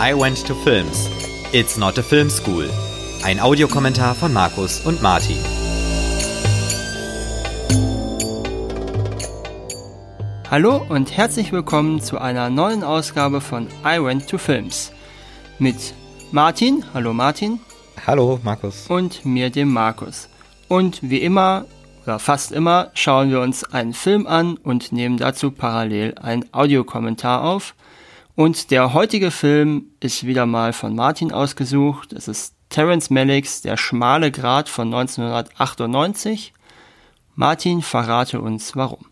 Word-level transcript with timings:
I 0.00 0.12
Went 0.12 0.44
to 0.48 0.56
Films. 0.56 1.08
It's 1.52 1.76
not 1.76 1.96
a 1.98 2.02
film 2.02 2.28
school. 2.28 2.68
Ein 3.22 3.38
Audiokommentar 3.38 4.16
von 4.16 4.32
Markus 4.32 4.80
und 4.80 5.00
Martin. 5.00 5.38
Hallo 10.50 10.84
und 10.88 11.16
herzlich 11.16 11.52
willkommen 11.52 12.00
zu 12.00 12.18
einer 12.18 12.50
neuen 12.50 12.82
Ausgabe 12.82 13.40
von 13.40 13.68
I 13.84 14.02
Went 14.02 14.28
to 14.28 14.36
Films. 14.36 14.90
Mit 15.60 15.94
Martin, 16.32 16.84
hallo 16.92 17.12
Martin. 17.12 17.60
Hallo 18.04 18.40
Markus. 18.42 18.86
Und 18.88 19.24
mir, 19.24 19.50
dem 19.50 19.72
Markus. 19.72 20.28
Und 20.66 21.08
wie 21.08 21.18
immer, 21.18 21.66
oder 22.02 22.18
fast 22.18 22.50
immer, 22.50 22.90
schauen 22.94 23.30
wir 23.30 23.40
uns 23.40 23.62
einen 23.62 23.94
Film 23.94 24.26
an 24.26 24.56
und 24.56 24.90
nehmen 24.90 25.18
dazu 25.18 25.52
parallel 25.52 26.16
einen 26.20 26.52
Audiokommentar 26.52 27.44
auf. 27.44 27.76
Und 28.36 28.70
der 28.70 28.94
heutige 28.94 29.30
Film 29.30 29.92
ist 30.00 30.26
wieder 30.26 30.46
mal 30.46 30.72
von 30.72 30.94
Martin 30.94 31.32
ausgesucht. 31.32 32.12
Es 32.12 32.26
ist 32.26 32.54
Terence 32.68 33.10
Malicks 33.10 33.62
Der 33.62 33.76
schmale 33.76 34.32
Grat 34.32 34.68
von 34.68 34.92
1998. 34.92 36.52
Martin, 37.36 37.82
verrate 37.82 38.40
uns 38.40 38.74
warum. 38.74 39.06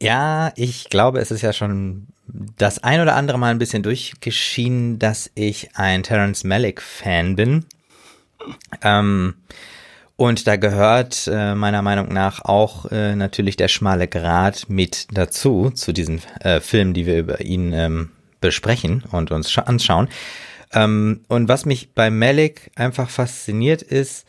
Ja, 0.00 0.52
ich 0.56 0.88
glaube, 0.88 1.18
es 1.18 1.30
ist 1.30 1.42
ja 1.42 1.52
schon 1.52 2.06
das 2.26 2.82
ein 2.82 3.00
oder 3.00 3.16
andere 3.16 3.38
Mal 3.38 3.50
ein 3.50 3.58
bisschen 3.58 3.82
durchgeschienen, 3.82 4.98
dass 4.98 5.30
ich 5.34 5.76
ein 5.76 6.02
Terence 6.02 6.44
Malick 6.44 6.80
Fan 6.80 7.36
bin. 7.36 7.66
Ähm, 8.82 9.34
und 10.20 10.46
da 10.46 10.56
gehört 10.56 11.30
äh, 11.32 11.54
meiner 11.54 11.80
Meinung 11.80 12.12
nach 12.12 12.44
auch 12.44 12.84
äh, 12.92 13.16
natürlich 13.16 13.56
der 13.56 13.68
schmale 13.68 14.06
Grat 14.06 14.66
mit 14.68 15.06
dazu, 15.10 15.70
zu 15.70 15.94
diesen 15.94 16.20
äh, 16.40 16.60
Filmen, 16.60 16.92
die 16.92 17.06
wir 17.06 17.18
über 17.18 17.40
ihn 17.40 17.72
ähm, 17.72 18.10
besprechen 18.38 19.02
und 19.12 19.30
uns 19.30 19.56
anschauen. 19.56 20.10
Ähm, 20.74 21.22
und 21.28 21.48
was 21.48 21.64
mich 21.64 21.94
bei 21.94 22.10
Malik 22.10 22.70
einfach 22.74 23.08
fasziniert 23.08 23.80
ist, 23.80 24.26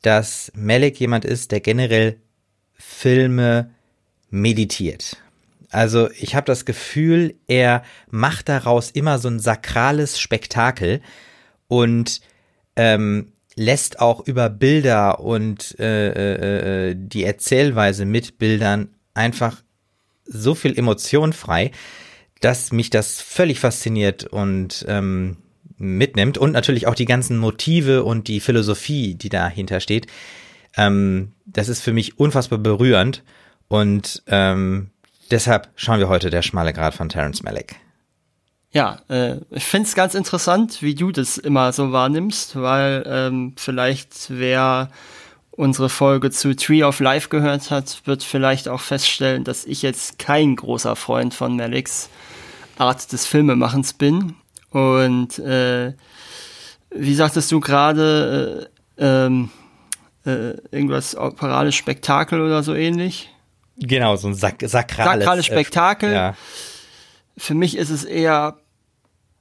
dass 0.00 0.50
Malik 0.54 0.98
jemand 0.98 1.26
ist, 1.26 1.52
der 1.52 1.60
generell 1.60 2.16
Filme 2.72 3.70
meditiert. 4.30 5.18
Also 5.68 6.10
ich 6.12 6.34
habe 6.34 6.46
das 6.46 6.64
Gefühl, 6.64 7.34
er 7.48 7.82
macht 8.10 8.48
daraus 8.48 8.90
immer 8.90 9.18
so 9.18 9.28
ein 9.28 9.40
sakrales 9.40 10.18
Spektakel 10.18 11.02
und 11.68 12.22
ähm, 12.76 13.33
lässt 13.56 14.00
auch 14.00 14.26
über 14.26 14.50
Bilder 14.50 15.20
und 15.20 15.78
äh, 15.78 16.08
äh, 16.10 16.90
äh, 16.90 16.94
die 16.96 17.24
Erzählweise 17.24 18.04
mit 18.04 18.38
Bildern 18.38 18.88
einfach 19.14 19.62
so 20.24 20.54
viel 20.54 20.76
Emotion 20.76 21.32
frei, 21.32 21.70
dass 22.40 22.72
mich 22.72 22.90
das 22.90 23.20
völlig 23.20 23.60
fasziniert 23.60 24.24
und 24.24 24.84
ähm, 24.88 25.36
mitnimmt 25.76 26.38
und 26.38 26.52
natürlich 26.52 26.86
auch 26.86 26.94
die 26.94 27.04
ganzen 27.04 27.38
Motive 27.38 28.04
und 28.04 28.28
die 28.28 28.40
Philosophie, 28.40 29.14
die 29.14 29.28
dahinter 29.28 29.80
steht. 29.80 30.06
Ähm, 30.76 31.32
das 31.46 31.68
ist 31.68 31.82
für 31.82 31.92
mich 31.92 32.18
unfassbar 32.18 32.58
berührend 32.58 33.22
und 33.68 34.22
ähm, 34.26 34.90
deshalb 35.30 35.68
schauen 35.76 36.00
wir 36.00 36.08
heute 36.08 36.30
der 36.30 36.42
schmale 36.42 36.72
Grad 36.72 36.94
von 36.94 37.08
Terence 37.08 37.42
Malick. 37.42 37.76
Ja, 38.74 38.98
äh, 39.08 39.36
ich 39.50 39.64
finde 39.64 39.86
es 39.86 39.94
ganz 39.94 40.16
interessant, 40.16 40.82
wie 40.82 40.96
du 40.96 41.12
das 41.12 41.38
immer 41.38 41.72
so 41.72 41.92
wahrnimmst, 41.92 42.56
weil 42.60 43.04
ähm, 43.06 43.52
vielleicht 43.56 44.26
wer 44.30 44.90
unsere 45.52 45.88
Folge 45.88 46.32
zu 46.32 46.56
Tree 46.56 46.82
of 46.82 46.98
Life 46.98 47.28
gehört 47.28 47.70
hat, 47.70 48.02
wird 48.04 48.24
vielleicht 48.24 48.68
auch 48.68 48.80
feststellen, 48.80 49.44
dass 49.44 49.64
ich 49.64 49.82
jetzt 49.82 50.18
kein 50.18 50.56
großer 50.56 50.96
Freund 50.96 51.32
von 51.34 51.56
Malicks 51.56 52.08
Art 52.76 53.12
des 53.12 53.26
Filmemachens 53.26 53.92
bin. 53.92 54.34
Und 54.70 55.38
äh, 55.38 55.92
wie 56.90 57.14
sagtest 57.14 57.52
du 57.52 57.60
gerade, 57.60 58.68
äh, 58.98 59.04
ähm, 59.04 59.50
äh, 60.26 60.54
irgendwas 60.72 61.14
operales 61.14 61.76
Spektakel 61.76 62.40
oder 62.40 62.64
so 62.64 62.74
ähnlich? 62.74 63.30
Genau, 63.76 64.16
so 64.16 64.26
ein 64.26 64.34
sak 64.34 64.56
sakrales, 64.66 65.20
sakrales 65.20 65.46
Spektakel. 65.46 66.12
Ja. 66.12 66.34
Für 67.36 67.54
mich 67.54 67.76
ist 67.76 67.90
es 67.90 68.02
eher 68.02 68.56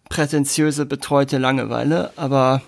prätentiöse, 0.09 0.85
betreute 0.85 1.37
Langeweile, 1.37 2.11
aber 2.15 2.61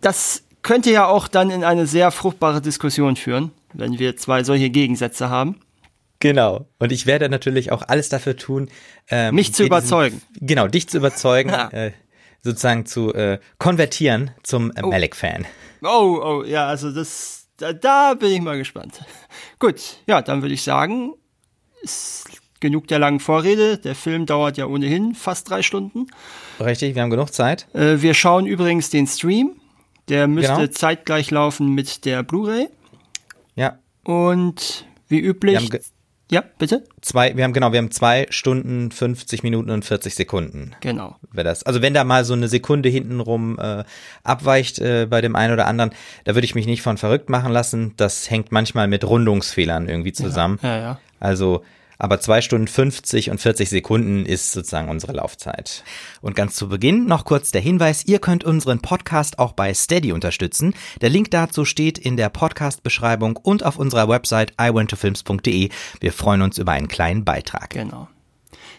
das 0.00 0.42
könnte 0.62 0.90
ja 0.90 1.06
auch 1.06 1.28
dann 1.28 1.50
in 1.50 1.64
eine 1.64 1.86
sehr 1.86 2.10
fruchtbare 2.10 2.60
Diskussion 2.60 3.16
führen, 3.16 3.52
wenn 3.72 3.98
wir 3.98 4.16
zwei 4.16 4.44
solche 4.44 4.70
Gegensätze 4.70 5.30
haben. 5.30 5.60
Genau. 6.20 6.66
Und 6.78 6.90
ich 6.90 7.06
werde 7.06 7.28
natürlich 7.28 7.70
auch 7.70 7.82
alles 7.82 8.08
dafür 8.08 8.36
tun, 8.36 8.68
ähm, 9.08 9.34
mich 9.34 9.54
zu 9.54 9.64
überzeugen. 9.64 10.20
Diesen, 10.34 10.46
genau, 10.46 10.66
dich 10.66 10.88
zu 10.88 10.98
überzeugen, 10.98 11.50
ja. 11.52 11.68
äh, 11.70 11.92
sozusagen 12.42 12.86
zu 12.86 13.14
äh, 13.14 13.38
konvertieren 13.58 14.32
zum 14.42 14.72
äh, 14.72 14.82
oh. 14.82 14.88
Malik-Fan. 14.88 15.46
Oh, 15.82 16.20
oh, 16.22 16.44
ja, 16.44 16.66
also 16.66 16.90
das, 16.90 17.46
da, 17.56 17.72
da 17.72 18.14
bin 18.14 18.32
ich 18.32 18.40
mal 18.40 18.58
gespannt. 18.58 19.00
Gut, 19.58 19.98
ja, 20.06 20.22
dann 20.22 20.42
würde 20.42 20.54
ich 20.54 20.62
sagen, 20.62 21.14
es 21.82 22.24
genug 22.60 22.88
der 22.88 22.98
langen 22.98 23.20
Vorrede. 23.20 23.78
Der 23.78 23.94
Film 23.94 24.26
dauert 24.26 24.56
ja 24.56 24.66
ohnehin 24.66 25.14
fast 25.14 25.50
drei 25.50 25.62
Stunden. 25.62 26.06
Richtig, 26.60 26.94
wir 26.94 27.02
haben 27.02 27.10
genug 27.10 27.32
Zeit. 27.32 27.66
Äh, 27.74 28.02
wir 28.02 28.14
schauen 28.14 28.46
übrigens 28.46 28.90
den 28.90 29.06
Stream. 29.06 29.52
Der 30.08 30.26
müsste 30.26 30.54
genau. 30.54 30.66
zeitgleich 30.68 31.30
laufen 31.30 31.74
mit 31.74 32.04
der 32.04 32.22
Blu-ray. 32.22 32.68
Ja. 33.54 33.78
Und 34.04 34.86
wie 35.08 35.20
üblich. 35.20 35.70
Ja, 36.30 36.44
bitte? 36.58 36.84
Zwei, 37.00 37.36
wir 37.36 37.44
haben 37.44 37.54
genau, 37.54 37.72
wir 37.72 37.78
haben 37.78 37.90
zwei 37.90 38.26
Stunden, 38.28 38.90
50 38.90 39.42
Minuten 39.42 39.70
und 39.70 39.84
40 39.84 40.14
Sekunden. 40.14 40.72
Genau. 40.80 41.16
Wer 41.32 41.44
das, 41.44 41.62
also 41.62 41.80
wenn 41.80 41.94
da 41.94 42.04
mal 42.04 42.26
so 42.26 42.34
eine 42.34 42.48
Sekunde 42.48 42.90
hintenrum 42.90 43.58
äh, 43.58 43.84
abweicht 44.24 44.78
äh, 44.78 45.06
bei 45.08 45.22
dem 45.22 45.34
einen 45.34 45.54
oder 45.54 45.66
anderen, 45.66 45.90
da 46.24 46.34
würde 46.34 46.44
ich 46.44 46.54
mich 46.54 46.66
nicht 46.66 46.82
von 46.82 46.98
verrückt 46.98 47.30
machen 47.30 47.50
lassen. 47.50 47.94
Das 47.96 48.30
hängt 48.30 48.52
manchmal 48.52 48.88
mit 48.88 49.04
Rundungsfehlern 49.04 49.88
irgendwie 49.88 50.12
zusammen. 50.12 50.58
Ja, 50.62 50.68
ja. 50.68 50.80
ja. 50.82 51.00
Also 51.18 51.64
aber 51.98 52.20
zwei 52.20 52.40
Stunden 52.40 52.68
50 52.68 53.30
und 53.30 53.40
40 53.40 53.68
Sekunden 53.68 54.24
ist 54.24 54.52
sozusagen 54.52 54.88
unsere 54.88 55.12
Laufzeit. 55.12 55.82
Und 56.20 56.36
ganz 56.36 56.54
zu 56.54 56.68
Beginn 56.68 57.06
noch 57.06 57.24
kurz 57.24 57.50
der 57.50 57.60
Hinweis, 57.60 58.06
ihr 58.06 58.20
könnt 58.20 58.44
unseren 58.44 58.80
Podcast 58.80 59.38
auch 59.38 59.52
bei 59.52 59.74
Steady 59.74 60.12
unterstützen. 60.12 60.74
Der 61.00 61.10
Link 61.10 61.30
dazu 61.32 61.64
steht 61.64 61.98
in 61.98 62.16
der 62.16 62.28
Podcast-Beschreibung 62.28 63.36
und 63.36 63.64
auf 63.64 63.78
unserer 63.78 64.08
Website 64.08 64.54
iwenttofilms.de. 64.60 65.70
Wir 66.00 66.12
freuen 66.12 66.42
uns 66.42 66.58
über 66.58 66.72
einen 66.72 66.88
kleinen 66.88 67.24
Beitrag. 67.24 67.70
Genau. 67.70 68.08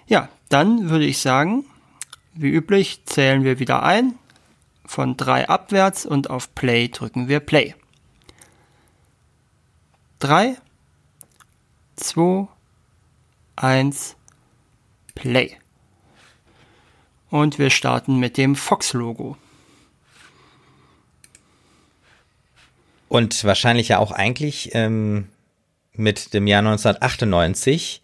Ja, 0.08 0.30
dann 0.48 0.90
würde 0.90 1.06
ich 1.06 1.20
sagen, 1.20 1.66
wie 2.34 2.50
üblich 2.50 3.06
zählen 3.06 3.44
wir 3.44 3.60
wieder 3.60 3.84
ein. 3.84 4.16
Von 4.86 5.18
drei 5.18 5.48
abwärts 5.48 6.06
und 6.06 6.30
auf 6.32 6.56
Play 6.56 6.88
drücken 6.88 7.28
wir 7.28 7.42
Play. 7.42 7.76
Drei, 10.18 10.56
zwei, 11.96 12.48
1, 13.60 14.16
Play. 15.16 15.58
Und 17.30 17.60
wir 17.60 17.70
starten 17.70 18.18
mit 18.18 18.38
dem 18.38 18.56
Fox-Logo. 18.56 19.38
Und 23.10 23.44
wahrscheinlich 23.44 23.90
ja 23.90 24.00
auch 24.00 24.12
eigentlich 24.12 24.72
ähm, 24.74 25.28
mit 25.94 26.34
dem 26.34 26.48
Jahr 26.48 26.60
1998 26.60 28.02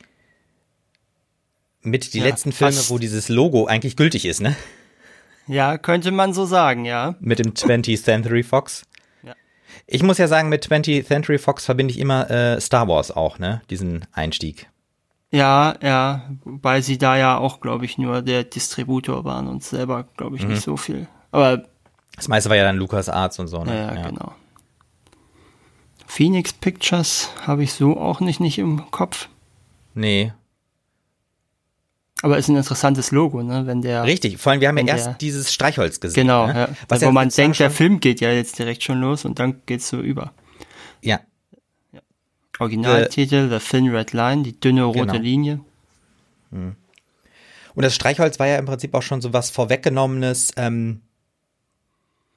mit 1.83 2.13
die 2.13 2.19
ja, 2.19 2.25
letzten 2.25 2.51
Filme, 2.51 2.81
wo 2.89 2.97
dieses 2.97 3.29
Logo 3.29 3.65
eigentlich 3.67 3.95
gültig 3.95 4.25
ist, 4.25 4.41
ne? 4.41 4.55
Ja, 5.47 5.77
könnte 5.77 6.11
man 6.11 6.33
so 6.33 6.45
sagen, 6.45 6.85
ja. 6.85 7.15
Mit 7.19 7.39
dem 7.39 7.53
20th 7.53 8.03
Century 8.03 8.41
Fox. 8.43 8.83
Ja. 9.21 9.35
Ich 9.85 10.01
muss 10.01 10.17
ja 10.17 10.27
sagen, 10.27 10.49
mit 10.49 10.65
20th 10.65 11.05
Century 11.05 11.37
Fox 11.37 11.65
verbinde 11.65 11.93
ich 11.93 11.99
immer 11.99 12.29
äh, 12.29 12.59
Star 12.59 12.87
Wars 12.87 13.11
auch, 13.11 13.37
ne? 13.37 13.61
Diesen 13.69 14.05
Einstieg. 14.11 14.67
Ja, 15.35 15.75
ja, 15.81 16.21
wobei 16.45 16.79
sie 16.79 16.97
da 16.97 17.17
ja 17.17 17.37
auch, 17.37 17.59
glaube 17.59 17.83
ich, 17.83 17.97
nur 17.97 18.21
der 18.21 18.45
Distributor 18.45 19.25
waren 19.25 19.47
und 19.47 19.65
selber, 19.65 20.07
glaube 20.15 20.37
ich, 20.37 20.43
mhm. 20.43 20.51
nicht 20.51 20.61
so 20.61 20.77
viel. 20.77 21.07
Aber 21.31 21.65
das 22.15 22.29
meiste 22.29 22.49
war 22.49 22.55
ja 22.55 22.63
dann 22.63 22.77
Lucas 22.77 23.09
Arts 23.09 23.37
und 23.39 23.47
so, 23.47 23.61
ne? 23.65 23.75
Ja, 23.75 23.95
ja, 23.95 24.07
genau. 24.07 24.31
Phoenix 26.07 26.53
Pictures 26.53 27.31
habe 27.45 27.63
ich 27.63 27.73
so 27.73 27.97
auch 27.97 28.21
nicht, 28.21 28.39
nicht 28.39 28.59
im 28.59 28.89
Kopf. 28.91 29.27
Nee. 29.93 30.31
Aber 32.21 32.37
ist 32.37 32.47
ein 32.47 32.55
interessantes 32.55 33.11
Logo, 33.11 33.43
ne? 33.43 33.67
Wenn 33.67 33.81
der. 33.81 34.05
Richtig, 34.05 34.37
vor 34.37 34.53
allem, 34.53 34.61
wir 34.61 34.69
haben 34.69 34.77
ja 34.77 34.85
erst 34.85 35.19
dieses 35.19 35.53
Streichholz 35.53 35.99
gesehen. 35.99 36.27
Genau, 36.27 36.47
ne? 36.47 36.53
ja. 36.55 36.69
Was 36.87 37.01
wo 37.01 37.11
man 37.11 37.27
denkt, 37.27 37.59
der 37.59 37.71
Film 37.71 37.99
geht 37.99 38.21
ja 38.21 38.31
jetzt 38.31 38.57
direkt 38.57 38.83
schon 38.83 39.01
los 39.01 39.25
und 39.25 39.37
dann 39.37 39.63
geht's 39.65 39.89
so 39.89 39.99
über. 39.99 40.31
Ja, 41.01 41.19
Originaltitel, 42.59 43.49
The 43.49 43.59
Thin 43.59 43.89
Red 43.89 44.13
Line, 44.13 44.43
die 44.43 44.59
dünne 44.59 44.83
rote 44.83 44.99
genau. 44.99 45.17
Linie. 45.17 45.59
Hm. 46.51 46.75
Und 47.75 47.83
das 47.83 47.93
Streichholz 47.93 48.39
war 48.39 48.47
ja 48.47 48.57
im 48.57 48.65
Prinzip 48.65 48.93
auch 48.93 49.01
schon 49.01 49.21
so 49.21 49.33
was 49.33 49.49
Vorweggenommenes, 49.49 50.53
ähm, 50.55 51.01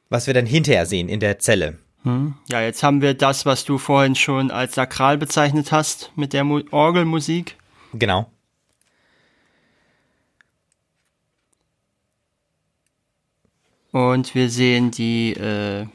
was 0.08 0.26
wir 0.26 0.34
dann 0.34 0.46
hinterher 0.46 0.86
sehen 0.86 1.08
in 1.08 1.20
der 1.20 1.38
Zelle. 1.38 1.78
Hm. 2.02 2.34
Ja, 2.48 2.60
jetzt 2.60 2.82
haben 2.82 3.02
wir 3.02 3.14
das, 3.14 3.46
was 3.46 3.64
du 3.64 3.78
vorhin 3.78 4.14
schon 4.14 4.50
als 4.50 4.74
sakral 4.74 5.18
bezeichnet 5.18 5.72
hast, 5.72 6.12
mit 6.16 6.32
der 6.32 6.44
Mu 6.44 6.62
Orgelmusik. 6.70 7.56
Genau. 7.92 8.30
Und 13.90 14.34
wir 14.34 14.50
sehen 14.50 14.90
die, 14.90 15.32
äh, 15.32 15.86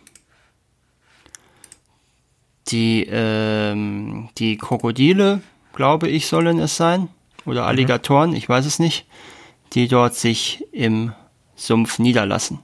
die, 2.68 3.07
ähm, 3.10 4.30
die 4.38 4.57
Krokodile, 4.57 5.42
glaube 5.74 6.07
ich, 6.07 6.27
sollen 6.27 6.60
es 6.60 6.77
sein. 6.77 7.10
Oder 7.45 7.65
Alligatoren, 7.65 8.31
mhm. 8.31 8.36
ich 8.36 8.48
weiß 8.48 8.65
es 8.65 8.80
nicht, 8.80 9.06
die 9.74 9.88
dort 9.88 10.15
sich 10.15 10.65
im 10.71 11.13
Sumpf 11.56 12.00
niederlassen. 12.00 12.60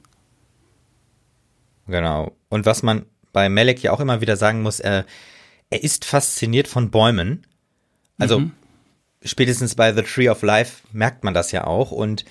Genau. 1.88 2.32
Und 2.50 2.66
was 2.66 2.84
man 2.84 3.06
bei 3.34 3.50
Melek 3.50 3.82
ja 3.82 3.92
auch 3.92 4.00
immer 4.00 4.22
wieder 4.22 4.38
sagen 4.38 4.62
muss, 4.62 4.80
er, 4.80 5.06
er 5.70 5.84
ist 5.84 6.06
fasziniert 6.06 6.68
von 6.68 6.92
Bäumen. 6.92 7.46
Also 8.18 8.40
mhm. 8.40 8.52
spätestens 9.24 9.76
bei 9.76 9.94
The 9.94 10.04
Tree 10.04 10.30
of 10.30 10.42
Life 10.42 10.84
merkt 10.92 11.24
man 11.24 11.34
das 11.34 11.52
ja 11.52 11.66
auch. 11.66 11.92
Und 11.92 12.26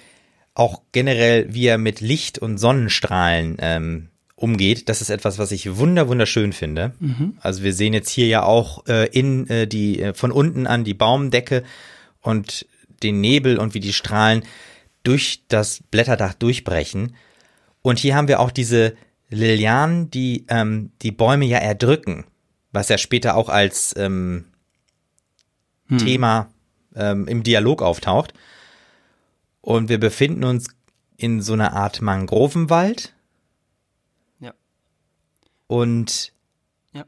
auch 0.55 0.83
generell, 0.93 1.53
wie 1.55 1.67
er 1.67 1.79
mit 1.79 2.01
Licht 2.01 2.39
und 2.39 2.59
Sonnenstrahlen 2.59 3.57
ähm, 3.61 4.09
umgeht, 4.39 4.89
das 4.89 5.01
ist 5.01 5.11
etwas, 5.11 5.39
was 5.39 5.51
ich 5.51 5.77
wunder 5.77 6.09
wunderschön 6.09 6.53
finde. 6.53 6.93
Mhm. 7.01 7.37
Also 7.41 7.63
wir 7.63 7.73
sehen 7.73 7.93
jetzt 7.93 8.11
hier 8.11 8.29
ja 8.29 8.45
auch 8.45 8.87
äh, 8.87 9.09
in 9.09 9.49
äh, 9.49 9.67
die 9.67 10.01
äh, 10.01 10.15
von 10.15 10.31
unten 10.31 10.67
an 10.67 10.85
die 10.85 10.95
Baumdecke 10.95 11.65
und 12.21 12.67
den 13.03 13.21
Nebel 13.21 13.59
und 13.59 13.75
wie 13.75 13.81
die 13.81 13.93
Strahlen 13.93 14.45
durch 15.03 15.43
das 15.49 15.83
Blätterdach 15.91 16.35
durchbrechen. 16.35 17.17
Und 17.83 17.99
hier 17.99 18.15
haben 18.15 18.29
wir 18.29 18.41
auch 18.41 18.51
diese 18.51 18.95
Lilianen, 19.29 20.11
die 20.11 20.45
ähm, 20.49 20.93
die 21.03 21.13
Bäume 21.13 21.45
ja 21.45 21.59
erdrücken, 21.59 22.25
was 22.73 22.89
ja 22.89 22.99
später 22.99 23.35
auch 23.35 23.49
als 23.49 23.95
ähm, 23.97 24.45
hm. 25.89 25.99
Thema 25.99 26.51
ähm, 26.95 27.27
im 27.27 27.43
Dialog 27.43 27.83
auftaucht. 27.83 28.35
Und 29.61 29.89
wir 29.89 29.99
befinden 29.99 30.45
uns 30.45 30.69
in 31.17 31.43
so 31.43 31.55
einer 31.55 31.73
Art 31.73 32.01
Mangrovenwald. 32.01 33.15
Und 35.69 36.33
ja. 36.93 37.05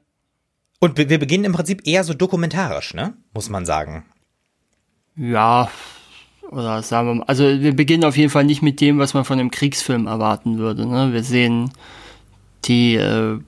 Und 0.79 0.97
wir 0.97 1.19
beginnen 1.19 1.45
im 1.45 1.53
Prinzip 1.53 1.85
eher 1.87 2.05
so 2.05 2.15
dokumentarisch, 2.15 2.95
ne? 2.95 3.15
Muss 3.35 3.49
man 3.49 3.67
sagen. 3.67 4.05
Ja, 5.17 5.69
oder 6.51 6.83
sagen 6.83 7.09
wir 7.09 7.15
mal, 7.17 7.25
also 7.25 7.45
wir 7.45 7.75
beginnen 7.75 8.05
auf 8.05 8.17
jeden 8.17 8.31
Fall 8.31 8.45
nicht 8.45 8.63
mit 8.63 8.81
dem, 8.81 8.99
was 8.99 9.15
man 9.15 9.25
von 9.25 9.41
einem 9.41 9.51
Kriegsfilm 9.51 10.07
erwarten 10.07 10.59
würde. 10.59 10.87
Ne? 10.87 11.13
Wir 11.13 11.25
sehen 11.25 11.73
die 12.65 12.95
äh, 12.95 13.39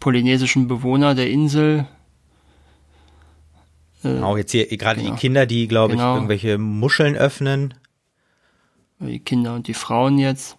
polynesischen 0.00 0.68
Bewohner 0.68 1.14
der 1.14 1.30
Insel 1.30 1.86
Genau, 4.14 4.36
jetzt 4.36 4.52
hier 4.52 4.66
gerade 4.66 5.00
genau. 5.00 5.14
die 5.14 5.20
Kinder, 5.20 5.46
die, 5.46 5.68
glaube 5.68 5.94
genau. 5.94 6.12
ich, 6.12 6.16
irgendwelche 6.16 6.58
Muscheln 6.58 7.16
öffnen. 7.16 7.74
Die 8.98 9.18
Kinder 9.18 9.54
und 9.54 9.66
die 9.66 9.74
Frauen 9.74 10.18
jetzt. 10.18 10.56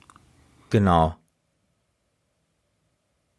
Genau. 0.70 1.16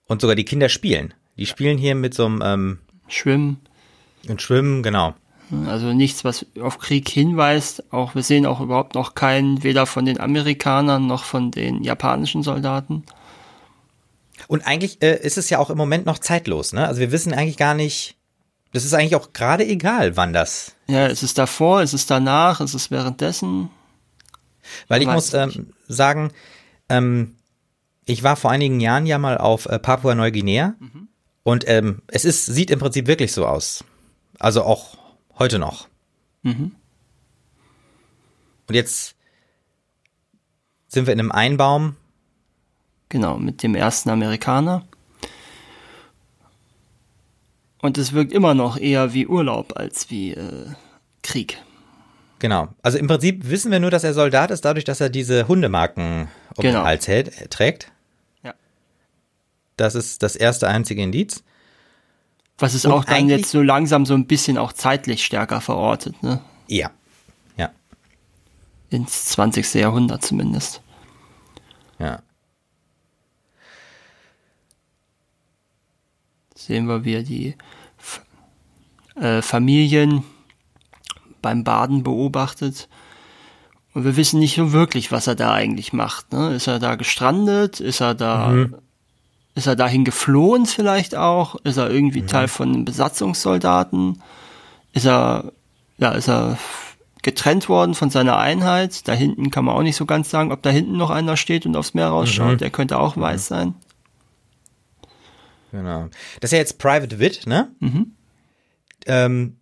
Und 0.08 0.20
sogar 0.20 0.34
die 0.34 0.44
Kinder 0.44 0.68
spielen. 0.68 1.14
Die 1.36 1.46
spielen 1.46 1.78
hier 1.78 1.94
mit 1.94 2.14
so 2.14 2.26
einem 2.26 2.42
ähm, 2.44 2.78
Schwimmen. 3.06 3.60
Und 4.28 4.42
Schwimmen, 4.42 4.82
genau. 4.82 5.14
Also 5.66 5.92
nichts, 5.92 6.24
was 6.24 6.44
auf 6.60 6.78
Krieg 6.78 7.08
hinweist. 7.08 7.92
Auch 7.92 8.14
wir 8.14 8.22
sehen 8.22 8.44
auch 8.44 8.60
überhaupt 8.60 8.94
noch 8.94 9.14
keinen, 9.14 9.62
weder 9.62 9.86
von 9.86 10.04
den 10.04 10.20
Amerikanern 10.20 11.06
noch 11.06 11.24
von 11.24 11.50
den 11.50 11.82
japanischen 11.82 12.42
Soldaten. 12.42 13.04
Und 14.46 14.66
eigentlich 14.66 15.02
äh, 15.02 15.16
ist 15.16 15.38
es 15.38 15.50
ja 15.50 15.58
auch 15.58 15.70
im 15.70 15.78
Moment 15.78 16.06
noch 16.06 16.18
zeitlos, 16.18 16.72
ne? 16.72 16.86
Also 16.86 17.00
wir 17.00 17.12
wissen 17.12 17.32
eigentlich 17.32 17.56
gar 17.56 17.74
nicht, 17.74 18.16
das 18.72 18.84
ist 18.84 18.94
eigentlich 18.94 19.16
auch 19.16 19.32
gerade 19.32 19.66
egal, 19.66 20.16
wann 20.16 20.32
das. 20.32 20.74
Ja, 20.86 21.06
es 21.06 21.22
ist 21.22 21.38
davor, 21.38 21.82
es 21.82 21.92
ist 21.92 22.10
danach, 22.10 22.60
es 22.60 22.74
ist 22.74 22.90
währenddessen. 22.90 23.70
Weil 24.86 25.00
ich 25.02 25.08
muss 25.08 25.32
ähm, 25.34 25.72
sagen, 25.88 26.32
ähm, 26.88 27.36
ich 28.08 28.22
war 28.22 28.36
vor 28.36 28.50
einigen 28.50 28.80
Jahren 28.80 29.04
ja 29.04 29.18
mal 29.18 29.36
auf 29.36 29.66
äh, 29.66 29.78
Papua 29.78 30.14
Neuguinea 30.14 30.74
mhm. 30.80 31.08
und 31.42 31.68
ähm, 31.68 32.00
es 32.08 32.24
ist, 32.24 32.46
sieht 32.46 32.70
im 32.70 32.78
Prinzip 32.78 33.06
wirklich 33.06 33.32
so 33.32 33.46
aus. 33.46 33.84
Also 34.38 34.62
auch 34.62 34.96
heute 35.38 35.58
noch. 35.58 35.88
Mhm. 36.42 36.72
Und 38.66 38.74
jetzt 38.74 39.14
sind 40.88 41.06
wir 41.06 41.12
in 41.12 41.20
einem 41.20 41.32
Einbaum. 41.32 41.96
Genau, 43.10 43.36
mit 43.36 43.62
dem 43.62 43.74
ersten 43.74 44.08
Amerikaner. 44.08 44.86
Und 47.82 47.98
es 47.98 48.14
wirkt 48.14 48.32
immer 48.32 48.54
noch 48.54 48.78
eher 48.78 49.12
wie 49.12 49.26
Urlaub 49.26 49.76
als 49.76 50.10
wie 50.10 50.32
äh, 50.32 50.66
Krieg. 51.22 51.58
Genau. 52.38 52.68
Also 52.82 52.96
im 52.96 53.06
Prinzip 53.06 53.50
wissen 53.50 53.70
wir 53.70 53.80
nur, 53.80 53.90
dass 53.90 54.04
er 54.04 54.14
Soldat 54.14 54.50
ist, 54.50 54.64
dadurch, 54.64 54.84
dass 54.84 55.00
er 55.00 55.10
diese 55.10 55.46
Hundemarken 55.46 56.28
um 56.56 56.62
genau. 56.62 56.80
den 56.80 56.86
Hals 56.86 57.06
hält, 57.06 57.38
äh, 57.40 57.48
trägt. 57.48 57.92
Das 59.80 59.94
ist 59.94 60.22
das 60.22 60.36
erste 60.36 60.68
einzige 60.68 61.02
Indiz. 61.02 61.42
Was 62.58 62.74
es 62.74 62.84
Und 62.84 62.92
auch 62.92 63.04
dann 63.04 63.28
jetzt 63.28 63.50
so 63.50 63.62
langsam 63.62 64.04
so 64.04 64.14
ein 64.14 64.26
bisschen 64.26 64.58
auch 64.58 64.72
zeitlich 64.72 65.24
stärker 65.24 65.60
verortet, 65.60 66.22
ne? 66.22 66.40
Ja. 66.66 66.90
Ja. 67.56 67.70
Ins 68.90 69.26
20. 69.26 69.74
Jahrhundert 69.74 70.24
zumindest. 70.24 70.82
Ja. 71.98 72.22
sehen 76.68 76.86
wir, 76.86 77.04
wie 77.04 77.14
er 77.14 77.22
die 77.22 77.54
äh, 79.14 79.40
Familien 79.40 80.22
beim 81.40 81.64
Baden 81.64 82.02
beobachtet. 82.02 82.88
Und 83.94 84.04
wir 84.04 84.16
wissen 84.16 84.38
nicht 84.38 84.56
so 84.56 84.72
wirklich, 84.72 85.10
was 85.10 85.26
er 85.26 85.34
da 85.34 85.52
eigentlich 85.52 85.92
macht. 85.92 86.32
Ne? 86.32 86.54
Ist 86.54 86.66
er 86.66 86.78
da 86.78 86.96
gestrandet? 86.96 87.80
Ist 87.80 88.00
er 88.00 88.14
da, 88.14 88.48
mhm. 88.48 88.76
Ist 89.58 89.66
er 89.66 89.76
dahin 89.76 90.04
geflohen 90.04 90.66
vielleicht 90.66 91.16
auch? 91.16 91.56
Ist 91.64 91.76
er 91.76 91.90
irgendwie 91.90 92.22
mhm. 92.22 92.28
Teil 92.28 92.48
von 92.48 92.84
Besatzungssoldaten? 92.84 94.22
Ist 94.92 95.04
er, 95.04 95.52
ja, 95.98 96.12
ist 96.12 96.28
er 96.28 96.58
getrennt 97.22 97.68
worden 97.68 97.94
von 97.94 98.08
seiner 98.08 98.38
Einheit? 98.38 99.06
Da 99.08 99.12
hinten 99.12 99.50
kann 99.50 99.64
man 99.64 99.74
auch 99.74 99.82
nicht 99.82 99.96
so 99.96 100.06
ganz 100.06 100.30
sagen, 100.30 100.52
ob 100.52 100.62
da 100.62 100.70
hinten 100.70 100.96
noch 100.96 101.10
einer 101.10 101.36
steht 101.36 101.66
und 101.66 101.76
aufs 101.76 101.92
Meer 101.92 102.06
rausschaut. 102.06 102.52
Mhm. 102.52 102.58
Der 102.58 102.70
könnte 102.70 102.98
auch 103.00 103.16
weiß 103.16 103.50
mhm. 103.50 103.54
sein. 103.54 103.74
Genau. 105.72 106.08
Das 106.40 106.48
ist 106.48 106.52
ja 106.52 106.58
jetzt 106.58 106.78
Private 106.78 107.18
Wit, 107.18 107.46
ne? 107.46 107.70
Mhm. 107.80 108.12
Ähm, 109.06 109.56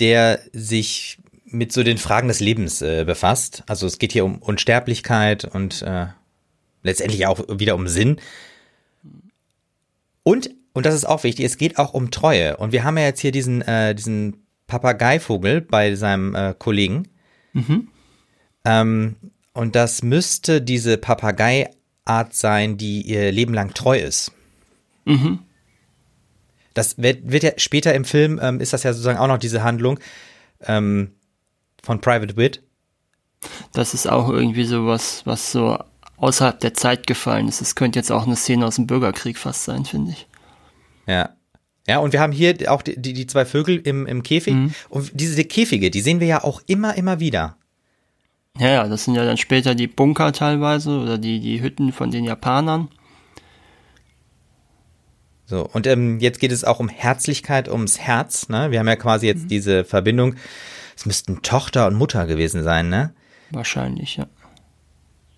der 0.00 0.40
sich 0.52 1.18
mit 1.44 1.72
so 1.72 1.84
den 1.84 1.98
Fragen 1.98 2.26
des 2.26 2.40
Lebens 2.40 2.82
äh, 2.82 3.04
befasst. 3.04 3.62
Also 3.68 3.86
es 3.86 3.98
geht 3.98 4.10
hier 4.10 4.24
um 4.24 4.38
Unsterblichkeit 4.38 5.44
und 5.44 5.82
äh, 5.82 6.06
letztendlich 6.84 7.26
auch 7.26 7.40
wieder 7.48 7.74
um 7.74 7.88
Sinn. 7.88 8.20
Und, 10.22 10.50
und 10.72 10.86
das 10.86 10.94
ist 10.94 11.04
auch 11.04 11.24
wichtig, 11.24 11.44
es 11.44 11.58
geht 11.58 11.78
auch 11.78 11.92
um 11.92 12.12
Treue. 12.12 12.56
Und 12.56 12.70
wir 12.70 12.84
haben 12.84 12.96
ja 12.96 13.04
jetzt 13.04 13.20
hier 13.20 13.32
diesen, 13.32 13.62
äh, 13.62 13.94
diesen 13.94 14.44
Papageivogel 14.68 15.60
bei 15.60 15.96
seinem 15.96 16.34
äh, 16.36 16.54
Kollegen. 16.56 17.08
Mhm. 17.52 17.88
Ähm, 18.64 19.16
und 19.52 19.74
das 19.74 20.02
müsste 20.02 20.62
diese 20.62 20.96
Papagei 20.98 21.70
Art 22.04 22.34
sein, 22.34 22.76
die 22.76 23.02
ihr 23.02 23.32
Leben 23.32 23.54
lang 23.54 23.72
treu 23.72 23.98
ist. 23.98 24.32
Mhm. 25.04 25.40
Das 26.74 26.98
wird, 26.98 27.30
wird 27.30 27.42
ja 27.44 27.52
später 27.56 27.94
im 27.94 28.04
Film, 28.04 28.38
ähm, 28.42 28.60
ist 28.60 28.72
das 28.72 28.82
ja 28.82 28.92
sozusagen 28.92 29.18
auch 29.18 29.28
noch 29.28 29.38
diese 29.38 29.62
Handlung 29.62 29.98
ähm, 30.62 31.12
von 31.82 32.00
Private 32.00 32.36
Wit. 32.36 32.62
Das 33.72 33.94
ist 33.94 34.06
auch 34.10 34.28
irgendwie 34.28 34.64
so 34.64 34.86
was, 34.86 35.24
was 35.24 35.52
so 35.52 35.78
außerhalb 36.16 36.60
der 36.60 36.74
Zeit 36.74 37.06
gefallen 37.06 37.48
ist. 37.48 37.60
Es 37.60 37.74
könnte 37.74 37.98
jetzt 37.98 38.12
auch 38.12 38.26
eine 38.26 38.36
Szene 38.36 38.66
aus 38.66 38.76
dem 38.76 38.86
Bürgerkrieg 38.86 39.38
fast 39.38 39.64
sein, 39.64 39.84
finde 39.84 40.12
ich. 40.12 40.26
Ja. 41.06 41.30
Ja, 41.86 41.98
und 41.98 42.14
wir 42.14 42.20
haben 42.20 42.32
hier 42.32 42.56
auch 42.72 42.80
die, 42.80 43.00
die, 43.00 43.12
die 43.12 43.26
zwei 43.26 43.44
Vögel 43.44 43.76
im, 43.76 44.06
im 44.06 44.22
Käfig. 44.22 44.54
Mhm. 44.54 44.74
Und 44.88 45.10
diese 45.12 45.44
Käfige, 45.44 45.90
die 45.90 46.00
sehen 46.00 46.18
wir 46.18 46.26
ja 46.26 46.42
auch 46.42 46.62
immer, 46.66 46.94
immer 46.96 47.20
wieder. 47.20 47.56
Ja, 48.58 48.68
ja, 48.68 48.88
das 48.88 49.04
sind 49.04 49.16
ja 49.16 49.24
dann 49.24 49.36
später 49.36 49.74
die 49.74 49.88
Bunker 49.88 50.32
teilweise 50.32 50.98
oder 50.98 51.18
die, 51.18 51.40
die 51.40 51.60
Hütten 51.60 51.92
von 51.92 52.10
den 52.10 52.24
Japanern. 52.24 52.88
So, 55.46 55.68
und 55.72 55.86
ähm, 55.86 56.20
jetzt 56.20 56.40
geht 56.40 56.52
es 56.52 56.64
auch 56.64 56.80
um 56.80 56.88
Herzlichkeit, 56.88 57.68
ums 57.68 57.98
Herz, 57.98 58.48
ne? 58.48 58.70
Wir 58.70 58.78
haben 58.78 58.88
ja 58.88 58.96
quasi 58.96 59.26
jetzt 59.26 59.44
mhm. 59.44 59.48
diese 59.48 59.84
Verbindung. 59.84 60.36
Es 60.96 61.04
müssten 61.04 61.42
Tochter 61.42 61.86
und 61.86 61.96
Mutter 61.96 62.26
gewesen 62.26 62.62
sein, 62.62 62.88
ne? 62.88 63.12
Wahrscheinlich, 63.50 64.16
ja. 64.16 64.26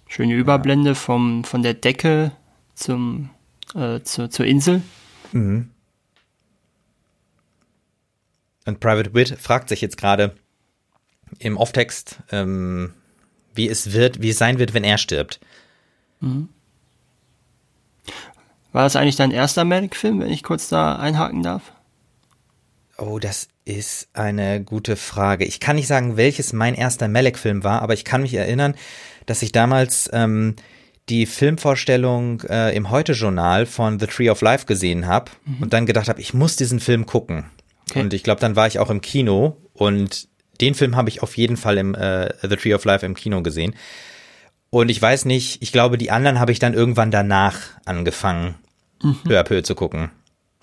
Schöne 0.06 0.34
Überblende 0.34 0.94
vom, 0.94 1.44
von 1.44 1.62
der 1.62 1.74
Decke 1.74 2.32
zum, 2.74 3.30
äh, 3.74 4.00
zu, 4.00 4.28
zur 4.28 4.46
Insel. 4.46 4.82
Mhm. 5.32 5.70
Und 8.66 8.80
Private 8.80 9.14
Wit 9.14 9.36
fragt 9.38 9.68
sich 9.68 9.80
jetzt 9.80 9.96
gerade 9.96 10.34
im 11.38 11.56
Off-Text, 11.56 12.20
ähm, 12.30 12.94
wie 13.54 13.68
es 13.68 13.92
wird, 13.92 14.20
wie 14.22 14.30
es 14.30 14.38
sein 14.38 14.58
wird, 14.58 14.74
wenn 14.74 14.84
er 14.84 14.98
stirbt. 14.98 15.40
Mhm. 16.20 16.48
War 18.72 18.82
das 18.82 18.96
eigentlich 18.96 19.16
dein 19.16 19.30
erster 19.30 19.64
Medic-Film, 19.64 20.20
wenn 20.20 20.30
ich 20.30 20.42
kurz 20.42 20.68
da 20.68 20.96
einhaken 20.96 21.42
darf? 21.42 21.72
Oh, 22.98 23.18
das 23.18 23.48
ist 23.64 24.08
eine 24.12 24.62
gute 24.62 24.96
Frage. 24.96 25.44
Ich 25.44 25.60
kann 25.60 25.76
nicht 25.76 25.86
sagen, 25.86 26.16
welches 26.16 26.52
mein 26.52 26.74
erster 26.74 27.08
Malek-Film 27.08 27.64
war, 27.64 27.82
aber 27.82 27.94
ich 27.94 28.04
kann 28.04 28.22
mich 28.22 28.34
erinnern, 28.34 28.74
dass 29.26 29.42
ich 29.42 29.52
damals 29.52 30.08
ähm, 30.12 30.56
die 31.08 31.26
Filmvorstellung 31.26 32.42
äh, 32.48 32.74
im 32.74 32.90
Heute-Journal 32.90 33.66
von 33.66 34.00
The 34.00 34.06
Tree 34.06 34.30
of 34.30 34.40
Life 34.40 34.66
gesehen 34.66 35.06
habe 35.06 35.30
mhm. 35.44 35.62
und 35.62 35.72
dann 35.72 35.86
gedacht 35.86 36.08
habe, 36.08 36.20
ich 36.20 36.34
muss 36.34 36.56
diesen 36.56 36.80
Film 36.80 37.06
gucken. 37.06 37.44
Okay. 37.90 38.00
Und 38.00 38.14
ich 38.14 38.22
glaube, 38.24 38.40
dann 38.40 38.56
war 38.56 38.66
ich 38.66 38.78
auch 38.78 38.90
im 38.90 39.00
Kino 39.00 39.56
und 39.72 40.28
den 40.60 40.74
Film 40.74 40.96
habe 40.96 41.08
ich 41.08 41.22
auf 41.22 41.36
jeden 41.36 41.56
Fall 41.56 41.78
im 41.78 41.94
äh, 41.94 42.32
The 42.42 42.56
Tree 42.56 42.74
of 42.74 42.84
Life 42.84 43.04
im 43.06 43.14
Kino 43.14 43.42
gesehen. 43.42 43.74
Und 44.70 44.88
ich 44.88 45.00
weiß 45.00 45.26
nicht, 45.26 45.62
ich 45.62 45.70
glaube, 45.70 45.96
die 45.96 46.10
anderen 46.10 46.40
habe 46.40 46.50
ich 46.50 46.58
dann 46.58 46.74
irgendwann 46.74 47.10
danach 47.10 47.58
angefangen, 47.84 48.56
mhm. 49.02 49.18
peu 49.24 49.38
à 49.38 49.44
peu 49.44 49.62
zu 49.62 49.74
gucken. 49.74 50.10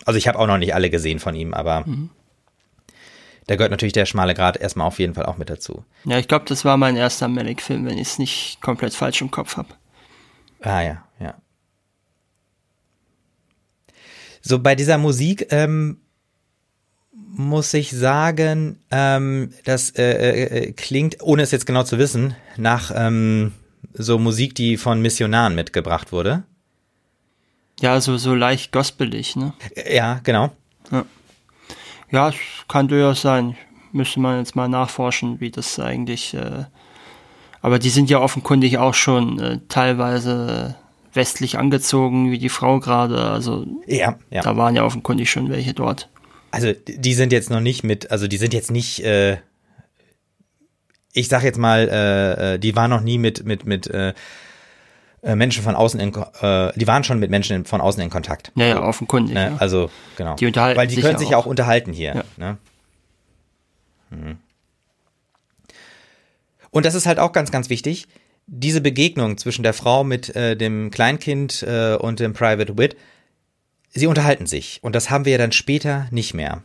Also 0.04 0.18
ich 0.18 0.28
habe 0.28 0.38
auch 0.38 0.46
noch 0.46 0.58
nicht 0.58 0.74
alle 0.74 0.90
gesehen 0.90 1.20
von 1.20 1.34
ihm, 1.34 1.54
aber 1.54 1.86
mhm. 1.86 2.10
Da 3.46 3.56
gehört 3.56 3.70
natürlich 3.70 3.92
der 3.92 4.06
schmale 4.06 4.34
Grat 4.34 4.56
erstmal 4.56 4.86
auf 4.86 4.98
jeden 4.98 5.14
Fall 5.14 5.26
auch 5.26 5.36
mit 5.36 5.50
dazu. 5.50 5.84
Ja, 6.04 6.18
ich 6.18 6.28
glaube, 6.28 6.46
das 6.48 6.64
war 6.64 6.76
mein 6.76 6.96
erster 6.96 7.28
Manic-Film, 7.28 7.84
wenn 7.86 7.98
ich 7.98 8.08
es 8.08 8.18
nicht 8.18 8.58
komplett 8.60 8.94
falsch 8.94 9.20
im 9.20 9.30
Kopf 9.30 9.56
habe. 9.56 9.68
Ah 10.62 10.82
ja, 10.82 11.04
ja. 11.20 11.34
So 14.40 14.58
bei 14.58 14.74
dieser 14.74 14.98
Musik 14.98 15.46
ähm, 15.50 15.98
muss 17.12 17.74
ich 17.74 17.90
sagen, 17.90 18.78
ähm, 18.90 19.52
das 19.64 19.90
äh, 19.90 20.42
äh, 20.42 20.72
klingt, 20.72 21.22
ohne 21.22 21.42
es 21.42 21.50
jetzt 21.50 21.66
genau 21.66 21.82
zu 21.82 21.98
wissen, 21.98 22.34
nach 22.56 22.92
ähm, 22.94 23.52
so 23.92 24.18
Musik, 24.18 24.54
die 24.54 24.76
von 24.76 25.00
Missionaren 25.00 25.54
mitgebracht 25.54 26.12
wurde. 26.12 26.44
Ja, 27.80 28.00
so, 28.00 28.16
so 28.16 28.34
leicht 28.34 28.72
gospelig, 28.72 29.36
ne? 29.36 29.52
Ja, 29.90 30.20
genau. 30.22 30.52
Ja, 32.14 32.28
ja 32.28 32.34
kann 32.68 32.88
durchaus 32.88 33.22
sein. 33.22 33.56
Müsste 33.92 34.20
man 34.20 34.38
jetzt 34.38 34.56
mal 34.56 34.68
nachforschen, 34.68 35.40
wie 35.40 35.50
das 35.50 35.78
eigentlich. 35.78 36.34
Äh, 36.34 36.64
aber 37.60 37.78
die 37.78 37.90
sind 37.90 38.10
ja 38.10 38.20
offenkundig 38.20 38.78
auch 38.78 38.94
schon 38.94 39.38
äh, 39.38 39.58
teilweise 39.68 40.76
westlich 41.12 41.58
angezogen, 41.58 42.30
wie 42.30 42.38
die 42.38 42.48
Frau 42.48 42.80
gerade. 42.80 43.30
Also 43.30 43.66
ja, 43.86 44.18
ja. 44.30 44.42
da 44.42 44.56
waren 44.56 44.74
ja 44.74 44.84
offenkundig 44.84 45.30
schon 45.30 45.48
welche 45.48 45.74
dort. 45.74 46.08
Also 46.50 46.72
die 46.86 47.14
sind 47.14 47.32
jetzt 47.32 47.50
noch 47.50 47.60
nicht 47.60 47.82
mit, 47.82 48.10
also 48.10 48.28
die 48.28 48.36
sind 48.36 48.54
jetzt 48.54 48.70
nicht, 48.70 49.04
äh, 49.04 49.38
ich 51.12 51.28
sag 51.28 51.42
jetzt 51.42 51.58
mal, 51.58 51.88
äh, 51.88 52.54
äh 52.54 52.58
die 52.58 52.76
waren 52.76 52.90
noch 52.90 53.00
nie 53.00 53.18
mit 53.18 53.44
mit 53.44 53.64
mit 53.66 53.86
äh, 53.88 54.14
Menschen 55.24 55.62
von 55.62 55.74
außen, 55.74 55.98
in, 56.00 56.14
äh, 56.42 56.72
die 56.76 56.86
waren 56.86 57.04
schon 57.04 57.18
mit 57.18 57.30
Menschen 57.30 57.64
von 57.64 57.80
außen 57.80 58.02
in 58.02 58.10
Kontakt. 58.10 58.52
Ja, 58.54 58.66
ja, 58.66 58.82
offenkundig. 58.82 59.34
Ne? 59.34 59.50
Ja. 59.52 59.56
Also 59.58 59.90
genau, 60.16 60.34
die 60.36 60.46
unterhalten 60.46 60.78
weil 60.78 60.86
die 60.86 61.00
können 61.00 61.18
sich 61.18 61.30
ja 61.30 61.38
auch. 61.38 61.46
auch 61.46 61.46
unterhalten 61.46 61.92
hier. 61.92 62.14
Ja. 62.14 62.24
Ne? 62.36 62.58
Mhm. 64.10 64.38
Und 66.70 66.84
das 66.86 66.94
ist 66.94 67.06
halt 67.06 67.18
auch 67.18 67.32
ganz, 67.32 67.50
ganz 67.50 67.70
wichtig. 67.70 68.08
Diese 68.46 68.80
Begegnung 68.80 69.38
zwischen 69.38 69.62
der 69.62 69.72
Frau 69.72 70.04
mit 70.04 70.34
äh, 70.36 70.56
dem 70.56 70.90
Kleinkind 70.90 71.62
äh, 71.62 71.94
und 71.94 72.20
dem 72.20 72.34
Private 72.34 72.76
Wit 72.76 72.96
sie 73.94 74.06
unterhalten 74.06 74.46
sich. 74.46 74.80
Und 74.82 74.94
das 74.94 75.08
haben 75.08 75.24
wir 75.24 75.32
ja 75.32 75.38
dann 75.38 75.52
später 75.52 76.08
nicht 76.10 76.34
mehr. 76.34 76.62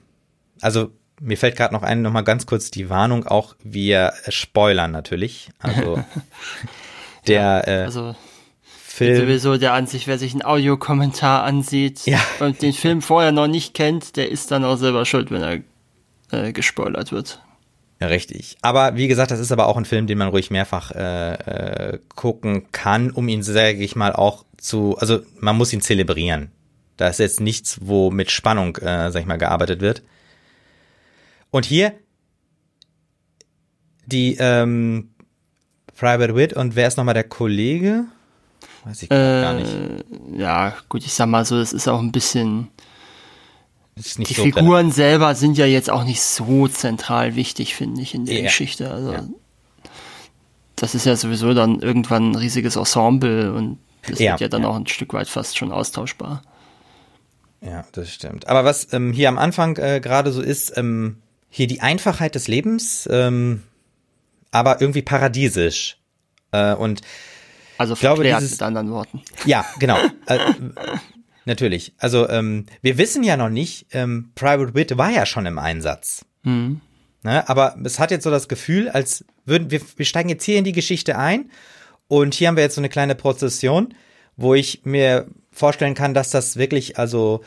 Also 0.61 0.91
mir 1.21 1.37
fällt 1.37 1.55
gerade 1.55 1.73
noch 1.73 1.83
ein, 1.83 2.01
nochmal 2.01 2.23
ganz 2.23 2.45
kurz 2.45 2.71
die 2.71 2.89
Warnung, 2.89 3.25
auch 3.25 3.55
wir 3.63 4.13
spoilern 4.27 4.91
natürlich. 4.91 5.49
Also 5.59 6.03
der 7.27 7.41
ja, 7.41 7.67
äh, 7.67 7.83
also 7.83 8.15
Film. 8.91 9.17
Sowieso 9.17 9.57
der 9.57 9.73
Ansicht, 9.73 10.07
wer 10.07 10.17
sich 10.17 10.33
einen 10.33 10.43
Audiokommentar 10.43 11.43
ansieht 11.43 12.05
ja. 12.05 12.19
und 12.39 12.61
den 12.61 12.73
Film 12.73 13.01
vorher 13.01 13.31
noch 13.31 13.47
nicht 13.47 13.73
kennt, 13.73 14.15
der 14.15 14.29
ist 14.29 14.51
dann 14.51 14.65
auch 14.65 14.77
selber 14.77 15.05
schuld, 15.05 15.29
wenn 15.31 15.43
er 15.43 15.59
äh, 16.31 16.51
gespoilert 16.51 17.11
wird. 17.11 17.41
Ja, 17.99 18.07
richtig. 18.07 18.57
Aber 18.61 18.95
wie 18.95 19.07
gesagt, 19.07 19.31
das 19.31 19.39
ist 19.39 19.51
aber 19.51 19.67
auch 19.67 19.77
ein 19.77 19.85
Film, 19.85 20.07
den 20.07 20.17
man 20.17 20.29
ruhig 20.29 20.51
mehrfach 20.51 20.91
äh, 20.91 21.33
äh, 21.33 21.99
gucken 22.15 22.71
kann, 22.71 23.11
um 23.11 23.27
ihn, 23.27 23.43
sage 23.43 23.77
ich 23.77 23.95
mal, 23.95 24.13
auch 24.13 24.43
zu, 24.57 24.97
also 24.97 25.19
man 25.39 25.57
muss 25.57 25.71
ihn 25.71 25.81
zelebrieren. 25.81 26.51
Da 26.97 27.07
ist 27.07 27.19
jetzt 27.19 27.41
nichts, 27.41 27.79
wo 27.81 28.09
mit 28.09 28.31
Spannung, 28.31 28.75
äh, 28.77 29.11
sag 29.11 29.21
ich 29.21 29.27
mal, 29.27 29.37
gearbeitet 29.37 29.81
wird. 29.81 30.01
Und 31.51 31.65
hier 31.65 31.93
die 34.05 34.37
ähm, 34.39 35.11
Private 35.95 36.35
Wit 36.35 36.53
und 36.53 36.75
wer 36.75 36.87
ist 36.87 36.97
nochmal 36.97 37.13
der 37.13 37.25
Kollege? 37.25 38.05
Weiß 38.85 39.03
ich 39.03 39.11
äh, 39.11 39.41
gar 39.41 39.53
nicht. 39.53 39.71
Ja, 40.37 40.75
gut, 40.87 41.05
ich 41.05 41.13
sag 41.13 41.27
mal 41.27 41.45
so, 41.45 41.57
das 41.57 41.73
ist 41.73 41.87
auch 41.87 41.99
ein 41.99 42.11
bisschen. 42.11 42.69
die 43.95 44.01
so 44.33 44.43
Figuren 44.43 44.65
relevant. 44.65 44.93
selber 44.93 45.35
sind 45.35 45.57
ja 45.57 45.65
jetzt 45.65 45.89
auch 45.89 46.03
nicht 46.03 46.21
so 46.21 46.67
zentral 46.67 47.35
wichtig, 47.35 47.75
finde 47.75 48.01
ich, 48.01 48.13
in 48.13 48.25
der 48.25 48.37
ja. 48.37 48.43
Geschichte. 48.43 48.91
Also, 48.91 49.13
ja. 49.13 49.27
das 50.75 50.95
ist 50.95 51.05
ja 51.05 51.15
sowieso 51.15 51.53
dann 51.53 51.81
irgendwann 51.81 52.31
ein 52.31 52.35
riesiges 52.35 52.75
Ensemble 52.75 53.53
und 53.53 53.79
das 54.07 54.19
ja, 54.19 54.31
wird 54.31 54.41
ja 54.41 54.47
dann 54.47 54.65
auch 54.65 54.75
ein 54.75 54.87
Stück 54.87 55.13
weit 55.13 55.27
fast 55.27 55.57
schon 55.57 55.71
austauschbar. 55.71 56.41
Ja, 57.61 57.85
das 57.91 58.13
stimmt. 58.13 58.47
Aber 58.47 58.63
was 58.63 58.93
ähm, 58.93 59.11
hier 59.11 59.27
am 59.27 59.37
Anfang 59.37 59.75
äh, 59.77 59.99
gerade 59.99 60.31
so 60.31 60.41
ist, 60.41 60.77
ähm, 60.77 61.17
hier 61.49 61.67
die 61.67 61.81
Einfachheit 61.81 62.35
des 62.35 62.47
Lebens, 62.47 63.07
ähm, 63.11 63.63
aber 64.51 64.81
irgendwie 64.81 65.01
paradiesisch. 65.01 65.97
Äh, 66.51 66.73
und 66.73 67.01
also 67.79 67.93
ich 67.93 68.01
glaube, 68.01 68.23
dieses, 68.23 68.51
mit 68.51 68.61
anderen 68.61 68.91
Worten. 68.91 69.21
Ja, 69.45 69.65
genau. 69.79 69.97
äh, 70.25 70.37
natürlich. 71.45 71.93
Also 71.97 72.27
ähm, 72.27 72.65
wir 72.81 72.97
wissen 72.97 73.23
ja 73.23 73.37
noch 73.37 73.47
nicht, 73.47 73.87
ähm, 73.93 74.31
Private 74.35 74.75
Wit 74.75 74.97
war 74.97 75.09
ja 75.09 75.25
schon 75.25 75.45
im 75.45 75.57
Einsatz. 75.57 76.25
Mhm. 76.43 76.81
Ne, 77.23 77.47
aber 77.47 77.77
es 77.85 77.97
hat 77.97 78.11
jetzt 78.11 78.25
so 78.25 78.31
das 78.31 78.49
Gefühl, 78.49 78.89
als 78.89 79.23
würden 79.45 79.71
wir, 79.71 79.81
wir 79.95 80.05
steigen 80.05 80.27
jetzt 80.27 80.43
hier 80.43 80.57
in 80.57 80.65
die 80.65 80.73
Geschichte 80.73 81.17
ein 81.17 81.49
und 82.09 82.33
hier 82.33 82.49
haben 82.49 82.57
wir 82.57 82.63
jetzt 82.63 82.75
so 82.75 82.81
eine 82.81 82.89
kleine 82.89 83.15
Prozession, 83.15 83.93
wo 84.35 84.55
ich 84.55 84.81
mir 84.83 85.27
vorstellen 85.51 85.95
kann, 85.95 86.13
dass 86.13 86.31
das 86.31 86.57
wirklich 86.57 86.97
also 86.97 87.41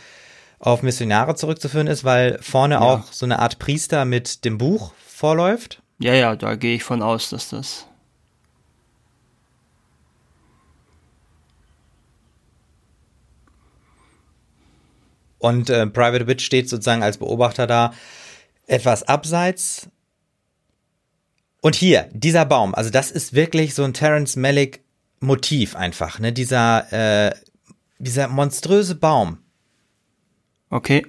auf 0.59 0.83
Missionare 0.83 1.35
zurückzuführen 1.35 1.89
ist, 1.89 2.05
weil 2.05 2.39
vorne 2.41 2.77
ja. 2.77 2.81
auch 2.81 3.13
so 3.13 3.27
eine 3.27 3.39
Art 3.39 3.59
Priester 3.59 4.07
mit 4.07 4.47
dem 4.47 4.57
Buch 4.57 4.95
vorläuft. 5.07 5.83
Ja, 5.99 6.15
ja, 6.15 6.37
da 6.37 6.55
gehe 6.55 6.77
ich 6.77 6.85
von 6.85 7.03
aus, 7.03 7.29
dass 7.29 7.51
das. 7.51 7.87
Und 15.43 15.71
äh, 15.71 15.87
Private 15.87 16.27
Witch 16.27 16.45
steht 16.45 16.69
sozusagen 16.69 17.03
als 17.03 17.19
Beobachter 17.19 17.67
da, 17.67 17.93
etwas 18.67 19.03
abseits. 19.03 19.89
Und 21.61 21.75
hier, 21.75 22.09
dieser 22.13 22.45
Baum, 22.45 22.75
also 22.75 22.91
das 22.91 23.11
ist 23.11 23.35
wirklich 23.35 23.75
so 23.75 23.85
ein 23.85 23.95
Terence 23.95 24.37
Malick 24.37 24.81
Motiv 25.21 25.77
einfach, 25.77 26.19
ne? 26.19 26.33
Dieser 26.33 27.29
äh, 27.29 27.33
dieser 28.03 28.29
monströse 28.29 28.97
Baum. 28.97 29.39
Okay. 30.71 31.07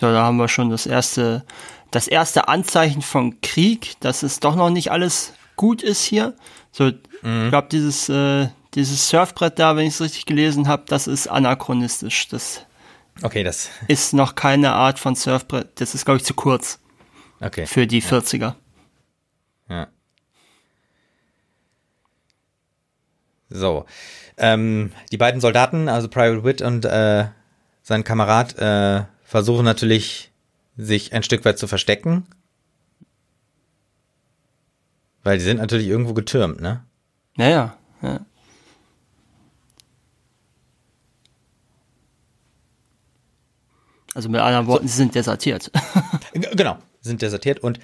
So, 0.00 0.10
da 0.10 0.24
haben 0.24 0.36
wir 0.36 0.48
schon 0.48 0.70
das 0.70 0.86
erste, 0.86 1.44
das 1.90 2.08
erste 2.08 2.48
Anzeichen 2.48 3.00
von 3.00 3.40
Krieg, 3.40 3.94
dass 4.00 4.22
es 4.22 4.40
doch 4.40 4.56
noch 4.56 4.70
nicht 4.70 4.90
alles 4.90 5.32
gut 5.54 5.82
ist 5.82 6.02
hier. 6.02 6.34
So, 6.72 6.90
mhm. 7.22 7.44
ich 7.44 7.50
glaube, 7.50 7.68
dieses, 7.70 8.08
äh, 8.08 8.48
dieses 8.74 9.08
Surfbrett 9.08 9.58
da, 9.58 9.76
wenn 9.76 9.86
ich 9.86 9.94
es 9.94 10.00
richtig 10.00 10.26
gelesen 10.26 10.68
habe, 10.68 10.82
das 10.86 11.06
ist 11.06 11.28
anachronistisch. 11.28 12.28
Das 12.28 12.65
okay, 13.22 13.42
das 13.42 13.70
ist 13.88 14.12
noch 14.12 14.34
keine 14.34 14.72
Art 14.72 14.98
von 14.98 15.14
Surfbrett. 15.14 15.80
Das 15.80 15.94
ist, 15.94 16.04
glaube 16.04 16.18
ich, 16.18 16.24
zu 16.24 16.34
kurz. 16.34 16.78
Okay. 17.40 17.66
Für 17.66 17.86
die 17.86 18.02
40er. 18.02 18.54
Ja. 19.68 19.88
So. 23.48 23.86
Ähm, 24.38 24.92
die 25.12 25.16
beiden 25.16 25.40
Soldaten, 25.40 25.88
also 25.88 26.08
Private 26.08 26.44
Wit 26.44 26.62
und 26.62 26.84
äh, 26.84 27.26
sein 27.82 28.04
Kamerad, 28.04 28.58
äh, 28.58 29.04
versuchen 29.22 29.64
natürlich, 29.64 30.30
sich 30.76 31.14
ein 31.14 31.22
Stück 31.22 31.44
weit 31.44 31.58
zu 31.58 31.66
verstecken. 31.66 32.26
Weil 35.22 35.38
die 35.38 35.44
sind 35.44 35.56
natürlich 35.58 35.86
irgendwo 35.88 36.12
getürmt, 36.14 36.60
ne? 36.60 36.84
Naja, 37.36 37.76
ja. 38.02 38.20
Also 44.16 44.30
mit 44.30 44.40
anderen 44.40 44.66
Worten, 44.66 44.88
so. 44.88 44.92
sie 44.92 44.96
sind 44.96 45.14
desertiert. 45.14 45.70
genau, 46.32 46.78
sind 47.02 47.20
desertiert. 47.20 47.58
Und 47.58 47.80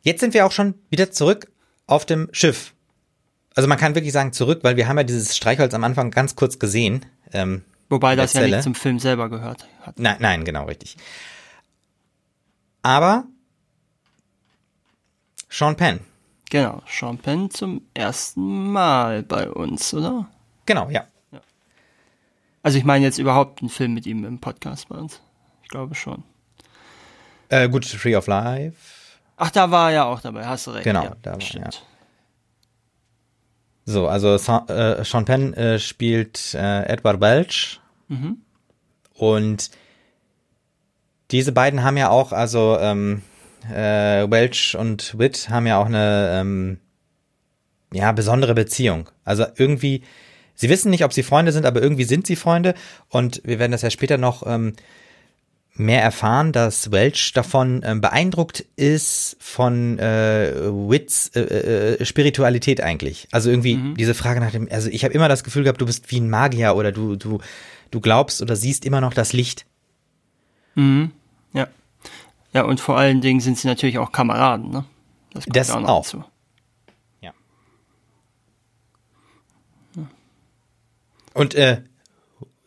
jetzt 0.00 0.20
sind 0.20 0.32
wir 0.32 0.46
auch 0.46 0.52
schon 0.52 0.72
wieder 0.88 1.10
zurück 1.10 1.52
auf 1.86 2.06
dem 2.06 2.30
Schiff. 2.32 2.72
Also 3.54 3.68
man 3.68 3.76
kann 3.76 3.94
wirklich 3.94 4.14
sagen 4.14 4.32
zurück, 4.32 4.60
weil 4.62 4.76
wir 4.76 4.88
haben 4.88 4.96
ja 4.96 5.04
dieses 5.04 5.36
Streichholz 5.36 5.74
am 5.74 5.84
Anfang 5.84 6.12
ganz 6.12 6.34
kurz 6.34 6.58
gesehen. 6.58 7.04
Ähm, 7.30 7.62
Wobei 7.90 8.16
das 8.16 8.32
ja 8.32 8.40
nicht 8.40 8.62
zum 8.62 8.74
Film 8.74 8.98
selber 8.98 9.28
gehört 9.28 9.68
hat. 9.82 9.98
Nein, 9.98 10.16
nein, 10.20 10.44
genau, 10.46 10.64
richtig. 10.64 10.96
Aber 12.80 13.24
Sean 15.50 15.76
Penn. 15.76 16.00
Genau, 16.48 16.80
Sean 16.88 17.18
Penn 17.18 17.50
zum 17.50 17.82
ersten 17.92 18.72
Mal 18.72 19.22
bei 19.22 19.50
uns, 19.50 19.92
oder? 19.92 20.26
Genau, 20.64 20.88
ja. 20.88 21.04
ja. 21.32 21.40
Also 22.62 22.78
ich 22.78 22.84
meine 22.84 23.04
jetzt 23.04 23.18
überhaupt 23.18 23.60
einen 23.60 23.68
Film 23.68 23.92
mit 23.92 24.06
ihm 24.06 24.24
im 24.24 24.38
Podcast 24.38 24.88
bei 24.88 24.96
uns. 24.96 25.20
Ich 25.70 25.72
glaube 25.72 25.94
schon. 25.94 26.24
Äh, 27.48 27.68
gut, 27.68 27.88
Tree 27.88 28.16
of 28.16 28.26
Life. 28.26 28.76
Ach, 29.36 29.52
da 29.52 29.70
war 29.70 29.90
er 29.90 29.94
ja 29.94 30.04
auch 30.04 30.20
dabei, 30.20 30.44
hast 30.44 30.66
du 30.66 30.72
recht. 30.72 30.82
Genau, 30.82 31.04
ja, 31.04 31.16
da 31.22 31.34
war 31.34 31.40
stimmt. 31.40 31.74
ja. 31.74 31.80
So, 33.84 34.08
also 34.08 34.34
äh, 34.34 35.04
Sean 35.04 35.24
Penn 35.26 35.54
äh, 35.54 35.78
spielt 35.78 36.54
äh, 36.54 36.86
Edward 36.86 37.20
Welch. 37.20 37.80
Mhm. 38.08 38.38
Und 39.14 39.70
diese 41.30 41.52
beiden 41.52 41.84
haben 41.84 41.96
ja 41.96 42.08
auch, 42.08 42.32
also 42.32 42.76
ähm, 42.80 43.22
äh, 43.72 44.28
Welch 44.28 44.76
und 44.76 45.16
Witt 45.20 45.50
haben 45.50 45.68
ja 45.68 45.78
auch 45.78 45.86
eine 45.86 46.40
ähm, 46.40 46.80
ja, 47.92 48.10
besondere 48.10 48.54
Beziehung. 48.54 49.08
Also 49.24 49.46
irgendwie, 49.54 50.02
sie 50.56 50.68
wissen 50.68 50.90
nicht, 50.90 51.04
ob 51.04 51.12
sie 51.12 51.22
Freunde 51.22 51.52
sind, 51.52 51.64
aber 51.64 51.80
irgendwie 51.80 52.02
sind 52.02 52.26
sie 52.26 52.34
Freunde. 52.34 52.74
Und 53.08 53.40
wir 53.44 53.60
werden 53.60 53.70
das 53.70 53.82
ja 53.82 53.90
später 53.90 54.18
noch 54.18 54.44
ähm, 54.44 54.74
mehr 55.80 56.02
erfahren, 56.02 56.52
dass 56.52 56.90
Welch 56.92 57.32
davon 57.32 57.82
ähm, 57.84 58.00
beeindruckt 58.00 58.64
ist 58.76 59.36
von 59.40 59.98
äh, 59.98 60.52
Wits 60.66 61.28
äh, 61.34 61.40
äh, 61.98 62.04
Spiritualität 62.04 62.80
eigentlich. 62.80 63.26
Also 63.32 63.50
irgendwie 63.50 63.94
diese 63.96 64.14
Frage 64.14 64.40
nach 64.40 64.50
dem, 64.50 64.68
also 64.70 64.88
ich 64.88 65.04
habe 65.04 65.14
immer 65.14 65.28
das 65.28 65.42
Gefühl 65.42 65.64
gehabt, 65.64 65.80
du 65.80 65.86
bist 65.86 66.10
wie 66.10 66.20
ein 66.20 66.30
Magier 66.30 66.76
oder 66.76 66.92
du 66.92 67.16
du 67.16 67.40
du 67.90 68.00
glaubst 68.00 68.42
oder 68.42 68.56
siehst 68.56 68.84
immer 68.84 69.00
noch 69.00 69.14
das 69.14 69.32
Licht. 69.32 69.66
Mhm. 70.74 71.10
Ja. 71.52 71.66
Ja, 72.52 72.62
und 72.62 72.80
vor 72.80 72.96
allen 72.98 73.20
Dingen 73.20 73.40
sind 73.40 73.58
sie 73.58 73.66
natürlich 73.68 73.98
auch 73.98 74.12
Kameraden, 74.12 74.70
ne? 74.70 74.84
kommt 75.32 75.56
Das 75.56 75.68
noch 75.68 75.88
auch. 75.88 76.02
dazu. 76.02 76.24
Ja. 77.20 77.32
Und 81.34 81.54
äh, 81.54 81.82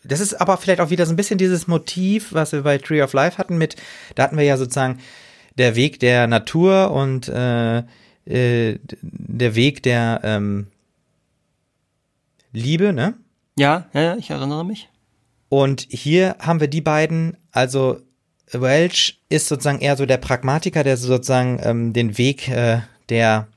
das 0.04 0.20
ist 0.20 0.40
aber 0.40 0.58
vielleicht 0.58 0.82
auch 0.82 0.90
wieder 0.90 1.06
so 1.06 1.14
ein 1.14 1.16
bisschen 1.16 1.38
dieses 1.38 1.68
Motiv, 1.68 2.34
was 2.34 2.52
wir 2.52 2.64
bei 2.64 2.78
Tree 2.78 3.02
of 3.02 3.14
Life 3.14 3.38
hatten 3.38 3.58
mit, 3.58 3.76
da 4.16 4.24
hatten 4.24 4.38
wir 4.38 4.44
ja 4.44 4.58
sozusagen 4.58 5.00
der 5.58 5.76
Weg 5.76 6.00
der 6.00 6.28
Natur 6.28 6.92
und 6.92 7.28
äh, 7.28 7.80
äh, 8.26 8.80
der 9.02 9.56
Weg 9.56 9.84
der 9.84 10.22
ähm, 10.24 10.68
Liebe, 12.52 12.94
ne? 12.94 13.16
Ja, 13.58 13.88
ja, 13.94 14.02
ja, 14.02 14.16
ich 14.18 14.30
erinnere 14.30 14.66
mich. 14.66 14.90
Und 15.50 15.86
hier 15.90 16.36
haben 16.40 16.60
wir 16.60 16.68
die 16.68 16.82
beiden, 16.82 17.38
also 17.52 18.00
Welch 18.52 19.22
ist 19.30 19.48
sozusagen 19.48 19.80
eher 19.80 19.98
so 19.98 20.06
der 20.06 20.18
Pragmatiker, 20.18 20.84
der 20.84 20.98
sozusagen 20.98 21.60
ähm, 21.64 21.94
den 21.94 22.18
Weg 22.18 22.50
äh, 22.50 22.82
der 23.10 23.48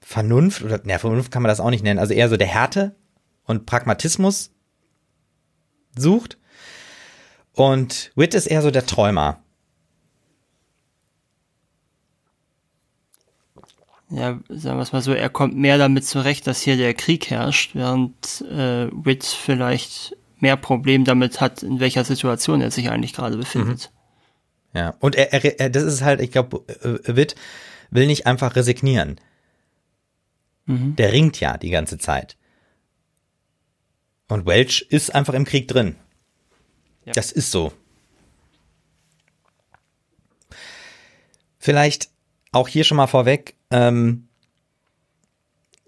Vernunft, 0.00 0.62
oder 0.62 0.80
na, 0.84 0.98
Vernunft 0.98 1.30
kann 1.30 1.42
man 1.42 1.48
das 1.48 1.60
auch 1.60 1.70
nicht 1.70 1.84
nennen, 1.84 1.98
also 1.98 2.14
eher 2.14 2.28
so 2.28 2.36
der 2.36 2.46
Härte 2.46 2.94
und 3.44 3.66
Pragmatismus 3.66 4.50
sucht. 6.00 6.38
Und 7.52 8.12
Witt 8.14 8.34
ist 8.34 8.46
eher 8.46 8.62
so 8.62 8.70
der 8.70 8.86
Träumer. 8.86 9.40
Ja, 14.10 14.38
sagen 14.48 14.78
wir 14.78 14.82
es 14.82 14.92
mal 14.92 15.02
so, 15.02 15.12
er 15.12 15.28
kommt 15.28 15.56
mehr 15.56 15.76
damit 15.76 16.06
zurecht, 16.06 16.46
dass 16.46 16.62
hier 16.62 16.76
der 16.76 16.94
Krieg 16.94 17.28
herrscht, 17.28 17.74
während 17.74 18.42
äh, 18.50 18.88
Witt 18.92 19.24
vielleicht 19.24 20.16
mehr 20.38 20.56
Problem 20.56 21.04
damit 21.04 21.40
hat, 21.40 21.62
in 21.62 21.80
welcher 21.80 22.04
Situation 22.04 22.60
er 22.62 22.70
sich 22.70 22.88
eigentlich 22.90 23.12
gerade 23.12 23.36
befindet. 23.36 23.90
Ja, 24.72 24.94
und 25.00 25.14
er, 25.14 25.32
er, 25.32 25.60
er 25.60 25.68
das 25.68 25.82
ist 25.82 26.02
halt, 26.02 26.20
ich 26.20 26.30
glaube, 26.30 26.62
Witt 27.04 27.34
will 27.90 28.06
nicht 28.06 28.26
einfach 28.26 28.56
resignieren. 28.56 29.20
Der 30.66 31.12
ringt 31.12 31.40
ja 31.40 31.56
die 31.56 31.70
ganze 31.70 31.96
Zeit. 31.96 32.36
Und 34.28 34.46
Welch 34.46 34.86
ist 34.90 35.14
einfach 35.14 35.34
im 35.34 35.44
Krieg 35.44 35.68
drin. 35.68 35.96
Ja. 37.04 37.12
Das 37.12 37.32
ist 37.32 37.50
so. 37.50 37.72
Vielleicht 41.58 42.10
auch 42.52 42.68
hier 42.68 42.84
schon 42.84 42.96
mal 42.96 43.06
vorweg, 43.06 43.56
ähm, 43.70 44.28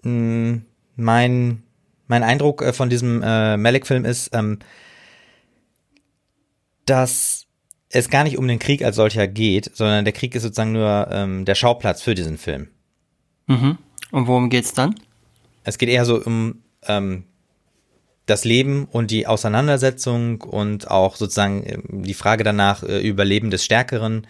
mein, 0.02 1.62
mein 2.06 2.22
Eindruck 2.22 2.62
äh, 2.62 2.72
von 2.72 2.90
diesem 2.90 3.22
äh, 3.22 3.56
Malik-Film 3.56 4.04
ist, 4.04 4.30
ähm, 4.34 4.58
dass 6.86 7.46
es 7.90 8.08
gar 8.08 8.24
nicht 8.24 8.38
um 8.38 8.48
den 8.48 8.58
Krieg 8.58 8.82
als 8.82 8.96
solcher 8.96 9.28
geht, 9.28 9.70
sondern 9.74 10.04
der 10.04 10.12
Krieg 10.12 10.34
ist 10.34 10.42
sozusagen 10.42 10.72
nur 10.72 11.08
ähm, 11.10 11.44
der 11.44 11.54
Schauplatz 11.54 12.02
für 12.02 12.14
diesen 12.14 12.38
Film. 12.38 12.68
Mhm. 13.46 13.78
Und 14.10 14.26
worum 14.26 14.48
geht's 14.48 14.72
dann? 14.72 14.94
Es 15.64 15.76
geht 15.76 15.88
eher 15.88 16.04
so 16.04 16.22
um 16.22 16.62
ähm, 16.86 17.24
das 18.30 18.44
Leben 18.44 18.86
und 18.90 19.10
die 19.10 19.26
Auseinandersetzung 19.26 20.40
und 20.40 20.90
auch 20.90 21.16
sozusagen 21.16 21.64
ähm, 21.66 22.02
die 22.02 22.14
Frage 22.14 22.44
danach 22.44 22.82
äh, 22.82 23.00
Überleben 23.00 23.50
des 23.50 23.64
Stärkeren. 23.64 24.26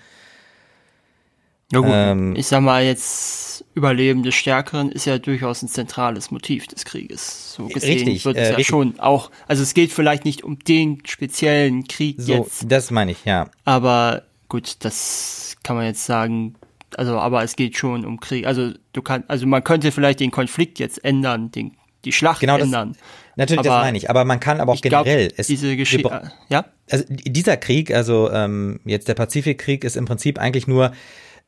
Ja 1.72 1.80
gut, 1.80 1.90
Ähm, 1.92 2.34
ich 2.36 2.48
sag 2.48 2.62
mal 2.62 2.82
jetzt, 2.82 3.64
Überleben 3.74 4.22
des 4.22 4.34
Stärkeren 4.34 4.90
ist 4.90 5.04
ja 5.04 5.18
durchaus 5.18 5.62
ein 5.62 5.68
zentrales 5.68 6.30
Motiv 6.30 6.66
des 6.66 6.84
Krieges. 6.84 7.54
So 7.54 7.68
gesehen 7.68 7.98
Richtig, 7.98 8.24
wird 8.24 8.36
äh, 8.36 8.40
es 8.40 8.48
ja 8.48 8.56
richtig. 8.56 8.66
schon 8.66 8.98
auch, 8.98 9.30
also 9.46 9.62
es 9.62 9.74
geht 9.74 9.92
vielleicht 9.92 10.24
nicht 10.24 10.42
um 10.42 10.58
den 10.58 11.02
speziellen 11.06 11.86
Krieg 11.86 12.16
So, 12.18 12.32
jetzt, 12.32 12.64
das 12.70 12.90
meine 12.90 13.12
ich, 13.12 13.24
ja. 13.24 13.48
aber 13.64 14.22
gut, 14.48 14.76
das 14.80 15.56
kann 15.62 15.76
man 15.76 15.84
jetzt 15.84 16.04
sagen, 16.04 16.56
also 16.96 17.18
aber 17.18 17.42
es 17.44 17.54
geht 17.56 17.76
schon 17.76 18.04
um 18.04 18.18
Krieg. 18.18 18.46
Also 18.46 18.72
du 18.92 19.02
kannst, 19.02 19.30
also 19.30 19.46
man 19.46 19.62
könnte 19.62 19.92
vielleicht 19.92 20.20
den 20.20 20.30
Konflikt 20.30 20.78
jetzt 20.78 21.04
ändern, 21.04 21.52
den, 21.52 21.76
die 22.04 22.12
Schlacht 22.12 22.40
Genau 22.40 22.56
das- 22.56 22.66
ändern. 22.66 22.96
Natürlich, 23.36 23.62
das 23.62 23.72
Aber 23.72 23.84
meine 23.84 23.96
ich. 23.96 24.10
Aber 24.10 24.24
man 24.24 24.40
kann 24.40 24.60
aber 24.60 24.72
auch 24.72 24.80
generell. 24.80 25.32
es- 25.36 25.46
diese 25.46 25.76
Geschichte, 25.76 26.32
ja, 26.48 26.66
also 26.90 27.04
dieser 27.08 27.56
Krieg, 27.56 27.92
also 27.94 28.30
ähm, 28.30 28.80
jetzt 28.84 29.08
der 29.08 29.14
Pazifikkrieg, 29.14 29.84
ist 29.84 29.96
im 29.96 30.04
Prinzip 30.04 30.38
eigentlich 30.38 30.66
nur 30.66 30.92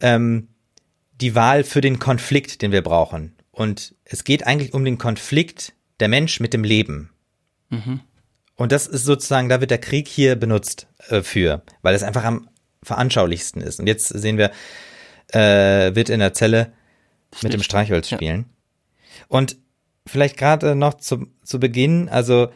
ähm, 0.00 0.48
die 1.20 1.34
Wahl 1.34 1.64
für 1.64 1.80
den 1.80 1.98
Konflikt, 1.98 2.62
den 2.62 2.72
wir 2.72 2.82
brauchen. 2.82 3.34
Und 3.50 3.94
es 4.04 4.24
geht 4.24 4.46
eigentlich 4.46 4.72
um 4.74 4.84
den 4.84 4.96
Konflikt 4.98 5.74
der 6.00 6.08
Mensch 6.08 6.40
mit 6.40 6.54
dem 6.54 6.64
Leben. 6.64 7.10
Und 8.56 8.72
das 8.72 8.86
ist 8.86 9.04
sozusagen, 9.04 9.48
da 9.48 9.60
wird 9.60 9.70
der 9.70 9.78
Krieg 9.78 10.06
hier 10.08 10.36
benutzt 10.36 10.86
äh, 11.08 11.22
für, 11.22 11.62
weil 11.82 11.94
es 11.94 12.02
einfach 12.02 12.24
am 12.24 12.48
veranschaulichsten 12.82 13.62
ist. 13.62 13.80
Und 13.80 13.86
jetzt 13.86 14.08
sehen 14.08 14.36
wir, 14.38 14.50
äh, 15.28 15.94
wird 15.94 16.08
in 16.10 16.20
der 16.20 16.32
Zelle 16.34 16.72
mit 17.42 17.52
dem. 17.52 17.62
Streichholz 17.62 18.10
Ja. 18.10 18.18
spielen. 18.18 18.46
Und 19.28 19.56
vielleicht 20.06 20.36
gerade 20.36 20.74
noch 20.74 20.94
zu, 20.94 21.26
zu 21.42 21.60
Beginn, 21.60 22.08
also 22.08 22.48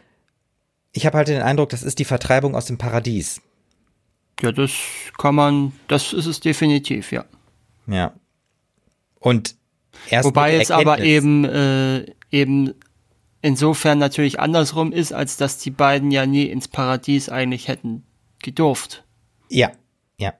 ich 0.92 1.06
habe 1.06 1.18
halt 1.18 1.28
den 1.28 1.42
Eindruck, 1.42 1.68
das 1.68 1.82
ist 1.82 1.98
die 1.98 2.04
Vertreibung 2.04 2.54
aus 2.54 2.66
dem 2.66 2.78
Paradies. 2.78 3.42
ja, 4.40 4.52
das 4.52 4.72
kann 5.18 5.34
man, 5.34 5.72
das 5.88 6.12
ist 6.12 6.26
es 6.26 6.40
definitiv, 6.40 7.12
ja. 7.12 7.24
Ja. 7.86 8.14
Und 9.20 9.56
erst 10.08 10.26
Wobei 10.26 10.56
jetzt 10.56 10.70
aber 10.70 11.00
eben, 11.00 11.44
äh, 11.44 12.06
eben 12.30 12.74
insofern 13.42 13.98
natürlich 13.98 14.40
andersrum 14.40 14.92
ist, 14.92 15.12
als 15.12 15.36
dass 15.36 15.58
die 15.58 15.70
beiden 15.70 16.10
ja 16.10 16.26
nie 16.26 16.46
ins 16.46 16.68
Paradies 16.68 17.28
eigentlich 17.28 17.68
hätten 17.68 18.04
gedurft. 18.42 19.04
Ja, 19.48 19.72
ja. 20.16 20.34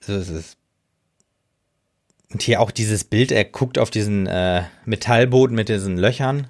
So 0.00 0.16
ist 0.16 0.28
es. 0.28 0.56
Und 2.30 2.42
hier 2.42 2.60
auch 2.60 2.70
dieses 2.70 3.04
Bild, 3.04 3.32
er 3.32 3.44
guckt 3.44 3.78
auf 3.78 3.90
diesen 3.90 4.26
äh, 4.26 4.64
Metallboden 4.84 5.56
mit 5.56 5.68
diesen 5.68 5.96
Löchern 5.96 6.48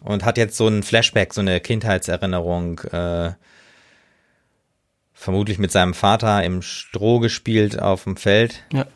und 0.00 0.24
hat 0.24 0.38
jetzt 0.38 0.56
so 0.56 0.66
ein 0.68 0.82
Flashback, 0.82 1.34
so 1.34 1.40
eine 1.42 1.60
Kindheitserinnerung, 1.60 2.80
äh, 2.80 3.32
vermutlich 5.12 5.58
mit 5.58 5.70
seinem 5.70 5.94
Vater 5.94 6.42
im 6.42 6.62
Stroh 6.62 7.20
gespielt 7.20 7.78
auf 7.78 8.04
dem 8.04 8.16
Feld. 8.16 8.64
Ja. 8.72 8.86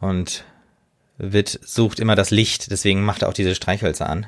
Und 0.00 0.44
Witt 1.18 1.60
sucht 1.62 2.00
immer 2.00 2.16
das 2.16 2.30
Licht, 2.30 2.70
deswegen 2.70 3.04
macht 3.04 3.22
er 3.22 3.28
auch 3.28 3.34
diese 3.34 3.54
Streichhölzer 3.54 4.08
an. 4.08 4.26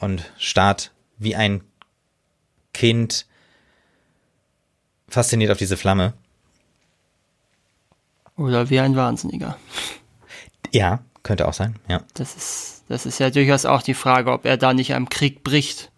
Und 0.00 0.32
starrt 0.36 0.92
wie 1.18 1.36
ein 1.36 1.62
Kind 2.74 3.26
fasziniert 5.12 5.50
auf 5.50 5.58
diese 5.58 5.76
Flamme. 5.76 6.14
Oder 8.36 8.70
wie 8.70 8.80
ein 8.80 8.96
Wahnsinniger. 8.96 9.56
Ja, 10.72 11.00
könnte 11.22 11.46
auch 11.46 11.52
sein, 11.52 11.76
ja. 11.88 12.02
Das 12.14 12.34
ist, 12.34 12.84
das 12.88 13.06
ist 13.06 13.20
ja 13.20 13.30
durchaus 13.30 13.66
auch 13.66 13.82
die 13.82 13.94
Frage, 13.94 14.32
ob 14.32 14.46
er 14.46 14.56
da 14.56 14.72
nicht 14.72 14.94
am 14.94 15.08
Krieg 15.08 15.44
bricht. 15.44 15.90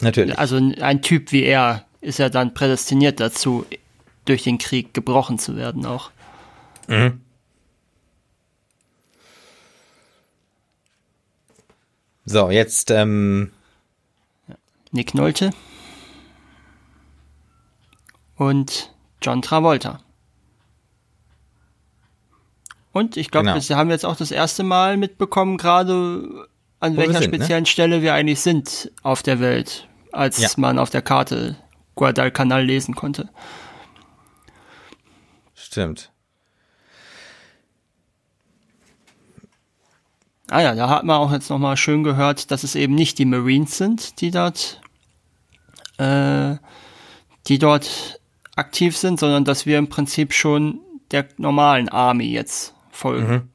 Natürlich. 0.00 0.38
Also 0.38 0.56
ein 0.56 1.02
Typ 1.02 1.32
wie 1.32 1.42
er 1.42 1.84
ist 2.00 2.18
ja 2.18 2.28
dann 2.28 2.54
prädestiniert 2.54 3.18
dazu, 3.18 3.66
durch 4.24 4.44
den 4.44 4.58
Krieg 4.58 4.94
gebrochen 4.94 5.38
zu 5.38 5.56
werden 5.56 5.86
auch. 5.86 6.10
So, 12.24 12.50
jetzt, 12.50 12.90
ähm, 12.90 13.52
Nick 14.92 15.14
Nolte 15.14 15.50
und 18.38 18.94
John 19.20 19.42
Travolta. 19.42 20.00
Und 22.92 23.16
ich 23.16 23.30
glaube, 23.30 23.48
Genau. 23.52 23.60
wir 23.68 23.76
haben 23.76 23.90
jetzt 23.90 24.06
auch 24.06 24.16
das 24.16 24.30
erste 24.30 24.62
Mal 24.62 24.96
mitbekommen, 24.96 25.56
gerade 25.58 26.48
an 26.80 26.94
Wo 26.96 27.00
welcher 27.00 27.20
sind, 27.20 27.30
ne? 27.32 27.36
speziellen 27.38 27.66
Stelle 27.66 28.00
wir 28.02 28.14
eigentlich 28.14 28.40
sind 28.40 28.90
auf 29.02 29.22
der 29.22 29.40
Welt, 29.40 29.86
als 30.12 30.38
Ja. 30.38 30.48
man 30.56 30.78
auf 30.78 30.90
der 30.90 31.02
Karte 31.02 31.56
Guadalcanal 31.96 32.64
lesen 32.64 32.94
konnte. 32.94 33.28
Stimmt. 35.54 36.10
Ah 40.50 40.62
ja, 40.62 40.74
da 40.74 40.88
hat 40.88 41.04
man 41.04 41.16
auch 41.18 41.30
jetzt 41.32 41.50
nochmal 41.50 41.76
schön 41.76 42.02
gehört, 42.04 42.50
dass 42.50 42.64
es 42.64 42.74
eben 42.74 42.94
nicht 42.94 43.18
die 43.18 43.26
Marines 43.26 43.76
sind, 43.76 44.20
die 44.22 44.30
dort, 44.30 44.80
äh, 45.98 46.56
die 47.48 47.58
dort 47.58 48.17
aktiv 48.58 48.96
sind, 48.96 49.18
sondern 49.20 49.44
dass 49.44 49.66
wir 49.66 49.78
im 49.78 49.88
Prinzip 49.88 50.32
schon 50.32 50.80
der 51.10 51.28
normalen 51.38 51.88
Army 51.88 52.26
jetzt 52.26 52.74
folgen. 52.90 53.30
Mhm. 53.30 53.48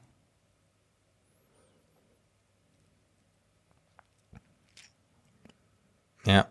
Ja. 6.26 6.48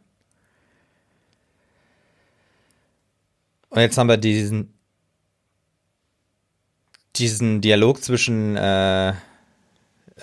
Und 3.69 3.79
jetzt 3.81 3.97
haben 3.97 4.07
wir 4.07 4.17
diesen 4.17 4.73
diesen 7.15 7.61
Dialog 7.61 8.03
zwischen 8.03 8.55
äh, 8.55 9.09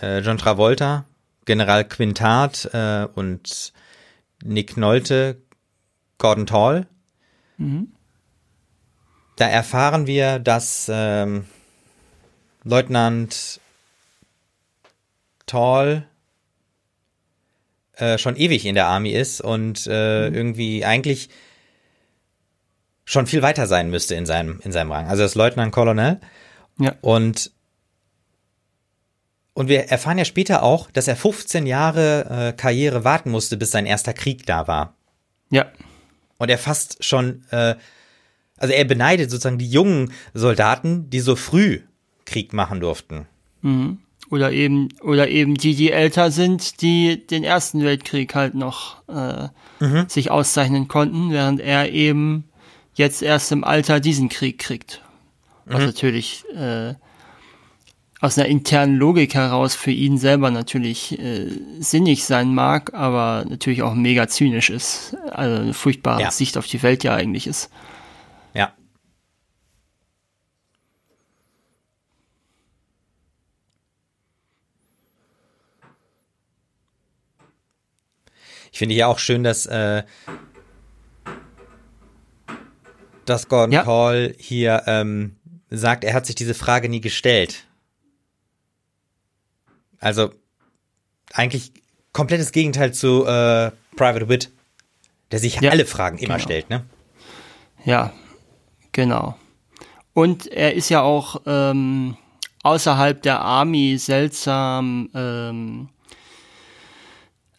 äh, 0.01 0.19
John 0.21 0.39
Travolta, 0.39 1.05
General 1.45 1.85
Quintard 1.85 2.71
äh, 2.73 3.07
und 3.15 3.73
Nick 4.43 4.77
Nolte, 4.77 5.43
Gordon 6.19 6.47
Tall. 6.47 6.87
Da 9.41 9.49
erfahren 9.49 10.07
wir, 10.07 10.39
dass 10.39 10.91
ähm, 10.93 11.47
Leutnant 12.63 13.59
Tall 15.47 16.07
äh, 17.95 18.19
schon 18.19 18.37
ewig 18.37 18.67
in 18.67 18.75
der 18.75 18.87
Army 18.87 19.13
ist 19.13 19.41
und 19.41 19.87
äh, 19.87 20.29
irgendwie 20.29 20.85
eigentlich 20.85 21.31
schon 23.07 23.27
viel 23.27 23.41
weiter 23.41 23.67
sein 23.67 23.89
müsste 23.89 24.15
in 24.15 24.27
seinem, 24.27 24.61
in 24.63 24.73
seinem 24.73 24.93
Rang. 24.93 25.09
Also 25.09 25.23
das 25.23 25.35
Leutnant 25.35 25.73
Colonel. 25.73 26.21
Ja. 26.79 26.97
Und, 27.01 27.51
und 29.55 29.71
wir 29.71 29.85
erfahren 29.85 30.19
ja 30.19 30.27
später 30.27 30.63
auch, 30.63 30.91
dass 30.91 31.09
er 31.09 31.17
15 31.17 31.67
Jahre 31.67 32.51
äh, 32.51 32.53
Karriere 32.53 33.05
warten 33.05 33.31
musste, 33.31 33.57
bis 33.57 33.71
sein 33.71 33.87
erster 33.87 34.13
Krieg 34.13 34.45
da 34.45 34.69
war. 34.69 34.97
Ja, 35.49 35.73
Und 36.37 36.51
er 36.51 36.59
fast 36.59 37.03
schon, 37.03 37.47
äh, 37.53 37.77
also 38.61 38.73
er 38.73 38.85
beneidet 38.85 39.31
sozusagen 39.31 39.59
die 39.59 39.69
jungen 39.69 40.13
Soldaten, 40.35 41.11
die 41.11 41.21
so 41.21 41.35
früh 41.35 41.81
Krieg 42.27 42.53
machen 42.53 42.79
durften. 42.79 43.27
oder 44.31 44.53
eben, 44.53 44.89
oder 45.03 45.29
eben 45.29 45.55
die, 45.57 45.75
die 45.75 45.91
älter 45.91 46.31
sind, 46.31 46.81
die 46.83 47.27
den 47.27 47.43
Ersten 47.43 47.83
Weltkrieg 47.83 48.35
halt 48.35 48.55
noch 48.55 49.03
äh, 49.09 49.49
sich 50.09 50.31
auszeichnen 50.31 50.87
konnten, 50.87 51.33
während 51.33 51.61
er 51.61 51.91
eben 51.91 52.45
jetzt 52.95 53.23
erst 53.23 53.51
im 53.51 53.65
Alter 53.65 53.99
diesen 53.99 54.29
Krieg 54.29 54.59
kriegt. 54.59 55.03
Was 55.65 55.83
natürlich 55.87 56.45
äh, 56.55 56.95
aus 58.21 58.37
einer 58.39 58.49
internen 58.49 58.97
Logik 58.97 59.35
heraus 59.35 59.75
für 59.75 59.91
ihn 59.91 60.19
selber 60.19 60.51
natürlich 60.51 61.19
äh, 61.19 61.47
sinnig 61.79 62.25
sein 62.25 62.55
mag, 62.55 62.93
aber 62.95 63.45
natürlich 63.49 63.83
auch 63.83 63.95
mega 63.95 64.29
zynisch 64.29 64.69
ist. 64.71 65.17
Also 65.31 65.63
eine 65.63 65.75
furchtbare 65.75 66.23
Ja. 66.23 66.31
Sicht 66.31 66.59
auf 66.59 66.67
die 66.67 66.83
Welt 66.83 67.03
ja 67.05 67.15
eigentlich 67.15 67.47
ist. 67.47 67.71
Ich 78.73 78.79
finde 78.79 78.95
hier 78.95 79.09
auch 79.09 79.19
schön, 79.19 79.43
dass, 79.45 79.67
äh, 79.67 80.03
dass 83.25 83.49
Gordon 83.49 83.73
Ja. 83.73 83.83
Paul 83.85 84.35
hier 84.39 84.83
ähm, 84.87 85.37
sagt, 85.71 86.05
er 86.05 86.15
hat 86.15 86.27
sich 86.27 86.35
diese 86.35 86.55
Frage 86.55 86.89
nie 86.89 87.01
gestellt. 87.01 87.65
Also 89.99 90.33
eigentlich 91.33 91.73
komplettes 92.13 92.53
Gegenteil 92.53 92.93
zu 92.95 93.25
äh, 93.27 93.71
Private 93.97 94.29
Wit, 94.29 94.51
der 95.31 95.39
sich 95.39 95.61
Ja. 95.61 95.71
alle 95.71 95.87
Fragen 95.87 96.19
immer 96.19 96.35
Genau. 96.37 96.45
stellt, 96.45 96.71
ne? 96.71 96.85
Ja, 97.85 98.13
genau. 98.93 99.37
Und 100.13 100.47
er 100.49 100.75
ist 100.75 100.89
ja 100.89 101.03
auch 101.03 101.43
ähm, 101.47 102.17
außerhalb 102.63 103.23
der 103.23 103.41
Army 103.41 103.97
seltsam 103.99 105.09
ähm, 105.15 105.89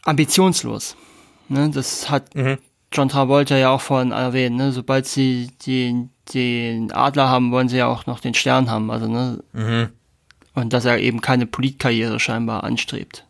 ambitionslos. 0.03 0.95
Ne? 1.51 1.69
Das 1.69 2.09
hat 2.09 2.31
John 2.93 3.09
Travolta 3.09 3.57
ja 3.57 3.69
auch 3.69 3.81
vorhin 3.81 4.11
erwähnt. 4.11 4.55
Ne? 4.55 4.71
Sobald 4.71 5.05
sie 5.05 5.51
den, 5.65 6.09
den 6.33 6.91
Adler 6.91 7.29
haben, 7.29 7.51
wollen 7.51 7.69
sie 7.69 7.77
ja 7.77 7.87
auch 7.87 8.05
noch 8.05 8.19
den 8.19 8.33
Stern 8.33 8.69
haben. 8.69 8.89
Also, 8.89 9.07
ne? 9.07 9.91
Und 10.53 10.73
dass 10.73 10.85
er 10.85 10.99
eben 10.99 11.21
keine 11.21 11.45
Politkarriere 11.45 12.19
scheinbar 12.19 12.63
anstrebt. 12.63 13.25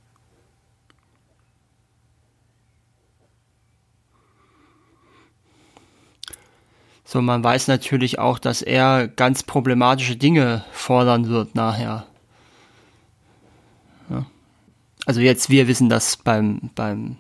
So, 7.12 7.22
man 7.22 7.44
weiß 7.44 7.68
natürlich 7.68 8.20
auch, 8.20 8.40
dass 8.40 8.62
er 8.62 9.10
ganz 9.10 9.44
problematische 9.44 10.16
Dinge 10.16 10.64
fordern 10.72 11.28
wird 11.28 11.56
nachher. 11.56 12.08
Ja. 14.10 14.26
Also 15.06 15.20
jetzt, 15.20 15.50
wir 15.50 15.68
wissen 15.68 15.90
das 15.90 16.16
beim, 16.16 16.70
beim 16.74 17.18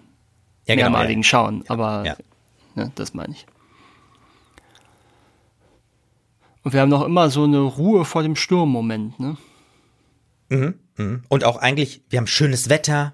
Ja, 0.72 0.76
genau, 0.88 0.90
mehrmaligen 0.92 1.24
Schauen, 1.24 1.64
aber 1.68 2.04
Ja. 2.06 2.16
ne, 2.76 2.92
das 2.96 3.14
meine 3.14 3.34
ich. 3.34 3.46
Und 6.64 6.74
wir 6.74 6.82
haben 6.82 6.90
noch 6.90 7.04
immer 7.04 7.30
so 7.30 7.44
eine 7.44 7.60
Ruhe 7.60 8.06
vor 8.06 8.24
dem 8.24 8.36
Sturm-Moment, 8.36 9.20
ne? 9.20 9.38
Mhm. 10.50 11.24
Und 11.30 11.44
auch 11.44 11.58
eigentlich, 11.58 12.04
wir 12.10 12.20
haben 12.20 12.28
schönes 12.28 12.70
Wetter, 12.70 13.14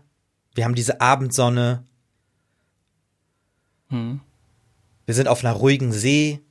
wir 0.55 0.65
haben 0.65 0.75
diese 0.75 0.99
Abendsonne. 1.01 1.83
Hm. 3.89 4.19
Wir 5.05 5.15
sind 5.15 5.27
auf 5.29 5.45
einer 5.45 5.53
ruhigen 5.53 5.93
See. 5.93 6.41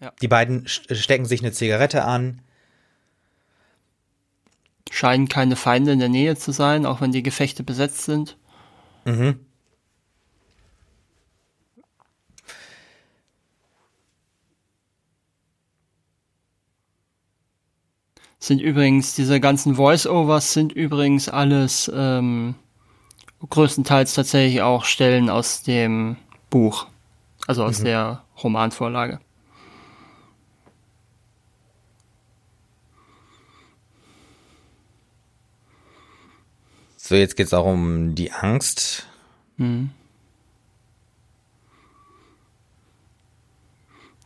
Ja. 0.00 0.12
Die 0.20 0.28
beiden 0.28 0.66
st- 0.66 0.94
stecken 0.96 1.24
sich 1.24 1.40
eine 1.40 1.52
Zigarette 1.52 2.04
an. 2.04 2.42
Scheinen 4.90 5.28
keine 5.28 5.56
Feinde 5.56 5.92
in 5.92 6.00
der 6.00 6.08
Nähe 6.10 6.36
zu 6.36 6.52
sein, 6.52 6.84
auch 6.84 7.00
wenn 7.00 7.12
die 7.12 7.22
Gefechte 7.22 7.62
besetzt 7.62 8.02
sind. 8.02 8.36
Sind 18.38 18.60
übrigens, 18.60 19.14
diese 19.14 19.38
ganzen 19.38 19.76
Voice-Overs 19.76 20.52
sind 20.52 20.72
übrigens 20.72 21.28
alles 21.28 21.90
ähm, 21.94 22.56
größtenteils 23.48 24.14
tatsächlich 24.14 24.62
auch 24.62 24.84
Stellen 24.84 25.30
aus 25.30 25.62
dem 25.62 26.16
Buch. 26.50 26.86
Also 27.46 27.64
aus 27.64 27.82
der 27.82 28.24
Romanvorlage. 28.42 29.20
So, 37.12 37.18
jetzt 37.18 37.36
geht's 37.36 37.52
auch 37.52 37.66
um 37.66 38.14
die 38.14 38.32
Angst. 38.32 39.06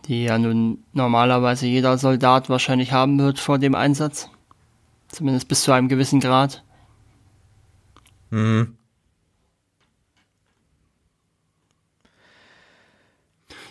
Die 0.05 0.23
ja 0.23 0.39
nun 0.39 0.85
normalerweise 0.93 1.67
jeder 1.67 1.99
Soldat 1.99 2.49
wahrscheinlich 2.49 2.93
haben 2.93 3.19
wird 3.19 3.41
vor 3.41 3.59
dem 3.59 3.75
Einsatz. 3.75 4.31
Zumindest 5.09 5.49
bis 5.49 5.65
zu 5.65 5.73
einem 5.73 5.89
gewissen 5.89 6.21
Grad. 6.21 6.63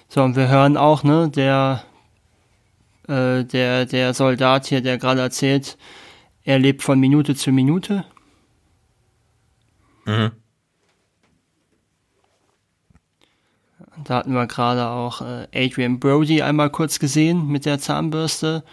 So, 0.09 0.23
und 0.23 0.35
wir 0.35 0.49
hören 0.49 0.75
auch, 0.75 1.03
ne, 1.03 1.29
der, 1.29 1.85
äh, 3.07 3.45
der, 3.45 3.85
der 3.85 4.13
Soldat 4.13 4.65
hier, 4.65 4.81
der 4.81 4.97
gerade 4.97 5.21
erzählt, 5.21 5.77
er 6.43 6.59
lebt 6.59 6.83
von 6.83 6.99
Minute 6.99 7.33
zu 7.33 7.53
Minute. 7.53 8.03
Da 14.03 14.15
hatten 14.15 14.33
wir 14.33 14.45
gerade 14.47 14.87
auch 14.87 15.21
äh, 15.21 15.47
Adrian 15.53 15.99
Brody 15.99 16.41
einmal 16.41 16.69
kurz 16.69 16.99
gesehen 16.99 17.47
mit 17.47 17.65
der 17.65 17.79
Zahnbürste. 17.79 18.63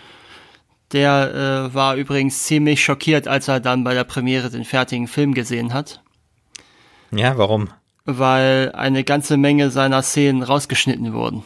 Der 0.92 1.68
äh, 1.70 1.74
war 1.74 1.96
übrigens 1.96 2.42
ziemlich 2.42 2.84
schockiert, 2.84 3.26
als 3.28 3.48
er 3.48 3.60
dann 3.60 3.82
bei 3.84 3.94
der 3.94 4.04
Premiere 4.04 4.50
den 4.50 4.64
fertigen 4.64 5.08
Film 5.08 5.32
gesehen 5.32 5.72
hat, 5.72 6.02
Ja, 7.10 7.38
warum? 7.38 7.70
weil 8.04 8.72
eine 8.74 9.04
ganze 9.04 9.36
Menge 9.36 9.70
seiner 9.70 10.02
Szenen 10.02 10.42
rausgeschnitten 10.42 11.12
wurden. 11.12 11.44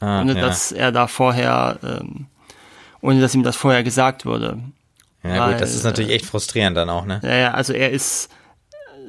Ah, 0.00 0.22
ohne 0.22 0.34
ja. 0.34 0.40
dass 0.40 0.72
er 0.72 0.90
da 0.90 1.06
vorher 1.06 1.78
ähm, 1.82 2.26
ohne 3.00 3.20
dass 3.20 3.34
ihm 3.34 3.42
das 3.42 3.56
vorher 3.56 3.82
gesagt 3.82 4.26
wurde. 4.26 4.58
Ja 5.22 5.40
Weil, 5.46 5.52
gut, 5.52 5.60
das 5.60 5.74
ist 5.74 5.84
natürlich 5.84 6.10
echt 6.12 6.26
frustrierend 6.26 6.76
dann 6.76 6.88
auch, 6.90 7.04
ne? 7.04 7.20
Ja, 7.22 7.52
also 7.52 7.72
er 7.72 7.90
ist, 7.90 8.28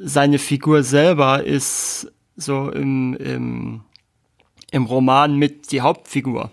seine 0.02 0.38
Figur 0.38 0.82
selber 0.82 1.44
ist 1.44 2.10
so 2.36 2.70
im, 2.70 3.14
im, 3.14 3.80
im 4.70 4.84
Roman 4.84 5.36
mit 5.36 5.72
die 5.72 5.80
Hauptfigur. 5.80 6.50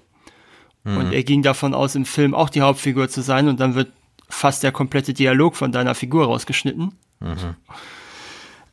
Mhm. 0.84 0.98
Und 0.98 1.14
er 1.14 1.24
ging 1.24 1.42
davon 1.42 1.74
aus, 1.74 1.96
im 1.96 2.06
Film 2.06 2.34
auch 2.34 2.50
die 2.50 2.62
Hauptfigur 2.62 3.10
zu 3.10 3.22
sein 3.22 3.48
und 3.48 3.60
dann 3.60 3.76
wird 3.76 3.92
fast 4.30 4.64
der 4.64 4.72
komplette 4.72 5.14
Dialog 5.14 5.56
von 5.56 5.72
deiner 5.72 5.96
Figur 5.96 6.26
rausgeschnitten. 6.26 6.94
Mhm. 7.20 7.56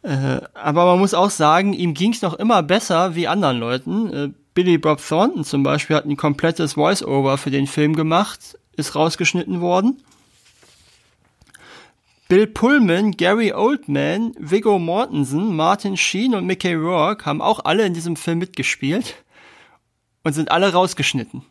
Äh, 0.02 0.40
aber 0.54 0.84
man 0.87 0.98
muss 0.98 1.14
auch 1.14 1.30
sagen, 1.30 1.72
ihm 1.72 1.94
ging 1.94 2.12
es 2.12 2.22
noch 2.22 2.34
immer 2.34 2.62
besser 2.62 3.14
wie 3.14 3.26
anderen 3.26 3.58
Leuten. 3.58 4.12
Äh, 4.12 4.30
Billy 4.52 4.78
Bob 4.78 5.00
Thornton 5.06 5.44
zum 5.44 5.62
Beispiel 5.62 5.96
hat 5.96 6.04
ein 6.04 6.16
komplettes 6.16 6.74
Voice-Over 6.74 7.38
für 7.38 7.50
den 7.50 7.66
Film 7.66 7.96
gemacht, 7.96 8.58
ist 8.76 8.94
rausgeschnitten 8.94 9.60
worden. 9.60 10.02
Bill 12.35 12.49
Pullman, 12.49 13.12
Gary 13.12 13.53
Oldman, 13.53 14.35
Viggo 14.40 14.81
Mortensen, 14.81 15.55
Martin 15.55 15.97
Sheen 15.97 16.35
und 16.35 16.44
Mickey 16.44 16.75
Rourke 16.75 17.27
haben 17.27 17.40
auch 17.40 17.61
alle 17.64 17.87
in 17.87 17.94
diesem 17.94 18.16
Film 18.16 18.40
mitgespielt 18.40 19.23
und 20.25 20.33
sind 20.33 20.51
alle 20.51 20.73
rausgeschnitten. 20.73 21.44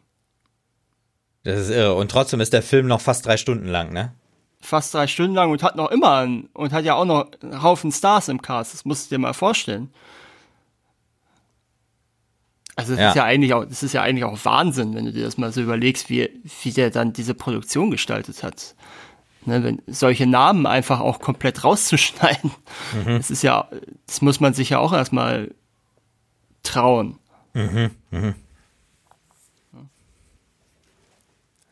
Das 1.43 1.57
ist 1.57 1.69
irre. 1.69 1.95
Und 1.95 2.11
trotzdem 2.11 2.41
ist 2.41 2.51
der 2.51 2.61
Film 2.61 2.87
noch 2.87 2.99
fast 2.99 3.25
drei 3.25 3.37
Stunden 3.37 3.69
lang, 3.69 3.93
ne? 3.93 4.13
Fast 4.59 4.93
drei 4.93 5.07
Stunden 5.07 5.35
lang 5.35 5.51
und 5.51 5.63
hat 5.63 5.77
noch 5.77 5.89
immer 5.89 6.17
einen, 6.17 6.49
und 6.51 6.73
hat 6.73 6.83
ja 6.83 6.95
auch 6.95 7.05
noch 7.05 7.31
einen 7.41 7.63
Haufen 7.63 7.93
Stars 7.93 8.27
im 8.27 8.41
Cast. 8.41 8.73
Das 8.73 8.83
musst 8.83 9.09
du 9.09 9.15
dir 9.15 9.19
mal 9.19 9.31
vorstellen. 9.31 9.89
Also 12.75 12.91
das 12.91 12.99
ja. 12.99 13.09
ist 13.11 13.15
ja 13.15 13.23
eigentlich 13.23 13.53
auch, 13.53 13.63
das 13.63 13.83
ist 13.83 13.93
ja 13.93 14.01
eigentlich 14.01 14.25
auch 14.25 14.43
Wahnsinn, 14.43 14.95
wenn 14.95 15.05
du 15.05 15.13
dir 15.13 15.23
das 15.23 15.37
mal 15.37 15.53
so 15.53 15.61
überlegst, 15.61 16.09
wie, 16.09 16.29
wie 16.61 16.71
der 16.71 16.89
dann 16.89 17.13
diese 17.13 17.35
Produktion 17.35 17.89
gestaltet 17.89 18.43
hat. 18.43 18.75
Ne, 19.45 19.63
wenn 19.63 19.81
solche 19.87 20.25
Namen 20.25 20.65
einfach 20.65 20.99
auch 20.99 21.19
komplett 21.19 21.63
rauszuschneiden. 21.63 22.51
Mhm. 22.93 23.17
Das 23.17 23.29
ist 23.29 23.43
ja, 23.43 23.69
das 24.05 24.21
muss 24.21 24.39
man 24.39 24.53
sich 24.53 24.69
ja 24.69 24.79
auch 24.79 24.93
erstmal 24.93 25.53
trauen. 26.63 27.19
Mhm. 27.53 27.91
Mhm. 28.11 28.35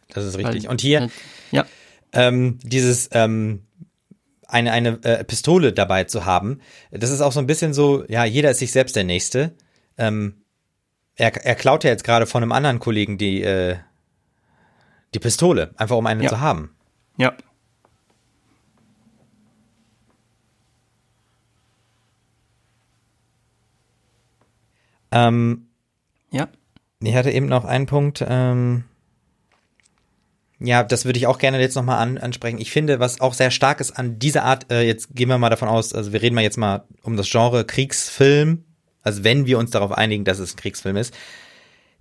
Das 0.10 0.26
ist 0.26 0.38
richtig. 0.38 0.68
Und 0.68 0.82
hier, 0.82 1.10
ja. 1.52 1.66
ähm, 2.12 2.60
dieses, 2.64 3.10
ähm, 3.14 3.64
eine, 4.46 4.74
eine 4.74 5.04
äh, 5.04 5.24
Pistole 5.24 5.72
dabei 5.72 6.04
zu 6.04 6.26
haben, 6.26 6.60
das 6.92 7.10
ist 7.10 7.22
auch 7.22 7.32
so 7.32 7.40
ein 7.40 7.48
bisschen 7.48 7.74
so, 7.74 8.04
ja, 8.10 8.26
jeder 8.26 8.52
ist 8.52 8.60
sich 8.60 8.72
selbst 8.72 8.96
der 8.96 9.06
Nächste. 9.06 9.56
Ähm, 9.98 10.44
er, 11.16 11.34
er 11.46 11.56
klaut 11.56 11.84
ja 11.84 11.90
jetzt 11.90 12.04
gerade 12.04 12.26
von 12.26 12.44
einem 12.44 12.52
anderen 12.52 12.80
Kollegen 12.80 13.18
die, 13.18 13.42
äh, 13.42 13.78
die 15.14 15.20
Pistole, 15.20 15.74
einfach 15.78 15.96
um 15.96 16.06
eine 16.06 16.24
ja. 16.24 16.30
zu 16.30 16.40
haben. 16.42 16.76
Ja. 17.18 17.34
Ähm, 25.12 25.68
ja. 26.32 26.48
Ich 27.02 27.16
hatte 27.16 27.32
eben 27.32 27.48
noch 27.48 27.66
einen 27.66 27.86
Punkt. 27.86 28.24
Ähm, 28.28 28.86
ja, 30.60 30.84
das 30.84 31.06
würde 31.06 31.18
ich 31.18 31.26
auch 31.26 31.40
gerne 31.40 31.60
jetzt 31.60 31.76
nochmal 31.76 31.98
an, 31.98 32.18
ansprechen. 32.20 32.60
Ich 32.60 32.72
finde, 32.72 33.00
was 33.00 33.20
auch 33.20 33.34
sehr 33.34 33.50
stark 33.50 33.80
ist 33.80 33.98
an 33.98 34.20
dieser 34.20 34.44
Art, 34.44 34.72
äh, 34.72 34.84
jetzt 34.84 35.16
gehen 35.16 35.28
wir 35.28 35.40
mal 35.40 35.50
davon 35.50 35.68
aus, 35.68 35.94
also 35.94 36.14
wir 36.14 36.22
reden 36.22 36.36
mal 36.36 36.42
jetzt 36.42 36.58
mal 36.58 36.86
um 37.02 37.18
das 37.18 37.30
Genre 37.30 37.66
Kriegsfilm, 37.66 38.64
also 39.02 39.24
wenn 39.24 39.48
wir 39.48 39.58
uns 39.58 39.72
darauf 39.72 39.92
einigen, 39.92 40.24
dass 40.24 40.38
es 40.38 40.54
ein 40.54 40.58
Kriegsfilm 40.58 40.98
ist, 40.98 41.16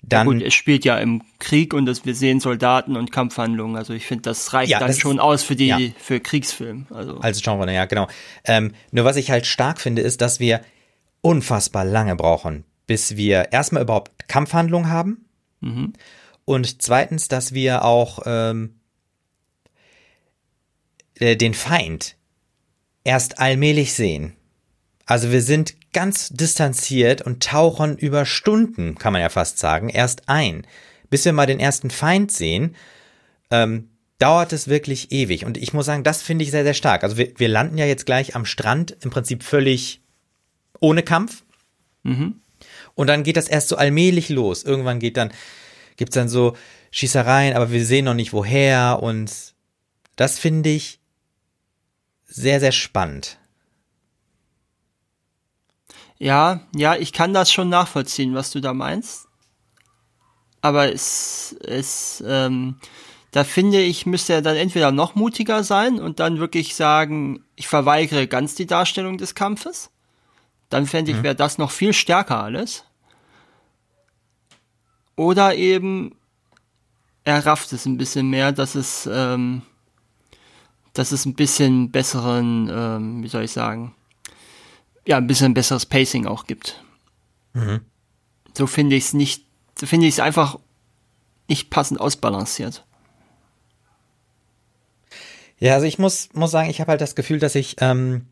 dann. 0.03 0.27
Ja 0.27 0.33
gut, 0.35 0.43
es 0.43 0.55
spielt 0.55 0.85
ja 0.85 0.99
im 0.99 1.23
Krieg 1.39 1.73
und 1.73 1.87
das, 1.87 2.05
wir 2.05 2.15
sehen 2.15 2.41
Soldaten 2.41 2.97
und 2.97 3.13
Kampfhandlungen. 3.13 3.77
Also 3.77 3.95
ich 3.95 4.07
finde, 4.07 4.23
das 4.23 4.53
reicht 4.53 4.71
ja, 4.71 4.79
dann 4.79 4.89
das 4.89 4.99
schon 4.99 5.17
ist, 5.17 5.23
aus 5.23 5.43
für 5.43 5.57
die, 5.57 5.67
ja. 5.67 5.79
für 5.99 6.21
Kriegsfilm. 6.21 6.87
Also. 6.91 7.19
Als 7.19 7.43
Genre, 7.43 7.73
ja, 7.73 7.87
genau. 7.87 8.09
Ähm, 8.45 8.73
nur 8.93 9.05
was 9.05 9.17
ich 9.17 9.31
halt 9.31 9.47
stark 9.47 9.81
finde, 9.81 10.03
ist, 10.03 10.21
dass 10.21 10.41
wir 10.41 10.61
unfassbar 11.23 11.85
lange 11.85 12.17
brauchen, 12.17 12.65
bis 12.91 13.15
wir 13.15 13.53
erstmal 13.53 13.85
überhaupt 13.85 14.27
Kampfhandlungen 14.27 14.91
haben. 14.91 15.25
Mhm. 15.61 15.93
Und 16.45 16.83
zweitens, 16.83 17.29
dass 17.29 17.55
wir 17.55 17.85
auch 17.85 18.23
ähm, 18.27 18.81
äh, 21.21 21.37
den 21.37 21.55
Feind 21.55 22.17
erst 23.05 23.39
allmählich 23.39 23.95
sehen. 23.95 24.33
Also 25.07 25.31
wir 25.31 25.41
sind 25.41 25.77
ganz 25.93 26.31
distanziert 26.31 27.23
und 27.23 27.45
tauchen 27.45 27.97
über 27.97 28.27
Stunden, 28.27 28.97
kann 28.97 29.13
man 29.13 29.23
ja 29.23 29.29
fast 29.29 29.59
sagen, 29.59 29.89
erst 29.89 30.29
ein. 30.29 30.67
Bis 31.11 31.25
wir 31.25 31.33
mal 31.33 31.47
den 31.47 31.61
ersten 31.61 31.91
Feind 31.91 32.33
sehen, 32.33 32.75
ähm, 33.53 33.89
dauert 34.19 34.53
es 34.53 34.67
wirklich 34.67 35.13
ewig. 35.13 35.45
Und 35.45 35.57
ich 35.57 35.73
muss 35.73 35.87
sagen, 35.87 36.03
das 36.03 36.23
finde 36.23 36.43
ich 36.43 36.51
sehr, 36.51 36.65
sehr 36.65 36.75
stark. 36.75 37.05
Also 37.05 37.17
wir, 37.17 37.35
wir 37.37 37.49
landen 37.49 37.79
ja 37.79 37.87
jetzt 37.87 38.05
gleich 38.05 38.35
am 38.35 38.45
Strand, 38.45 38.97
im 39.03 39.11
Prinzip 39.11 39.45
völlig 39.45 40.03
ohne 40.81 41.05
Kampf. 41.05 41.45
Mhm. 42.03 42.41
Und 42.95 43.07
dann 43.07 43.23
geht 43.23 43.37
das 43.37 43.49
erst 43.49 43.69
so 43.69 43.77
allmählich 43.77 44.29
los. 44.29 44.63
Irgendwann 44.63 44.99
geht 44.99 45.17
dann, 45.17 45.33
gibt's 45.97 46.15
dann 46.15 46.29
so 46.29 46.57
Schießereien, 46.91 47.55
aber 47.55 47.71
wir 47.71 47.85
sehen 47.85 48.05
noch 48.05 48.15
nicht 48.15 48.33
woher. 48.33 49.01
Und 49.03 49.33
das 50.17 50.39
finde 50.39 50.71
ich 50.71 51.01
sehr, 52.27 52.61
sehr 52.61 52.73
spannend. 52.73 53.39
Ja, 56.19 56.61
ja, 56.77 56.97
ich 56.97 57.13
kann 57.13 57.33
das 57.33 57.51
schon 57.51 57.71
nachvollziehen, 57.71 58.35
was 58.35 58.51
du 58.51 58.61
da 58.61 58.75
meinst. 58.75 59.27
Aber 60.61 60.93
es, 60.93 61.57
es, 61.65 62.23
ähm, 62.27 62.77
da 63.31 63.45
finde 63.45 63.81
ich, 63.81 64.05
müsste 64.05 64.35
er 64.35 64.43
dann 64.43 64.57
entweder 64.57 64.93
noch 64.93 65.15
mutiger 65.15 65.65
sein 65.65 65.99
und 65.99 66.21
dann 66.21 66.39
wirklich 66.39 66.75
sagen, 66.75 67.45
ich 67.57 67.69
verweigere 67.69 68.27
ganz 68.27 68.55
die 68.55 68.67
Darstellung 68.67 69.17
des 69.17 69.35
Kampfes. 69.35 69.91
Dann 70.71 70.87
fände 70.87 71.11
ich, 71.11 71.19
mhm. 71.19 71.23
wäre 71.25 71.35
das 71.35 71.59
noch 71.59 71.71
viel 71.71 71.93
stärker 71.93 72.43
alles. 72.43 72.85
Oder 75.17 75.55
eben, 75.55 76.17
er 77.25 77.45
rafft 77.45 77.73
es 77.73 77.85
ein 77.85 77.99
bisschen 77.99 78.31
mehr, 78.31 78.53
dass 78.53 78.75
es, 78.75 79.09
ähm, 79.13 79.63
dass 80.95 81.13
es 81.13 81.27
ein 81.27 81.35
bisschen 81.35 81.91
besseren, 81.91 82.71
ähm, 82.73 83.23
wie 83.23 83.29
soll 83.29 83.45
ich 83.45 83.53
sagen, 83.53 83.95
ja, 85.07 85.19
ein 85.19 85.27
bisschen 85.27 85.55
besseres 85.55 85.87
Pacing 85.87 86.27
auch 86.27 86.47
gibt. 86.47 86.83
Mhm. 87.53 87.81
So 88.57 88.67
finde 88.67 88.97
ich 88.97 89.05
es 89.05 89.13
nicht, 89.13 89.45
so 89.79 89.87
finde 89.87 90.07
ich 90.07 90.15
es 90.15 90.21
einfach 90.21 90.59
nicht 91.49 91.69
passend 91.69 92.01
ausbalanciert. 92.01 92.85
Ja, 95.59 95.75
also 95.75 95.85
ich 95.85 95.99
muss, 95.99 96.31
muss 96.33 96.53
sagen, 96.53 96.71
ich 96.71 96.81
habe 96.81 96.93
halt 96.93 97.01
das 97.01 97.15
Gefühl, 97.15 97.39
dass 97.39 97.55
ich 97.55 97.77
ähm, 97.81 98.27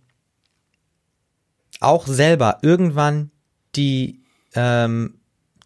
auch 1.80 2.06
selber 2.06 2.58
irgendwann 2.62 3.30
die, 3.76 4.20
ähm, 4.54 5.14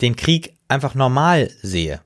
den 0.00 0.16
Krieg 0.16 0.54
einfach 0.68 0.94
normal 0.94 1.50
sehe. 1.62 2.00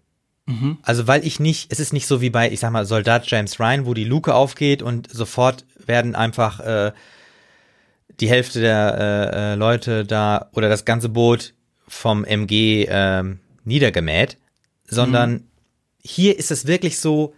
Mhm. 0.47 0.79
Also 0.83 1.07
weil 1.07 1.27
ich 1.27 1.41
nicht, 1.41 1.73
es 1.73 1.81
ist 1.81 1.93
nicht 1.93 2.07
so 2.07 2.21
wie 2.21 2.31
bei, 2.31 2.51
ich 2.51 2.61
sag 2.61 2.71
mal, 2.71 2.87
Soldat 2.87 3.29
James 3.29 3.59
Ryan, 3.59 3.87
wo 3.87 3.95
die 3.95 4.05
Luke 4.05 4.35
aufgeht 4.35 4.83
und 4.83 5.11
sofort 5.11 5.65
werden 5.87 6.15
einfach 6.15 6.61
äh, 6.61 6.93
die 8.21 8.29
Hälfte 8.29 8.61
der 8.61 8.97
äh, 8.99 9.53
äh, 9.53 9.55
Leute 9.57 10.05
da 10.05 10.49
oder 10.53 10.69
das 10.69 10.85
ganze 10.85 11.09
Boot 11.09 11.55
vom 11.89 12.25
MG 12.25 12.85
äh, 12.85 13.25
niedergemäht, 13.65 14.39
sondern 14.87 15.33
mhm. 15.33 15.45
hier 16.03 16.39
ist 16.39 16.51
es 16.51 16.67
wirklich 16.67 16.99
so 16.99 17.35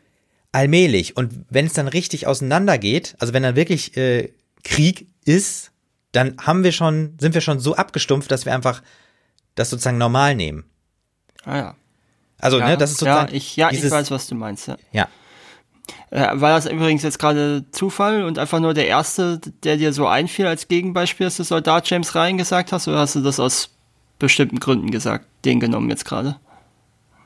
allmählich. 0.53 1.17
Und 1.17 1.33
wenn 1.51 1.67
es 1.67 1.73
dann 1.73 1.89
richtig 1.89 2.27
auseinandergeht, 2.27 3.17
also 3.19 3.33
wenn 3.33 3.43
dann 3.43 3.57
wirklich 3.57 3.97
äh, 3.97 4.33
Krieg 4.65 5.07
ist, 5.25 5.68
dann 6.13 6.37
haben 6.41 6.65
wir 6.65 6.73
schon, 6.73 7.17
sind 7.21 7.35
wir 7.35 7.41
schon 7.41 7.61
so 7.61 7.77
abgestumpft, 7.77 8.31
dass 8.31 8.45
wir 8.47 8.55
einfach 8.55 8.83
das 9.55 9.71
sozusagen 9.71 9.99
normal 9.99 10.35
nehmen. 10.35 10.65
Ah 11.45 11.57
ja. 11.57 11.75
Also, 12.41 12.59
ja, 12.59 12.69
ne, 12.69 12.79
das 12.79 12.93
ist 12.93 12.99
sozusagen. 12.99 13.31
Ja, 13.31 13.37
ich, 13.37 13.57
ja, 13.57 13.69
dieses, 13.71 13.87
ich 13.87 13.91
weiß, 13.91 14.11
was 14.11 14.29
du 14.29 14.35
meinst, 14.35 14.69
ja. 14.69 14.77
Ja. 14.93 15.09
Äh, 16.11 16.41
war 16.41 16.55
das 16.55 16.67
übrigens 16.67 17.03
jetzt 17.03 17.19
gerade 17.19 17.65
Zufall 17.73 18.25
und 18.25 18.39
einfach 18.39 18.61
nur 18.61 18.75
der 18.75 18.87
erste, 18.87 19.41
der 19.65 19.77
dir 19.77 19.93
so 19.93 20.07
einfiel 20.07 20.47
als 20.47 20.69
Gegenbeispiel, 20.69 21.27
dass 21.27 21.37
du 21.37 21.45
Soldat 21.45 21.89
James 21.91 22.15
Ryan 22.15 22.39
gesagt 22.39 22.73
hast, 22.73 22.89
oder 22.89 22.99
hast 22.99 23.15
du 23.15 23.21
das 23.21 23.41
aus 23.41 23.71
bestimmten 24.19 24.61
Gründen 24.61 24.91
gesagt, 24.91 25.27
den 25.45 25.61
genommen 25.61 25.91
jetzt 25.91 26.05
gerade? 26.05 26.37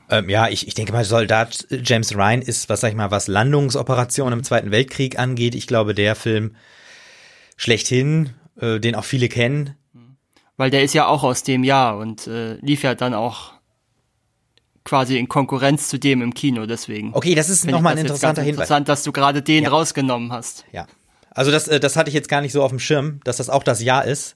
Ähm, 0.09 0.29
ja, 0.29 0.47
ich, 0.47 0.67
ich 0.67 0.73
denke 0.73 0.91
mal, 0.93 1.05
Soldat 1.05 1.67
James 1.69 2.15
Ryan 2.15 2.41
ist, 2.41 2.69
was 2.69 2.81
sag 2.81 2.89
ich 2.89 2.95
mal, 2.95 3.11
was 3.11 3.27
Landungsoperationen 3.27 4.39
im 4.39 4.43
Zweiten 4.43 4.71
Weltkrieg 4.71 5.17
angeht, 5.17 5.55
ich 5.55 5.67
glaube, 5.67 5.93
der 5.93 6.15
Film 6.15 6.55
schlechthin, 7.55 8.31
äh, 8.59 8.79
den 8.79 8.95
auch 8.95 9.05
viele 9.05 9.29
kennen. 9.29 9.75
Weil 10.55 10.69
der 10.69 10.83
ist 10.83 10.93
ja 10.93 11.07
auch 11.07 11.23
aus 11.23 11.43
dem 11.43 11.63
Jahr 11.63 11.97
und 11.97 12.27
äh, 12.27 12.55
lief 12.55 12.83
ja 12.83 12.93
dann 12.93 13.13
auch 13.13 13.53
quasi 14.83 15.17
in 15.17 15.27
Konkurrenz 15.27 15.87
zu 15.87 15.97
dem 15.97 16.21
im 16.21 16.33
Kino, 16.33 16.65
deswegen. 16.65 17.13
Okay, 17.13 17.35
das 17.35 17.49
ist 17.49 17.65
nochmal 17.65 17.93
ein 17.93 17.99
interessanter 17.99 18.41
Hinweis. 18.41 18.65
Interessant, 18.65 18.89
dass 18.89 19.03
du 19.03 19.11
gerade 19.11 19.41
den 19.41 19.63
ja. 19.63 19.69
rausgenommen 19.69 20.31
hast. 20.31 20.65
Ja. 20.71 20.87
Also 21.31 21.51
das, 21.51 21.67
äh, 21.67 21.79
das 21.79 21.95
hatte 21.95 22.09
ich 22.09 22.13
jetzt 22.13 22.29
gar 22.29 22.41
nicht 22.41 22.51
so 22.51 22.61
auf 22.61 22.69
dem 22.69 22.79
Schirm, 22.79 23.19
dass 23.23 23.37
das 23.37 23.49
auch 23.49 23.63
das 23.63 23.81
Jahr 23.81 24.05
ist. 24.05 24.35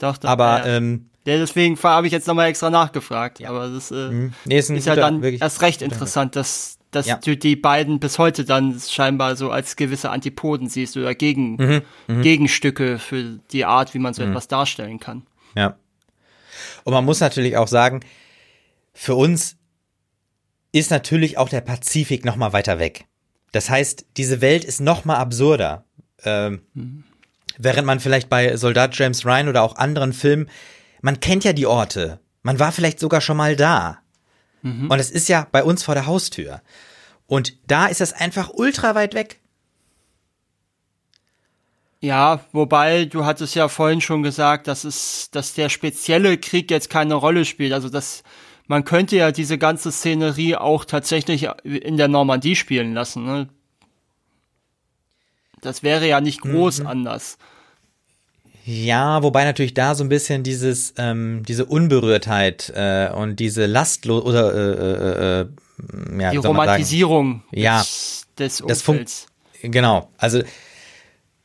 Doch, 0.00 0.18
doch. 0.18 0.28
Aber 0.28 0.66
ja. 0.66 0.76
ähm, 0.76 1.08
ja, 1.26 1.38
deswegen 1.38 1.78
habe 1.82 2.06
ich 2.06 2.12
jetzt 2.12 2.26
nochmal 2.26 2.48
extra 2.48 2.68
nachgefragt. 2.68 3.40
Ja. 3.40 3.48
Aber 3.48 3.68
das 3.68 3.90
äh, 3.90 4.10
mhm. 4.10 4.34
nee, 4.44 4.58
ist, 4.58 4.68
ist 4.68 4.86
ja 4.86 4.94
dann 4.94 5.22
erst 5.22 5.62
recht 5.62 5.80
interessant, 5.80 6.36
dass 6.36 6.78
dass 6.94 7.06
Ja. 7.06 7.16
du 7.16 7.36
die 7.36 7.56
beiden 7.56 7.98
bis 8.00 8.18
heute 8.18 8.44
dann 8.44 8.78
scheinbar 8.80 9.36
so 9.36 9.50
als 9.50 9.76
gewisse 9.76 10.10
Antipoden 10.10 10.68
siehst 10.68 10.96
oder 10.96 11.14
Gegen, 11.14 11.82
Mhm, 12.08 12.22
Gegenstücke 12.22 12.98
für 12.98 13.38
die 13.52 13.64
Art, 13.64 13.94
wie 13.94 13.98
man 13.98 14.14
so 14.14 14.22
etwas 14.22 14.48
darstellen 14.48 14.98
kann. 15.00 15.26
Ja. 15.56 15.76
Und 16.84 16.92
man 16.92 17.04
muss 17.04 17.20
natürlich 17.20 17.56
auch 17.56 17.68
sagen, 17.68 18.00
für 18.92 19.14
uns 19.14 19.56
ist 20.72 20.90
natürlich 20.90 21.38
auch 21.38 21.48
der 21.48 21.60
Pazifik 21.60 22.24
noch 22.24 22.36
mal 22.36 22.52
weiter 22.52 22.78
weg. 22.78 23.06
Das 23.52 23.70
heißt, 23.70 24.06
diese 24.16 24.40
Welt 24.40 24.64
ist 24.64 24.80
noch 24.80 25.04
mal 25.04 25.16
absurder. 25.16 25.84
Ähm, 26.24 26.62
Während 27.56 27.86
man 27.86 28.00
vielleicht 28.00 28.28
bei 28.28 28.56
Soldat 28.56 28.98
James 28.98 29.24
Ryan 29.24 29.48
oder 29.48 29.62
auch 29.62 29.76
anderen 29.76 30.12
Filmen, 30.12 30.50
man 31.02 31.20
kennt 31.20 31.44
ja 31.44 31.52
die 31.52 31.66
Orte. 31.66 32.18
Man 32.42 32.58
war 32.58 32.72
vielleicht 32.72 32.98
sogar 32.98 33.20
schon 33.20 33.36
mal 33.36 33.54
da. 33.54 33.98
Und 34.88 34.98
es 34.98 35.10
ist 35.10 35.28
ja 35.28 35.46
bei 35.52 35.62
uns 35.62 35.82
vor 35.82 35.94
der 35.94 36.06
Haustür. 36.06 36.62
Und 37.26 37.54
da 37.66 37.86
ist 37.86 38.00
es 38.00 38.12
einfach 38.12 38.50
ultra 38.52 38.94
weit 38.94 39.14
weg. 39.14 39.40
Ja, 42.00 42.44
wobei 42.52 43.06
du 43.06 43.24
hattest 43.24 43.54
ja 43.54 43.68
vorhin 43.68 44.00
schon 44.00 44.22
gesagt, 44.22 44.66
dass 44.66 44.84
es, 44.84 45.30
dass 45.30 45.54
der 45.54 45.70
spezielle 45.70 46.36
Krieg 46.36 46.70
jetzt 46.70 46.90
keine 46.90 47.14
Rolle 47.14 47.44
spielt. 47.44 47.72
Also 47.72 47.88
dass 47.88 48.22
man 48.66 48.84
könnte 48.84 49.16
ja 49.16 49.32
diese 49.32 49.58
ganze 49.58 49.92
Szenerie 49.92 50.56
auch 50.56 50.84
tatsächlich 50.84 51.48
in 51.64 51.96
der 51.96 52.08
Normandie 52.08 52.56
spielen 52.56 52.94
lassen. 52.94 53.24
Ne? 53.24 53.48
Das 55.60 55.82
wäre 55.82 56.06
ja 56.06 56.20
nicht 56.20 56.42
groß 56.42 56.82
anders. 56.82 57.38
Ja, 58.66 59.22
wobei 59.22 59.44
natürlich 59.44 59.74
da 59.74 59.94
so 59.94 60.02
ein 60.04 60.08
bisschen 60.08 60.42
dieses, 60.42 60.94
ähm, 60.96 61.42
diese 61.46 61.66
Unberührtheit 61.66 62.72
äh, 62.74 63.10
und 63.14 63.36
diese 63.36 63.66
Lastlo 63.66 64.18
oder 64.20 64.54
äh, 64.54 65.40
äh, 65.40 65.40
äh, 65.42 66.22
ja, 66.22 66.30
Die? 66.30 66.36
Romantisierung 66.38 67.42
Ja, 67.50 67.80
des, 67.80 68.26
des 68.38 68.62
das 68.66 68.80
fun- 68.82 68.94
Umfelds. 68.96 69.26
Genau, 69.62 70.08
also 70.18 70.42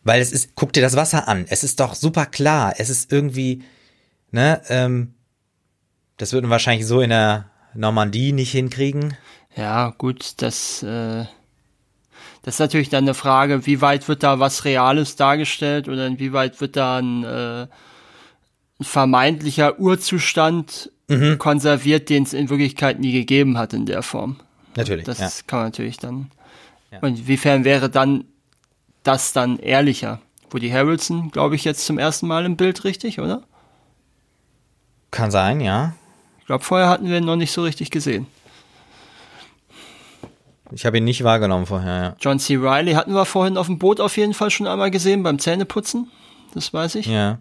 weil 0.03 0.21
es 0.21 0.32
ist, 0.32 0.51
guck 0.55 0.71
dir 0.73 0.82
das 0.82 0.95
Wasser 0.95 1.27
an. 1.27 1.45
Es 1.49 1.63
ist 1.63 1.79
doch 1.79 1.93
super 1.93 2.25
klar. 2.25 2.73
Es 2.77 2.89
ist 2.89 3.12
irgendwie, 3.12 3.63
ne, 4.32 4.62
ähm, 4.69 5.13
das 6.17 6.32
würden 6.34 6.45
wir 6.47 6.51
wahrscheinlich 6.51 6.88
so 6.88 7.01
in 7.01 7.10
der 7.10 7.49
Normandie 7.73 8.32
nicht 8.32 8.51
hinkriegen. 8.51 9.15
Ja, 9.55 9.89
gut, 9.97 10.34
das, 10.38 10.84
äh, 10.84 11.25
das 12.49 12.55
ist 12.55 12.59
natürlich 12.62 12.89
dann 12.89 13.03
eine 13.03 13.13
Frage, 13.13 13.67
wie 13.67 13.79
weit 13.79 14.07
wird 14.07 14.23
da 14.23 14.39
was 14.39 14.65
Reales 14.65 15.15
dargestellt 15.15 15.88
oder 15.88 16.07
inwieweit 16.07 16.59
wird 16.62 16.75
da 16.75 16.97
ein, 16.97 17.23
äh, 17.23 17.62
ein 17.62 17.69
vermeintlicher 18.81 19.79
Urzustand 19.79 20.89
Mhm. 21.09 21.38
konserviert, 21.38 22.09
den 22.09 22.23
es 22.23 22.33
in 22.33 22.49
Wirklichkeit 22.49 22.99
nie 22.99 23.12
gegeben 23.12 23.59
hat 23.59 23.73
in 23.73 23.85
der 23.85 24.01
Form. 24.01 24.38
Natürlich. 24.75 25.05
Das 25.05 25.19
ja. 25.19 25.29
kann 25.45 25.59
man 25.59 25.67
natürlich 25.67 25.97
dann. 25.97 26.31
Ja. 26.91 26.99
Und 27.01 27.19
inwiefern 27.19 27.65
wäre 27.65 27.89
dann 27.89 28.25
das 29.03 29.31
dann 29.31 29.59
ehrlicher? 29.59 30.19
Woody 30.49 30.69
Harrelson, 30.69 31.29
glaube 31.29 31.55
ich, 31.55 31.65
jetzt 31.65 31.85
zum 31.85 31.99
ersten 31.99 32.27
Mal 32.27 32.45
im 32.45 32.57
Bild, 32.57 32.83
richtig, 32.83 33.19
oder? 33.19 33.43
Kann 35.12 35.29
sein, 35.29 35.62
ja. 35.62 35.93
Ich 36.39 36.47
glaube, 36.47 36.63
vorher 36.63 36.89
hatten 36.89 37.09
wir 37.09 37.17
ihn 37.17 37.25
noch 37.25 37.35
nicht 37.35 37.51
so 37.51 37.62
richtig 37.62 37.91
gesehen. 37.91 38.25
Ich 40.71 40.86
habe 40.86 40.97
ihn 40.97 41.03
nicht 41.03 41.23
wahrgenommen 41.23 41.65
vorher, 41.65 42.01
ja. 42.01 42.15
John 42.19 42.39
C. 42.39 42.55
Riley 42.55 42.93
hatten 42.93 43.13
wir 43.13 43.25
vorhin 43.25 43.58
auf 43.58 43.67
dem 43.67 43.79
Boot 43.79 43.99
auf 43.99 44.17
jeden 44.17 44.34
Fall 44.34 44.51
schon 44.51 44.67
einmal 44.67 44.91
gesehen 44.91 45.23
beim 45.23 45.39
Zähneputzen. 45.39 46.12
Das 46.53 46.73
weiß 46.73 46.95
ich. 46.95 47.08
Ja. 47.08 47.39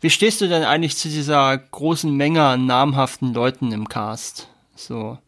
Wie 0.00 0.10
stehst 0.10 0.42
du 0.42 0.48
denn 0.48 0.64
eigentlich 0.64 0.98
zu 0.98 1.08
dieser 1.08 1.56
großen 1.56 2.14
Menge 2.14 2.42
an 2.42 2.66
namhaften 2.66 3.32
Leuten 3.32 3.72
im 3.72 3.88
Cast? 3.88 4.48
So. 4.74 5.18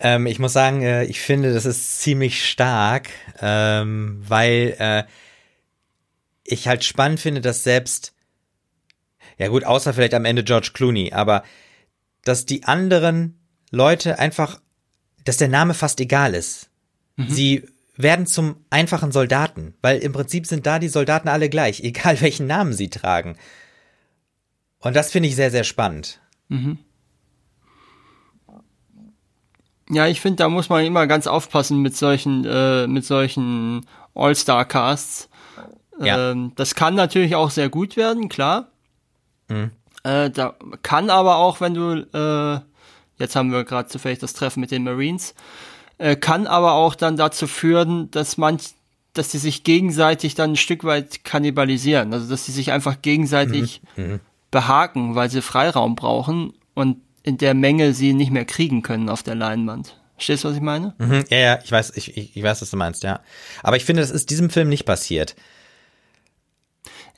Ähm, 0.00 0.26
ich 0.26 0.38
muss 0.38 0.52
sagen, 0.52 0.82
äh, 0.82 1.04
ich 1.04 1.20
finde, 1.20 1.54
das 1.54 1.64
ist 1.64 2.00
ziemlich 2.00 2.46
stark, 2.46 3.08
ähm, 3.40 4.22
weil 4.26 4.76
äh, 4.78 5.04
ich 6.44 6.68
halt 6.68 6.84
spannend 6.84 7.20
finde, 7.20 7.40
dass 7.40 7.64
selbst, 7.64 8.12
ja 9.38 9.48
gut, 9.48 9.64
außer 9.64 9.94
vielleicht 9.94 10.14
am 10.14 10.24
Ende 10.24 10.44
George 10.44 10.70
Clooney, 10.74 11.12
aber 11.12 11.42
dass 12.24 12.44
die 12.44 12.64
anderen 12.64 13.40
Leute 13.70 14.18
einfach, 14.18 14.60
dass 15.24 15.36
der 15.36 15.48
Name 15.48 15.74
fast 15.74 16.00
egal 16.00 16.34
ist. 16.34 16.70
Sie 17.28 17.68
werden 17.96 18.26
zum 18.26 18.64
einfachen 18.70 19.10
Soldaten, 19.12 19.74
weil 19.82 19.98
im 19.98 20.12
Prinzip 20.12 20.46
sind 20.46 20.66
da 20.66 20.78
die 20.78 20.88
Soldaten 20.88 21.28
alle 21.28 21.48
gleich, 21.48 21.80
egal 21.84 22.20
welchen 22.20 22.46
Namen 22.46 22.72
sie 22.72 22.88
tragen. 22.88 23.36
Und 24.78 24.94
das 24.94 25.10
finde 25.10 25.28
ich 25.28 25.36
sehr, 25.36 25.50
sehr 25.50 25.64
spannend. 25.64 26.20
Ja, 29.90 30.06
ich 30.06 30.20
finde, 30.20 30.36
da 30.36 30.48
muss 30.48 30.68
man 30.68 30.84
immer 30.84 31.06
ganz 31.06 31.26
aufpassen 31.26 31.80
mit 31.80 31.96
solchen, 31.96 32.44
äh, 32.44 32.86
mit 32.86 33.04
solchen 33.04 33.86
All-Star-Casts. 34.14 35.28
Ja. 36.00 36.30
Ähm, 36.30 36.52
das 36.56 36.74
kann 36.74 36.94
natürlich 36.94 37.34
auch 37.34 37.50
sehr 37.50 37.68
gut 37.68 37.96
werden, 37.96 38.28
klar. 38.28 38.70
Äh, 40.04 40.30
da 40.30 40.54
kann 40.82 41.10
aber 41.10 41.36
auch, 41.36 41.60
wenn 41.60 41.74
du, 41.74 42.06
äh, 42.12 42.60
jetzt 43.18 43.36
haben 43.36 43.52
wir 43.52 43.64
gerade 43.64 43.88
zufällig 43.88 44.18
das 44.18 44.32
Treffen 44.32 44.60
mit 44.60 44.70
den 44.70 44.84
Marines, 44.84 45.34
äh, 45.98 46.16
kann 46.16 46.46
aber 46.46 46.72
auch 46.74 46.94
dann 46.94 47.16
dazu 47.16 47.46
führen, 47.46 48.10
dass 48.10 48.36
manch, 48.36 48.70
dass 49.12 49.28
die 49.28 49.38
sich 49.38 49.64
gegenseitig 49.64 50.34
dann 50.34 50.52
ein 50.52 50.56
Stück 50.56 50.84
weit 50.84 51.24
kannibalisieren. 51.24 52.12
Also 52.12 52.28
dass 52.28 52.44
die 52.44 52.52
sich 52.52 52.70
einfach 52.70 53.02
gegenseitig 53.02 53.82
behaken, 54.50 55.14
weil 55.14 55.30
sie 55.30 55.42
Freiraum 55.42 55.96
brauchen 55.96 56.52
und 56.74 56.98
in 57.24 57.36
der 57.38 57.54
Menge 57.54 57.92
sie 57.94 58.12
nicht 58.12 58.30
mehr 58.30 58.44
kriegen 58.44 58.82
können 58.82 59.08
auf 59.08 59.22
der 59.22 59.34
Leinwand. 59.34 60.00
Verstehst 60.14 60.44
du, 60.44 60.48
was 60.48 60.56
ich 60.56 60.62
meine? 60.62 60.94
Mhm, 60.98 61.24
ja, 61.30 61.38
ja, 61.38 61.58
ich 61.62 61.70
weiß, 61.70 61.96
ich, 61.96 62.16
ich, 62.16 62.36
ich 62.36 62.42
weiß, 62.42 62.62
was 62.62 62.70
du 62.70 62.76
meinst, 62.76 63.02
ja. 63.04 63.20
Aber 63.62 63.76
ich 63.76 63.84
finde, 63.84 64.02
das 64.02 64.10
ist 64.10 64.30
diesem 64.30 64.50
Film 64.50 64.68
nicht 64.68 64.84
passiert. 64.84 65.36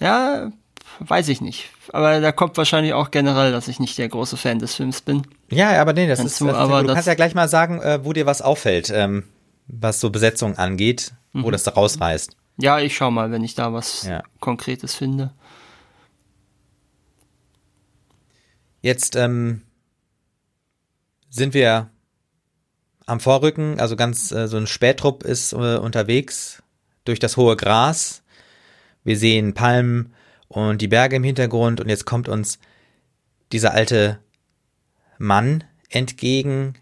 Ja, 0.00 0.50
weiß 1.00 1.28
ich 1.28 1.40
nicht. 1.40 1.70
Aber 1.92 2.20
da 2.20 2.32
kommt 2.32 2.56
wahrscheinlich 2.56 2.92
auch 2.92 3.10
generell, 3.10 3.52
dass 3.52 3.68
ich 3.68 3.80
nicht 3.80 3.98
der 3.98 4.08
große 4.08 4.36
Fan 4.36 4.58
des 4.58 4.74
Films 4.74 5.00
bin. 5.00 5.26
Ja, 5.50 5.80
aber 5.80 5.92
nee, 5.92 6.06
das 6.06 6.18
Kannst 6.18 6.34
ist, 6.34 6.40
du, 6.40 6.46
das 6.46 6.54
ist 6.54 6.60
aber 6.60 6.82
du 6.82 6.92
kannst 6.92 7.08
ja 7.08 7.14
gleich 7.14 7.34
mal 7.34 7.48
sagen, 7.48 7.80
äh, 7.80 8.04
wo 8.04 8.12
dir 8.12 8.26
was 8.26 8.42
auffällt, 8.42 8.90
ähm, 8.94 9.24
was 9.66 10.00
so 10.00 10.10
Besetzung 10.10 10.56
angeht, 10.58 11.12
wo 11.32 11.50
das 11.50 11.62
da 11.62 11.72
rausreißt. 11.72 12.36
Ja, 12.58 12.78
ich 12.80 12.94
schau 12.94 13.10
mal, 13.10 13.30
wenn 13.30 13.42
ich 13.42 13.54
da 13.54 13.72
was 13.72 14.04
Ja. 14.04 14.22
Konkretes 14.38 14.94
finde. 14.94 15.32
Jetzt 18.82 19.16
ähm, 19.16 19.62
sind 21.28 21.54
wir 21.54 21.90
am 23.06 23.20
Vorrücken, 23.20 23.80
also 23.80 23.96
ganz 23.96 24.32
äh, 24.32 24.46
so 24.48 24.56
ein 24.56 24.66
Spähtrupp 24.66 25.22
ist 25.24 25.52
äh, 25.52 25.76
unterwegs 25.76 26.62
durch 27.04 27.18
das 27.18 27.36
hohe 27.36 27.56
Gras. 27.56 28.22
Wir 29.04 29.16
sehen 29.16 29.54
Palmen 29.54 30.14
und 30.50 30.82
die 30.82 30.88
Berge 30.88 31.14
im 31.16 31.22
Hintergrund 31.24 31.80
und 31.80 31.88
jetzt 31.88 32.04
kommt 32.06 32.28
uns 32.28 32.58
dieser 33.52 33.72
alte 33.72 34.18
Mann 35.16 35.62
entgegen. 35.88 36.74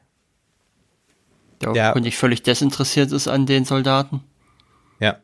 Der 1.61 1.74
Ja. 1.74 1.83
offenkundig 1.90 2.16
völlig 2.16 2.42
desinteressiert 2.42 3.12
ist 3.12 3.28
an 3.28 3.44
den 3.44 3.64
Soldaten. 3.66 4.24
Ja. 5.00 5.18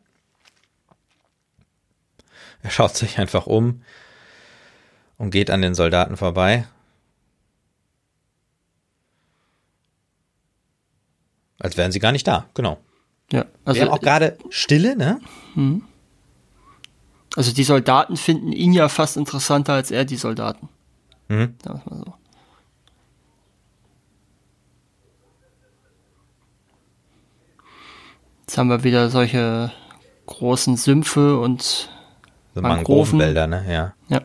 Er 2.61 2.69
schaut 2.69 2.95
sich 2.95 3.17
einfach 3.17 3.47
um 3.47 3.81
und 5.17 5.31
geht 5.31 5.49
an 5.49 5.61
den 5.63 5.73
Soldaten 5.73 6.15
vorbei. 6.15 6.67
Als 11.59 11.77
wären 11.77 11.91
sie 11.91 11.99
gar 11.99 12.11
nicht 12.11 12.27
da, 12.27 12.47
genau. 12.53 12.79
Ja, 13.31 13.45
also, 13.63 13.79
Wir 13.79 13.87
haben 13.87 13.93
auch 13.93 14.01
gerade 14.01 14.37
Stille, 14.49 14.95
ne? 14.95 15.19
Also 17.35 17.53
die 17.53 17.63
Soldaten 17.63 18.17
finden 18.17 18.51
ihn 18.51 18.73
ja 18.73 18.89
fast 18.89 19.17
interessanter 19.17 19.73
als 19.73 19.91
er 19.91 20.05
die 20.05 20.15
Soldaten. 20.15 20.69
Mhm. 21.27 21.55
Sagen 21.63 21.79
wir's 21.79 21.85
mal 21.85 21.97
so. 22.05 22.13
Jetzt 28.41 28.57
haben 28.57 28.69
wir 28.69 28.83
wieder 28.83 29.09
solche 29.09 29.71
großen 30.27 30.77
Sümpfe 30.77 31.39
und 31.39 31.61
So 32.53 32.61
Mangroven. 32.61 33.17
Mangrovenwälder, 33.17 33.47
ne? 33.47 33.65
Ja. 33.67 33.93
ja, 34.07 34.21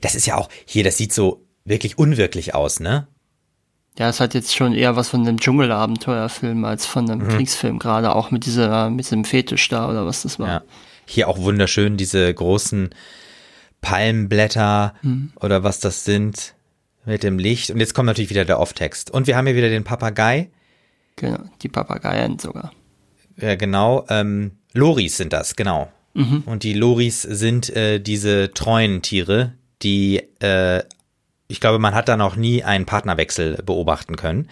Das 0.00 0.14
ist 0.14 0.26
ja 0.26 0.36
auch, 0.36 0.48
hier, 0.64 0.84
das 0.84 0.96
sieht 0.96 1.12
so 1.12 1.44
wirklich 1.64 1.98
unwirklich 1.98 2.54
aus, 2.54 2.80
ne? 2.80 3.08
Ja, 3.98 4.08
es 4.08 4.20
hat 4.20 4.34
jetzt 4.34 4.54
schon 4.54 4.74
eher 4.74 4.94
was 4.96 5.08
von 5.08 5.26
einem 5.26 5.40
Dschungelabenteuerfilm 5.40 6.64
als 6.64 6.86
von 6.86 7.10
einem 7.10 7.26
Mhm. 7.26 7.30
Kriegsfilm, 7.30 7.78
gerade 7.78 8.14
auch 8.14 8.30
mit 8.30 8.46
dieser, 8.46 8.90
mit 8.90 9.06
diesem 9.06 9.24
Fetisch 9.24 9.68
da 9.68 9.88
oder 9.90 10.06
was 10.06 10.22
das 10.22 10.38
war. 10.38 10.48
Ja. 10.48 10.62
Hier 11.06 11.28
auch 11.28 11.38
wunderschön 11.38 11.96
diese 11.96 12.32
großen 12.32 12.90
Palmblätter 13.80 14.94
Mhm. 15.02 15.32
oder 15.40 15.62
was 15.64 15.80
das 15.80 16.04
sind 16.04 16.54
mit 17.04 17.22
dem 17.22 17.38
Licht. 17.38 17.70
Und 17.70 17.80
jetzt 17.80 17.94
kommt 17.94 18.06
natürlich 18.06 18.30
wieder 18.30 18.44
der 18.44 18.60
Off-Text. 18.60 19.10
Und 19.10 19.26
wir 19.26 19.36
haben 19.36 19.46
hier 19.46 19.56
wieder 19.56 19.70
den 19.70 19.84
Papagei. 19.84 20.50
Genau, 21.16 21.38
die 21.62 21.68
Papageien 21.68 22.38
sogar. 22.38 22.72
Ja, 23.36 23.54
genau. 23.56 24.04
Ähm, 24.08 24.52
Loris 24.74 25.16
sind 25.16 25.32
das, 25.32 25.56
genau. 25.56 25.90
Mhm. 26.14 26.42
Und 26.46 26.62
die 26.64 26.74
Loris 26.74 27.22
sind 27.22 27.70
äh, 27.74 27.98
diese 28.00 28.52
treuen 28.52 29.02
Tiere, 29.02 29.54
die, 29.82 30.18
äh, 30.40 30.82
ich 31.48 31.60
glaube, 31.60 31.78
man 31.78 31.94
hat 31.94 32.08
da 32.08 32.16
noch 32.16 32.36
nie 32.36 32.62
einen 32.62 32.86
Partnerwechsel 32.86 33.62
beobachten 33.64 34.16
können. 34.16 34.48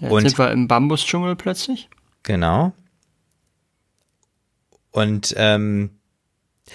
Jetzt 0.00 0.10
und 0.10 0.22
sind 0.22 0.38
wir 0.38 0.50
im 0.50 0.66
Bambusdschungel 0.66 1.36
plötzlich. 1.36 1.88
Genau. 2.22 2.72
Und 4.90 5.34
ähm, 5.36 5.90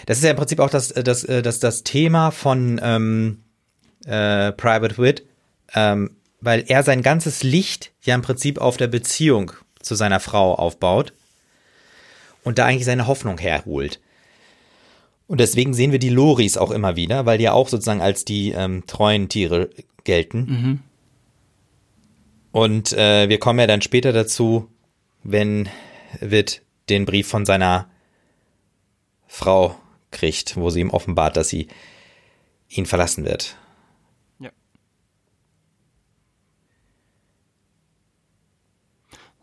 das 0.05 0.17
ist 0.17 0.23
ja 0.23 0.31
im 0.31 0.37
Prinzip 0.37 0.59
auch 0.59 0.69
das, 0.69 0.89
das, 0.89 1.23
das, 1.23 1.59
das 1.59 1.83
Thema 1.83 2.31
von 2.31 2.79
ähm, 2.83 3.43
äh, 4.05 4.51
Private 4.51 4.97
Wit, 4.97 5.25
ähm, 5.73 6.15
weil 6.41 6.63
er 6.67 6.83
sein 6.83 7.01
ganzes 7.01 7.43
Licht 7.43 7.91
ja 8.01 8.15
im 8.15 8.21
Prinzip 8.21 8.59
auf 8.59 8.77
der 8.77 8.87
Beziehung 8.87 9.51
zu 9.81 9.95
seiner 9.95 10.19
Frau 10.19 10.55
aufbaut 10.55 11.13
und 12.43 12.59
da 12.59 12.65
eigentlich 12.65 12.85
seine 12.85 13.07
Hoffnung 13.07 13.37
herholt. 13.37 13.99
Und 15.29 15.39
deswegen 15.39 15.75
sehen 15.75 15.91
wir 15.91 15.99
die 15.99 16.09
Loris 16.09 16.57
auch 16.57 16.71
immer 16.71 16.95
wieder, 16.95 17.27
weil 17.27 17.37
die 17.37 17.43
ja 17.43 17.53
auch 17.53 17.67
sozusagen 17.67 18.01
als 18.01 18.25
die 18.25 18.49
ähm, 18.49 18.87
treuen 18.87 19.29
Tiere 19.29 19.69
gelten. 20.03 20.39
Mhm. 20.39 20.79
Und 22.51 22.93
äh, 22.93 23.29
wir 23.29 23.37
kommen 23.37 23.59
ja 23.59 23.67
dann 23.67 23.83
später 23.83 24.11
dazu, 24.11 24.67
wenn 25.21 25.69
Witt 26.19 26.63
den 26.89 27.05
Brief 27.05 27.27
von 27.27 27.45
seiner 27.45 27.91
Frau 29.27 29.75
kriegt, 30.09 30.57
wo 30.57 30.71
sie 30.71 30.79
ihm 30.79 30.89
offenbart, 30.89 31.37
dass 31.37 31.49
sie 31.49 31.67
ihn 32.67 32.87
verlassen 32.87 33.23
wird. 33.23 33.55
Ja. 34.39 34.49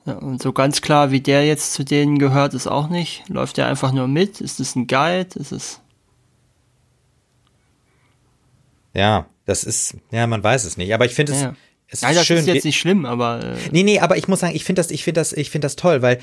Ja. 0.06 0.14
Und 0.14 0.42
so 0.42 0.52
ganz 0.52 0.80
klar, 0.80 1.10
wie 1.10 1.20
der 1.20 1.44
jetzt 1.44 1.72
zu 1.74 1.84
denen 1.84 2.18
gehört, 2.18 2.54
ist 2.54 2.66
auch 2.66 2.88
nicht. 2.88 3.28
Läuft 3.28 3.58
er 3.58 3.66
einfach 3.66 3.92
nur 3.92 4.08
mit? 4.08 4.40
Ist 4.40 4.60
es 4.60 4.76
ein 4.76 4.86
Guide? 4.86 5.38
Ist 5.38 5.52
es. 5.52 5.80
Ja, 8.94 9.26
das 9.44 9.64
ist, 9.64 9.96
ja, 10.10 10.26
man 10.26 10.42
weiß 10.42 10.64
es 10.64 10.76
nicht. 10.76 10.94
Aber 10.94 11.04
ich 11.04 11.14
finde 11.14 11.32
es, 11.32 11.42
ja. 11.42 11.56
es 11.88 12.02
Nein, 12.02 12.14
das 12.14 12.26
schön. 12.26 12.38
ist 12.38 12.46
jetzt 12.46 12.64
nicht 12.64 12.78
schlimm, 12.78 13.04
aber. 13.04 13.44
Äh 13.44 13.56
nee, 13.72 13.82
nee, 13.82 13.98
aber 13.98 14.16
ich 14.16 14.28
muss 14.28 14.40
sagen, 14.40 14.54
ich 14.54 14.64
finde 14.64 14.80
das, 14.80 14.90
ich 14.90 15.04
finde 15.04 15.20
das, 15.20 15.32
ich 15.32 15.50
finde 15.50 15.66
das 15.66 15.76
toll, 15.76 16.00
weil 16.02 16.20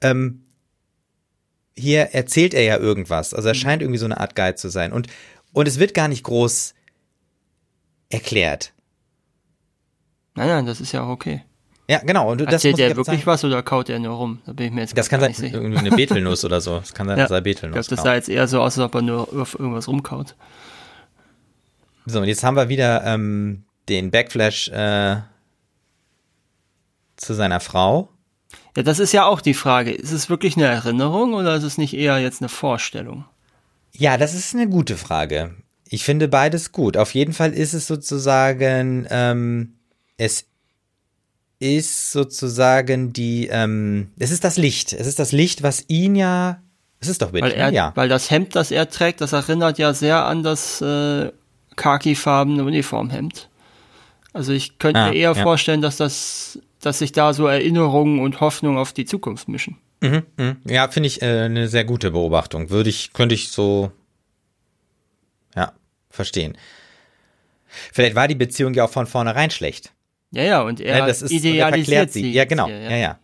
ähm, 0.00 0.44
hier 1.76 2.14
erzählt 2.14 2.54
er 2.54 2.62
ja 2.62 2.78
irgendwas. 2.78 3.34
Also 3.34 3.48
er 3.48 3.54
mhm. 3.54 3.58
scheint 3.58 3.82
irgendwie 3.82 3.98
so 3.98 4.06
eine 4.06 4.18
Art 4.18 4.36
Guide 4.36 4.54
zu 4.54 4.68
sein. 4.68 4.92
Und, 4.92 5.08
und 5.52 5.68
es 5.68 5.78
wird 5.78 5.92
gar 5.92 6.08
nicht 6.08 6.22
groß 6.22 6.74
erklärt. 8.10 8.72
Nein, 10.34 10.48
nein, 10.48 10.66
das 10.66 10.80
ist 10.80 10.92
ja 10.92 11.04
auch 11.04 11.08
okay. 11.08 11.42
Ja, 11.88 11.98
genau. 11.98 12.30
Und 12.30 12.40
Erzählt 12.40 12.78
er 12.78 12.96
wirklich 12.96 13.06
sagen. 13.06 13.26
was 13.26 13.44
oder 13.44 13.62
kaut 13.62 13.90
er 13.90 13.98
nur 13.98 14.16
rum? 14.16 14.40
Da 14.46 14.52
bin 14.52 14.66
ich 14.66 14.72
mir 14.72 14.80
jetzt 14.80 14.96
Das 14.96 15.08
kann 15.10 15.20
sein, 15.20 15.34
irgendwie 15.38 15.78
eine 15.78 15.90
Betelnuss 15.90 16.44
oder 16.44 16.60
so. 16.60 16.78
Das 16.78 16.94
kann 16.94 17.06
sein, 17.08 17.18
ja, 17.18 17.28
sei 17.28 17.40
Betelnuss. 17.42 17.78
Ich 17.78 17.88
glaube, 17.88 17.96
das 17.96 18.04
sah 18.04 18.14
jetzt 18.14 18.28
eher 18.28 18.48
so 18.48 18.60
aus, 18.60 18.78
als 18.78 18.86
ob 18.86 18.94
er 18.94 19.02
nur 19.02 19.28
auf 19.40 19.58
irgendwas 19.58 19.86
rumkaut. 19.86 20.34
So, 22.06 22.20
und 22.20 22.26
jetzt 22.26 22.42
haben 22.42 22.56
wir 22.56 22.68
wieder 22.68 23.04
ähm, 23.04 23.64
den 23.88 24.10
Backflash 24.10 24.68
äh, 24.68 25.16
zu 27.16 27.34
seiner 27.34 27.60
Frau. 27.60 28.08
Ja, 28.76 28.82
das 28.82 28.98
ist 28.98 29.12
ja 29.12 29.26
auch 29.26 29.40
die 29.40 29.54
Frage. 29.54 29.92
Ist 29.92 30.12
es 30.12 30.30
wirklich 30.30 30.56
eine 30.56 30.66
Erinnerung 30.66 31.34
oder 31.34 31.54
ist 31.54 31.64
es 31.64 31.78
nicht 31.78 31.94
eher 31.94 32.18
jetzt 32.18 32.40
eine 32.40 32.48
Vorstellung? 32.48 33.24
Ja, 33.92 34.16
das 34.16 34.34
ist 34.34 34.54
eine 34.54 34.68
gute 34.68 34.96
Frage. 34.96 35.54
Ich 35.88 36.02
finde 36.02 36.28
beides 36.28 36.72
gut. 36.72 36.96
Auf 36.96 37.14
jeden 37.14 37.32
Fall 37.32 37.52
ist 37.52 37.74
es 37.74 37.86
sozusagen, 37.86 39.06
ähm, 39.10 39.74
es 40.16 40.46
ist 41.58 42.12
sozusagen 42.12 43.12
die, 43.12 43.48
ähm, 43.50 44.10
es 44.18 44.30
ist 44.30 44.44
das 44.44 44.56
Licht. 44.56 44.92
Es 44.92 45.06
ist 45.06 45.18
das 45.18 45.32
Licht, 45.32 45.62
was 45.62 45.84
ihn 45.88 46.16
ja, 46.16 46.60
es 47.00 47.08
ist 47.08 47.22
doch 47.22 47.32
bitte, 47.32 47.46
weil, 47.46 47.52
er, 47.52 47.72
ja. 47.72 47.92
weil 47.94 48.08
das 48.08 48.30
Hemd, 48.30 48.54
das 48.54 48.70
er 48.70 48.88
trägt, 48.88 49.20
das 49.20 49.32
erinnert 49.32 49.78
ja 49.78 49.94
sehr 49.94 50.24
an 50.24 50.42
das 50.42 50.80
äh, 50.80 51.30
khakifarbene 51.76 52.64
Uniformhemd. 52.64 53.48
Also 54.32 54.52
ich 54.52 54.78
könnte 54.78 55.00
ah, 55.00 55.08
mir 55.10 55.14
eher 55.14 55.32
ja. 55.34 55.42
vorstellen, 55.42 55.80
dass 55.80 55.96
das 55.96 56.58
dass 56.84 56.98
sich 56.98 57.12
da 57.12 57.32
so 57.32 57.46
Erinnerungen 57.46 58.20
und 58.20 58.40
Hoffnung 58.40 58.76
auf 58.78 58.92
die 58.92 59.04
Zukunft 59.04 59.48
mischen. 59.48 59.78
Mhm, 60.00 60.22
mh. 60.36 60.56
Ja, 60.66 60.88
finde 60.88 61.06
ich 61.06 61.22
äh, 61.22 61.44
eine 61.44 61.68
sehr 61.68 61.84
gute 61.84 62.10
Beobachtung. 62.10 62.70
Würde 62.70 62.90
ich, 62.90 63.12
könnte 63.12 63.34
ich 63.34 63.48
so, 63.48 63.90
ja, 65.56 65.72
verstehen. 66.10 66.56
Vielleicht 67.92 68.14
war 68.14 68.28
die 68.28 68.34
Beziehung 68.34 68.74
ja 68.74 68.84
auch 68.84 68.90
von 68.90 69.06
vornherein 69.06 69.50
schlecht. 69.50 69.92
Ja, 70.34 70.42
ja, 70.42 70.62
und 70.62 70.80
er 70.80 70.98
ja, 70.98 71.06
das 71.06 71.22
ist, 71.22 71.30
idealisiert 71.30 72.12
sie. 72.12 72.32
Ja, 72.32 72.44
genau, 72.44 72.68
ja, 72.68 72.76
ja. 72.76 72.96
ja, 72.96 73.18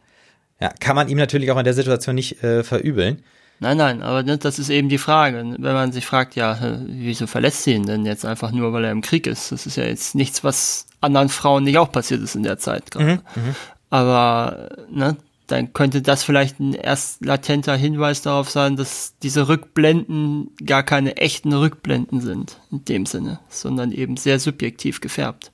ja. 0.61 0.73
kann 0.81 0.97
man 0.97 1.09
ihm 1.09 1.19
natürlich 1.19 1.51
auch 1.51 1.59
in 1.59 1.65
der 1.65 1.75
Situation 1.75 2.15
nicht 2.15 2.43
äh, 2.43 2.63
verübeln. 2.63 3.23
Nein, 3.63 3.77
nein, 3.77 4.03
aber 4.03 4.23
das 4.23 4.59
ist 4.59 4.71
eben 4.71 4.89
die 4.89 4.97
Frage. 4.97 5.57
Wenn 5.59 5.75
man 5.75 5.93
sich 5.93 6.07
fragt, 6.07 6.35
ja, 6.35 6.59
wieso 6.87 7.27
verlässt 7.27 7.65
sie 7.65 7.75
ihn 7.75 7.85
denn 7.85 8.07
jetzt 8.07 8.25
einfach 8.25 8.53
nur, 8.53 8.73
weil 8.73 8.85
er 8.85 8.91
im 8.91 9.03
Krieg 9.03 9.27
ist? 9.27 9.53
Das 9.53 9.67
ist 9.67 9.77
ja 9.77 9.85
jetzt 9.85 10.15
nichts, 10.15 10.43
was 10.43 10.87
anderen 11.03 11.29
Frauen 11.29 11.65
nicht 11.65 11.77
auch 11.77 11.93
passiert 11.93 12.23
ist 12.23 12.35
in 12.35 12.43
der 12.43 12.57
Zeit 12.57 12.91
gerade. 12.91 13.05
Mhm, 13.05 13.21
mhm, 13.35 13.55
aber, 13.91 14.71
ne, 14.91 15.17
dann 15.47 15.73
könnte 15.73 16.01
das 16.01 16.23
vielleicht 16.23 16.61
ein 16.61 16.75
erst 16.75 17.25
latenter 17.25 17.77
Hinweis 17.77 18.23
darauf 18.23 18.49
sein, 18.49 18.77
dass 18.77 19.15
diese 19.23 19.49
Rückblenden 19.49 20.51
gar 20.65 20.83
keine 20.83 21.17
echten 21.17 21.53
Rückblenden 21.53 22.21
sind, 22.21 22.59
in 22.71 22.85
dem 22.85 23.05
Sinne, 23.05 23.41
sondern 23.49 23.93
eben 23.93 24.17
sehr 24.17 24.39
subjektiv 24.39 25.01
gefärbt. 25.01 25.51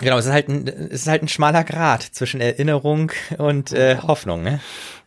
Genau, 0.00 0.18
es 0.18 0.26
ist 0.26 0.32
halt 0.32 0.48
ein, 0.48 0.66
es 0.66 1.02
ist 1.02 1.08
halt 1.08 1.22
ein 1.22 1.28
schmaler 1.28 1.64
Grad 1.64 2.02
zwischen 2.02 2.40
Erinnerung 2.40 3.12
und 3.38 3.72
äh, 3.72 3.98
Hoffnung, 3.98 4.42
ne? 4.42 4.60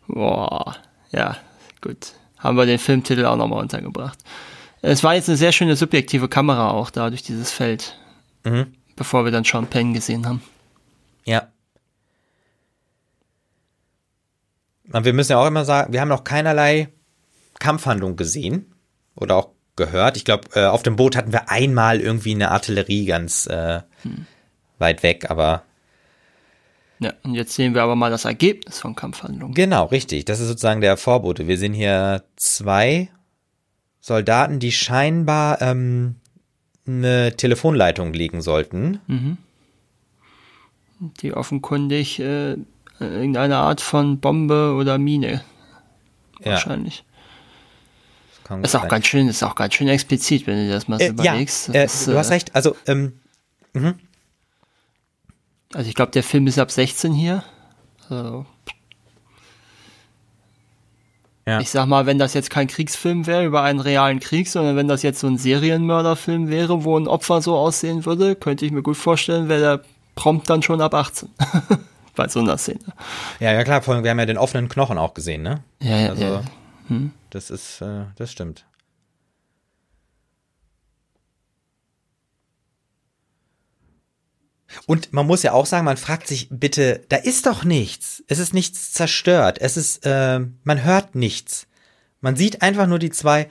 Boah, 0.08 0.78
ja, 1.12 1.38
Gut, 1.84 2.14
haben 2.38 2.56
wir 2.56 2.66
den 2.66 2.80
Filmtitel 2.80 3.26
auch 3.26 3.36
nochmal 3.36 3.62
untergebracht. 3.62 4.18
Es 4.82 5.04
war 5.04 5.16
jetzt 5.16 5.28
eine 5.28 5.38
sehr 5.38 5.52
schöne 5.52 5.76
subjektive 5.76 6.30
Kamera 6.30 6.72
auch 6.72 6.89
da 6.89 7.10
durch 7.10 7.24
dieses 7.24 7.52
Feld, 7.52 8.00
mhm. 8.46 8.74
bevor 8.96 9.26
wir 9.26 9.34
dann 9.34 9.44
Sean 9.44 9.68
Penn 9.68 9.94
gesehen 9.94 10.26
haben. 10.26 10.41
Ja. 11.26 11.50
Und 14.94 15.04
wir 15.04 15.12
müssen 15.12 15.34
ja 15.34 15.39
auch 15.39 15.48
immer 15.48 15.66
sagen, 15.66 15.91
wir 15.91 16.00
haben 16.00 16.08
noch 16.08 16.24
keinerlei 16.24 16.88
Kampfhandlung 17.60 18.16
gesehen 18.16 18.74
oder 19.16 19.36
auch 19.36 19.50
gehört. 19.76 20.16
Ich 20.16 20.24
glaube, 20.24 20.48
äh, 20.54 20.64
auf 20.64 20.84
dem 20.84 20.96
Boot 20.96 21.18
hatten 21.18 21.34
wir 21.34 21.50
einmal 21.50 22.00
irgendwie 22.00 22.34
eine 22.34 22.52
Artillerie 22.52 23.06
ganz 23.06 23.46
äh, 23.48 23.82
hm. 24.04 24.26
Weit 24.80 25.03
weg, 25.03 25.30
aber 25.30 25.63
ja, 26.99 27.13
und 27.24 27.34
jetzt 27.36 27.53
sehen 27.53 27.74
wir 27.74 27.84
aber 27.84 27.97
mal 27.97 28.11
das 28.11 28.24
Ergebnis 28.24 28.80
von 28.80 28.95
Kampfhandlungen. 28.95 29.53
Genau, 29.53 29.86
richtig. 29.86 30.24
Das 30.24 30.39
ist 30.39 30.47
sozusagen 30.47 30.80
der 30.80 30.95
Vorbote. 30.95 31.47
Wir 31.47 31.57
sehen 31.57 31.74
hier 31.74 32.24
zwei 32.38 33.09
Soldaten, 33.99 34.59
die 34.59 34.71
scheinbar 34.71 35.61
ähm, 35.61 36.15
eine 36.88 37.36
Telefonleitung 37.36 38.13
legen 38.13 38.41
sollten. 38.41 39.01
Mhm. 39.07 39.38
Die 41.21 41.34
offenkundig 41.34 42.19
äh, 42.19 42.55
irgendeine 42.99 43.57
Art 43.57 43.82
von 43.82 44.19
Bombe 44.19 44.76
oder 44.80 44.97
Mine. 44.97 45.43
Ja. 46.39 46.51
Wahrscheinlich. 46.51 47.03
Das 48.47 48.59
ist 48.59 48.76
auch 48.76 48.82
sein. 48.82 48.89
ganz 48.89 49.07
schön, 49.07 49.28
ist 49.28 49.43
auch 49.43 49.55
ganz 49.55 49.74
schön 49.74 49.88
explizit, 49.88 50.47
wenn 50.47 50.67
du 50.67 50.74
das 50.74 50.88
mal 50.88 50.99
so 50.99 51.05
äh, 51.05 51.09
überlegst. 51.09 51.69
Ja, 51.69 51.82
äh, 51.82 51.86
ist, 51.86 52.07
du 52.07 52.17
hast 52.17 52.30
äh, 52.30 52.34
recht. 52.34 52.55
Also, 52.55 52.76
ähm, 52.88 53.13
mh. 53.74 53.95
Also 55.74 55.89
ich 55.89 55.95
glaube, 55.95 56.11
der 56.11 56.24
Film 56.24 56.47
ist 56.47 56.59
ab 56.59 56.71
16 56.71 57.13
hier. 57.13 57.43
Also 58.09 58.45
ja. 61.45 61.59
Ich 61.59 61.71
sag 61.71 61.88
mal, 61.88 62.05
wenn 62.05 62.19
das 62.19 62.34
jetzt 62.34 62.49
kein 62.49 62.67
Kriegsfilm 62.67 63.28
wäre 63.28 63.43
über 63.43 63.63
einen 63.63 63.82
realen 63.82 64.21
Krieg, 64.21 64.47
sondern 64.47 64.78
wenn 64.78 64.88
das 64.88 65.03
jetzt 65.03 65.19
so 65.19 65.28
ein 65.28 65.38
Serienmörderfilm 65.38 66.47
wäre, 66.47 66.86
wo 66.86 66.97
ein 66.97 67.07
Opfer 67.07 67.41
so 67.41 67.57
aussehen 67.57 68.05
würde, 68.05 68.36
könnte 68.36 68.65
ich 68.65 68.71
mir 68.71 68.82
gut 68.82 68.95
vorstellen, 68.95 69.49
wäre 69.49 69.59
der 69.59 69.82
prompt 70.15 70.49
dann 70.49 70.61
schon 70.61 70.80
ab 70.80 70.93
18. 70.93 71.30
Bei 72.15 72.28
so 72.30 72.39
einer 72.39 72.57
Szene. 72.57 72.80
Ja, 73.39 73.51
ja 73.51 73.63
klar, 73.63 73.86
wir 73.86 74.09
haben 74.09 74.19
ja 74.19 74.26
den 74.26 74.38
offenen 74.38 74.69
Knochen 74.69 74.97
auch 74.97 75.15
gesehen, 75.15 75.41
ne? 75.41 75.63
Ja, 75.82 75.97
ja. 75.97 76.09
Also, 76.11 76.24
ja. 76.24 76.41
Hm. 76.88 77.11
Das 77.32 77.49
ist, 77.49 77.82
äh, 77.82 78.05
das 78.15 78.32
stimmt. 78.32 78.65
Und 84.86 85.13
man 85.13 85.26
muss 85.28 85.43
ja 85.43 85.53
auch 85.53 85.65
sagen, 85.65 85.86
man 85.86 85.97
fragt 85.97 86.28
sich 86.28 86.47
bitte, 86.49 87.01
da 87.09 87.17
ist 87.17 87.45
doch 87.45 87.63
nichts. 87.63 88.24
Es 88.28 88.39
ist 88.39 88.53
nichts 88.53 88.91
zerstört. 88.91 89.59
Es 89.59 89.78
ist, 89.78 90.05
äh, 90.05 90.39
man 90.63 90.84
hört 90.84 91.15
nichts. 91.15 91.67
Man 92.21 92.36
sieht 92.36 92.61
einfach 92.61 92.88
nur 92.88 92.99
die 92.99 93.09
zwei, 93.09 93.49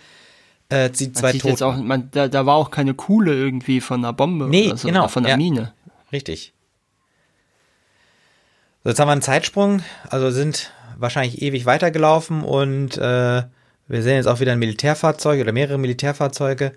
äh, 0.69 0.91
die 0.91 1.07
man 1.07 1.15
zwei 1.15 1.33
Toten. 1.33 1.63
Auch, 1.63 1.77
man, 1.77 2.11
da, 2.11 2.29
da 2.29 2.47
war 2.47 2.57
auch 2.57 2.71
keine 2.71 2.95
Kuhle 2.95 3.35
irgendwie 3.35 3.81
von 3.81 4.01
einer 4.01 4.13
Bombe 4.13 4.49
nee, 4.49 4.69
oder 4.69 4.77
so, 4.77 4.89
genau, 4.89 5.09
von 5.09 5.25
einer 5.25 5.31
ja, 5.31 5.37
Mine. 5.37 5.73
Richtig. 6.13 6.53
So, 8.83 8.91
jetzt 8.91 8.99
haben 8.99 9.09
wir 9.09 9.13
einen 9.13 9.23
Zeitsprung, 9.23 9.83
also 10.09 10.31
sind 10.31 10.73
wahrscheinlich 10.99 11.43
ewig 11.43 11.67
weitergelaufen 11.67 12.43
und 12.43 12.97
äh, 12.97 13.43
wir 13.89 14.03
sehen 14.03 14.17
jetzt 14.17 14.27
auch 14.27 14.41
wieder 14.41 14.53
ein 14.53 14.59
Militärfahrzeug 14.59 15.41
oder 15.41 15.53
mehrere 15.53 15.79
Militärfahrzeuge. 15.79 16.73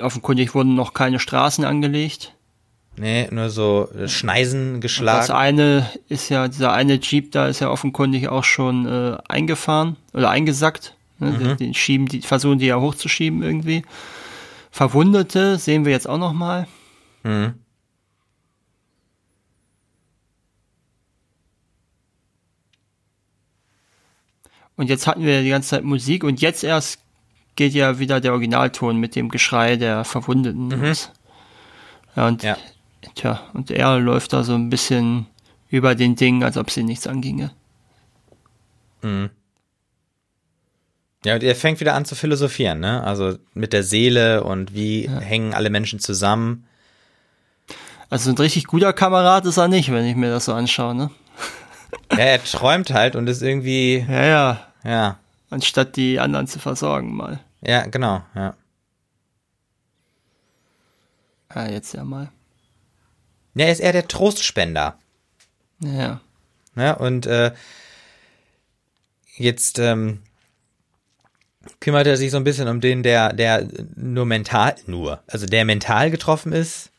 Offenkundig 0.00 0.54
wurden 0.54 0.74
noch 0.74 0.92
keine 0.92 1.20
Straßen 1.20 1.64
angelegt. 1.64 2.34
Nee, 2.96 3.28
nur 3.30 3.50
so 3.50 3.88
Schneisen 4.06 4.80
geschlagen. 4.80 5.18
Das 5.18 5.30
eine 5.30 5.90
ist 6.08 6.28
ja, 6.28 6.46
dieser 6.48 6.72
eine 6.72 7.00
Jeep 7.00 7.32
da 7.32 7.48
ist 7.48 7.60
ja 7.60 7.70
offenkundig 7.70 8.28
auch 8.28 8.44
schon 8.44 8.86
äh, 8.86 9.18
eingefahren 9.28 9.96
oder 10.12 10.30
eingesackt. 10.30 10.94
Ne? 11.18 11.30
Mhm. 11.30 11.56
Den 11.56 11.74
schieben, 11.74 12.06
die 12.06 12.22
versuchen 12.22 12.58
die 12.58 12.66
ja 12.66 12.80
hochzuschieben 12.80 13.42
irgendwie. 13.42 13.82
Verwundete 14.70 15.58
sehen 15.58 15.84
wir 15.84 15.92
jetzt 15.92 16.08
auch 16.08 16.18
noch 16.18 16.32
mal. 16.32 16.66
Mhm. 17.24 17.54
Und 24.76 24.88
jetzt 24.88 25.06
hatten 25.06 25.24
wir 25.24 25.42
die 25.42 25.50
ganze 25.50 25.70
Zeit 25.70 25.84
Musik 25.84 26.24
und 26.24 26.40
jetzt 26.40 26.64
erst 26.64 26.98
geht 27.56 27.72
ja 27.72 27.98
wieder 27.98 28.20
der 28.20 28.32
Originalton 28.32 28.98
mit 28.98 29.16
dem 29.16 29.28
Geschrei 29.28 29.76
der 29.76 30.04
Verwundeten 30.04 30.68
mhm. 30.68 30.82
los. 30.82 31.10
Ja, 32.16 32.28
und, 32.28 32.42
ja. 32.42 32.56
tja, 33.14 33.40
und 33.52 33.70
er 33.70 33.98
läuft 33.98 34.32
da 34.32 34.44
so 34.44 34.54
ein 34.54 34.70
bisschen 34.70 35.26
über 35.68 35.94
den 35.94 36.16
Ding, 36.16 36.44
als 36.44 36.56
ob 36.56 36.70
sie 36.70 36.82
nichts 36.82 37.06
anginge. 37.06 37.50
Mhm. 39.02 39.30
Ja, 41.24 41.34
und 41.34 41.42
er 41.42 41.56
fängt 41.56 41.80
wieder 41.80 41.94
an 41.94 42.04
zu 42.04 42.14
philosophieren, 42.14 42.80
ne? 42.80 43.02
Also 43.02 43.38
mit 43.54 43.72
der 43.72 43.82
Seele 43.82 44.44
und 44.44 44.74
wie 44.74 45.06
ja. 45.06 45.20
hängen 45.20 45.54
alle 45.54 45.70
Menschen 45.70 45.98
zusammen. 45.98 46.66
Also 48.10 48.30
ein 48.30 48.36
richtig 48.36 48.66
guter 48.66 48.92
Kamerad 48.92 49.46
ist 49.46 49.56
er 49.56 49.68
nicht, 49.68 49.90
wenn 49.90 50.04
ich 50.04 50.16
mir 50.16 50.30
das 50.30 50.44
so 50.44 50.52
anschaue, 50.52 50.94
ne? 50.94 51.10
Ja, 52.12 52.18
er 52.18 52.44
träumt 52.44 52.92
halt 52.92 53.16
und 53.16 53.26
ist 53.28 53.42
irgendwie. 53.42 54.04
Ja, 54.08 54.24
ja. 54.24 54.66
Ja. 54.84 55.18
Anstatt 55.54 55.94
die 55.94 56.18
anderen 56.18 56.48
zu 56.48 56.58
versorgen 56.58 57.14
mal. 57.14 57.38
Ja, 57.60 57.86
genau, 57.86 58.24
ja. 58.34 58.56
Ja, 61.54 61.68
jetzt 61.68 61.94
ja 61.94 62.02
mal. 62.02 62.32
Ja, 63.54 63.66
er 63.66 63.70
ist 63.72 63.78
eher 63.78 63.92
der 63.92 64.08
Trostspender. 64.08 64.98
Ja. 65.78 66.20
Ja, 66.74 66.94
und 66.94 67.26
äh, 67.26 67.52
jetzt 69.36 69.78
ähm, 69.78 70.24
kümmert 71.78 72.08
er 72.08 72.16
sich 72.16 72.32
so 72.32 72.36
ein 72.36 72.42
bisschen 72.42 72.66
um 72.66 72.80
den, 72.80 73.04
der, 73.04 73.32
der 73.32 73.68
nur 73.94 74.26
mental, 74.26 74.74
nur, 74.86 75.22
also 75.28 75.46
der 75.46 75.64
mental 75.64 76.10
getroffen 76.10 76.52
ist. 76.52 76.90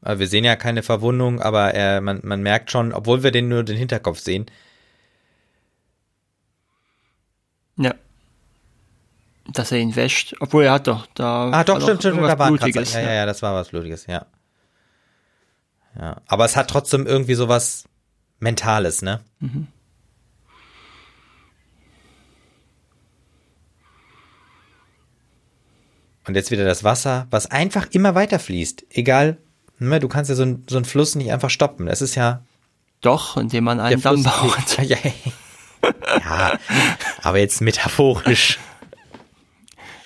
Wir 0.00 0.26
sehen 0.26 0.42
ja 0.42 0.56
keine 0.56 0.82
Verwundung, 0.82 1.40
aber 1.40 1.74
er, 1.74 2.00
man, 2.00 2.22
man 2.24 2.42
merkt 2.42 2.72
schon, 2.72 2.92
obwohl 2.92 3.22
wir 3.22 3.30
den 3.30 3.48
nur 3.48 3.62
den 3.62 3.76
Hinterkopf 3.76 4.18
sehen, 4.18 4.46
ja. 7.76 7.94
Dass 9.52 9.72
er 9.72 9.78
ihn 9.78 9.94
wäscht. 9.94 10.34
Obwohl 10.40 10.64
er 10.64 10.72
hat 10.72 10.86
doch 10.86 11.06
da. 11.14 11.50
Ah, 11.50 11.64
doch, 11.64 11.80
stimmt, 11.80 12.00
stimmt, 12.00 12.22
da 12.22 12.38
war 12.38 12.46
ein 12.46 12.56
Blutiges, 12.56 12.94
ja, 12.94 13.00
ja, 13.00 13.12
ja, 13.12 13.26
das 13.26 13.42
war 13.42 13.54
was 13.54 13.68
Blutiges, 13.68 14.06
ja. 14.06 14.26
Ja. 15.98 16.16
Aber 16.26 16.44
es 16.44 16.56
hat 16.56 16.68
trotzdem 16.68 17.06
irgendwie 17.06 17.34
sowas 17.34 17.84
Mentales, 18.40 19.02
ne? 19.02 19.20
Mhm. 19.40 19.68
Und 26.26 26.34
jetzt 26.34 26.50
wieder 26.50 26.64
das 26.64 26.84
Wasser, 26.84 27.26
was 27.30 27.50
einfach 27.50 27.86
immer 27.90 28.14
weiter 28.14 28.38
fließt. 28.38 28.86
Egal, 28.90 29.36
ne, 29.78 30.00
du 30.00 30.08
kannst 30.08 30.30
ja 30.30 30.34
so, 30.34 30.42
ein, 30.42 30.64
so 30.68 30.76
einen 30.76 30.86
Fluss 30.86 31.14
nicht 31.14 31.30
einfach 31.32 31.50
stoppen. 31.50 31.86
Das 31.86 32.00
ist 32.00 32.14
ja. 32.14 32.42
Doch, 33.02 33.36
indem 33.36 33.64
man 33.64 33.80
einen 33.80 34.00
Damm 34.00 34.22
baut. 34.22 34.78
Ja, 34.78 34.96
ja, 34.96 35.10
aber 37.22 37.38
jetzt 37.38 37.60
metaphorisch. 37.60 38.58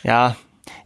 Ja, 0.02 0.36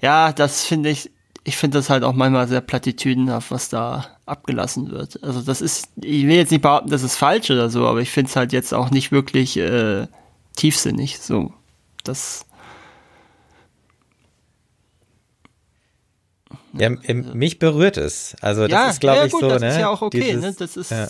ja, 0.01 0.33
das 0.33 0.65
finde 0.65 0.91
ich, 0.91 1.11
ich 1.45 1.57
finde 1.57 1.79
das 1.79 1.91
halt 1.91 2.05
auch 2.05 2.13
manchmal 2.13 2.49
sehr 2.49 2.61
platitüdenhaft, 2.61 3.51
was 3.51 3.69
da 3.69 4.07
abgelassen 4.27 4.91
wird. 4.91 5.23
Also 5.23 5.43
das 5.43 5.61
ist, 5.61 5.89
ich 5.97 6.27
will 6.27 6.37
jetzt 6.37 6.51
nicht 6.51 6.63
behaupten, 6.63 6.91
das 6.91 7.03
ist 7.03 7.17
falsch 7.17 7.51
oder 7.51 7.71
so, 7.71 7.87
aber 7.87 8.01
ich 8.01 8.11
finde 8.11 8.31
es 8.31 8.37
halt 8.37 8.53
jetzt 8.53 8.73
auch 8.73 8.91
nicht 8.91 9.13
wirklich 9.13 9.57
äh, 9.57 10.07
tiefsinnig. 10.57 11.19
So, 11.19 11.53
das. 12.05 12.47
Ja, 16.75 16.89
mich 16.89 17.59
berührt 17.59 17.97
es. 17.97 18.37
Also 18.41 18.63
das 18.63 18.71
ja, 18.71 18.89
ist, 18.89 19.01
glaube 19.01 19.19
ja, 19.19 19.25
ich, 19.27 19.33
gut, 19.33 19.41
so. 19.43 19.49
Das 19.49 19.61
ne? 19.61 19.69
ist 19.69 19.79
ja 19.79 19.89
auch 19.89 20.03
okay. 20.03 20.21
Dieses, 20.21 20.43
ne? 20.43 20.55
Das 20.59 20.77
ist. 20.77 20.91
Ja. 20.91 21.09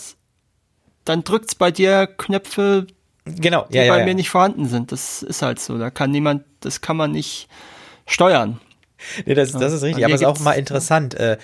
Dann 1.05 1.23
drückt's 1.23 1.55
bei 1.55 1.71
dir 1.71 2.07
Knöpfe 2.07 2.87
genau, 3.25 3.67
die 3.71 3.77
ja, 3.77 3.87
bei 3.87 3.99
ja, 3.99 4.05
mir 4.05 4.15
nicht 4.15 4.29
vorhanden 4.29 4.67
sind. 4.67 4.91
Das 4.91 5.23
ist 5.23 5.41
halt 5.41 5.59
so. 5.59 5.77
Da 5.77 5.89
kann 5.89 6.11
niemand, 6.11 6.43
das 6.59 6.81
kann 6.81 6.97
man 6.97 7.11
nicht 7.11 7.47
steuern. 8.05 8.59
Nee, 9.25 9.33
das, 9.33 9.51
das 9.51 9.73
ist 9.73 9.83
richtig. 9.83 10.05
Aber 10.05 10.13
es 10.13 10.21
ist 10.21 10.27
auch 10.27 10.39
mal 10.39 10.53
interessant 10.53 11.13
äh, 11.15 11.37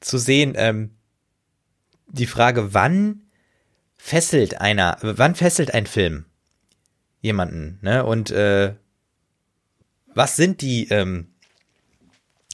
zu 0.00 0.18
sehen, 0.18 0.54
ähm, 0.56 0.90
die 2.08 2.26
Frage, 2.26 2.74
wann 2.74 3.22
fesselt 3.96 4.60
einer, 4.60 4.96
wann 5.02 5.34
fesselt 5.34 5.74
ein 5.74 5.86
Film 5.86 6.24
jemanden, 7.20 7.78
ne? 7.82 8.04
Und 8.04 8.30
äh, 8.30 8.74
was 10.14 10.36
sind 10.36 10.60
die, 10.60 10.88
ähm, 10.88 11.28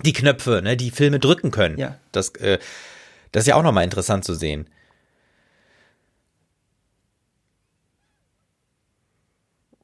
die 0.04 0.12
Knöpfe, 0.12 0.60
ne, 0.62 0.76
die 0.76 0.90
Filme 0.90 1.18
drücken 1.18 1.50
können? 1.50 1.78
Ja. 1.78 1.98
Das, 2.12 2.30
äh, 2.36 2.58
das 3.32 3.44
ist 3.44 3.48
ja 3.48 3.54
auch 3.54 3.62
nochmal 3.62 3.84
interessant 3.84 4.24
zu 4.24 4.34
sehen. 4.34 4.68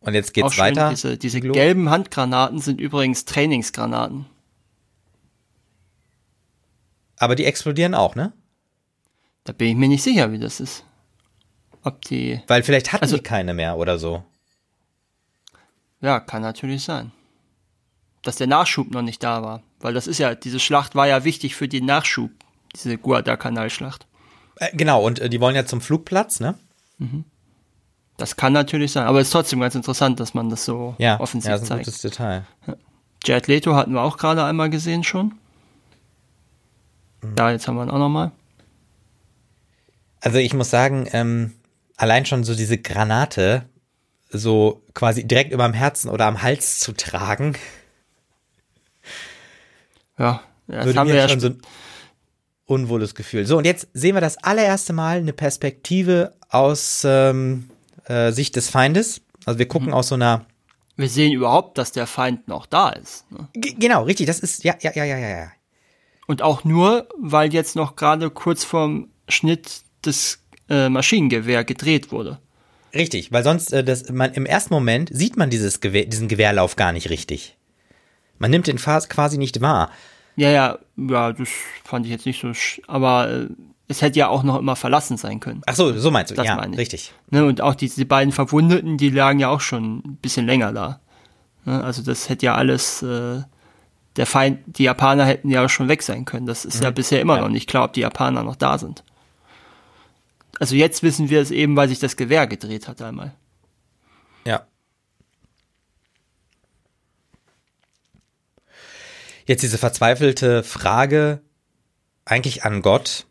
Und 0.02 0.14
jetzt 0.14 0.34
geht's 0.34 0.54
schön, 0.54 0.64
weiter. 0.64 0.90
Diese, 0.90 1.16
diese 1.16 1.40
gelben 1.40 1.90
Handgranaten 1.90 2.58
sind 2.58 2.80
übrigens 2.80 3.24
Trainingsgranaten. 3.24 4.26
Aber 7.16 7.36
die 7.36 7.44
explodieren 7.44 7.94
auch, 7.94 8.16
ne? 8.16 8.32
Da 9.44 9.52
bin 9.52 9.68
ich 9.68 9.76
mir 9.76 9.88
nicht 9.88 10.02
sicher, 10.02 10.32
wie 10.32 10.38
das 10.38 10.60
ist. 10.60 10.84
Ob 11.84 12.02
die. 12.02 12.40
Weil 12.48 12.62
vielleicht 12.62 12.92
hatten 12.92 13.04
also, 13.04 13.16
die 13.16 13.22
keine 13.22 13.54
mehr 13.54 13.76
oder 13.76 13.98
so. 13.98 14.24
Ja, 16.00 16.18
kann 16.20 16.42
natürlich 16.42 16.82
sein. 16.82 17.12
Dass 18.22 18.36
der 18.36 18.48
Nachschub 18.48 18.90
noch 18.90 19.02
nicht 19.02 19.22
da 19.22 19.42
war. 19.42 19.62
Weil 19.78 19.94
das 19.94 20.06
ist 20.06 20.18
ja, 20.18 20.34
diese 20.34 20.60
Schlacht 20.60 20.94
war 20.94 21.06
ja 21.06 21.24
wichtig 21.24 21.54
für 21.54 21.68
den 21.68 21.86
Nachschub, 21.86 22.30
diese 22.74 22.98
Guadalcanal-Schlacht. 22.98 24.06
Äh, 24.56 24.76
genau, 24.76 25.04
und 25.04 25.20
äh, 25.20 25.28
die 25.28 25.40
wollen 25.40 25.56
ja 25.56 25.64
zum 25.64 25.80
Flugplatz, 25.80 26.40
ne? 26.40 26.56
Mhm. 26.98 27.24
Das 28.16 28.36
kann 28.36 28.52
natürlich 28.52 28.92
sein, 28.92 29.04
aber 29.04 29.20
es 29.20 29.28
ist 29.28 29.32
trotzdem 29.32 29.60
ganz 29.60 29.74
interessant, 29.74 30.20
dass 30.20 30.34
man 30.34 30.50
das 30.50 30.64
so 30.64 30.94
ja, 30.98 31.18
offensiv 31.18 31.48
ja, 31.48 31.54
das 31.54 31.62
ist 31.62 31.72
ein 31.72 31.78
Gutes 31.78 32.02
Detail. 32.02 32.44
Ja. 32.66 32.76
Jared 33.24 33.46
Leto 33.46 33.74
hatten 33.74 33.92
wir 33.92 34.02
auch 34.02 34.16
gerade 34.16 34.44
einmal 34.44 34.70
gesehen 34.70 35.04
schon. 35.04 35.34
Mhm. 37.22 37.34
Da, 37.34 37.50
jetzt 37.50 37.66
haben 37.66 37.76
wir 37.76 37.84
ihn 37.84 37.90
auch 37.90 37.98
nochmal. 37.98 38.32
Also 40.20 40.38
ich 40.38 40.54
muss 40.54 40.70
sagen, 40.70 41.08
ähm, 41.12 41.54
allein 41.96 42.26
schon 42.26 42.44
so 42.44 42.54
diese 42.54 42.78
Granate 42.78 43.64
so 44.30 44.82
quasi 44.94 45.24
direkt 45.24 45.52
über 45.52 45.64
dem 45.64 45.74
Herzen 45.74 46.08
oder 46.08 46.26
am 46.26 46.42
Hals 46.42 46.78
zu 46.78 46.92
tragen. 46.92 47.56
Ja, 50.18 50.42
das 50.66 50.86
würde 50.86 50.98
haben 50.98 51.08
mir 51.08 51.14
wir 51.14 51.20
ja 51.20 51.28
schon 51.28 51.40
so 51.40 51.48
ein 51.48 51.62
unwohles 52.66 53.14
Gefühl. 53.14 53.46
So, 53.46 53.58
und 53.58 53.64
jetzt 53.64 53.88
sehen 53.92 54.14
wir 54.14 54.20
das 54.20 54.38
allererste 54.38 54.92
Mal 54.92 55.18
eine 55.18 55.32
Perspektive 55.32 56.32
aus 56.48 57.02
ähm, 57.04 57.68
äh, 58.04 58.32
Sicht 58.32 58.56
des 58.56 58.70
Feindes. 58.70 59.20
Also 59.44 59.58
wir 59.58 59.66
gucken 59.66 59.88
mhm. 59.88 59.94
aus 59.94 60.08
so 60.08 60.14
einer. 60.14 60.46
Wir 60.96 61.08
sehen 61.08 61.32
überhaupt, 61.32 61.78
dass 61.78 61.92
der 61.92 62.06
Feind 62.06 62.48
noch 62.48 62.66
da 62.66 62.90
ist. 62.90 63.30
Ne? 63.30 63.48
Genau, 63.54 64.02
richtig. 64.04 64.26
Das 64.26 64.40
ist 64.40 64.62
ja, 64.64 64.74
ja, 64.80 64.92
ja, 64.94 65.04
ja, 65.04 65.18
ja. 65.18 65.52
Und 66.26 66.42
auch 66.42 66.64
nur, 66.64 67.08
weil 67.18 67.52
jetzt 67.52 67.76
noch 67.76 67.96
gerade 67.96 68.30
kurz 68.30 68.64
vorm 68.64 69.08
Schnitt 69.28 69.82
das 70.02 70.40
äh, 70.68 70.88
Maschinengewehr 70.88 71.64
gedreht 71.64 72.12
wurde. 72.12 72.38
Richtig, 72.94 73.32
weil 73.32 73.42
sonst 73.42 73.72
äh, 73.72 73.82
das, 73.82 74.10
man, 74.10 74.32
im 74.32 74.46
ersten 74.46 74.74
Moment 74.74 75.10
sieht 75.12 75.36
man 75.36 75.50
dieses 75.50 75.80
Gewehr, 75.80 76.04
diesen 76.04 76.28
Gewehrlauf 76.28 76.76
gar 76.76 76.92
nicht 76.92 77.10
richtig. 77.10 77.56
Man 78.38 78.50
nimmt 78.50 78.66
den 78.66 78.76
quasi 78.76 79.38
nicht 79.38 79.60
wahr. 79.60 79.90
Ja, 80.36 80.50
ja, 80.50 80.78
ja, 80.96 81.32
das 81.32 81.48
fand 81.84 82.06
ich 82.06 82.12
jetzt 82.12 82.26
nicht 82.26 82.40
so, 82.40 82.52
aber 82.86 83.30
äh, 83.30 83.48
es 83.92 84.02
hätte 84.02 84.18
ja 84.18 84.28
auch 84.28 84.42
noch 84.42 84.58
immer 84.58 84.74
verlassen 84.74 85.16
sein 85.16 85.38
können. 85.38 85.62
Ach 85.66 85.74
so, 85.74 85.92
so 85.92 86.10
meinst 86.10 86.30
du, 86.30 86.34
das 86.34 86.46
ja, 86.46 86.56
richtig. 86.56 87.12
Ne, 87.30 87.44
und 87.44 87.60
auch 87.60 87.74
diese 87.74 88.04
beiden 88.04 88.32
Verwundeten, 88.32 88.96
die 88.96 89.10
lagen 89.10 89.38
ja 89.38 89.48
auch 89.48 89.60
schon 89.60 89.98
ein 89.98 90.16
bisschen 90.16 90.46
länger 90.46 90.72
da. 90.72 91.00
Ne, 91.64 91.82
also 91.84 92.02
das 92.02 92.28
hätte 92.28 92.46
ja 92.46 92.54
alles, 92.54 93.02
äh, 93.02 93.42
der 94.16 94.26
Feind, 94.26 94.60
die 94.66 94.84
Japaner 94.84 95.24
hätten 95.24 95.50
ja 95.50 95.64
auch 95.64 95.68
schon 95.68 95.88
weg 95.88 96.02
sein 96.02 96.24
können. 96.24 96.46
Das 96.46 96.64
ist 96.64 96.78
mhm. 96.78 96.84
ja 96.84 96.90
bisher 96.90 97.20
immer 97.20 97.36
ja. 97.36 97.42
noch 97.42 97.48
nicht 97.48 97.68
klar, 97.68 97.84
ob 97.84 97.92
die 97.92 98.00
Japaner 98.00 98.42
noch 98.42 98.56
da 98.56 98.78
sind. 98.78 99.04
Also 100.58 100.74
jetzt 100.74 101.02
wissen 101.02 101.28
wir 101.28 101.40
es 101.40 101.50
eben, 101.50 101.76
weil 101.76 101.88
sich 101.88 101.98
das 101.98 102.16
Gewehr 102.16 102.46
gedreht 102.46 102.88
hat 102.88 103.02
einmal. 103.02 103.34
Ja. 104.46 104.66
Jetzt 109.46 109.62
diese 109.62 109.78
verzweifelte 109.78 110.62
Frage 110.62 111.40
eigentlich 112.24 112.64
an 112.64 112.82
Gott, 112.82 113.26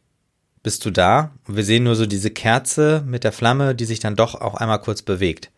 bist 0.63 0.85
du 0.85 0.91
da 0.91 1.31
und 1.47 1.55
wir 1.55 1.63
sehen 1.63 1.83
nur 1.83 1.95
so 1.95 2.05
diese 2.05 2.31
Kerze 2.31 3.03
mit 3.05 3.23
der 3.23 3.31
Flamme, 3.31 3.75
die 3.75 3.85
sich 3.85 3.99
dann 3.99 4.15
doch 4.15 4.35
auch 4.35 4.55
einmal 4.55 4.79
kurz 4.79 5.01
bewegt. 5.01 5.51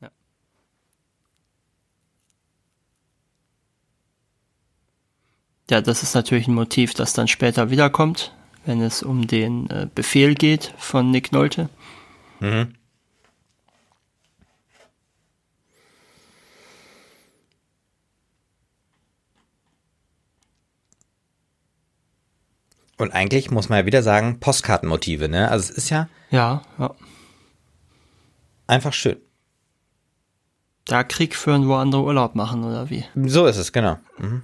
Ja. 0.00 0.10
Ja, 5.70 5.80
das 5.80 6.02
ist 6.02 6.14
natürlich 6.14 6.48
ein 6.48 6.54
Motiv, 6.54 6.94
das 6.94 7.12
dann 7.12 7.28
später 7.28 7.70
wiederkommt, 7.70 8.34
wenn 8.66 8.82
es 8.82 9.02
um 9.02 9.26
den 9.26 9.70
äh, 9.70 9.86
Befehl 9.94 10.34
geht 10.34 10.74
von 10.78 11.10
Nick 11.10 11.32
Nolte. 11.32 11.68
Mhm. 12.40 12.74
Und 23.00 23.12
eigentlich 23.12 23.50
muss 23.50 23.70
man 23.70 23.78
ja 23.78 23.86
wieder 23.86 24.02
sagen, 24.02 24.40
Postkartenmotive, 24.40 25.28
ne? 25.28 25.50
Also 25.50 25.70
es 25.70 25.78
ist 25.78 25.90
ja. 25.90 26.08
Ja, 26.30 26.62
ja. 26.78 26.94
Einfach 28.66 28.92
schön. 28.92 29.16
Da 30.84 31.02
Krieg 31.02 31.34
führen, 31.34 31.66
wo 31.66 31.74
andere 31.76 32.02
Urlaub 32.02 32.34
machen, 32.34 32.62
oder 32.62 32.90
wie? 32.90 33.04
So 33.14 33.46
ist 33.46 33.56
es, 33.56 33.72
genau. 33.72 33.98
Mhm. 34.18 34.42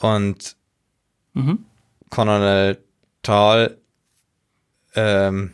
Und 0.00 0.56
mhm. 1.32 1.64
Colonel 2.10 2.78
Tall 3.22 3.78
ähm, 4.96 5.52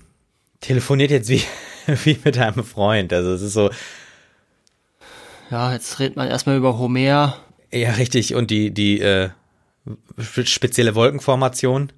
telefoniert 0.61 1.11
jetzt 1.11 1.29
wie, 1.29 1.43
wie 1.87 2.19
mit 2.25 2.37
einem 2.37 2.65
Freund. 2.65 3.13
Also 3.13 3.33
es 3.35 3.43
ist 3.43 3.53
so, 3.53 3.71
ja, 5.51 5.73
jetzt 5.73 5.99
redet 5.99 6.17
man 6.17 6.29
erstmal 6.29 6.57
über 6.57 6.79
Homer. 6.79 7.37
Ja, 7.73 7.91
richtig. 7.93 8.35
Und 8.35 8.51
die, 8.51 8.73
die 8.73 9.01
äh, 9.01 9.31
spezielle 10.19 10.95
Wolkenformation. 10.95 11.93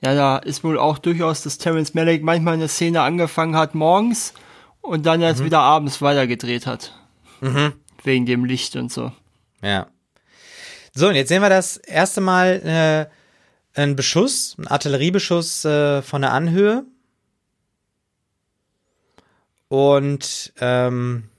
Ja, 0.00 0.14
da 0.14 0.38
ist 0.38 0.64
wohl 0.64 0.78
auch 0.78 0.98
durchaus, 0.98 1.42
dass 1.42 1.58
Terence 1.58 1.94
Malick 1.94 2.22
manchmal 2.22 2.54
eine 2.54 2.68
Szene 2.68 3.02
angefangen 3.02 3.56
hat 3.56 3.74
morgens 3.74 4.34
und 4.80 5.06
dann 5.06 5.20
jetzt 5.20 5.40
mhm. 5.40 5.44
wieder 5.46 5.60
abends 5.60 6.02
weitergedreht 6.02 6.66
hat. 6.66 6.92
Mhm. 7.40 7.74
Wegen 8.02 8.26
dem 8.26 8.44
Licht 8.44 8.74
und 8.74 8.92
so. 8.92 9.12
Ja. 9.62 9.86
So, 10.92 11.08
und 11.08 11.14
jetzt 11.14 11.28
sehen 11.28 11.40
wir 11.40 11.48
das 11.48 11.76
erste 11.76 12.20
Mal 12.20 13.08
äh, 13.74 13.80
einen 13.80 13.96
Beschuss, 13.96 14.56
einen 14.58 14.66
Artilleriebeschuss 14.66 15.64
äh, 15.64 16.02
von 16.02 16.22
der 16.22 16.32
Anhöhe. 16.32 16.84
Und 19.72 20.52
ähm, 20.60 21.30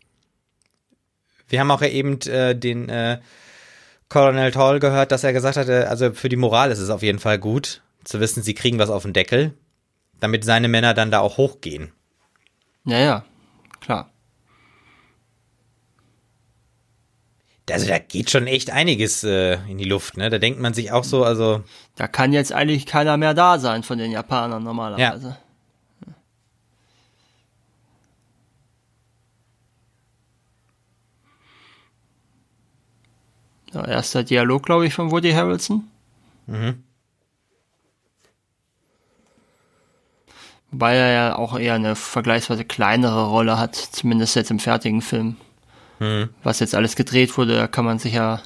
wir 1.49 1.59
haben 1.59 1.69
auch 1.69 1.83
eben 1.83 2.19
äh, 2.21 2.55
den 2.55 2.89
äh, 2.89 3.19
Colonel 4.09 4.51
Toll 4.51 4.79
gehört, 4.79 5.11
dass 5.11 5.23
er 5.23 5.33
gesagt 5.33 5.55
hatte, 5.55 5.87
also 5.87 6.13
für 6.13 6.29
die 6.29 6.35
Moral 6.35 6.71
ist 6.71 6.79
es 6.79 6.89
auf 6.89 7.03
jeden 7.03 7.19
Fall 7.19 7.37
gut, 7.37 7.83
zu 8.03 8.19
wissen, 8.19 8.41
sie 8.41 8.55
kriegen 8.55 8.79
was 8.79 8.89
auf 8.89 9.03
den 9.03 9.13
Deckel, 9.13 9.53
damit 10.19 10.45
seine 10.45 10.67
Männer 10.67 10.95
dann 10.95 11.11
da 11.11 11.19
auch 11.19 11.37
hochgehen. 11.37 11.91
Ja, 12.85 12.97
ja, 12.97 13.25
klar. 13.81 14.09
Also 17.69 17.87
da 17.87 17.99
geht 17.99 18.31
schon 18.31 18.47
echt 18.47 18.71
einiges 18.71 19.23
äh, 19.23 19.59
in 19.69 19.77
die 19.77 19.83
Luft, 19.83 20.17
ne? 20.17 20.31
Da 20.31 20.39
denkt 20.39 20.59
man 20.59 20.73
sich 20.73 20.91
auch 20.91 21.03
so, 21.03 21.23
also. 21.23 21.63
Da 21.97 22.07
kann 22.07 22.33
jetzt 22.33 22.51
eigentlich 22.51 22.87
keiner 22.87 23.15
mehr 23.17 23.35
da 23.35 23.59
sein 23.59 23.83
von 23.83 23.99
den 23.99 24.09
Japanern 24.09 24.63
normalerweise. 24.63 25.27
Ja. 25.27 25.37
Ja, 33.73 33.85
erster 33.85 34.23
Dialog, 34.23 34.63
glaube 34.63 34.85
ich, 34.85 34.93
von 34.93 35.11
Woody 35.11 35.31
Harrelson. 35.31 35.83
Mhm. 36.47 36.83
Wobei 40.71 40.95
er 40.95 41.11
ja 41.11 41.35
auch 41.35 41.57
eher 41.57 41.75
eine 41.75 41.95
vergleichsweise 41.95 42.65
kleinere 42.65 43.27
Rolle 43.27 43.59
hat, 43.59 43.75
zumindest 43.75 44.35
jetzt 44.35 44.49
im 44.51 44.59
fertigen 44.59 45.01
Film. 45.01 45.37
Mhm. 45.99 46.29
Was 46.43 46.59
jetzt 46.59 46.73
alles 46.73 46.95
gedreht 46.95 47.37
wurde, 47.37 47.55
da 47.55 47.67
kann 47.67 47.85
man 47.85 47.99
sich 47.99 48.13
ja, 48.13 48.41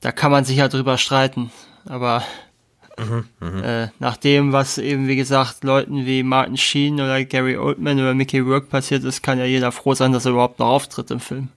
da 0.00 0.12
kann 0.12 0.32
man 0.32 0.44
sich 0.44 0.56
ja 0.56 0.68
drüber 0.68 0.98
streiten. 0.98 1.52
Aber 1.86 2.24
mhm, 2.98 3.28
mhm. 3.40 3.62
äh, 3.62 3.88
nach 4.00 4.16
dem, 4.16 4.52
was 4.52 4.78
eben, 4.78 5.06
wie 5.06 5.16
gesagt, 5.16 5.62
Leuten 5.62 6.04
wie 6.04 6.24
Martin 6.24 6.56
Sheen 6.56 6.94
oder 6.94 7.24
Gary 7.24 7.56
Oldman 7.56 8.00
oder 8.00 8.14
Mickey 8.14 8.40
Rourke 8.40 8.66
passiert 8.66 9.04
ist, 9.04 9.22
kann 9.22 9.38
ja 9.38 9.44
jeder 9.44 9.70
froh 9.70 9.94
sein, 9.94 10.12
dass 10.12 10.24
er 10.24 10.32
überhaupt 10.32 10.58
noch 10.58 10.66
auftritt 10.66 11.10
im 11.10 11.20
Film. 11.20 11.48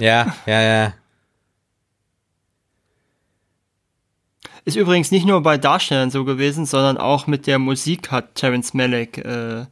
Ja, 0.00 0.34
ja, 0.46 0.60
ja. 0.60 0.92
Ist 4.68 4.76
übrigens 4.76 5.10
nicht 5.10 5.24
nur 5.24 5.42
bei 5.42 5.56
Darstellern 5.56 6.10
so 6.10 6.26
gewesen, 6.26 6.66
sondern 6.66 6.98
auch 6.98 7.26
mit 7.26 7.46
der 7.46 7.58
Musik 7.58 8.10
hat 8.10 8.34
Terence 8.34 8.74
Malick, 8.74 9.16
äh, 9.16 9.64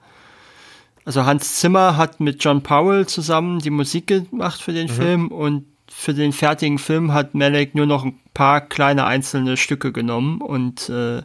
also 1.05 1.27
Hans 1.27 1.57
Zimmer 1.57 1.99
hat 1.99 2.19
mit 2.19 2.43
John 2.43 2.63
Powell 2.63 3.05
zusammen 3.05 3.59
die 3.59 3.69
Musik 3.69 4.07
gemacht 4.07 4.63
für 4.63 4.73
den 4.73 4.87
mhm. 4.87 4.93
Film 4.93 5.29
und 5.29 5.67
für 5.91 6.15
den 6.15 6.33
fertigen 6.33 6.79
Film 6.79 7.13
hat 7.13 7.35
Malick 7.35 7.75
nur 7.75 7.85
noch 7.85 8.07
ein 8.07 8.19
paar 8.33 8.63
kleine 8.63 9.05
einzelne 9.05 9.59
Stücke 9.59 9.93
genommen 9.93 10.41
und 10.41 10.89
äh, 10.89 11.21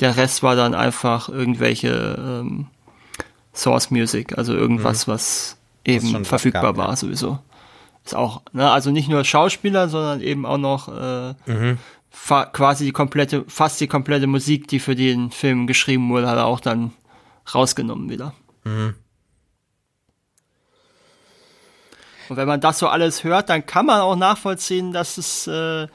der 0.00 0.16
Rest 0.16 0.42
war 0.42 0.56
dann 0.56 0.74
einfach 0.74 1.28
irgendwelche 1.28 2.18
ähm, 2.18 2.66
Source 3.54 3.92
Music, 3.92 4.36
also 4.36 4.52
irgendwas, 4.52 5.06
mhm. 5.06 5.12
was 5.12 5.58
eben 5.84 6.24
verfügbar 6.24 6.62
gab, 6.62 6.76
war 6.76 6.88
ja. 6.88 6.96
sowieso. 6.96 7.38
Ist 8.04 8.16
auch, 8.16 8.42
ne, 8.52 8.68
also 8.68 8.90
nicht 8.90 9.08
nur 9.08 9.22
Schauspieler, 9.22 9.88
sondern 9.88 10.20
eben 10.22 10.44
auch 10.44 10.58
noch 10.58 10.88
äh, 10.88 11.34
mhm 11.46 11.78
quasi 12.12 12.84
die 12.84 12.92
komplette, 12.92 13.44
fast 13.48 13.80
die 13.80 13.88
komplette 13.88 14.26
Musik, 14.26 14.68
die 14.68 14.78
für 14.78 14.94
den 14.94 15.30
Film 15.30 15.66
geschrieben 15.66 16.08
wurde, 16.10 16.28
hat 16.28 16.36
er 16.36 16.46
auch 16.46 16.60
dann 16.60 16.92
rausgenommen 17.52 18.10
wieder. 18.10 18.34
Mhm. 18.64 18.94
Und 22.28 22.36
wenn 22.36 22.48
man 22.48 22.60
das 22.60 22.78
so 22.78 22.88
alles 22.88 23.24
hört, 23.24 23.50
dann 23.50 23.66
kann 23.66 23.86
man 23.86 24.00
auch 24.00 24.16
nachvollziehen, 24.16 24.92
dass 24.92 25.18
es 25.18 25.46
äh, 25.46 25.88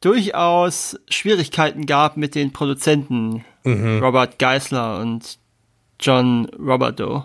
durchaus 0.00 0.98
Schwierigkeiten 1.08 1.86
gab 1.86 2.16
mit 2.16 2.34
den 2.34 2.52
Produzenten 2.52 3.44
mhm. 3.64 4.00
Robert 4.02 4.38
Geisler 4.38 4.98
und 5.00 5.38
John 6.00 6.46
Roberto. 6.46 7.24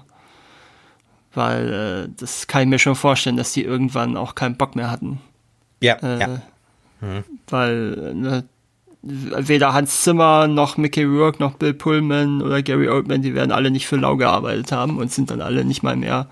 Weil 1.33 1.73
äh, 1.73 2.13
das 2.15 2.47
kann 2.47 2.63
ich 2.63 2.67
mir 2.67 2.79
schon 2.79 2.95
vorstellen, 2.95 3.37
dass 3.37 3.53
die 3.53 3.63
irgendwann 3.63 4.17
auch 4.17 4.35
keinen 4.35 4.57
Bock 4.57 4.75
mehr 4.75 4.91
hatten. 4.91 5.19
Ja, 5.81 5.95
äh, 5.95 6.19
ja. 6.19 6.41
Mhm. 7.03 7.23
Weil 7.47 8.13
ne, 8.15 8.43
weder 9.03 9.73
Hans 9.73 10.03
Zimmer 10.03 10.47
noch 10.47 10.77
Mickey 10.77 11.03
Rourke 11.03 11.39
noch 11.39 11.55
Bill 11.55 11.73
Pullman 11.73 12.41
oder 12.41 12.61
Gary 12.61 12.87
Oldman, 12.87 13.21
die 13.21 13.35
werden 13.35 13.51
alle 13.51 13.69
nicht 13.69 13.85
für 13.85 13.97
lau 13.97 14.15
gearbeitet 14.15 14.71
haben 14.71 14.97
und 14.97 15.11
sind 15.11 15.29
dann 15.29 15.41
alle 15.41 15.65
nicht 15.65 15.83
mal 15.83 15.97
mehr. 15.97 16.29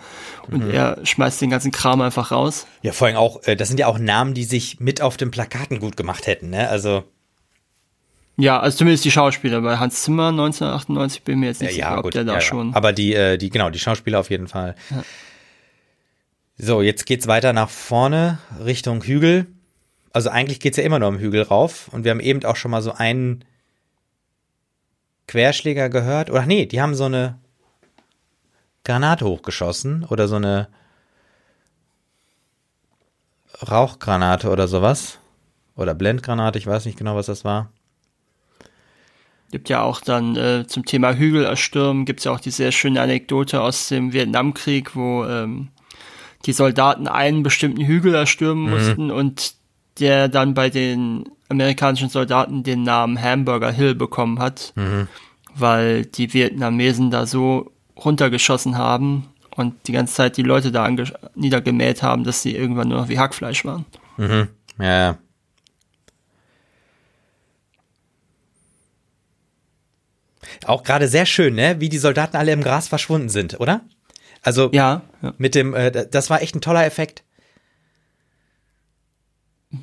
Und 0.49 0.65
mhm. 0.65 0.71
er 0.71 0.97
schmeißt 1.03 1.41
den 1.41 1.49
ganzen 1.49 1.71
Kram 1.71 1.99
einfach 1.99 2.31
raus. 2.31 2.65
Ja, 2.81 2.93
vor 2.93 3.07
allem 3.07 3.17
auch, 3.17 3.43
äh, 3.43 3.57
das 3.57 3.67
sind 3.67 3.79
ja 3.79 3.87
auch 3.87 3.99
Namen, 3.99 4.33
die 4.33 4.45
sich 4.45 4.79
mit 4.79 5.01
auf 5.01 5.17
den 5.17 5.31
Plakaten 5.31 5.79
gut 5.79 5.97
gemacht 5.97 6.27
hätten, 6.27 6.49
ne? 6.49 6.69
Also. 6.69 7.03
Ja, 8.37 8.61
also 8.61 8.77
zumindest 8.77 9.03
die 9.03 9.11
Schauspieler. 9.11 9.59
Bei 9.61 9.77
Hans 9.77 10.03
Zimmer 10.03 10.29
1998 10.29 11.23
bin 11.23 11.35
ich 11.35 11.39
mir 11.41 11.45
jetzt 11.47 11.61
nicht 11.61 11.71
ja, 11.71 11.89
sicher, 11.89 11.95
ja, 11.95 12.03
ob 12.03 12.11
der 12.11 12.23
da 12.23 12.35
ja, 12.35 12.41
schon. 12.41 12.73
Aber 12.73 12.93
die, 12.93 13.13
äh, 13.13 13.37
die, 13.37 13.49
genau, 13.49 13.69
die 13.69 13.79
Schauspieler 13.79 14.19
auf 14.21 14.29
jeden 14.29 14.47
Fall. 14.47 14.75
So, 16.57 16.81
jetzt 16.81 17.05
geht's 17.05 17.27
weiter 17.27 17.51
nach 17.51 17.69
vorne 17.69 18.39
Richtung 18.63 19.03
Hügel 19.03 19.47
also 20.13 20.29
eigentlich 20.29 20.59
geht's 20.59 20.77
ja 20.77 20.83
immer 20.83 20.99
nur 20.99 21.07
am 21.07 21.19
Hügel 21.19 21.43
rauf 21.43 21.89
und 21.91 22.03
wir 22.03 22.11
haben 22.11 22.19
eben 22.19 22.43
auch 22.45 22.55
schon 22.55 22.71
mal 22.71 22.81
so 22.81 22.91
einen 22.93 23.45
Querschläger 25.27 25.89
gehört. 25.89 26.29
Oder 26.29 26.45
nee, 26.45 26.65
die 26.65 26.81
haben 26.81 26.95
so 26.95 27.05
eine 27.05 27.39
Granate 28.83 29.25
hochgeschossen 29.25 30.05
oder 30.05 30.27
so 30.27 30.35
eine 30.35 30.67
Rauchgranate 33.69 34.49
oder 34.49 34.67
sowas. 34.67 35.19
Oder 35.75 35.95
Blendgranate, 35.95 36.59
ich 36.59 36.67
weiß 36.67 36.85
nicht 36.85 36.97
genau, 36.97 37.15
was 37.15 37.27
das 37.27 37.45
war. 37.45 37.71
Gibt 39.51 39.69
ja 39.69 39.81
auch 39.81 40.01
dann 40.01 40.35
äh, 40.35 40.65
zum 40.67 40.85
Thema 40.85 41.13
Hügel 41.13 41.45
erstürmen, 41.45 42.05
gibt's 42.05 42.23
ja 42.23 42.31
auch 42.31 42.39
die 42.39 42.51
sehr 42.51 42.71
schöne 42.71 43.01
Anekdote 43.01 43.61
aus 43.61 43.87
dem 43.89 44.13
Vietnamkrieg, 44.13 44.95
wo 44.95 45.25
ähm, 45.25 45.69
die 46.45 46.53
Soldaten 46.53 47.07
einen 47.07 47.43
bestimmten 47.43 47.85
Hügel 47.85 48.15
erstürmen 48.15 48.65
mhm. 48.65 48.69
mussten 48.69 49.11
und 49.11 49.60
der 49.99 50.27
dann 50.27 50.53
bei 50.53 50.69
den 50.69 51.25
amerikanischen 51.49 52.09
Soldaten 52.09 52.63
den 52.63 52.83
Namen 52.83 53.21
Hamburger 53.21 53.71
Hill 53.71 53.95
bekommen 53.95 54.39
hat, 54.39 54.73
mhm. 54.75 55.07
weil 55.55 56.05
die 56.05 56.33
Vietnamesen 56.33 57.11
da 57.11 57.25
so 57.25 57.71
runtergeschossen 57.97 58.77
haben 58.77 59.27
und 59.55 59.87
die 59.87 59.91
ganze 59.91 60.15
Zeit 60.15 60.37
die 60.37 60.43
Leute 60.43 60.71
da 60.71 60.89
niedergemäht 61.35 62.01
haben, 62.01 62.23
dass 62.23 62.41
sie 62.41 62.55
irgendwann 62.55 62.87
nur 62.87 62.99
noch 62.99 63.09
wie 63.09 63.19
Hackfleisch 63.19 63.65
waren. 63.65 63.85
Mhm. 64.17 64.47
Ja. 64.79 65.17
Auch 70.65 70.83
gerade 70.83 71.07
sehr 71.07 71.25
schön, 71.25 71.55
ne? 71.55 71.79
Wie 71.79 71.89
die 71.89 71.97
Soldaten 71.97 72.37
alle 72.37 72.51
im 72.51 72.61
Gras 72.61 72.87
verschwunden 72.87 73.29
sind, 73.29 73.59
oder? 73.59 73.81
Also 74.41 74.69
ja, 74.71 75.01
ja. 75.21 75.33
mit 75.37 75.55
dem, 75.55 75.73
äh, 75.73 76.07
das 76.07 76.29
war 76.29 76.41
echt 76.41 76.55
ein 76.55 76.61
toller 76.61 76.85
Effekt 76.85 77.23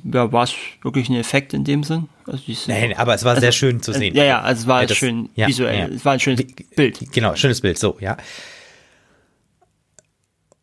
ja, 0.03 0.31
war 0.31 0.43
es 0.43 0.53
wirklich 0.81 1.09
ein 1.09 1.15
Effekt 1.15 1.53
in 1.53 1.63
dem 1.63 1.83
Sinn? 1.83 2.09
Also 2.25 2.43
Nein, 2.67 2.95
aber 2.95 3.15
es 3.15 3.23
war 3.23 3.31
also, 3.31 3.41
sehr 3.41 3.51
schön 3.51 3.81
zu 3.81 3.91
sehen. 3.91 4.15
ja, 4.15 4.23
ja, 4.23 4.41
also 4.41 4.61
es 4.61 4.67
war 4.67 4.81
ja, 4.81 4.87
das, 4.87 4.97
schön 4.97 5.29
ja, 5.35 5.47
visuell. 5.47 5.77
Ja. 5.77 5.87
Es 5.87 6.05
war 6.05 6.13
ein 6.13 6.19
schönes 6.19 6.45
Bild. 6.75 7.11
Genau, 7.11 7.35
schönes 7.35 7.61
Bild, 7.61 7.79
so, 7.79 7.97
ja. 7.99 8.17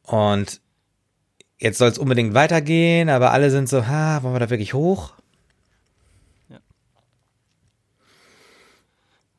Und 0.02 0.60
jetzt 1.58 1.78
soll 1.78 1.88
es 1.88 1.98
unbedingt 1.98 2.34
weitergehen, 2.34 3.08
aber 3.08 3.32
alle 3.32 3.50
sind 3.50 3.68
so, 3.68 3.86
ha, 3.86 4.22
wollen 4.22 4.34
wir 4.34 4.40
da 4.40 4.50
wirklich 4.50 4.74
hoch? 4.74 5.12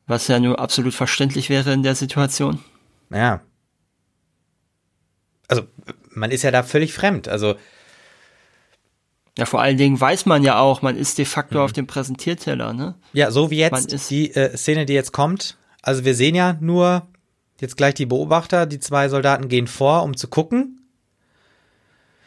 Was 0.06 0.26
ja 0.28 0.40
nur 0.40 0.58
absolut 0.58 0.94
verständlich 0.94 1.50
wäre 1.50 1.72
in 1.72 1.82
der 1.82 1.94
Situation. 1.94 2.60
Ja. 3.10 3.42
Also, 5.48 5.66
man 6.10 6.30
ist 6.30 6.42
ja 6.42 6.50
da 6.50 6.62
völlig 6.62 6.92
fremd. 6.94 7.28
Also, 7.28 7.56
ja, 9.38 9.46
vor 9.46 9.62
allen 9.62 9.76
Dingen 9.76 10.00
weiß 10.00 10.26
man 10.26 10.42
ja 10.42 10.58
auch, 10.58 10.82
man 10.82 10.96
ist 10.96 11.16
de 11.16 11.24
facto 11.24 11.58
mhm. 11.58 11.64
auf 11.64 11.72
dem 11.72 11.86
Präsentierteller, 11.86 12.72
ne? 12.72 12.96
Ja, 13.12 13.30
so 13.30 13.52
wie 13.52 13.58
jetzt 13.58 14.10
die 14.10 14.34
äh, 14.34 14.56
Szene, 14.56 14.84
die 14.84 14.94
jetzt 14.94 15.12
kommt. 15.12 15.56
Also 15.80 16.04
wir 16.04 16.16
sehen 16.16 16.34
ja 16.34 16.58
nur 16.60 17.06
jetzt 17.60 17.76
gleich 17.76 17.94
die 17.94 18.06
Beobachter, 18.06 18.66
die 18.66 18.80
zwei 18.80 19.08
Soldaten 19.08 19.48
gehen 19.48 19.68
vor, 19.68 20.02
um 20.02 20.16
zu 20.16 20.26
gucken. 20.26 20.80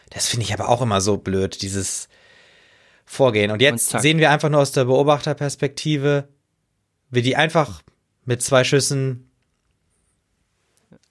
Das 0.10 0.30
finde 0.30 0.46
ich 0.46 0.54
aber 0.54 0.70
auch 0.70 0.82
immer 0.82 1.02
so 1.02 1.18
blöd, 1.18 1.62
dieses 1.62 2.08
Vorgehen. 3.04 3.52
Und 3.52 3.62
jetzt 3.62 3.94
Und 3.94 4.00
sehen 4.00 4.18
wir 4.18 4.32
einfach 4.32 4.48
nur 4.48 4.62
aus 4.62 4.72
der 4.72 4.86
Beobachterperspektive, 4.86 6.30
wie 7.10 7.22
die 7.22 7.36
einfach 7.36 7.82
mit 8.24 8.42
zwei 8.42 8.64
Schüssen 8.64 9.30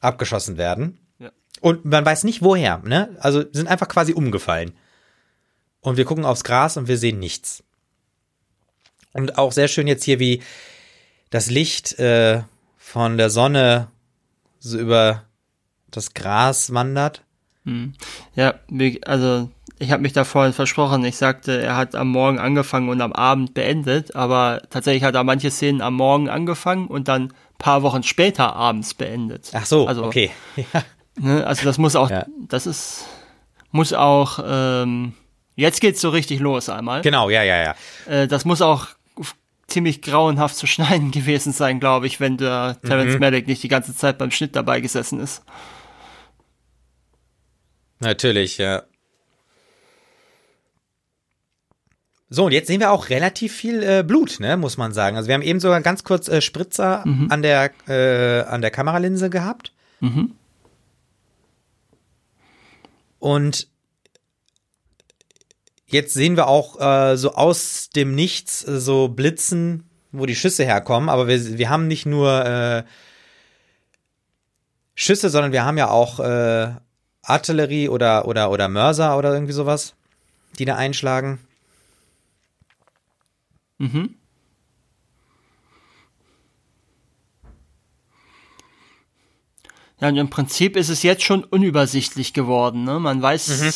abgeschossen 0.00 0.56
werden. 0.56 0.98
Ja. 1.18 1.30
Und 1.60 1.84
man 1.84 2.06
weiß 2.06 2.24
nicht 2.24 2.40
woher, 2.40 2.78
ne? 2.78 3.18
Also 3.20 3.44
sind 3.52 3.68
einfach 3.68 3.88
quasi 3.88 4.14
umgefallen. 4.14 4.72
Und 5.80 5.96
wir 5.96 6.04
gucken 6.04 6.24
aufs 6.24 6.44
Gras 6.44 6.76
und 6.76 6.88
wir 6.88 6.98
sehen 6.98 7.18
nichts. 7.18 7.62
Und 9.12 9.38
auch 9.38 9.52
sehr 9.52 9.68
schön 9.68 9.86
jetzt 9.86 10.04
hier, 10.04 10.20
wie 10.20 10.42
das 11.30 11.50
Licht 11.50 11.98
äh, 11.98 12.42
von 12.76 13.16
der 13.16 13.30
Sonne 13.30 13.88
so 14.58 14.78
über 14.78 15.24
das 15.90 16.14
Gras 16.14 16.72
wandert. 16.72 17.22
Hm. 17.64 17.94
Ja, 18.34 18.54
also 19.04 19.50
ich 19.78 19.90
habe 19.90 20.02
mich 20.02 20.12
da 20.12 20.24
vorhin 20.24 20.52
versprochen. 20.52 21.04
Ich 21.04 21.16
sagte, 21.16 21.60
er 21.62 21.76
hat 21.76 21.94
am 21.94 22.08
Morgen 22.08 22.38
angefangen 22.38 22.88
und 22.88 23.00
am 23.00 23.12
Abend 23.12 23.54
beendet, 23.54 24.14
aber 24.14 24.62
tatsächlich 24.70 25.04
hat 25.04 25.14
er 25.14 25.24
manche 25.24 25.50
Szenen 25.50 25.80
am 25.80 25.94
Morgen 25.94 26.28
angefangen 26.28 26.86
und 26.86 27.08
dann 27.08 27.32
paar 27.58 27.82
Wochen 27.82 28.02
später 28.02 28.56
abends 28.56 28.94
beendet. 28.94 29.50
Ach 29.54 29.66
so, 29.66 29.86
also, 29.86 30.04
okay. 30.04 30.30
Ja. 30.56 30.82
Ne, 31.16 31.46
also 31.46 31.64
das 31.64 31.76
muss 31.76 31.96
auch, 31.96 32.08
ja. 32.08 32.24
das 32.48 32.66
ist, 32.66 33.04
muss 33.72 33.92
auch, 33.92 34.38
ähm, 34.42 35.12
jetzt 35.60 35.80
geht's 35.80 36.00
so 36.00 36.08
richtig 36.10 36.40
los 36.40 36.68
einmal. 36.68 37.02
Genau, 37.02 37.30
ja, 37.30 37.42
ja, 37.42 37.62
ja. 37.62 37.74
Äh, 38.06 38.26
das 38.26 38.44
muss 38.44 38.62
auch 38.62 38.88
ziemlich 39.66 40.02
grauenhaft 40.02 40.56
zu 40.56 40.66
schneiden 40.68 41.10
gewesen 41.10 41.52
sein, 41.52 41.80
glaube 41.80 42.06
ich, 42.06 42.20
wenn 42.20 42.36
der 42.36 42.78
Terence 42.82 43.14
mhm. 43.14 43.20
Malick 43.20 43.46
nicht 43.46 43.62
die 43.62 43.68
ganze 43.68 43.94
Zeit 43.94 44.18
beim 44.18 44.30
Schnitt 44.30 44.56
dabei 44.56 44.80
gesessen 44.80 45.20
ist. 45.20 45.42
Natürlich, 48.00 48.58
ja. 48.58 48.82
So, 52.32 52.46
und 52.46 52.52
jetzt 52.52 52.68
sehen 52.68 52.80
wir 52.80 52.92
auch 52.92 53.10
relativ 53.10 53.52
viel 53.52 53.82
äh, 53.82 54.04
Blut, 54.06 54.38
ne, 54.38 54.56
muss 54.56 54.76
man 54.76 54.92
sagen. 54.92 55.16
Also 55.16 55.26
wir 55.26 55.34
haben 55.34 55.42
eben 55.42 55.58
sogar 55.58 55.80
ganz 55.80 56.04
kurz 56.04 56.28
äh, 56.28 56.40
Spritzer 56.40 57.02
mhm. 57.04 57.26
an 57.28 57.42
der 57.42 57.72
äh, 57.88 58.42
an 58.42 58.62
der 58.62 58.70
Kameralinse 58.70 59.30
gehabt. 59.30 59.72
Mhm. 59.98 60.36
Und 63.18 63.69
jetzt 65.92 66.14
sehen 66.14 66.36
wir 66.36 66.46
auch 66.46 66.80
äh, 66.80 67.16
so 67.16 67.34
aus 67.34 67.90
dem 67.90 68.14
Nichts 68.14 68.66
äh, 68.66 68.80
so 68.80 69.08
Blitzen, 69.08 69.88
wo 70.12 70.26
die 70.26 70.34
Schüsse 70.34 70.64
herkommen. 70.64 71.08
Aber 71.08 71.28
wir, 71.28 71.58
wir 71.58 71.68
haben 71.70 71.86
nicht 71.86 72.06
nur 72.06 72.44
äh, 72.44 72.84
Schüsse, 74.94 75.30
sondern 75.30 75.52
wir 75.52 75.64
haben 75.64 75.78
ja 75.78 75.90
auch 75.90 76.20
äh, 76.20 76.74
Artillerie 77.22 77.88
oder 77.88 78.26
oder 78.26 78.50
oder 78.50 78.68
Mörser 78.68 79.16
oder 79.16 79.32
irgendwie 79.32 79.52
sowas, 79.52 79.94
die 80.58 80.64
da 80.64 80.76
einschlagen. 80.76 81.38
Mhm. 83.78 84.14
Ja, 90.00 90.08
und 90.08 90.16
im 90.16 90.30
Prinzip 90.30 90.76
ist 90.76 90.88
es 90.88 91.02
jetzt 91.02 91.22
schon 91.22 91.44
unübersichtlich 91.44 92.32
geworden. 92.32 92.84
Ne? 92.84 92.98
Man 92.98 93.20
weiß, 93.20 93.48
mhm. 93.60 93.66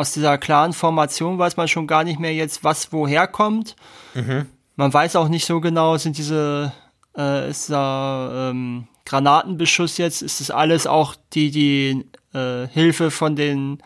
Aus 0.00 0.12
dieser 0.12 0.38
klaren 0.38 0.72
Formation 0.72 1.38
weiß 1.38 1.58
man 1.58 1.68
schon 1.68 1.86
gar 1.86 2.04
nicht 2.04 2.18
mehr 2.18 2.32
jetzt, 2.32 2.64
was 2.64 2.90
woher 2.90 3.26
kommt. 3.26 3.76
Mhm. 4.14 4.46
Man 4.76 4.92
weiß 4.94 5.14
auch 5.16 5.28
nicht 5.28 5.44
so 5.44 5.60
genau, 5.60 5.98
sind 5.98 6.16
diese, 6.16 6.72
äh, 7.16 7.50
ist 7.50 7.68
da 7.68 8.50
ähm, 8.50 8.88
Granatenbeschuss 9.04 9.98
jetzt, 9.98 10.22
ist 10.22 10.40
das 10.40 10.50
alles 10.50 10.86
auch 10.86 11.14
die, 11.34 11.50
die 11.50 12.06
äh, 12.32 12.66
Hilfe 12.68 13.10
von 13.10 13.36
den 13.36 13.82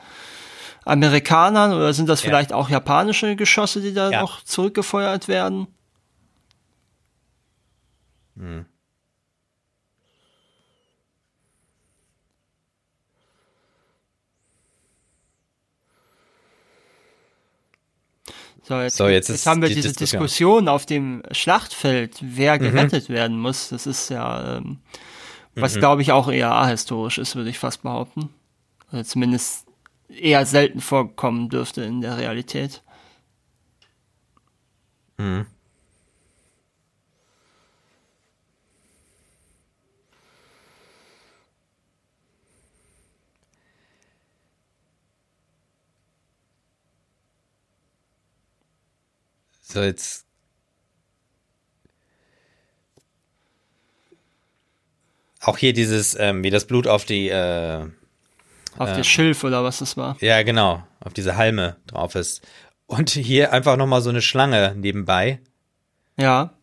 Amerikanern 0.85 1.73
oder 1.73 1.93
sind 1.93 2.09
das 2.09 2.23
ja. 2.23 2.29
vielleicht 2.29 2.53
auch 2.53 2.69
japanische 2.69 3.35
Geschosse, 3.35 3.81
die 3.81 3.93
da 3.93 4.11
ja. 4.11 4.21
noch 4.21 4.45
zurückgefeuert 4.45 5.27
werden? 5.27 5.67
Hm. 8.37 8.67
So, 18.67 18.81
jetzt, 18.81 18.97
so, 18.97 19.09
jetzt, 19.09 19.29
jetzt 19.29 19.47
haben 19.47 19.61
wir 19.61 19.69
die 19.69 19.75
diese 19.75 19.93
Diskussion. 19.93 20.69
Auf 20.69 20.87
dem 20.87 21.23
Schlachtfeld, 21.33 22.17
wer 22.23 22.55
mhm. 22.55 22.61
gerettet 22.61 23.09
mhm. 23.09 23.15
werden 23.15 23.39
muss. 23.39 23.69
Das 23.69 23.87
ist 23.87 24.09
ja, 24.09 24.57
ähm, 24.57 24.79
was 25.55 25.75
mhm. 25.75 25.81
glaube 25.81 26.03
ich 26.03 26.13
auch 26.13 26.31
eher 26.31 26.53
ahistorisch 26.53 27.19
ist, 27.19 27.37
würde 27.37 27.51
ich 27.51 27.59
fast 27.59 27.83
behaupten. 27.83 28.31
Oder 28.91 29.05
zumindest 29.05 29.67
eher 30.09 30.47
selten 30.47 30.81
vorkommen 30.81 31.51
dürfte 31.51 31.83
in 31.83 32.01
der 32.01 32.17
Realität. 32.17 32.83
Mhm. 35.19 35.47
So, 49.75 49.83
jetzt. 49.83 50.25
Auch 55.41 55.59
hier 55.59 55.73
dieses, 55.73 56.17
ähm, 56.19 56.45
wie 56.45 56.51
das 56.51 56.67
Blut 56.67 56.87
auf 56.87 57.05
die 57.05 57.29
äh, 57.29 57.83
auf 58.79 58.89
ähm, 58.89 58.97
das 58.97 59.07
Schilf 59.07 59.43
oder 59.43 59.65
was 59.65 59.79
das 59.79 59.97
war. 59.97 60.17
Ja, 60.21 60.43
genau. 60.45 60.87
Auf 61.01 61.13
diese 61.13 61.37
Halme 61.37 61.77
drauf 61.89 62.15
ist. 62.15 62.47
Und 62.87 63.11
hier 63.11 63.53
einfach 63.53 63.77
nochmal 63.77 64.01
so 64.01 64.11
eine 64.11 64.23
Schlange 64.23 64.75
nebenbei. 64.77 65.41
Ja. 66.17 66.55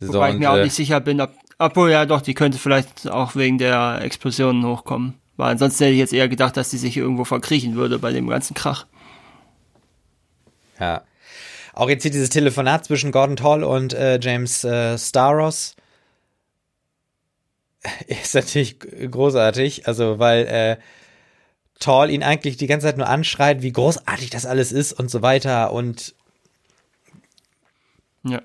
So, 0.00 0.14
Wobei 0.14 0.30
ich 0.30 0.38
mir 0.38 0.50
auch 0.50 0.56
äh, 0.56 0.64
nicht 0.64 0.74
sicher 0.74 1.00
bin, 1.00 1.20
ob, 1.20 1.34
obwohl 1.58 1.90
ja 1.90 2.06
doch, 2.06 2.22
die 2.22 2.34
könnte 2.34 2.58
vielleicht 2.58 3.08
auch 3.08 3.36
wegen 3.36 3.58
der 3.58 4.00
Explosionen 4.00 4.64
hochkommen. 4.64 5.20
Weil 5.36 5.52
ansonsten 5.52 5.84
hätte 5.84 5.94
ich 5.94 5.98
jetzt 5.98 6.12
eher 6.12 6.28
gedacht, 6.28 6.56
dass 6.56 6.70
die 6.70 6.78
sich 6.78 6.96
irgendwo 6.96 7.24
verkriechen 7.24 7.74
würde 7.74 7.98
bei 7.98 8.12
dem 8.12 8.28
ganzen 8.28 8.54
Krach. 8.54 8.86
Ja. 10.80 11.02
Auch 11.74 11.90
jetzt 11.90 12.02
hier 12.02 12.10
dieses 12.10 12.30
Telefonat 12.30 12.86
zwischen 12.86 13.12
Gordon 13.12 13.36
Toll 13.36 13.62
und 13.62 13.92
äh, 13.92 14.18
James 14.20 14.64
äh, 14.64 14.96
Staros 14.96 15.76
ist 18.06 18.34
natürlich 18.34 18.78
großartig, 18.78 19.86
also 19.86 20.18
weil 20.18 20.46
äh, 20.46 20.76
Tall 21.78 22.10
ihn 22.10 22.22
eigentlich 22.22 22.56
die 22.56 22.66
ganze 22.66 22.86
Zeit 22.86 22.96
nur 22.96 23.08
anschreit, 23.08 23.60
wie 23.60 23.72
großartig 23.72 24.30
das 24.30 24.46
alles 24.46 24.72
ist 24.72 24.94
und 24.94 25.10
so 25.10 25.20
weiter 25.20 25.72
und 25.72 26.14
ja. 28.24 28.40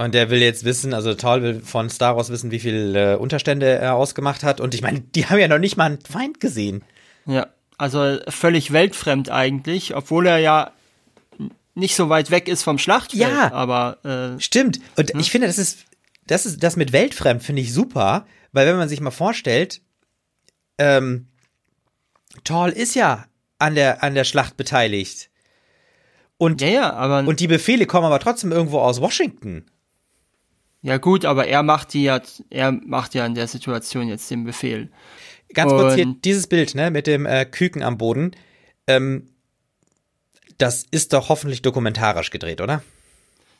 Und 0.00 0.14
der 0.14 0.30
will 0.30 0.40
jetzt 0.40 0.64
wissen, 0.64 0.94
also 0.94 1.12
Tall 1.12 1.42
will 1.42 1.60
von 1.60 1.90
Star 1.90 2.16
Wars 2.16 2.30
wissen, 2.30 2.50
wie 2.50 2.58
viele 2.58 3.12
äh, 3.12 3.16
Unterstände 3.16 3.66
er 3.66 3.96
ausgemacht 3.96 4.42
hat. 4.42 4.58
Und 4.58 4.74
ich 4.74 4.80
meine, 4.80 5.00
die 5.00 5.26
haben 5.26 5.38
ja 5.38 5.46
noch 5.46 5.58
nicht 5.58 5.76
mal 5.76 5.84
einen 5.84 6.00
Feind 6.00 6.40
gesehen. 6.40 6.82
Ja, 7.26 7.48
also 7.76 8.16
völlig 8.28 8.72
weltfremd 8.72 9.28
eigentlich, 9.28 9.94
obwohl 9.94 10.26
er 10.26 10.38
ja 10.38 10.72
nicht 11.74 11.96
so 11.96 12.08
weit 12.08 12.30
weg 12.30 12.48
ist 12.48 12.62
vom 12.62 12.78
Schlachtfeld. 12.78 13.20
Ja, 13.20 13.52
aber 13.52 13.98
äh, 14.02 14.40
stimmt. 14.40 14.80
Und 14.96 15.12
hm? 15.12 15.20
ich 15.20 15.30
finde, 15.30 15.48
das 15.48 15.58
ist 15.58 15.84
das 16.26 16.46
ist 16.46 16.62
das 16.62 16.76
mit 16.76 16.94
weltfremd 16.94 17.42
finde 17.42 17.60
ich 17.60 17.74
super, 17.74 18.24
weil 18.52 18.66
wenn 18.66 18.78
man 18.78 18.88
sich 18.88 19.02
mal 19.02 19.10
vorstellt, 19.10 19.82
ähm, 20.78 21.28
Tall 22.42 22.70
ist 22.70 22.94
ja 22.94 23.26
an 23.58 23.74
der 23.74 24.02
an 24.02 24.14
der 24.14 24.24
Schlacht 24.24 24.56
beteiligt. 24.56 25.28
Und, 26.38 26.62
ja, 26.62 26.68
ja, 26.68 26.92
aber, 26.94 27.28
und 27.28 27.38
die 27.38 27.48
Befehle 27.48 27.84
kommen 27.84 28.06
aber 28.06 28.18
trotzdem 28.18 28.50
irgendwo 28.50 28.78
aus 28.78 29.02
Washington. 29.02 29.66
Ja 30.82 30.96
gut, 30.96 31.24
aber 31.24 31.46
er 31.46 31.62
macht 31.62 31.92
die 31.92 32.04
ja, 32.04 32.20
er 32.48 32.72
macht 32.72 33.14
ja 33.14 33.26
in 33.26 33.34
der 33.34 33.48
Situation 33.48 34.08
jetzt 34.08 34.30
den 34.30 34.44
Befehl. 34.44 34.90
Ganz 35.52 35.72
kurz 35.72 35.94
hier 35.94 36.14
dieses 36.24 36.46
Bild, 36.46 36.74
ne, 36.74 36.90
mit 36.90 37.06
dem 37.06 37.26
äh, 37.26 37.44
Küken 37.44 37.82
am 37.82 37.98
Boden. 37.98 38.32
Ähm, 38.86 39.28
das 40.58 40.86
ist 40.90 41.12
doch 41.12 41.28
hoffentlich 41.28 41.62
dokumentarisch 41.62 42.30
gedreht, 42.30 42.60
oder? 42.60 42.82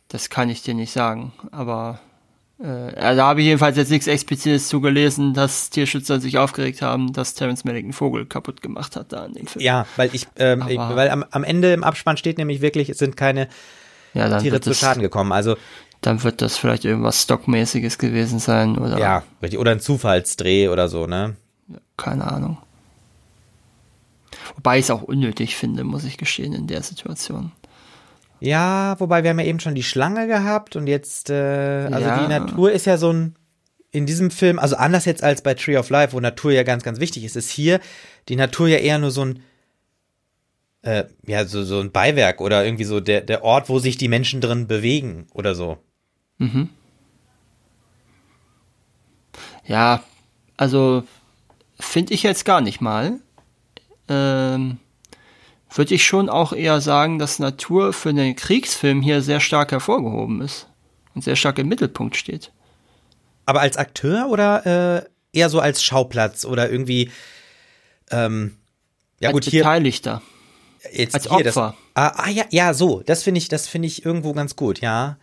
Das 0.08 0.30
kann 0.30 0.48
ich 0.50 0.62
dir 0.62 0.74
nicht 0.74 0.92
sagen, 0.92 1.32
aber 1.50 2.00
äh, 2.58 3.16
da 3.16 3.28
habe 3.28 3.40
ich 3.40 3.46
jedenfalls 3.46 3.76
jetzt 3.76 3.90
nichts 3.90 4.06
Explizites 4.06 4.68
zugelesen, 4.68 5.32
dass 5.32 5.70
Tierschützer 5.70 6.20
sich 6.20 6.36
aufgeregt 6.36 6.82
haben, 6.82 7.12
dass 7.12 7.34
Terence 7.34 7.64
Malick 7.64 7.84
einen 7.84 7.92
Vogel 7.92 8.26
kaputt 8.26 8.60
gemacht 8.60 8.96
hat 8.96 9.12
da 9.12 9.24
in 9.24 9.32
dem 9.32 9.46
Film. 9.46 9.64
Ja, 9.64 9.86
weil 9.96 10.10
ich, 10.12 10.26
ähm, 10.36 10.64
ich 10.68 10.76
weil 10.76 11.08
am, 11.08 11.24
am 11.30 11.44
Ende 11.44 11.72
im 11.72 11.84
Abspann 11.84 12.16
steht 12.16 12.38
nämlich 12.38 12.60
wirklich, 12.60 12.90
es 12.90 12.98
sind 12.98 13.16
keine 13.16 13.48
ja, 14.12 14.38
Tiere 14.38 14.60
zu 14.60 14.74
Schaden 14.74 15.02
gekommen. 15.02 15.32
Also 15.32 15.56
dann 16.00 16.22
wird 16.22 16.40
das 16.40 16.56
vielleicht 16.56 16.84
irgendwas 16.84 17.22
Stockmäßiges 17.22 17.98
gewesen 17.98 18.38
sein 18.38 18.78
oder 18.78 18.98
ja, 18.98 19.22
richtig 19.42 19.58
oder 19.58 19.72
ein 19.72 19.80
Zufallsdreh 19.80 20.68
oder 20.68 20.88
so, 20.88 21.06
ne? 21.06 21.36
Keine 21.96 22.30
Ahnung. 22.30 22.58
Wobei 24.56 24.78
ich 24.78 24.86
es 24.86 24.90
auch 24.90 25.02
unnötig 25.02 25.56
finde, 25.56 25.84
muss 25.84 26.04
ich 26.04 26.16
gestehen 26.16 26.52
in 26.52 26.66
der 26.66 26.82
Situation. 26.82 27.52
Ja, 28.40 28.98
wobei 28.98 29.22
wir 29.22 29.30
haben 29.30 29.38
ja 29.38 29.44
eben 29.44 29.60
schon 29.60 29.74
die 29.74 29.82
Schlange 29.82 30.26
gehabt 30.26 30.74
und 30.74 30.86
jetzt, 30.86 31.28
äh, 31.28 31.88
also 31.90 32.06
ja. 32.06 32.22
die 32.22 32.28
Natur 32.28 32.72
ist 32.72 32.86
ja 32.86 32.96
so 32.96 33.12
ein, 33.12 33.36
in 33.90 34.06
diesem 34.06 34.30
Film, 34.30 34.58
also 34.58 34.76
anders 34.76 35.04
jetzt 35.04 35.22
als 35.22 35.42
bei 35.42 35.54
Tree 35.54 35.76
of 35.76 35.90
Life, 35.90 36.14
wo 36.14 36.20
Natur 36.20 36.52
ja 36.52 36.62
ganz, 36.62 36.82
ganz 36.82 37.00
wichtig 37.00 37.24
ist, 37.24 37.36
ist 37.36 37.50
hier 37.50 37.80
die 38.28 38.36
Natur 38.36 38.68
ja 38.68 38.78
eher 38.78 38.98
nur 38.98 39.10
so 39.10 39.26
ein, 39.26 39.42
äh, 40.82 41.04
ja, 41.26 41.44
so, 41.44 41.64
so 41.64 41.80
ein 41.80 41.92
Beiwerk 41.92 42.40
oder 42.40 42.64
irgendwie 42.64 42.84
so 42.84 43.00
der, 43.00 43.20
der 43.20 43.44
Ort, 43.44 43.68
wo 43.68 43.78
sich 43.78 43.98
die 43.98 44.08
Menschen 44.08 44.40
drin 44.40 44.66
bewegen 44.66 45.26
oder 45.34 45.54
so. 45.54 45.76
Mhm. 46.40 46.70
Ja, 49.66 50.02
also 50.56 51.04
finde 51.78 52.14
ich 52.14 52.22
jetzt 52.22 52.44
gar 52.44 52.60
nicht 52.60 52.80
mal. 52.80 53.20
Ähm, 54.08 54.78
würde 55.72 55.94
ich 55.94 56.04
schon 56.04 56.28
auch 56.28 56.52
eher 56.52 56.80
sagen, 56.80 57.18
dass 57.18 57.38
Natur 57.38 57.92
für 57.92 58.12
den 58.12 58.34
Kriegsfilm 58.34 59.02
hier 59.02 59.22
sehr 59.22 59.38
stark 59.38 59.70
hervorgehoben 59.70 60.40
ist 60.40 60.66
und 61.14 61.22
sehr 61.22 61.36
stark 61.36 61.58
im 61.58 61.68
Mittelpunkt 61.68 62.16
steht. 62.16 62.50
Aber 63.46 63.60
als 63.60 63.76
Akteur 63.76 64.28
oder 64.28 64.66
äh, 64.66 65.38
eher 65.38 65.50
so 65.50 65.60
als 65.60 65.82
Schauplatz 65.82 66.44
oder 66.44 66.70
irgendwie 66.70 67.10
ähm, 68.10 68.56
ja 69.20 69.28
als 69.28 69.34
gut 69.34 69.44
hier 69.44 69.62
Beteiligter. 69.62 70.22
Jetzt 70.92 71.14
als 71.14 71.24
hier, 71.24 71.46
Opfer. 71.46 71.76
Das, 71.94 72.04
ah, 72.14 72.24
ah, 72.24 72.30
ja 72.30 72.44
ja 72.50 72.74
so 72.74 73.02
das 73.04 73.22
finde 73.22 73.38
ich 73.38 73.48
das 73.48 73.68
finde 73.68 73.86
ich 73.86 74.04
irgendwo 74.04 74.32
ganz 74.32 74.56
gut 74.56 74.80
ja. 74.80 75.18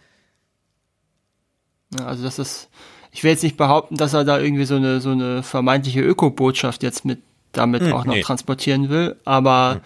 Also 2.04 2.24
das 2.24 2.40
ist 2.40 2.70
ich 3.12 3.24
will 3.24 3.32
jetzt 3.32 3.44
nicht 3.44 3.58
behaupten, 3.58 3.96
dass 3.96 4.14
er 4.14 4.24
da 4.24 4.40
irgendwie 4.40 4.66
so 4.66 4.76
eine 4.76 5.00
so 5.02 5.12
eine 5.12 5.44
vermeintliche 5.44 6.02
Ökobotschaft 6.02 6.84
jetzt 6.84 7.06
mit 7.06 7.22
damit 7.52 7.82
hm, 7.82 7.94
auch 7.94 8.06
noch 8.06 8.14
nee. 8.14 8.22
transportieren 8.22 8.90
will, 8.90 9.16
aber 9.26 9.76
hm 9.76 9.82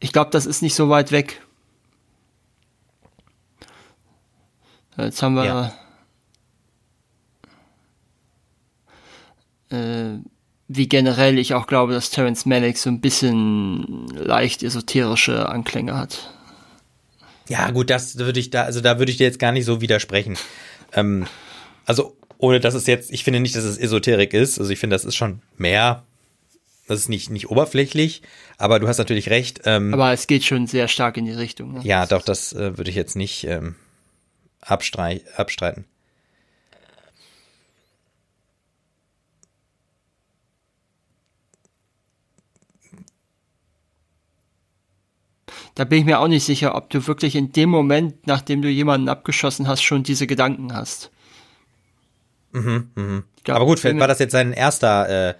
ich 0.00 0.12
glaube, 0.12 0.30
das 0.30 0.46
ist 0.46 0.62
nicht 0.62 0.74
so 0.74 0.88
weit 0.88 1.12
weg. 1.12 1.42
Jetzt 4.96 5.22
haben 5.22 5.34
wir 5.34 5.44
ja. 5.44 5.72
äh, 9.70 10.18
wie 10.68 10.88
generell 10.88 11.38
ich 11.38 11.54
auch 11.54 11.66
glaube, 11.66 11.92
dass 11.92 12.10
Terence 12.10 12.44
Malick 12.44 12.76
so 12.76 12.90
ein 12.90 13.00
bisschen 13.00 14.08
leicht 14.08 14.62
esoterische 14.62 15.48
Anklänge 15.48 15.96
hat. 15.96 16.30
Ja, 17.48 17.70
gut, 17.70 17.90
das 17.90 18.18
würde 18.18 18.40
ich 18.40 18.50
da, 18.50 18.64
also 18.64 18.80
da 18.80 18.98
würde 18.98 19.10
ich 19.10 19.18
dir 19.18 19.24
jetzt 19.24 19.38
gar 19.38 19.52
nicht 19.52 19.64
so 19.64 19.80
widersprechen. 19.80 20.36
Ähm, 20.92 21.26
also, 21.86 22.16
ohne 22.38 22.60
dass 22.60 22.74
es 22.74 22.86
jetzt, 22.86 23.12
ich 23.12 23.24
finde 23.24 23.40
nicht, 23.40 23.54
dass 23.54 23.64
es 23.64 23.78
Esoterik 23.78 24.32
ist. 24.34 24.58
Also 24.58 24.70
ich 24.70 24.78
finde, 24.78 24.94
das 24.94 25.04
ist 25.04 25.16
schon 25.16 25.42
mehr 25.56 26.04
das 26.90 26.98
ist 26.98 27.08
nicht, 27.08 27.30
nicht 27.30 27.48
oberflächlich, 27.48 28.22
aber 28.58 28.80
du 28.80 28.88
hast 28.88 28.98
natürlich 28.98 29.30
recht. 29.30 29.60
Ähm, 29.64 29.94
aber 29.94 30.12
es 30.12 30.26
geht 30.26 30.42
schon 30.42 30.66
sehr 30.66 30.88
stark 30.88 31.16
in 31.16 31.24
die 31.24 31.30
Richtung. 31.30 31.72
Ne? 31.72 31.80
Ja, 31.84 32.04
doch, 32.04 32.22
das 32.22 32.52
äh, 32.52 32.76
würde 32.76 32.90
ich 32.90 32.96
jetzt 32.96 33.14
nicht 33.14 33.44
ähm, 33.44 33.76
abstreiten. 34.60 35.84
Da 45.74 45.84
bin 45.84 46.00
ich 46.00 46.04
mir 46.04 46.20
auch 46.20 46.28
nicht 46.28 46.44
sicher, 46.44 46.74
ob 46.74 46.90
du 46.90 47.06
wirklich 47.06 47.36
in 47.36 47.52
dem 47.52 47.70
Moment, 47.70 48.26
nachdem 48.26 48.62
du 48.62 48.68
jemanden 48.68 49.08
abgeschossen 49.08 49.68
hast, 49.68 49.82
schon 49.82 50.02
diese 50.02 50.26
Gedanken 50.26 50.74
hast. 50.74 51.10
Mhm, 52.52 52.90
mhm. 52.94 53.24
Glaub, 53.44 53.56
aber 53.56 53.66
gut, 53.66 53.82
war 53.84 54.08
das 54.08 54.18
jetzt 54.18 54.32
sein 54.32 54.52
erster 54.52 55.30
äh, 55.30 55.34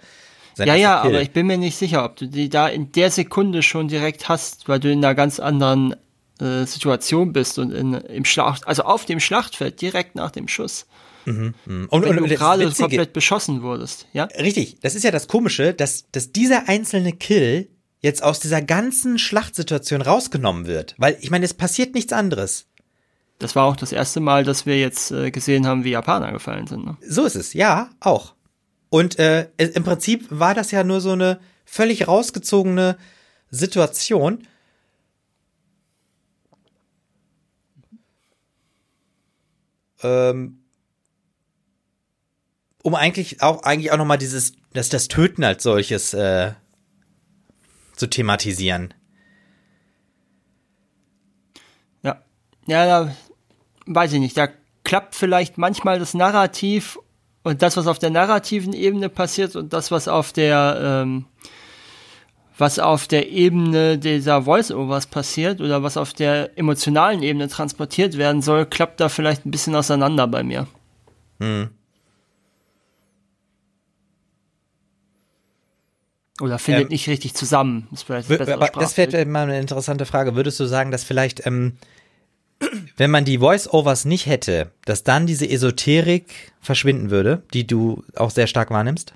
ja, 0.57 0.75
ja, 0.75 1.01
aber 1.01 1.21
ich 1.21 1.31
bin 1.31 1.47
mir 1.47 1.57
nicht 1.57 1.77
sicher, 1.77 2.03
ob 2.03 2.17
du 2.17 2.27
die 2.27 2.49
da 2.49 2.67
in 2.67 2.91
der 2.91 3.09
Sekunde 3.09 3.63
schon 3.63 3.87
direkt 3.87 4.29
hast, 4.29 4.67
weil 4.67 4.79
du 4.79 4.91
in 4.91 5.03
einer 5.03 5.15
ganz 5.15 5.39
anderen 5.39 5.95
äh, 6.39 6.65
Situation 6.65 7.33
bist 7.33 7.57
und 7.57 7.71
in, 7.71 7.93
im 7.93 8.25
Schlacht, 8.25 8.67
also 8.67 8.83
auf 8.83 9.05
dem 9.05 9.19
Schlachtfeld 9.19 9.81
direkt 9.81 10.15
nach 10.15 10.31
dem 10.31 10.47
Schuss. 10.47 10.87
Mhm, 11.25 11.53
mh. 11.65 11.87
Und, 11.89 12.03
wenn 12.03 12.17
und, 12.17 12.29
du 12.29 12.35
gerade 12.35 12.69
komplett 12.71 13.13
beschossen 13.13 13.61
wurdest, 13.61 14.07
ja? 14.11 14.25
Richtig, 14.25 14.79
das 14.81 14.95
ist 14.95 15.03
ja 15.03 15.11
das 15.11 15.27
Komische, 15.27 15.73
dass, 15.73 16.05
dass 16.11 16.31
dieser 16.31 16.67
einzelne 16.67 17.13
Kill 17.13 17.69
jetzt 18.01 18.23
aus 18.23 18.39
dieser 18.39 18.61
ganzen 18.61 19.19
Schlachtsituation 19.19 20.01
rausgenommen 20.01 20.65
wird. 20.65 20.95
Weil, 20.97 21.17
ich 21.21 21.31
meine, 21.31 21.45
es 21.45 21.53
passiert 21.53 21.93
nichts 21.93 22.13
anderes. 22.13 22.67
Das 23.39 23.55
war 23.55 23.65
auch 23.65 23.75
das 23.75 23.91
erste 23.91 24.19
Mal, 24.19 24.43
dass 24.43 24.65
wir 24.65 24.79
jetzt 24.79 25.11
äh, 25.11 25.31
gesehen 25.31 25.65
haben, 25.65 25.83
wie 25.83 25.91
Japaner 25.91 26.31
gefallen 26.31 26.67
sind. 26.67 26.85
Ne? 26.85 26.97
So 27.07 27.25
ist 27.25 27.35
es, 27.35 27.53
ja, 27.53 27.89
auch. 27.99 28.35
Und 28.89 29.17
äh, 29.19 29.47
im 29.57 29.83
Prinzip 29.83 30.27
war 30.29 30.53
das 30.53 30.71
ja 30.71 30.83
nur 30.83 30.99
so 30.99 31.11
eine 31.11 31.39
völlig 31.65 32.07
rausgezogene 32.07 32.97
Situation. 33.49 34.47
Ähm, 40.03 40.59
um 42.83 42.95
eigentlich 42.95 43.41
auch 43.41 43.63
eigentlich 43.63 43.91
auch 43.91 43.97
noch 43.97 44.05
mal 44.05 44.17
dieses 44.17 44.53
das 44.73 44.89
das 44.89 45.07
Töten 45.07 45.43
als 45.43 45.63
solches 45.63 46.13
äh, 46.13 46.51
zu 47.95 48.07
thematisieren. 48.07 48.93
Ja, 52.03 52.21
ja, 52.67 52.85
da 52.85 53.15
weiß 53.85 54.13
ich 54.13 54.19
nicht. 54.19 54.37
Da 54.37 54.49
klappt 54.83 55.15
vielleicht 55.15 55.57
manchmal 55.57 55.99
das 55.99 56.13
Narrativ 56.13 56.97
und 57.43 57.61
das, 57.61 57.77
was 57.77 57.87
auf 57.87 57.99
der 57.99 58.09
narrativen 58.09 58.73
Ebene 58.73 59.09
passiert 59.09 59.55
und 59.55 59.73
das, 59.73 59.91
was 59.91 60.07
auf 60.07 60.31
der, 60.31 61.03
ähm, 61.03 61.25
was 62.57 62.77
auf 62.77 63.07
der 63.07 63.29
Ebene 63.29 63.97
dieser 63.97 64.43
Voice-Overs 64.43 65.07
passiert 65.07 65.61
oder 65.61 65.81
was 65.81 65.97
auf 65.97 66.13
der 66.13 66.57
emotionalen 66.57 67.23
Ebene 67.23 67.47
transportiert 67.47 68.17
werden 68.17 68.41
soll, 68.41 68.65
klappt 68.67 68.99
da 68.99 69.09
vielleicht 69.09 69.45
ein 69.45 69.51
bisschen 69.51 69.75
auseinander 69.75 70.27
bei 70.27 70.43
mir. 70.43 70.67
Hm. 71.39 71.71
Oder 76.41 76.59
findet 76.59 76.83
ähm, 76.83 76.89
nicht 76.89 77.07
richtig 77.07 77.33
zusammen. 77.35 77.87
Das, 77.91 78.05
das 78.05 78.29
wäre 78.97 79.25
mal 79.25 79.43
eine 79.43 79.59
interessante 79.59 80.05
Frage. 80.05 80.35
Würdest 80.35 80.59
du 80.59 80.65
sagen, 80.65 80.91
dass 80.91 81.03
vielleicht 81.03 81.45
ähm, 81.45 81.77
wenn 82.97 83.11
man 83.11 83.25
die 83.25 83.39
Voice-Overs 83.39 84.05
nicht 84.05 84.27
hätte, 84.27 84.71
dass 84.85 85.03
dann 85.03 85.25
diese 85.25 85.49
Esoterik 85.49 86.51
verschwinden 86.61 87.09
würde, 87.09 87.43
die 87.53 87.65
du 87.65 88.03
auch 88.15 88.29
sehr 88.29 88.47
stark 88.47 88.69
wahrnimmst? 88.69 89.13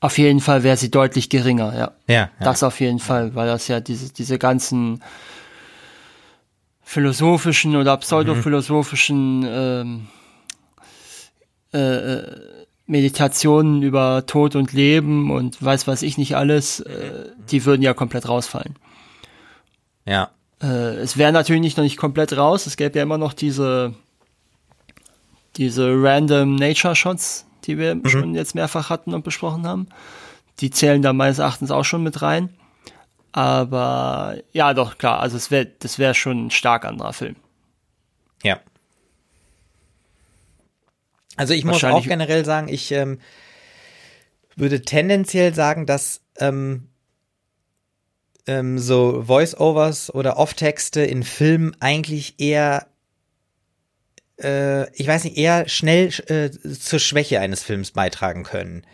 Auf 0.00 0.18
jeden 0.18 0.40
Fall 0.40 0.64
wäre 0.64 0.76
sie 0.76 0.90
deutlich 0.90 1.30
geringer, 1.30 1.72
ja. 1.72 1.92
ja. 2.08 2.14
Ja, 2.14 2.30
Das 2.40 2.62
auf 2.62 2.80
jeden 2.80 2.98
Fall, 2.98 3.34
weil 3.34 3.46
das 3.46 3.68
ja 3.68 3.80
diese, 3.80 4.12
diese 4.12 4.38
ganzen 4.38 5.02
philosophischen 6.82 7.76
oder 7.76 7.96
pseudophilosophischen 7.96 9.40
mhm. 9.40 9.46
ähm, 9.48 10.08
äh, 11.72 11.78
äh, 11.78 12.66
Meditationen 12.86 13.82
über 13.82 14.26
Tod 14.26 14.56
und 14.56 14.72
Leben 14.72 15.30
und 15.30 15.62
weiß 15.62 15.86
was 15.86 16.02
ich 16.02 16.18
nicht 16.18 16.36
alles, 16.36 16.80
äh, 16.80 17.30
die 17.50 17.64
würden 17.64 17.82
ja 17.82 17.94
komplett 17.94 18.28
rausfallen. 18.28 18.76
Ja. 20.04 20.30
Äh, 20.62 20.96
es 20.96 21.16
wäre 21.16 21.32
natürlich 21.32 21.62
nicht 21.62 21.76
noch 21.76 21.84
nicht 21.84 21.96
komplett 21.96 22.36
raus. 22.36 22.66
Es 22.66 22.76
gäbe 22.76 22.98
ja 22.98 23.02
immer 23.02 23.18
noch 23.18 23.32
diese, 23.32 23.94
diese 25.56 25.94
random 25.96 26.56
Nature 26.56 26.94
Shots, 26.94 27.46
die 27.64 27.78
wir 27.78 27.94
mhm. 27.94 28.08
schon 28.08 28.34
jetzt 28.34 28.54
mehrfach 28.54 28.90
hatten 28.90 29.14
und 29.14 29.24
besprochen 29.24 29.66
haben. 29.66 29.88
Die 30.60 30.70
zählen 30.70 31.02
da 31.02 31.12
meines 31.12 31.38
Erachtens 31.38 31.70
auch 31.70 31.84
schon 31.84 32.02
mit 32.02 32.20
rein. 32.22 32.50
Aber 33.32 34.36
ja, 34.52 34.74
doch, 34.74 34.98
klar, 34.98 35.18
also 35.18 35.36
es 35.36 35.50
wäre, 35.50 35.66
das 35.80 35.98
wäre 35.98 36.14
schon 36.14 36.46
ein 36.46 36.50
stark 36.50 36.84
anderer 36.84 37.12
Film. 37.12 37.34
Ja. 38.44 38.60
Also 41.36 41.54
ich 41.54 41.64
muss 41.64 41.82
auch 41.82 42.04
generell 42.04 42.44
sagen, 42.44 42.68
ich 42.68 42.92
ähm, 42.92 43.18
würde 44.56 44.82
tendenziell 44.82 45.54
sagen, 45.54 45.86
dass 45.86 46.20
ähm, 46.38 46.88
ähm, 48.46 48.78
so 48.78 49.22
Voice-Overs 49.22 50.14
oder 50.14 50.36
Off-Texte 50.36 51.02
in 51.02 51.22
Filmen 51.22 51.76
eigentlich 51.80 52.38
eher, 52.38 52.86
äh, 54.40 54.90
ich 54.94 55.06
weiß 55.06 55.24
nicht, 55.24 55.36
eher 55.36 55.68
schnell 55.68 56.08
äh, 56.28 56.50
zur 56.50 56.98
Schwäche 56.98 57.40
eines 57.40 57.62
Films 57.62 57.90
beitragen 57.92 58.44
können. 58.44 58.86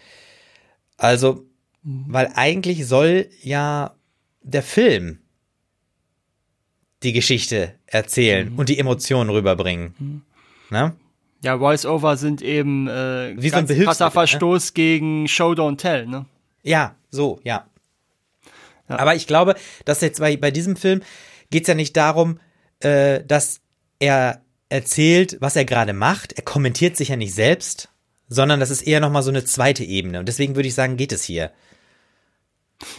Also, 0.97 1.45
weil 1.83 2.31
eigentlich 2.35 2.87
soll 2.87 3.29
ja 3.43 3.95
der 4.43 4.63
Film 4.63 5.19
die 7.03 7.13
Geschichte 7.13 7.75
erzählen 7.87 8.53
und 8.57 8.69
die 8.69 8.79
Emotionen 8.79 9.31
rüberbringen. 9.31 10.23
Ne? 10.69 10.95
Ja, 11.43 11.59
Voice-Over 11.59 12.17
sind 12.17 12.43
eben 12.43 12.87
äh, 12.87 13.35
Wie 13.37 13.49
so 13.49 13.57
ein 13.57 13.67
ganz 13.67 13.69
krasser 13.69 13.75
Behilfsmittel, 13.75 14.05
ne? 14.07 14.11
Verstoß 14.11 14.75
gegen 14.75 15.29
Show 15.29 15.53
Don't 15.53 15.79
Tell, 15.79 16.07
ne? 16.07 16.27
Ja, 16.63 16.95
so, 17.11 17.41
ja. 17.45 17.67
Ja. 18.89 18.99
Aber 18.99 19.15
ich 19.15 19.27
glaube, 19.27 19.55
dass 19.85 20.01
jetzt 20.01 20.21
bei, 20.21 20.37
bei 20.37 20.51
diesem 20.51 20.77
Film 20.77 21.03
geht's 21.51 21.69
ja 21.69 21.75
nicht 21.75 21.97
darum, 21.97 22.41
äh, 22.81 23.25
dass 23.25 23.61
er 24.01 24.43
erzählt, 24.69 25.39
was 25.41 25.57
er 25.57 25.65
gerade 25.65 25.93
macht. 25.93 26.33
Er 26.35 26.43
kommentiert 26.43 26.97
sich 26.97 27.09
ja 27.09 27.17
nicht 27.17 27.35
selbst, 27.35 27.89
sondern 28.29 28.61
das 28.61 28.71
ist 28.71 28.83
eher 28.83 29.01
nochmal 29.01 29.23
so 29.23 29.31
eine 29.31 29.45
zweite 29.45 29.85
Ebene. 29.85 30.21
Und 30.21 30.27
deswegen 30.27 30.57
würde 30.57 30.69
ich 30.69 30.75
sagen, 30.75 30.97
geht 30.97 31.13
es 31.13 31.25
hier. 31.25 31.53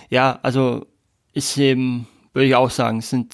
Ja, 0.10 0.40
also 0.44 0.86
ist 1.34 1.58
eben, 1.58 2.08
würde 2.34 2.48
ich 2.48 2.56
auch 2.56 2.70
sagen, 2.70 3.00
es 3.00 3.10
sind, 3.10 3.34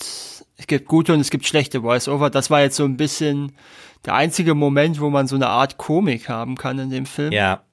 es 0.56 0.68
gibt 0.68 0.88
gute 0.88 1.14
und 1.14 1.20
es 1.20 1.30
gibt 1.30 1.48
schlechte 1.48 1.82
Voice-Over. 1.82 2.30
Das 2.30 2.50
war 2.50 2.62
jetzt 2.62 2.76
so 2.76 2.86
ein 2.86 2.98
bisschen 2.98 3.54
der 4.06 4.14
einzige 4.14 4.54
Moment, 4.54 5.00
wo 5.00 5.10
man 5.10 5.28
so 5.28 5.36
eine 5.36 5.48
Art 5.48 5.78
Komik 5.78 6.30
haben 6.30 6.56
kann 6.56 6.80
in 6.80 6.90
dem 6.90 7.06
Film. 7.06 7.32
Ja. 7.32 7.64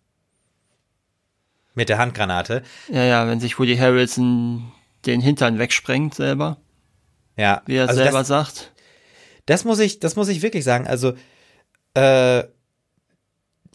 Mit 1.75 1.89
der 1.89 1.99
Handgranate. 1.99 2.63
Ja, 2.89 3.03
ja, 3.05 3.29
wenn 3.29 3.41
sich 3.41 3.59
Woody 3.59 3.77
Harrelson 3.77 4.73
den 5.07 5.21
Hintern 5.21 5.59
wegsprengt 5.59 6.15
selber, 6.15 6.59
Ja. 7.37 7.63
wie 7.67 7.77
er 7.77 7.89
also 7.89 8.01
selber 8.03 8.19
das, 8.19 8.29
sagt. 8.29 8.73
das 9.47 9.65
muss 9.65 9.79
ich, 9.81 9.99
das 10.01 10.17
muss 10.17 10.29
ich 10.29 10.43
wirklich 10.43 10.65
sagen. 10.65 10.87
Also, 10.87 11.15
äh, 11.95 12.45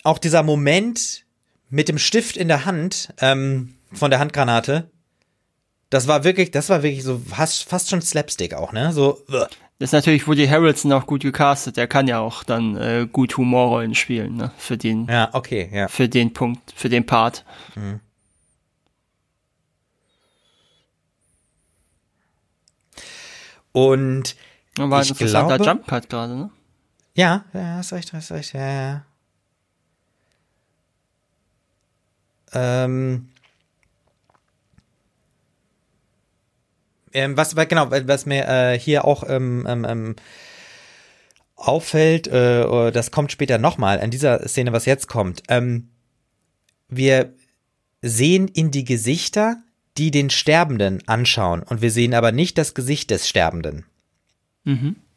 auch 0.04 0.18
dieser 0.18 0.43
Moment 0.43 1.26
mit 1.70 1.89
dem 1.89 1.97
Stift 1.97 2.38
in 2.38 2.47
der 2.47 2.66
Hand, 2.66 3.14
ähm, 3.20 3.76
von 3.91 4.10
der 4.12 4.20
Handgranate, 4.20 4.89
das 5.89 6.08
war 6.08 6.24
wirklich, 6.24 6.52
das 6.52 6.70
war 6.70 6.84
wirklich 6.84 7.04
so 7.04 7.20
fast, 7.20 7.68
fast 7.68 7.89
schon 7.89 8.02
Slapstick 8.02 8.54
auch, 8.54 8.72
ne? 8.72 8.93
So, 8.93 9.24
uah. 9.30 9.50
Das 9.80 9.89
ist 9.89 9.93
natürlich 9.93 10.27
Woody 10.27 10.45
Harrelson 10.45 10.91
auch 10.91 11.05
gut 11.07 11.21
gecastet. 11.21 11.77
Der 11.77 11.88
kann 11.88 12.07
ja 12.07 12.19
auch 12.19 12.43
dann 12.43 12.75
äh, 12.75 13.07
gut 13.11 13.38
Humorrollen 13.38 13.95
spielen, 13.95 14.36
ne? 14.36 14.51
Für 14.57 14.77
den, 14.77 15.07
ja, 15.07 15.30
okay, 15.34 15.69
ja. 15.73 15.88
für 15.88 16.09
den 16.09 16.34
Punkt, 16.34 16.73
für 16.75 16.89
den 16.89 17.05
Part. 17.05 17.45
Und 23.71 24.36
Da 24.75 24.89
war 24.89 24.99
ein 24.99 25.03
Ich 25.03 25.11
interessanter 25.11 25.57
glaube- 25.57 25.69
Jump 25.69 25.88
Cut 25.88 26.09
gerade, 26.09 26.36
ne? 26.36 26.49
ja, 27.15 27.43
ja, 27.53 27.75
hast 27.75 27.91
recht, 27.93 28.13
hast 28.13 28.32
recht, 28.32 28.53
ja, 28.53 28.61
ja. 28.82 29.05
Ähm, 32.51 33.30
ähm, 37.14 37.38
was, 37.38 37.55
genau, 37.55 37.91
was 37.91 38.26
mir 38.26 38.47
äh, 38.47 38.80
hier 38.80 39.05
auch 39.05 39.24
ähm, 39.28 39.66
ähm, 39.68 39.86
ähm, 39.88 40.16
auffällt, 41.55 42.28
äh, 42.28 42.64
oder 42.64 42.91
das 42.91 43.12
kommt 43.12 43.32
später 43.32 43.57
nochmal 43.57 43.99
an 43.99 44.12
dieser 44.12 44.47
Szene, 44.47 44.72
was 44.72 44.86
jetzt 44.86 45.07
kommt. 45.07 45.43
Ähm, 45.49 45.89
wir 46.88 47.34
sehen 48.01 48.47
in 48.47 48.72
die 48.72 48.86
Gesichter, 48.86 49.57
die 49.97 50.12
den 50.12 50.30
Sterbenden 50.30 51.03
anschauen, 51.07 51.64
und 51.64 51.82
wir 51.82 51.91
sehen 51.91 52.14
aber 52.14 52.32
nicht 52.32 52.57
das 52.57 52.74
Gesicht 52.74 53.12
des 53.12 53.28
Sterbenden. 53.28 53.86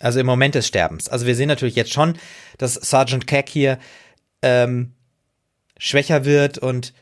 Also 0.00 0.20
im 0.20 0.26
Moment 0.26 0.54
des 0.54 0.66
Sterbens. 0.66 1.08
Also 1.08 1.26
wir 1.26 1.36
sehen 1.36 1.48
natürlich 1.48 1.76
jetzt 1.76 1.92
schon, 1.92 2.18
dass 2.58 2.74
Sergeant 2.74 3.26
Keck 3.26 3.48
hier 3.48 3.78
ähm, 4.40 4.92
schwächer 5.78 6.24
wird 6.24 6.58
und 6.58 6.92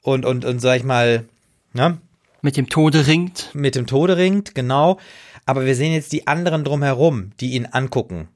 und 0.00 0.24
und 0.24 0.44
und 0.44 0.60
sag 0.60 0.78
ich 0.78 0.84
mal, 0.84 1.28
ne, 1.72 2.00
Mit 2.42 2.56
dem 2.56 2.68
Tode 2.68 3.06
ringt. 3.06 3.50
mit 3.54 3.74
dem 3.74 3.86
Tode 3.86 4.16
ringt, 4.16 4.54
genau. 4.54 4.98
Aber 5.46 5.64
wir 5.66 5.74
sehen 5.74 5.92
jetzt 5.92 6.12
die 6.12 6.26
anderen 6.26 6.62
drumherum, 6.64 7.32
die 7.40 7.52
ihn 7.54 7.66
angucken. 7.66 8.28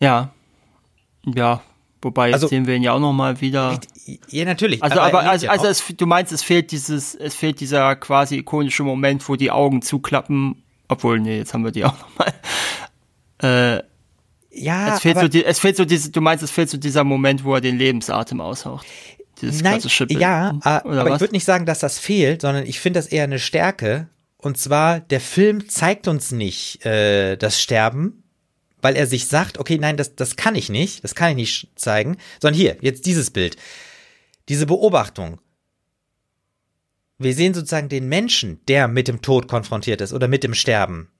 Ja. 0.00 0.30
Ja. 1.26 1.62
Wobei, 2.00 2.28
jetzt 2.28 2.34
Also- 2.34 2.48
sehen 2.48 2.66
wir 2.66 2.76
ihn 2.76 2.82
ja 2.82 2.92
auch 2.92 3.00
noch 3.00 3.12
mal 3.12 3.40
wieder. 3.40 3.78
Ja, 4.28 4.44
natürlich. 4.44 4.82
Also, 4.82 5.00
aber, 5.00 5.18
er 5.18 5.32
lebt 5.32 5.48
also, 5.48 5.48
also 5.48 5.66
es, 5.66 5.84
du 5.96 6.06
meinst, 6.06 6.32
es 6.32 6.42
fehlt 6.44 6.70
dieses, 6.70 7.14
es 7.14 7.34
fehlt 7.34 7.60
dieser 7.60 7.96
quasi 7.96 8.36
ikonische 8.36 8.84
Moment, 8.84 9.28
wo 9.28 9.34
die 9.36 9.50
Augen 9.50 9.82
zuklappen. 9.82 10.62
Obwohl, 10.86 11.18
nee, 11.20 11.36
jetzt 11.38 11.52
haben 11.52 11.64
wir 11.64 11.72
die 11.72 11.84
auch 11.84 11.98
noch 11.98 12.18
mal. 12.18 12.32
Äh, 13.40 13.84
ja, 14.50 14.96
es 14.96 15.00
fehlt 15.00 15.16
aber, 15.16 15.26
so, 15.26 15.28
die, 15.28 15.44
es 15.44 15.60
fehlt 15.60 15.76
so 15.76 15.84
diese, 15.84 16.10
du 16.10 16.20
meinst, 16.20 16.42
es 16.42 16.50
fehlt 16.50 16.68
so 16.70 16.76
dieser 16.76 17.04
Moment, 17.04 17.44
wo 17.44 17.54
er 17.54 17.60
den 17.60 17.78
Lebensatem 17.78 18.40
aushaucht. 18.40 18.84
Dieses 19.40 19.62
nein, 19.62 19.74
klassische 19.74 20.06
Bild. 20.06 20.20
ja, 20.20 20.50
äh, 20.64 20.86
Oder 20.86 21.00
aber 21.00 21.10
was? 21.10 21.16
ich 21.16 21.20
würde 21.20 21.34
nicht 21.34 21.44
sagen, 21.44 21.66
dass 21.66 21.78
das 21.78 21.98
fehlt, 21.98 22.42
sondern 22.42 22.66
ich 22.66 22.80
finde 22.80 22.98
das 22.98 23.06
eher 23.06 23.24
eine 23.24 23.38
Stärke. 23.38 24.08
Und 24.36 24.58
zwar, 24.58 25.00
der 25.00 25.20
Film 25.20 25.68
zeigt 25.68 26.08
uns 26.08 26.30
nicht 26.30 26.84
äh, 26.84 27.36
das 27.36 27.60
Sterben, 27.60 28.22
weil 28.80 28.96
er 28.96 29.06
sich 29.06 29.26
sagt, 29.26 29.58
okay, 29.58 29.78
nein, 29.78 29.96
das, 29.96 30.14
das 30.14 30.36
kann 30.36 30.54
ich 30.54 30.68
nicht, 30.68 31.02
das 31.02 31.14
kann 31.14 31.30
ich 31.30 31.36
nicht 31.36 31.68
zeigen, 31.74 32.16
sondern 32.40 32.58
hier, 32.58 32.76
jetzt 32.80 33.06
dieses 33.06 33.30
Bild. 33.30 33.56
Diese 34.48 34.66
Beobachtung. 34.66 35.40
Wir 37.18 37.34
sehen 37.34 37.52
sozusagen 37.52 37.88
den 37.88 38.08
Menschen, 38.08 38.60
der 38.68 38.86
mit 38.86 39.08
dem 39.08 39.22
Tod 39.22 39.48
konfrontiert 39.48 40.00
ist 40.00 40.12
oder 40.12 40.28
mit 40.28 40.44
dem 40.44 40.54
Sterben. 40.54 41.10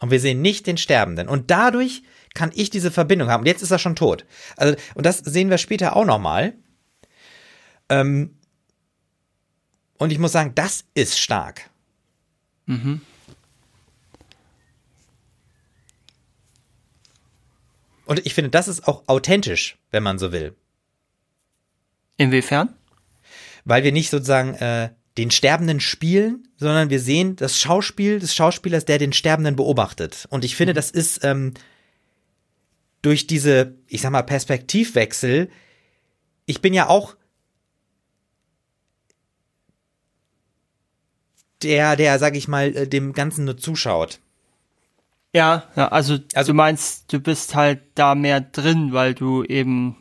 Und 0.00 0.10
wir 0.10 0.20
sehen 0.20 0.42
nicht 0.42 0.66
den 0.66 0.76
Sterbenden. 0.76 1.28
Und 1.28 1.50
dadurch 1.50 2.02
kann 2.36 2.52
ich 2.54 2.70
diese 2.70 2.92
Verbindung 2.92 3.28
haben. 3.28 3.40
Und 3.40 3.46
jetzt 3.46 3.62
ist 3.62 3.72
er 3.72 3.80
schon 3.80 3.96
tot. 3.96 4.24
Also, 4.56 4.76
und 4.94 5.04
das 5.04 5.18
sehen 5.18 5.50
wir 5.50 5.58
später 5.58 5.96
auch 5.96 6.04
nochmal. 6.04 6.54
Ähm, 7.88 8.36
und 9.98 10.12
ich 10.12 10.18
muss 10.18 10.32
sagen, 10.32 10.52
das 10.54 10.84
ist 10.94 11.18
stark. 11.18 11.68
Und 18.04 18.24
ich 18.24 18.34
finde, 18.34 18.50
das 18.50 18.68
ist 18.68 18.86
auch 18.86 19.04
authentisch, 19.08 19.78
wenn 19.90 20.02
man 20.02 20.18
so 20.18 20.32
will. 20.32 20.54
Inwiefern? 22.16 22.74
Weil 23.64 23.82
wir 23.82 23.92
nicht 23.92 24.10
sozusagen 24.10 24.54
äh, 24.54 24.90
den 25.18 25.30
Sterbenden 25.30 25.80
spielen, 25.80 26.48
sondern 26.56 26.90
wir 26.90 27.00
sehen 27.00 27.36
das 27.36 27.58
Schauspiel 27.58 28.18
des 28.18 28.34
Schauspielers, 28.34 28.84
der 28.84 28.98
den 28.98 29.12
Sterbenden 29.12 29.56
beobachtet. 29.56 30.26
Und 30.30 30.44
ich 30.44 30.56
finde, 30.56 30.72
das 30.72 30.90
ist 30.90 31.24
ähm, 31.24 31.54
durch 33.02 33.26
diese, 33.26 33.74
ich 33.86 34.00
sag 34.00 34.10
mal, 34.10 34.22
Perspektivwechsel, 34.22 35.50
ich 36.46 36.60
bin 36.60 36.74
ja 36.74 36.88
auch 36.88 37.16
der, 41.62 41.96
der, 41.96 42.18
sag 42.18 42.36
ich 42.36 42.48
mal, 42.48 42.74
äh, 42.76 42.86
dem 42.88 43.12
Ganzen 43.12 43.44
nur 43.44 43.56
zuschaut. 43.56 44.20
Ja, 45.32 45.64
ja, 45.76 45.88
also, 45.88 46.18
Also- 46.34 46.52
du 46.52 46.56
meinst, 46.56 47.12
du 47.12 47.20
bist 47.20 47.54
halt 47.54 47.80
da 47.94 48.14
mehr 48.14 48.40
drin, 48.40 48.92
weil 48.92 49.14
du 49.14 49.44
eben 49.44 49.96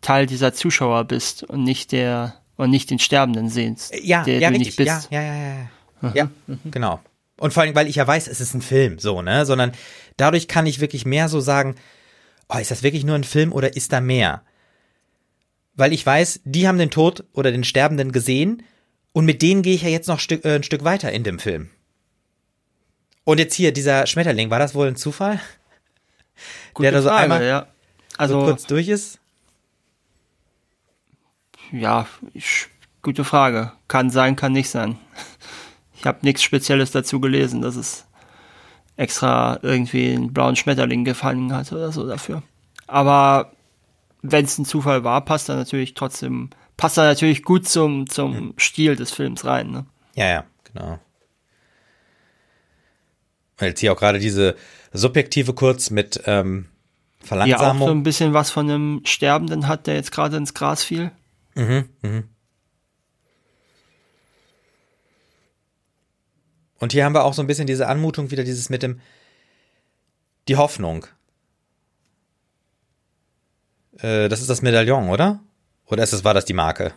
Teil 0.00 0.26
dieser 0.26 0.52
Zuschauer 0.52 1.04
bist 1.04 1.44
und 1.44 1.62
nicht 1.64 1.92
der 1.92 2.40
und 2.56 2.70
nicht 2.70 2.90
den 2.90 2.98
Sterbenden 2.98 3.48
sehnst. 3.48 3.92
Ja, 4.02 4.22
der 4.22 4.38
ja, 4.38 4.48
du 4.50 4.56
richtig. 4.56 4.78
nicht 4.78 4.88
bist. 4.94 5.10
Ja, 5.10 5.22
ja, 5.22 5.34
ja, 5.34 5.54
ja. 6.02 6.12
Ja, 6.14 6.30
genau. 6.70 7.00
Und 7.38 7.52
vor 7.52 7.62
allem, 7.62 7.74
weil 7.74 7.88
ich 7.88 7.96
ja 7.96 8.06
weiß, 8.06 8.28
es 8.28 8.40
ist 8.40 8.54
ein 8.54 8.62
Film, 8.62 8.98
so, 8.98 9.22
ne? 9.22 9.46
Sondern 9.46 9.72
dadurch 10.16 10.46
kann 10.46 10.66
ich 10.66 10.80
wirklich 10.80 11.04
mehr 11.06 11.28
so 11.28 11.40
sagen, 11.40 11.74
oh, 12.48 12.58
ist 12.58 12.70
das 12.70 12.82
wirklich 12.82 13.04
nur 13.04 13.14
ein 13.14 13.24
Film 13.24 13.52
oder 13.52 13.76
ist 13.76 13.92
da 13.92 14.00
mehr? 14.00 14.42
Weil 15.74 15.92
ich 15.92 16.04
weiß, 16.04 16.40
die 16.44 16.68
haben 16.68 16.78
den 16.78 16.90
Tod 16.90 17.24
oder 17.32 17.50
den 17.50 17.64
Sterbenden 17.64 18.12
gesehen 18.12 18.62
und 19.12 19.24
mit 19.24 19.42
denen 19.42 19.62
gehe 19.62 19.74
ich 19.74 19.82
ja 19.82 19.88
jetzt 19.88 20.08
noch 20.08 20.16
ein 20.16 20.20
Stück, 20.20 20.44
äh, 20.44 20.56
ein 20.56 20.62
Stück 20.62 20.84
weiter 20.84 21.10
in 21.12 21.24
dem 21.24 21.38
Film. 21.38 21.70
Und 23.24 23.38
jetzt 23.38 23.54
hier, 23.54 23.72
dieser 23.72 24.06
Schmetterling, 24.06 24.50
war 24.50 24.58
das 24.58 24.74
wohl 24.74 24.86
ein 24.86 24.96
Zufall? 24.96 25.40
Gute 26.74 26.90
der 26.90 26.92
da 26.92 27.02
so 27.02 27.08
Frage, 27.08 27.22
einmal 27.22 27.44
ja. 27.44 27.68
Also, 28.18 28.40
so 28.40 28.46
kurz 28.46 28.66
durch 28.66 28.88
ist? 28.88 29.18
ja, 31.74 32.06
ich, 32.32 32.68
gute 33.02 33.24
Frage. 33.24 33.72
Kann 33.88 34.10
sein, 34.10 34.36
kann 34.36 34.52
nicht 34.52 34.70
sein. 34.70 34.98
Ich 35.96 36.06
habe 36.06 36.18
nichts 36.22 36.42
Spezielles 36.42 36.90
dazu 36.90 37.20
gelesen, 37.20 37.62
dass 37.62 37.76
es 37.76 38.04
extra 38.96 39.58
irgendwie 39.62 40.12
einen 40.14 40.32
blauen 40.32 40.56
Schmetterling 40.56 41.04
gefangen 41.04 41.52
hat 41.52 41.72
oder 41.72 41.90
so 41.92 42.06
dafür. 42.06 42.42
Aber 42.86 43.52
wenn 44.22 44.44
es 44.44 44.58
ein 44.58 44.64
Zufall 44.64 45.04
war, 45.04 45.24
passt 45.24 45.48
er 45.48 45.56
natürlich 45.56 45.94
trotzdem, 45.94 46.50
passt 46.76 46.98
er 46.98 47.04
natürlich 47.04 47.42
gut 47.42 47.68
zum, 47.68 48.08
zum 48.08 48.54
Stil 48.56 48.96
des 48.96 49.10
Films 49.10 49.44
rein. 49.44 49.70
Ne? 49.70 49.86
Ja, 50.14 50.26
ja, 50.26 50.44
genau. 50.72 50.98
Und 53.60 53.66
Jetzt 53.66 53.80
hier 53.80 53.92
auch 53.92 53.98
gerade 53.98 54.18
diese 54.18 54.56
subjektive 54.92 55.54
kurz 55.54 55.90
mit 55.90 56.22
ähm, 56.26 56.66
Ja, 56.66 57.24
auch 57.24 57.26
Verlangsamung. 57.28 57.88
so 57.88 57.94
ein 57.94 58.02
bisschen 58.02 58.32
was 58.32 58.50
von 58.50 58.68
einem 58.68 59.00
Sterbenden 59.04 59.68
hat, 59.68 59.86
der 59.86 59.94
jetzt 59.94 60.12
gerade 60.12 60.36
ins 60.36 60.54
Gras 60.54 60.82
fiel. 60.84 61.10
Und 66.84 66.92
hier 66.92 67.06
haben 67.06 67.14
wir 67.14 67.24
auch 67.24 67.32
so 67.32 67.40
ein 67.40 67.46
bisschen 67.46 67.66
diese 67.66 67.88
Anmutung, 67.88 68.30
wieder 68.30 68.44
dieses 68.44 68.68
mit 68.68 68.82
dem, 68.82 69.00
die 70.48 70.56
Hoffnung. 70.56 71.06
Äh, 74.00 74.28
das 74.28 74.42
ist 74.42 74.50
das 74.50 74.60
Medaillon, 74.60 75.08
oder? 75.08 75.40
Oder 75.86 76.02
ist 76.02 76.12
das, 76.12 76.24
war 76.24 76.34
das 76.34 76.44
die 76.44 76.52
Marke? 76.52 76.92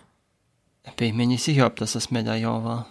Bin 0.98 1.08
ich 1.08 1.14
mir 1.14 1.26
nicht 1.26 1.42
sicher, 1.42 1.66
ob 1.66 1.78
das 1.78 1.94
das 1.94 2.12
Medaillon 2.12 2.66
war. 2.66 2.90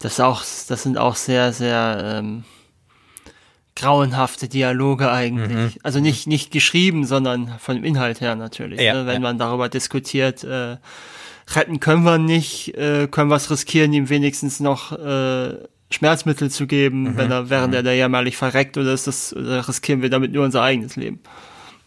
Das, 0.00 0.18
auch, 0.18 0.40
das 0.40 0.82
sind 0.82 0.98
auch 0.98 1.14
sehr, 1.14 1.52
sehr 1.52 2.18
ähm, 2.18 2.44
grauenhafte 3.76 4.48
Dialoge 4.48 5.10
eigentlich. 5.10 5.74
Mhm. 5.74 5.80
Also 5.82 6.00
nicht, 6.00 6.26
nicht 6.26 6.50
geschrieben, 6.50 7.04
sondern 7.04 7.54
von 7.58 7.76
dem 7.76 7.84
Inhalt 7.84 8.20
her 8.20 8.34
natürlich. 8.34 8.80
Ja, 8.80 8.94
ne? 8.94 9.06
Wenn 9.06 9.14
ja. 9.14 9.20
man 9.20 9.38
darüber 9.38 9.68
diskutiert, 9.68 10.42
äh, 10.42 10.76
retten 11.54 11.80
können 11.80 12.04
wir 12.04 12.18
nicht, 12.18 12.76
äh, 12.76 13.08
können 13.08 13.30
wir 13.30 13.36
es 13.36 13.50
riskieren, 13.50 13.92
ihm 13.92 14.08
wenigstens 14.08 14.60
noch 14.60 14.92
äh, 14.92 15.54
Schmerzmittel 15.90 16.50
zu 16.50 16.66
geben, 16.66 17.02
mhm. 17.02 17.16
wenn 17.16 17.30
er, 17.30 17.50
während 17.50 17.68
mhm. 17.68 17.76
er 17.76 17.82
da 17.82 17.92
jämmerlich 17.92 18.36
verreckt, 18.36 18.76
oder 18.78 18.92
ist 18.92 19.06
das, 19.06 19.34
oder 19.34 19.66
riskieren 19.66 20.02
wir 20.02 20.10
damit 20.10 20.32
nur 20.32 20.44
unser 20.44 20.62
eigenes 20.62 20.96
Leben? 20.96 21.20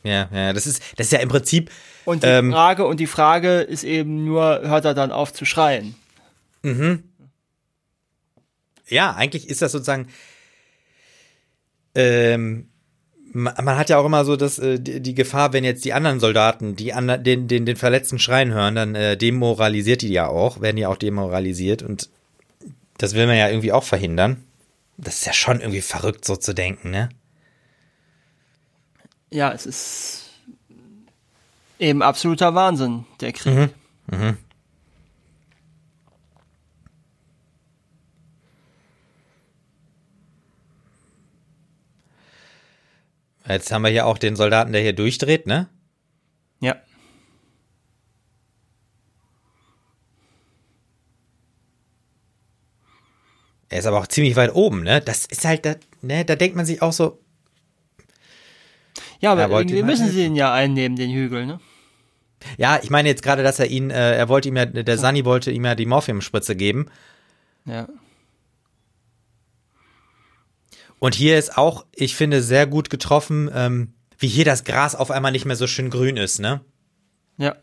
Ja, 0.03 0.27
ja, 0.33 0.51
das 0.51 0.67
ist, 0.67 0.83
das 0.97 1.07
ist 1.07 1.13
ja 1.13 1.19
im 1.19 1.29
Prinzip. 1.29 1.71
Und 2.05 2.23
die 2.23 2.27
ähm, 2.27 2.51
Frage, 2.51 2.85
und 2.85 2.99
die 2.99 3.07
Frage 3.07 3.61
ist 3.61 3.83
eben 3.83 4.25
nur, 4.25 4.61
hört 4.63 4.83
er 4.85 4.93
dann 4.93 5.11
auf 5.11 5.31
zu 5.31 5.45
schreien? 5.45 5.95
Mhm. 6.61 7.03
Ja, 8.87 9.13
eigentlich 9.13 9.49
ist 9.49 9.61
das 9.61 9.71
sozusagen, 9.71 10.07
ähm, 11.95 12.69
man 13.33 13.77
hat 13.77 13.89
ja 13.89 13.97
auch 13.97 14.05
immer 14.05 14.25
so 14.25 14.35
dass 14.35 14.59
äh, 14.59 14.79
die 14.79 15.15
Gefahr, 15.15 15.53
wenn 15.53 15.63
jetzt 15.63 15.85
die 15.85 15.93
anderen 15.93 16.19
Soldaten 16.19 16.75
die 16.75 16.93
anderen 16.93 17.23
den 17.23 17.47
den 17.47 17.65
den 17.65 17.77
Verletzten 17.77 18.19
schreien 18.19 18.53
hören, 18.53 18.75
dann 18.75 18.95
äh, 18.95 19.17
demoralisiert 19.17 20.01
die 20.01 20.09
ja 20.09 20.27
auch, 20.27 20.61
werden 20.61 20.75
die 20.75 20.85
auch 20.85 20.97
demoralisiert 20.97 21.81
und 21.81 22.09
das 22.97 23.15
will 23.15 23.25
man 23.25 23.37
ja 23.37 23.49
irgendwie 23.49 23.71
auch 23.71 23.83
verhindern. 23.83 24.43
Das 24.97 25.15
ist 25.15 25.25
ja 25.25 25.33
schon 25.33 25.59
irgendwie 25.59 25.81
verrückt 25.81 26.25
so 26.25 26.35
zu 26.35 26.53
denken, 26.53 26.91
ne? 26.91 27.09
Ja, 29.31 29.51
es 29.51 29.65
ist 29.65 30.29
eben 31.79 32.03
absoluter 32.03 32.53
Wahnsinn 32.53 33.05
der 33.19 33.33
Krieg. 33.33 33.53
Mhm. 33.55 33.69
Mhm. 34.11 34.37
Jetzt 43.47 43.71
haben 43.71 43.81
wir 43.81 43.89
hier 43.89 44.05
auch 44.05 44.17
den 44.17 44.35
Soldaten, 44.35 44.71
der 44.71 44.81
hier 44.81 44.93
durchdreht, 44.93 45.47
ne? 45.47 45.69
Ja. 46.61 46.75
Er 53.69 53.79
ist 53.79 53.85
aber 53.85 53.99
auch 53.99 54.07
ziemlich 54.07 54.35
weit 54.35 54.53
oben, 54.53 54.83
ne? 54.83 55.01
Das 55.01 55.25
ist 55.25 55.45
halt, 55.45 55.65
da, 55.65 55.75
ne, 56.01 56.23
da 56.23 56.35
denkt 56.35 56.55
man 56.55 56.65
sich 56.65 56.81
auch 56.81 56.93
so. 56.93 57.19
Ja, 59.19 59.31
aber 59.31 59.49
irgendwie 59.49 59.83
müssen 59.83 60.09
sie 60.09 60.25
ihn 60.25 60.35
ja 60.35 60.53
einnehmen, 60.53 60.95
den 60.95 61.11
Hügel, 61.11 61.45
ne? 61.45 61.59
Ja, 62.57 62.79
ich 62.81 62.89
meine 62.89 63.09
jetzt 63.09 63.23
gerade, 63.23 63.43
dass 63.43 63.59
er 63.59 63.67
ihn, 63.67 63.89
äh, 63.89 64.15
er 64.17 64.29
wollte 64.29 64.49
ihm 64.49 64.57
ja, 64.57 64.65
der 64.65 64.97
Sunny 64.97 65.25
wollte 65.25 65.51
ihm 65.51 65.65
ja 65.65 65.75
die 65.75 65.85
Morphiumspritze 65.85 66.55
geben. 66.55 66.87
Ja. 67.65 67.87
Und 71.03 71.15
hier 71.15 71.37
ist 71.37 71.57
auch, 71.57 71.85
ich 71.91 72.15
finde, 72.15 72.41
sehr 72.41 72.65
gut 72.65 72.89
getroffen, 72.89 73.51
ähm, 73.53 73.93
wie 74.19 74.29
hier 74.29 74.45
das 74.45 74.63
Gras 74.63 74.95
auf 74.95 75.11
einmal 75.11 75.33
nicht 75.33 75.43
mehr 75.43 75.57
so 75.57 75.67
schön 75.67 75.89
grün 75.89 76.15
ist, 76.15 76.39
ne? 76.39 76.63
Ja. 77.35 77.57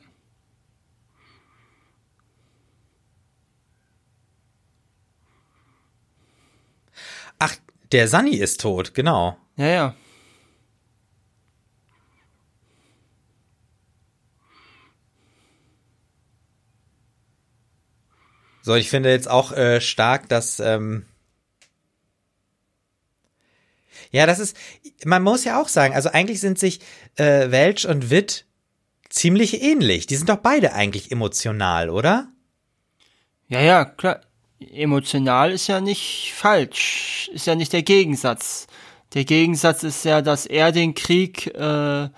Ach, 7.39 7.57
der 7.93 8.09
Sunny 8.09 8.37
ist 8.37 8.61
tot, 8.61 8.93
genau. 8.93 9.39
Ja, 9.57 9.67
ja. 9.69 9.95
So, 18.61 18.75
ich 18.75 18.91
finde 18.91 19.09
jetzt 19.09 19.31
auch 19.31 19.53
äh, 19.53 19.81
stark, 19.81 20.29
dass 20.29 20.61
ähm, 20.61 21.07
Ja, 24.11 24.27
das 24.27 24.39
ist, 24.39 24.57
man 25.05 25.23
muss 25.23 25.45
ja 25.45 25.61
auch 25.61 25.69
sagen, 25.69 25.95
also 25.95 26.11
eigentlich 26.11 26.41
sind 26.41 26.59
sich 26.59 26.81
äh, 27.17 27.51
Welch 27.51 27.87
und 27.87 28.11
Witt 28.11 28.47
ziemlich 29.09 29.63
ähnlich. 29.63 30.07
Die 30.07 30.17
sind 30.17 30.29
doch 30.29 30.39
beide 30.39 30.73
eigentlich 30.73 31.13
emotional, 31.13 31.91
oder? 31.91 32.29
Ja, 33.49 33.61
ja, 33.61 33.85
klar. 33.85 34.21
Emotional 34.73 35.53
ist 35.53 35.69
ja 35.69 35.81
nicht 35.81 36.33
falsch, 36.35 37.31
ist 37.33 37.47
ja 37.47 37.55
nicht 37.55 37.73
der 37.73 37.83
Gegensatz. 37.83 38.67
Der 39.15 39.25
Gegensatz 39.25 39.83
ist 39.83 40.05
ja, 40.05 40.23
dass 40.23 40.47
er 40.47 40.71
den 40.71 40.95
Krieg 40.95 41.47
äh, 41.55 42.09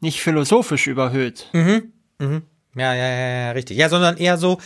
nicht 0.00 0.20
philosophisch 0.20 0.86
überhöht. 0.86 1.48
Mhm. 1.52 1.92
Mhm. 2.18 2.42
Ja, 2.76 2.94
ja, 2.94 3.08
ja, 3.08 3.28
ja, 3.46 3.50
richtig. 3.52 3.76
Ja, 3.76 3.88
sondern 3.88 4.16
eher 4.16 4.36
so, 4.36 4.58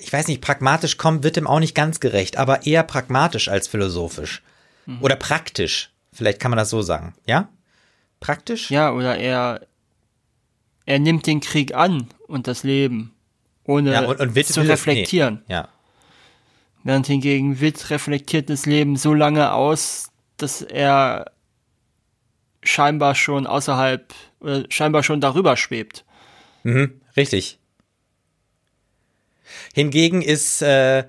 ich 0.00 0.12
weiß 0.12 0.28
nicht, 0.28 0.40
pragmatisch 0.40 0.96
kommt, 0.96 1.22
wird 1.22 1.36
ihm 1.36 1.46
auch 1.46 1.60
nicht 1.60 1.74
ganz 1.74 2.00
gerecht, 2.00 2.36
aber 2.36 2.66
eher 2.66 2.82
pragmatisch 2.82 3.48
als 3.48 3.68
philosophisch. 3.68 4.42
Mhm. 4.90 5.02
Oder 5.02 5.16
praktisch. 5.16 5.92
Vielleicht 6.12 6.40
kann 6.40 6.50
man 6.50 6.58
das 6.58 6.70
so 6.70 6.82
sagen. 6.82 7.14
Ja? 7.26 7.48
Praktisch? 8.18 8.70
Ja, 8.70 8.92
oder 8.92 9.16
er, 9.16 9.66
er 10.84 10.98
nimmt 10.98 11.26
den 11.26 11.40
Krieg 11.40 11.74
an 11.74 12.08
und 12.26 12.46
das 12.46 12.64
Leben, 12.64 13.14
ohne 13.64 13.92
ja, 13.92 14.04
und, 14.04 14.20
und 14.20 14.46
zu 14.46 14.60
reflektieren. 14.60 15.42
Nee. 15.46 15.54
Ja. 15.54 15.68
Während 16.82 17.06
hingegen 17.06 17.60
Witt 17.60 17.90
reflektiert 17.90 18.50
das 18.50 18.66
Leben 18.66 18.96
so 18.96 19.14
lange 19.14 19.52
aus, 19.52 20.10
dass 20.36 20.62
er 20.62 21.30
scheinbar 22.62 23.14
schon 23.14 23.46
außerhalb, 23.46 24.12
oder 24.40 24.64
scheinbar 24.70 25.02
schon 25.02 25.20
darüber 25.20 25.56
schwebt. 25.56 26.04
Mhm, 26.62 27.00
richtig. 27.16 27.58
Hingegen 29.74 30.22
ist 30.22 30.62
äh, 30.62 31.04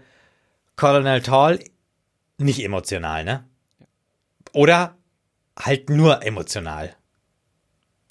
Colonel 0.75 1.21
Tall 1.21 1.59
nicht 2.37 2.63
emotional, 2.63 3.23
ne? 3.23 3.45
Oder 4.53 4.95
halt 5.57 5.89
nur 5.89 6.23
emotional. 6.23 6.95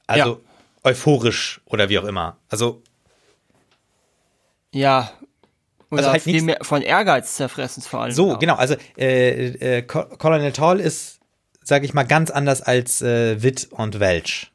Also 0.06 0.30
ja. 0.30 0.90
euphorisch 0.90 1.60
oder 1.66 1.88
wie 1.88 1.98
auch 1.98 2.04
immer. 2.04 2.36
Also. 2.48 2.82
Ja. 4.72 5.10
Oder 5.90 5.98
also 5.98 6.12
halt 6.12 6.22
viel 6.22 6.42
mehr 6.42 6.58
von 6.62 6.82
Ehrgeiz 6.82 7.34
zerfressen 7.34 7.82
vor 7.82 8.02
allem. 8.02 8.12
So, 8.12 8.34
auch. 8.34 8.38
genau. 8.38 8.54
Also 8.54 8.76
äh, 8.96 9.78
äh, 9.78 9.82
Colonel 9.82 10.52
Tall 10.52 10.80
ist, 10.80 11.18
sag 11.62 11.84
ich 11.84 11.94
mal, 11.94 12.04
ganz 12.04 12.30
anders 12.30 12.62
als 12.62 13.02
äh, 13.02 13.42
Witt 13.42 13.68
und 13.70 13.98
Welch. 13.98 14.52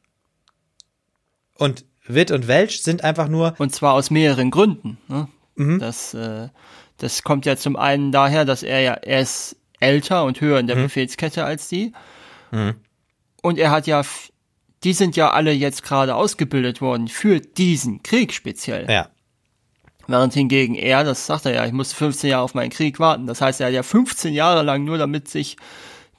Und 1.57 1.85
Witt 2.07 2.31
und 2.31 2.47
Welch 2.47 2.84
sind 2.84 3.03
einfach 3.03 3.27
nur. 3.27 3.55
Und 3.57 3.73
zwar 3.73 3.93
aus 3.93 4.11
mehreren 4.11 4.51
Gründen. 4.51 4.97
Ne? 5.07 5.27
Mhm. 5.55 5.80
Das, 5.80 6.14
äh, 6.14 6.49
das 6.97 7.23
kommt 7.23 7.45
ja 7.45 7.57
zum 7.57 7.76
einen 7.76 8.11
daher, 8.11 8.45
dass 8.45 8.64
er 8.64 8.80
ja, 8.81 8.93
er 8.93 9.22
ist 9.22 9.57
älter 9.80 10.23
und 10.23 10.41
höher 10.41 10.60
in 10.60 10.68
der 10.68 10.76
mhm. 10.76 10.84
Befehlskette 10.84 11.43
als 11.43 11.68
die. 11.68 11.93
Mhm. 12.52 12.76
Und 13.41 13.60
er 13.60 13.72
hat 13.72 13.88
ja, 13.88 14.03
die 14.84 14.93
sind 14.93 15.15
ja 15.15 15.31
alle 15.31 15.52
jetzt 15.52 15.84
gerade 15.84 16.15
ausgebildet 16.15 16.81
worden 16.81 17.07
für 17.07 17.39
diesen 17.39 18.03
Krieg 18.03 18.34
speziell. 18.34 18.89
Ja. 18.89 19.10
Während 20.07 20.34
hingegen 20.34 20.76
er, 20.76 21.03
das 21.03 21.26
sagt 21.26 21.45
er 21.45 21.53
ja, 21.53 21.65
ich 21.65 21.72
muss 21.72 21.93
15 21.93 22.30
Jahre 22.30 22.43
auf 22.43 22.53
meinen 22.53 22.69
Krieg 22.69 22.99
warten. 22.99 23.26
Das 23.26 23.41
heißt, 23.41 23.60
er 23.61 23.68
hat 23.68 23.73
ja 23.73 23.84
15 23.84 24.34
Jahre 24.34 24.61
lang 24.61 24.84
nur 24.84 24.97
damit 24.97 25.27
sich 25.27 25.57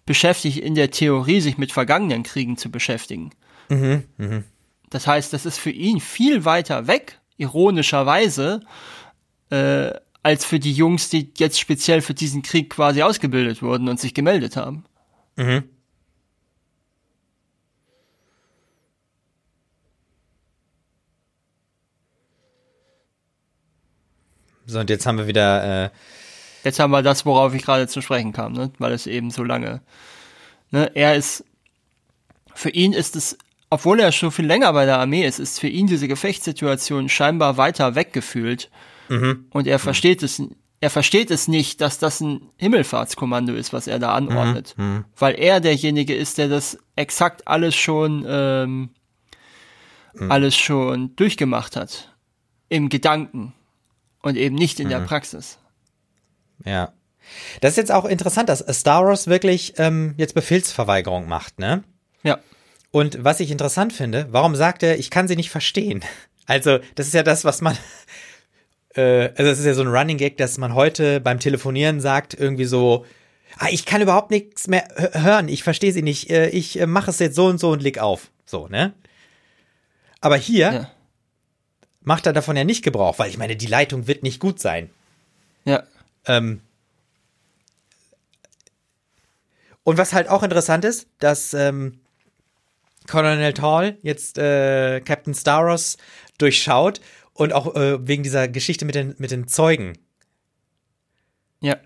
beschäftigt, 0.04 0.58
in 0.58 0.74
der 0.74 0.90
Theorie 0.90 1.40
sich 1.40 1.58
mit 1.58 1.72
vergangenen 1.72 2.22
Kriegen 2.22 2.56
zu 2.56 2.70
beschäftigen. 2.70 3.30
Mhm, 3.68 4.04
mh. 4.16 4.42
Das 4.90 5.06
heißt, 5.06 5.32
das 5.32 5.46
ist 5.46 5.58
für 5.58 5.70
ihn 5.70 6.00
viel 6.00 6.44
weiter 6.44 6.86
weg, 6.86 7.20
ironischerweise, 7.36 8.60
äh, 9.50 9.90
als 10.26 10.44
für 10.44 10.58
die 10.58 10.72
Jungs, 10.72 11.08
die 11.08 11.30
jetzt 11.38 11.60
speziell 11.60 12.00
für 12.00 12.12
diesen 12.12 12.42
Krieg 12.42 12.70
quasi 12.70 13.00
ausgebildet 13.00 13.62
wurden 13.62 13.88
und 13.88 14.00
sich 14.00 14.12
gemeldet 14.12 14.56
haben. 14.56 14.84
Mhm. 15.36 15.62
So, 24.66 24.80
und 24.80 24.90
jetzt 24.90 25.06
haben 25.06 25.16
wir 25.16 25.28
wieder. 25.28 25.84
Äh 25.84 25.90
jetzt 26.64 26.80
haben 26.80 26.90
wir 26.90 27.02
das, 27.02 27.24
worauf 27.24 27.54
ich 27.54 27.62
gerade 27.62 27.86
zu 27.86 28.00
sprechen 28.00 28.32
kam, 28.32 28.52
ne? 28.52 28.72
weil 28.80 28.90
es 28.90 29.06
eben 29.06 29.30
so 29.30 29.44
lange. 29.44 29.80
Ne? 30.72 30.90
Er 30.94 31.14
ist. 31.14 31.44
Für 32.52 32.70
ihn 32.70 32.92
ist 32.92 33.14
es, 33.14 33.38
obwohl 33.70 34.00
er 34.00 34.10
schon 34.10 34.32
viel 34.32 34.46
länger 34.46 34.72
bei 34.72 34.86
der 34.86 34.98
Armee 34.98 35.24
ist, 35.24 35.38
ist 35.38 35.60
für 35.60 35.68
ihn 35.68 35.86
diese 35.86 36.08
Gefechtssituation 36.08 37.08
scheinbar 37.08 37.58
weiter 37.58 37.94
weggefühlt 37.94 38.70
Mhm. 39.08 39.46
Und 39.50 39.66
er 39.66 39.78
versteht 39.78 40.22
es, 40.22 40.42
er 40.80 40.90
versteht 40.90 41.30
es 41.30 41.48
nicht, 41.48 41.80
dass 41.80 41.98
das 41.98 42.20
ein 42.20 42.50
Himmelfahrtskommando 42.56 43.54
ist, 43.54 43.72
was 43.72 43.86
er 43.86 43.98
da 43.98 44.14
anordnet. 44.14 44.74
Mhm. 44.76 44.84
mhm. 44.84 45.04
Weil 45.16 45.34
er 45.38 45.60
derjenige 45.60 46.14
ist, 46.14 46.38
der 46.38 46.48
das 46.48 46.78
exakt 46.96 47.48
alles 47.48 47.74
schon, 47.74 48.24
ähm, 48.28 48.90
mhm. 50.14 50.30
alles 50.30 50.56
schon 50.56 51.14
durchgemacht 51.16 51.76
hat. 51.76 52.14
Im 52.68 52.88
Gedanken. 52.88 53.52
Und 54.22 54.36
eben 54.36 54.56
nicht 54.56 54.80
in 54.80 54.88
der 54.88 55.00
mhm. 55.00 55.06
Praxis. 55.06 55.58
Ja. 56.64 56.92
Das 57.60 57.72
ist 57.72 57.76
jetzt 57.76 57.92
auch 57.92 58.04
interessant, 58.04 58.48
dass 58.48 58.64
Star 58.78 59.04
Wars 59.04 59.26
wirklich 59.26 59.74
ähm, 59.78 60.14
jetzt 60.16 60.34
Befehlsverweigerung 60.34 61.28
macht, 61.28 61.58
ne? 61.58 61.84
Ja. 62.22 62.38
Und 62.90 63.22
was 63.24 63.40
ich 63.40 63.50
interessant 63.50 63.92
finde, 63.92 64.28
warum 64.30 64.56
sagt 64.56 64.82
er, 64.82 64.98
ich 64.98 65.10
kann 65.10 65.28
sie 65.28 65.36
nicht 65.36 65.50
verstehen? 65.50 66.04
Also, 66.46 66.78
das 66.94 67.08
ist 67.08 67.14
ja 67.14 67.24
das, 67.24 67.44
was 67.44 67.60
man 67.60 67.76
äh, 68.96 69.32
also 69.36 69.50
es 69.50 69.58
ist 69.58 69.66
ja 69.66 69.74
so 69.74 69.82
ein 69.82 69.88
Running 69.88 70.18
Gag, 70.18 70.36
dass 70.36 70.58
man 70.58 70.74
heute 70.74 71.20
beim 71.20 71.40
Telefonieren 71.40 72.00
sagt, 72.00 72.34
irgendwie 72.34 72.64
so, 72.64 73.04
ah, 73.58 73.68
ich 73.70 73.86
kann 73.86 74.02
überhaupt 74.02 74.30
nichts 74.30 74.68
mehr 74.68 74.88
hören, 75.12 75.48
ich 75.48 75.62
verstehe 75.62 75.92
sie 75.92 76.02
nicht, 76.02 76.30
äh, 76.30 76.48
ich 76.48 76.80
äh, 76.80 76.86
mache 76.86 77.10
es 77.10 77.18
jetzt 77.18 77.36
so 77.36 77.46
und 77.46 77.58
so 77.58 77.70
und 77.70 77.82
leg 77.82 77.98
auf. 77.98 78.30
So, 78.44 78.68
ne? 78.68 78.94
Aber 80.20 80.36
hier 80.36 80.72
ja. 80.72 80.90
macht 82.02 82.26
er 82.26 82.32
davon 82.32 82.56
ja 82.56 82.64
nicht 82.64 82.82
Gebrauch, 82.82 83.18
weil 83.18 83.30
ich 83.30 83.38
meine, 83.38 83.56
die 83.56 83.66
Leitung 83.66 84.06
wird 84.06 84.22
nicht 84.22 84.40
gut 84.40 84.60
sein. 84.60 84.90
Ja. 85.64 85.82
Ähm, 86.26 86.60
und 89.84 89.98
was 89.98 90.12
halt 90.12 90.28
auch 90.28 90.42
interessant 90.42 90.84
ist, 90.84 91.06
dass 91.18 91.54
ähm, 91.54 92.00
Colonel 93.06 93.52
Tall 93.52 93.98
jetzt 94.02 94.38
äh, 94.38 95.00
Captain 95.00 95.34
Staros 95.34 95.96
durchschaut 96.38 97.00
und 97.36 97.52
auch 97.52 97.74
äh, 97.76 98.06
wegen 98.06 98.22
dieser 98.22 98.48
Geschichte 98.48 98.84
mit 98.84 98.94
den, 98.94 99.14
mit 99.18 99.30
den 99.30 99.46
Zeugen. 99.46 99.92
Ja. 101.60 101.76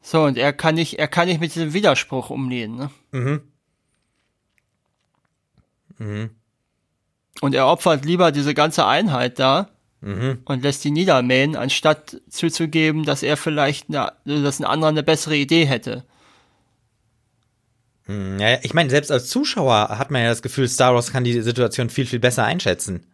So, 0.00 0.24
und 0.24 0.36
er 0.36 0.52
kann 0.52 0.74
nicht, 0.74 0.98
er 0.98 1.08
kann 1.08 1.26
nicht 1.26 1.40
mit 1.40 1.54
diesem 1.54 1.72
Widerspruch 1.72 2.30
umgehen, 2.30 2.76
ne? 2.76 2.90
Mhm. 3.12 3.40
Mhm. 5.98 6.30
Und 7.40 7.54
er 7.54 7.66
opfert 7.66 8.04
lieber 8.04 8.30
diese 8.30 8.54
ganze 8.54 8.86
Einheit 8.86 9.38
da 9.38 9.70
mhm. 10.02 10.40
und 10.44 10.62
lässt 10.62 10.84
die 10.84 10.90
niedermähen, 10.90 11.56
anstatt 11.56 12.20
zuzugeben, 12.28 13.04
dass 13.04 13.22
er 13.22 13.36
vielleicht, 13.36 13.88
eine, 13.88 14.12
dass 14.24 14.60
ein 14.60 14.64
anderer 14.66 14.90
eine 14.90 15.02
bessere 15.02 15.36
Idee 15.36 15.64
hätte. 15.64 16.04
Mhm. 18.06 18.38
Ja, 18.38 18.58
ich 18.62 18.74
meine, 18.74 18.90
selbst 18.90 19.10
als 19.10 19.28
Zuschauer 19.28 19.88
hat 19.90 20.10
man 20.10 20.22
ja 20.22 20.28
das 20.28 20.42
Gefühl, 20.42 20.68
Star 20.68 20.94
Wars 20.94 21.12
kann 21.12 21.24
die 21.24 21.40
Situation 21.40 21.88
viel, 21.88 22.06
viel 22.06 22.20
besser 22.20 22.44
einschätzen. 22.44 23.06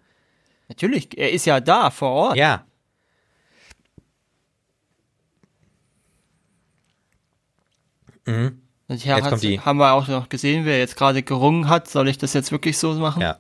Natürlich, 0.69 1.17
er 1.17 1.33
ist 1.33 1.47
ja 1.47 1.61
da 1.61 1.91
vor 1.91 2.11
Ort. 2.11 2.37
Ja. 2.37 2.65
Mhm. 8.27 8.63
Und 8.89 9.03
hier 9.03 9.17
haben 9.17 9.79
wir 9.79 9.93
auch 9.93 10.09
noch 10.09 10.31
gesehen, 10.31 10.65
wer 10.65 10.79
jetzt 10.79 10.97
gerade 10.97 11.23
gerungen 11.23 11.69
hat, 11.69 11.89
soll 11.89 12.09
ich 12.09 12.17
das 12.17 12.33
jetzt 12.33 12.53
wirklich 12.53 12.79
so 12.79 12.95
machen? 12.95 13.21
Ja. 13.21 13.37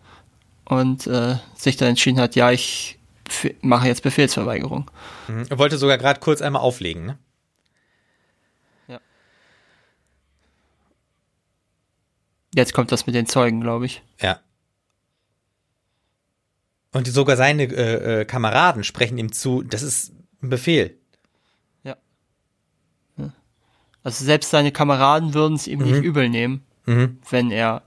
Und 0.67 1.07
äh, 1.07 1.37
sich 1.57 1.79
dann 1.79 1.89
entschieden 1.89 2.21
hat, 2.21 2.37
ja, 2.37 2.51
ich 2.51 2.98
mache 3.63 3.87
jetzt 3.87 4.03
Befehlsverweigerung. 4.03 4.91
Mhm. 5.29 5.47
Er 5.49 5.59
wollte 5.59 5.79
sogar 5.79 5.99
gerade 5.99 6.21
kurz 6.21 6.43
einmal 6.43 6.63
auflegen, 6.63 7.07
ne? 7.07 7.19
Ja. 8.87 9.01
Jetzt 12.55 12.73
kommt 12.73 12.93
das 12.93 13.07
mit 13.07 13.15
den 13.15 13.27
Zeugen, 13.27 13.61
glaube 13.61 13.87
ich. 13.87 14.03
Ja. 14.21 14.41
Und 16.93 17.07
sogar 17.07 17.37
seine 17.37 17.65
äh, 17.65 18.21
äh, 18.21 18.25
Kameraden 18.25 18.83
sprechen 18.83 19.19
ihm 19.19 19.33
zu, 19.33 19.63
das 19.63 19.83
ist 19.83 20.13
ein 20.43 20.49
Befehl. 20.49 20.99
Ja. 21.85 21.97
Also 24.03 24.25
selbst 24.25 24.51
seine 24.51 24.73
Kameraden 24.73 25.35
würden 25.35 25.55
es 25.55 25.67
ihm 25.67 25.81
mhm. 25.81 25.85
nicht 25.87 26.03
übel 26.03 26.29
nehmen, 26.29 26.65
mhm. 26.87 27.19
wenn 27.31 27.51
er 27.51 27.83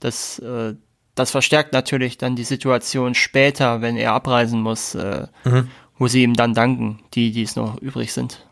das 0.00 0.38
äh, 0.38 0.74
das 1.16 1.30
verstärkt 1.30 1.72
natürlich 1.72 2.18
dann 2.18 2.36
die 2.36 2.44
Situation 2.44 3.14
später, 3.14 3.80
wenn 3.80 3.96
er 3.96 4.12
abreisen 4.12 4.60
muss, 4.60 4.94
äh, 4.94 5.26
mhm. 5.44 5.70
wo 5.98 6.06
sie 6.06 6.22
ihm 6.22 6.34
dann 6.34 6.54
danken, 6.54 7.00
die, 7.14 7.32
die 7.32 7.42
es 7.42 7.56
noch 7.56 7.80
übrig 7.80 8.12
sind. 8.12 8.46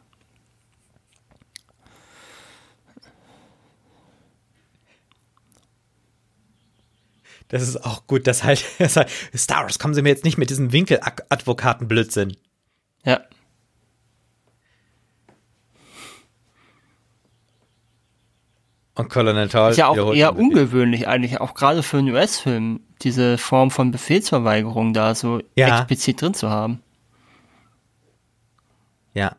Das 7.49 7.63
ist 7.63 7.85
auch 7.85 8.07
gut, 8.07 8.27
dass 8.27 8.43
halt, 8.43 8.59
Star 9.37 9.63
Wars, 9.63 9.79
kommen 9.79 9.95
Sie 9.95 10.03
mir 10.03 10.09
jetzt 10.09 10.25
nicht 10.25 10.39
mit 10.39 10.51
diesem 10.51 10.73
Winkeladvokatenblödsinn. 10.73 12.37
Ja. 13.05 13.21
Und 18.97 19.09
Colonel 19.09 19.49
Tall 19.49 19.73
ist 19.73 19.77
ja 19.77 19.89
auch 19.89 20.15
eher 20.15 20.37
ungewöhnlich 20.37 21.09
eigentlich, 21.09 21.41
auch 21.41 21.55
gerade 21.55 21.83
für 21.83 21.99
einen 21.99 22.11
US-Film, 22.11 22.81
diese 23.03 23.39
Form 23.39 23.73
von 23.73 23.91
Befehlsverweigerung 23.91 24.95
da 24.95 25.15
so 25.17 25.43
ja. 25.57 25.79
explizit 25.79 26.21
drin 26.21 26.35
zu 26.35 26.49
haben. 26.49 26.81
Ja. 29.13 29.37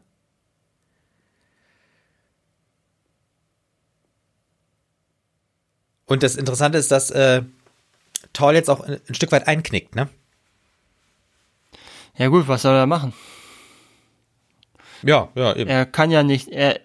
Und 6.06 6.22
das 6.22 6.36
Interessante 6.36 6.78
ist, 6.78 6.92
dass 6.92 7.10
äh, 7.12 7.42
Tall 8.34 8.56
jetzt 8.56 8.70
auch 8.70 8.82
ein 8.82 9.16
Stück 9.16 9.32
weit 9.32 9.48
einknickt, 9.48 9.96
ne? 9.96 10.10
Ja 12.18 12.28
gut, 12.28 12.48
was 12.48 12.62
soll 12.62 12.76
er 12.76 12.86
machen? 12.86 13.14
Ja, 15.02 15.30
ja, 15.36 15.56
eben. 15.56 15.70
Er 15.70 15.86
kann 15.86 16.12
ja 16.12 16.24
nicht, 16.24 16.50
er, 16.50 16.80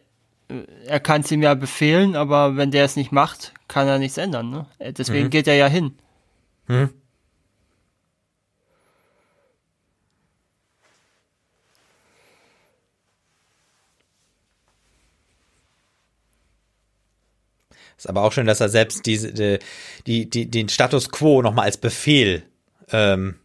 er 0.87 1.01
kann 1.01 1.23
es 1.23 1.31
ihm 1.31 1.43
ja 1.43 1.55
befehlen, 1.55 2.17
aber 2.17 2.57
wenn 2.57 2.71
der 2.71 2.85
es 2.85 2.97
nicht 2.97 3.13
macht, 3.13 3.53
kann 3.69 3.87
er 3.87 3.99
nichts 3.99 4.19
ändern. 4.19 4.51
Ne? 4.51 4.67
Äh, 4.79 4.93
deswegen 4.93 5.27
mhm. 5.27 5.31
geht 5.31 5.47
er 5.47 5.55
ja 5.55 5.67
hin. 5.67 5.95
Mhm. 6.67 6.91
Ist 17.97 18.09
aber 18.09 18.23
auch 18.23 18.33
schön, 18.33 18.47
dass 18.47 18.61
er 18.61 18.71
selbst 18.71 19.05
diese, 19.05 19.31
die, 19.35 19.59
die, 20.07 20.31
die 20.31 20.51
den 20.51 20.71
Status 20.71 21.11
quo 21.11 21.43
nochmal 21.43 21.67
als 21.67 21.77
Befehl 21.77 22.45
ähm, 22.93 23.39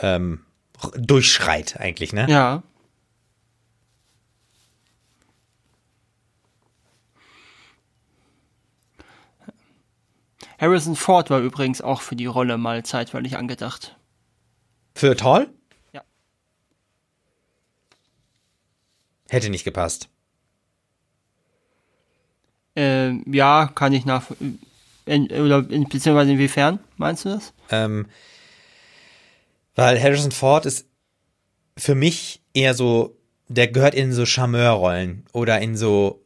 ähm, 0.00 0.40
durchschreit, 0.96 1.78
eigentlich, 1.78 2.12
ne? 2.12 2.26
Ja. 2.28 2.64
Harrison 10.58 10.96
Ford 10.96 11.30
war 11.30 11.40
übrigens 11.40 11.80
auch 11.80 12.00
für 12.00 12.16
die 12.16 12.26
Rolle 12.26 12.58
mal 12.58 12.84
zeitweilig 12.84 13.36
angedacht. 13.36 13.96
Für 14.94 15.16
Tall? 15.16 15.48
Ja. 15.92 16.02
Hätte 19.28 19.50
nicht 19.50 19.64
gepasst. 19.64 20.08
Äh, 22.76 23.12
ja, 23.30 23.70
kann 23.72 23.92
ich 23.92 24.04
nach. 24.04 24.26
In, 25.06 25.30
oder 25.30 25.70
in, 25.70 25.88
beziehungsweise 25.88 26.32
inwiefern 26.32 26.80
meinst 26.96 27.24
du 27.24 27.30
das? 27.30 27.54
Ähm, 27.70 28.06
weil 29.74 30.02
Harrison 30.02 30.32
Ford 30.32 30.66
ist 30.66 30.86
für 31.78 31.94
mich 31.94 32.42
eher 32.52 32.74
so, 32.74 33.16
der 33.46 33.68
gehört 33.68 33.94
in 33.94 34.12
so 34.12 34.26
Charmeurrollen 34.26 35.24
oder 35.32 35.60
in 35.60 35.76
so 35.76 36.22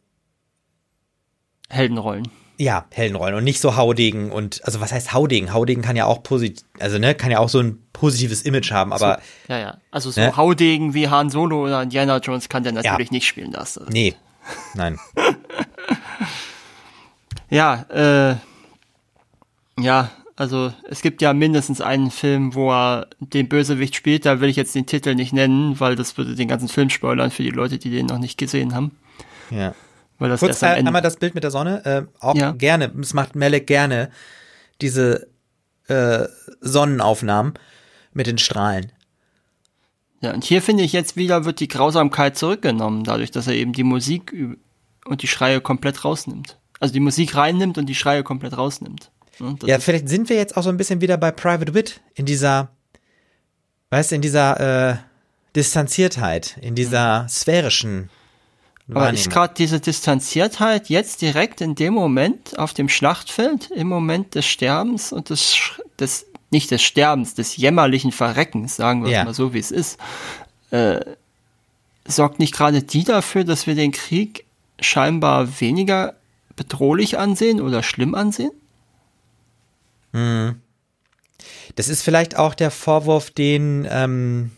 Heldenrollen 1.69 2.29
ja, 2.63 2.87
Heldenrollen 2.91 3.35
und 3.35 3.45
nicht 3.45 3.61
so 3.61 3.77
Haudegen 3.77 4.31
und, 4.31 4.65
also 4.65 4.81
was 4.81 4.93
heißt 4.93 5.13
Haudegen? 5.13 5.53
Haudegen 5.53 5.83
kann 5.83 5.97
ja 5.97 6.07
auch 6.07 6.23
positiv, 6.23 6.65
also 6.79 6.99
ne, 6.99 7.15
kann 7.15 7.33
ja 7.33 7.41
auch 7.41 7.49
so 7.49 7.59
ein 7.59 7.83
positives 7.93 8.43
Image 8.43 8.71
haben, 8.71 8.93
aber. 8.93 9.21
So, 9.47 9.53
ja, 9.53 9.59
ja. 9.59 9.77
Also 9.91 10.13
so 10.13 10.21
ne? 10.21 10.37
Haudegen 10.37 10.95
wie 10.95 11.09
Han 11.09 11.29
Solo 11.29 11.65
oder 11.65 11.83
Indiana 11.83 12.19
Jones 12.19 12.49
kann 12.49 12.63
der 12.63 12.73
natürlich 12.73 13.09
ja. 13.09 13.13
nicht 13.13 13.27
spielen 13.27 13.51
lassen. 13.51 13.87
Nee. 13.91 14.15
Nein. 14.75 14.99
ja, 17.51 17.85
äh, 17.91 18.37
ja, 19.81 20.11
also 20.37 20.73
es 20.89 21.03
gibt 21.03 21.21
ja 21.21 21.33
mindestens 21.33 21.81
einen 21.81 22.13
Film, 22.13 22.55
wo 22.55 22.71
er 22.71 23.09
den 23.19 23.49
Bösewicht 23.49 23.97
spielt, 23.97 24.25
da 24.25 24.41
will 24.41 24.49
ich 24.49 24.57
jetzt 24.57 24.75
den 24.75 24.87
Titel 24.87 25.17
nicht 25.17 25.33
nennen, 25.33 25.81
weil 25.81 25.97
das 25.97 26.17
würde 26.17 26.37
den 26.37 26.49
ganzen 26.49 26.69
Film 26.69 26.91
spoilern 26.91 27.33
für 27.33 27.43
die 27.43 27.51
Leute, 27.51 27.79
die 27.79 27.91
den 27.91 28.07
noch 28.07 28.19
nicht 28.19 28.39
gesehen 28.39 28.75
haben. 28.75 28.93
Ja. 29.51 29.75
Weil 30.23 30.29
das 30.29 30.39
Kurz 30.39 30.63
äh, 30.63 30.67
einmal 30.67 31.03
das 31.03 31.17
Bild 31.17 31.35
mit 31.35 31.43
der 31.43 31.51
Sonne. 31.51 31.85
Äh, 31.85 32.03
auch 32.25 32.37
ja. 32.37 32.53
gerne, 32.53 32.93
es 33.01 33.13
macht 33.13 33.35
Melek 33.35 33.67
gerne 33.67 34.09
diese 34.81 35.27
äh, 35.89 36.29
Sonnenaufnahmen 36.61 37.55
mit 38.13 38.29
den 38.29 38.39
Strahlen. 38.39 38.93
Ja, 40.21 40.33
und 40.33 40.45
hier 40.45 40.63
finde 40.63 40.85
ich 40.85 40.93
jetzt 40.93 41.17
wieder 41.17 41.45
wird 41.45 41.59
die 41.59 41.67
Grausamkeit 41.67 42.39
zurückgenommen, 42.39 43.03
dadurch, 43.03 43.33
dass 43.33 43.49
er 43.49 43.55
eben 43.55 43.73
die 43.73 43.83
Musik 43.83 44.33
und 45.05 45.23
die 45.23 45.27
Schreie 45.27 45.61
komplett 45.61 46.05
rausnimmt. 46.05 46.57
Also 46.79 46.95
die 46.95 47.01
Musik 47.01 47.35
reinnimmt 47.35 47.77
und 47.77 47.87
die 47.87 47.97
Schreie 47.97 48.23
komplett 48.23 48.57
rausnimmt. 48.57 49.11
Ja, 49.41 49.57
ja 49.65 49.79
vielleicht 49.81 50.09
sind 50.09 50.29
wir 50.29 50.37
jetzt 50.37 50.57
auch 50.57 50.63
so 50.63 50.69
ein 50.69 50.77
bisschen 50.77 51.01
wieder 51.01 51.17
bei 51.17 51.33
Private 51.33 51.75
Wit 51.75 52.01
in 52.15 52.27
dieser, 52.27 52.71
weißt 53.91 54.13
du, 54.13 54.15
in 54.15 54.23
dieser 54.23 54.91
äh, 54.91 54.97
Distanziertheit, 55.57 56.59
in 56.61 56.77
dieser 56.77 57.27
sphärischen 57.29 58.09
aber 58.97 59.13
ist 59.13 59.31
gerade 59.31 59.55
diese 59.57 59.81
Distanziertheit 59.81 60.89
jetzt 60.89 61.23
direkt 61.23 61.61
in 61.61 61.75
dem 61.75 61.95
Moment 61.95 62.59
auf 62.59 62.75
dem 62.75 62.89
Schlachtfeld, 62.89 63.71
im 63.71 63.89
Moment 63.89 64.35
des 64.35 64.47
Sterbens 64.47 65.13
und 65.13 65.31
des, 65.31 65.57
des 65.99 66.27
nicht 66.51 66.71
des 66.71 66.83
Sterbens, 66.83 67.35
des 67.35 67.57
jämmerlichen 67.57 68.13
Verreckens, 68.13 68.77
sagen 68.77 69.05
wir 69.05 69.11
ja. 69.11 69.21
es 69.21 69.25
mal 69.25 69.35
so, 69.35 69.55
wie 69.55 69.59
es 69.59 69.71
ist, 69.71 69.99
äh, 70.71 71.01
sorgt 72.07 72.39
nicht 72.39 72.55
gerade 72.55 72.83
die 72.83 73.05
dafür, 73.05 73.45
dass 73.45 73.67
wir 73.67 73.75
den 73.75 73.93
Krieg 73.93 74.45
scheinbar 74.81 75.61
weniger 75.61 76.15
bedrohlich 76.57 77.19
ansehen 77.19 77.61
oder 77.61 77.83
schlimm 77.83 78.15
ansehen. 78.15 78.53
Das 81.77 81.89
ist 81.89 82.03
vielleicht 82.03 82.37
auch 82.37 82.55
der 82.55 82.71
Vorwurf, 82.71 83.31
den 83.31 83.87
ähm, 83.91 84.51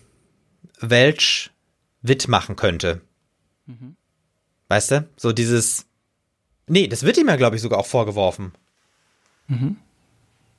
Welch 0.81 1.51
Witt 2.03 2.29
machen 2.29 2.57
könnte. 2.57 3.01
Weißt 4.69 4.91
du? 4.91 5.09
So 5.17 5.33
dieses. 5.33 5.87
Nee, 6.67 6.89
das 6.89 7.03
wird 7.03 7.19
ihm 7.19 7.29
ja, 7.29 7.37
glaube 7.37 7.57
ich, 7.57 7.63
sogar 7.63 7.79
auch 7.79 7.87
vorgeworfen. 7.87 8.53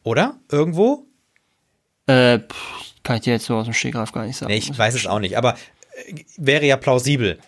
Oder? 0.04 0.38
Irgendwo? 0.52 1.06
Äh, 2.08 2.40
pff, 2.40 2.94
kann 3.04 3.16
ich 3.18 3.24
dir 3.24 3.34
jetzt 3.34 3.46
so 3.46 3.56
aus 3.56 3.66
dem 3.66 3.74
Stegreif 3.74 4.12
gar 4.12 4.26
nicht 4.26 4.38
sagen. 4.38 4.52
Nee, 4.52 4.60
ich 4.60 4.78
weiß 4.78 4.94
es 4.94 5.08
auch 5.08 5.20
nicht, 5.20 5.38
aber 5.38 5.56
äh, 6.06 6.24
wäre 6.38 6.66
ja 6.66 6.78
plausibel. 6.78 7.40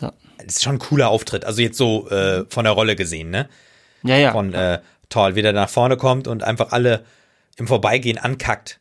So. 0.00 0.10
Das 0.38 0.56
ist 0.56 0.62
schon 0.62 0.76
ein 0.76 0.78
cooler 0.78 1.10
Auftritt. 1.10 1.44
Also 1.44 1.60
jetzt 1.60 1.76
so 1.76 2.08
äh, 2.08 2.46
von 2.48 2.64
der 2.64 2.72
Rolle 2.72 2.96
gesehen, 2.96 3.30
ne? 3.30 3.48
Ja, 4.02 4.16
ja. 4.16 4.32
Von 4.32 4.54
äh, 4.54 4.80
Toll, 5.12 5.34
wie 5.34 5.42
der 5.42 5.52
nach 5.52 5.68
vorne 5.68 5.96
kommt 5.96 6.26
und 6.26 6.42
einfach 6.42 6.72
alle 6.72 7.04
im 7.56 7.66
Vorbeigehen 7.66 8.18
ankackt. 8.18 8.80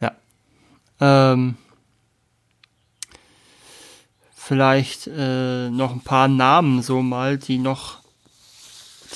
Ja. 0.00 0.12
Ähm, 1.00 1.56
vielleicht 4.34 5.06
äh, 5.06 5.68
noch 5.70 5.92
ein 5.92 6.00
paar 6.00 6.28
Namen 6.28 6.82
so 6.82 7.02
mal, 7.02 7.38
die 7.38 7.58
noch, 7.58 7.98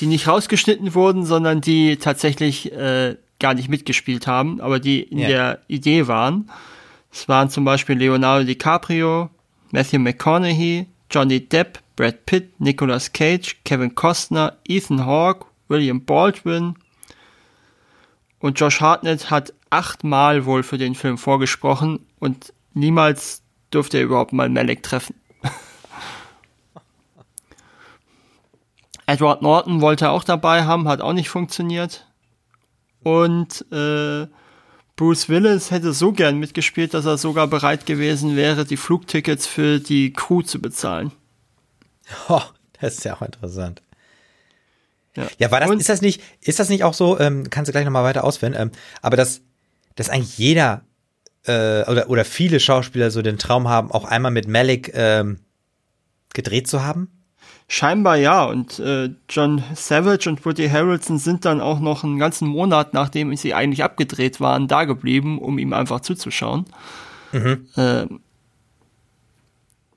die 0.01 0.07
nicht 0.07 0.29
rausgeschnitten 0.29 0.95
wurden, 0.95 1.25
sondern 1.25 1.61
die 1.61 1.97
tatsächlich 1.97 2.73
äh, 2.73 3.17
gar 3.39 3.55
nicht 3.55 3.69
mitgespielt 3.69 4.27
haben, 4.27 4.61
aber 4.61 4.81
die 4.81 5.01
in 5.03 5.19
Ja. 5.19 5.29
der 5.29 5.63
Idee 5.69 6.07
waren. 6.07 6.51
Es 7.11 7.29
waren 7.29 7.51
zum 7.51 7.65
Beispiel 7.65 7.97
Leonardo 7.97 8.45
DiCaprio, 8.45 9.31
Matthew 9.73 9.99
McConaughey, 9.99 10.87
Johnny 11.11 11.41
Depp, 11.41 11.81
Brad 11.97 12.27
Pitt, 12.27 12.61
Nicolas 12.61 13.13
Cage, 13.13 13.57
Kevin 13.65 13.95
Costner, 13.95 14.59
Ethan 14.67 15.05
Hawke, 15.05 15.47
William 15.69 16.05
Baldwin, 16.05 16.77
und 18.41 18.59
Josh 18.61 18.81
Hartnett 18.81 19.31
hat 19.31 19.53
achtmal 19.71 20.47
wohl 20.47 20.63
für 20.63 20.79
den 20.79 20.95
Film 20.95 21.19
vorgesprochen 21.19 22.07
und 22.19 22.55
niemals 22.73 23.43
durfte 23.71 23.99
er 23.99 24.05
überhaupt 24.05 24.33
mal 24.33 24.49
Malek 24.49 24.83
treffen. 24.83 25.15
Edward 29.07 29.43
Norton 29.43 29.81
wollte 29.81 30.07
er 30.07 30.13
auch 30.13 30.25
dabei 30.25 30.65
haben, 30.65 30.89
hat 30.89 31.01
auch 31.01 31.13
nicht 31.13 31.29
funktioniert. 31.29 32.07
Und 33.03 33.65
äh, 33.73 34.27
Bruce 34.99 35.29
Willis 35.29 35.71
hätte 35.71 35.93
so 35.95 36.13
gern 36.13 36.39
mitgespielt, 36.39 36.93
dass 36.93 37.07
er 37.07 37.17
sogar 37.19 37.47
bereit 37.47 37.87
gewesen 37.87 38.35
wäre, 38.37 38.65
die 38.67 38.77
Flugtickets 38.77 39.47
für 39.47 39.79
die 39.79 40.13
Crew 40.13 40.43
zu 40.43 40.61
bezahlen. 40.61 41.13
Oh, 42.29 42.41
das 42.81 42.95
ist 42.99 43.05
ja 43.05 43.15
auch 43.17 43.21
interessant. 43.23 43.83
Ja, 45.15 45.27
Ja, 45.39 45.51
war 45.51 45.61
das, 45.61 45.69
Und- 45.71 45.79
ist 45.81 45.89
das 45.91 46.01
nicht, 46.01 46.23
ist 46.41 46.59
das 46.59 46.69
nicht 46.71 46.83
auch 46.85 46.95
so, 46.95 47.19
ähm, 47.21 47.49
kannst 47.51 47.69
du 47.69 47.73
gleich 47.73 47.85
nochmal 47.85 48.03
weiter 48.05 48.25
ausführen, 48.25 48.55
ähm, 48.57 48.71
aber 49.03 49.17
dass, 49.19 49.43
dass 49.95 50.09
eigentlich 50.09 50.39
jeder 50.39 50.83
äh, 51.45 51.83
oder, 51.85 52.09
oder 52.09 52.25
viele 52.25 52.61
Schauspieler 52.61 53.11
so 53.11 53.21
den 53.21 53.37
Traum 53.39 53.69
haben, 53.69 53.91
auch 53.93 54.05
einmal 54.07 54.31
mit 54.33 54.49
Malik 54.49 54.91
ähm, 54.95 55.41
gedreht 56.33 56.67
zu 56.67 56.83
haben? 56.83 57.11
Scheinbar 57.69 58.17
ja. 58.17 58.45
Und 58.45 58.79
äh, 58.79 59.11
John 59.29 59.63
Savage 59.75 60.29
und 60.29 60.45
Woody 60.45 60.69
Harrelson 60.69 61.19
sind 61.19 61.45
dann 61.45 61.61
auch 61.61 61.81
noch 61.81 62.03
einen 62.03 62.19
ganzen 62.19 62.49
Monat, 62.49 62.95
nachdem 62.95 63.37
sie 63.37 63.55
eigentlich 63.55 63.85
abgedreht 63.85 64.41
waren, 64.41 64.69
da 64.69 64.85
geblieben, 64.85 65.39
um 65.39 65.59
ihm 65.59 65.73
einfach 65.73 66.01
zuzuschauen. 66.01 66.65
Ähm, 67.77 68.21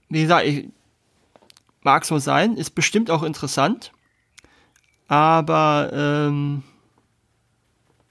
wie 0.10 0.22
gesagt, 0.22 0.46
ich, 0.46 0.68
mag 1.84 2.06
so 2.06 2.20
sein, 2.20 2.56
ist 2.58 2.72
bestimmt 2.72 3.10
auch 3.10 3.24
interessant. 3.24 3.92
Aber 5.08 5.92
ähm, 5.94 6.64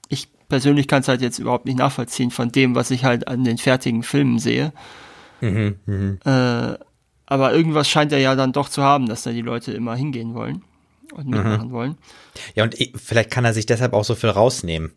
ich 0.09 0.27
persönlich 0.49 0.87
kann 0.87 1.01
es 1.01 1.07
halt 1.07 1.21
jetzt 1.21 1.39
überhaupt 1.39 1.65
nicht 1.65 1.77
nachvollziehen 1.77 2.31
von 2.31 2.51
dem, 2.51 2.75
was 2.75 2.91
ich 2.91 3.05
halt 3.05 3.27
an 3.27 3.43
den 3.43 3.57
fertigen 3.57 4.03
Filmen 4.03 4.39
sehe. 4.39 4.73
Äh, 6.25 6.77
aber 7.31 7.53
irgendwas 7.53 7.87
scheint 7.87 8.11
er 8.11 8.19
ja 8.19 8.35
dann 8.35 8.51
doch 8.51 8.67
zu 8.67 8.83
haben, 8.83 9.07
dass 9.07 9.23
da 9.23 9.31
die 9.31 9.39
Leute 9.39 9.71
immer 9.71 9.95
hingehen 9.95 10.33
wollen 10.33 10.63
und 11.13 11.29
mitmachen 11.29 11.71
wollen. 11.71 11.97
Ja, 12.55 12.65
und 12.65 12.75
vielleicht 12.93 13.31
kann 13.31 13.45
er 13.45 13.53
sich 13.53 13.65
deshalb 13.65 13.93
auch 13.93 14.03
so 14.03 14.15
viel 14.15 14.31
rausnehmen. 14.31 14.91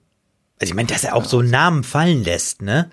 Also 0.61 0.73
ich 0.73 0.74
meine, 0.74 0.89
dass 0.89 1.05
er 1.05 1.15
auch 1.15 1.27
so 1.27 1.43
Namen 1.43 1.85
fallen 1.85 2.24
lässt, 2.24 2.61
ne? 2.61 2.90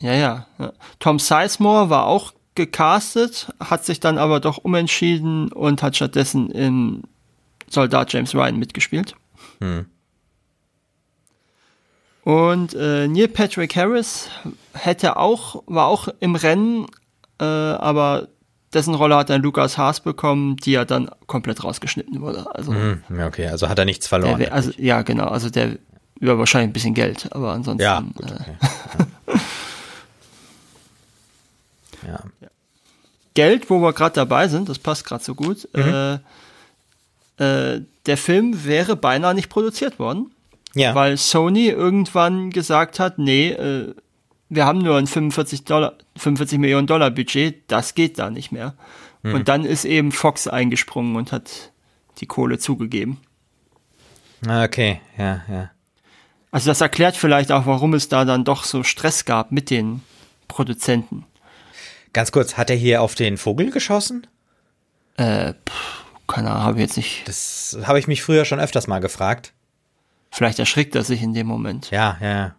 Ja, 0.00 0.14
ja, 0.14 0.46
ja. 0.58 0.72
Tom 0.98 1.20
Sizemore 1.20 1.90
war 1.90 2.06
auch 2.06 2.32
gecastet, 2.56 3.54
hat 3.60 3.84
sich 3.84 4.00
dann 4.00 4.18
aber 4.18 4.40
doch 4.40 4.58
umentschieden 4.58 5.52
und 5.52 5.80
hat 5.80 5.94
stattdessen 5.94 6.50
im 6.50 7.04
Soldat 7.70 8.12
James 8.12 8.34
Ryan 8.34 8.58
mitgespielt. 8.58 9.14
Und 12.24 12.74
äh, 12.74 13.06
Neil 13.06 13.28
Patrick 13.28 13.76
Harris 13.76 14.28
hätte 14.74 15.18
auch, 15.18 15.62
war 15.66 15.86
auch 15.86 16.08
im 16.18 16.34
Rennen, 16.34 16.86
äh, 17.38 17.44
aber 17.44 18.26
dessen 18.74 18.94
Rolle 18.94 19.16
hat 19.16 19.30
dann 19.30 19.42
Lukas 19.42 19.76
Haas 19.78 20.00
bekommen, 20.00 20.56
die 20.56 20.72
ja 20.72 20.84
dann 20.84 21.10
komplett 21.26 21.62
rausgeschnitten 21.64 22.20
wurde. 22.20 22.46
Also, 22.54 22.72
Hm, 22.72 23.02
ja, 23.16 23.26
okay, 23.26 23.46
also 23.48 23.68
hat 23.68 23.78
er 23.78 23.84
nichts 23.84 24.08
der 24.08 24.20
verloren. 24.20 24.40
wär, 24.40 24.52
also 24.52 24.70
ja, 24.78 25.02
genau, 25.02 25.26
also 25.26 25.50
der 25.50 25.76
über 26.20 26.38
wahrscheinlich 26.38 26.70
ein 26.70 26.72
bisschen 26.72 26.94
Geld, 26.94 27.28
aber 27.32 27.52
ansonsten. 27.52 27.82
ja, 27.82 28.00
gut, 28.00 28.30
äh, 28.30 28.34
okay. 28.34 28.54
Ja. 32.06 32.20
ja. 32.40 32.48
Geld, 33.34 33.70
wo 33.70 33.78
wir 33.80 33.92
gerade 33.92 34.14
dabei 34.14 34.48
sind, 34.48 34.68
das 34.68 34.78
passt 34.78 35.04
gerade 35.04 35.22
so 35.24 35.34
gut. 35.34 35.68
Äh, 35.74 36.14
äh, 37.38 37.80
der 38.06 38.16
Film 38.16 38.64
wäre 38.64 38.96
beinahe 38.96 39.34
nicht 39.34 39.48
produziert 39.48 39.98
worden, 39.98 40.32
Ja. 40.74 40.94
weil 40.94 41.16
Sony 41.16 41.68
irgendwann 41.68 42.50
gesagt 42.50 42.98
hat, 43.00 43.18
nee, 43.18 43.50
äh, 43.50 43.94
wir 44.54 44.66
haben 44.66 44.78
nur 44.78 44.96
ein 44.96 45.06
45, 45.06 45.64
Dollar, 45.64 45.94
45 46.16 46.58
Millionen 46.58 46.86
Dollar 46.86 47.10
Budget, 47.10 47.62
das 47.68 47.94
geht 47.94 48.18
da 48.18 48.30
nicht 48.30 48.52
mehr. 48.52 48.74
Und 49.22 49.48
dann 49.48 49.64
ist 49.64 49.84
eben 49.84 50.10
Fox 50.10 50.48
eingesprungen 50.48 51.14
und 51.14 51.30
hat 51.30 51.70
die 52.18 52.26
Kohle 52.26 52.58
zugegeben. 52.58 53.20
Ah, 54.46 54.64
okay, 54.64 55.00
ja, 55.16 55.42
ja. 55.48 55.70
Also 56.50 56.68
das 56.68 56.80
erklärt 56.80 57.16
vielleicht 57.16 57.52
auch, 57.52 57.64
warum 57.66 57.94
es 57.94 58.08
da 58.08 58.24
dann 58.24 58.44
doch 58.44 58.64
so 58.64 58.82
Stress 58.82 59.24
gab 59.24 59.52
mit 59.52 59.70
den 59.70 60.02
Produzenten. 60.48 61.24
Ganz 62.12 62.32
kurz, 62.32 62.58
hat 62.58 62.68
er 62.68 62.76
hier 62.76 63.00
auf 63.00 63.14
den 63.14 63.38
Vogel 63.38 63.70
geschossen? 63.70 64.26
Äh, 65.16 65.54
pff, 65.68 66.04
keine 66.26 66.50
Ahnung, 66.50 66.64
habe 66.64 66.78
ich 66.78 66.82
jetzt 66.82 66.96
nicht. 66.96 67.26
Das 67.26 67.78
habe 67.84 67.98
ich 68.00 68.08
mich 68.08 68.22
früher 68.22 68.44
schon 68.44 68.60
öfters 68.60 68.86
mal 68.86 68.98
gefragt. 68.98 69.52
Vielleicht 70.30 70.58
erschrickt 70.58 70.94
er 70.94 71.04
sich 71.04 71.22
in 71.22 71.32
dem 71.32 71.46
Moment. 71.46 71.90
Ja, 71.90 72.18
ja, 72.20 72.28
ja. 72.28 72.54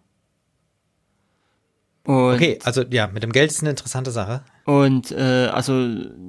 Und, 2.04 2.34
Okay, 2.34 2.58
also 2.64 2.82
ja, 2.82 3.06
mit 3.06 3.22
dem 3.22 3.32
Geld 3.32 3.50
ist 3.50 3.60
eine 3.62 3.70
interessante 3.70 4.10
Sache. 4.10 4.42
und 4.66 5.10
äh, 5.12 5.46
also 5.52 5.72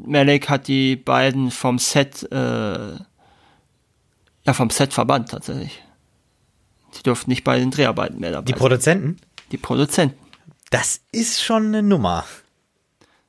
Malek 0.06 0.50
hat 0.50 0.68
die 0.68 0.96
beiden 0.96 1.52
vom 1.52 1.80
Set, 1.80 2.24
äh, 2.32 2.36
ja 4.46 4.54
vom 4.54 4.70
Set 4.70 4.94
verbannt 4.94 5.30
tatsächlich. 5.32 5.82
Die 6.98 7.04
durften 7.04 7.30
nicht 7.30 7.44
bei 7.44 7.60
den 7.60 7.72
Dreharbeiten 7.72 8.20
mehr 8.20 8.32
dabei 8.32 8.46
Die 8.46 8.52
sein. 8.54 8.60
Produzenten, 8.60 9.18
die 9.52 9.58
Produzenten. 9.58 10.18
das 10.70 11.02
ist 11.12 11.44
schon 11.44 11.68
eine 11.68 11.84
Nummer. 11.84 12.24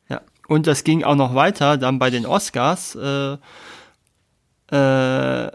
Ja. 0.09 0.21
Und 0.47 0.69
das 0.69 0.85
ging 0.85 1.03
auch 1.03 1.17
noch 1.17 1.35
weiter, 1.35 1.77
dann 1.79 1.99
bei 1.99 2.11
den 2.11 2.27
Oscars. 2.27 2.95
Äh, 2.95 3.39
äh, 4.73 5.47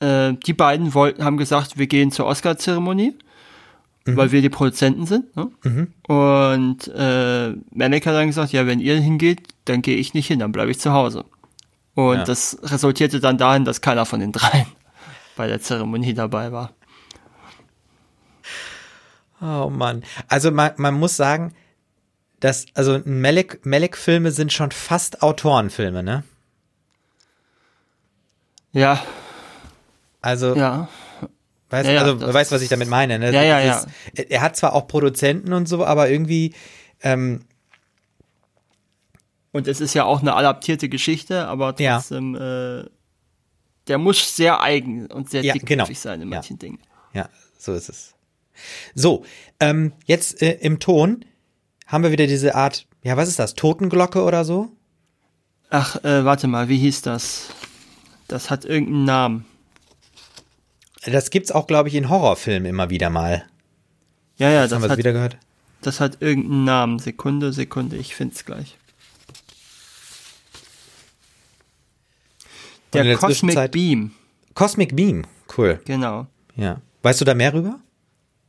äh, 0.00 0.34
die 0.46 0.52
beiden 0.52 0.94
wollten, 0.94 1.24
haben 1.24 1.36
gesagt, 1.36 1.76
wir 1.78 1.86
gehen 1.88 2.10
zur 2.12 2.26
Oscar-Zeremonie, 2.26 3.14
weil 4.04 4.32
wir 4.32 4.42
die 4.42 4.48
Produzenten 4.50 5.06
sind. 5.06 5.36
Ne? 5.36 5.86
Und 6.08 6.88
äh, 6.94 7.54
Malek 7.70 8.06
hat 8.06 8.14
dann 8.14 8.26
gesagt, 8.26 8.52
ja, 8.52 8.66
wenn 8.66 8.80
ihr 8.80 8.98
hingeht, 9.00 9.48
dann 9.64 9.80
gehe 9.82 9.96
ich 9.96 10.12
nicht 10.14 10.26
hin, 10.26 10.38
dann 10.40 10.52
bleibe 10.52 10.70
ich 10.70 10.80
zu 10.80 10.92
Hause. 10.92 11.24
Und 11.94 12.16
Ja. 12.18 12.24
das 12.24 12.58
resultierte 12.62 13.20
dann 13.20 13.38
dahin, 13.38 13.64
dass 13.64 13.80
keiner 13.80 14.06
von 14.06 14.18
den 14.20 14.32
dreien 14.32 14.66
bei 15.36 15.46
der 15.46 15.60
Zeremonie 15.60 16.14
dabei 16.14 16.50
war. 16.52 16.72
Oh 19.40 19.70
Mann. 19.70 20.02
Also 20.28 20.50
man, 20.50 20.72
man 20.76 20.94
muss 20.94 21.16
sagen, 21.16 21.54
dass, 22.40 22.66
also 22.74 23.00
Melek, 23.04 23.64
Melek-Filme 23.66 24.30
sind 24.32 24.52
schon 24.52 24.70
fast 24.72 25.22
Autorenfilme, 25.22 26.02
ne? 26.02 26.24
Ja, 28.72 29.00
Also, 30.22 30.56
ja. 30.56 30.88
Weißt, 31.72 31.86
Ja, 31.88 31.94
ja, 31.94 32.00
also 32.02 32.14
das- 32.14 32.34
weißt, 32.34 32.52
was 32.52 32.62
ich 32.62 32.68
damit 32.68 32.88
meine, 32.88 33.18
ne? 33.18 33.32
Ja, 33.32 33.42
ja, 33.42 33.58
ist- 33.78 33.88
Er 34.30 34.40
hat 34.42 34.56
zwar 34.56 34.74
auch 34.74 34.86
Produzenten 34.86 35.52
und 35.52 35.66
so, 35.68 35.84
aber 35.84 36.08
irgendwie, 36.10 36.54
ähm, 37.02 37.40
Und 39.54 39.68
es 39.68 39.80
ist 39.80 39.92
ja 39.94 40.04
auch 40.04 40.20
eine 40.22 40.34
adaptierte 40.34 40.88
Geschichte, 40.88 41.46
aber 41.46 41.74
Ja. 41.78 41.96
trotzdem, 41.98 42.34
äh, 42.34 42.84
der 43.88 43.98
muss 43.98 44.34
sehr 44.36 44.60
eigen 44.62 45.06
und 45.08 45.28
sehr 45.30 45.42
Ja, 45.44 45.54
genau. 45.62 45.84
sein 45.92 46.22
in 46.22 46.28
Ja. 46.30 46.36
manchen 46.36 46.58
Dingen. 46.58 46.78
Ja, 47.12 47.28
so 47.58 47.74
ist 47.74 47.88
es. 47.90 48.14
So, 48.94 49.24
ähm, 49.60 49.92
jetzt 50.06 50.40
äh, 50.40 50.52
im 50.60 50.78
Ton 50.78 51.24
haben 51.86 52.02
wir 52.04 52.12
wieder 52.12 52.26
diese 52.26 52.54
Art, 52.54 52.86
ja, 53.02 53.16
was 53.16 53.28
ist 53.28 53.38
das? 53.38 53.54
Totenglocke 53.54 54.22
oder 54.22 54.44
so? 54.44 54.70
Ach, 55.68 55.96
äh, 56.04 56.24
warte 56.24 56.46
mal, 56.46 56.68
wie 56.68 56.78
hieß 56.78 57.02
das? 57.02 57.48
Das 58.28 58.48
hat 58.50 58.64
irgendeinen 58.64 59.04
Namen. 59.04 59.44
Das 61.04 61.30
gibt's 61.30 61.50
auch, 61.50 61.66
glaube 61.66 61.88
ich, 61.88 61.94
in 61.94 62.08
Horrorfilmen 62.08 62.66
immer 62.68 62.90
wieder 62.90 63.10
mal. 63.10 63.44
Ja, 64.36 64.50
ja, 64.50 64.62
Das 64.62 64.72
haben 64.72 64.82
wir 64.82 64.90
hat, 64.90 64.98
wieder 64.98 65.12
gehört. 65.12 65.36
das 65.82 66.00
hat 66.00 66.18
irgendeinen 66.20 66.64
Namen. 66.64 66.98
Sekunde, 66.98 67.52
Sekunde, 67.52 67.96
ich 67.96 68.14
find's 68.14 68.44
gleich. 68.44 68.76
Der 72.92 73.04
der 73.04 73.16
Cosmic 73.16 73.70
Beam, 73.72 74.12
Cosmic 74.54 74.94
Beam, 74.94 75.24
cool. 75.56 75.80
genau. 75.86 76.26
Ja. 76.56 76.80
Weißt 77.02 77.20
du 77.20 77.24
da 77.24 77.34
mehr 77.34 77.54
rüber? 77.54 77.80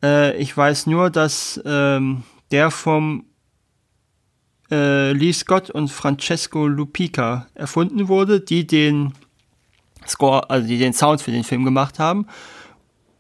Äh, 0.03 0.35
ich 0.38 0.55
weiß 0.55 0.88
nur, 0.88 1.09
dass 1.09 1.61
ähm, 1.65 2.23
der 2.51 2.69
vom 2.69 3.25
äh, 4.69 5.13
Lee 5.13 5.31
Scott 5.31 5.69
und 5.69 5.88
Francesco 5.89 6.67
Lupica 6.67 7.47
erfunden 7.55 8.09
wurde, 8.09 8.41
die 8.41 8.67
den 8.67 9.13
Score, 10.07 10.49
also 10.49 10.67
die 10.67 10.77
den 10.77 10.93
Sound 10.93 11.21
für 11.21 11.31
den 11.31 11.43
Film 11.43 11.65
gemacht 11.65 11.99
haben. 11.99 12.27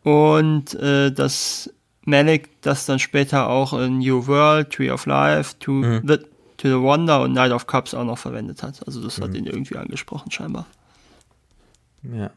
Und 0.03 0.73
äh, 0.75 1.11
dass 1.11 1.69
Malik 2.05 2.61
das 2.61 2.85
dann 2.85 2.99
später 2.99 3.49
auch 3.49 3.73
in 3.73 3.99
New 3.99 4.27
World, 4.27 4.71
Tree 4.71 4.91
of 4.91 5.05
Life, 5.05 5.55
To, 5.59 5.81
the, 6.05 6.17
to 6.57 6.67
the 6.67 6.79
Wonder 6.81 7.21
und 7.21 7.33
Night 7.33 7.51
of 7.51 7.67
Cups 7.67 7.93
auch 7.93 8.03
noch 8.03 8.17
verwendet 8.17 8.63
hat. 8.63 8.85
Also 8.85 9.01
das 9.01 9.21
hat 9.21 9.33
ihn 9.33 9.45
irgendwie 9.45 9.77
angesprochen 9.77 10.31
scheinbar. 10.31 10.65
Ja. 12.03 12.31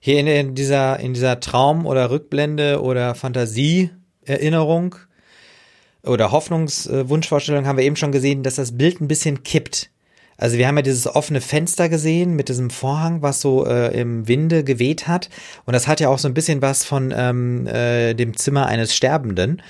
Hier 0.00 0.18
in, 0.18 0.26
in 0.26 0.54
dieser, 0.54 0.98
in 1.00 1.14
dieser 1.14 1.40
Traum- 1.40 1.86
oder 1.86 2.10
Rückblende 2.10 2.82
oder 2.82 3.14
Fantasie-Erinnerung 3.14 4.96
oder 6.02 6.32
Hoffnungswunschvorstellung 6.32 7.66
haben 7.66 7.76
wir 7.76 7.84
eben 7.84 7.96
schon 7.96 8.12
gesehen, 8.12 8.42
dass 8.42 8.54
das 8.54 8.76
Bild 8.76 9.00
ein 9.00 9.08
bisschen 9.08 9.42
kippt. 9.42 9.90
Also 10.40 10.56
wir 10.56 10.66
haben 10.66 10.76
ja 10.76 10.82
dieses 10.82 11.06
offene 11.06 11.42
Fenster 11.42 11.90
gesehen 11.90 12.34
mit 12.34 12.48
diesem 12.48 12.70
Vorhang, 12.70 13.20
was 13.20 13.42
so 13.42 13.66
äh, 13.66 13.88
im 14.00 14.26
Winde 14.26 14.64
geweht 14.64 15.06
hat. 15.06 15.28
Und 15.66 15.74
das 15.74 15.86
hat 15.86 16.00
ja 16.00 16.08
auch 16.08 16.18
so 16.18 16.28
ein 16.28 16.34
bisschen 16.34 16.62
was 16.62 16.82
von 16.82 17.12
ähm, 17.14 17.66
äh, 17.66 18.14
dem 18.14 18.34
Zimmer 18.34 18.64
eines 18.64 18.96
Sterbenden, 18.96 19.60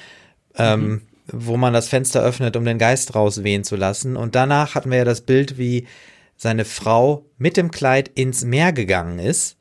ähm, 0.57 1.03
wo 1.27 1.57
man 1.57 1.73
das 1.73 1.89
Fenster 1.89 2.23
öffnet, 2.23 2.57
um 2.57 2.65
den 2.65 2.79
Geist 2.79 3.17
rauswehen 3.17 3.65
zu 3.65 3.75
lassen. 3.75 4.17
Und 4.17 4.37
danach 4.37 4.77
hatten 4.77 4.93
wir 4.93 4.99
ja 4.99 5.05
das 5.05 5.23
Bild, 5.23 5.59
wie 5.59 5.89
seine 6.37 6.65
Frau 6.65 7.27
mit 7.37 7.57
dem 7.57 7.73
Kleid 7.73 8.09
ins 8.15 8.45
Meer 8.45 8.73
gegangen 8.73 9.19
ist. 9.19 9.57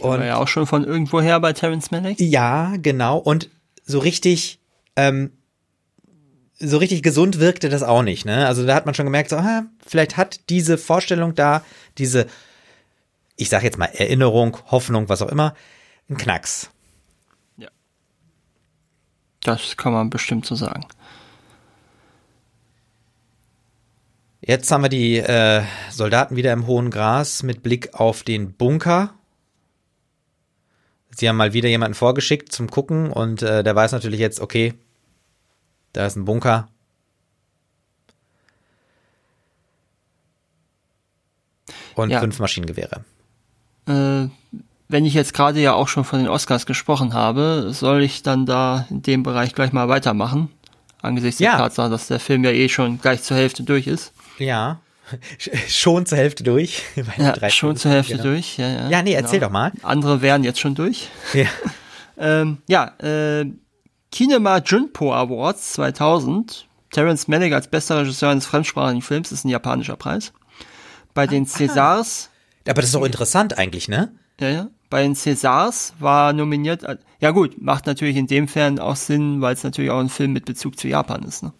Und 0.00 0.22
ja 0.22 0.38
auch 0.38 0.48
schon 0.48 0.66
von 0.66 0.84
irgendwoher 0.84 1.38
bei 1.38 1.52
Terrence 1.52 1.90
Malick. 1.90 2.18
Ja, 2.18 2.76
genau. 2.80 3.18
Und 3.18 3.50
so 3.84 3.98
richtig, 3.98 4.58
ähm, 4.96 5.32
so 6.58 6.78
richtig 6.78 7.02
gesund 7.02 7.40
wirkte 7.40 7.68
das 7.68 7.82
auch 7.82 8.02
nicht. 8.02 8.24
Ne? 8.24 8.46
Also 8.46 8.66
da 8.66 8.74
hat 8.74 8.86
man 8.86 8.94
schon 8.94 9.06
gemerkt, 9.06 9.30
so, 9.30 9.36
ah, 9.36 9.64
vielleicht 9.86 10.16
hat 10.16 10.48
diese 10.48 10.78
Vorstellung 10.78 11.34
da, 11.34 11.64
diese, 11.98 12.26
ich 13.36 13.48
sag 13.48 13.62
jetzt 13.62 13.78
mal 13.78 13.86
Erinnerung, 13.86 14.56
Hoffnung, 14.70 15.08
was 15.08 15.22
auch 15.22 15.28
immer, 15.28 15.54
einen 16.08 16.18
Knacks. 16.18 16.70
Das 19.44 19.76
kann 19.76 19.92
man 19.92 20.08
bestimmt 20.10 20.46
so 20.46 20.54
sagen. 20.54 20.86
Jetzt 24.40 24.70
haben 24.70 24.82
wir 24.82 24.88
die 24.88 25.18
äh, 25.18 25.62
Soldaten 25.90 26.36
wieder 26.36 26.52
im 26.52 26.66
hohen 26.66 26.90
Gras 26.90 27.42
mit 27.42 27.62
Blick 27.62 27.94
auf 27.94 28.22
den 28.22 28.52
Bunker. 28.52 29.14
Sie 31.10 31.28
haben 31.28 31.36
mal 31.36 31.52
wieder 31.52 31.68
jemanden 31.68 31.94
vorgeschickt 31.94 32.52
zum 32.52 32.70
Gucken 32.70 33.10
und 33.10 33.42
äh, 33.42 33.62
der 33.62 33.74
weiß 33.74 33.92
natürlich 33.92 34.20
jetzt, 34.20 34.40
okay, 34.40 34.74
da 35.94 36.04
ist 36.06 36.16
ein 36.16 36.24
Bunker. 36.26 36.68
Und 41.94 42.10
Ja. 42.10 42.20
fünf 42.20 42.38
Maschinengewehre. 42.40 43.04
Äh, 43.88 44.28
wenn 44.88 45.04
ich 45.06 45.14
jetzt 45.14 45.32
gerade 45.34 45.60
ja 45.60 45.72
auch 45.72 45.88
schon 45.88 46.04
von 46.04 46.18
den 46.18 46.28
Oscars 46.28 46.66
gesprochen 46.66 47.14
habe, 47.14 47.68
soll 47.72 48.02
ich 48.02 48.22
dann 48.22 48.46
da 48.46 48.86
in 48.90 49.02
dem 49.02 49.22
Bereich 49.22 49.54
gleich 49.54 49.72
mal 49.72 49.88
weitermachen? 49.88 50.50
Angesichts 51.00 51.40
Ja. 51.40 51.52
der 51.52 51.58
Tatsache, 51.60 51.90
dass 51.90 52.06
der 52.08 52.20
Film 52.20 52.44
ja 52.44 52.50
eh 52.50 52.68
schon 52.68 53.00
gleich 53.00 53.22
zur 53.22 53.36
Hälfte 53.36 53.62
durch 53.62 53.86
ist. 53.86 54.12
Ja, 54.38 54.80
schon 55.68 56.06
zur 56.06 56.18
Hälfte 56.18 56.42
durch. 56.44 56.82
Ja, 57.18 57.34
schon 57.34 57.50
Stunden, 57.50 57.76
zur 57.76 57.90
Hälfte 57.92 58.12
genau. 58.14 58.24
durch. 58.24 58.56
Ja, 58.58 58.68
ja, 58.68 58.88
Ja, 58.88 59.02
nee, 59.02 59.12
erzähl 59.12 59.40
doch 59.40 59.50
mal. 59.50 59.70
Andere 59.82 60.22
wären 60.22 60.42
jetzt 60.44 60.60
schon 60.60 60.74
durch. 60.74 61.08
Ja. 61.32 61.46
Ähm, 62.16 62.58
ja, 62.68 62.92
äh, 63.00 63.44
Kinema 64.14 64.58
Junpo 64.58 65.12
Awards 65.12 65.72
2000. 65.72 66.68
Terence 66.92 67.26
Malick 67.26 67.52
als 67.52 67.66
bester 67.66 67.98
Regisseur 67.98 68.30
eines 68.30 68.46
fremdsprachigen 68.46 69.02
Films 69.02 69.32
ist 69.32 69.44
ein 69.44 69.48
japanischer 69.48 69.96
Preis. 69.96 70.32
Bei 71.14 71.26
den 71.26 71.46
Césars 71.46 72.28
Aber 72.64 72.74
das 72.74 72.84
ist 72.84 72.94
doch 72.94 73.04
interessant 73.04 73.58
eigentlich, 73.58 73.88
ne? 73.88 74.12
Ja, 74.38 74.48
ja. 74.50 74.68
Bei 74.88 75.02
den 75.02 75.16
Césars 75.16 75.94
war 75.98 76.32
nominiert, 76.32 76.86
ja 77.18 77.32
gut, 77.32 77.60
macht 77.60 77.86
natürlich 77.86 78.14
in 78.14 78.28
dem 78.28 78.46
Fern 78.46 78.78
auch 78.78 78.94
Sinn, 78.94 79.40
weil 79.40 79.54
es 79.54 79.64
natürlich 79.64 79.90
auch 79.90 79.98
ein 79.98 80.08
Film 80.08 80.32
mit 80.32 80.44
Bezug 80.44 80.78
zu 80.78 80.86
Japan 80.86 81.24
ist. 81.24 81.42
Ne? 81.42 81.52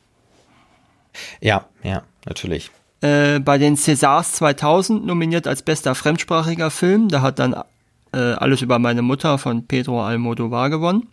Ja, 1.40 1.66
ja, 1.82 2.04
natürlich. 2.24 2.70
Äh, 3.00 3.40
bei 3.40 3.58
den 3.58 3.74
Césars 3.74 4.30
2000 4.34 5.04
nominiert 5.04 5.48
als 5.48 5.62
bester 5.62 5.96
fremdsprachiger 5.96 6.70
Film, 6.70 7.08
da 7.08 7.20
hat 7.20 7.40
dann 7.40 7.56
äh, 8.12 8.16
Alles 8.16 8.62
über 8.62 8.78
meine 8.78 9.02
Mutter 9.02 9.38
von 9.38 9.66
Pedro 9.66 10.04
Almodovar 10.04 10.70
gewonnen. 10.70 11.08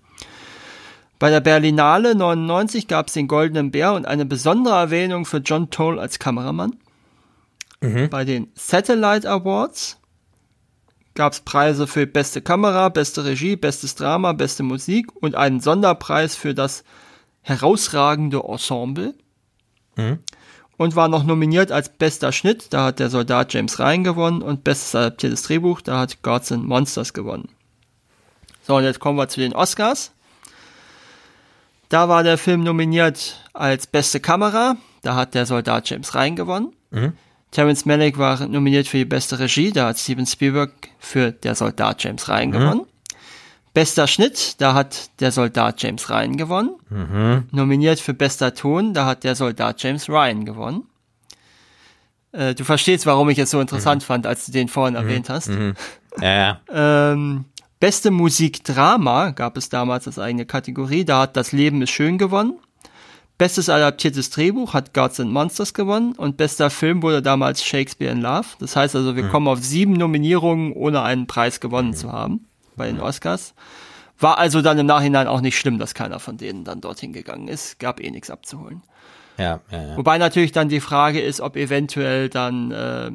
Bei 1.21 1.29
der 1.29 1.39
Berlinale 1.39 2.15
99 2.15 2.87
gab 2.87 3.05
es 3.05 3.13
den 3.13 3.27
Goldenen 3.27 3.69
Bär 3.69 3.93
und 3.93 4.07
eine 4.07 4.25
besondere 4.25 4.73
Erwähnung 4.73 5.25
für 5.25 5.37
John 5.37 5.69
Toll 5.69 5.99
als 5.99 6.17
Kameramann. 6.17 6.75
Bei 8.09 8.25
den 8.25 8.51
Satellite 8.55 9.29
Awards 9.29 9.99
gab 11.13 11.33
es 11.33 11.41
Preise 11.41 11.85
für 11.85 12.07
beste 12.07 12.41
Kamera, 12.41 12.89
beste 12.89 13.23
Regie, 13.23 13.55
bestes 13.55 13.93
Drama, 13.93 14.33
beste 14.33 14.63
Musik 14.63 15.11
und 15.21 15.35
einen 15.35 15.59
Sonderpreis 15.59 16.35
für 16.35 16.55
das 16.55 16.83
herausragende 17.41 18.41
Ensemble. 18.43 19.13
Und 20.77 20.95
war 20.95 21.07
noch 21.07 21.23
nominiert 21.23 21.71
als 21.71 21.89
bester 21.89 22.31
Schnitt, 22.31 22.73
da 22.73 22.85
hat 22.85 22.97
der 22.97 23.11
Soldat 23.11 23.53
James 23.53 23.77
Ryan 23.77 24.03
gewonnen 24.03 24.41
und 24.41 24.63
bestes 24.63 24.95
adaptiertes 24.95 25.43
Drehbuch, 25.43 25.81
da 25.81 25.99
hat 25.99 26.23
Gods 26.23 26.51
and 26.51 26.65
Monsters 26.67 27.13
gewonnen. 27.13 27.49
So, 28.63 28.75
und 28.77 28.85
jetzt 28.85 28.99
kommen 28.99 29.19
wir 29.19 29.29
zu 29.29 29.39
den 29.39 29.53
Oscars. 29.53 30.13
Da 31.91 32.07
war 32.07 32.23
der 32.23 32.37
Film 32.37 32.63
nominiert 32.63 33.43
als 33.51 33.85
beste 33.85 34.21
Kamera, 34.21 34.77
da 35.01 35.15
hat 35.15 35.33
der 35.33 35.45
Soldat 35.45 35.89
James 35.89 36.15
Ryan 36.15 36.37
gewonnen. 36.37 36.73
Terence 37.51 37.85
Malick 37.85 38.17
war 38.17 38.47
nominiert 38.47 38.87
für 38.87 38.95
die 38.95 39.05
beste 39.05 39.39
Regie, 39.39 39.73
da 39.73 39.87
hat 39.87 39.99
Steven 39.99 40.25
Spielberg 40.25 40.71
für 40.99 41.33
Der 41.33 41.53
Soldat 41.53 42.01
James 42.01 42.29
Ryan 42.29 42.51
gewonnen. 42.51 42.85
Bester 43.73 44.07
Schnitt, 44.07 44.61
da 44.61 44.73
hat 44.73 45.09
Der 45.19 45.33
Soldat 45.33 45.83
James 45.83 46.09
Ryan 46.09 46.37
gewonnen. 46.37 46.75
Nominiert 47.51 47.99
für 47.99 48.13
bester 48.13 48.53
Ton, 48.53 48.93
da 48.93 49.05
hat 49.05 49.25
Der 49.25 49.35
Soldat 49.35 49.83
James 49.83 50.07
Ryan 50.07 50.45
gewonnen. 50.45 50.83
Äh, 52.31 52.55
du 52.55 52.63
verstehst, 52.63 53.05
warum 53.05 53.29
ich 53.29 53.37
es 53.37 53.51
so 53.51 53.59
interessant 53.59 54.05
fand, 54.05 54.25
als 54.25 54.45
du 54.45 54.53
den 54.53 54.69
vorhin 54.69 54.95
erwähnt 54.95 55.29
hast. 55.29 55.49
Ja, 56.21 56.57
ja. 56.69 57.11
Ähm, 57.11 57.43
beste 57.81 58.11
Musikdrama 58.11 59.31
gab 59.31 59.57
es 59.57 59.67
damals 59.67 60.07
als 60.07 60.17
eigene 60.17 60.45
Kategorie. 60.45 61.03
Da 61.03 61.23
hat 61.23 61.35
Das 61.35 61.51
Leben 61.51 61.81
ist 61.81 61.89
schön 61.89 62.17
gewonnen. 62.17 62.57
Bestes 63.37 63.69
adaptiertes 63.69 64.29
Drehbuch 64.29 64.73
hat 64.75 64.93
Gods 64.93 65.19
and 65.19 65.33
Monsters 65.33 65.73
gewonnen 65.73 66.13
und 66.13 66.37
bester 66.37 66.69
Film 66.69 67.01
wurde 67.01 67.23
damals 67.23 67.63
Shakespeare 67.63 68.11
in 68.11 68.21
Love. 68.21 68.45
Das 68.59 68.75
heißt 68.75 68.95
also, 68.95 69.15
wir 69.15 69.27
kommen 69.29 69.47
auf 69.47 69.59
sieben 69.63 69.93
Nominierungen, 69.93 70.73
ohne 70.73 71.01
einen 71.01 71.25
Preis 71.25 71.59
gewonnen 71.59 71.95
zu 71.95 72.11
haben 72.11 72.45
bei 72.75 72.85
den 72.85 72.99
Oscars. 72.99 73.55
War 74.19 74.37
also 74.37 74.61
dann 74.61 74.77
im 74.77 74.85
Nachhinein 74.85 75.25
auch 75.25 75.41
nicht 75.41 75.57
schlimm, 75.57 75.79
dass 75.79 75.95
keiner 75.95 76.19
von 76.19 76.37
denen 76.37 76.63
dann 76.63 76.81
dorthin 76.81 77.13
gegangen 77.13 77.47
ist. 77.47 77.79
Gab 77.79 77.99
eh 77.99 78.11
nichts 78.11 78.29
abzuholen. 78.29 78.83
Ja, 79.39 79.59
ja, 79.71 79.83
ja. 79.87 79.97
Wobei 79.97 80.19
natürlich 80.19 80.51
dann 80.51 80.69
die 80.69 80.79
Frage 80.79 81.19
ist, 81.19 81.41
ob 81.41 81.55
eventuell 81.55 82.29
dann, 82.29 82.69
äh, 82.69 83.11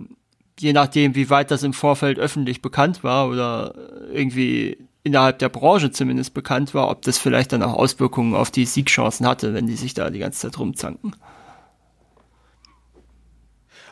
je 0.58 0.72
nachdem, 0.72 1.14
wie 1.14 1.30
weit 1.30 1.50
das 1.50 1.62
im 1.62 1.72
Vorfeld 1.72 2.18
öffentlich 2.18 2.62
bekannt 2.62 3.04
war 3.04 3.28
oder 3.28 3.74
irgendwie 4.10 4.78
innerhalb 5.02 5.38
der 5.38 5.48
Branche 5.48 5.90
zumindest 5.90 6.34
bekannt 6.34 6.74
war, 6.74 6.90
ob 6.90 7.02
das 7.02 7.18
vielleicht 7.18 7.52
dann 7.52 7.62
auch 7.62 7.74
Auswirkungen 7.74 8.34
auf 8.34 8.50
die 8.50 8.66
Siegchancen 8.66 9.26
hatte, 9.26 9.54
wenn 9.54 9.66
die 9.66 9.76
sich 9.76 9.94
da 9.94 10.10
die 10.10 10.18
ganze 10.18 10.40
Zeit 10.40 10.58
rumzanken. 10.58 11.14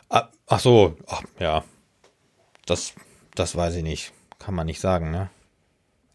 Ah, 0.09 0.27
Ach 0.47 0.59
so, 0.59 0.97
ach, 1.07 1.23
ja. 1.39 1.63
Das, 2.65 2.93
das 3.35 3.55
weiß 3.55 3.75
ich 3.75 3.83
nicht. 3.83 4.11
Kann 4.39 4.55
man 4.55 4.65
nicht 4.65 4.81
sagen, 4.81 5.11
ne? 5.11 5.29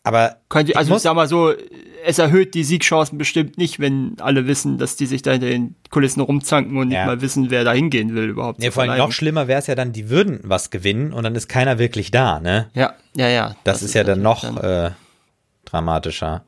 Aber 0.03 0.37
Könnte, 0.49 0.77
also 0.77 0.97
ich 0.97 1.03
sag 1.03 1.15
mal 1.15 1.29
so, 1.29 1.53
es 2.07 2.19
erhöht 2.19 2.55
die 2.55 2.65
Siegchancen 2.65 3.19
bestimmt 3.19 3.59
nicht, 3.59 3.81
wenn 3.81 4.17
alle 4.19 4.47
wissen, 4.47 4.79
dass 4.79 4.97
die 4.97 5.05
sich 5.05 5.21
da 5.21 5.33
hinter 5.33 5.49
den 5.49 5.75
Kulissen 5.91 6.21
rumzanken 6.23 6.79
und 6.79 6.91
Ja. 6.91 7.01
nicht 7.01 7.07
mal 7.07 7.21
wissen, 7.21 7.51
wer 7.51 7.65
da 7.65 7.73
hingehen 7.75 8.15
will 8.15 8.31
überhaupt. 8.31 8.63
Zur 8.63 8.73
vor 8.73 8.85
allem 8.85 8.97
noch 8.97 9.13
schlimmer 9.13 9.47
wäre 9.47 9.59
es 9.59 9.67
ja 9.67 9.75
dann, 9.75 9.93
die 9.93 10.09
würden 10.09 10.41
was 10.43 10.71
gewinnen 10.71 11.13
und 11.13 11.25
dann 11.25 11.35
ist 11.35 11.49
keiner 11.49 11.79
wirklich 11.79 12.11
da, 12.11 12.41
ne? 12.41 12.71
Ja, 12.73 12.95
ja, 13.15 13.29
ja. 13.29 13.57
Das, 13.65 13.83
ist 13.83 13.93
ja 13.95 14.03
dann 14.05 14.23
noch 14.23 14.41
dann- 14.41 14.57
äh, 14.57 14.91
dramatischer. 15.67 16.45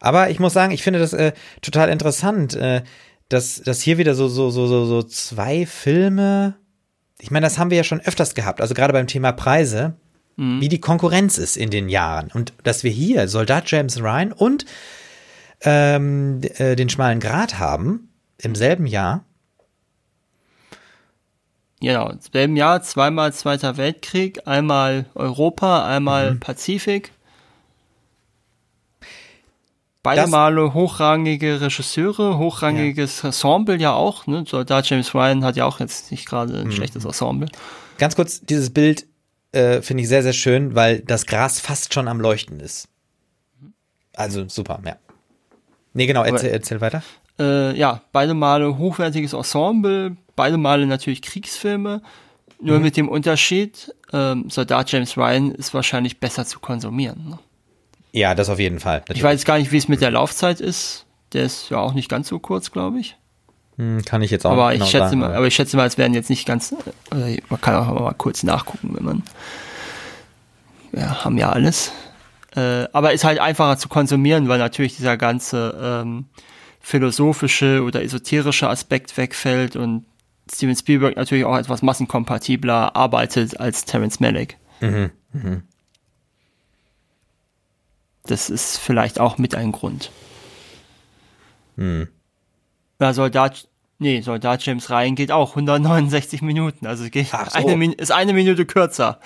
Aber 0.00 0.30
ich 0.30 0.38
muss 0.38 0.52
sagen, 0.52 0.72
ich 0.72 0.82
finde 0.82 1.00
das 1.00 1.12
äh, 1.12 1.32
total 1.62 1.88
interessant, 1.88 2.54
äh, 2.54 2.82
dass, 3.28 3.62
dass 3.62 3.80
hier 3.80 3.98
wieder 3.98 4.14
so, 4.14 4.28
so, 4.28 4.50
so, 4.50 4.66
so, 4.66 4.84
so 4.84 5.02
zwei 5.02 5.66
Filme, 5.66 6.54
ich 7.18 7.30
meine, 7.30 7.46
das 7.46 7.58
haben 7.58 7.70
wir 7.70 7.78
ja 7.78 7.84
schon 7.84 8.00
öfters 8.00 8.34
gehabt, 8.34 8.60
also 8.60 8.74
gerade 8.74 8.92
beim 8.92 9.06
Thema 9.06 9.32
Preise, 9.32 9.94
wie 10.36 10.68
die 10.68 10.80
Konkurrenz 10.80 11.38
ist 11.38 11.56
in 11.56 11.70
den 11.70 11.88
Jahren. 11.88 12.30
Und 12.34 12.52
dass 12.64 12.82
wir 12.82 12.90
hier 12.90 13.28
Soldat 13.28 13.70
James 13.70 14.00
Ryan 14.00 14.32
und 14.32 14.64
ähm, 15.60 16.40
äh, 16.56 16.74
den 16.76 16.88
schmalen 16.88 17.20
Grat 17.20 17.58
haben 17.58 18.08
im 18.38 18.54
selben 18.54 18.86
Jahr. 18.86 19.24
Genau, 21.80 22.08
im 22.10 22.18
selben 22.32 22.56
Jahr 22.56 22.82
zweimal 22.82 23.32
Zweiter 23.32 23.76
Weltkrieg, 23.76 24.46
einmal 24.46 25.06
Europa, 25.14 25.86
einmal 25.86 26.32
Mhm. 26.34 26.40
Pazifik. 26.40 27.12
Beide 30.02 30.22
Das- 30.22 30.30
Male 30.30 30.74
hochrangige 30.74 31.60
Regisseure, 31.62 32.36
hochrangiges 32.38 33.24
Ensemble 33.24 33.76
ja 33.78 33.92
auch. 33.94 34.26
Ne? 34.26 34.44
Soldat 34.46 34.88
James 34.88 35.14
Ryan 35.14 35.44
hat 35.44 35.56
ja 35.56 35.64
auch 35.64 35.80
jetzt 35.80 36.10
nicht 36.10 36.26
gerade 36.26 36.52
Mhm. 36.52 36.66
ein 36.68 36.72
schlechtes 36.72 37.04
Ensemble. 37.04 37.48
Ganz 37.98 38.14
kurz, 38.16 38.40
dieses 38.40 38.70
Bild 38.70 39.06
äh, 39.54 39.82
finde 39.82 40.02
ich 40.02 40.08
sehr, 40.08 40.22
sehr 40.22 40.32
schön, 40.32 40.74
weil 40.74 41.00
das 41.00 41.26
Gras 41.26 41.60
fast 41.60 41.94
schon 41.94 42.08
am 42.08 42.20
Leuchten 42.20 42.60
ist. 42.60 42.88
Also 44.14 44.48
super, 44.48 44.80
ja. 44.84 44.96
Nee, 45.92 46.06
genau, 46.06 46.22
erzähl, 46.24 46.50
erzähl 46.50 46.80
weiter. 46.80 47.02
Äh, 47.38 47.76
ja, 47.76 48.02
beide 48.12 48.34
Male 48.34 48.78
hochwertiges 48.78 49.32
Ensemble, 49.32 50.16
beide 50.36 50.56
Male 50.56 50.86
natürlich 50.86 51.22
Kriegsfilme. 51.22 52.02
Nur 52.60 52.78
Mhm. 52.78 52.82
mit 52.84 52.96
dem 52.96 53.08
Unterschied, 53.08 53.92
ähm, 54.12 54.48
Soldat 54.48 54.90
James 54.90 55.16
Ryan 55.18 55.50
ist 55.52 55.74
wahrscheinlich 55.74 56.20
besser 56.20 56.46
zu 56.46 56.60
konsumieren. 56.60 57.28
Ne? 57.30 57.38
Ja, 58.12 58.34
das 58.34 58.48
auf 58.48 58.60
jeden 58.60 58.78
Fall. 58.78 59.02
Ich 59.12 59.22
weiß 59.22 59.44
gar 59.44 59.58
nicht, 59.58 59.72
wie 59.72 59.76
es 59.76 59.88
mit 59.88 60.00
der 60.00 60.12
Laufzeit 60.12 60.60
ist. 60.60 61.04
Der 61.32 61.44
ist 61.44 61.68
ja 61.70 61.78
auch 61.78 61.94
nicht 61.94 62.08
ganz 62.08 62.28
so 62.28 62.38
kurz, 62.38 62.70
glaube 62.70 63.00
ich. 63.00 63.16
Hm, 63.76 64.04
Kann 64.04 64.22
ich 64.22 64.30
jetzt 64.30 64.46
auch 64.46 64.52
Aber 64.52 64.72
ich 64.72 64.78
genau 64.78 64.90
schätze 64.90 65.04
sagen. 65.08 65.18
mal, 65.20 65.34
aber 65.34 65.46
ich 65.46 65.54
schätze 65.54 65.76
mal, 65.76 65.86
es 65.86 65.98
werden 65.98 66.14
jetzt 66.14 66.30
nicht 66.30 66.46
ganz. 66.46 66.72
Äh, 67.12 67.40
man 67.48 67.60
kann 67.60 67.74
auch 67.74 68.00
mal 68.00 68.14
kurz 68.14 68.42
nachgucken, 68.42 68.90
wenn 68.94 69.04
man. 69.04 69.22
Wir 70.92 71.24
haben 71.24 71.38
ja 71.38 71.50
alles. 71.50 71.90
Äh, 72.54 72.86
aber 72.92 73.12
ist 73.12 73.24
halt 73.24 73.40
einfacher 73.40 73.76
zu 73.78 73.88
konsumieren, 73.88 74.48
weil 74.48 74.58
natürlich 74.58 74.96
dieser 74.96 75.16
ganze 75.16 75.76
ähm, 75.82 76.26
philosophische 76.80 77.82
oder 77.82 78.02
esoterische 78.02 78.68
Aspekt 78.68 79.16
wegfällt 79.16 79.74
und 79.74 80.04
Steven 80.52 80.76
Spielberg 80.76 81.16
natürlich 81.16 81.44
auch 81.46 81.56
etwas 81.56 81.82
massenkompatibler 81.82 82.94
arbeitet 82.94 83.58
als 83.58 83.86
Terrence 83.86 84.20
Malick. 84.20 84.56
Mhm, 84.80 85.10
Das 88.24 88.50
ist 88.50 88.78
vielleicht 88.78 89.18
auch 89.18 89.38
mit 89.38 89.54
ein 89.54 89.72
Grund. 89.72 90.10
Hm. 91.76 92.08
Ja, 93.00 93.12
Soldat, 93.12 93.68
nee, 93.98 94.20
Soldat 94.20 94.64
James 94.64 94.88
Ryan 94.90 95.14
geht 95.14 95.32
auch 95.32 95.50
169 95.50 96.42
Minuten, 96.42 96.86
also 96.86 97.04
es 97.04 97.10
geht 97.10 97.28
so. 97.28 97.36
eine, 97.36 97.92
ist 97.94 98.12
eine 98.12 98.32
Minute 98.32 98.64
kürzer. 98.66 99.20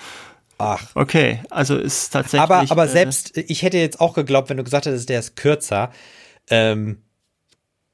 Ach. 0.57 0.87
Okay, 0.95 1.39
also 1.49 1.77
ist 1.77 2.09
tatsächlich. 2.09 2.41
Aber, 2.41 2.65
aber 2.69 2.85
äh, 2.85 2.87
selbst, 2.89 3.37
ich 3.37 3.61
hätte 3.63 3.77
jetzt 3.77 4.01
auch 4.01 4.13
geglaubt, 4.13 4.49
wenn 4.49 4.57
du 4.57 4.63
gesagt 4.63 4.85
hättest, 4.87 5.07
der 5.07 5.19
ist 5.19 5.35
kürzer. 5.37 5.91
Ähm, 6.49 6.97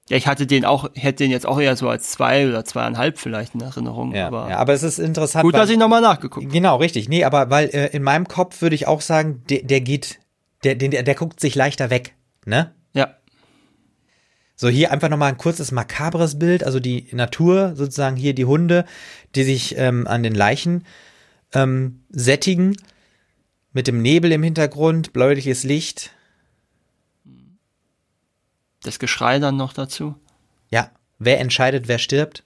Ja, 0.09 0.17
ich 0.17 0.25
hatte 0.27 0.47
den 0.47 0.65
auch, 0.65 0.89
hätte 0.95 1.23
den 1.23 1.31
jetzt 1.31 1.45
auch 1.45 1.59
eher 1.59 1.75
so 1.75 1.89
als 1.89 2.09
zwei 2.11 2.47
oder 2.47 2.63
zweieinhalb 2.65 3.19
vielleicht 3.19 3.53
in 3.53 3.61
Erinnerung. 3.61 4.15
ja, 4.15 4.27
aber 4.27 4.49
ja, 4.49 4.57
aber 4.57 4.73
es 4.73 4.81
ist 4.83 4.97
interessant. 4.97 5.43
gut, 5.43 5.53
weil- 5.53 5.61
dass 5.61 5.69
ich 5.69 5.77
nochmal 5.77 6.01
nachgeguckt. 6.01 6.51
Genau, 6.51 6.77
richtig. 6.77 7.07
Nee, 7.09 7.23
aber 7.23 7.49
weil 7.51 7.69
äh, 7.69 7.87
in 7.95 8.01
meinem 8.01 8.27
Kopf 8.27 8.61
würde 8.61 8.75
ich 8.75 8.87
auch 8.87 9.01
sagen, 9.01 9.43
der, 9.49 9.61
der 9.63 9.81
geht, 9.81 10.19
der, 10.63 10.73
der, 10.75 11.03
der 11.03 11.15
guckt 11.15 11.39
sich 11.39 11.53
leichter 11.55 11.89
weg, 11.91 12.15
ne? 12.45 12.73
Ja, 12.93 13.15
So, 14.55 14.69
hier 14.69 14.91
einfach 14.91 15.09
nochmal 15.09 15.29
ein 15.29 15.37
kurzes 15.37 15.71
makabres 15.71 16.39
Bild, 16.39 16.63
also 16.63 16.79
die 16.79 17.07
Natur, 17.11 17.75
sozusagen 17.75 18.15
hier 18.15 18.33
die 18.33 18.45
Hunde, 18.45 18.85
die 19.35 19.43
sich 19.43 19.77
ähm, 19.77 20.07
an 20.07 20.23
den 20.23 20.33
Leichen 20.33 20.85
ähm, 21.53 22.03
sättigen, 22.09 22.77
mit 23.73 23.87
dem 23.87 24.01
Nebel 24.01 24.31
im 24.31 24.43
Hintergrund, 24.43 25.11
bläuliches 25.11 25.63
Licht. 25.63 26.11
das 28.83 28.99
Geschrei 28.99 29.39
dann 29.39 29.57
noch 29.57 29.73
dazu. 29.73 30.15
Ja, 30.69 30.91
wer 31.19 31.39
entscheidet, 31.39 31.87
wer 31.87 31.97
stirbt? 31.97 32.43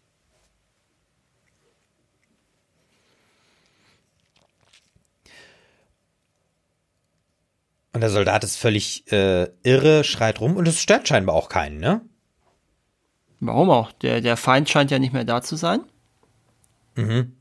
Und 7.92 8.02
der 8.02 8.10
Soldat 8.10 8.44
ist 8.44 8.58
völlig 8.58 9.12
äh, 9.12 9.48
irre, 9.64 10.04
schreit 10.04 10.40
rum 10.42 10.56
und 10.56 10.68
es 10.68 10.80
stört 10.80 11.08
scheinbar 11.08 11.36
auch 11.36 11.50
keinen, 11.50 11.80
ne? 11.80 12.02
Warum 13.40 13.70
auch? 13.70 13.92
Der, 13.94 14.22
der 14.22 14.38
Feind 14.38 14.70
scheint 14.70 14.92
ja 14.92 15.00
nicht 15.00 15.14
mehr 15.14 15.24
da 15.24 15.42
zu 15.42 15.56
sein. 15.56 15.82
Mhm. 16.96 17.34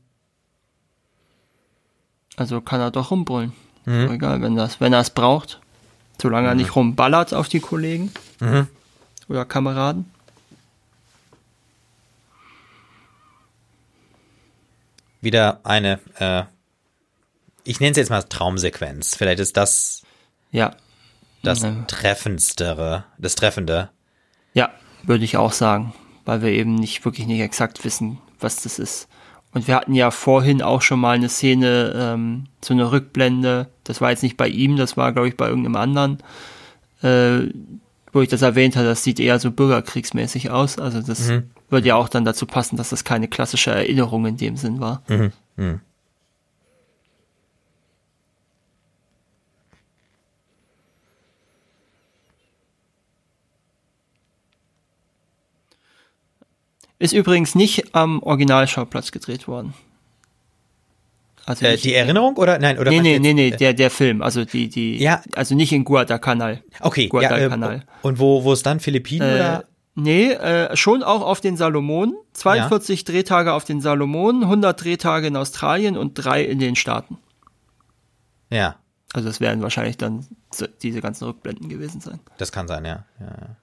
Also 2.37 2.61
kann 2.61 2.79
er 2.79 2.89
doch 2.89 3.11
rumbrüllen. 3.11 3.51
So 3.85 4.13
egal, 4.13 4.41
wenn 4.41 4.55
das, 4.55 4.79
wenn 4.79 4.93
er 4.93 4.99
es 4.99 5.09
braucht. 5.09 5.59
Solange 6.21 6.47
er 6.47 6.55
nicht 6.55 6.75
rumballert 6.75 7.33
auf 7.33 7.49
die 7.49 7.59
Kollegen. 7.59 8.11
Oder 9.27 9.45
Kameraden. 9.45 10.11
Wieder 15.21 15.59
eine, 15.63 15.99
äh, 16.19 16.43
ich 17.63 17.79
nenne 17.79 17.91
es 17.91 17.97
jetzt 17.97 18.09
mal 18.09 18.23
Traumsequenz. 18.23 19.15
Vielleicht 19.15 19.39
ist 19.39 19.57
das 19.57 20.03
Ja. 20.51 20.71
das 21.43 21.63
Mhm. 21.63 21.87
Treffendere, 21.87 23.05
das 23.17 23.35
Treffende. 23.35 23.89
Ja, 24.53 24.69
würde 25.03 25.23
ich 25.23 25.37
auch 25.37 25.53
sagen, 25.53 25.93
weil 26.25 26.41
wir 26.41 26.49
eben 26.49 26.75
nicht 26.75 27.05
wirklich 27.05 27.27
nicht 27.27 27.39
exakt 27.39 27.85
wissen, 27.85 28.17
was 28.39 28.63
das 28.63 28.79
ist. 28.79 29.07
Und 29.53 29.67
wir 29.67 29.75
hatten 29.75 29.95
ja 29.95 30.11
vorhin 30.11 30.61
auch 30.61 30.81
schon 30.81 30.99
mal 30.99 31.15
eine 31.15 31.29
Szene, 31.29 31.93
ähm, 31.95 32.45
so 32.63 32.73
eine 32.73 32.91
Rückblende. 32.91 33.67
Das 33.83 33.99
war 34.01 34.11
jetzt 34.11 34.21
nicht 34.21 34.37
bei 34.37 34.47
ihm, 34.47 34.75
das 34.75 34.95
war, 34.97 35.11
glaube 35.11 35.27
ich, 35.27 35.37
bei 35.37 35.47
irgendeinem 35.47 35.75
anderen, 35.77 36.17
äh, 37.01 37.51
wo 38.11 38.21
ich 38.21 38.29
das 38.29 38.41
erwähnt 38.41 38.75
habe. 38.75 38.85
Das 38.87 39.03
sieht 39.03 39.19
eher 39.19 39.39
so 39.39 39.49
bürgerkriegsmäßig 39.51 40.51
aus. 40.51 40.77
Also 40.77 41.01
das 41.01 41.29
würde 41.69 41.87
ja 41.87 41.95
auch 41.95 42.09
dann 42.09 42.25
dazu 42.25 42.45
passen, 42.45 42.75
dass 42.77 42.89
das 42.89 43.03
keine 43.03 43.27
klassische 43.27 43.71
Erinnerung 43.71 44.25
in 44.25 44.37
dem 44.37 44.55
Sinn 44.57 44.79
war. 44.81 45.03
Ist 56.99 57.13
übrigens 57.13 57.55
nicht 57.55 57.95
am 57.95 58.21
Originalschauplatz 58.21 59.11
gedreht 59.11 59.47
worden. 59.47 59.73
Also 61.45 61.65
Äh, 61.65 61.77
die 61.77 61.93
Erinnerung 61.95 62.35
oder 62.37 62.59
nein 62.59 62.77
oder 62.77 62.91
Nee, 62.91 62.99
nee, 63.01 63.17
nee, 63.19 63.33
nee, 63.33 63.51
der, 63.51 63.73
der 63.73 63.89
Film, 63.89 64.21
also 64.21 64.45
die, 64.45 64.69
die, 64.69 64.97
Ja. 65.01 65.21
also 65.35 65.55
nicht 65.55 65.71
in 65.71 65.83
Guadalcanal. 65.85 66.61
Okay, 66.81 67.01
ja, 67.01 67.05
äh, 67.05 67.09
Guadalcanal. 67.09 67.83
und 68.03 68.19
wo 68.19 68.43
wo 68.43 68.53
ist 68.53 68.65
dann 68.65 68.79
Philippinen 68.79 69.27
Äh, 69.27 69.33
oder? 69.35 69.63
nee, 69.95 70.31
äh, 70.31 70.75
schon 70.77 71.01
auch 71.01 71.21
auf 71.21 71.41
den 71.41 71.57
Salomonen. 71.57 72.15
42 72.33 73.03
Drehtage 73.05 73.53
auf 73.53 73.63
den 73.63 73.81
Salomonen, 73.81 74.43
100 74.43 74.83
Drehtage 74.83 75.27
in 75.27 75.35
Australien 75.37 75.97
und 75.97 76.13
drei 76.13 76.43
in 76.43 76.59
den 76.59 76.75
Staaten. 76.75 77.17
Ja, 78.51 78.75
Also 79.13 79.27
das 79.29 79.39
werden 79.39 79.61
wahrscheinlich 79.63 79.97
dann 79.97 80.25
diese 80.83 81.01
ganzen 81.01 81.25
Rückblenden 81.25 81.69
gewesen 81.69 82.01
sein. 82.01 82.19
das 82.37 82.51
kann 82.51 82.67
sein, 82.67 82.83
ja. 82.85 83.05
ja. 83.19 83.25
ja. 83.25 83.55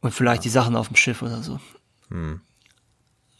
Und 0.00 0.12
vielleicht 0.12 0.44
die 0.44 0.50
Sachen 0.50 0.76
auf 0.76 0.86
dem 0.88 0.96
Schiff 0.96 1.20
oder 1.22 1.42
so. 1.42 1.58
Hm. 2.14 2.40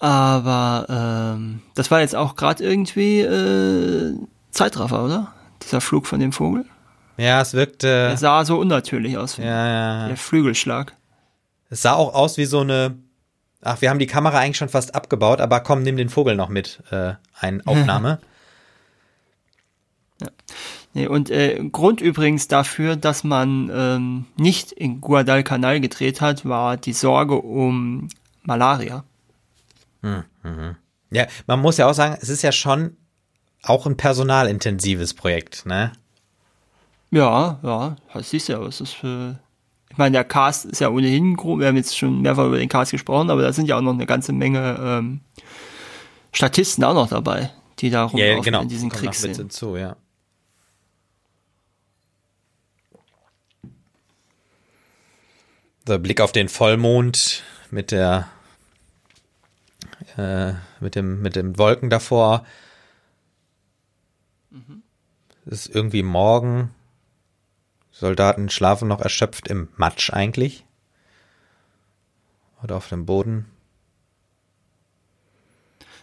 Aber 0.00 0.86
ähm, 0.90 1.62
das 1.74 1.90
war 1.90 2.00
jetzt 2.00 2.16
auch 2.16 2.34
gerade 2.34 2.62
irgendwie 2.62 3.20
äh, 3.20 4.14
Zeitraffer, 4.50 5.04
oder? 5.04 5.32
Dieser 5.62 5.80
Flug 5.80 6.06
von 6.06 6.20
dem 6.20 6.32
Vogel. 6.32 6.66
Ja, 7.16 7.40
es 7.40 7.54
wirkte, 7.54 7.88
Er 7.88 8.16
sah 8.16 8.44
so 8.44 8.58
unnatürlich 8.58 9.16
aus. 9.16 9.36
ja, 9.36 9.44
ja, 9.44 9.68
ja. 9.68 10.08
Der 10.08 10.16
Flügelschlag. 10.16 10.94
Es 11.70 11.82
sah 11.82 11.94
auch 11.94 12.12
aus 12.14 12.36
wie 12.36 12.44
so 12.44 12.60
eine, 12.60 12.98
ach, 13.62 13.80
wir 13.80 13.88
haben 13.88 14.00
die 14.00 14.08
Kamera 14.08 14.38
eigentlich 14.38 14.56
schon 14.56 14.68
fast 14.68 14.94
abgebaut, 14.94 15.40
aber 15.40 15.60
komm, 15.60 15.82
nimm 15.82 15.96
den 15.96 16.08
Vogel 16.08 16.34
noch 16.34 16.48
mit, 16.48 16.82
äh, 16.90 17.14
ein 17.38 17.62
Aufnahme. 17.66 18.18
Nee, 20.92 21.06
und 21.06 21.30
äh, 21.30 21.60
Grund 21.72 22.00
übrigens 22.00 22.48
dafür, 22.48 22.96
dass 22.96 23.24
man 23.24 23.70
ähm, 23.72 24.24
nicht 24.36 24.72
in 24.72 25.00
Guadalcanal 25.00 25.80
gedreht 25.80 26.20
hat, 26.20 26.44
war 26.44 26.76
die 26.76 26.92
Sorge 26.92 27.36
um 27.36 28.08
Malaria. 28.44 29.04
ja, 31.10 31.26
man 31.46 31.60
muss 31.60 31.76
ja 31.78 31.86
auch 31.88 31.94
sagen, 31.94 32.18
es 32.20 32.28
ist 32.28 32.42
ja 32.42 32.52
schon 32.52 32.96
auch 33.62 33.86
ein 33.86 33.96
personalintensives 33.96 35.14
Projekt, 35.14 35.64
ne? 35.66 35.92
Ja, 37.10 37.58
ja, 37.62 37.96
das 38.12 38.30
siehst 38.30 38.48
du 38.48 38.52
ja, 38.54 38.60
was 38.60 38.80
ist 38.80 38.92
für. 38.92 39.38
Ich 39.90 39.96
meine, 39.98 40.12
der 40.12 40.24
Cast 40.24 40.64
ist 40.64 40.80
ja 40.80 40.88
ohnehin 40.88 41.36
groß, 41.36 41.60
wir 41.60 41.68
haben 41.68 41.76
jetzt 41.76 41.96
schon 41.96 42.20
mehrfach 42.20 42.46
über 42.46 42.58
den 42.58 42.68
Cast 42.68 42.90
gesprochen, 42.90 43.30
aber 43.30 43.42
da 43.42 43.52
sind 43.52 43.66
ja 43.66 43.76
auch 43.76 43.80
noch 43.80 43.92
eine 43.92 44.06
ganze 44.06 44.32
Menge 44.32 44.76
ähm, 44.80 45.20
Statisten 46.32 46.82
auch 46.82 46.94
noch 46.94 47.08
dabei, 47.08 47.50
die 47.78 47.90
da 47.90 48.04
rumlaufen 48.04 48.36
Ja, 48.36 48.40
genau. 48.42 48.62
in 48.62 48.68
diesen 48.68 48.90
Kriegsszenen. 48.90 49.36
hinzu, 49.36 49.76
ja. 49.76 49.96
So, 55.86 55.98
Blick 55.98 56.20
auf 56.20 56.32
den 56.32 56.48
Vollmond 56.48 57.42
mit 57.70 57.90
der 57.92 58.28
äh, 60.16 60.54
mit 60.80 60.94
dem 60.94 61.22
mit 61.22 61.36
den 61.36 61.58
Wolken 61.58 61.90
davor. 61.90 62.44
Es 65.46 65.66
ist 65.66 65.74
irgendwie 65.74 66.02
morgen. 66.02 66.70
Soldaten 67.90 68.48
schlafen 68.48 68.88
noch 68.88 69.00
erschöpft 69.00 69.48
im 69.48 69.68
Matsch 69.76 70.12
eigentlich. 70.12 70.64
Oder 72.62 72.76
auf 72.76 72.88
dem 72.88 73.06
Boden. 73.06 73.46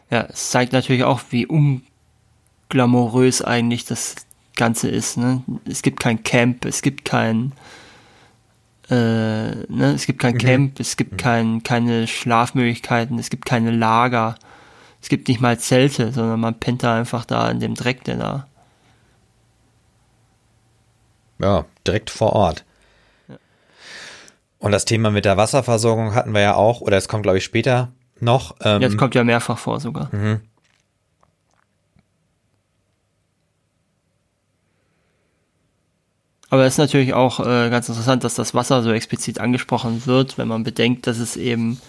Ja, 0.10 0.22
es 0.24 0.52
zeigt 0.52 0.74
natürlich 0.74 1.04
auch, 1.04 1.22
wie 1.32 1.48
unglamourös 1.48 3.42
eigentlich 3.42 3.86
das 3.86 4.16
Ganze 4.56 4.90
ist. 4.90 5.18
Ne? 5.18 5.44
Es 5.66 5.82
gibt 5.82 6.00
kein 6.00 6.24
Camp, 6.24 6.66
es 6.66 6.82
gibt 6.82 7.06
kein, 7.06 7.54
äh, 8.92 9.56
ne? 9.70 9.94
es 9.96 10.06
gibt 10.06 10.20
kein 10.20 10.34
Mhm. 10.36 10.40
Camp, 10.40 10.80
es 10.80 10.98
gibt 10.98 11.18
kein, 11.18 11.64
keine 11.64 12.06
Schlafmöglichkeiten, 12.08 13.18
es 13.18 13.30
gibt 13.30 13.46
keine 13.46 13.72
Lager, 13.72 14.36
es 15.02 15.10
gibt 15.10 15.28
nicht 15.28 15.42
mal 15.42 15.58
Zelte, 15.58 16.12
sondern 16.12 16.40
man 16.40 16.60
pennt 16.60 16.84
da 16.84 16.96
einfach 16.98 17.26
da 17.26 17.50
in 17.50 17.60
dem 17.60 17.74
Dreck, 17.76 18.04
der 18.04 18.18
da. 18.18 18.48
Ja, 21.40 21.66
direkt 21.88 22.10
vor 22.10 22.34
Ort. 22.34 22.66
Und 24.60 24.72
das 24.72 24.86
Thema 24.86 25.10
mit 25.10 25.26
der 25.26 25.38
Wasserversorgung 25.38 26.14
hatten 26.14 26.34
wir 26.34 26.42
ja 26.42 26.54
auch, 26.54 26.82
oder 26.82 26.98
es 26.98 27.08
kommt, 27.08 27.24
glaube 27.24 27.40
ich, 27.40 27.44
später 27.44 27.92
noch. 28.20 28.56
Ähm, 28.62 28.82
Jetzt 28.82 28.98
kommt 28.98 29.16
ja 29.16 29.24
mehrfach 29.24 29.58
vor 29.58 29.80
sogar. 29.80 30.12
Aber 36.52 36.66
es 36.66 36.76
ist 36.76 36.78
natürlich 36.78 37.14
auch 37.14 37.40
äh, 37.40 37.70
ganz 37.70 37.90
interessant, 37.90 38.24
dass 38.24 38.36
das 38.36 38.54
Wasser 38.54 38.84
so 38.84 38.92
explizit 38.92 39.40
angesprochen 39.40 40.06
wird, 40.06 40.38
wenn 40.38 40.48
man 40.48 40.64
bedenkt, 40.64 41.08
dass 41.08 41.18
es 41.18 41.38
eben 41.38 41.82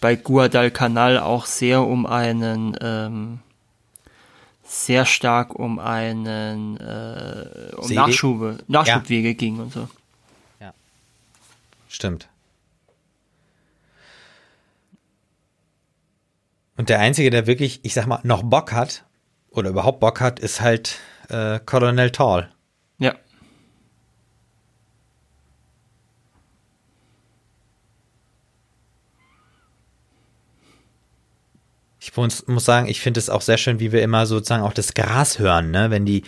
bei 0.00 0.16
Guadalcanal 0.16 1.18
auch 1.18 1.46
sehr 1.46 1.82
um 1.86 2.04
einen 2.04 2.76
ähm, 2.82 3.38
sehr 4.64 5.06
stark 5.06 5.54
um 5.54 5.78
einen 5.78 6.76
äh, 6.76 7.74
um? 7.76 7.94
Nachschube, 7.94 8.58
Nachschubwege 8.68 9.34
ging 9.34 9.60
und 9.60 9.72
so. 9.72 9.88
Stimmt. 11.94 12.28
Und 16.76 16.88
der 16.88 16.98
Einzige, 16.98 17.30
der 17.30 17.46
wirklich, 17.46 17.78
ich 17.84 17.94
sag 17.94 18.08
mal, 18.08 18.18
noch 18.24 18.42
Bock 18.42 18.72
hat, 18.72 19.04
oder 19.50 19.70
überhaupt 19.70 20.00
Bock 20.00 20.20
hat, 20.20 20.40
ist 20.40 20.60
halt 20.60 20.98
äh, 21.28 21.60
Colonel 21.60 22.10
Tall. 22.10 22.50
Ja. 22.98 23.14
Ich 32.04 32.14
muss, 32.16 32.46
muss 32.46 32.66
sagen, 32.66 32.86
ich 32.86 33.00
finde 33.00 33.18
es 33.18 33.30
auch 33.30 33.40
sehr 33.40 33.56
schön, 33.56 33.80
wie 33.80 33.90
wir 33.90 34.02
immer 34.02 34.26
sozusagen 34.26 34.62
auch 34.62 34.74
das 34.74 34.92
Gras 34.92 35.38
hören, 35.38 35.70
ne? 35.70 35.90
wenn 35.90 36.04
die 36.04 36.24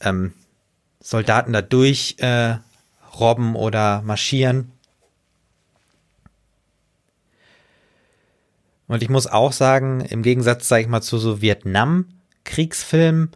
ähm, 0.00 0.32
Soldaten 0.98 1.52
da 1.52 1.60
durch 1.60 2.16
äh, 2.20 2.56
robben 3.18 3.54
oder 3.54 4.00
marschieren. 4.00 4.72
Und 8.86 9.02
ich 9.02 9.10
muss 9.10 9.26
auch 9.26 9.52
sagen, 9.52 10.00
im 10.00 10.22
Gegensatz, 10.22 10.66
sage 10.68 10.84
ich 10.84 10.88
mal, 10.88 11.02
zu 11.02 11.18
so 11.18 11.42
Vietnam-Kriegsfilmen, 11.42 13.30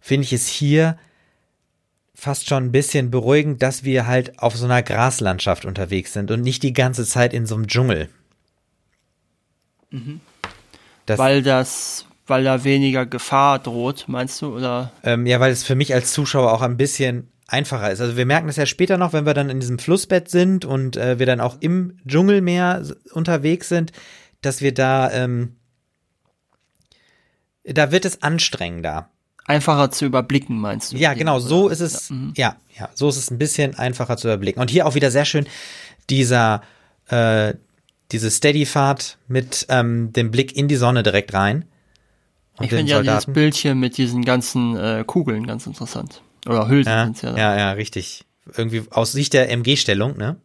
finde 0.00 0.24
ich 0.24 0.32
es 0.32 0.48
hier 0.48 0.98
fast 2.14 2.48
schon 2.48 2.64
ein 2.64 2.72
bisschen 2.72 3.10
beruhigend, 3.10 3.60
dass 3.60 3.84
wir 3.84 4.06
halt 4.06 4.38
auf 4.38 4.56
so 4.56 4.64
einer 4.64 4.82
Graslandschaft 4.82 5.66
unterwegs 5.66 6.14
sind 6.14 6.30
und 6.30 6.40
nicht 6.40 6.62
die 6.62 6.72
ganze 6.72 7.04
Zeit 7.04 7.34
in 7.34 7.44
so 7.44 7.56
einem 7.56 7.66
Dschungel. 7.66 8.08
Das, 11.06 11.18
Weil 11.18 11.42
das, 11.42 12.06
weil 12.26 12.44
da 12.44 12.64
weniger 12.64 13.04
Gefahr 13.06 13.58
droht, 13.58 14.04
meinst 14.06 14.40
du? 14.42 14.56
Oder 14.56 14.92
Ähm, 15.02 15.26
ja, 15.26 15.38
weil 15.40 15.52
es 15.52 15.64
für 15.64 15.74
mich 15.74 15.92
als 15.94 16.12
Zuschauer 16.12 16.52
auch 16.52 16.62
ein 16.62 16.76
bisschen 16.76 17.30
einfacher 17.46 17.90
ist. 17.90 18.00
Also 18.00 18.16
wir 18.16 18.24
merken 18.26 18.46
das 18.46 18.56
ja 18.56 18.64
später 18.66 18.96
noch, 18.96 19.12
wenn 19.12 19.26
wir 19.26 19.34
dann 19.34 19.50
in 19.50 19.60
diesem 19.60 19.78
Flussbett 19.78 20.30
sind 20.30 20.64
und 20.64 20.96
äh, 20.96 21.18
wir 21.18 21.26
dann 21.26 21.40
auch 21.40 21.56
im 21.60 21.98
Dschungelmeer 22.06 22.82
unterwegs 23.12 23.68
sind, 23.68 23.92
dass 24.40 24.60
wir 24.62 24.72
da, 24.72 25.10
ähm, 25.12 25.56
da 27.64 27.92
wird 27.92 28.04
es 28.04 28.22
anstrengender. 28.22 29.08
einfacher 29.46 29.90
zu 29.90 30.06
überblicken, 30.06 30.58
meinst 30.58 30.92
du? 30.92 30.96
Ja, 30.96 31.12
genau, 31.12 31.38
so 31.38 31.64
Oder- 31.64 31.72
ist 31.74 31.80
es, 31.80 32.08
Ja, 32.08 32.14
mhm. 32.14 32.32
ja, 32.36 32.56
ja, 32.78 32.88
so 32.94 33.08
ist 33.10 33.16
es 33.18 33.30
ein 33.30 33.36
bisschen 33.38 33.74
einfacher 33.78 34.16
zu 34.16 34.28
überblicken. 34.28 34.60
Und 34.62 34.70
hier 34.70 34.86
auch 34.86 34.94
wieder 34.94 35.10
sehr 35.10 35.26
schön 35.26 35.46
dieser, 36.08 36.62
äh, 37.08 37.52
diese 38.14 38.30
Steady-Fahrt 38.30 39.18
mit 39.26 39.66
ähm, 39.70 40.12
dem 40.12 40.30
Blick 40.30 40.56
in 40.56 40.68
die 40.68 40.76
Sonne 40.76 41.02
direkt 41.02 41.34
rein. 41.34 41.64
Und 42.56 42.66
Ich 42.66 42.70
finde 42.70 42.90
ja 42.92 43.00
dieses 43.00 43.24
Soldaten. 43.24 43.32
Bildchen 43.32 43.80
mit 43.80 43.96
diesen 43.98 44.24
ganzen 44.24 44.76
äh, 44.76 45.02
Kugeln 45.04 45.44
ganz 45.48 45.66
interessant. 45.66 46.22
Oder 46.46 46.68
Hülsen 46.68 46.92
Ja, 46.92 47.04
sind's 47.06 47.22
ja. 47.22 47.32
da. 47.32 47.38
ja, 47.38 47.58
ja, 47.58 47.72
richtig. 47.72 48.24
Irgendwie 48.56 48.84
aus 48.90 49.10
Sicht 49.10 49.32
der 49.32 49.50
MG-Stellung, 49.50 50.16
ne? 50.16 50.36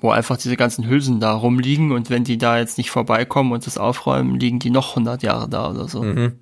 Wo 0.00 0.10
einfach 0.10 0.36
diese 0.36 0.56
ganzen 0.56 0.86
Hülsen 0.86 1.18
da 1.18 1.32
rumliegen 1.32 1.90
und 1.90 2.08
wenn 2.08 2.22
die 2.22 2.38
da 2.38 2.58
jetzt 2.58 2.78
nicht 2.78 2.90
vorbeikommen 2.92 3.50
und 3.50 3.66
das 3.66 3.78
aufräumen, 3.78 4.38
liegen 4.38 4.60
die 4.60 4.70
noch 4.70 4.90
100 4.90 5.24
Jahre 5.24 5.48
da 5.48 5.68
oder 5.70 5.88
so. 5.88 6.02
Mhm. 6.04 6.38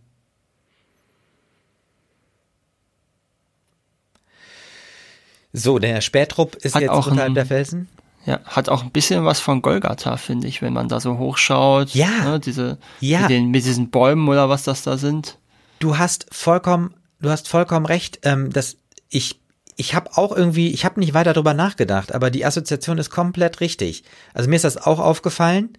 So, 5.54 5.78
der 5.78 6.02
Spähtrupp 6.02 6.56
ist 6.56 6.74
Hat 6.74 6.82
jetzt 6.82 6.90
auch 6.90 7.06
unterhalb 7.06 7.32
der 7.34 7.46
Felsen. 7.46 7.88
Ja, 8.26 8.40
hat 8.44 8.68
auch 8.68 8.82
ein 8.82 8.90
bisschen 8.90 9.24
was 9.24 9.40
von 9.40 9.62
Golgatha, 9.62 10.16
finde 10.16 10.46
ich, 10.46 10.60
wenn 10.60 10.72
man 10.72 10.88
da 10.88 11.00
so 11.00 11.16
hochschaut. 11.18 11.94
Ja. 11.94 12.24
Ne, 12.24 12.40
diese, 12.40 12.78
Ja. 13.00 13.20
Mit, 13.22 13.30
den, 13.30 13.50
mit 13.50 13.64
diesen 13.64 13.90
Bäumen 13.90 14.28
oder 14.28 14.48
was 14.48 14.64
das 14.64 14.82
da 14.82 14.98
sind. 14.98 15.38
Du 15.78 15.96
hast 15.96 16.26
vollkommen, 16.30 16.94
du 17.20 17.30
hast 17.30 17.48
vollkommen 17.48 17.86
recht. 17.86 18.20
Ähm, 18.22 18.52
dass 18.52 18.76
ich, 19.08 19.40
ich 19.76 19.94
habe 19.94 20.10
auch 20.16 20.36
irgendwie, 20.36 20.68
ich 20.68 20.84
habe 20.84 21.00
nicht 21.00 21.14
weiter 21.14 21.32
drüber 21.32 21.54
nachgedacht, 21.54 22.14
aber 22.14 22.30
die 22.30 22.44
Assoziation 22.44 22.98
ist 22.98 23.08
komplett 23.08 23.60
richtig. 23.60 24.04
Also 24.34 24.50
mir 24.50 24.56
ist 24.56 24.64
das 24.64 24.76
auch 24.76 24.98
aufgefallen. 24.98 25.70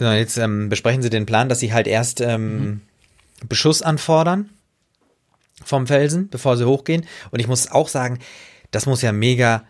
So, 0.00 0.10
jetzt 0.10 0.38
ähm, 0.38 0.70
besprechen 0.70 1.02
Sie 1.02 1.10
den 1.10 1.26
Plan, 1.26 1.50
dass 1.50 1.60
Sie 1.60 1.74
halt 1.74 1.86
erst 1.86 2.22
ähm, 2.22 2.80
Beschuss 3.46 3.82
anfordern 3.82 4.48
vom 5.62 5.86
Felsen, 5.86 6.30
bevor 6.30 6.56
Sie 6.56 6.64
hochgehen. 6.64 7.04
Und 7.30 7.38
ich 7.38 7.46
muss 7.46 7.70
auch 7.70 7.86
sagen, 7.86 8.18
das 8.70 8.86
muss 8.86 9.02
ja 9.02 9.12
mega 9.12 9.66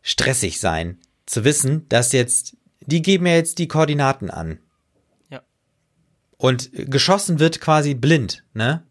stressig 0.00 0.58
sein, 0.58 0.96
zu 1.26 1.44
wissen, 1.44 1.86
dass 1.90 2.12
jetzt, 2.12 2.56
die 2.80 3.02
geben 3.02 3.26
ja 3.26 3.34
jetzt 3.34 3.58
die 3.58 3.68
Koordinaten 3.68 4.30
an. 4.30 4.58
Ja. 5.28 5.42
Und 6.38 6.70
geschossen 6.72 7.38
wird 7.38 7.60
quasi 7.60 7.92
blind, 7.92 8.42
ne? 8.54 8.84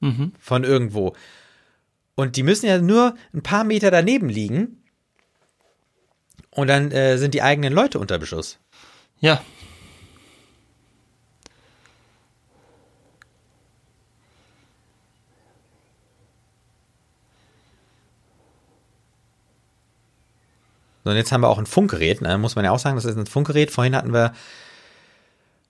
Mhm. 0.00 0.32
Von 0.40 0.64
irgendwo. 0.64 1.14
Und 2.16 2.34
die 2.34 2.42
müssen 2.42 2.66
ja 2.66 2.78
nur 2.78 3.14
ein 3.32 3.44
paar 3.44 3.62
Meter 3.62 3.92
daneben 3.92 4.28
liegen. 4.28 4.82
Und 6.50 6.66
dann 6.66 6.90
äh, 6.90 7.18
sind 7.18 7.34
die 7.34 7.42
eigenen 7.42 7.72
Leute 7.72 8.00
unter 8.00 8.18
Beschuss. 8.18 8.58
Ja. 9.20 9.40
So, 21.04 21.10
und 21.10 21.16
jetzt 21.16 21.32
haben 21.32 21.40
wir 21.40 21.48
auch 21.48 21.58
ein 21.58 21.66
Funkgerät, 21.66 22.20
ne? 22.20 22.38
muss 22.38 22.54
man 22.54 22.64
ja 22.64 22.70
auch 22.70 22.78
sagen, 22.78 22.96
das 22.96 23.04
ist 23.04 23.16
ein 23.16 23.26
Funkgerät. 23.26 23.70
Vorhin 23.70 23.96
hatten 23.96 24.12
wir 24.12 24.32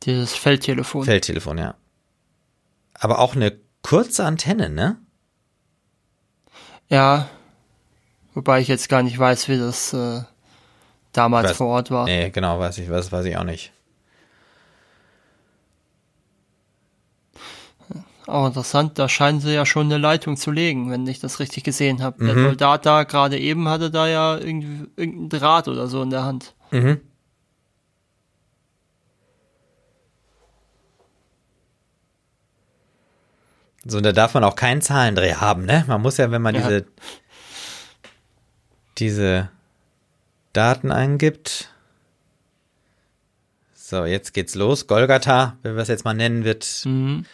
Dieses 0.02 0.34
Feldtelefon. 0.34 1.04
Feldtelefon, 1.04 1.58
ja. 1.58 1.74
Aber 2.94 3.18
auch 3.18 3.34
eine 3.34 3.58
kurze 3.82 4.24
Antenne, 4.24 4.68
ne? 4.68 4.98
Ja. 6.88 7.28
Wobei 8.34 8.60
ich 8.60 8.68
jetzt 8.68 8.88
gar 8.88 9.02
nicht 9.02 9.18
weiß, 9.18 9.48
wie 9.48 9.58
das 9.58 9.92
äh, 9.92 10.22
damals 11.12 11.50
Was? 11.50 11.56
vor 11.56 11.66
Ort 11.68 11.90
war. 11.90 12.04
Nee, 12.04 12.30
genau, 12.30 12.58
weiß 12.58 12.78
ich, 12.78 12.90
was 12.90 13.12
weiß 13.12 13.24
ich 13.26 13.36
auch 13.36 13.44
nicht. 13.44 13.72
Auch 18.26 18.46
interessant, 18.46 18.98
da 18.98 19.08
scheinen 19.08 19.40
sie 19.40 19.52
ja 19.54 19.66
schon 19.66 19.86
eine 19.86 19.98
Leitung 19.98 20.36
zu 20.36 20.50
legen, 20.50 20.90
wenn 20.90 21.06
ich 21.06 21.20
das 21.20 21.40
richtig 21.40 21.64
gesehen 21.64 22.02
habe. 22.02 22.22
Mhm. 22.22 22.26
Der 22.28 22.34
Soldat 22.44 22.86
da 22.86 23.02
gerade 23.04 23.38
eben 23.38 23.68
hatte 23.68 23.90
da 23.90 24.06
ja 24.06 24.36
irgendwie 24.38 24.88
irgendein 24.96 25.40
Draht 25.40 25.68
oder 25.68 25.88
so 25.88 26.02
in 26.02 26.10
der 26.10 26.24
Hand. 26.24 26.54
Mhm. 26.70 27.00
So, 33.84 33.96
und 33.96 34.04
da 34.04 34.12
darf 34.12 34.34
man 34.34 34.44
auch 34.44 34.54
keinen 34.54 34.80
Zahlendreh 34.80 35.34
haben, 35.34 35.64
ne? 35.64 35.84
Man 35.88 36.00
muss 36.00 36.16
ja, 36.16 36.30
wenn 36.30 36.42
man 36.42 36.54
Ja. 36.54 36.60
diese, 36.62 36.86
diese 38.98 39.48
Daten 40.52 40.92
eingibt. 40.92 41.70
So, 43.74 44.04
jetzt 44.04 44.32
geht's 44.34 44.54
los. 44.54 44.86
Golgatha, 44.86 45.56
wenn 45.62 45.74
wir 45.74 45.82
es 45.82 45.88
jetzt 45.88 46.04
mal 46.04 46.14
nennen, 46.14 46.44
wird 46.44 46.82
Mhm. 46.84 47.26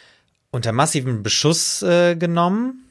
Unter 0.51 0.73
massivem 0.73 1.23
Beschuss 1.23 1.83
äh, 1.83 2.17
genommen. 2.17 2.85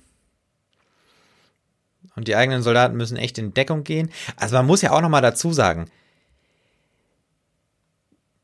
Und 2.15 2.27
die 2.27 2.35
eigenen 2.35 2.63
Soldaten 2.63 2.97
müssen 2.97 3.17
echt 3.17 3.37
in 3.37 3.53
Deckung 3.53 3.83
gehen. 3.83 4.09
Also 4.37 4.55
man 4.55 4.65
muss 4.65 4.81
ja 4.81 4.91
auch 4.91 5.01
noch 5.01 5.09
mal 5.09 5.21
dazu 5.21 5.53
sagen, 5.53 5.89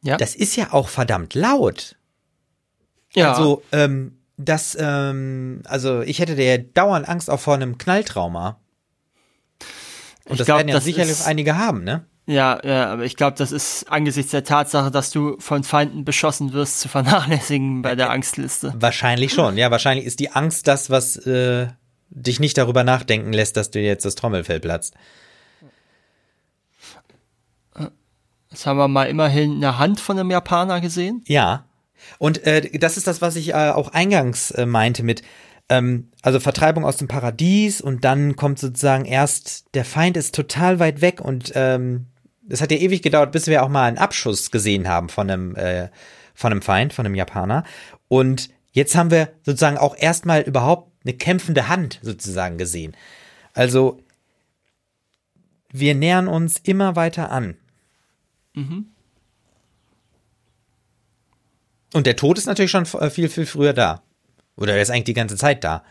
Ja. 0.04 0.18
das 0.18 0.36
ist 0.36 0.56
ja 0.56 0.74
auch 0.74 0.90
verdammt 0.90 1.34
laut. 1.34 1.96
ja. 3.14 3.32
Also, 3.34 3.64
ähm, 3.72 4.18
das, 4.38 4.76
ähm, 4.80 5.62
also 5.66 6.02
ich 6.02 6.20
hätte 6.20 6.34
ja 6.42 6.58
dauernd 6.58 7.08
Angst 7.08 7.30
auch 7.30 7.40
vor 7.40 7.54
einem 7.54 7.78
Knalltrauma. 7.78 8.60
Und 10.26 10.32
Ich 10.34 10.38
das 10.40 10.46
glaub, 10.46 10.58
werden 10.58 10.70
ja 10.70 10.82
sicherlich 10.82 11.24
einige 11.26 11.56
haben, 11.58 11.84
ne? 11.84 12.06
Ja, 12.26 12.60
ja, 12.64 12.92
aber 12.92 13.04
ich 13.04 13.18
glaube, 13.18 13.38
das 13.38 13.52
ist 13.52 13.92
angesichts 13.92 14.32
der 14.32 14.46
Tatsache, 14.46 14.92
dass 14.92 15.12
du 15.12 15.36
von 15.40 15.64
Feinden 15.64 16.06
beschossen 16.06 16.54
wirst, 16.54 16.80
zu 16.80 16.88
vernachlässigen 16.88 17.82
bei 17.82 17.96
der 17.96 18.12
Angstliste. 18.12 18.74
Wahrscheinlich 18.78 19.34
schon. 19.34 19.58
Ja, 19.58 19.72
wahrscheinlich 19.72 20.06
ist 20.06 20.20
die 20.20 20.32
Angst 20.32 20.68
das, 20.68 20.90
was 20.90 21.18
äh, 21.18 21.68
dich 22.10 22.40
nicht 22.40 22.58
darüber 22.58 22.86
nachdenken 22.86 23.34
lässt, 23.34 23.58
dass 23.58 23.72
du 23.72 23.80
jetzt 23.82 24.06
das 24.06 24.16
Trommelfell 24.16 24.62
platzt. 24.62 24.96
Jetzt 28.54 28.68
haben 28.68 28.78
wir 28.78 28.88
mal 28.88 29.06
immerhin 29.06 29.56
eine 29.56 29.80
Hand 29.80 30.00
von 30.00 30.18
einem 30.18 30.30
Japaner 30.30 30.80
gesehen. 30.80 31.24
Ja. 31.26 31.66
Und 32.20 32.46
äh, 32.46 32.78
das 32.78 32.98
ist 32.98 33.08
das, 33.08 33.22
was 33.22 33.36
ich 33.36 33.50
äh, 33.50 33.72
auch 33.72 33.90
eingangs 33.90 34.52
äh, 34.52 34.68
meinte 34.68 35.02
mit, 35.02 35.24
ähm, 35.70 36.12
also 36.22 36.40
Vertreibung 36.40 36.86
aus 36.86 36.98
dem 36.98 37.08
Paradies 37.08 37.82
und 37.82 38.04
dann 38.06 38.36
kommt 38.36 38.60
sozusagen 38.60 39.06
erst, 39.06 39.66
der 39.74 39.86
Feind 39.86 40.18
ist 40.18 40.36
total 40.36 40.80
weit 40.80 41.02
weg 41.02 41.20
und 41.20 41.52
ähm, 41.56 42.08
es 42.50 42.62
hat 42.62 42.72
ja 42.72 42.78
ewig 42.78 43.02
gedauert, 43.02 43.32
bis 43.32 43.48
wir 43.48 43.64
auch 43.64 43.70
mal 43.70 43.86
einen 43.86 43.98
Abschuss 43.98 44.52
gesehen 44.52 44.88
haben 44.88 45.10
von 45.10 45.30
einem, 45.30 45.56
äh, 45.56 45.90
von 46.34 46.52
einem 46.52 46.62
Feind, 46.62 46.94
von 46.94 47.06
einem 47.06 47.16
Japaner. 47.16 47.64
Und 48.08 48.50
jetzt 48.72 48.96
haben 48.96 49.12
wir 49.12 49.30
sozusagen 49.44 49.78
auch 49.78 49.96
erstmal 49.98 50.42
überhaupt 50.42 50.92
eine 51.04 51.14
kämpfende 51.14 51.68
Hand 51.68 52.00
sozusagen 52.02 52.58
gesehen. 52.58 52.96
Also 53.54 54.02
wir 55.72 55.96
nähern 55.96 56.28
uns 56.28 56.60
immer 56.60 56.96
weiter 56.96 57.32
an. 57.32 57.58
Und 61.94 62.08
der 62.08 62.16
Tod 62.16 62.38
ist 62.38 62.46
natürlich 62.46 62.72
schon 62.72 62.86
äh, 63.00 63.10
viel, 63.10 63.30
viel 63.30 63.46
früher 63.46 63.74
da. 63.74 64.02
Oder 64.56 64.76
er 64.76 64.82
ist 64.82 64.90
eigentlich 64.90 65.04
die 65.06 65.14
ganze 65.14 65.38
Zeit 65.38 65.64
da. 65.64 65.84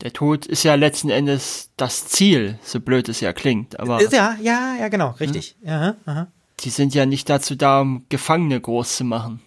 Der 0.00 0.12
Tod 0.12 0.46
ist 0.46 0.62
ja 0.62 0.76
letzten 0.76 1.10
Endes 1.10 1.70
das 1.76 2.06
Ziel, 2.06 2.58
so 2.62 2.80
blöd 2.80 3.08
es 3.08 3.20
ja 3.20 3.32
klingt. 3.32 3.80
Aber 3.80 4.00
Ist 4.00 4.12
Ja, 4.12 4.36
ja, 4.40 4.76
ja, 4.78 4.88
genau, 4.88 5.10
richtig. 5.18 5.56
Ja, 5.62 5.96
aha. 6.06 6.28
die 6.60 6.70
sind 6.70 6.94
ja 6.94 7.04
nicht 7.04 7.28
dazu 7.28 7.56
da, 7.56 7.80
um 7.80 8.06
Gefangene 8.08 8.60
groß 8.60 8.96
zu 8.98 9.04
machen. 9.04 9.40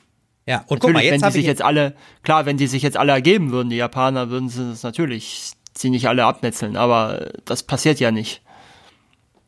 ja. 0.45 0.65
und 0.67 0.79
guck 0.79 0.91
mal, 0.91 0.99
Natürlich, 0.99 1.11
jetzt 1.11 1.21
wenn 1.21 1.29
die 1.29 1.33
sich 1.33 1.41
ich 1.41 1.47
jetzt 1.47 1.61
alle, 1.61 1.95
klar, 2.23 2.45
wenn 2.45 2.57
die 2.57 2.67
sich 2.67 2.83
jetzt 2.83 2.97
alle 2.97 3.13
ergeben 3.13 3.51
würden, 3.51 3.69
die 3.69 3.77
Japaner, 3.77 4.29
würden 4.29 4.49
sie 4.49 4.69
das 4.69 4.83
natürlich, 4.83 5.53
sie 5.73 5.89
nicht 5.89 6.09
alle 6.09 6.25
abmetzeln, 6.25 6.75
aber 6.75 7.31
das 7.45 7.63
passiert 7.63 8.01
ja 8.01 8.11
nicht. 8.11 8.41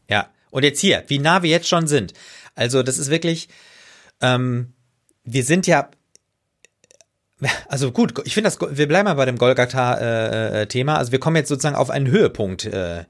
Ja, 0.09 0.29
und 0.51 0.63
jetzt 0.63 0.79
hier, 0.79 1.03
wie 1.07 1.19
nah 1.19 1.43
wir 1.43 1.49
jetzt 1.49 1.67
schon 1.67 1.87
sind. 1.87 2.13
Also 2.55 2.81
das 2.81 2.97
ist 2.97 3.09
wirklich, 3.09 3.49
ähm, 4.21 4.73
wir 5.25 5.43
sind 5.43 5.67
ja, 5.67 5.89
also 7.67 7.91
gut, 7.91 8.13
ich 8.25 8.33
finde 8.33 8.49
das, 8.49 8.59
wir 8.61 8.87
bleiben 8.87 9.05
mal 9.05 9.13
bei 9.15 9.25
dem 9.25 9.37
Golgatha-Thema. 9.37 10.97
also 10.97 11.11
wir 11.11 11.19
kommen 11.19 11.35
jetzt 11.35 11.49
sozusagen 11.49 11.75
auf 11.75 11.89
einen 11.89 12.07
Höhepunkt 12.07 12.65
äh, 12.65 13.05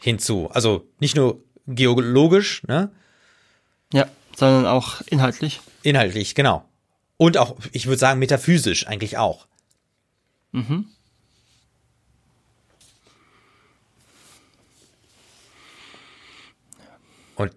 hinzu. 0.00 0.50
Also 0.52 0.86
nicht 1.00 1.16
nur 1.16 1.42
geologisch, 1.66 2.62
ne, 2.66 2.90
Ja, 3.92 4.06
sondern 4.36 4.66
auch 4.66 5.00
inhaltlich. 5.06 5.60
inhaltlich, 5.82 6.34
genau. 6.34 6.64
Und 7.16 7.36
auch, 7.36 7.56
ich 7.72 7.86
würde 7.86 7.98
sagen, 7.98 8.18
metaphysisch 8.20 8.86
eigentlich 8.86 9.18
auch. 9.18 9.46
Und 17.36 17.52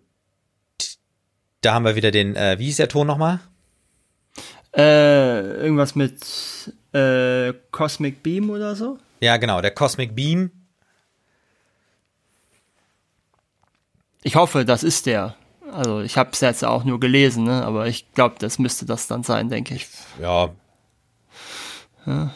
da 1.61 1.73
haben 1.73 1.85
wir 1.85 1.95
wieder 1.95 2.11
den, 2.11 2.35
äh, 2.35 2.57
wie 2.59 2.65
hieß 2.65 2.77
der 2.77 2.89
Ton 2.89 3.07
nochmal? 3.07 3.39
Äh, 4.76 5.64
irgendwas 5.64 5.95
mit 5.95 6.73
äh, 6.93 7.53
Cosmic 7.72 8.23
Beam 8.23 8.49
oder 8.49 8.76
so? 8.76 8.98
Ja, 9.19 9.38
genau, 9.38 9.61
der 9.61 9.72
Cosmic 9.72 10.15
Beam. 10.15 10.52
Ich 14.23 14.35
hoffe, 14.35 14.65
das 14.65 14.84
ist 14.84 15.06
der. 15.07 15.35
Also 15.72 16.02
ich 16.02 16.18
habe 16.18 16.31
es 16.34 16.41
jetzt 16.41 16.64
auch 16.65 16.84
nur 16.84 16.99
gelesen, 16.99 17.45
ne? 17.45 17.64
aber 17.64 17.88
ich 17.88 18.11
glaube, 18.14 18.35
das 18.39 18.60
müsste 18.60 18.85
das 18.85 19.07
dann 19.07 19.23
sein, 19.23 19.49
denke 19.49 19.73
ich. 19.76 19.88
Ja. 20.22 20.49
Also 22.06 22.31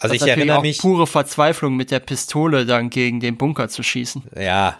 Das 0.00 0.12
ich 0.12 0.22
erinnere 0.26 0.58
auch 0.58 0.62
mich. 0.62 0.78
pure 0.78 1.06
Verzweiflung, 1.06 1.76
mit 1.76 1.90
der 1.90 2.00
Pistole 2.00 2.64
dann 2.66 2.90
gegen 2.90 3.20
den 3.20 3.36
Bunker 3.36 3.68
zu 3.68 3.82
schießen. 3.82 4.22
Ja. 4.36 4.78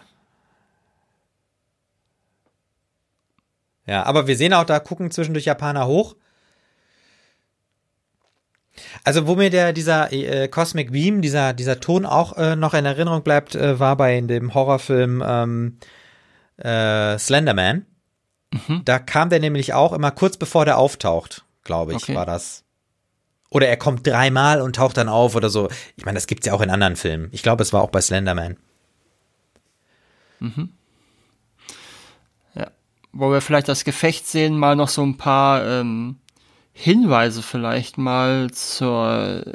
Ja, 3.85 4.03
aber 4.03 4.27
wir 4.27 4.37
sehen 4.37 4.53
auch, 4.53 4.63
da 4.63 4.79
gucken 4.79 5.11
zwischendurch 5.11 5.45
Japaner 5.45 5.87
hoch. 5.87 6.15
Also, 9.03 9.27
wo 9.27 9.35
mir 9.35 9.49
der, 9.49 9.71
dieser 9.73 10.11
äh, 10.11 10.47
Cosmic 10.47 10.91
Beam, 10.91 11.21
dieser, 11.21 11.53
dieser 11.53 11.79
Ton 11.79 12.05
auch 12.05 12.37
äh, 12.37 12.55
noch 12.55 12.73
in 12.73 12.85
Erinnerung 12.85 13.21
bleibt, 13.23 13.53
äh, 13.55 13.79
war 13.79 13.95
bei 13.97 14.19
dem 14.21 14.53
Horrorfilm 14.53 15.23
ähm, 15.25 15.77
äh, 16.57 17.17
Slenderman. 17.19 17.85
Da 18.85 18.99
kam 18.99 19.29
der 19.29 19.39
nämlich 19.39 19.73
auch 19.73 19.93
immer 19.93 20.11
kurz 20.11 20.37
bevor 20.37 20.65
der 20.65 20.77
auftaucht, 20.77 21.43
glaube 21.63 21.93
ich, 21.93 22.03
Okay. 22.03 22.15
war 22.15 22.25
das. 22.27 22.63
Oder 23.49 23.67
er 23.67 23.77
kommt 23.77 24.05
dreimal 24.07 24.61
und 24.61 24.75
taucht 24.75 24.97
dann 24.97 25.09
auf 25.09 25.35
oder 25.35 25.49
so. 25.49 25.69
Ich 25.95 26.05
meine, 26.05 26.15
das 26.15 26.27
gibt's 26.27 26.45
ja 26.45 26.53
auch 26.53 26.61
in 26.61 26.69
anderen 26.69 26.95
Filmen. 26.95 27.29
Ich 27.31 27.43
glaube, 27.43 27.61
es 27.63 27.73
war 27.73 27.81
auch 27.81 27.89
bei 27.89 28.01
Slenderman. 28.01 28.57
Ja. 30.39 30.67
Wo 33.13 33.31
wir 33.31 33.41
vielleicht 33.41 33.67
das 33.67 33.85
Gefecht 33.85 34.27
sehen, 34.27 34.57
mal 34.57 34.75
noch 34.75 34.89
so 34.89 35.03
ein 35.03 35.17
paar 35.17 35.65
ähm, 35.65 36.17
Hinweise 36.73 37.43
vielleicht 37.43 37.97
mal 37.99 38.49
zur 38.51 39.45
äh, 39.45 39.53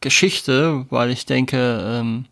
Geschichte, 0.00 0.86
weil 0.88 1.10
ich 1.10 1.26
denke, 1.26 1.80
ähm, 1.84 2.24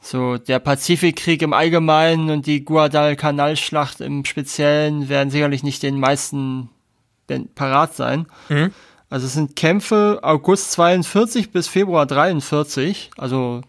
so 0.00 0.36
der 0.38 0.60
Pazifikkrieg 0.60 1.42
im 1.42 1.52
Allgemeinen 1.52 2.30
und 2.30 2.46
die 2.46 2.64
Guadalcanal-Schlacht 2.64 4.00
im 4.00 4.24
Speziellen 4.24 5.08
werden 5.08 5.30
sicherlich 5.30 5.62
nicht 5.62 5.82
den 5.82 5.98
meisten 5.98 6.70
parat 7.54 7.94
sein. 7.94 8.26
Also 9.08 9.26
es 9.26 9.32
sind 9.32 9.56
Kämpfe 9.56 10.20
August 10.22 10.72
42 10.72 11.50
bis 11.50 11.68
Februar 11.68 12.06
43, 12.06 13.10
also 13.16 13.62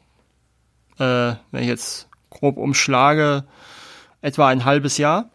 äh, 0.98 1.34
wenn 1.52 1.62
ich 1.62 1.68
jetzt 1.68 2.10
grob 2.30 2.58
umschlage, 2.58 3.46
etwa 4.22 4.48
ein 4.48 4.66
halbes 4.66 4.98
Jahr. 4.98 5.30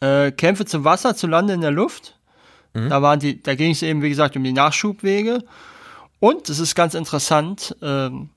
Äh, 0.00 0.32
Kämpfe 0.32 0.66
zu 0.66 0.84
Wasser, 0.84 1.16
zu 1.16 1.26
Lande 1.26 1.54
in 1.54 1.60
der 1.62 1.70
Luft. 1.70 2.18
Da 2.90 3.00
waren 3.00 3.18
die, 3.20 3.42
da 3.42 3.54
ging 3.54 3.70
es 3.70 3.82
eben, 3.82 4.02
wie 4.02 4.10
gesagt, 4.10 4.36
um 4.36 4.44
die 4.44 4.52
Nachschubwege. 4.52 5.42
Und 6.20 6.48
es 6.50 6.58
ist 6.58 6.74
ganz 6.74 6.94
interessant, 6.94 7.74
ähm, 7.80 8.28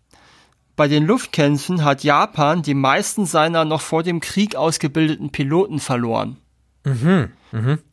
bei 0.77 0.87
den 0.87 1.05
Luftkämpfen 1.05 1.83
hat 1.83 2.05
Japan 2.05 2.61
die 2.61 2.73
meisten 2.73 3.25
seiner 3.25 3.65
noch 3.65 3.81
vor 3.81 4.01
dem 4.01 4.21
Krieg 4.21 4.55
ausgebildeten 4.55 5.31
Piloten 5.31 5.79
verloren. 5.79 6.37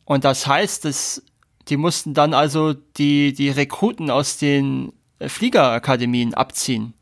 Und 0.05 0.23
das 0.23 0.47
heißt, 0.47 0.85
dass 0.85 1.21
die 1.67 1.75
mussten 1.75 2.13
dann 2.13 2.33
also 2.33 2.73
die, 2.73 3.33
die 3.33 3.49
Rekruten 3.49 4.09
aus 4.09 4.37
den 4.37 4.93
Fliegerakademien 5.19 6.33
abziehen. 6.33 6.93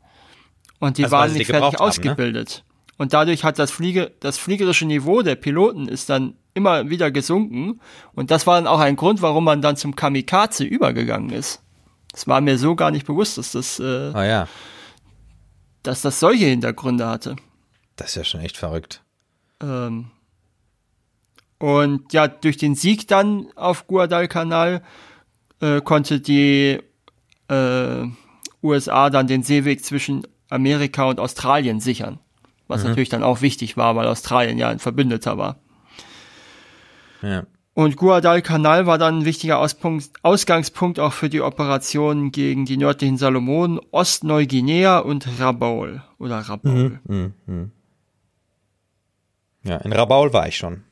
Und 0.80 0.98
die 0.98 1.04
Also, 1.04 1.16
waren 1.16 1.32
nicht 1.32 1.46
fertig 1.46 1.62
haben, 1.62 1.72
ne? 1.74 1.80
ausgebildet. 1.80 2.64
Und 2.98 3.12
dadurch 3.12 3.44
hat 3.44 3.58
das, 3.58 3.70
Fliege, 3.70 4.12
das 4.20 4.38
fliegerische 4.38 4.86
Niveau 4.86 5.22
der 5.22 5.34
Piloten 5.34 5.86
ist 5.88 6.08
dann 6.08 6.34
immer 6.54 6.88
wieder 6.88 7.10
gesunken. 7.10 7.80
Und 8.14 8.30
das 8.30 8.46
war 8.46 8.54
dann 8.56 8.66
auch 8.66 8.80
ein 8.80 8.96
Grund, 8.96 9.20
warum 9.22 9.44
man 9.44 9.60
dann 9.60 9.76
zum 9.76 9.94
Kamikaze 9.96 10.64
übergegangen 10.64 11.30
ist. 11.30 11.60
Das 12.12 12.26
war 12.26 12.40
mir 12.40 12.56
so 12.56 12.74
gar 12.74 12.90
nicht 12.90 13.06
bewusst, 13.06 13.36
dass 13.36 13.52
das, 13.52 13.78
äh, 13.78 14.12
Ah 14.14 14.24
ja, 14.24 14.48
dass 15.82 16.00
das 16.00 16.18
solche 16.20 16.46
Hintergründe 16.46 17.06
hatte. 17.06 17.36
das 17.96 18.08
ist 18.08 18.14
ja 18.16 18.24
schon 18.24 18.40
echt 18.40 18.56
verrückt. 18.56 19.02
Ähm, 19.62 20.10
Und 21.58 22.12
ja, 22.12 22.28
durch 22.28 22.56
den 22.56 22.74
Sieg 22.74 23.08
dann 23.08 23.46
auf 23.54 23.86
Guadalcanal 23.86 24.82
äh, 25.60 25.80
konnte 25.80 26.20
die 26.20 26.80
äh, 27.48 28.04
USA 28.62 29.10
dann 29.10 29.26
den 29.26 29.42
Seeweg 29.42 29.84
zwischen 29.84 30.26
Amerika 30.50 31.04
und 31.04 31.20
Australien 31.20 31.80
sichern. 31.80 32.18
Was 32.68 32.82
mhm. 32.82 32.90
natürlich 32.90 33.08
dann 33.08 33.22
auch 33.22 33.40
wichtig 33.40 33.76
war, 33.76 33.96
weil 33.96 34.06
Australien 34.06 34.58
ja 34.58 34.68
ein 34.68 34.78
Verbündeter 34.78 35.38
war. 35.38 35.56
Ja. 37.22 37.44
Und 37.74 37.96
Guadalcanal 37.96 38.86
war 38.86 38.96
dann 38.96 39.18
ein 39.18 39.24
wichtiger 39.26 39.58
Auspunkt, 39.58 40.10
Ausgangspunkt 40.22 40.98
auch 40.98 41.12
für 41.12 41.28
die 41.28 41.42
Operationen 41.42 42.32
gegen 42.32 42.64
die 42.64 42.78
nördlichen 42.78 43.18
Salomonen, 43.18 43.78
Ostneuguinea 43.90 44.98
und 45.00 45.28
Rabaul 45.38 46.02
oder 46.18 46.38
Rabaul. 46.38 47.00
Mhm, 47.04 47.34
mh, 47.46 47.54
mh. 47.54 47.68
Ja, 49.64 49.76
in 49.78 49.92
Rabaul 49.92 50.32
war 50.32 50.48
ich 50.48 50.56
schon. 50.56 50.84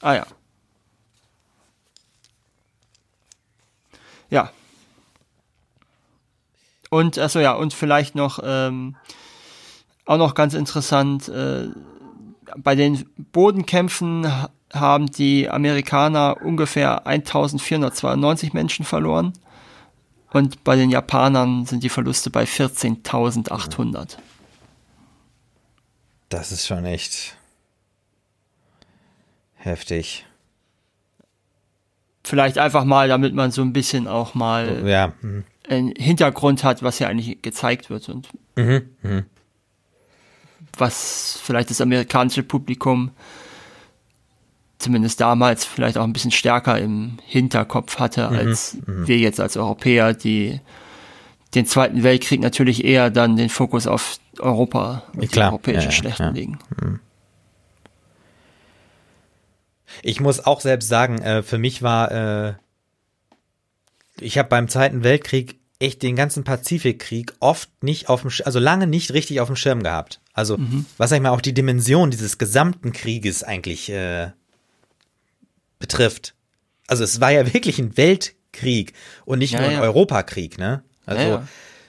Ah 0.00 0.14
ja. 0.16 0.26
Ja. 4.28 4.50
Und 6.90 7.18
also 7.18 7.40
ja, 7.40 7.52
und 7.52 7.72
vielleicht 7.72 8.14
noch 8.14 8.40
ähm, 8.42 8.96
auch 10.08 10.16
noch 10.16 10.34
ganz 10.34 10.54
interessant, 10.54 11.28
äh, 11.28 11.68
bei 12.56 12.74
den 12.74 13.04
Bodenkämpfen 13.32 14.26
haben 14.72 15.06
die 15.06 15.50
Amerikaner 15.50 16.38
ungefähr 16.42 17.06
1492 17.06 18.54
Menschen 18.54 18.86
verloren 18.86 19.34
und 20.30 20.64
bei 20.64 20.76
den 20.76 20.88
Japanern 20.88 21.66
sind 21.66 21.82
die 21.82 21.90
Verluste 21.90 22.30
bei 22.30 22.44
14.800. 22.44 24.16
Das 26.30 26.52
ist 26.52 26.66
schon 26.66 26.86
echt 26.86 27.36
heftig. 29.56 30.24
Vielleicht 32.24 32.56
einfach 32.56 32.84
mal, 32.84 33.08
damit 33.08 33.34
man 33.34 33.50
so 33.50 33.60
ein 33.60 33.74
bisschen 33.74 34.08
auch 34.08 34.34
mal 34.34 34.88
ja. 34.88 35.12
Einen 35.68 35.92
Hintergrund 35.96 36.64
hat, 36.64 36.82
was 36.82 36.98
ja 36.98 37.08
eigentlich 37.08 37.42
gezeigt 37.42 37.90
wird 37.90 38.08
und 38.08 38.28
mhm. 38.56 38.88
Mhm. 39.02 39.26
Was 40.76 41.38
vielleicht 41.42 41.70
das 41.70 41.80
amerikanische 41.80 42.42
Publikum 42.42 43.10
zumindest 44.78 45.20
damals 45.20 45.64
vielleicht 45.64 45.98
auch 45.98 46.04
ein 46.04 46.12
bisschen 46.12 46.30
stärker 46.30 46.78
im 46.78 47.18
Hinterkopf 47.24 47.98
hatte, 47.98 48.30
mhm. 48.30 48.36
als 48.36 48.76
mhm. 48.86 49.08
wir 49.08 49.18
jetzt 49.18 49.40
als 49.40 49.56
Europäer, 49.56 50.14
die 50.14 50.60
den 51.54 51.66
Zweiten 51.66 52.02
Weltkrieg 52.02 52.40
natürlich 52.40 52.84
eher 52.84 53.10
dann 53.10 53.36
den 53.36 53.48
Fokus 53.48 53.86
auf 53.86 54.18
Europa 54.38 55.04
und 55.14 55.34
die 55.34 55.40
europäischen 55.40 55.90
ja, 55.90 55.92
Schlechten 55.92 56.22
ja. 56.22 56.30
legen. 56.30 56.58
Mhm. 56.80 57.00
Ich 60.02 60.20
muss 60.20 60.44
auch 60.44 60.60
selbst 60.60 60.88
sagen, 60.88 61.18
äh, 61.22 61.42
für 61.42 61.58
mich 61.58 61.82
war, 61.82 62.12
äh, 62.12 62.54
ich 64.20 64.38
habe 64.38 64.48
beim 64.48 64.68
Zweiten 64.68 65.02
Weltkrieg 65.02 65.57
echt 65.80 66.02
den 66.02 66.16
ganzen 66.16 66.44
Pazifikkrieg 66.44 67.34
oft 67.40 67.70
nicht 67.82 68.08
auf 68.08 68.22
dem, 68.22 68.30
also 68.44 68.58
lange 68.58 68.86
nicht 68.86 69.12
richtig 69.12 69.40
auf 69.40 69.48
dem 69.48 69.56
Schirm 69.56 69.82
gehabt. 69.82 70.20
Also, 70.32 70.58
mhm. 70.58 70.86
was 70.96 71.10
sag 71.10 71.16
ich 71.16 71.22
mal, 71.22 71.30
auch 71.30 71.40
die 71.40 71.54
Dimension 71.54 72.10
dieses 72.10 72.38
gesamten 72.38 72.92
Krieges 72.92 73.44
eigentlich 73.44 73.90
äh, 73.90 74.30
betrifft. 75.78 76.34
Also 76.88 77.04
es 77.04 77.20
war 77.20 77.30
ja 77.30 77.52
wirklich 77.52 77.78
ein 77.78 77.96
Weltkrieg 77.96 78.92
und 79.24 79.38
nicht 79.38 79.52
ja, 79.52 79.60
nur 79.60 79.68
ein 79.68 79.76
ja. 79.76 79.82
Europakrieg, 79.82 80.58
ne? 80.58 80.82
Also 81.06 81.22
ja, 81.22 81.48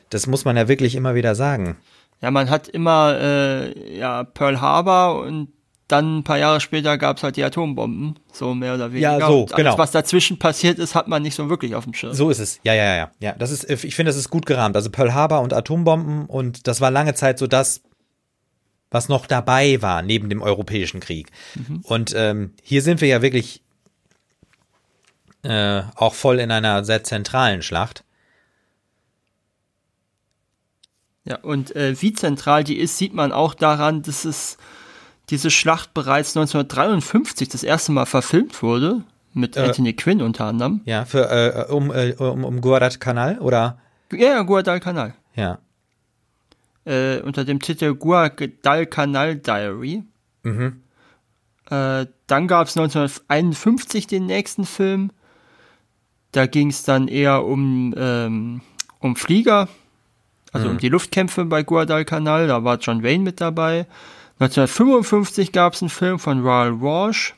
das 0.10 0.28
muss 0.28 0.45
man 0.45 0.56
ja 0.57 0.68
wirklich 0.68 0.95
immer 0.95 1.16
wieder 1.16 1.36
sagen. 1.36 1.78
Ja, 2.22 2.32
man 2.32 2.49
hat 2.49 2.68
immer 2.68 3.18
äh, 3.20 3.98
ja 3.98 4.24
Pearl 4.24 4.61
Harbor 4.61 5.22
und 5.22 5.49
dann 5.90 6.20
ein 6.20 6.24
paar 6.24 6.38
Jahre 6.38 6.61
später 6.61 6.98
gab 6.98 7.18
es 7.18 7.24
halt 7.24 7.36
die 7.36 7.44
Atombomben, 7.44 8.20
so 8.32 8.53
mehr 8.53 8.76
oder 8.76 8.91
weniger. 8.91 9.20
Ja, 9.20 9.28
so, 9.28 9.40
alles, 9.41 9.52
genau. 9.53 9.78
Was 9.78 9.91
dazwischen 9.91 10.38
passiert 10.38 10.78
ist, 10.80 10.95
hat 10.95 11.07
man 11.07 11.22
nicht 11.24 11.36
so 11.36 11.49
wirklich 11.49 11.76
auf 11.76 11.84
dem 11.84 11.94
Schirm. 11.94 12.14
So 12.14 12.30
ist 12.30 12.40
es. 12.40 12.60
Ja, 12.64 12.74
ja, 12.74 12.95
ja. 12.95 13.11
Ja, 13.20 13.34
das 13.34 13.52
ist, 13.52 13.70
ich 13.70 13.95
finde, 13.95 14.11
das 14.11 14.18
ist 14.18 14.30
gut 14.30 14.45
gerahmt. 14.45 14.76
Also 14.76 14.91
Pearl 14.91 15.14
Harbor 15.14 15.41
und 15.41 15.52
Atombomben 15.52 16.28
und 16.28 16.68
das 16.68 16.80
war 16.80 16.91
lange 16.91 17.16
Zeit 17.16 17.40
so 17.40 17.48
das, 17.48 17.82
was 18.91 19.10
noch 19.10 19.26
dabei 19.26 19.82
war 19.82 20.02
neben 20.03 20.30
dem 20.30 20.41
Europäischen 20.41 20.99
Krieg. 20.99 21.32
Mhm. 21.56 21.82
Und 21.84 22.14
ähm, 22.16 22.53
hier 22.61 22.84
sind 22.84 23.02
wir 23.02 23.07
ja 23.07 23.22
wirklich 23.22 23.64
äh, 25.44 25.82
auch 25.95 26.14
voll 26.14 26.40
in 26.40 26.52
einer 26.52 26.84
sehr 26.84 27.03
zentralen 27.03 27.64
Schlacht. 27.64 28.03
Ja, 31.26 31.38
und 31.40 31.76
äh, 31.76 31.99
wie 32.02 32.14
zentral 32.14 32.64
die 32.64 32.78
ist, 32.78 32.98
sieht 32.98 33.14
man 33.14 33.32
auch 33.32 33.53
daran, 33.53 34.02
dass 34.02 34.26
es 34.26 34.57
diese 35.30 35.52
Schlacht 35.52 35.94
bereits 35.94 36.36
1953 36.36 37.50
das 37.50 37.64
erste 37.64 37.92
Mal 37.92 38.06
verfilmt 38.06 38.62
wurde, 38.64 39.04
mit 39.34 39.58
äh, 39.58 39.62
Anthony 39.62 39.94
Quinn 39.94 40.22
unter 40.22 40.46
anderem. 40.46 40.82
Ja, 40.86 41.06
für 41.06 41.30
äh, 41.30 41.72
um, 41.72 41.92
äh, 41.92 42.14
um, 42.18 42.44
um 42.44 42.62
Guadalcanal, 42.62 43.40
oder? 43.40 43.80
Ja, 44.12 44.30
ja, 44.30 44.42
Guadalcanal. 44.42 45.14
Ja. 45.36 45.60
Äh, 46.86 47.20
unter 47.22 47.46
dem 47.46 47.60
Titel 47.60 47.94
Guadalcanal 47.94 49.36
Diary. 49.36 50.04
Mhm. 50.44 50.82
Äh, 51.70 52.08
dann 52.28 52.48
gab 52.48 52.68
es 52.68 52.78
1951 52.78 54.08
den 54.08 54.26
nächsten 54.26 54.66
Film. 54.66 55.12
Da 56.32 56.48
ging 56.48 56.70
es 56.70 56.84
dann 56.84 57.08
eher 57.08 57.46
um, 57.46 57.94
ähm, 57.98 58.62
um 59.00 59.16
Flieger, 59.16 59.68
also 60.52 60.68
mhm. 60.68 60.74
um 60.74 60.78
die 60.80 60.90
Luftkämpfe 60.90 61.46
bei 61.46 61.64
Guadalcanal. 61.64 62.48
Da 62.48 62.64
war 62.64 62.78
John 62.78 63.04
Wayne 63.04 63.24
mit 63.24 63.42
dabei. 63.42 63.86
1955 64.40 65.52
gab 65.52 65.74
es 65.74 65.82
einen 65.82 65.90
Film 65.90 66.20
von 66.20 66.45
Raoul 66.45 66.82
Walsh 66.82 67.36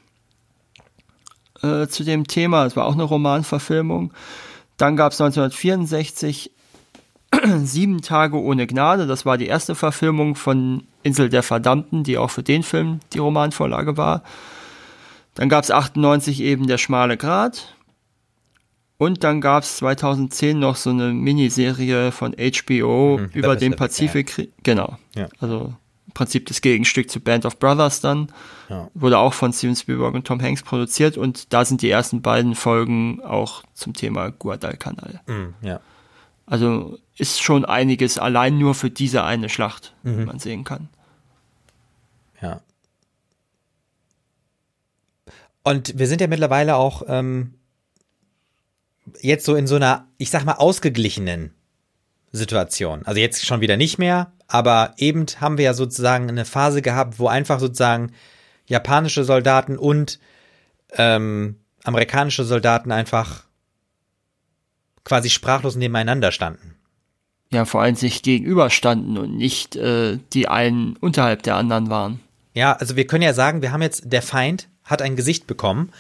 äh, 1.64 1.88
zu 1.88 2.04
dem 2.04 2.28
Thema. 2.28 2.64
Das 2.64 2.76
war 2.76 2.86
auch 2.86 2.94
eine 2.94 3.04
Romanverfilmung. 3.04 4.14
Dann 4.78 4.96
gab 4.96 5.12
es 5.12 5.22
1964 5.22 6.52
Sieben 7.64 8.02
Tage 8.02 8.40
ohne 8.40 8.68
Gnade. 8.68 9.08
Das 9.08 9.26
war 9.26 9.38
die 9.38 9.48
erste 9.48 9.76
Verfilmung 9.76 10.36
von 10.36 10.84
Insel 11.04 11.30
der 11.30 11.44
Verdammten, 11.44 12.04
die 12.04 12.18
auch 12.18 12.30
für 12.30 12.44
den 12.44 12.64
Film 12.64 13.00
die 13.14 13.20
Romanvorlage 13.20 13.98
war. 13.98 14.24
Dann 15.36 15.50
gab 15.50 15.64
es 15.64 15.72
98 15.72 16.42
eben 16.42 16.68
Der 16.68 16.78
schmale 16.78 17.18
Grat. 17.18 17.76
Und 18.98 19.24
dann 19.24 19.42
gab 19.42 19.64
es 19.64 19.78
2010 19.78 20.60
noch 20.60 20.76
so 20.76 20.92
eine 20.92 21.12
Miniserie 21.12 22.12
von 22.12 22.36
HBO 22.36 23.18
mhm, 23.18 23.30
über 23.34 23.56
den 23.56 23.76
Pazifikkrieg. 23.76 24.52
Genau. 24.62 24.98
Ja. 25.16 25.28
Also 25.40 25.74
im 26.12 26.14
Prinzip 26.14 26.46
das 26.48 26.62
Gegenstück 26.62 27.10
zu 27.10 27.22
Band 27.22 27.46
of 27.46 27.58
Brothers 27.58 28.02
dann. 28.02 28.32
Ja. 28.70 28.90
Wurde 28.94 29.18
auch 29.18 29.34
von 29.34 29.54
Steven 29.54 29.76
Spielberg 29.76 30.14
und 30.14 30.28
Tom 30.28 30.42
Hanks 30.42 30.62
produziert 30.62 31.18
und 31.18 31.54
da 31.54 31.64
sind 31.64 31.82
die 31.82 31.90
ersten 31.90 32.22
beiden 32.22 32.56
Folgen 32.56 33.22
auch 33.22 33.64
zum 33.74 33.94
Thema 33.94 34.30
Guadalcanal. 34.30 35.22
Mhm, 35.26 35.54
ja. 35.62 35.80
Also 36.46 37.00
ist 37.18 37.42
schon 37.42 37.64
einiges 37.64 38.18
allein 38.18 38.58
nur 38.58 38.76
für 38.76 38.90
diese 38.90 39.24
eine 39.24 39.48
Schlacht, 39.48 39.94
mhm. 40.04 40.18
die 40.18 40.26
man 40.26 40.40
sehen 40.40 40.64
kann. 40.66 40.90
Ja. 42.42 42.62
Und 45.64 45.98
wir 45.98 46.08
sind 46.08 46.20
ja 46.20 46.28
mittlerweile 46.28 46.76
auch 46.76 47.04
ähm, 47.08 47.54
jetzt 49.22 49.46
so 49.46 49.56
in 49.56 49.68
so 49.68 49.76
einer, 49.76 50.08
ich 50.18 50.30
sag 50.30 50.44
mal, 50.44 50.56
ausgeglichenen 50.56 51.54
Situation. 52.32 53.06
Also 53.06 53.20
jetzt 53.20 53.46
schon 53.46 53.62
wieder 53.62 53.78
nicht 53.78 53.98
mehr, 53.98 54.32
aber 54.48 54.94
eben 54.98 55.26
haben 55.40 55.58
wir 55.58 55.66
ja 55.66 55.74
sozusagen 55.74 56.30
eine 56.30 56.46
Phase 56.46 56.82
gehabt, 56.82 57.20
wo 57.20 57.28
einfach 57.28 57.60
sozusagen 57.60 58.12
japanische 58.66 59.24
Soldaten 59.24 59.78
und 59.78 60.20
ähm, 60.94 61.58
amerikanische 61.84 62.44
Soldaten 62.44 62.92
einfach 62.92 63.44
quasi 65.04 65.30
sprachlos 65.30 65.76
nebeneinander 65.76 66.32
standen. 66.32 66.76
Ja, 67.52 67.66
vor 67.66 67.82
allem 67.82 67.96
sich 67.96 68.22
gegenüberstanden 68.22 69.18
und 69.18 69.36
nicht 69.36 69.76
äh, 69.76 70.18
die 70.32 70.48
einen 70.48 70.96
unterhalb 70.98 71.44
der 71.44 71.58
anderen 71.58 71.90
waren. 71.90 72.22
Ja, 72.54 72.74
also 72.74 72.96
wir 72.96 73.08
können 73.08 73.24
ja 73.24 73.34
sagen, 73.34 73.62
wir 73.62 73.72
haben 73.72 73.82
jetzt, 73.82 74.04
der 74.06 74.22
Feind 74.22 74.70
hat 74.86 75.02
ein 75.02 75.16
Gesicht 75.16 75.48
bekommen. 75.48 75.92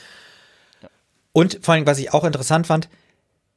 Und 1.34 1.60
vor 1.62 1.74
allem, 1.74 1.86
was 1.86 2.00
ich 2.00 2.14
auch 2.14 2.24
interessant 2.24 2.68
fand, 2.68 2.90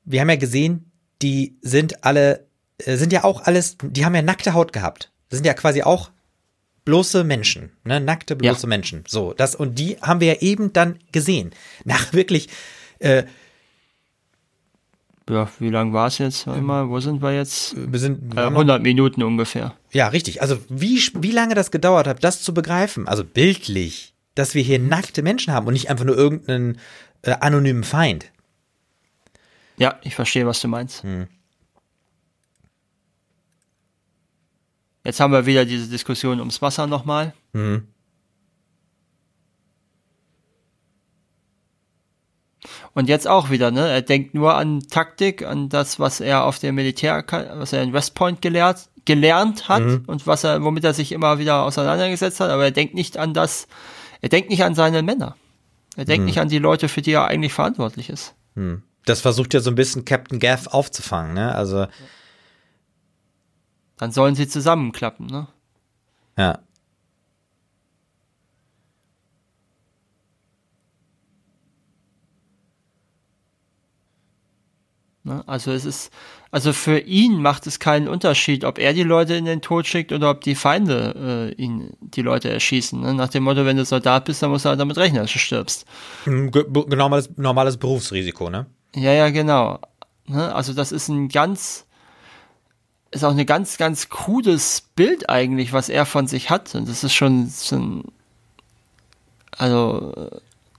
wir 0.05 0.21
haben 0.21 0.31
ja 0.31 0.37
gesehen, 0.37 0.91
die 1.23 1.57
sind 1.61 2.05
alle 2.05 2.47
sind 2.81 3.13
ja 3.13 3.25
auch 3.25 3.43
alles, 3.43 3.77
die 3.83 4.05
haben 4.05 4.15
ja 4.15 4.23
nackte 4.23 4.55
Haut 4.55 4.73
gehabt. 4.73 5.11
Das 5.29 5.39
sind 5.39 5.47
ja 5.47 5.55
quasi 5.55 5.83
auch 5.83 6.11
bloße 6.85 7.25
Menschen, 7.25 7.73
ne, 7.85 8.01
nackte 8.01 8.37
bloße 8.37 8.63
ja. 8.63 8.69
Menschen. 8.69 9.05
So, 9.07 9.33
das 9.33 9.55
und 9.55 9.79
die 9.79 9.97
haben 10.03 10.21
wir 10.21 10.29
ja 10.29 10.41
eben 10.41 10.73
dann 10.73 10.99
gesehen. 11.13 11.53
Nach 11.85 12.13
wirklich 12.13 12.49
äh, 12.99 13.25
ja, 15.29 15.49
wie 15.59 15.71
lang 15.71 15.95
war 15.95 16.09
es 16.09 16.19
jetzt? 16.19 16.47
Mal, 16.47 16.91
wo 16.91 17.01
sind 17.01 17.23
wir 17.23 17.35
jetzt? 17.35 17.75
Wir 17.77 17.99
sind 17.99 18.37
äh, 18.37 18.41
100 18.41 18.83
Minuten 18.83 19.23
ungefähr. 19.23 19.75
Ja, 19.91 20.09
richtig. 20.09 20.43
Also 20.43 20.59
wie 20.69 21.01
wie 21.15 21.31
lange 21.31 21.55
das 21.55 21.71
gedauert 21.71 22.07
hat, 22.07 22.23
das 22.23 22.43
zu 22.43 22.53
begreifen, 22.53 23.09
also 23.09 23.25
bildlich, 23.25 24.15
dass 24.35 24.55
wir 24.55 24.63
hier 24.63 24.79
nackte 24.79 25.23
Menschen 25.23 25.55
haben 25.55 25.67
und 25.67 25.73
nicht 25.73 25.89
einfach 25.89 26.05
nur 26.05 26.17
irgendeinen 26.17 26.79
äh, 27.23 27.35
anonymen 27.41 27.85
Feind. 27.85 28.31
Ja, 29.79 29.99
ich 30.03 30.15
verstehe, 30.15 30.47
was 30.47 30.61
du 30.61 30.69
meinst. 30.69 31.03
Hm. 31.03 31.29
Jetzt 35.05 35.21
haben 35.21 35.33
wir 35.33 35.47
wieder 35.47 35.65
diese 35.67 35.89
Diskussion 35.89 36.41
ums 36.41 36.63
Wasser 36.63 36.87
nochmal. 36.87 37.35
Mhm. 37.53 37.89
Und 42.95 43.09
jetzt 43.09 43.29
auch 43.29 43.51
wieder, 43.51 43.71
ne? 43.71 43.89
Er 43.89 44.03
denkt 44.03 44.35
nur 44.35 44.55
an 44.55 44.81
Taktik, 44.89 45.45
an 45.45 45.69
das, 45.69 45.99
was 45.99 46.21
er 46.21 46.45
auf 46.45 46.59
der 46.59 46.73
Militär, 46.73 47.25
was 47.57 47.73
er 47.73 47.83
in 47.83 47.93
West 47.93 48.15
Point 48.15 48.41
gelehrt, 48.41 48.89
gelernt 49.05 49.69
hat 49.69 49.83
mhm. 49.83 50.05
und 50.07 50.27
was 50.27 50.45
er, 50.45 50.63
womit 50.63 50.85
er 50.85 50.95
sich 50.95 51.13
immer 51.13 51.39
wieder 51.39 51.65
auseinandergesetzt 51.65 52.41
hat, 52.41 52.51
aber 52.51 52.65
er 52.65 52.71
denkt 52.71 52.95
nicht 52.95 53.19
an 53.19 53.35
das, 53.35 53.67
er 54.23 54.31
denkt 54.31 54.49
nicht 54.49 54.65
an 54.65 54.75
seine 54.75 55.03
Männer. 55.03 55.37
Er 55.97 56.07
denkt 56.07 56.21
mhm. 56.21 56.27
nicht 56.27 56.41
an 56.41 56.49
die 56.49 56.59
Leute, 56.59 56.89
für 56.89 57.03
die 57.03 57.13
er 57.13 57.27
eigentlich 57.27 57.53
verantwortlich 57.53 58.09
ist. 58.09 58.35
Mhm. 58.55 58.83
Das 59.05 59.21
versucht 59.21 59.53
ja 59.53 59.61
so 59.61 59.71
ein 59.71 59.75
bisschen 59.75 60.07
Captain 60.07 60.39
Gaff 60.39 60.69
aufzufangen, 60.69 61.35
ne? 61.35 61.55
Also. 61.55 61.87
Dann 63.97 64.13
sollen 64.13 64.35
sie 64.35 64.49
zusammenklappen, 64.49 65.27
ne? 65.27 65.49
Ja. 66.37 66.59
Ne? 75.25 75.43
Also 75.47 75.73
es 75.73 75.87
ist, 75.87 76.13
also 76.51 76.75
für 76.75 76.99
ihn 76.99 77.41
macht 77.41 77.67
es 77.67 77.79
keinen 77.79 78.09
Unterschied, 78.09 78.65
ob 78.65 78.79
er 78.79 78.93
die 78.93 79.03
Leute 79.03 79.35
in 79.35 79.47
den 79.47 79.63
Tod 79.63 79.87
schickt 79.87 80.13
oder 80.13 80.31
ob 80.31 80.43
die 80.43 80.55
Feinde 80.55 81.53
äh, 81.59 81.63
ihn 81.63 81.95
die 82.01 82.21
Leute 82.21 82.51
erschießen. 82.51 83.01
Ne? 83.01 83.15
Nach 83.15 83.29
dem 83.29 83.45
Motto, 83.45 83.65
wenn 83.65 83.79
du 83.79 83.85
Soldat 83.87 84.27
bist, 84.27 84.43
dann 84.43 84.51
musst 84.51 84.67
du 84.67 84.69
halt 84.69 84.79
damit 84.79 84.99
rechnen, 84.99 85.23
dass 85.23 85.33
du 85.33 85.39
stirbst. 85.39 85.87
Hm, 86.25 86.51
normales, 86.89 87.31
normales 87.37 87.79
Berufsrisiko, 87.79 88.51
ne? 88.51 88.67
Ja, 88.95 89.13
ja, 89.13 89.31
genau. 89.31 89.81
Ne? 90.27 90.55
Also 90.55 90.75
das 90.75 90.93
ist 90.93 91.09
ein 91.09 91.29
ganz, 91.29 91.84
ist 93.15 93.25
auch 93.25 93.37
ein 93.37 93.47
ganz, 93.47 93.79
ganz 93.79 94.09
krudes 94.09 94.83
Bild 94.95 95.31
eigentlich, 95.31 95.73
was 95.73 95.89
er 95.89 96.07
von 96.07 96.27
sich 96.27 96.51
hat. 96.51 96.75
Und 96.75 96.89
das 96.89 97.05
ist 97.05 97.15
schon 97.15 97.49
so 97.49 97.77
ein, 97.77 98.05
also 99.57 100.31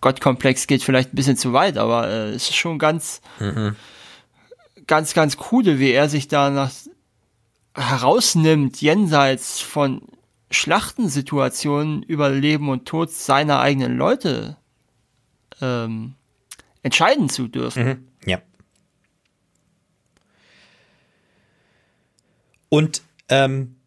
Gottkomplex 0.02 0.68
geht 0.68 0.84
vielleicht 0.84 1.14
ein 1.14 1.16
bisschen 1.16 1.38
zu 1.38 1.54
weit, 1.54 1.78
aber 1.78 2.10
äh, 2.10 2.30
es 2.30 2.50
ist 2.50 2.56
schon 2.56 2.78
ganz, 2.78 3.22
mhm 3.40 3.76
ganz, 4.88 5.14
ganz 5.14 5.38
coole, 5.38 5.80
wie 5.80 5.92
er 5.92 6.10
sich 6.10 6.28
da 6.28 6.50
nach, 6.50 6.72
herausnimmt, 7.76 8.82
jenseits 8.82 9.60
von 9.60 10.02
Schlachtensituationen 10.52 12.04
über 12.04 12.30
Leben 12.30 12.70
und 12.70 12.86
Tod 12.86 13.12
seiner 13.12 13.60
eigenen 13.60 13.98
Leute 13.98 14.58
ähm, 15.62 16.16
entscheiden 16.84 17.30
zu 17.30 17.48
dürfen. 17.48 17.86
Mhm. 17.86 18.08
Ja. 18.26 18.42
Und 22.76 23.04
ähm, 23.30 23.78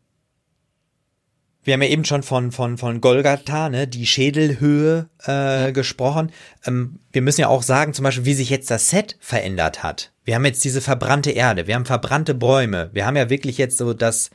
wir 1.63 1.75
haben 1.75 1.83
ja 1.83 1.89
eben 1.91 2.07
schon 2.07 2.23
von, 2.23 2.53
von, 2.53 2.79
von 2.79 3.03
Golgatha, 3.03 3.69
ne, 3.69 3.87
die 3.87 4.07
Schädelhöhe 4.07 5.11
äh, 5.25 5.73
gesprochen. 5.73 6.33
Ähm, 6.65 6.99
wir 7.13 7.21
müssen 7.21 7.43
ja 7.43 7.49
auch 7.49 7.63
sagen, 7.63 7.93
zum 7.93 8.05
Beispiel, 8.05 8.25
wie 8.25 8.33
sich 8.33 8.49
jetzt 8.49 8.71
das 8.71 8.89
Set 8.89 9.19
verändert 9.21 9.83
hat. 9.83 10.13
Wir 10.25 10.37
haben 10.37 10.47
jetzt 10.47 10.65
diese 10.65 10.81
verbrannte 10.81 11.33
Erde, 11.33 11.67
wir 11.67 11.75
haben 11.75 11.85
verbrannte 11.85 12.33
Bäume, 12.33 12.89
wir 12.95 13.05
haben 13.05 13.17
ja 13.17 13.29
wirklich 13.29 13.59
jetzt 13.59 13.77
so 13.77 13.93
das. 13.93 14.31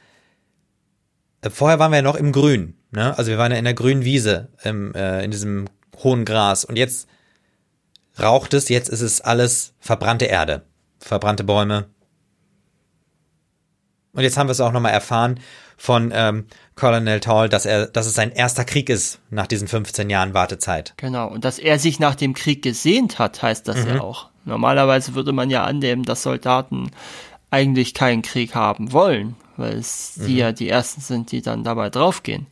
Äh, 1.42 1.50
vorher 1.50 1.80
waren 1.80 1.90
wir 1.90 1.98
ja 1.98 2.02
noch 2.04 2.14
im 2.14 2.32
Grün, 2.32 2.76
ne? 2.92 3.18
Also 3.18 3.32
wir 3.32 3.40
waren 3.40 3.52
ja 3.52 3.58
in 3.58 3.66
der 3.66 3.74
grünen 3.74 4.06
Wiese, 4.06 4.50
im, 4.64 4.94
äh, 4.94 5.24
in 5.24 5.32
diesem 5.32 5.66
hohen 6.04 6.26
Gras. 6.26 6.64
Und 6.64 6.78
jetzt 6.78 7.08
raucht 8.20 8.54
es, 8.54 8.70
jetzt 8.70 8.90
ist 8.90 9.02
es 9.02 9.20
alles 9.20 9.74
verbrannte 9.80 10.26
Erde, 10.26 10.62
verbrannte 11.00 11.44
Bäume. 11.44 11.88
Und 14.14 14.24
jetzt 14.24 14.38
haben 14.38 14.48
wir 14.48 14.52
es 14.52 14.62
auch 14.62 14.72
nochmal 14.72 14.94
erfahren, 14.94 15.40
von 15.78 16.12
ähm, 16.14 16.46
Colonel 16.76 17.20
Tall, 17.20 17.50
dass 17.50 17.66
er, 17.66 17.88
dass 17.88 18.06
es 18.06 18.14
sein 18.14 18.32
erster 18.32 18.64
Krieg 18.64 18.90
ist 18.90 19.20
nach 19.30 19.48
diesen 19.48 19.68
15 19.68 20.10
Jahren 20.10 20.34
Wartezeit. 20.34 20.94
Genau. 20.98 21.28
Und 21.28 21.46
dass 21.46 21.60
er 21.60 21.80
sich 21.80 22.00
nach 22.00 22.16
dem 22.16 22.34
Krieg 22.34 22.62
gesehnt 22.62 23.20
hat, 23.20 23.42
heißt 23.42 23.68
das 23.68 23.84
mhm. 23.84 23.88
ja 23.90 24.02
auch. 24.02 24.30
Normalerweise 24.46 25.16
würde 25.16 25.32
man 25.32 25.50
ja 25.50 25.64
annehmen, 25.64 26.04
dass 26.04 26.24
Soldaten 26.24 26.92
eigentlich 27.50 27.94
keinen 27.94 28.22
Krieg 28.22 28.56
haben 28.56 28.92
wollen, 28.92 29.36
weil 29.58 29.78
es 29.78 30.18
mhm. 30.18 30.26
die 30.28 30.38
ja 30.38 30.52
die 30.52 30.70
ersten 30.70 31.02
sind, 31.02 31.32
die 31.32 31.42
dann 31.42 31.64
dabei 31.64 31.90
draufgehen. 31.90 32.48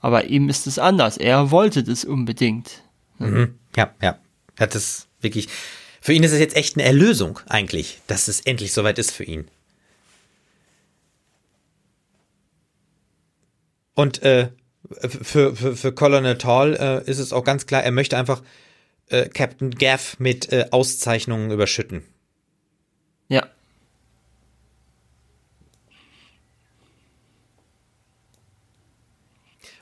Aber 0.00 0.24
ihm 0.24 0.48
ist 0.48 0.66
es 0.66 0.78
anders. 0.78 1.16
Er 1.16 1.50
wollte 1.50 1.82
das 1.82 2.04
unbedingt. 2.04 2.82
Mhm. 3.18 3.58
Ja, 3.76 3.90
ja. 4.02 4.18
Hat 4.58 4.74
es 4.74 5.08
wirklich. 5.20 5.48
Für 6.00 6.12
ihn 6.12 6.22
ist 6.22 6.32
es 6.32 6.38
jetzt 6.38 6.56
echt 6.56 6.76
eine 6.76 6.84
Erlösung 6.84 7.40
eigentlich, 7.48 8.00
dass 8.06 8.28
es 8.28 8.40
endlich 8.40 8.72
soweit 8.72 8.98
ist 8.98 9.10
für 9.10 9.24
ihn. 9.24 9.48
Und 13.96 14.22
äh, 14.22 14.50
für, 15.00 15.56
für, 15.56 15.74
für 15.74 15.92
Colonel 15.92 16.38
Tall 16.38 16.74
äh, 16.74 17.10
ist 17.10 17.18
es 17.18 17.32
auch 17.32 17.42
ganz 17.42 17.66
klar, 17.66 17.82
er 17.82 17.90
möchte 17.90 18.16
einfach 18.16 18.42
äh, 19.08 19.28
Captain 19.28 19.70
Gaff 19.70 20.20
mit 20.20 20.52
äh, 20.52 20.66
Auszeichnungen 20.70 21.50
überschütten. 21.50 22.04
Ja. 23.28 23.48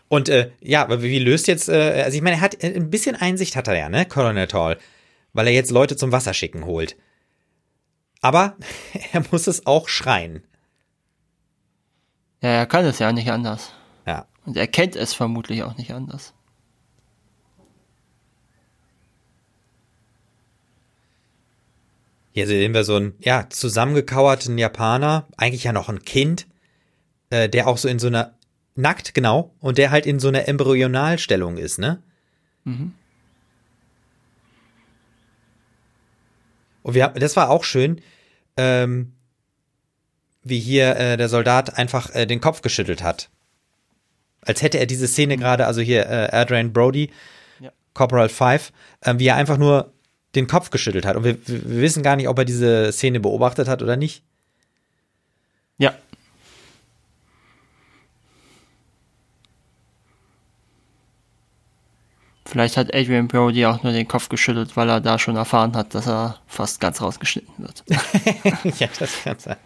Und 0.09 0.29
äh, 0.29 0.53
ja, 0.61 0.83
aber 0.83 1.03
wie 1.03 1.19
löst 1.19 1.49
jetzt, 1.49 1.69
äh, 1.69 2.03
also 2.05 2.17
ich 2.17 2.23
meine, 2.23 2.37
er 2.37 2.41
hat 2.41 2.63
äh, 2.63 2.73
ein 2.73 2.91
bisschen 2.91 3.17
Einsicht 3.17 3.57
hat 3.57 3.67
er 3.67 3.77
ja, 3.77 3.89
ne, 3.89 4.07
Colonel 4.07 4.47
Tall, 4.47 4.79
weil 5.33 5.49
er 5.49 5.53
jetzt 5.53 5.73
Leute 5.73 5.97
zum 5.97 6.13
Wasserschicken 6.13 6.67
holt. 6.67 6.97
Aber 8.21 8.57
er 9.13 9.25
muss 9.33 9.49
es 9.49 9.67
auch 9.67 9.89
schreien. 9.89 10.45
Ja, 12.43 12.51
er 12.51 12.67
kann 12.67 12.85
es 12.85 13.01
ja 13.01 13.11
nicht 13.11 13.33
anders. 13.33 13.73
Und 14.45 14.57
er 14.57 14.67
kennt 14.67 14.95
es 14.97 15.15
vermutlich 15.15 15.63
auch 15.63 15.77
nicht 15.77 15.93
anders. 15.93 16.35
Hier 22.33 22.47
sehen 22.47 22.75
wir 22.75 22.85
so 22.85 22.97
einen, 22.97 23.15
ja, 23.21 23.49
zusammengekauerten 23.49 24.59
Japaner, 24.59 25.29
eigentlich 25.37 25.65
ja 25.65 25.73
noch 25.73 25.89
ein 25.89 26.03
Kind, 26.03 26.47
äh, 27.31 27.49
der 27.49 27.69
auch 27.69 27.79
so 27.79 27.89
in 27.89 28.01
so 28.01 28.09
einer, 28.09 28.35
nackt, 28.75 29.15
genau, 29.15 29.55
und 29.61 29.79
der 29.79 29.93
halt 29.93 30.05
in 30.05 30.19
so 30.19 30.29
einer 30.29 30.49
Embryonalstellung 30.49 31.57
ist, 31.59 31.79
ne? 31.79 32.03
Mhm. 32.65 32.93
Und 36.83 36.95
wir 36.95 37.05
haben, 37.05 37.19
das 37.19 37.37
war 37.37 37.51
auch 37.51 37.63
schön, 37.63 38.01
ähm, 38.57 39.13
wie 40.43 40.59
hier 40.59 40.97
äh, 40.97 41.17
der 41.17 41.29
Soldat 41.29 41.79
einfach 41.79 42.15
äh, 42.15 42.27
den 42.27 42.41
Kopf 42.41 42.63
geschüttelt 42.63 43.03
hat 43.03 43.31
als 44.47 44.63
hätte 44.63 44.79
er 44.79 44.87
diese 44.87 45.07
Szene 45.09 45.37
gerade, 45.37 45.67
also 45.67 45.81
hier 45.81 46.07
äh, 46.09 46.29
Adrian 46.33 46.73
Brody, 46.73 47.11
ja. 47.61 47.71
Corporal 47.95 48.29
Five, 48.29 48.73
äh, 49.01 49.15
wie 49.19 49.27
er 49.27 49.37
einfach 49.37 49.59
nur 49.59 49.93
den 50.35 50.47
Kopf 50.47 50.71
geschüttelt 50.71 51.07
hat. 51.07 51.17
Und 51.17 51.25
wir, 51.25 51.37
wir 51.47 51.81
wissen 51.81 52.03
gar 52.03 52.17
nicht, 52.17 52.29
ob 52.29 52.39
er 52.39 52.45
diese 52.45 52.93
Szene 52.93 53.21
beobachtet 53.21 53.69
hat 53.69 53.83
oder 53.83 53.97
nicht. 53.97 54.23
Ja. 55.79 55.95
Vielleicht 62.47 62.77
hat 62.77 62.95
Adrian 62.95 63.27
Brody 63.27 63.67
auch 63.67 63.83
nur 63.83 63.93
den 63.93 64.07
Kopf 64.07 64.29
geschüttelt, 64.29 64.77
weil 64.77 64.89
er 64.89 65.01
da 65.01 65.19
schon 65.19 65.37
erfahren 65.37 65.75
hat, 65.75 65.95
dass 65.95 66.07
er 66.07 66.41
fast 66.47 66.81
ganz 66.81 67.01
rausgeschnitten 67.01 67.55
wird. 67.59 67.85
ja, 68.79 68.89
das 68.99 69.23
kann 69.25 69.39
sein. 69.39 69.57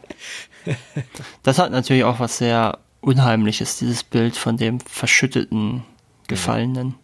das 1.42 1.58
hat 1.58 1.70
natürlich 1.70 2.04
auch 2.04 2.20
was 2.20 2.38
sehr 2.38 2.78
unheimlich 3.00 3.60
ist, 3.60 3.80
dieses 3.80 4.02
Bild 4.02 4.36
von 4.36 4.56
dem 4.56 4.80
verschütteten 4.80 5.84
Gefallenen. 6.26 6.94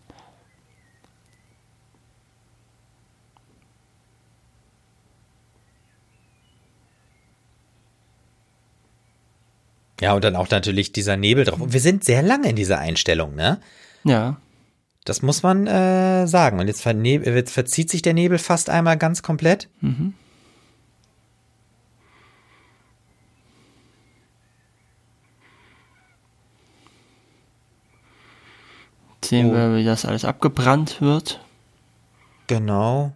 Ja, 10.01 10.13
und 10.13 10.25
dann 10.25 10.37
auch 10.37 10.51
natürlich 10.51 10.93
dieser 10.93 11.17
Nebel 11.17 11.45
drauf. 11.45 11.61
Und 11.61 11.73
wir 11.73 11.81
sind 11.81 12.05
sehr 12.05 12.23
lange 12.23 12.51
in 12.51 12.57
dieser 12.57 12.79
Einstellung, 12.79 13.35
ne? 13.35 13.61
Ja. 14.03 14.37
Das 15.05 15.23
muss 15.23 15.43
man 15.43 15.67
äh, 15.67 16.27
sagen. 16.27 16.61
Und 16.61 16.67
jetzt, 16.67 16.83
verzieht 16.83 17.91
sich 17.91 18.03
der 18.03 18.15
Nebel 18.15 18.39
fast 18.39 18.69
einmal 18.69 18.99
ganz 18.99 19.23
komplett. 19.23 19.69
Mhm. 19.81 20.15
Sehen 29.35 29.51
oh. 29.51 29.55
wir, 29.55 29.75
wie 29.75 29.85
das 29.85 30.05
alles 30.05 30.25
abgebrannt 30.25 31.01
wird. 31.01 31.41
Genau. 32.47 33.13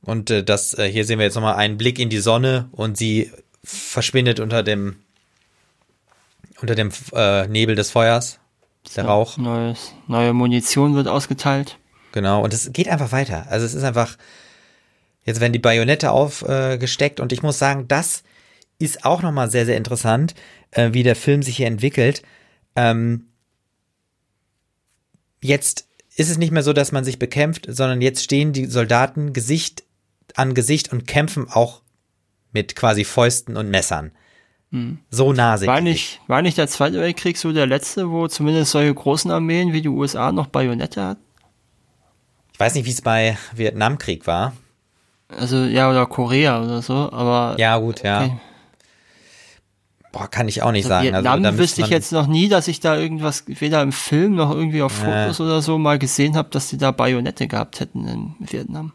Und 0.00 0.30
äh, 0.30 0.42
das, 0.42 0.72
äh, 0.78 0.90
hier 0.90 1.04
sehen 1.04 1.18
wir 1.18 1.26
jetzt 1.26 1.34
nochmal 1.34 1.56
einen 1.56 1.76
Blick 1.76 1.98
in 1.98 2.08
die 2.08 2.18
Sonne 2.18 2.68
und 2.72 2.96
sie 2.96 3.30
verschwindet 3.62 4.40
unter 4.40 4.62
dem 4.62 4.96
unter 6.60 6.74
dem 6.74 6.90
äh, 7.12 7.46
Nebel 7.48 7.74
des 7.74 7.90
Feuers. 7.90 8.38
Der 8.96 9.04
so, 9.04 9.10
Rauch. 9.10 9.36
Neues, 9.36 9.92
neue 10.06 10.32
Munition 10.32 10.94
wird 10.94 11.08
ausgeteilt. 11.08 11.76
Genau, 12.12 12.42
und 12.42 12.54
es 12.54 12.72
geht 12.72 12.88
einfach 12.88 13.12
weiter. 13.12 13.46
Also 13.50 13.66
es 13.66 13.74
ist 13.74 13.84
einfach, 13.84 14.16
jetzt 15.24 15.40
werden 15.40 15.52
die 15.52 15.58
Bajonette 15.58 16.12
aufgesteckt 16.12 17.20
und 17.20 17.32
ich 17.32 17.42
muss 17.42 17.58
sagen, 17.58 17.88
das 17.88 18.22
ist 18.78 19.04
auch 19.04 19.20
nochmal 19.20 19.50
sehr, 19.50 19.66
sehr 19.66 19.76
interessant, 19.76 20.34
äh, 20.70 20.90
wie 20.92 21.02
der 21.02 21.16
Film 21.16 21.42
sich 21.42 21.58
hier 21.58 21.66
entwickelt. 21.66 22.22
Ähm, 22.76 23.26
jetzt 25.40 25.86
ist 26.16 26.30
es 26.30 26.38
nicht 26.38 26.52
mehr 26.52 26.62
so, 26.62 26.72
dass 26.72 26.92
man 26.92 27.04
sich 27.04 27.18
bekämpft, 27.18 27.66
sondern 27.68 28.00
jetzt 28.00 28.22
stehen 28.22 28.52
die 28.52 28.66
Soldaten 28.66 29.32
Gesicht 29.32 29.84
an 30.34 30.54
Gesicht 30.54 30.92
und 30.92 31.06
kämpfen 31.06 31.48
auch 31.50 31.82
mit 32.52 32.76
quasi 32.76 33.04
Fäusten 33.04 33.56
und 33.56 33.70
Messern. 33.70 34.12
Hm. 34.70 34.98
So 35.10 35.32
nah 35.32 35.56
sind 35.56 35.68
war 35.68 35.80
nicht, 35.80 36.20
war 36.26 36.42
nicht 36.42 36.58
der 36.58 36.68
Zweite 36.68 37.00
Weltkrieg 37.00 37.36
so 37.36 37.52
der 37.52 37.66
letzte, 37.66 38.10
wo 38.10 38.26
zumindest 38.28 38.72
solche 38.72 38.94
großen 38.94 39.30
Armeen 39.30 39.72
wie 39.72 39.82
die 39.82 39.88
USA 39.88 40.32
noch 40.32 40.46
Bajonette 40.46 41.02
hatten? 41.02 41.22
Ich 42.52 42.60
weiß 42.60 42.74
nicht, 42.74 42.86
wie 42.86 42.90
es 42.90 43.02
bei 43.02 43.36
Vietnamkrieg 43.54 44.26
war. 44.26 44.52
Also, 45.28 45.64
ja, 45.64 45.90
oder 45.90 46.06
Korea 46.06 46.62
oder 46.62 46.82
so, 46.82 46.94
aber. 46.94 47.56
Ja, 47.58 47.78
gut, 47.78 48.02
ja. 48.02 48.24
Okay. 48.24 48.40
Boah, 50.14 50.28
kann 50.28 50.46
ich 50.46 50.62
auch 50.62 50.70
nicht 50.70 50.84
also 50.84 50.90
sagen. 50.90 51.12
Vietnam 51.12 51.44
also, 51.44 51.58
wüsste 51.58 51.80
ich 51.80 51.88
jetzt 51.88 52.12
noch 52.12 52.28
nie, 52.28 52.48
dass 52.48 52.68
ich 52.68 52.78
da 52.78 52.96
irgendwas, 52.96 53.42
weder 53.48 53.82
im 53.82 53.90
Film 53.90 54.36
noch 54.36 54.52
irgendwie 54.52 54.80
auf 54.80 54.92
Fotos 54.92 55.40
äh. 55.40 55.42
oder 55.42 55.60
so 55.60 55.76
mal 55.76 55.98
gesehen 55.98 56.36
habe, 56.36 56.50
dass 56.50 56.68
die 56.68 56.78
da 56.78 56.92
Bajonette 56.92 57.48
gehabt 57.48 57.80
hätten 57.80 58.06
in 58.06 58.34
Vietnam. 58.38 58.92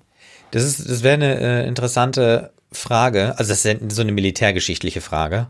Das 0.51 0.63
ist, 0.63 0.89
das 0.89 1.03
wäre 1.03 1.15
eine 1.15 1.39
äh, 1.39 1.67
interessante 1.67 2.53
Frage. 2.71 3.37
Also 3.37 3.49
das 3.49 3.65
ist 3.65 3.91
so 3.91 4.01
eine 4.01 4.13
militärgeschichtliche 4.13 5.01
Frage. 5.01 5.47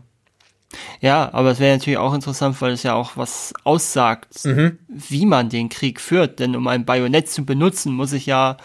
Ja, 1.00 1.32
aber 1.32 1.52
es 1.52 1.60
wäre 1.60 1.76
natürlich 1.76 1.98
auch 1.98 2.14
interessant, 2.14 2.60
weil 2.60 2.72
es 2.72 2.82
ja 2.82 2.94
auch 2.94 3.16
was 3.16 3.52
aussagt, 3.62 4.44
mhm. 4.44 4.76
wie 4.88 5.24
man 5.24 5.50
den 5.50 5.68
Krieg 5.68 6.00
führt. 6.00 6.40
Denn 6.40 6.56
um 6.56 6.66
ein 6.66 6.84
Bajonett 6.84 7.30
zu 7.30 7.44
benutzen, 7.44 7.92
muss 7.92 8.12
ich 8.12 8.26
ja, 8.26 8.56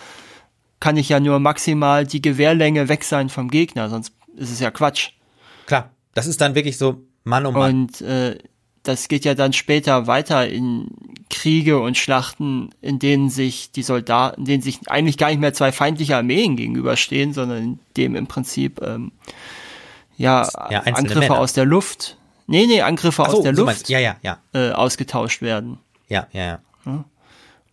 kann 0.80 0.98
ich 0.98 1.10
ja 1.10 1.19
nur 1.19 1.40
maximal 1.40 2.06
die 2.06 2.22
Gewehrlänge 2.22 2.90
weg 2.90 3.03
sein 3.03 3.30
vom 3.30 3.49
Gegner, 3.52 3.90
sonst 3.90 4.11
ist 4.36 4.52
es 4.52 4.60
ja 4.60 4.72
Quatsch. 4.72 5.11
Das 6.15 6.25
ist 6.25 6.41
dann 6.41 6.55
wirklich 6.55 6.79
so 6.79 7.03
Mann 7.23 7.45
um 7.45 7.53
Mann. 7.53 7.71
Und 7.71 8.01
äh, 8.01 8.39
das 8.81 9.07
geht 9.07 9.25
ja 9.25 9.35
dann 9.35 9.53
später 9.53 10.07
weiter 10.07 10.47
in 10.47 10.87
Kriege 11.29 11.79
und 11.79 11.97
Schlachten, 11.97 12.69
in 12.81 12.99
denen 12.99 13.29
sich 13.29 13.71
die 13.71 13.83
Soldaten, 13.83 14.41
in 14.41 14.45
denen 14.45 14.63
sich 14.63 14.79
eigentlich 14.87 15.17
gar 15.17 15.29
nicht 15.29 15.39
mehr 15.39 15.53
zwei 15.53 15.71
feindliche 15.71 16.15
Armeen 16.15 16.55
gegenüberstehen, 16.55 17.33
sondern 17.33 17.57
in 17.57 17.79
dem 17.97 18.15
im 18.15 18.27
Prinzip 18.27 18.81
ähm, 18.81 19.11
ja, 20.17 20.47
ja 20.69 20.81
Angriffe 20.81 21.19
Männer. 21.19 21.39
aus 21.39 21.53
der 21.53 21.65
Luft, 21.65 22.17
nee, 22.47 22.65
nee, 22.67 22.81
Angriffe 22.81 23.23
so, 23.27 23.37
aus 23.37 23.43
der 23.43 23.53
Luft 23.53 23.65
meinst, 23.65 23.89
ja, 23.89 23.99
ja, 23.99 24.15
ja. 24.21 24.37
Äh, 24.53 24.71
ausgetauscht 24.71 25.41
werden. 25.41 25.79
Ja, 26.07 26.27
ja, 26.31 26.43
ja. 26.43 26.59
ja? 26.85 27.05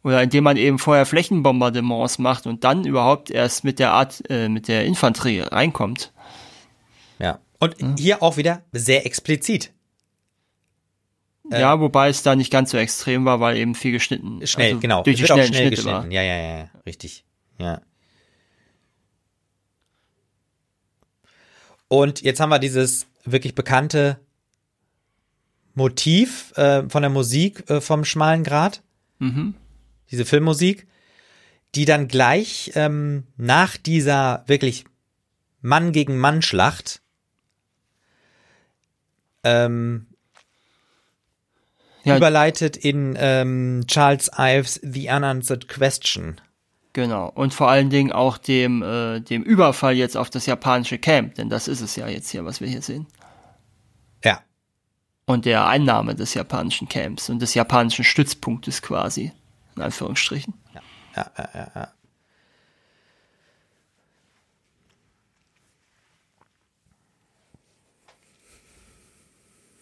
Oder 0.02 0.22
indem 0.22 0.44
man 0.44 0.56
eben 0.56 0.78
vorher 0.78 1.06
Flächenbombardements 1.06 2.18
macht 2.18 2.46
und 2.46 2.64
dann 2.64 2.84
überhaupt 2.84 3.30
erst 3.30 3.62
mit 3.62 3.78
der 3.78 3.92
Art, 3.92 4.24
äh, 4.28 4.48
mit 4.48 4.66
der 4.66 4.84
Infanterie 4.84 5.40
reinkommt. 5.40 6.12
Ja. 7.20 7.38
Und 7.62 7.80
hm? 7.80 7.96
hier 7.96 8.24
auch 8.24 8.38
wieder 8.38 8.64
sehr 8.72 9.06
explizit. 9.06 9.72
Ja, 11.48 11.74
äh, 11.74 11.80
wobei 11.80 12.08
es 12.08 12.24
da 12.24 12.34
nicht 12.34 12.50
ganz 12.50 12.72
so 12.72 12.76
extrem 12.76 13.24
war, 13.24 13.38
weil 13.38 13.56
eben 13.56 13.76
viel 13.76 13.92
geschnitten. 13.92 14.44
Schnell, 14.48 14.70
also 14.70 14.80
genau. 14.80 15.04
Durch 15.04 15.16
die 15.16 15.24
schnellen 15.24 15.46
schnell 15.46 15.60
Schnitte 15.60 15.76
geschnitten. 15.76 15.96
War. 15.96 16.10
Ja, 16.10 16.22
ja, 16.22 16.58
ja, 16.58 16.70
richtig. 16.84 17.24
Ja. 17.58 17.80
Und 21.86 22.22
jetzt 22.22 22.40
haben 22.40 22.48
wir 22.48 22.58
dieses 22.58 23.06
wirklich 23.24 23.54
bekannte 23.54 24.18
Motiv 25.74 26.52
äh, 26.56 26.88
von 26.88 27.02
der 27.02 27.10
Musik 27.10 27.70
äh, 27.70 27.80
vom 27.80 28.04
Schmalen 28.04 28.42
Grat. 28.42 28.82
Mhm. 29.20 29.54
Diese 30.10 30.24
Filmmusik, 30.24 30.88
die 31.76 31.84
dann 31.84 32.08
gleich 32.08 32.72
ähm, 32.74 33.28
nach 33.36 33.76
dieser 33.76 34.42
wirklich 34.48 34.84
Mann 35.60 35.92
gegen 35.92 36.18
Mann 36.18 36.42
Schlacht 36.42 37.01
ähm, 39.44 40.06
ja, 42.04 42.16
überleitet 42.16 42.76
in 42.76 43.16
ähm, 43.18 43.84
Charles 43.86 44.30
Ives 44.36 44.80
The 44.82 45.08
Unanswered 45.08 45.68
Question. 45.68 46.40
Genau. 46.92 47.30
Und 47.34 47.54
vor 47.54 47.70
allen 47.70 47.90
Dingen 47.90 48.12
auch 48.12 48.38
dem, 48.38 48.82
äh, 48.82 49.20
dem 49.20 49.42
Überfall 49.42 49.94
jetzt 49.94 50.16
auf 50.16 50.28
das 50.28 50.46
japanische 50.46 50.98
Camp, 50.98 51.36
denn 51.36 51.48
das 51.48 51.68
ist 51.68 51.80
es 51.80 51.96
ja 51.96 52.08
jetzt 52.08 52.30
hier, 52.30 52.44
was 52.44 52.60
wir 52.60 52.68
hier 52.68 52.82
sehen. 52.82 53.06
Ja. 54.24 54.40
Und 55.24 55.46
der 55.46 55.66
Einnahme 55.66 56.14
des 56.14 56.34
japanischen 56.34 56.88
Camps 56.88 57.30
und 57.30 57.40
des 57.40 57.54
japanischen 57.54 58.04
Stützpunktes 58.04 58.82
quasi, 58.82 59.32
in 59.76 59.82
Anführungsstrichen. 59.82 60.54
Ja, 60.74 61.30
ja, 61.38 61.48
ja, 61.54 61.70
ja. 61.74 61.88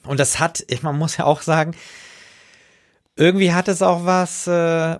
Und 0.05 0.21
das 0.21 0.41
hat, 0.41 0.65
man 0.83 0.99
muss 0.99 1.17
ja 1.17 1.25
auch 1.25 1.43
sagen, 1.43 1.75
irgendwie 3.17 3.53
hat 3.53 3.69
es 3.69 3.83
auch 3.83 4.05
was. 4.05 4.47
Äh, 4.47 4.99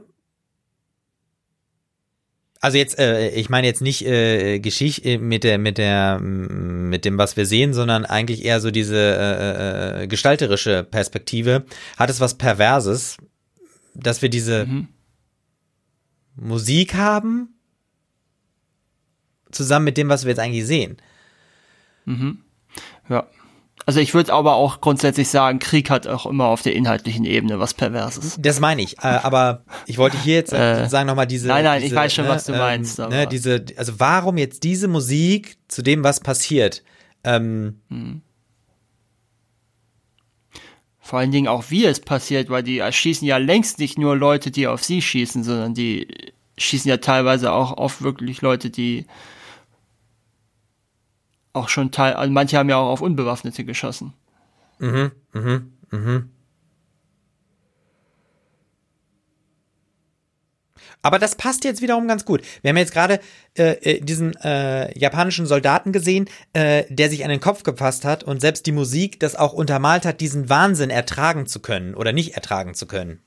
also 2.63 2.77
jetzt, 2.77 2.99
äh, 2.99 3.31
ich 3.31 3.49
meine 3.49 3.67
jetzt 3.67 3.81
nicht 3.81 4.05
äh, 4.05 4.61
Geschichte 4.61 5.09
äh, 5.09 5.19
mit 5.19 5.45
der, 5.45 5.57
mit 5.57 5.79
der, 5.79 6.19
mit 6.21 7.07
dem, 7.07 7.17
was 7.17 7.37
wir 7.37 7.47
sehen, 7.47 7.73
sondern 7.73 8.05
eigentlich 8.05 8.45
eher 8.45 8.61
so 8.61 8.71
diese 8.71 8.97
äh, 8.97 10.03
äh, 10.03 10.07
gestalterische 10.07 10.85
Perspektive. 10.85 11.65
Hat 11.97 12.11
es 12.11 12.21
was 12.21 12.37
Perverses, 12.37 13.17
dass 13.95 14.21
wir 14.21 14.29
diese 14.29 14.67
mhm. 14.67 14.89
Musik 16.37 16.95
haben, 16.95 17.55
zusammen 19.51 19.87
mit 19.87 19.97
dem, 19.97 20.11
was 20.11 20.25
wir 20.25 20.31
jetzt 20.31 20.39
eigentlich 20.39 20.67
sehen. 20.67 20.99
Mhm. 22.05 22.45
Ja. 23.09 23.27
Also 23.87 24.01
ich 24.01 24.15
würde 24.15 24.33
aber 24.33 24.55
auch 24.55 24.81
grundsätzlich 24.81 25.29
sagen, 25.29 25.59
Krieg 25.59 25.91
hat 25.91 26.07
auch 26.07 26.27
immer 26.27 26.47
auf 26.47 26.63
der 26.63 26.75
inhaltlichen 26.75 27.25
Ebene 27.25 27.59
was 27.59 27.75
Perverses. 27.75 28.37
Das 28.39 28.61
meine 28.61 28.83
ich. 28.83 28.99
Äh, 28.99 29.07
aber 29.23 29.65
ich 29.87 29.99
wollte 29.99 30.19
hier 30.23 30.35
jetzt 30.35 30.53
äh, 30.53 30.87
sagen 30.89 31.07
nochmal 31.07 31.27
diese. 31.27 31.49
Nein, 31.49 31.65
nein, 31.65 31.81
diese, 31.81 31.95
ich 31.95 31.99
weiß 31.99 32.15
schon, 32.15 32.25
ne, 32.25 32.31
was 32.31 32.45
du 32.45 32.53
meinst. 32.53 32.99
Ähm, 32.99 33.09
ne, 33.09 33.27
diese, 33.27 33.65
also 33.77 33.95
warum 33.99 34.37
jetzt 34.39 34.65
diese 34.65 34.87
Musik 34.87 35.57
zu 35.69 35.83
dem, 35.83 36.05
was 36.05 36.21
passiert? 36.21 36.83
Ähm, 37.25 37.81
hm. 37.89 38.23
Vor 40.99 41.19
allen 41.19 41.33
Dingen 41.33 41.49
auch, 41.49 41.65
wie 41.71 41.87
es 41.87 41.99
passiert, 41.99 42.51
weil 42.51 42.63
die 42.63 42.79
erschießen 42.79 43.27
ja 43.27 43.39
längst 43.39 43.81
nicht 43.81 43.99
nur 43.99 44.17
Leute, 44.17 44.53
die 44.53 44.69
auf 44.69 44.85
sie 44.85 45.03
schießen, 45.03 45.43
sondern 45.43 45.75
die 45.75 46.07
schießen 46.57 46.89
ja 46.89 46.99
teilweise 46.99 47.53
auch 47.53 47.73
auf 47.73 48.03
wirklich 48.03 48.43
Leute, 48.43 48.71
die 48.71 49.07
auch 51.53 51.69
schon 51.69 51.91
teil, 51.91 52.15
also 52.15 52.33
manche 52.33 52.57
haben 52.59 52.69
ja 52.69 52.77
auch 52.77 52.91
auf 52.91 53.01
Unbewaffnete 53.01 53.65
geschossen. 53.65 54.13
Mhm, 54.79 55.13
mhm, 55.33 55.73
mhm. 55.91 56.31
Aber 61.03 61.19
das 61.19 61.35
passt 61.35 61.65
jetzt 61.65 61.81
wiederum 61.81 62.07
ganz 62.09 62.25
gut. 62.25 62.43
Wir 62.61 62.71
haben 62.71 62.77
jetzt 62.77 62.93
gerade 62.93 63.21
äh, 63.57 63.73
äh, 63.73 64.01
diesen 64.01 64.35
äh, 64.37 64.97
japanischen 64.99 65.47
Soldaten 65.47 65.93
gesehen, 65.93 66.29
äh, 66.53 66.85
der 66.91 67.09
sich 67.09 67.25
an 67.25 67.31
den 67.31 67.41
Kopf 67.41 67.63
gefasst 67.63 68.05
hat 68.05 68.23
und 68.23 68.41
selbst 68.41 68.67
die 68.67 68.73
Musik 68.73 69.19
das 69.19 69.35
auch 69.35 69.55
untermalt 69.55 70.05
hat, 70.05 70.21
diesen 70.21 70.51
Wahnsinn 70.51 70.91
ertragen 70.91 71.47
zu 71.47 71.61
können 71.61 71.95
oder 71.95 72.13
nicht 72.13 72.35
ertragen 72.35 72.75
zu 72.75 72.87
können. 72.87 73.21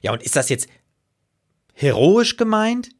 Ja, 0.00 0.12
und 0.12 0.22
ist 0.22 0.36
das 0.36 0.48
jetzt 0.48 0.68
heroisch 1.72 2.36
gemeint? 2.36 2.90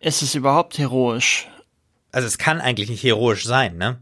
Ist 0.00 0.22
es 0.22 0.34
überhaupt 0.34 0.78
heroisch? 0.78 1.48
Also 2.12 2.26
es 2.26 2.38
kann 2.38 2.60
eigentlich 2.60 2.90
nicht 2.90 3.02
heroisch 3.02 3.44
sein, 3.44 3.76
ne? 3.76 3.98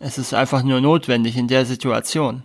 Es 0.00 0.18
ist 0.18 0.34
einfach 0.34 0.62
nur 0.62 0.80
notwendig 0.80 1.36
in 1.36 1.48
der 1.48 1.66
Situation. 1.66 2.42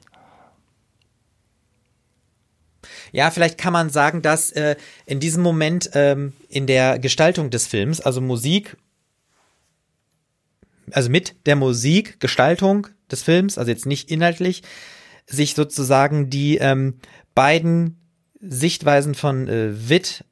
Ja, 3.12 3.30
vielleicht 3.30 3.58
kann 3.60 3.74
man 3.74 3.90
sagen, 3.90 4.22
dass 4.22 4.52
äh, 4.52 4.76
in 5.06 5.20
diesem 5.20 5.44
Moment 5.44 5.92
ähm, 5.94 6.34
in 6.50 6.66
der 6.66 6.98
Gestaltung 6.98 7.52
des 7.52 7.68
Films, 7.68 8.02
also 8.02 8.22
Musik, 8.22 8.76
also 10.92 11.10
mit 11.10 11.36
der 11.46 11.56
Musik, 11.56 12.20
Gestaltung 12.20 12.88
des 13.12 13.22
Films, 13.22 13.58
also 13.58 13.70
jetzt 13.70 13.86
nicht 13.86 14.10
inhaltlich, 14.10 14.64
sich 15.28 15.54
sozusagen 15.54 16.30
die 16.30 16.58
ähm, 16.58 17.00
beiden 17.36 18.00
Sichtweisen 18.42 19.16
von 19.16 19.48
äh, 19.48 19.90
Witt 19.90 20.26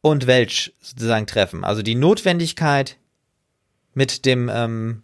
und 0.00 0.26
Welch 0.26 0.74
sozusagen 0.80 1.26
treffen. 1.26 1.64
Also 1.64 1.82
die 1.82 1.94
Notwendigkeit 1.94 2.96
mit 3.94 4.24
dem, 4.24 4.50
ähm, 4.52 5.02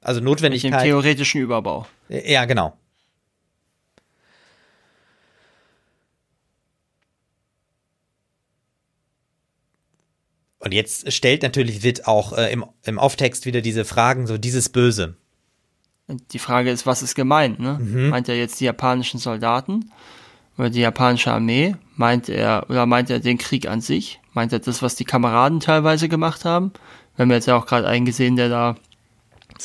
also 0.00 0.20
Notwendigkeit. 0.20 0.72
Mit 0.72 0.80
dem 0.80 0.84
theoretischen 0.84 1.40
Überbau. 1.40 1.86
Ja, 2.08 2.44
genau. 2.44 2.76
Und 10.58 10.72
jetzt 10.72 11.12
stellt 11.12 11.42
natürlich 11.42 11.82
Witt 11.82 12.06
auch 12.06 12.38
äh, 12.38 12.52
im, 12.52 12.64
im 12.84 12.98
Off-Text 12.98 13.46
wieder 13.46 13.62
diese 13.62 13.84
Fragen, 13.84 14.28
so 14.28 14.38
dieses 14.38 14.68
Böse. 14.68 15.16
Die 16.06 16.38
Frage 16.38 16.70
ist, 16.70 16.86
was 16.86 17.02
ist 17.02 17.16
gemeint? 17.16 17.58
Ne? 17.58 17.78
Mhm. 17.80 18.10
Meint 18.10 18.28
er 18.28 18.36
jetzt 18.36 18.60
die 18.60 18.66
japanischen 18.66 19.18
Soldaten? 19.18 19.90
oder 20.58 20.70
die 20.70 20.80
japanische 20.80 21.32
Armee? 21.32 21.74
Meint 21.96 22.28
er, 22.28 22.66
oder 22.68 22.86
meint 22.86 23.10
er 23.10 23.20
den 23.20 23.38
Krieg 23.38 23.68
an 23.68 23.80
sich? 23.80 24.20
Meint 24.32 24.52
er 24.52 24.60
das, 24.60 24.82
was 24.82 24.94
die 24.94 25.04
Kameraden 25.04 25.60
teilweise 25.60 26.08
gemacht 26.08 26.44
haben? 26.44 26.72
Wir 27.16 27.24
haben 27.24 27.30
jetzt 27.30 27.46
ja 27.46 27.56
auch 27.56 27.66
gerade 27.66 27.86
einen 27.86 28.06
gesehen, 28.06 28.36
der 28.36 28.48
da 28.48 28.76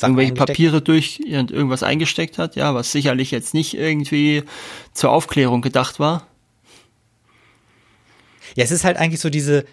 irgendwelche 0.00 0.34
Papiere 0.34 0.82
durch 0.82 1.20
und 1.20 1.50
irgendwas 1.50 1.82
eingesteckt 1.82 2.38
hat, 2.38 2.56
ja, 2.56 2.74
was 2.74 2.92
sicherlich 2.92 3.30
jetzt 3.30 3.54
nicht 3.54 3.74
irgendwie 3.74 4.44
zur 4.92 5.10
Aufklärung 5.10 5.62
gedacht 5.62 5.98
war. 5.98 6.26
Ja, 8.54 8.64
es 8.64 8.70
ist 8.70 8.84
halt 8.84 8.96
eigentlich 8.96 9.20
so 9.20 9.30
diese, 9.30 9.64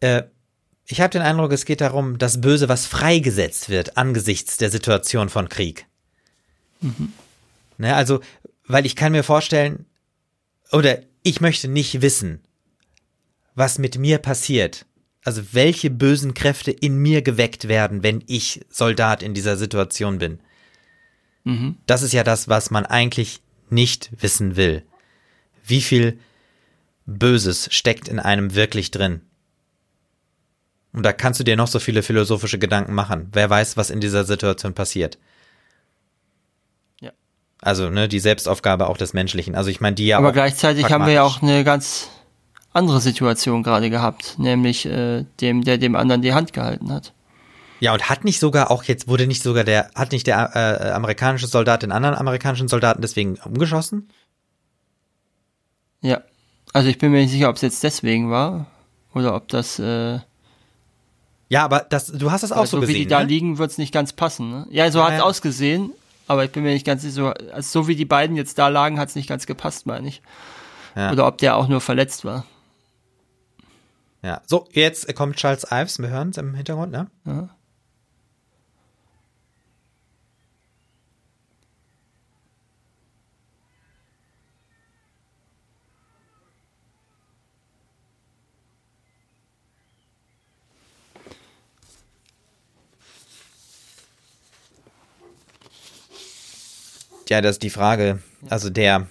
äh, 0.00 0.22
ich 0.86 1.00
habe 1.00 1.10
den 1.10 1.22
Eindruck, 1.22 1.52
es 1.52 1.64
geht 1.64 1.80
darum, 1.80 2.18
das 2.18 2.40
Böse, 2.40 2.68
was 2.68 2.86
freigesetzt 2.86 3.68
wird 3.68 3.96
angesichts 3.96 4.56
der 4.56 4.70
Situation 4.70 5.28
von 5.28 5.48
Krieg. 5.48 5.86
Mhm. 6.80 7.12
Ne, 7.78 7.94
also, 7.94 8.20
weil 8.66 8.86
ich 8.86 8.96
kann 8.96 9.12
mir 9.12 9.22
vorstellen, 9.22 9.86
oder 10.70 10.98
ich 11.22 11.40
möchte 11.40 11.68
nicht 11.68 12.02
wissen, 12.02 12.40
was 13.54 13.78
mit 13.78 13.98
mir 13.98 14.18
passiert. 14.18 14.86
Also 15.24 15.42
welche 15.52 15.90
bösen 15.90 16.34
Kräfte 16.34 16.72
in 16.72 16.96
mir 16.96 17.22
geweckt 17.22 17.68
werden, 17.68 18.02
wenn 18.02 18.24
ich 18.26 18.60
Soldat 18.68 19.22
in 19.22 19.34
dieser 19.34 19.56
Situation 19.56 20.18
bin. 20.18 20.40
Mhm. 21.44 21.76
Das 21.86 22.02
ist 22.02 22.12
ja 22.12 22.24
das, 22.24 22.48
was 22.48 22.70
man 22.70 22.86
eigentlich 22.86 23.40
nicht 23.70 24.10
wissen 24.20 24.56
will. 24.56 24.82
Wie 25.64 25.80
viel 25.80 26.18
Böses 27.06 27.68
steckt 27.72 28.08
in 28.08 28.18
einem 28.18 28.54
wirklich 28.54 28.90
drin? 28.90 29.20
Und 30.92 31.04
da 31.04 31.12
kannst 31.12 31.40
du 31.40 31.44
dir 31.44 31.56
noch 31.56 31.68
so 31.68 31.78
viele 31.78 32.02
philosophische 32.02 32.58
Gedanken 32.58 32.94
machen. 32.94 33.28
Wer 33.32 33.48
weiß, 33.48 33.76
was 33.76 33.90
in 33.90 34.00
dieser 34.00 34.24
Situation 34.24 34.74
passiert. 34.74 35.18
Also, 37.62 37.90
ne, 37.90 38.08
die 38.08 38.18
Selbstaufgabe 38.18 38.88
auch 38.88 38.96
des 38.96 39.14
Menschlichen. 39.14 39.54
Also 39.54 39.70
ich 39.70 39.80
meine, 39.80 39.94
die 39.94 40.06
ja. 40.06 40.18
Aber 40.18 40.32
gleichzeitig 40.32 40.90
haben 40.90 41.06
wir 41.06 41.12
ja 41.12 41.22
auch 41.22 41.42
eine 41.42 41.62
ganz 41.62 42.10
andere 42.72 43.00
Situation 43.00 43.62
gerade 43.62 43.88
gehabt, 43.88 44.34
nämlich 44.38 44.84
äh, 44.84 45.24
dem, 45.40 45.62
der 45.62 45.78
dem 45.78 45.94
anderen 45.94 46.22
die 46.22 46.34
Hand 46.34 46.52
gehalten 46.52 46.92
hat. 46.92 47.12
Ja, 47.78 47.92
und 47.92 48.08
hat 48.08 48.24
nicht 48.24 48.40
sogar 48.40 48.70
auch 48.70 48.82
jetzt, 48.84 49.06
wurde 49.06 49.28
nicht 49.28 49.42
sogar 49.42 49.62
der, 49.62 49.90
hat 49.94 50.10
nicht 50.10 50.26
der 50.26 50.50
äh, 50.54 50.90
amerikanische 50.90 51.46
Soldat 51.46 51.82
den 51.82 51.92
anderen 51.92 52.16
amerikanischen 52.16 52.66
Soldaten 52.66 53.00
deswegen 53.00 53.38
umgeschossen? 53.44 54.08
Ja. 56.00 56.22
Also 56.72 56.88
ich 56.88 56.98
bin 56.98 57.12
mir 57.12 57.20
nicht 57.20 57.30
sicher, 57.30 57.48
ob 57.48 57.56
es 57.56 57.62
jetzt 57.62 57.82
deswegen 57.84 58.30
war 58.30 58.66
oder 59.14 59.36
ob 59.36 59.46
das. 59.48 59.78
Äh, 59.78 60.18
ja, 61.48 61.64
aber 61.64 61.86
das, 61.88 62.06
du 62.06 62.32
hast 62.32 62.42
das 62.42 62.50
auch 62.50 62.66
so, 62.66 62.78
so 62.78 62.80
gesehen. 62.80 62.94
So 62.94 62.98
wie 62.98 63.04
die 63.04 63.04
ne? 63.04 63.10
da 63.10 63.20
liegen, 63.20 63.58
wird 63.58 63.70
es 63.70 63.78
nicht 63.78 63.92
ganz 63.92 64.12
passen. 64.12 64.50
Ne? 64.50 64.66
Ja, 64.70 64.90
so 64.90 64.98
ja, 64.98 65.06
hat 65.06 65.12
es 65.12 65.18
ja. 65.18 65.24
ausgesehen, 65.24 65.92
aber 66.32 66.44
ich 66.44 66.52
bin 66.52 66.62
mir 66.62 66.72
nicht 66.72 66.86
ganz 66.86 67.02
sicher, 67.02 67.14
so, 67.14 67.26
also 67.52 67.82
so 67.82 67.88
wie 67.88 67.96
die 67.96 68.04
beiden 68.04 68.36
jetzt 68.36 68.58
da 68.58 68.68
lagen, 68.68 68.98
hat 68.98 69.10
es 69.10 69.14
nicht 69.14 69.28
ganz 69.28 69.46
gepasst, 69.46 69.86
meine 69.86 70.08
ich. 70.08 70.22
Ja. 70.96 71.12
Oder 71.12 71.26
ob 71.26 71.38
der 71.38 71.56
auch 71.56 71.68
nur 71.68 71.80
verletzt 71.80 72.24
war. 72.24 72.44
Ja, 74.22 74.40
so, 74.46 74.68
jetzt 74.72 75.12
kommt 75.14 75.36
Charles 75.36 75.66
Ives, 75.70 75.98
wir 75.98 76.08
hören 76.08 76.30
es 76.30 76.36
im 76.36 76.54
Hintergrund, 76.54 76.92
ne? 76.92 77.08
Ja. 77.24 77.48
Ja, 97.32 97.40
das 97.40 97.52
ist 97.52 97.62
die 97.62 97.70
Frage. 97.70 98.18
Also 98.50 98.68
der, 98.68 99.06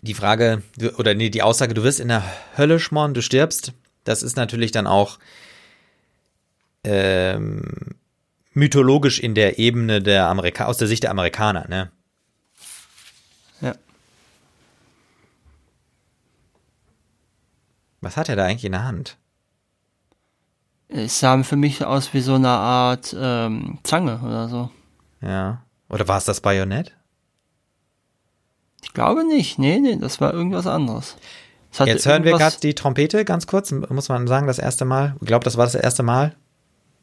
die 0.00 0.14
Frage 0.14 0.64
oder 0.98 1.14
nee, 1.14 1.30
die 1.30 1.42
Aussage, 1.42 1.74
du 1.74 1.84
wirst 1.84 2.00
in 2.00 2.08
der 2.08 2.24
Hölle 2.58 2.80
schmoren, 2.80 3.14
du 3.14 3.22
stirbst, 3.22 3.72
das 4.02 4.24
ist 4.24 4.36
natürlich 4.36 4.72
dann 4.72 4.88
auch 4.88 5.20
ähm, 6.82 7.94
mythologisch 8.52 9.20
in 9.20 9.36
der 9.36 9.60
Ebene 9.60 10.02
der 10.02 10.26
Amerika 10.26 10.64
aus 10.64 10.76
der 10.76 10.88
Sicht 10.88 11.04
der 11.04 11.12
Amerikaner, 11.12 11.68
ne? 11.68 11.92
Ja. 13.60 13.76
Was 18.00 18.16
hat 18.16 18.28
er 18.28 18.34
da 18.34 18.44
eigentlich 18.44 18.64
in 18.64 18.72
der 18.72 18.82
Hand? 18.82 19.18
Es 20.88 21.20
sah 21.20 21.40
für 21.44 21.54
mich 21.54 21.84
aus 21.84 22.12
wie 22.12 22.20
so 22.20 22.34
eine 22.34 22.48
Art 22.48 23.14
ähm, 23.16 23.78
Zange 23.84 24.18
oder 24.20 24.48
so. 24.48 24.72
Ja. 25.20 25.62
Oder 25.88 26.08
war 26.08 26.18
es 26.18 26.24
das 26.24 26.40
Bajonett? 26.40 26.94
Ich 28.82 28.92
glaube 28.92 29.24
nicht. 29.24 29.58
Nee, 29.58 29.78
nee, 29.78 29.96
das 29.96 30.20
war 30.20 30.32
irgendwas 30.32 30.66
anderes. 30.66 31.16
Jetzt 31.84 32.06
hören 32.06 32.24
wir 32.24 32.32
gerade 32.32 32.56
die 32.62 32.74
Trompete 32.74 33.24
ganz 33.24 33.46
kurz, 33.46 33.70
muss 33.70 34.08
man 34.08 34.26
sagen, 34.26 34.46
das 34.46 34.58
erste 34.58 34.84
Mal. 34.84 35.16
Ich 35.20 35.26
glaube, 35.26 35.44
das 35.44 35.56
war 35.56 35.66
das 35.66 35.74
erste 35.74 36.02
Mal. 36.02 36.34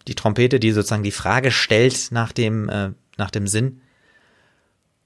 Die 0.07 0.15
Trompete, 0.15 0.59
die 0.59 0.71
sozusagen 0.71 1.03
die 1.03 1.11
Frage 1.11 1.51
stellt 1.51 2.11
nach 2.11 2.31
dem, 2.31 2.69
äh, 2.69 2.91
nach 3.17 3.29
dem 3.29 3.47
Sinn. 3.47 3.81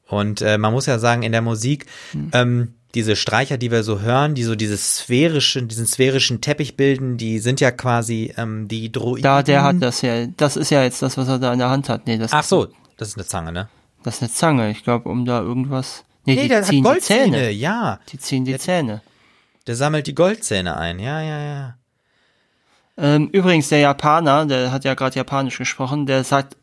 Und 0.08 0.42
äh, 0.42 0.58
man 0.58 0.72
muss 0.72 0.86
ja 0.86 1.00
sagen, 1.00 1.24
in 1.24 1.34
der 1.34 1.42
Musik, 1.42 1.86
hm. 2.12 2.32
ähm, 2.34 2.74
diese 2.96 3.16
Streicher, 3.16 3.58
die 3.58 3.70
wir 3.70 3.84
so 3.84 4.00
hören, 4.00 4.34
die 4.34 4.44
so 4.44 4.56
dieses 4.56 4.98
sphärische, 4.98 5.62
diesen 5.64 5.86
sphärischen 5.86 6.40
Teppich 6.42 6.78
bilden, 6.78 7.18
die 7.18 7.40
sind 7.40 7.60
ja 7.60 7.72
quasi 7.72 8.34
ähm, 8.38 8.68
die 8.68 8.92
Droiden. 8.92 9.24
Da, 9.24 9.44
der 9.44 9.64
hat 9.64 9.76
das 9.82 10.02
ja. 10.02 10.26
Das 10.38 10.56
ist 10.56 10.72
ja 10.72 10.84
jetzt 10.84 11.02
das, 11.02 11.18
was 11.18 11.28
er 11.28 11.40
da 11.40 11.52
in 11.52 11.60
der 11.60 11.70
Hand 11.70 11.90
hat. 11.90 12.08
Nee, 12.08 12.18
das 12.18 12.32
Ach 12.32 12.44
so, 12.44 12.70
das 12.98 13.10
ist 13.10 13.18
eine 13.18 13.26
Zange, 13.26 13.52
ne? 13.52 13.70
Das 14.04 14.16
ist 14.16 14.22
eine 14.24 14.32
Zange. 14.32 14.72
Ich 14.72 14.84
glaube, 14.84 15.10
um 15.10 15.26
da 15.26 15.42
irgendwas. 15.42 16.04
Nee, 16.26 16.36
nee 16.36 16.42
die 16.44 16.48
der 16.50 16.64
ziehen 16.64 16.84
hat 16.84 16.94
Goldzähne, 16.94 17.26
die 17.26 17.32
Zähne. 17.32 17.52
ja. 17.52 18.00
Die 18.10 18.20
ziehen 18.20 18.46
die 18.46 18.52
der, 18.52 18.60
Zähne. 18.60 19.02
Der 19.66 19.76
sammelt 19.76 20.08
die 20.08 20.16
Goldzähne 20.16 20.78
ein, 20.78 21.00
ja, 21.00 21.22
ja, 21.22 21.40
ja. 21.40 21.78
Ähm, 22.98 23.30
übrigens, 23.32 23.70
der 23.70 23.80
Japaner, 23.80 24.46
der 24.46 24.72
hat 24.72 24.84
ja 24.84 24.96
gerade 24.96 25.16
Japanisch 25.16 25.58
gesprochen, 25.58 26.06
der 26.06 26.24
sagt, 26.24 26.58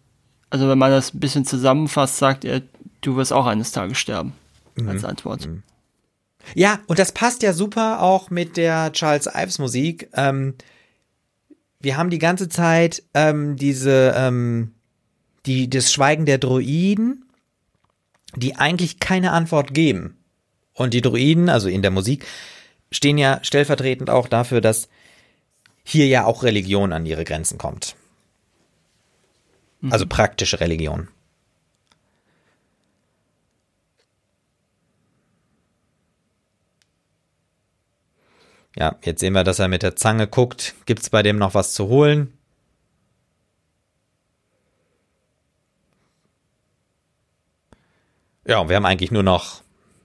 also 0.51 0.69
wenn 0.69 0.79
man 0.79 0.91
das 0.91 1.15
ein 1.15 1.21
bisschen 1.21 1.45
zusammenfasst, 1.45 2.19
sagt 2.19 2.45
er, 2.45 2.63
du 3.01 3.17
wirst 3.17 3.33
auch 3.33 3.47
eines 3.47 3.73
Tages 3.73 3.99
sterben. 3.99 4.33
Mhm. 4.75 4.89
Als 4.89 5.05
Antwort. 5.05 5.47
Mhm. 5.47 5.63
Ja, 6.55 6.81
und 6.87 6.99
das 6.99 7.13
passt 7.13 7.43
ja 7.43 7.53
super 7.53 8.03
auch 8.03 8.31
mit 8.31 8.57
der 8.57 8.93
Charles 8.93 9.29
Ives 9.33 9.59
Musik. 9.59 10.11
Ähm, 10.15 10.55
wir 11.81 11.97
haben 11.97 12.11
die 12.11 12.19
ganze 12.19 12.49
Zeit 12.49 13.03
ähm, 13.15 13.57
diese, 13.57 14.15
ähm, 14.17 14.75
die, 15.47 15.69
das 15.69 15.93
Schweigen 15.93 16.27
der 16.27 16.39
Droiden 16.39 17.25
die 18.37 18.57
eigentlich 18.57 19.01
keine 19.01 19.33
Antwort 19.33 19.75
geben. 19.75 20.17
Und 20.73 20.95
die 20.95 21.01
Druiden, 21.01 21.49
also 21.49 21.69
in 21.69 21.83
der 21.83 21.91
Musik, 21.91 22.27
stehen 22.91 23.19
ja 23.19 23.41
stellvertretend 23.43 24.11
auch 24.11 24.29
dafür, 24.29 24.61
dass 24.61 24.89
hier 25.85 26.07
ja 26.07 26.25
auch 26.25 26.43
Religion 26.43 26.93
an 26.93 27.07
ihre 27.07 27.25
Grenzen 27.25 27.59
kommt. 27.59 27.97
Also 29.91 30.07
praktische 30.07 30.61
Religion. 30.61 31.09
Ja, 38.77 38.97
jetzt 39.05 39.21
sehen 39.21 39.35
wir, 39.35 39.45
dass 39.45 39.59
er 39.59 39.69
mit 39.69 39.83
der 39.83 39.95
Zange 39.95 40.27
guckt. 40.27 40.75
Gibt's 40.87 41.11
bei 41.11 41.23
dem 41.23 41.37
noch 41.39 41.55
was 41.55 41.75
zu 41.75 41.87
holen? 41.89 42.33
Ja, 48.47 48.59
und 48.59 48.69
wir 48.69 48.77
haben 48.77 48.87
eigentlich 48.87 49.11
nur 49.11 49.23
noch, 49.23 49.63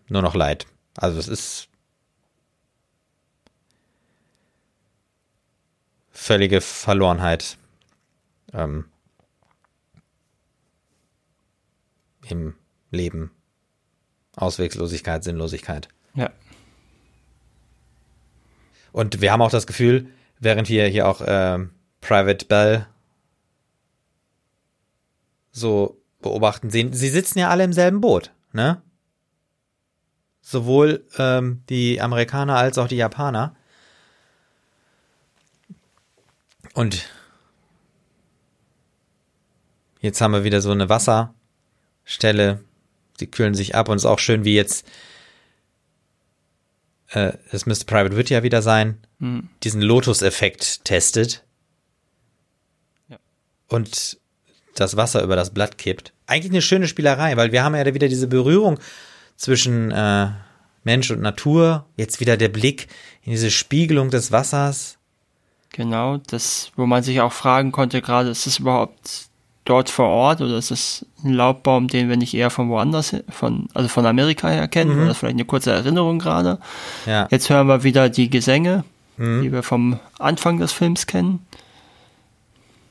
nur 0.08 0.22
noch 0.22 0.36
Leid. 0.36 0.66
Also 0.96 1.20
es 1.20 1.28
ist 1.28 1.70
völlige 6.12 6.62
Verlorenheit 6.62 7.58
ähm, 8.54 8.86
im 12.28 12.56
Leben. 12.92 13.32
Ausweglosigkeit, 14.36 15.24
Sinnlosigkeit. 15.24 15.90
Ja. 16.14 16.32
Und 18.92 19.22
wir 19.22 19.32
haben 19.32 19.42
auch 19.42 19.52
das 19.52 19.68
Gefühl, 19.68 20.08
während 20.40 20.70
wir 20.70 20.88
hier 20.88 21.08
auch 21.08 21.22
äh, 21.22 21.60
Private 22.02 22.46
Bell 22.46 22.88
so 25.52 25.99
beobachten 26.22 26.70
sehen, 26.70 26.94
sie 26.94 27.10
sitzen 27.10 27.40
ja 27.40 27.50
alle 27.50 27.64
im 27.64 27.74
selben 27.74 28.02
Boot, 28.02 28.32
ne? 28.52 28.82
Sowohl 30.42 31.06
ähm, 31.18 31.64
die 31.70 32.02
Amerikaner 32.02 32.56
als 32.56 32.78
auch 32.78 32.88
die 32.88 32.96
Japaner. 32.96 33.56
Und 36.74 37.08
jetzt 40.02 40.22
haben 40.22 40.34
wir 40.34 40.44
wieder 40.44 40.62
so 40.62 40.72
eine 40.72 40.90
Wasserstelle. 40.90 42.64
Sie 43.18 43.28
kühlen 43.28 43.54
sich 43.54 43.76
ab 43.76 43.90
und 43.90 43.98
es 43.98 44.04
ist 44.04 44.10
auch 44.10 44.20
schön, 44.20 44.46
wie 44.46 44.56
jetzt 44.56 44.88
äh, 47.10 47.34
es 47.52 47.66
müsste 47.66 47.86
Private 47.86 48.16
Wit 48.16 48.30
ja 48.30 48.44
wieder 48.44 48.62
sein, 48.62 49.00
mhm. 49.20 49.50
diesen 49.64 49.82
Lotus-Effekt 49.82 50.86
testet. 50.86 51.44
Ja. 53.08 53.18
Und 53.68 54.20
das 54.76 54.98
Wasser 54.98 55.24
über 55.24 55.36
das 55.36 55.52
Blatt 55.52 55.78
kippt. 55.78 56.14
Eigentlich 56.28 56.52
eine 56.52 56.62
schöne 56.62 56.88
Spielerei, 56.88 57.36
weil 57.38 57.52
wir 57.52 57.64
haben 57.64 57.76
ja 57.76 57.94
wieder 57.94 58.08
diese 58.08 58.28
Berührung 58.28 58.80
zwischen 59.36 59.92
äh, 59.92 60.28
Mensch 60.84 61.12
und 61.12 61.22
Natur. 61.22 61.86
Jetzt 61.98 62.20
wieder 62.20 62.38
der 62.38 62.50
Blick 62.50 62.88
in 63.24 63.32
diese 63.32 63.52
Spiegelung 63.52 64.10
des 64.10 64.32
Wassers. 64.32 64.98
Genau, 65.72 66.18
das, 66.18 66.72
wo 66.76 66.86
man 66.86 67.04
sich 67.04 67.22
auch 67.22 67.32
fragen 67.32 67.72
konnte, 67.72 68.02
gerade 68.02 68.30
ist 68.30 68.48
es 68.48 68.60
überhaupt 68.60 69.30
dort 69.66 69.90
vor 69.90 70.08
Ort 70.08 70.42
oder 70.42 70.58
ist 70.58 70.72
es 70.72 71.06
ein 71.24 71.34
Laubbaum, 71.34 71.88
den 71.88 72.10
wir 72.10 72.18
nicht 72.18 72.34
eher 72.34 72.50
von 72.50 72.70
woanders, 72.70 73.16
von, 73.30 73.68
also 73.76 73.88
von 73.88 74.06
Amerika 74.06 74.50
her 74.50 74.68
kennen? 74.68 74.96
Mhm. 74.96 75.04
Oder 75.04 75.16
vielleicht 75.16 75.36
eine 75.36 75.46
kurze 75.46 75.72
Erinnerung 75.72 76.18
gerade? 76.18 76.60
Ja. 77.06 77.28
Jetzt 77.30 77.50
hören 77.50 77.68
wir 77.68 77.84
wieder 77.84 78.10
die 78.10 78.30
Gesänge, 78.30 78.84
mhm. 79.18 79.44
die 79.44 79.52
wir 79.52 79.62
vom 79.62 80.00
Anfang 80.18 80.60
des 80.60 80.72
Films 80.72 81.06
kennen. 81.06 81.46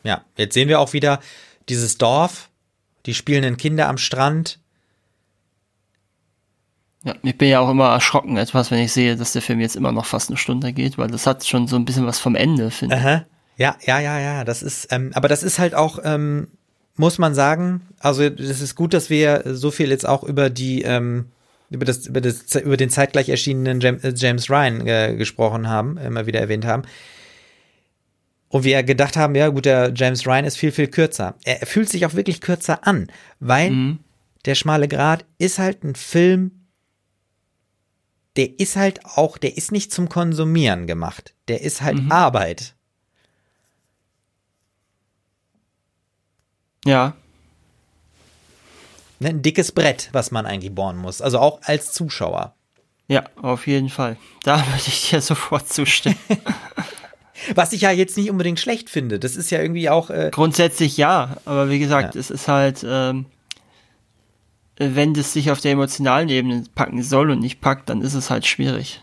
Ja, 0.04 0.22
jetzt 0.36 0.54
sehen 0.54 0.68
wir 0.68 0.78
auch 0.78 0.92
wieder 0.92 1.20
dieses 1.68 1.98
Dorf, 1.98 2.50
die 3.06 3.14
spielenden 3.14 3.56
Kinder 3.56 3.88
am 3.88 3.98
Strand. 3.98 4.58
Ja, 7.04 7.14
ich 7.22 7.38
bin 7.38 7.48
ja 7.48 7.60
auch 7.60 7.70
immer 7.70 7.90
erschrocken 7.90 8.36
etwas, 8.36 8.70
wenn 8.70 8.80
ich 8.80 8.92
sehe, 8.92 9.16
dass 9.16 9.32
der 9.32 9.42
Film 9.42 9.60
jetzt 9.60 9.76
immer 9.76 9.92
noch 9.92 10.06
fast 10.06 10.30
eine 10.30 10.36
Stunde 10.36 10.72
geht, 10.72 10.98
weil 10.98 11.08
das 11.08 11.26
hat 11.26 11.46
schon 11.46 11.68
so 11.68 11.76
ein 11.76 11.84
bisschen 11.84 12.06
was 12.06 12.18
vom 12.18 12.34
Ende, 12.34 12.70
finde 12.70 12.96
ich. 12.96 13.02
Ja, 13.56 13.76
ja, 13.84 13.98
ja, 13.98 14.18
ja, 14.20 14.44
das 14.44 14.62
ist, 14.62 14.92
ähm, 14.92 15.10
aber 15.14 15.28
das 15.28 15.42
ist 15.42 15.58
halt 15.58 15.74
auch, 15.74 15.98
ähm, 16.04 16.48
muss 16.96 17.18
man 17.18 17.34
sagen, 17.34 17.82
also 17.98 18.22
es 18.22 18.60
ist 18.60 18.74
gut, 18.74 18.94
dass 18.94 19.10
wir 19.10 19.42
so 19.46 19.70
viel 19.70 19.90
jetzt 19.90 20.06
auch 20.06 20.22
über 20.22 20.50
die, 20.50 20.82
ähm, 20.82 21.26
über 21.70 21.84
das, 21.84 22.06
über 22.06 22.20
das, 22.20 22.54
über 22.56 22.76
den 22.76 22.90
zeitgleich 22.90 23.28
erschienenen 23.28 23.80
äh, 23.80 24.12
James 24.14 24.50
Ryan 24.50 24.86
äh, 24.86 25.14
gesprochen 25.16 25.68
haben, 25.68 25.96
immer 25.98 26.26
wieder 26.26 26.40
erwähnt 26.40 26.66
haben. 26.66 26.82
Und 28.48 28.64
wir 28.64 28.82
gedacht 28.82 29.16
haben, 29.16 29.34
ja 29.34 29.48
gut, 29.48 29.66
der 29.66 29.92
James 29.94 30.26
Ryan 30.26 30.44
ist 30.44 30.56
viel, 30.56 30.72
viel 30.72 30.88
kürzer. 30.88 31.34
Er 31.44 31.66
fühlt 31.66 31.88
sich 31.88 32.06
auch 32.06 32.14
wirklich 32.14 32.40
kürzer 32.40 32.86
an, 32.86 33.10
weil 33.40 33.70
mhm. 33.70 33.98
der 34.46 34.54
schmale 34.54 34.88
Grat 34.88 35.24
ist 35.38 35.58
halt 35.58 35.84
ein 35.84 35.94
Film, 35.94 36.52
der 38.36 38.58
ist 38.58 38.76
halt 38.76 39.04
auch, 39.04 39.36
der 39.36 39.56
ist 39.56 39.72
nicht 39.72 39.92
zum 39.92 40.08
Konsumieren 40.08 40.86
gemacht. 40.86 41.34
Der 41.48 41.60
ist 41.60 41.82
halt 41.82 42.02
mhm. 42.02 42.12
Arbeit. 42.12 42.74
Ja. 46.84 47.14
Ne, 49.18 49.30
ein 49.30 49.42
dickes 49.42 49.72
Brett, 49.72 50.08
was 50.12 50.30
man 50.30 50.46
eigentlich 50.46 50.74
bohren 50.74 50.96
muss. 50.96 51.20
Also 51.20 51.38
auch 51.40 51.60
als 51.62 51.92
Zuschauer. 51.92 52.54
Ja, 53.08 53.24
auf 53.42 53.66
jeden 53.66 53.88
Fall. 53.88 54.16
Da 54.44 54.58
würde 54.66 54.84
ich 54.86 55.10
dir 55.10 55.20
sofort 55.20 55.68
zustimmen. 55.68 56.18
was 57.54 57.72
ich 57.72 57.82
ja 57.82 57.90
jetzt 57.90 58.16
nicht 58.16 58.30
unbedingt 58.30 58.60
schlecht 58.60 58.90
finde. 58.90 59.18
Das 59.18 59.36
ist 59.36 59.50
ja 59.50 59.60
irgendwie 59.60 59.90
auch. 59.90 60.10
Äh 60.10 60.30
Grundsätzlich 60.32 60.96
ja, 60.96 61.36
aber 61.44 61.70
wie 61.70 61.78
gesagt, 61.78 62.14
ja. 62.14 62.20
es 62.20 62.30
ist 62.30 62.48
halt, 62.48 62.84
ähm, 62.88 63.26
wenn 64.76 65.14
das 65.14 65.32
sich 65.32 65.50
auf 65.50 65.60
der 65.60 65.72
emotionalen 65.72 66.28
Ebene 66.28 66.64
packen 66.74 67.02
soll 67.02 67.30
und 67.30 67.40
nicht 67.40 67.60
packt, 67.60 67.88
dann 67.88 68.02
ist 68.02 68.14
es 68.14 68.30
halt 68.30 68.46
schwierig. 68.46 69.02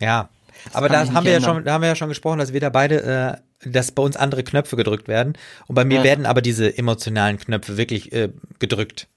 Ja, 0.00 0.28
das 0.66 0.74
aber 0.74 0.88
da 0.88 1.06
haben 1.12 1.24
wir 1.24 1.32
ja 1.32 1.40
schon, 1.40 1.64
da 1.64 1.74
haben 1.74 1.82
wir 1.82 1.88
ja 1.88 1.96
schon 1.96 2.08
gesprochen, 2.08 2.38
dass 2.38 2.52
wir 2.52 2.60
da 2.60 2.70
beide 2.70 3.02
äh, 3.02 3.36
dass 3.66 3.92
bei 3.92 4.02
uns 4.02 4.16
andere 4.16 4.44
Knöpfe 4.44 4.76
gedrückt 4.76 5.08
werden. 5.08 5.34
Und 5.66 5.74
bei 5.74 5.84
mir 5.84 5.98
ja. 5.98 6.04
werden 6.04 6.26
aber 6.26 6.42
diese 6.42 6.76
emotionalen 6.76 7.38
Knöpfe 7.38 7.76
wirklich 7.76 8.12
äh, 8.12 8.30
gedrückt. 8.58 9.08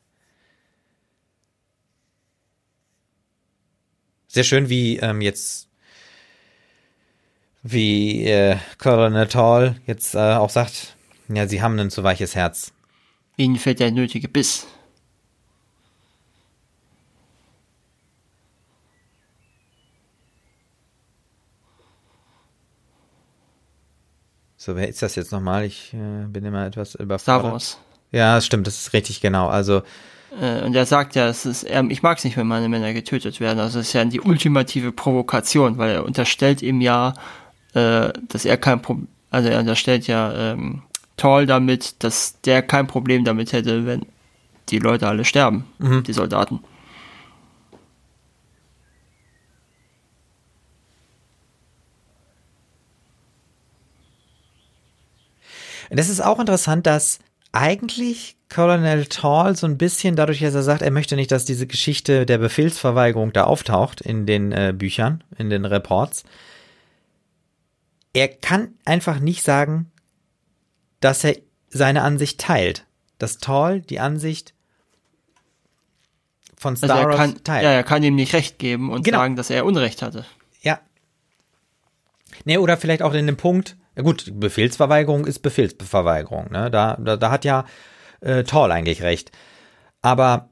Sehr 4.28 4.44
schön, 4.44 4.69
wie 4.69 4.98
ähm, 4.98 5.22
jetzt, 5.22 5.66
wie 7.72 8.26
äh, 8.26 8.57
Colonel 8.77 9.27
Tall 9.27 9.76
jetzt 9.85 10.15
äh, 10.15 10.18
auch 10.18 10.49
sagt, 10.49 10.95
ja, 11.30 11.48
sie 11.48 11.61
haben 11.61 11.77
ein 11.80 11.89
zu 11.89 12.03
weiches 12.03 12.35
Herz. 12.35 12.72
Ihnen 13.35 13.57
fehlt 13.57 13.80
der 13.80 13.91
nötige 13.91 14.27
Biss. 14.27 14.65
So, 24.56 24.76
wer 24.76 24.89
ist 24.89 25.02
das 25.02 25.15
jetzt 25.15 25.31
nochmal? 25.31 25.65
Ich 25.65 25.94
äh, 25.94 26.26
bin 26.27 26.44
immer 26.44 26.65
etwas 26.65 26.95
überfordert. 26.95 27.22
Star 27.22 27.44
Wars. 27.44 27.80
Ja, 28.11 28.35
das 28.35 28.45
stimmt, 28.45 28.68
das 28.68 28.80
ist 28.80 28.94
richtig 28.94 29.22
genau. 29.22 29.48
Also 29.48 29.81
äh, 30.41 30.61
und 30.64 30.76
er 30.76 30.85
sagt 30.85 31.15
ja, 31.15 31.27
es 31.27 31.45
ist, 31.45 31.64
er, 31.64 31.84
ich 31.89 32.03
mag 32.03 32.18
es 32.18 32.23
nicht, 32.23 32.38
wenn 32.38 32.48
meine 32.48 32.69
Männer 32.69 32.94
getötet 32.94 33.39
werden. 33.39 33.60
Also 33.60 33.80
es 33.80 33.88
ist 33.88 33.94
ja 33.94 34.03
die 34.06 34.22
ultimative 34.22 34.91
Provokation, 34.91 35.77
weil 35.77 35.91
er 35.91 36.06
unterstellt 36.06 36.61
ihm 36.61 36.81
ja, 36.81 37.14
äh, 37.77 38.13
dass 38.27 38.45
er 38.45 38.57
kein 38.57 38.81
Problem, 38.81 39.07
also 39.29 39.49
er 39.49 39.59
unterstellt 39.59 40.07
ja 40.07 40.53
ähm, 40.53 40.81
Tall 41.15 41.45
damit, 41.45 42.03
dass 42.03 42.41
der 42.41 42.61
kein 42.61 42.87
Problem 42.87 43.23
damit 43.23 43.53
hätte, 43.53 43.85
wenn 43.85 44.05
die 44.69 44.79
Leute 44.79 45.07
alle 45.07 45.25
sterben, 45.25 45.65
mhm. 45.79 46.03
die 46.03 46.13
Soldaten. 46.13 46.59
Das 55.89 56.09
ist 56.09 56.19
auch 56.19 56.39
interessant, 56.39 56.85
dass 56.85 57.19
eigentlich 57.53 58.35
Colonel 58.49 59.05
Tall 59.05 59.55
so 59.55 59.65
ein 59.67 59.77
bisschen 59.77 60.15
dadurch, 60.15 60.39
dass 60.39 60.53
er 60.53 60.63
sagt, 60.63 60.81
er 60.81 60.91
möchte 60.91 61.15
nicht, 61.15 61.31
dass 61.31 61.45
diese 61.45 61.65
Geschichte 61.65 62.25
der 62.25 62.37
Befehlsverweigerung 62.39 63.31
da 63.31 63.45
auftaucht 63.45 64.01
in 64.01 64.25
den 64.25 64.51
äh, 64.51 64.73
Büchern, 64.75 65.23
in 65.37 65.49
den 65.49 65.63
Reports. 65.63 66.23
Er 68.18 68.30
kann 68.30 68.73
einfach 68.84 69.19
nicht 69.19 69.44
sagen, 69.44 69.91
dass 71.02 71.23
er 71.23 71.38
seine 71.69 72.02
Ansicht 72.02 72.39
teilt. 72.39 72.88
Dass 73.19 73.38
Tall 73.38 73.80
die 73.80 73.99
Ansicht 73.99 74.56
von 76.57 76.76
Star 76.76 77.06
also 77.06 77.15
kann, 77.15 77.44
teilt. 77.44 77.64
Ja, 77.64 77.69
er 77.69 77.84
kann 77.84 78.02
ihm 78.02 78.15
nicht 78.15 78.34
recht 78.34 78.57
geben 78.57 78.89
und 78.89 79.03
genau. 79.03 79.19
sagen, 79.19 79.35
dass 79.35 79.52
er 79.52 79.65
Unrecht 79.65 80.02
hatte. 80.02 80.26
Ja. 80.64 80.80
Nee, 82.44 82.57
oder 82.57 82.77
vielleicht 82.77 83.03
auch 83.03 83.14
in 83.14 83.27
dem 83.27 83.38
Punkt, 83.38 83.77
ja 83.95 84.02
gut, 84.02 84.31
Befehlsverweigerung 84.34 85.27
ist 85.27 85.44
Befehlsverweigerung. 85.44 86.52
Ne? 86.52 86.72
Da, 86.72 86.98
da, 86.99 87.18
da 87.18 87.30
hat 87.30 87.45
ja 87.45 87.65
äh, 88.22 88.44
Tall 88.44 88.72
eigentlich 88.72 89.03
recht. 89.03 89.31
Aber 90.02 90.49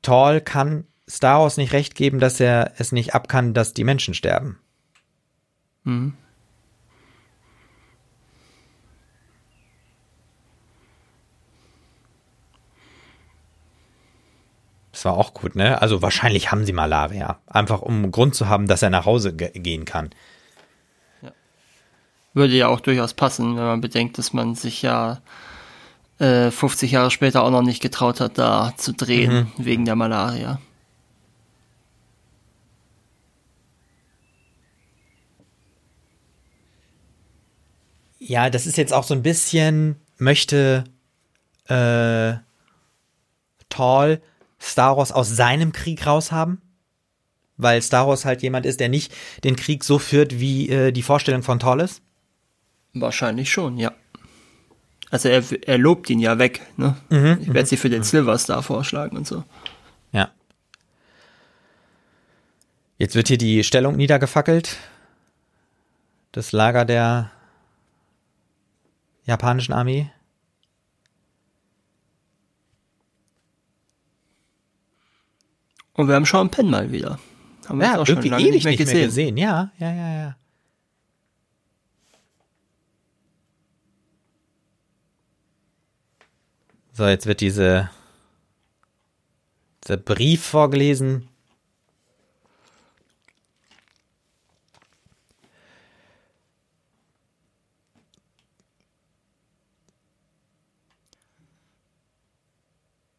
Tall 0.00 0.40
kann 0.40 0.86
Star 1.06 1.40
Wars 1.40 1.58
nicht 1.58 1.74
recht 1.74 1.96
geben, 1.96 2.18
dass 2.18 2.40
er 2.40 2.72
es 2.78 2.92
nicht 2.92 3.14
abkann, 3.14 3.52
dass 3.52 3.74
die 3.74 3.84
Menschen 3.84 4.14
sterben. 4.14 4.58
Mhm. 5.84 6.14
Das 15.02 15.06
war 15.06 15.18
auch 15.18 15.34
gut, 15.34 15.56
ne? 15.56 15.82
Also 15.82 16.00
wahrscheinlich 16.00 16.52
haben 16.52 16.64
sie 16.64 16.72
Malaria. 16.72 17.40
Einfach 17.48 17.82
um 17.82 18.12
Grund 18.12 18.36
zu 18.36 18.48
haben, 18.48 18.68
dass 18.68 18.82
er 18.82 18.90
nach 18.90 19.04
Hause 19.04 19.34
gehen 19.34 19.84
kann 19.84 20.10
würde 22.34 22.54
ja 22.54 22.68
auch 22.68 22.80
durchaus 22.80 23.14
passen, 23.14 23.56
wenn 23.56 23.64
man 23.64 23.80
bedenkt, 23.80 24.18
dass 24.18 24.32
man 24.32 24.54
sich 24.54 24.82
ja 24.82 25.20
äh, 26.18 26.50
50 26.50 26.92
Jahre 26.92 27.10
später 27.10 27.42
auch 27.42 27.50
noch 27.50 27.62
nicht 27.62 27.82
getraut 27.82 28.20
hat, 28.20 28.38
da 28.38 28.72
zu 28.76 28.92
drehen, 28.92 29.50
mhm. 29.56 29.64
wegen 29.64 29.84
der 29.84 29.96
Malaria. 29.96 30.60
Ja, 38.18 38.50
das 38.50 38.66
ist 38.66 38.78
jetzt 38.78 38.92
auch 38.92 39.04
so 39.04 39.14
ein 39.14 39.22
bisschen, 39.22 39.96
möchte 40.16 40.84
äh, 41.66 42.34
Tall 43.68 44.22
Star 44.62 44.96
Wars 44.96 45.12
aus 45.12 45.28
seinem 45.28 45.72
Krieg 45.72 46.06
raushaben? 46.06 46.62
Weil 47.56 47.82
Star 47.82 48.06
Wars 48.06 48.24
halt 48.24 48.42
jemand 48.42 48.64
ist, 48.64 48.80
der 48.80 48.88
nicht 48.88 49.12
den 49.44 49.56
Krieg 49.56 49.84
so 49.84 49.98
führt, 49.98 50.38
wie 50.38 50.68
äh, 50.70 50.92
die 50.92 51.02
Vorstellung 51.02 51.42
von 51.42 51.58
Tall 51.58 51.80
ist? 51.80 52.00
Wahrscheinlich 52.94 53.50
schon, 53.50 53.76
ja. 53.76 53.92
Also 55.10 55.28
er, 55.28 55.44
er 55.66 55.78
lobt 55.78 56.08
ihn 56.08 56.20
ja 56.20 56.38
weg, 56.38 56.62
ne? 56.76 56.96
Mhm, 57.10 57.38
ich 57.42 57.52
werde 57.52 57.68
sie 57.68 57.76
für 57.76 57.90
den 57.90 58.00
mhm. 58.00 58.04
Silver 58.04 58.38
Star 58.38 58.62
vorschlagen 58.62 59.16
und 59.16 59.26
so. 59.26 59.44
Ja. 60.12 60.30
Jetzt 62.98 63.14
wird 63.14 63.28
hier 63.28 63.38
die 63.38 63.64
Stellung 63.64 63.96
niedergefackelt. 63.96 64.76
Das 66.30 66.52
Lager 66.52 66.84
der 66.84 67.30
japanischen 69.24 69.72
Armee. 69.72 70.10
Und 75.94 76.08
wir 76.08 76.14
haben 76.14 76.24
Sean 76.24 76.50
Penn 76.50 76.70
mal 76.70 76.90
wieder. 76.90 77.18
Haben 77.68 77.80
wir 77.80 77.86
ja, 77.86 77.98
auch 77.98 78.06
schon 78.06 78.22
lange 78.22 78.50
nicht 78.50 78.64
mehr, 78.64 78.72
nicht 78.72 78.86
mehr 78.86 79.06
gesehen. 79.06 79.36
Ja, 79.36 79.70
ja, 79.78 79.92
ja, 79.92 80.14
ja. 80.14 80.36
So, 86.94 87.06
jetzt 87.06 87.26
wird 87.26 87.40
diese, 87.40 87.90
dieser 89.82 89.96
Brief 89.96 90.44
vorgelesen. 90.44 91.28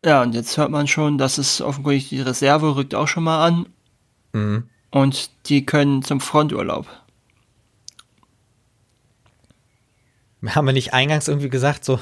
Ja, 0.06 0.22
und 0.22 0.34
jetzt 0.36 0.58
hört 0.58 0.70
man 0.70 0.88
schon, 0.88 1.18
dass 1.18 1.38
es 1.38 1.62
offenkundig 1.62 2.10
die 2.10 2.22
Reserve 2.22 2.76
rückt 2.76 2.94
auch 2.94 3.08
schon 3.08 3.24
mal 3.24 3.46
an. 3.46 3.68
Mhm. 4.34 4.70
Und 4.92 5.32
die 5.48 5.66
können 5.66 6.04
zum 6.04 6.20
Fronturlaub. 6.20 6.88
Haben 10.46 10.66
wir 10.66 10.74
nicht 10.74 10.94
eingangs 10.94 11.30
irgendwie 11.30 11.50
gesagt, 11.50 11.86
so 11.86 12.00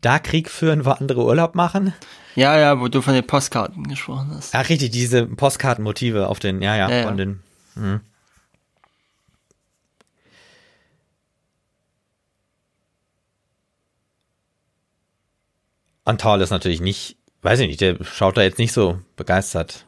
da 0.00 0.18
Krieg 0.18 0.50
führen, 0.50 0.86
wo 0.86 0.90
andere 0.90 1.24
Urlaub 1.24 1.54
machen. 1.54 1.92
Ja, 2.34 2.58
ja, 2.58 2.80
wo 2.80 2.88
du 2.88 3.02
von 3.02 3.14
den 3.14 3.26
Postkarten 3.26 3.84
gesprochen 3.84 4.32
hast. 4.34 4.54
Ach, 4.54 4.68
richtig, 4.68 4.90
diese 4.90 5.26
Postkartenmotive 5.26 6.28
auf 6.28 6.40
den, 6.40 6.62
ja, 6.62 6.76
ja, 6.76 6.88
Ja, 6.88 6.96
ja. 6.96 7.02
von 7.04 7.16
den. 7.16 7.42
Mhm. 7.74 8.00
Und 16.04 16.20
Tal 16.20 16.40
ist 16.40 16.50
natürlich 16.50 16.80
nicht, 16.80 17.16
weiß 17.44 17.60
ich 17.60 17.68
nicht, 17.68 17.80
der 17.80 18.02
schaut 18.02 18.36
da 18.36 18.42
jetzt 18.42 18.58
nicht 18.58 18.72
so 18.72 18.98
begeistert. 19.16 19.86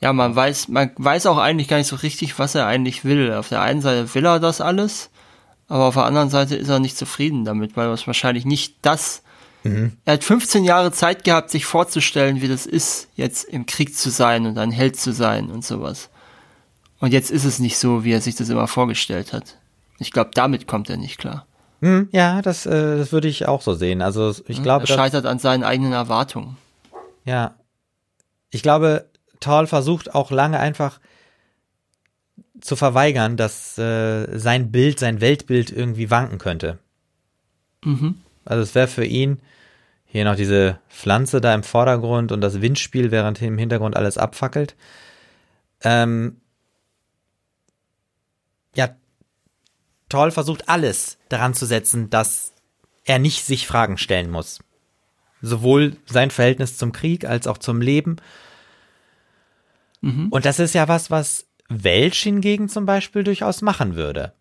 Ja, 0.00 0.12
man 0.12 0.34
weiß, 0.34 0.68
man 0.68 0.90
weiß 0.96 1.26
auch 1.26 1.38
eigentlich 1.38 1.68
gar 1.68 1.76
nicht 1.76 1.86
so 1.86 1.96
richtig, 1.96 2.38
was 2.38 2.54
er 2.54 2.66
eigentlich 2.66 3.04
will. 3.04 3.32
Auf 3.32 3.48
der 3.48 3.62
einen 3.62 3.80
Seite 3.80 4.14
will 4.14 4.26
er 4.26 4.40
das 4.40 4.60
alles, 4.60 5.10
aber 5.68 5.84
auf 5.84 5.94
der 5.94 6.04
anderen 6.04 6.30
Seite 6.30 6.56
ist 6.56 6.68
er 6.68 6.80
nicht 6.80 6.96
zufrieden 6.96 7.44
damit, 7.44 7.76
weil 7.76 7.88
es 7.90 8.06
wahrscheinlich 8.06 8.44
nicht 8.44 8.76
das. 8.82 9.22
Er 10.04 10.12
hat 10.12 10.24
15 10.24 10.62
Jahre 10.64 10.92
Zeit 10.92 11.24
gehabt, 11.24 11.50
sich 11.50 11.64
vorzustellen, 11.64 12.42
wie 12.42 12.48
das 12.48 12.66
ist, 12.66 13.08
jetzt 13.16 13.44
im 13.44 13.64
Krieg 13.64 13.96
zu 13.96 14.10
sein 14.10 14.44
und 14.44 14.58
ein 14.58 14.70
Held 14.70 14.96
zu 14.96 15.12
sein 15.12 15.50
und 15.50 15.64
sowas. 15.64 16.10
Und 17.00 17.14
jetzt 17.14 17.30
ist 17.30 17.44
es 17.44 17.60
nicht 17.60 17.78
so, 17.78 18.04
wie 18.04 18.12
er 18.12 18.20
sich 18.20 18.34
das 18.34 18.50
immer 18.50 18.68
vorgestellt 18.68 19.32
hat. 19.32 19.56
Ich 19.98 20.10
glaube, 20.10 20.32
damit 20.34 20.66
kommt 20.66 20.90
er 20.90 20.98
nicht 20.98 21.16
klar. 21.16 21.46
Hm, 21.80 22.08
ja, 22.12 22.40
das, 22.42 22.66
äh, 22.66 22.98
das 22.98 23.12
würde 23.12 23.28
ich 23.28 23.46
auch 23.46 23.62
so 23.62 23.74
sehen. 23.74 24.02
Also 24.02 24.34
ich 24.46 24.62
glaube, 24.62 24.84
er 24.84 24.94
scheitert 24.94 25.26
an 25.26 25.38
seinen 25.38 25.64
eigenen 25.64 25.92
Erwartungen. 25.92 26.56
ja, 27.24 27.54
ich 28.50 28.62
glaube, 28.62 29.06
Tal 29.40 29.66
versucht 29.66 30.14
auch 30.14 30.30
lange 30.30 30.60
einfach 30.60 31.00
zu 32.60 32.76
verweigern, 32.76 33.36
dass 33.36 33.76
äh, 33.76 34.38
sein 34.38 34.70
Bild, 34.70 34.98
sein 34.98 35.20
Weltbild 35.20 35.70
irgendwie 35.70 36.10
wanken 36.10 36.38
könnte. 36.38 36.78
Mhm. 37.84 38.18
Also 38.44 38.62
es 38.62 38.74
wäre 38.74 38.88
für 38.88 39.04
ihn 39.04 39.40
hier 40.06 40.24
noch 40.24 40.36
diese 40.36 40.78
Pflanze 40.88 41.40
da 41.40 41.54
im 41.54 41.64
Vordergrund 41.64 42.30
und 42.30 42.40
das 42.40 42.60
Windspiel, 42.60 43.10
während 43.10 43.42
im 43.42 43.58
Hintergrund 43.58 43.96
alles 43.96 44.16
abfackelt. 44.16 44.76
Ähm, 45.82 46.40
ja, 48.76 48.94
Toll 50.14 50.30
versucht 50.30 50.68
alles 50.68 51.18
daran 51.28 51.54
zu 51.54 51.66
setzen, 51.66 52.10
dass 52.10 52.52
er 53.04 53.18
nicht 53.18 53.44
sich 53.44 53.66
Fragen 53.66 53.98
stellen 53.98 54.30
muss. 54.30 54.60
Sowohl 55.42 55.96
sein 56.06 56.30
Verhältnis 56.30 56.78
zum 56.78 56.92
Krieg 56.92 57.24
als 57.24 57.46
auch 57.46 57.58
zum 57.58 57.80
Leben. 57.80 58.16
Und 60.30 60.44
das 60.44 60.58
ist 60.58 60.74
ja 60.74 60.88
was, 60.88 61.10
was 61.10 61.46
Welch 61.68 62.22
hingegen 62.22 62.68
zum 62.68 62.86
Beispiel 62.86 63.24
durchaus 63.24 63.62
machen 63.62 63.96
würde 63.96 64.32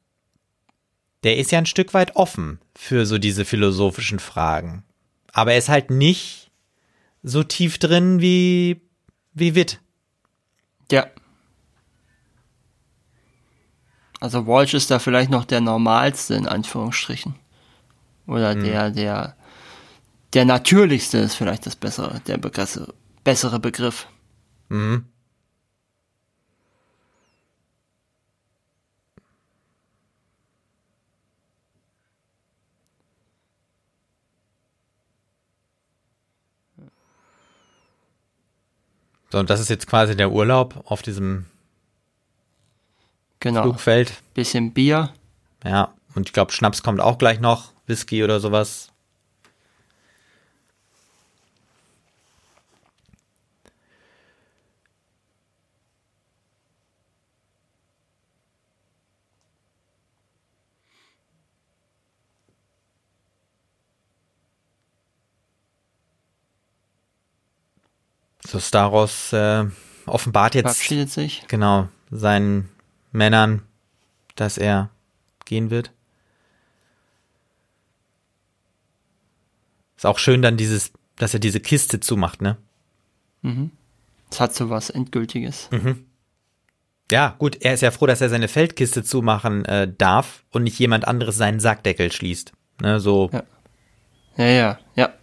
der 1.24 1.38
ist 1.38 1.52
ja 1.52 1.58
ein 1.58 1.66
Stück 1.66 1.94
weit 1.94 2.16
offen 2.16 2.60
für 2.76 3.06
so 3.06 3.18
diese 3.18 3.46
philosophischen 3.46 4.20
Fragen. 4.20 4.84
Aber 5.32 5.54
er 5.54 5.58
ist 5.58 5.70
halt 5.70 5.90
nicht 5.90 6.52
so 7.24 7.44
tief 7.44 7.78
drin 7.78 8.22
wie, 8.22 8.82
wie 9.34 9.56
Witt. 9.56 9.80
Ja. 10.92 11.08
Also 14.24 14.48
Walsh 14.48 14.74
ist 14.74 14.90
da 14.90 15.00
vielleicht 15.00 15.30
noch 15.30 15.44
der 15.44 15.60
normalste 15.60 16.36
in 16.36 16.48
Anführungsstrichen. 16.48 17.36
Oder 18.26 18.56
der, 18.56 18.90
der, 18.90 19.36
der 20.32 20.46
natürlichste 20.46 21.18
ist 21.18 21.36
vielleicht 21.36 21.66
das 21.66 21.76
bessere, 21.76 22.22
der 22.22 22.38
Begriff, 22.38 22.80
bessere 23.26 23.60
Begriff. 23.60 24.08
Mhm. 24.70 25.04
So, 39.34 39.40
und 39.40 39.50
das 39.50 39.60
ist 39.60 39.70
jetzt 39.70 39.88
quasi 39.88 40.16
der 40.16 40.32
Urlaub 40.32 40.82
auf 40.86 41.02
diesem 41.02 41.48
Genau. 43.44 43.64
Flugfeld. 43.64 44.24
Bisschen 44.34 44.72
Bier. 44.72 45.10
Ja, 45.66 45.94
und 46.16 46.30
ich 46.30 46.34
glaube, 46.34 46.54
Schnaps 46.54 46.82
kommt 46.82 47.02
auch 47.02 47.18
gleich 47.18 47.42
noch, 47.42 47.74
Whisky 47.88 48.24
oder 48.24 48.40
sowas. 48.40 48.88
So, 68.48 68.60
Staros 68.60 69.34
äh, 69.34 69.66
offenbart 70.06 70.56
jetzt 70.56 70.88
genau 71.50 71.90
seinen 72.10 72.73
Männern, 73.14 73.62
dass 74.36 74.58
er 74.58 74.90
gehen 75.46 75.70
wird. 75.70 75.92
Ist 79.96 80.06
auch 80.06 80.20
schön 80.20 80.42
dann 80.42 80.58
dieses, 80.58 80.92
dass 81.16 81.34
er 81.34 81.40
diese 81.40 81.62
Kiste 81.62 82.00
zumacht, 82.02 82.42
ne? 82.42 82.58
Es 84.30 84.40
hat 84.40 84.54
so 84.54 84.70
was 84.70 84.90
Endgültiges. 84.90 85.70
Ja, 87.12 87.36
gut, 87.38 87.62
er 87.62 87.74
ist 87.76 87.82
ja 87.82 87.92
froh, 87.92 88.08
dass 88.08 88.22
er 88.22 88.30
seine 88.30 88.48
Feldkiste 88.48 89.04
zumachen 89.04 89.66
äh, 89.66 89.92
darf 89.98 90.44
und 90.52 90.64
nicht 90.64 90.80
jemand 90.80 91.08
anderes 91.08 91.38
seinen 91.38 91.60
Sackdeckel 91.60 92.12
schließt. 92.12 92.54
Ne, 92.82 93.00
so, 93.00 93.30
Ja. 93.32 93.44
Ja, 94.36 94.46
ja, 94.46 94.80
ja. 94.96 95.14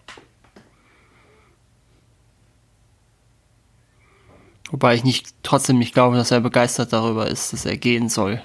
Wobei 4.71 4.95
ich 4.95 5.05
nicht, 5.05 5.35
trotzdem 5.43 5.79
nicht 5.79 5.95
glaube, 5.95 6.17
dass 6.17 6.31
er 6.31 6.41
begeistert 6.41 6.93
darüber 6.93 7.27
ist, 7.27 7.53
dass 7.53 7.67
er 7.67 7.77
gehen 7.77 8.09
soll. 8.09 8.41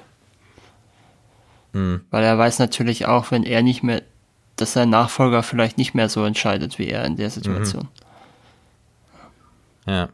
Weil 2.09 2.23
er 2.23 2.37
weiß 2.37 2.59
natürlich 2.59 3.05
auch, 3.05 3.31
wenn 3.31 3.43
er 3.43 3.61
nicht 3.61 3.83
mehr, 3.83 4.01
dass 4.55 4.71
sein 4.73 4.89
Nachfolger 4.89 5.43
vielleicht 5.43 5.77
nicht 5.77 5.93
mehr 5.93 6.07
so 6.07 6.23
entscheidet 6.23 6.79
wie 6.79 6.87
er 6.87 7.03
in 7.05 7.17
der 7.17 7.29
Situation. 7.29 7.89
ja. 9.85 10.09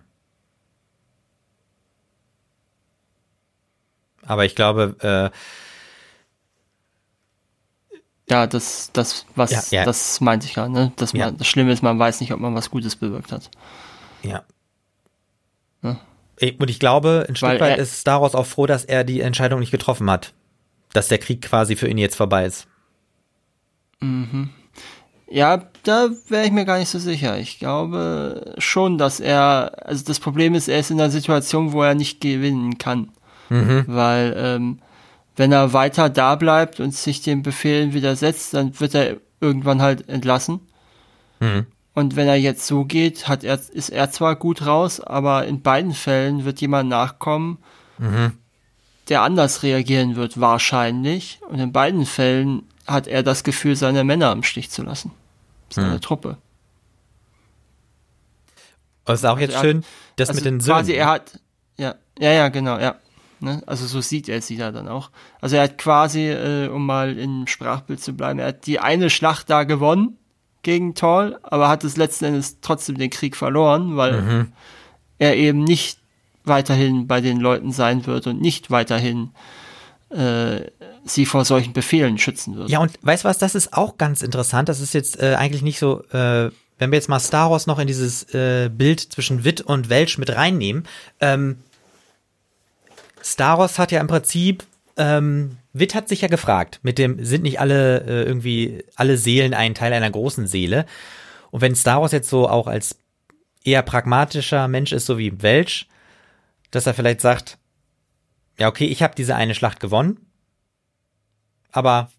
Aber 4.25 4.45
ich 4.45 4.55
glaube, 4.55 4.95
äh, 5.01 5.38
Ja, 8.29 8.47
das, 8.47 8.91
das, 8.93 9.25
was, 9.35 9.71
Ja, 9.71 9.79
ja. 9.79 9.85
das 9.85 10.21
meinte 10.21 10.45
ich 10.47 10.53
gerade, 10.53 10.71
ne? 10.71 10.93
Dass 10.95 11.11
man, 11.11 11.19
Ja. 11.19 11.31
das 11.31 11.47
Schlimme 11.47 11.73
ist, 11.73 11.83
man 11.83 11.99
weiß 11.99 12.21
nicht, 12.21 12.31
ob 12.31 12.39
man 12.39 12.55
was 12.55 12.71
Gutes 12.71 12.95
bewirkt 12.95 13.33
hat. 13.33 13.49
Ja. 14.23 14.43
Ich- 16.39 16.59
Und 16.59 16.69
ich 16.69 16.79
glaube, 16.79 17.25
ein 17.29 17.35
Stück 17.35 17.49
weit 17.49 17.77
er- 17.77 17.77
ist 17.83 18.07
daraus 18.07 18.33
auch 18.35 18.45
froh, 18.45 18.65
dass 18.65 18.83
er 18.85 19.03
die 19.03 19.21
Entscheidung 19.21 19.59
nicht 19.59 19.71
getroffen 19.71 20.09
hat. 20.09 20.33
Dass 20.93 21.07
der 21.07 21.19
Krieg 21.19 21.41
quasi 21.43 21.75
für 21.75 21.87
ihn 21.87 21.97
jetzt 21.97 22.15
vorbei 22.15 22.45
ist. 22.45 22.67
Ja, 25.29 25.63
da 25.83 26.09
wäre 26.27 26.45
ich 26.45 26.51
mir 26.51 26.65
gar 26.65 26.79
nicht 26.79 26.89
so 26.89 26.99
sicher. 26.99 27.37
Ich 27.37 27.59
glaube 27.59 28.55
schon, 28.57 28.97
dass 28.97 29.19
er, 29.19 29.71
also 29.87 30.03
das 30.03 30.19
Problem 30.19 30.55
ist, 30.55 30.67
er 30.67 30.79
ist 30.79 30.91
in 30.91 30.99
einer 30.99 31.09
Situation, 31.11 31.71
wo 31.71 31.83
er 31.83 31.95
nicht 31.95 32.19
gewinnen 32.19 32.77
kann. 32.77 33.11
Weil, 33.87 34.33
ähm, 34.37 34.79
wenn 35.37 35.51
er 35.51 35.71
weiter 35.73 36.09
da 36.09 36.35
bleibt 36.35 36.79
und 36.79 36.93
sich 36.93 37.21
den 37.21 37.43
Befehlen 37.43 37.93
widersetzt, 37.93 38.53
dann 38.53 38.77
wird 38.79 38.93
er 38.95 39.17
irgendwann 39.39 39.81
halt 39.81 40.09
entlassen. 40.09 40.59
Mhm. 41.39 41.65
Und 42.01 42.15
wenn 42.15 42.27
er 42.27 42.35
jetzt 42.35 42.65
so 42.65 42.83
geht, 42.83 43.27
hat 43.27 43.43
er, 43.43 43.59
ist 43.71 43.89
er 43.89 44.09
zwar 44.09 44.35
gut 44.35 44.65
raus, 44.65 44.99
aber 44.99 45.45
in 45.45 45.61
beiden 45.61 45.93
Fällen 45.93 46.45
wird 46.45 46.59
jemand 46.59 46.89
nachkommen, 46.89 47.59
der 49.07 49.21
anders 49.21 49.61
reagieren 49.61 50.15
wird, 50.15 50.39
wahrscheinlich. 50.39 51.39
Und 51.47 51.59
in 51.59 51.71
beiden 51.71 52.07
Fällen 52.07 52.63
hat 52.87 53.05
er 53.05 53.21
das 53.21 53.43
Gefühl, 53.43 53.75
seine 53.75 54.03
Männer 54.03 54.31
im 54.31 54.41
Stich 54.41 54.71
zu 54.71 54.81
lassen. 54.81 55.11
Seine 55.69 55.99
Truppe. 55.99 56.37
Aber 59.05 59.13
es 59.13 59.19
ist 59.19 59.25
auch 59.25 59.37
jetzt 59.37 59.51
er 59.53 59.57
hat- 59.59 59.65
schön, 59.65 59.83
das 60.15 60.29
Also 60.29 60.39
mit 60.39 60.45
den 60.45 60.59
Söhnen. 60.59 60.77
quasi, 60.79 60.93
er 60.93 61.07
hat, 61.07 61.39
ja, 61.77 61.93
ja, 62.17 62.31
ja, 62.31 62.49
genau, 62.49 62.79
ja. 62.79 62.95
Ne? 63.41 63.61
Also 63.67 63.85
so 63.85 64.01
sieht 64.01 64.27
er 64.27 64.41
sie 64.41 64.57
da 64.57 64.71
dann 64.71 64.87
auch. 64.87 65.11
Also 65.39 65.55
er 65.55 65.63
hat 65.63 65.77
quasi, 65.77 66.29
äh, 66.31 66.67
um 66.67 66.83
mal 66.83 67.15
im 67.15 67.45
Sprachbild 67.45 68.01
zu 68.01 68.13
bleiben, 68.13 68.39
er 68.39 68.47
hat 68.47 68.65
die 68.65 68.79
eine 68.79 69.11
Schlacht 69.11 69.51
da 69.51 69.65
gewonnen 69.65 70.17
gegen 70.63 70.95
Toll, 70.95 71.39
aber 71.43 71.69
hat 71.69 71.83
es 71.83 71.97
letzten 71.97 72.25
Endes 72.25 72.57
trotzdem 72.61 72.97
den 72.97 73.09
Krieg 73.09 73.35
verloren, 73.35 73.97
weil 73.97 74.21
Mhm. 74.21 74.51
er 75.17 75.35
eben 75.35 75.63
nicht 75.63 75.99
weiterhin 76.43 77.07
bei 77.07 77.21
den 77.21 77.39
Leuten 77.39 77.71
sein 77.71 78.05
wird 78.05 78.27
und 78.27 78.41
nicht 78.41 78.71
weiterhin 78.71 79.29
äh, 80.09 80.69
sie 81.05 81.25
vor 81.25 81.45
solchen 81.45 81.71
Befehlen 81.73 82.17
schützen 82.17 82.55
wird. 82.57 82.69
Ja, 82.69 82.79
und 82.79 82.91
weißt 83.01 83.23
du 83.23 83.29
was, 83.29 83.38
das 83.38 83.55
ist 83.55 83.73
auch 83.73 83.97
ganz 83.97 84.21
interessant. 84.21 84.67
Das 84.67 84.81
ist 84.81 84.93
jetzt 84.93 85.21
äh, 85.21 85.35
eigentlich 85.35 85.61
nicht 85.61 85.79
so, 85.79 86.03
äh, 86.11 86.51
wenn 86.79 86.91
wir 86.91 86.97
jetzt 86.97 87.07
mal 87.09 87.19
Star 87.19 87.49
Wars 87.49 87.65
noch 87.65 87.79
in 87.79 87.88
dieses 87.88 88.23
äh, 88.33 88.69
Bild 88.69 88.99
zwischen 88.99 89.43
Witt 89.45 89.61
und 89.61 89.89
Welch 89.89 90.17
mit 90.17 90.35
reinnehmen. 90.35 90.85
Ähm, 91.21 91.59
Star 93.23 93.57
Wars 93.57 93.79
hat 93.79 93.91
ja 93.91 94.01
im 94.01 94.07
Prinzip 94.07 94.63
ähm, 94.97 95.57
Witt 95.73 95.95
hat 95.95 96.09
sich 96.09 96.22
ja 96.22 96.27
gefragt, 96.27 96.80
mit 96.84 96.97
dem 96.97 97.23
sind 97.23 97.43
nicht 97.43 97.59
alle 97.59 98.01
äh, 98.01 98.23
irgendwie 98.23 98.84
alle 98.95 99.18
Seelen 99.18 99.53
ein 99.53 99.76
Teil 99.76 99.93
einer 99.93 100.09
großen 100.09 100.47
Seele? 100.47 100.85
Und 101.51 101.61
wenn 101.61 101.76
Star 101.76 102.01
Wars 102.01 102.11
jetzt 102.11 102.30
so 102.30 102.47
auch 102.47 102.68
als 102.68 102.97
eher 103.63 103.81
pragmatischer 103.84 104.68
Mensch 104.68 104.91
ist, 104.91 105.05
so 105.05 105.18
wie 105.18 105.41
Welch, 105.41 105.88
dass 106.72 106.88
er 106.88 106.93
vielleicht 106.93 107.22
sagt, 107.22 107.57
ja 108.59 108.68
okay, 108.68 108.85
ich 108.85 109.03
habe 109.03 109.15
diese 109.15 109.35
eine 109.35 109.55
Schlacht 109.55 109.80
gewonnen, 109.80 110.19
aber 111.72 112.11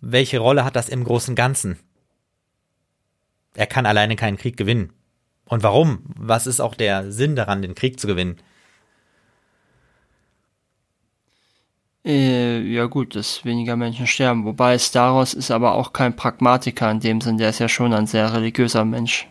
welche 0.00 0.38
Rolle 0.38 0.64
hat 0.64 0.76
das 0.76 0.88
im 0.88 1.04
großen 1.04 1.34
Ganzen? 1.34 1.78
Er 3.54 3.66
kann 3.66 3.86
alleine 3.86 4.16
keinen 4.16 4.36
Krieg 4.36 4.56
gewinnen. 4.56 4.92
Und 5.46 5.62
warum? 5.62 6.02
Was 6.16 6.46
ist 6.46 6.60
auch 6.60 6.74
der 6.74 7.10
Sinn 7.10 7.34
daran, 7.34 7.62
den 7.62 7.74
Krieg 7.74 7.98
zu 7.98 8.06
gewinnen? 8.06 8.36
Ja 12.12 12.86
gut, 12.86 13.14
dass 13.14 13.44
weniger 13.44 13.76
Menschen 13.76 14.06
sterben. 14.06 14.44
Wobei 14.44 14.78
Staros 14.78 15.34
ist 15.34 15.50
aber 15.50 15.74
auch 15.74 15.92
kein 15.92 16.16
Pragmatiker 16.16 16.90
in 16.90 17.00
dem 17.00 17.20
Sinn, 17.20 17.38
der 17.38 17.50
ist 17.50 17.58
ja 17.58 17.68
schon 17.68 17.92
ein 17.92 18.06
sehr 18.06 18.32
religiöser 18.32 18.84
Mensch. 18.84 19.28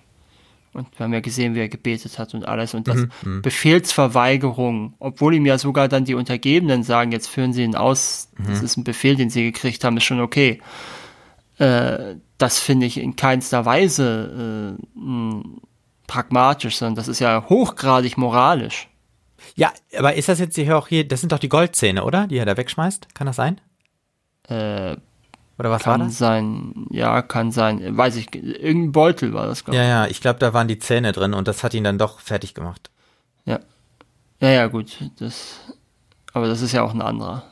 Und 0.73 0.87
wir 0.99 1.05
haben 1.05 1.13
ja 1.13 1.21
gesehen, 1.21 1.55
wie 1.55 1.59
er 1.59 1.69
gebetet 1.69 2.19
hat 2.19 2.35
und 2.35 2.47
alles. 2.47 2.75
Und 2.75 2.87
das 2.87 3.07
mhm, 3.23 3.41
Befehlsverweigerung, 3.41 4.93
obwohl 4.99 5.33
ihm 5.33 5.47
ja 5.47 5.57
sogar 5.57 5.87
dann 5.87 6.05
die 6.05 6.13
Untergebenen 6.13 6.83
sagen, 6.83 7.11
jetzt 7.11 7.27
führen 7.27 7.51
sie 7.51 7.63
ihn 7.63 7.75
aus, 7.75 8.29
mhm. 8.37 8.45
das 8.47 8.61
ist 8.61 8.77
ein 8.77 8.83
Befehl, 8.83 9.15
den 9.15 9.31
sie 9.31 9.43
gekriegt 9.51 9.83
haben, 9.83 9.97
ist 9.97 10.03
schon 10.03 10.19
okay. 10.19 10.61
Äh, 11.57 12.17
das 12.37 12.59
finde 12.59 12.85
ich 12.85 12.99
in 12.99 13.15
keinster 13.15 13.65
Weise 13.65 14.77
äh, 14.77 15.03
pragmatisch, 16.05 16.77
sondern 16.77 16.95
das 16.95 17.07
ist 17.07 17.19
ja 17.19 17.45
hochgradig 17.49 18.17
moralisch. 18.17 18.87
Ja, 19.57 19.73
aber 19.97 20.13
ist 20.13 20.29
das 20.29 20.39
jetzt 20.39 20.55
hier 20.55 20.77
auch 20.77 20.87
hier, 20.87 21.05
das 21.05 21.19
sind 21.19 21.31
doch 21.31 21.39
die 21.39 21.49
Goldzähne, 21.49 22.03
oder? 22.03 22.27
Die 22.27 22.37
er 22.37 22.45
da 22.45 22.55
wegschmeißt? 22.55 23.15
Kann 23.15 23.25
das 23.25 23.35
sein? 23.35 23.59
Äh, 24.47 24.95
oder 25.57 25.71
was 25.71 25.81
kann 25.81 25.99
war 25.99 26.07
das? 26.07 26.17
sein, 26.17 26.85
ja, 26.91 27.23
kann 27.23 27.51
sein. 27.51 27.97
Weiß 27.97 28.15
ich, 28.17 28.33
irgendein 28.35 28.91
Beutel 28.91 29.33
war 29.33 29.47
das, 29.47 29.65
glaube 29.65 29.75
ich. 29.75 29.81
Ja, 29.81 29.89
ja, 29.89 30.07
ich 30.07 30.21
glaube, 30.21 30.37
da 30.39 30.53
waren 30.53 30.67
die 30.67 30.77
Zähne 30.77 31.11
drin 31.11 31.33
und 31.33 31.47
das 31.47 31.63
hat 31.63 31.73
ihn 31.73 31.83
dann 31.83 31.97
doch 31.97 32.19
fertig 32.19 32.53
gemacht. 32.53 32.91
Ja. 33.45 33.59
Ja, 34.39 34.49
ja, 34.49 34.67
gut. 34.67 34.95
Das, 35.17 35.59
aber 36.33 36.47
das 36.47 36.61
ist 36.61 36.73
ja 36.73 36.83
auch 36.83 36.93
ein 36.93 37.01
anderer. 37.01 37.43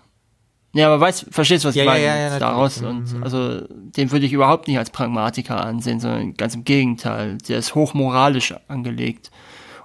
Ja, 0.74 0.88
aber 0.88 1.00
weißt, 1.00 1.28
verstehst 1.32 1.64
du, 1.64 1.70
was 1.70 1.76
ja, 1.76 1.84
ich 1.84 1.90
meine? 1.90 2.06
Ja, 2.06 2.16
ja, 2.16 2.30
ja, 2.34 2.40
daraus 2.40 2.82
und 2.84 3.14
mhm. 3.14 3.24
also 3.24 3.62
den 3.70 4.12
würde 4.12 4.28
ich 4.28 4.34
überhaupt 4.34 4.68
nicht 4.68 4.78
als 4.78 4.92
Pragmatiker 4.92 5.66
ansehen, 5.66 6.00
sondern 6.00 6.36
ganz 6.36 6.54
im 6.54 6.66
Gegenteil. 6.66 7.40
Der 7.48 7.58
ist 7.58 7.74
hochmoralisch 7.74 8.54
angelegt 8.68 9.32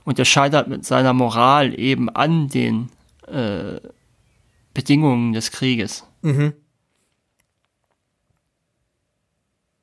und 0.05 0.19
der 0.19 0.25
scheitert 0.25 0.69
mit 0.69 0.85
seiner 0.85 1.13
Moral 1.13 1.79
eben 1.79 2.09
an 2.09 2.49
den 2.49 2.91
äh, 3.27 3.81
Bedingungen 4.75 5.33
des 5.33 5.51
Krieges. 5.51 6.05
Mhm. 6.23 6.55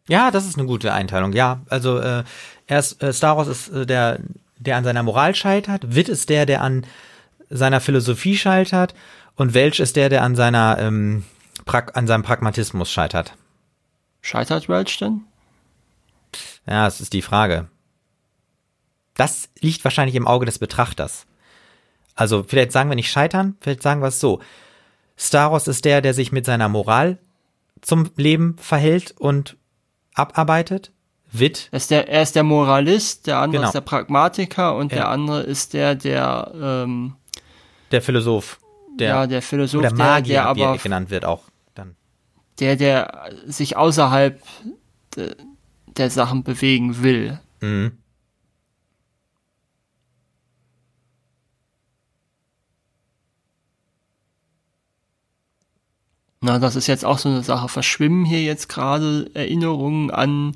Ja, 0.08 0.32
das 0.32 0.46
ist 0.46 0.58
eine 0.58 0.68
gute 0.68 0.94
Einteilung. 0.94 1.34
Ja, 1.34 1.62
also 1.70 2.00
äh, 2.00 2.24
erst 2.66 3.04
äh, 3.04 3.12
Star 3.12 3.38
Wars 3.38 3.48
ist 3.48 3.70
äh, 3.70 3.86
der, 3.86 4.20
der 4.58 4.78
an 4.78 4.84
seiner 4.84 5.04
Moral 5.04 5.36
scheitert. 5.36 5.96
Witt 5.96 6.10
ist 6.10 6.30
der, 6.30 6.46
der 6.46 6.62
an 6.62 6.86
seiner 7.50 7.82
Philosophie 7.82 8.38
scheitert 8.38 8.94
und 9.36 9.54
Welch 9.54 9.80
ist 9.80 9.96
der, 9.96 10.10
der 10.10 10.24
an 10.24 10.36
seiner 10.36 10.78
ähm, 10.80 11.26
an 11.66 12.08
seinem 12.08 12.24
Pragmatismus 12.24 12.90
scheitert. 12.90 13.34
Scheitert 14.22 14.70
Welch 14.70 14.98
denn? 14.98 15.22
Ja, 16.66 16.86
das 16.86 17.02
ist 17.02 17.14
die 17.14 17.22
Frage. 17.22 17.68
Das 19.18 19.50
liegt 19.60 19.84
wahrscheinlich 19.84 20.16
im 20.16 20.28
Auge 20.28 20.46
des 20.46 20.60
Betrachters. 20.60 21.26
Also 22.16 22.44
vielleicht 22.44 22.72
sagen 22.72 22.90
wir 22.90 22.96
nicht 22.96 23.12
scheitern, 23.12 23.58
vielleicht 23.60 23.84
sagen 23.84 24.02
wir 24.02 24.08
es 24.08 24.20
so. 24.20 24.40
Star 25.20 25.52
Wars 25.52 25.68
ist 25.68 25.86
der, 25.86 26.02
der 26.02 26.14
sich 26.14 26.32
mit 26.32 26.46
seiner 26.46 26.70
Moral 26.70 27.18
zum 27.82 28.10
Leben 28.16 28.56
verhält 28.60 29.16
und 29.20 29.58
abarbeitet. 30.14 30.92
Witt. 31.32 31.68
Er 31.72 31.78
ist 31.78 31.92
der, 31.92 32.08
er 32.08 32.22
ist 32.22 32.36
der 32.36 32.44
Moralist, 32.44 33.28
der 33.28 33.40
andere 33.40 33.60
genau. 33.60 33.68
ist 33.68 33.74
der 33.74 33.82
Pragmatiker 33.82 34.76
und 34.76 34.92
ja. 34.92 35.00
der 35.00 35.10
andere 35.10 35.42
ist 35.42 35.74
der, 35.74 35.96
der 35.96 36.52
ähm, 36.56 37.16
der 37.92 38.02
Philosoph 38.02 38.60
der, 38.98 39.10
ja, 39.10 39.28
der 39.28 39.42
Philosoph, 39.42 39.82
der 39.82 39.94
Magier, 39.94 40.36
der, 40.36 40.42
der 40.42 40.46
aber, 40.46 40.60
wie 40.60 40.64
er 40.64 40.78
genannt 40.78 41.10
wird 41.10 41.26
auch 41.26 41.44
dann. 41.76 41.96
Der, 42.60 42.76
der 42.76 43.30
sich 43.46 43.78
außerhalb 43.78 44.42
de, 45.16 45.36
der 45.86 46.10
Sachen 46.10 46.44
bewegen 46.44 47.04
will. 47.04 47.40
Mhm. 47.62 47.98
Na, 56.42 56.60
das 56.60 56.76
ist 56.76 56.88
jetzt 56.88 57.06
auch 57.06 57.18
so 57.18 57.30
eine 57.30 57.44
Sache. 57.44 57.68
Verschwimmen 57.68 58.26
hier 58.26 58.44
jetzt 58.44 58.70
gerade 58.70 59.30
Erinnerungen 59.34 60.12
an 60.12 60.56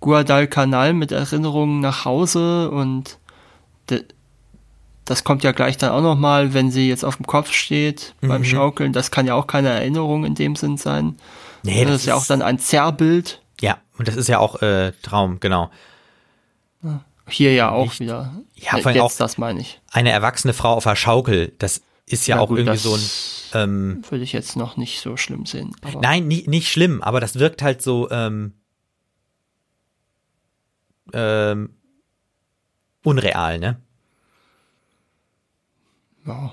Guadalcanal 0.00 0.92
mit 0.92 1.12
Erinnerungen 1.12 1.80
nach 1.80 2.04
Hause 2.04 2.70
und 2.70 3.18
das 5.06 5.22
kommt 5.24 5.44
ja 5.44 5.52
gleich 5.52 5.78
dann 5.78 5.92
auch 5.92 6.02
nochmal, 6.02 6.52
wenn 6.52 6.70
sie 6.70 6.88
jetzt 6.88 7.04
auf 7.04 7.16
dem 7.16 7.26
Kopf 7.26 7.52
steht 7.52 8.14
mhm. 8.20 8.28
beim 8.28 8.44
Schaukeln. 8.44 8.92
Das 8.92 9.10
kann 9.10 9.26
ja 9.26 9.34
auch 9.34 9.46
keine 9.46 9.68
Erinnerung 9.68 10.24
in 10.24 10.34
dem 10.34 10.56
Sinn 10.56 10.76
sein. 10.76 11.16
Nee, 11.62 11.84
das, 11.84 11.92
das 11.92 12.00
ist 12.02 12.06
ja 12.06 12.14
auch 12.16 12.26
dann 12.26 12.42
ein 12.42 12.58
Zerrbild. 12.58 13.40
Ja, 13.60 13.78
und 13.96 14.08
das 14.08 14.16
ist 14.16 14.28
ja 14.28 14.38
auch 14.40 14.60
äh, 14.62 14.92
Traum, 15.02 15.40
genau. 15.40 15.70
Hier 17.28 17.54
ja 17.54 17.70
auch 17.70 17.84
Nicht, 17.84 18.00
wieder. 18.00 18.32
Ja, 18.54 18.78
vor 18.78 18.86
allem 18.86 19.00
auch 19.00 19.12
das 19.12 19.38
meine 19.38 19.60
ich. 19.60 19.80
Eine 19.90 20.10
erwachsene 20.10 20.52
Frau 20.52 20.74
auf 20.74 20.84
der 20.84 20.96
Schaukel, 20.96 21.52
das 21.58 21.82
ist 22.06 22.26
ja, 22.26 22.36
ja 22.36 22.42
auch 22.42 22.48
gut, 22.48 22.58
irgendwie 22.58 22.78
so 22.78 22.94
ein. 22.94 23.00
Ähm, 23.62 24.02
würde 24.08 24.24
ich 24.24 24.32
jetzt 24.32 24.56
noch 24.56 24.76
nicht 24.76 25.00
so 25.00 25.16
schlimm 25.16 25.46
sehen. 25.46 25.74
nein, 26.00 26.28
nicht, 26.28 26.48
nicht 26.48 26.70
schlimm, 26.70 27.02
aber 27.02 27.20
das 27.20 27.38
wirkt 27.38 27.62
halt 27.62 27.82
so 27.82 28.10
ähm, 28.10 28.54
ähm, 31.12 31.76
unreal, 33.02 33.58
ne? 33.58 33.80
Ja. 36.26 36.52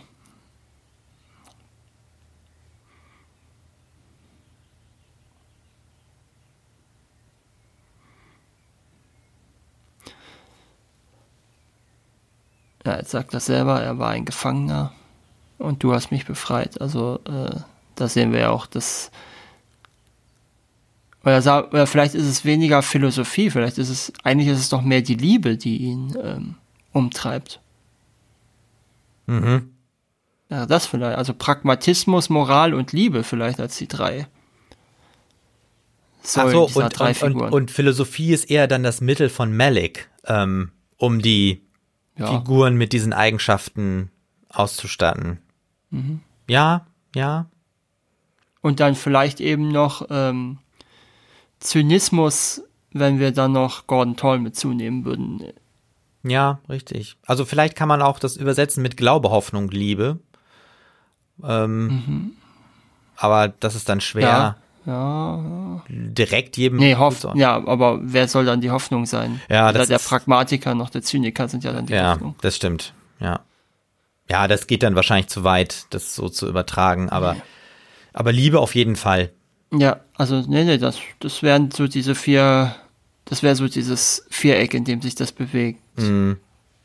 Ja, 12.86 12.98
jetzt 12.98 13.12
sagt 13.12 13.34
er 13.34 13.40
selber, 13.40 13.82
er 13.82 13.98
war 13.98 14.10
ein 14.10 14.26
Gefangener 14.26 14.94
und 15.64 15.84
du 15.84 15.94
hast 15.94 16.12
mich 16.12 16.26
befreit. 16.26 16.80
Also 16.82 17.20
äh, 17.26 17.56
da 17.96 18.08
sehen 18.08 18.32
wir 18.32 18.40
ja 18.40 18.50
auch, 18.50 18.66
dass 18.66 19.12
oder, 21.24 21.68
oder 21.70 21.88
vielleicht 21.88 22.16
ist 22.16 22.26
es 22.26 22.44
weniger 22.44 22.82
Philosophie, 22.82 23.50
vielleicht 23.50 23.78
ist 23.78 23.90
es 23.90 24.14
eigentlich 24.24 24.50
ist 24.50 24.60
es 24.60 24.70
doch 24.70 24.82
mehr 24.82 25.02
die 25.02 25.16
Liebe, 25.16 25.56
die 25.58 25.78
ihn 25.78 26.16
ähm, 26.22 26.56
umtreibt. 26.92 27.62
Mhm. 29.26 29.70
Ja, 30.50 30.66
das 30.66 30.86
vielleicht. 30.86 31.18
Also 31.18 31.34
Pragmatismus, 31.34 32.30
Moral 32.30 32.74
und 32.74 32.92
Liebe 32.92 33.24
vielleicht 33.24 33.60
als 33.60 33.78
die 33.78 33.88
drei. 33.88 34.28
Ach 36.36 36.50
so, 36.50 36.70
und, 36.74 36.90
drei 36.98 37.14
und, 37.22 37.36
und, 37.36 37.52
und, 37.52 37.72
Philosophie 37.72 38.32
ist 38.32 38.50
eher 38.50 38.68
dann 38.68 38.84
das 38.84 39.02
Mittel 39.02 39.30
von 39.30 39.56
Malik, 39.56 40.10
ähm, 40.26 40.72
um 40.98 41.22
die 41.22 41.62
ja. 42.18 42.28
Figuren 42.28 42.76
mit 42.76 42.94
diesen 42.94 43.12
Eigenschaften 43.12 44.10
auszustatten. 44.50 45.40
Mhm. 45.94 46.20
Ja, 46.50 46.86
ja. 47.16 47.46
Und 48.62 48.80
dann 48.80 48.96
vielleicht 48.96 49.40
eben 49.40 49.70
noch 49.70 50.08
ähm, 50.10 50.58
Zynismus, 51.60 52.64
wenn 52.92 53.20
wir 53.20 53.32
dann 53.32 53.52
noch 53.52 53.88
Gordon 53.88 54.16
Toll 54.16 54.40
mit 54.40 54.56
zunehmen 54.56 55.06
würden. 55.06 55.44
Ja, 56.24 56.60
richtig. 56.70 57.18
Also 57.26 57.46
vielleicht 57.46 57.76
kann 57.76 57.88
man 57.88 58.02
auch 58.02 58.20
das 58.20 58.38
übersetzen 58.38 58.82
mit 58.82 58.98
Glaube, 58.98 59.30
Hoffnung, 59.30 59.70
Liebe. 59.70 60.20
Ähm, 61.44 61.88
mhm. 61.88 62.32
Aber 63.18 63.50
das 63.50 63.76
ist 63.76 63.90
dann 63.90 64.02
schwer. 64.02 64.22
Ja, 64.22 64.58
ja. 64.86 65.84
Direkt 65.90 66.58
jedem. 66.58 66.80
Nee, 66.80 66.96
Hoff 66.96 67.28
ja, 67.36 67.56
aber 67.68 68.00
wer 68.02 68.28
soll 68.28 68.46
dann 68.46 68.62
die 68.62 68.72
Hoffnung 68.72 69.06
sein? 69.06 69.42
Ja, 69.50 69.70
Weder 69.70 69.86
der 69.86 70.00
Pragmatiker 70.00 70.76
noch 70.76 70.90
der 70.90 71.02
Zyniker 71.02 71.48
sind 71.48 71.64
ja 71.64 71.74
dann 71.74 71.86
die 71.86 71.94
ja, 71.94 72.14
Hoffnung. 72.14 72.32
Ja, 72.32 72.38
das 72.42 72.56
stimmt. 72.56 72.94
Ja. 73.20 73.42
Ja, 74.34 74.48
das 74.48 74.68
geht 74.68 74.84
dann 74.84 74.96
wahrscheinlich 74.96 75.28
zu 75.28 75.44
weit, 75.44 75.86
das 75.92 76.16
so 76.16 76.28
zu 76.28 76.48
übertragen, 76.48 77.10
aber, 77.10 77.38
aber 78.14 78.32
Liebe 78.32 78.60
auf 78.60 78.76
jeden 78.76 78.96
Fall. 78.96 79.32
Ja, 79.72 80.02
also, 80.16 80.42
nee, 80.48 80.64
nee, 80.64 80.78
das, 80.78 80.98
das 81.20 81.42
wären 81.44 81.72
so 81.72 81.88
diese 81.88 82.16
vier 82.16 82.76
das 83.26 83.44
wäre 83.44 83.56
so 83.56 83.68
dieses 83.68 84.26
Viereck, 84.30 84.74
in 84.74 84.84
dem 84.84 85.02
sich 85.02 85.16
das 85.16 85.32
bewegt. 85.32 85.80
Mhm. 85.98 86.38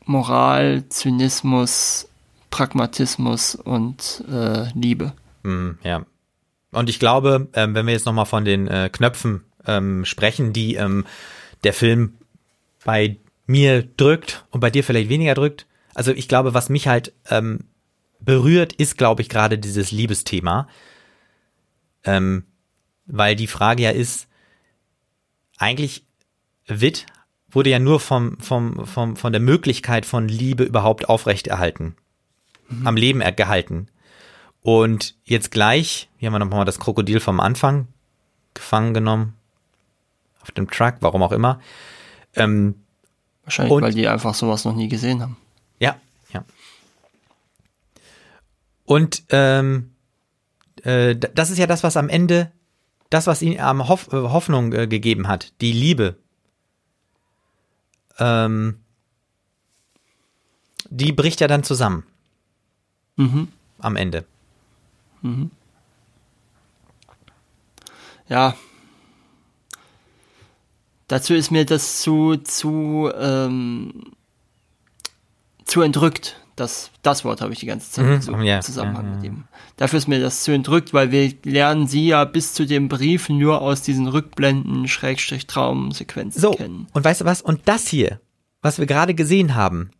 Moral, 0.05 0.83
Zynismus, 0.89 2.07
Pragmatismus 2.49 3.55
und 3.55 4.23
äh, 4.31 4.67
Liebe. 4.73 5.13
Mhm, 5.43 5.77
ja. 5.83 6.05
Und 6.71 6.89
ich 6.89 6.99
glaube, 6.99 7.47
ähm, 7.53 7.75
wenn 7.75 7.85
wir 7.85 7.93
jetzt 7.93 8.05
nochmal 8.05 8.25
von 8.25 8.45
den 8.45 8.67
äh, 8.67 8.89
Knöpfen 8.91 9.43
ähm, 9.65 10.05
sprechen, 10.05 10.53
die 10.53 10.75
ähm, 10.75 11.05
der 11.63 11.73
Film 11.73 12.13
bei 12.85 13.17
mir 13.45 13.83
drückt 13.83 14.45
und 14.51 14.61
bei 14.61 14.69
dir 14.69 14.83
vielleicht 14.83 15.09
weniger 15.09 15.33
drückt. 15.33 15.65
Also 15.99 16.13
ich 16.13 16.29
glaube, 16.29 16.53
was 16.53 16.69
mich 16.69 16.87
halt 16.87 17.11
ähm, 17.29 17.65
berührt, 18.21 18.71
ist, 18.71 18.97
glaube 18.97 19.21
ich, 19.21 19.27
gerade 19.27 19.59
dieses 19.59 19.91
Liebesthema. 19.91 20.69
Ähm, 22.05 22.45
weil 23.05 23.35
die 23.35 23.47
Frage 23.47 23.83
ja 23.83 23.89
ist, 23.89 24.29
eigentlich 25.57 26.05
Witt 26.67 27.05
wurde 27.51 27.71
ja 27.71 27.79
nur 27.79 27.99
vom, 27.99 28.39
vom, 28.39 28.85
vom, 28.85 29.17
von 29.17 29.33
der 29.33 29.41
Möglichkeit 29.41 30.05
von 30.05 30.29
Liebe 30.29 30.63
überhaupt 30.63 31.09
aufrechterhalten, 31.09 31.97
mhm. 32.69 32.87
am 32.87 32.95
Leben 32.95 33.19
gehalten. 33.35 33.89
Und 34.61 35.15
jetzt 35.25 35.51
gleich, 35.51 36.07
hier 36.15 36.27
haben 36.27 36.33
wir 36.35 36.39
nochmal 36.39 36.63
das 36.63 36.79
Krokodil 36.79 37.19
vom 37.19 37.41
Anfang 37.41 37.89
gefangen 38.53 38.93
genommen, 38.93 39.33
auf 40.39 40.51
dem 40.51 40.71
Truck, 40.71 40.95
warum 41.01 41.23
auch 41.23 41.33
immer. 41.33 41.59
Ähm, 42.37 42.75
Wahrscheinlich, 43.43 43.73
und, 43.73 43.81
weil 43.81 43.93
die 43.93 44.07
einfach 44.07 44.33
sowas 44.33 44.63
noch 44.63 44.75
nie 44.75 44.87
gesehen 44.87 45.21
haben. 45.21 45.35
Ja, 45.79 45.99
ja. 46.33 46.45
Und 48.85 49.23
ähm, 49.29 49.91
äh, 50.83 51.15
das 51.15 51.49
ist 51.49 51.57
ja 51.57 51.67
das, 51.67 51.83
was 51.83 51.97
am 51.97 52.09
Ende, 52.09 52.51
das, 53.09 53.27
was 53.27 53.41
ihnen 53.41 53.59
am 53.59 53.87
Hoff, 53.87 54.07
äh, 54.11 54.17
Hoffnung 54.17 54.73
äh, 54.73 54.87
gegeben 54.87 55.27
hat, 55.27 55.53
die 55.61 55.71
Liebe. 55.71 56.17
Ähm, 58.17 58.79
die 60.89 61.11
bricht 61.11 61.39
ja 61.41 61.47
dann 61.47 61.63
zusammen. 61.63 62.03
Mhm. 63.15 63.49
Am 63.79 63.95
Ende. 63.95 64.25
Mhm. 65.21 65.51
Ja. 68.27 68.55
Dazu 71.07 71.33
ist 71.33 71.51
mir 71.51 71.65
das 71.65 72.01
zu, 72.01 72.37
zu, 72.37 73.11
ähm, 73.15 74.13
zu 75.69 75.81
entrückt. 75.81 76.37
Das, 76.55 76.91
das 77.03 77.23
Wort 77.23 77.39
habe 77.39 77.53
ich 77.53 77.59
die 77.59 77.67
ganze 77.67 77.89
Zeit 77.89 78.05
mhm, 78.05 78.21
so 78.21 78.33
im 78.33 78.41
yeah, 78.41 78.59
Zusammenhang 78.59 79.05
yeah, 79.05 79.15
mit 79.15 79.23
ihm. 79.23 79.43
Dafür 79.77 79.97
ist 79.97 80.09
mir 80.09 80.19
das 80.19 80.43
zu 80.43 80.51
entrückt, 80.51 80.93
weil 80.93 81.09
wir 81.11 81.33
lernen 81.43 81.87
sie 81.87 82.07
ja 82.07 82.25
bis 82.25 82.53
zu 82.53 82.65
dem 82.65 82.89
Brief 82.89 83.29
nur 83.29 83.61
aus 83.61 83.81
diesen 83.81 84.07
Rückblenden, 84.07 84.89
Schrägstrich 84.89 85.47
Traumsequenzen 85.47 86.41
so, 86.41 86.51
kennen. 86.51 86.87
Und 86.91 87.05
weißt 87.05 87.21
du 87.21 87.25
was? 87.25 87.41
Und 87.41 87.61
das 87.65 87.87
hier, 87.87 88.19
was 88.61 88.77
wir 88.77 88.87
gerade 88.87 89.13
gesehen 89.13 89.55
haben, 89.55 89.91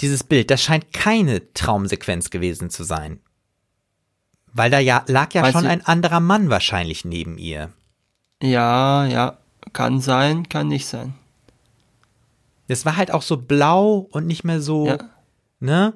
dieses 0.00 0.24
Bild, 0.24 0.50
das 0.50 0.62
scheint 0.62 0.94
keine 0.94 1.52
Traumsequenz 1.52 2.30
gewesen 2.30 2.70
zu 2.70 2.84
sein. 2.84 3.20
Weil 4.52 4.70
da 4.70 4.78
ja 4.78 5.04
lag 5.08 5.34
ja 5.34 5.42
Meinst 5.42 5.56
schon 5.56 5.64
du? 5.64 5.70
ein 5.70 5.84
anderer 5.84 6.20
Mann 6.20 6.48
wahrscheinlich 6.48 7.04
neben 7.04 7.36
ihr. 7.36 7.70
Ja, 8.42 9.04
ja, 9.04 9.36
kann 9.74 10.00
sein, 10.00 10.48
kann 10.48 10.68
nicht 10.68 10.86
sein. 10.86 11.14
Es 12.68 12.84
war 12.84 12.96
halt 12.96 13.10
auch 13.10 13.22
so 13.22 13.36
blau 13.36 14.06
und 14.10 14.26
nicht 14.26 14.44
mehr 14.44 14.60
so, 14.60 14.86
ja. 14.86 14.98
ne? 15.58 15.94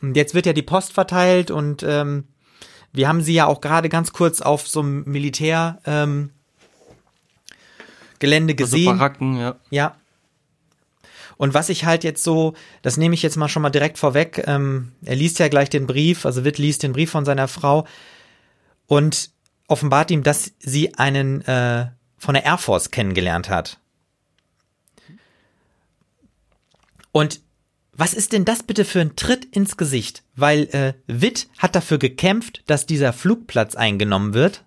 Und 0.00 0.16
jetzt 0.16 0.34
wird 0.34 0.46
ja 0.46 0.52
die 0.52 0.62
Post 0.62 0.92
verteilt 0.92 1.50
und 1.50 1.82
ähm, 1.82 2.24
wir 2.92 3.08
haben 3.08 3.22
sie 3.22 3.34
ja 3.34 3.46
auch 3.46 3.60
gerade 3.60 3.88
ganz 3.88 4.12
kurz 4.12 4.40
auf 4.40 4.68
so 4.68 4.80
einem 4.80 5.04
Militär 5.04 5.80
ähm, 5.86 6.30
Gelände 8.18 8.52
also 8.52 8.64
gesehen. 8.64 8.88
Also 8.88 8.98
Baracken, 8.98 9.36
ja. 9.38 9.56
Ja. 9.70 9.96
Und 11.36 11.54
was 11.54 11.70
ich 11.70 11.84
halt 11.84 12.04
jetzt 12.04 12.22
so, 12.22 12.54
das 12.82 12.96
nehme 12.96 13.14
ich 13.14 13.22
jetzt 13.22 13.36
mal 13.36 13.48
schon 13.48 13.62
mal 13.62 13.70
direkt 13.70 13.98
vorweg, 13.98 14.44
ähm, 14.46 14.92
er 15.04 15.16
liest 15.16 15.38
ja 15.38 15.48
gleich 15.48 15.70
den 15.70 15.86
Brief, 15.86 16.26
also 16.26 16.44
Witt 16.44 16.58
liest 16.58 16.82
den 16.82 16.92
Brief 16.92 17.10
von 17.10 17.24
seiner 17.24 17.48
Frau 17.48 17.86
und 18.86 19.30
offenbart 19.66 20.10
ihm, 20.10 20.22
dass 20.22 20.52
sie 20.58 20.94
einen 20.94 21.40
äh, 21.42 21.86
von 22.18 22.34
der 22.34 22.44
Air 22.44 22.58
Force 22.58 22.90
kennengelernt 22.90 23.48
hat. 23.48 23.80
Und 27.12 27.40
was 27.94 28.14
ist 28.14 28.32
denn 28.32 28.44
das 28.44 28.62
bitte 28.62 28.84
für 28.84 29.00
ein 29.00 29.16
Tritt 29.16 29.44
ins 29.44 29.76
Gesicht? 29.76 30.22
Weil 30.34 30.62
äh, 30.72 30.94
Witt 31.06 31.48
hat 31.58 31.74
dafür 31.74 31.98
gekämpft, 31.98 32.62
dass 32.66 32.86
dieser 32.86 33.12
Flugplatz 33.12 33.74
eingenommen 33.74 34.32
wird. 34.32 34.64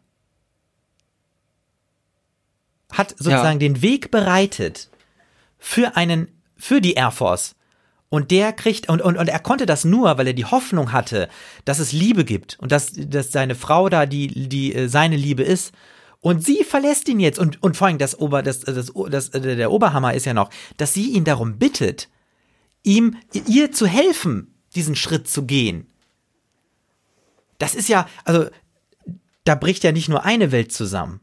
Hat 2.91 3.09
sozusagen 3.17 3.59
ja. 3.59 3.67
den 3.67 3.81
Weg 3.81 4.11
bereitet 4.11 4.89
für 5.57 5.97
einen 5.97 6.29
für 6.55 6.81
die 6.81 6.93
Air 6.93 7.11
Force. 7.11 7.55
Und 8.09 8.29
der 8.31 8.53
kriegt, 8.53 8.87
und, 8.87 9.01
und, 9.01 9.17
und 9.17 9.27
er 9.27 9.39
konnte 9.39 9.65
das 9.65 9.83
nur, 9.83 10.17
weil 10.17 10.27
er 10.27 10.33
die 10.33 10.45
Hoffnung 10.45 10.91
hatte, 10.91 11.27
dass 11.65 11.79
es 11.79 11.91
Liebe 11.91 12.23
gibt 12.23 12.57
und 12.59 12.71
dass, 12.71 12.91
dass 12.95 13.31
seine 13.31 13.55
Frau 13.55 13.89
da 13.89 14.05
die, 14.05 14.47
die 14.47 14.73
äh, 14.73 14.87
seine 14.87 15.17
Liebe 15.17 15.43
ist. 15.43 15.73
Und 16.21 16.45
sie 16.45 16.63
verlässt 16.63 17.09
ihn 17.09 17.19
jetzt. 17.19 17.39
Und, 17.39 17.61
und 17.61 17.75
vor 17.75 17.87
allem 17.87 17.97
das 17.97 18.17
Ober, 18.17 18.43
das, 18.43 18.61
das, 18.61 18.93
das, 19.09 19.31
der 19.31 19.71
Oberhammer 19.71 20.13
ist 20.13 20.25
ja 20.25 20.33
noch, 20.33 20.49
dass 20.77 20.93
sie 20.93 21.11
ihn 21.11 21.23
darum 21.23 21.57
bittet, 21.57 22.07
ihm, 22.85 23.17
ihr 23.47 23.71
zu 23.71 23.87
helfen, 23.87 24.55
diesen 24.75 24.95
Schritt 24.95 25.27
zu 25.27 25.45
gehen. 25.45 25.87
Das 27.57 27.75
ist 27.75 27.89
ja, 27.89 28.07
also, 28.23 28.47
da 29.43 29.55
bricht 29.55 29.83
ja 29.83 29.91
nicht 29.91 30.09
nur 30.09 30.25
eine 30.25 30.51
Welt 30.51 30.71
zusammen. 30.71 31.21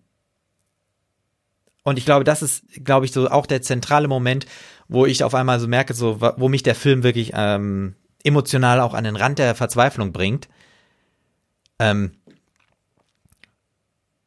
Und 1.85 1.99
ich 1.99 2.05
glaube, 2.05 2.25
das 2.25 2.43
ist, 2.43 2.65
glaube 2.85 3.07
ich, 3.07 3.13
so 3.13 3.29
auch 3.29 3.47
der 3.47 3.63
zentrale 3.63 4.09
Moment, 4.09 4.47
wo 4.89 5.05
ich 5.07 5.25
auf 5.25 5.35
einmal 5.35 5.59
so 5.59 5.67
merke, 5.67 5.95
so, 5.95 6.21
wo 6.21 6.49
mich 6.49 6.63
der 6.63 6.75
Film 6.75 7.03
wirklich 7.03 7.33
ähm, 7.35 7.97
emotional 8.23 8.81
auch 8.81 8.95
an 8.95 9.05
den 9.05 9.17
Rand 9.17 9.39
der 9.39 9.55
Verzweiflung 9.55 10.13
bringt. 10.13 10.49
Ähm, 11.79 12.13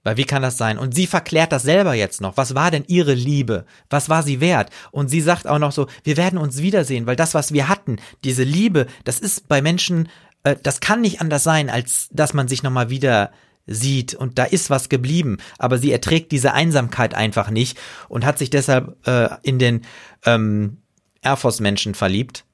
weil 0.05 0.17
wie 0.17 0.23
kann 0.23 0.43
das 0.43 0.57
sein? 0.57 0.77
Und 0.77 0.93
sie 0.95 1.07
verklärt 1.07 1.51
das 1.51 1.63
selber 1.63 1.95
jetzt 1.95 2.21
noch. 2.21 2.37
Was 2.37 2.55
war 2.55 2.69
denn 2.69 2.85
ihre 2.87 3.15
Liebe? 3.15 3.65
Was 3.89 4.07
war 4.07 4.21
sie 4.23 4.39
wert? 4.39 4.69
Und 4.91 5.09
sie 5.09 5.19
sagt 5.19 5.47
auch 5.47 5.57
noch 5.59 5.71
so, 5.71 5.87
wir 6.03 6.15
werden 6.15 6.37
uns 6.37 6.61
wiedersehen, 6.61 7.07
weil 7.07 7.15
das, 7.15 7.33
was 7.33 7.51
wir 7.51 7.67
hatten, 7.67 7.97
diese 8.23 8.43
Liebe, 8.43 8.85
das 9.03 9.19
ist 9.19 9.49
bei 9.49 9.63
Menschen, 9.63 10.07
äh, 10.43 10.55
das 10.61 10.79
kann 10.79 11.01
nicht 11.01 11.21
anders 11.21 11.43
sein, 11.43 11.71
als 11.71 12.07
dass 12.11 12.35
man 12.35 12.47
sich 12.47 12.61
nochmal 12.61 12.91
wieder 12.91 13.31
sieht 13.65 14.13
und 14.13 14.37
da 14.37 14.43
ist 14.43 14.69
was 14.69 14.89
geblieben, 14.89 15.37
aber 15.57 15.79
sie 15.79 15.91
erträgt 15.91 16.31
diese 16.31 16.53
Einsamkeit 16.53 17.15
einfach 17.15 17.49
nicht 17.49 17.79
und 18.07 18.23
hat 18.23 18.37
sich 18.37 18.51
deshalb 18.51 18.95
äh, 19.07 19.29
in 19.41 19.57
den 19.57 19.81
ähm, 20.23 20.77
Air 21.23 21.35
Force 21.35 21.61
Menschen 21.61 21.95
verliebt. 21.95 22.45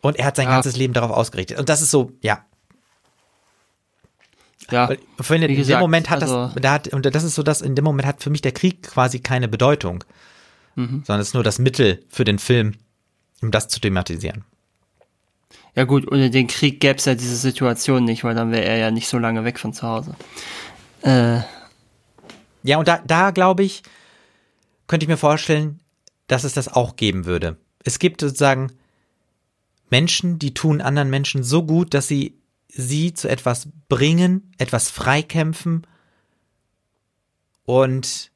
Und 0.00 0.16
er 0.18 0.24
hat 0.24 0.36
sein 0.36 0.46
ja. 0.46 0.54
ganzes 0.54 0.76
Leben 0.76 0.94
darauf 0.94 1.10
ausgerichtet. 1.10 1.58
Und 1.58 1.68
das 1.68 1.82
ist 1.82 1.90
so, 1.90 2.12
ja. 2.22 2.44
Ja. 4.70 4.88
Weil, 4.88 4.98
in 5.42 5.56
gesagt, 5.56 5.78
dem 5.78 5.80
Moment 5.80 6.10
hat 6.10 6.22
also, 6.22 6.48
das, 6.48 6.54
da 6.62 6.72
hat, 6.72 6.88
und 6.88 7.06
das 7.06 7.24
ist 7.24 7.34
so, 7.34 7.42
dass 7.42 7.62
in 7.62 7.74
dem 7.74 7.84
Moment 7.84 8.06
hat 8.06 8.22
für 8.22 8.30
mich 8.30 8.42
der 8.42 8.52
Krieg 8.52 8.82
quasi 8.82 9.18
keine 9.20 9.48
Bedeutung. 9.48 10.04
Mhm. 10.74 11.02
Sondern 11.06 11.20
es 11.20 11.28
ist 11.28 11.34
nur 11.34 11.42
das 11.42 11.58
Mittel 11.58 12.04
für 12.08 12.24
den 12.24 12.38
Film, 12.38 12.74
um 13.40 13.50
das 13.50 13.68
zu 13.68 13.80
thematisieren. 13.80 14.44
Ja 15.74 15.84
gut, 15.84 16.10
ohne 16.10 16.30
den 16.30 16.48
Krieg 16.48 16.80
gäbe 16.80 16.98
es 16.98 17.04
ja 17.04 17.14
diese 17.14 17.36
Situation 17.36 18.04
nicht, 18.04 18.24
weil 18.24 18.34
dann 18.34 18.50
wäre 18.50 18.64
er 18.64 18.76
ja 18.78 18.90
nicht 18.90 19.08
so 19.08 19.18
lange 19.18 19.44
weg 19.44 19.58
von 19.58 19.72
zu 19.72 19.86
Hause. 19.86 20.14
Äh. 21.02 21.40
Ja, 22.62 22.78
und 22.78 22.88
da, 22.88 23.00
da 23.06 23.30
glaube 23.30 23.62
ich, 23.62 23.82
könnte 24.86 25.04
ich 25.04 25.08
mir 25.08 25.16
vorstellen, 25.16 25.80
dass 26.26 26.44
es 26.44 26.52
das 26.52 26.68
auch 26.68 26.96
geben 26.96 27.24
würde. 27.24 27.56
Es 27.84 27.98
gibt 27.98 28.20
sozusagen 28.20 28.72
Menschen, 29.88 30.38
die 30.38 30.52
tun 30.52 30.80
anderen 30.80 31.10
Menschen 31.10 31.42
so 31.42 31.62
gut, 31.62 31.94
dass 31.94 32.08
sie 32.08 32.34
sie 32.68 33.14
zu 33.14 33.28
etwas 33.28 33.68
bringen, 33.88 34.52
etwas 34.58 34.90
freikämpfen. 34.90 35.86
Und 37.64 38.30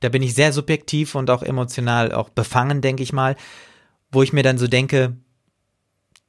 da 0.00 0.08
bin 0.08 0.22
ich 0.22 0.34
sehr 0.34 0.52
subjektiv 0.52 1.14
und 1.14 1.30
auch 1.30 1.42
emotional 1.42 2.12
auch 2.12 2.28
befangen, 2.28 2.80
denke 2.80 3.02
ich 3.02 3.12
mal, 3.12 3.36
wo 4.10 4.22
ich 4.22 4.32
mir 4.32 4.42
dann 4.42 4.58
so 4.58 4.66
denke, 4.66 5.16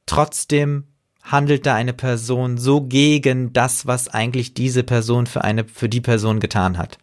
trotzdem 0.06 0.84
handelt 1.22 1.66
da 1.66 1.74
eine 1.74 1.92
Person 1.92 2.58
so 2.58 2.82
gegen 2.82 3.52
das, 3.52 3.86
was 3.86 4.08
eigentlich 4.08 4.54
diese 4.54 4.82
Person 4.82 5.26
für 5.26 5.42
eine, 5.42 5.64
für 5.64 5.88
die 5.88 6.00
Person 6.00 6.38
getan 6.38 6.78
hat. 6.78 6.98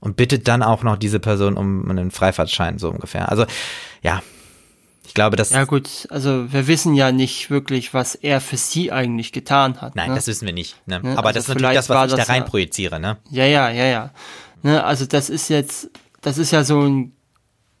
Und 0.00 0.16
bittet 0.16 0.48
dann 0.48 0.62
auch 0.62 0.82
noch 0.82 0.96
diese 0.96 1.18
Person 1.18 1.56
um 1.56 1.90
einen 1.90 2.10
Freifahrtschein, 2.10 2.78
so 2.78 2.90
ungefähr. 2.90 3.30
Also, 3.30 3.46
ja. 4.02 4.22
Ich 5.06 5.14
glaube, 5.14 5.36
das. 5.36 5.50
Ja, 5.50 5.64
gut. 5.64 6.06
Also, 6.10 6.52
wir 6.52 6.66
wissen 6.66 6.94
ja 6.94 7.12
nicht 7.12 7.50
wirklich, 7.50 7.94
was 7.94 8.14
er 8.14 8.40
für 8.40 8.56
sie 8.56 8.90
eigentlich 8.90 9.32
getan 9.32 9.80
hat. 9.80 9.96
Nein, 9.96 10.10
ne? 10.10 10.14
das 10.16 10.26
wissen 10.26 10.46
wir 10.46 10.54
nicht. 10.54 10.76
Ne? 10.86 11.00
ne? 11.00 11.18
Aber 11.18 11.28
also 11.28 11.38
das 11.38 11.44
ist 11.44 11.54
natürlich 11.54 11.74
das, 11.74 11.88
was 11.88 12.12
ich 12.12 12.18
da 12.18 12.24
rein 12.24 12.42
ja, 12.42 12.48
projiziere, 12.48 13.00
ne? 13.00 13.18
Ja, 13.30 13.44
ja, 13.44 13.70
ja, 13.70 13.84
ja. 13.84 14.10
Ne? 14.62 14.82
Also, 14.82 15.06
das 15.06 15.30
ist 15.30 15.48
jetzt, 15.48 15.90
das 16.22 16.38
ist 16.38 16.50
ja 16.50 16.64
so 16.64 16.80
ein 16.82 17.12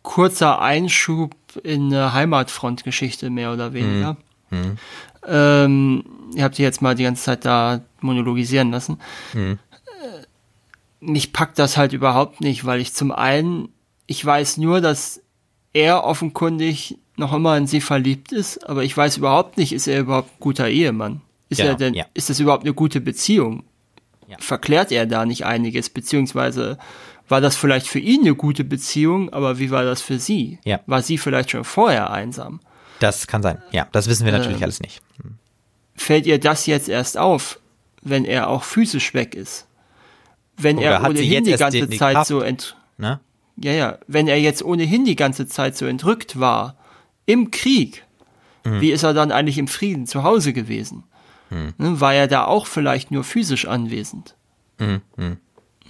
kurzer 0.02 0.60
Einschub 0.60 1.34
in 1.62 1.92
eine 1.92 2.12
Heimatfrontgeschichte, 2.12 3.30
mehr 3.30 3.52
oder 3.52 3.72
weniger. 3.72 4.16
Mhm. 4.50 4.56
Hm. 4.56 4.78
Ähm, 5.26 6.04
ihr 6.34 6.44
habt 6.44 6.58
die 6.58 6.62
jetzt 6.62 6.82
mal 6.82 6.94
die 6.94 7.04
ganze 7.04 7.24
Zeit 7.24 7.44
da 7.44 7.80
monologisieren 8.00 8.70
lassen. 8.70 9.00
Hm. 9.32 9.58
Mich 11.00 11.32
packt 11.32 11.58
das 11.58 11.76
halt 11.76 11.92
überhaupt 11.92 12.40
nicht, 12.40 12.64
weil 12.64 12.80
ich 12.80 12.94
zum 12.94 13.12
einen, 13.12 13.68
ich 14.06 14.24
weiß 14.24 14.58
nur, 14.58 14.80
dass 14.80 15.20
er 15.72 16.04
offenkundig 16.04 16.98
noch 17.16 17.32
immer 17.32 17.56
in 17.56 17.66
sie 17.66 17.80
verliebt 17.80 18.32
ist, 18.32 18.68
aber 18.68 18.84
ich 18.84 18.96
weiß 18.96 19.18
überhaupt 19.18 19.56
nicht, 19.56 19.72
ist 19.72 19.86
er 19.86 20.00
überhaupt 20.00 20.30
ein 20.30 20.40
guter 20.40 20.68
Ehemann? 20.68 21.20
Ist 21.48 21.58
genau, 21.58 21.70
er 21.70 21.76
denn, 21.76 21.94
ja. 21.94 22.06
ist 22.14 22.30
das 22.30 22.40
überhaupt 22.40 22.64
eine 22.64 22.74
gute 22.74 23.00
Beziehung? 23.00 23.64
Ja. 24.28 24.36
Verklärt 24.40 24.90
er 24.90 25.06
da 25.06 25.26
nicht 25.26 25.44
einiges, 25.44 25.90
beziehungsweise 25.90 26.78
war 27.28 27.40
das 27.40 27.56
vielleicht 27.56 27.86
für 27.86 27.98
ihn 27.98 28.22
eine 28.22 28.34
gute 28.34 28.64
Beziehung, 28.64 29.32
aber 29.32 29.58
wie 29.58 29.70
war 29.70 29.84
das 29.84 30.02
für 30.02 30.18
sie? 30.18 30.58
Ja. 30.64 30.80
War 30.86 31.02
sie 31.02 31.18
vielleicht 31.18 31.50
schon 31.50 31.64
vorher 31.64 32.10
einsam? 32.10 32.60
Das 33.00 33.26
kann 33.26 33.42
sein. 33.42 33.62
Ja, 33.70 33.88
das 33.92 34.08
wissen 34.08 34.24
wir 34.24 34.32
natürlich 34.32 34.58
ähm, 34.58 34.64
alles 34.64 34.80
nicht. 34.80 35.02
Fällt 35.96 36.26
ihr 36.26 36.38
das 36.38 36.66
jetzt 36.66 36.88
erst 36.88 37.16
auf, 37.18 37.60
wenn 38.02 38.24
er 38.24 38.48
auch 38.48 38.64
physisch 38.64 39.14
weg 39.14 39.34
ist? 39.34 39.66
Wenn 40.56 40.78
Oder 40.78 40.86
er 40.86 41.08
ohnehin 41.08 41.44
die 41.44 41.52
ganze 41.52 41.86
die 41.86 41.98
Zeit 41.98 42.14
Kraft, 42.14 42.28
so 42.28 42.40
ent 42.40 42.76
ne? 42.96 43.20
Ja, 43.56 43.72
ja, 43.72 43.98
wenn 44.06 44.26
er 44.28 44.38
jetzt 44.38 44.64
ohnehin 44.64 45.04
die 45.04 45.16
ganze 45.16 45.46
Zeit 45.46 45.76
so 45.76 45.86
entrückt 45.86 46.38
war 46.40 46.76
im 47.26 47.50
Krieg, 47.50 48.04
mhm. 48.64 48.80
wie 48.80 48.92
ist 48.92 49.02
er 49.02 49.14
dann 49.14 49.32
eigentlich 49.32 49.58
im 49.58 49.68
Frieden 49.68 50.06
zu 50.06 50.22
Hause 50.22 50.52
gewesen? 50.52 51.04
Mhm. 51.50 51.74
Ne, 51.78 52.00
war 52.00 52.14
er 52.14 52.26
da 52.26 52.44
auch 52.44 52.66
vielleicht 52.66 53.10
nur 53.10 53.24
physisch 53.24 53.66
anwesend? 53.66 54.34
Mhm. 54.78 55.00
mhm. 55.16 55.36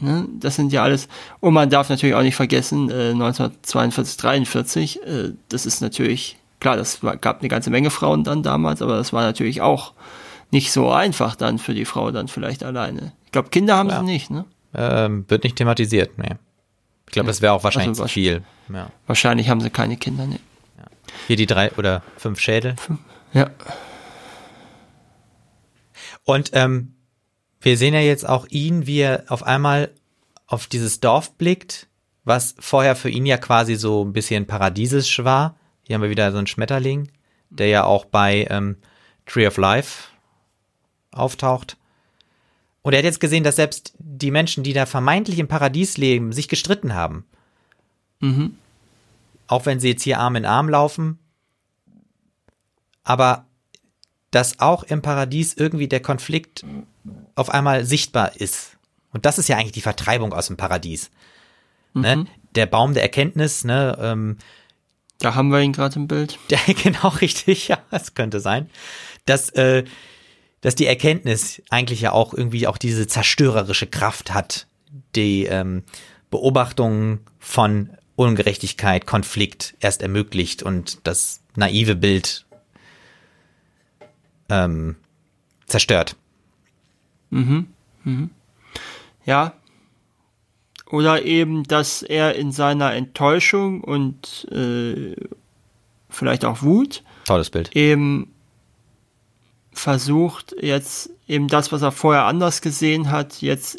Ne, 0.01 0.27
das 0.41 0.57
sind 0.57 0.73
ja 0.73 0.83
alles, 0.83 1.07
und 1.39 1.55
man 1.55 1.71
darf 1.71 1.89
natürlich 1.89 2.17
auch 2.17 2.23
nicht 2.23 2.35
vergessen, 2.35 2.91
äh, 2.91 3.11
1942, 3.11 4.17
43, 4.17 5.03
äh, 5.07 5.33
das 5.49 5.67
ist 5.67 5.81
natürlich, 5.81 6.37
klar, 6.59 6.77
das 6.77 7.05
war, 7.05 7.17
gab 7.17 7.39
eine 7.39 7.49
ganze 7.49 7.71
Menge 7.71 7.91
Frauen 7.91 8.25
dann 8.25 8.43
damals, 8.43 8.83
aber 8.83 8.97
das 8.97 9.13
war 9.13 9.23
natürlich 9.23 9.63
auch 9.63 9.93
nicht 10.51 10.73
so 10.73 10.91
einfach 10.91 11.37
dann 11.37 11.59
für 11.59 11.75
die 11.75 11.85
Frau 11.85 12.11
dann 12.11 12.27
vielleicht 12.27 12.65
alleine. 12.65 13.13
Ich 13.27 13.33
glaube, 13.33 13.51
Kinder 13.51 13.77
haben 13.77 13.89
ja. 13.89 14.01
sie 14.01 14.05
nicht, 14.05 14.31
ne? 14.31 14.45
Ähm, 14.75 15.27
wird 15.29 15.45
nicht 15.45 15.57
thematisiert, 15.57 16.19
nee. 16.19 16.35
Ich 17.07 17.13
glaube, 17.13 17.29
das 17.29 17.41
wäre 17.41 17.53
auch 17.53 17.63
wahrscheinlich 17.63 17.91
also, 17.91 18.03
zu 18.03 18.09
viel. 18.09 18.43
Ja. 18.73 18.89
Wahrscheinlich 19.07 19.49
haben 19.49 19.61
sie 19.61 19.71
keine 19.71 19.97
Kinder, 19.97 20.27
ne. 20.27 20.41
Hier 21.27 21.37
die 21.37 21.47
drei 21.47 21.73
oder 21.73 22.03
fünf 22.17 22.41
Schädel. 22.41 22.77
Ja. 23.33 23.51
Und 26.25 26.51
ähm, 26.55 26.95
wir 27.61 27.77
sehen 27.77 27.95
ja 27.95 28.01
jetzt 28.01 28.29
auch 28.29 28.47
ihn, 28.49 28.87
wie 28.87 29.01
er 29.01 29.25
auf 29.29 29.43
einmal 29.43 29.91
auf 30.47 30.67
dieses 30.67 31.01
Dorf 31.01 31.33
blickt, 31.33 31.89
was 32.25 32.55
vorher 32.59 32.97
für 32.97 33.11
ihn 33.11 33.27
ja 33.27 33.37
quasi 33.37 33.75
so 33.77 34.05
ein 34.05 34.13
bisschen 34.13 34.47
paradiesisch 34.47 35.25
war. 35.25 35.57
Hier 35.83 35.95
haben 35.95 36.03
wir 36.03 36.11
wieder 36.11 36.33
so 36.33 36.39
einen 36.39 36.47
Schmetterling, 36.47 37.11
der 37.51 37.69
ja 37.69 37.85
auch 37.85 38.05
bei 38.05 38.47
ähm, 38.51 38.77
Tree 39.27 39.47
of 39.47 39.57
Life 39.57 40.09
auftaucht. 41.11 41.77
Und 42.83 42.93
er 42.93 42.99
hat 42.99 43.05
jetzt 43.05 43.21
gesehen, 43.21 43.45
dass 43.45 43.57
selbst 43.57 43.95
die 43.99 44.31
Menschen, 44.31 44.63
die 44.63 44.75
da 44.75 44.85
vermeintlich 44.85 45.39
im 45.39 45.49
Paradies 45.49 45.97
leben, 45.97 46.33
sich 46.33 46.49
gestritten 46.49 46.95
haben. 46.95 47.25
Mhm. 48.21 48.59
Auch 49.47 49.67
wenn 49.67 49.81
sie 49.81 49.89
jetzt 49.89 50.03
hier 50.03 50.19
Arm 50.19 50.37
in 50.37 50.45
Arm 50.45 50.69
laufen. 50.69 51.19
Aber 53.03 53.47
dass 54.31 54.59
auch 54.59 54.83
im 54.83 55.03
Paradies 55.03 55.55
irgendwie 55.55 55.89
der 55.89 56.01
Konflikt 56.01 56.65
auf 57.35 57.51
einmal 57.51 57.85
sichtbar 57.85 58.41
ist. 58.41 58.77
Und 59.13 59.27
das 59.27 59.39
ist 59.39 59.49
ja 59.49 59.57
eigentlich 59.57 59.73
die 59.73 59.81
Vertreibung 59.81 60.33
aus 60.33 60.49
dem 60.49 60.57
Paradies. 60.57 61.11
Ne? 61.93 62.17
Mhm. 62.17 62.23
Ne? 62.23 62.31
Der 62.55 62.67
Baum 62.67 62.95
der 62.95 63.03
Erkenntnis, 63.03 63.65
ne, 63.65 63.97
ähm, 64.01 64.39
da 65.19 65.35
haben 65.35 65.49
wir 65.49 65.61
ihn 65.61 65.73
gerade 65.73 65.97
im 65.97 66.09
Bild. 66.09 66.39
Der, 66.51 66.59
genau 66.75 67.09
richtig, 67.09 67.69
ja, 67.69 67.79
das 67.91 68.15
könnte 68.15 68.41
sein. 68.41 68.71
Dass, 69.27 69.51
äh, 69.51 69.85
dass 70.61 70.75
die 70.75 70.87
Erkenntnis 70.87 71.63
eigentlich 71.71 72.01
ja 72.01 72.13
auch 72.13 72.35
irgendwie 72.35 72.67
auch 72.67 72.79
diese 72.79 73.07
zerstörerische 73.07 73.87
Kraft 73.87 74.35
hat, 74.35 74.67
die 75.15 75.47
ähm, 75.47 75.85
Beobachtung 76.31 77.21
von 77.39 77.91
Ungerechtigkeit, 78.17 79.07
Konflikt 79.07 79.75
erst 79.81 80.03
ermöglicht 80.03 80.63
und 80.63 81.07
das 81.07 81.41
naive 81.57 81.97
Bild 81.97 82.47
ähm, 84.49 84.97
zerstört. 85.67 86.17
Mhm. 87.31 87.67
mhm. 88.05 88.31
Ja. 89.25 89.55
Oder 90.91 91.25
eben, 91.25 91.65
dass 91.65 92.03
er 92.03 92.37
in 92.37 92.53
seiner 92.53 92.93
Enttäuschung 92.93 93.83
und 93.83 94.47
äh, 94.53 95.17
vielleicht 96.09 96.45
auch 96.45 96.63
Wut 96.63 97.03
Tolles 97.25 97.51
Bild. 97.51 97.75
eben 97.75 98.33
versucht, 99.73 100.55
jetzt 100.61 101.11
eben 101.27 101.49
das, 101.49 101.73
was 101.73 101.83
er 101.83 101.91
vorher 101.91 102.27
anders 102.27 102.61
gesehen 102.61 103.11
hat, 103.11 103.41
jetzt 103.43 103.79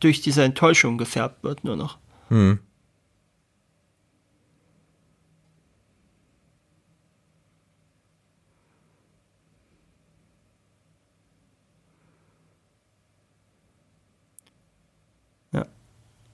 durch 0.00 0.20
diese 0.20 0.42
Enttäuschung 0.42 0.98
gefärbt 0.98 1.44
wird 1.44 1.62
nur 1.62 1.76
noch. 1.76 1.98
Hm. 2.28 2.58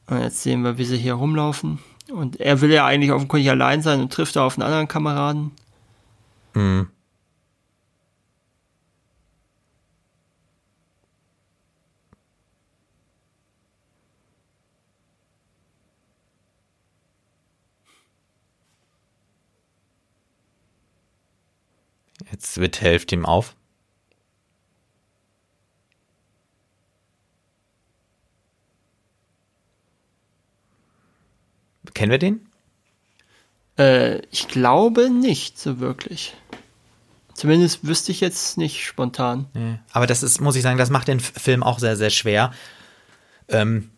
Und 0.08 0.20
jetzt 0.22 0.42
sehen 0.42 0.62
wir, 0.62 0.78
wie 0.78 0.84
sie 0.84 0.96
hier 0.96 1.14
rumlaufen. 1.14 1.78
Und 2.10 2.40
er 2.40 2.60
will 2.60 2.72
ja 2.72 2.86
eigentlich 2.86 3.12
offenkundig 3.12 3.50
allein 3.50 3.82
sein 3.82 4.00
und 4.00 4.12
trifft 4.12 4.36
da 4.36 4.46
auf 4.46 4.54
einen 4.56 4.62
anderen 4.62 4.88
Kameraden. 4.88 5.52
Mhm. 6.54 6.88
Jetzt 22.30 22.58
wird 22.58 22.80
Hälfte 22.80 23.14
ihm 23.14 23.26
auf. 23.26 23.57
Kennen 31.98 32.12
wir 32.12 32.18
den? 32.18 32.46
Äh, 33.76 34.20
ich 34.30 34.46
glaube 34.46 35.10
nicht 35.10 35.58
so 35.58 35.80
wirklich. 35.80 36.32
Zumindest 37.34 37.84
wüsste 37.84 38.12
ich 38.12 38.20
jetzt 38.20 38.56
nicht 38.56 38.86
spontan. 38.86 39.46
Nee. 39.52 39.80
Aber 39.90 40.06
das 40.06 40.22
ist, 40.22 40.40
muss 40.40 40.54
ich 40.54 40.62
sagen, 40.62 40.78
das 40.78 40.90
macht 40.90 41.08
den 41.08 41.18
Film 41.18 41.64
auch 41.64 41.80
sehr, 41.80 41.96
sehr 41.96 42.10
schwer. 42.10 42.52
Ähm, 43.48 43.90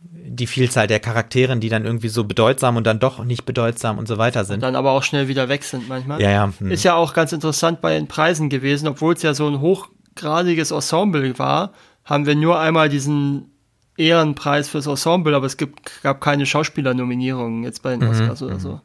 die 0.00 0.46
Vielzahl 0.46 0.86
der 0.86 1.00
Charaktere, 1.00 1.56
die 1.56 1.68
dann 1.68 1.84
irgendwie 1.84 2.10
so 2.10 2.22
bedeutsam 2.22 2.76
und 2.76 2.86
dann 2.86 3.00
doch 3.00 3.24
nicht 3.24 3.44
bedeutsam 3.44 3.98
und 3.98 4.06
so 4.06 4.18
weiter 4.18 4.44
sind. 4.44 4.58
Und 4.58 4.60
dann 4.62 4.76
aber 4.76 4.92
auch 4.92 5.02
schnell 5.02 5.26
wieder 5.26 5.48
weg 5.48 5.64
sind 5.64 5.88
manchmal. 5.88 6.22
Ja, 6.22 6.30
ja. 6.30 6.52
Hm. 6.60 6.70
Ist 6.70 6.84
ja 6.84 6.94
auch 6.94 7.12
ganz 7.12 7.32
interessant 7.32 7.80
bei 7.80 7.94
den 7.94 8.06
Preisen 8.06 8.50
gewesen, 8.50 8.86
obwohl 8.86 9.14
es 9.14 9.22
ja 9.22 9.34
so 9.34 9.48
ein 9.48 9.58
hochgradiges 9.58 10.70
Ensemble 10.70 11.36
war, 11.40 11.72
haben 12.04 12.24
wir 12.24 12.36
nur 12.36 12.60
einmal 12.60 12.88
diesen 12.88 13.50
Ehrenpreis 13.98 14.68
fürs 14.68 14.86
Ensemble, 14.86 15.34
aber 15.34 15.46
es 15.46 15.56
gibt, 15.56 16.02
gab 16.02 16.20
keine 16.20 16.46
Schauspielernominierungen 16.46 17.64
jetzt 17.64 17.82
bei 17.82 17.90
den 17.90 18.00
mhm, 18.00 18.10
Oscars 18.10 18.40
mhm. 18.40 18.46
oder 18.46 18.60
so. 18.60 18.80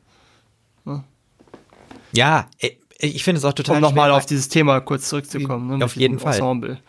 Ja, 0.85 1.03
ja 2.11 2.47
ich 2.99 3.23
finde 3.23 3.39
es 3.39 3.45
auch 3.45 3.53
total. 3.53 3.77
Um 3.77 3.81
nochmal 3.81 4.11
auf 4.11 4.25
dieses 4.25 4.49
Thema 4.49 4.79
kurz 4.79 5.09
zurückzukommen. 5.09 5.77
Ne, 5.77 5.85
auf 5.85 5.95
jeden 5.95 6.19
Fall. 6.19 6.33
Ensemble. 6.33 6.79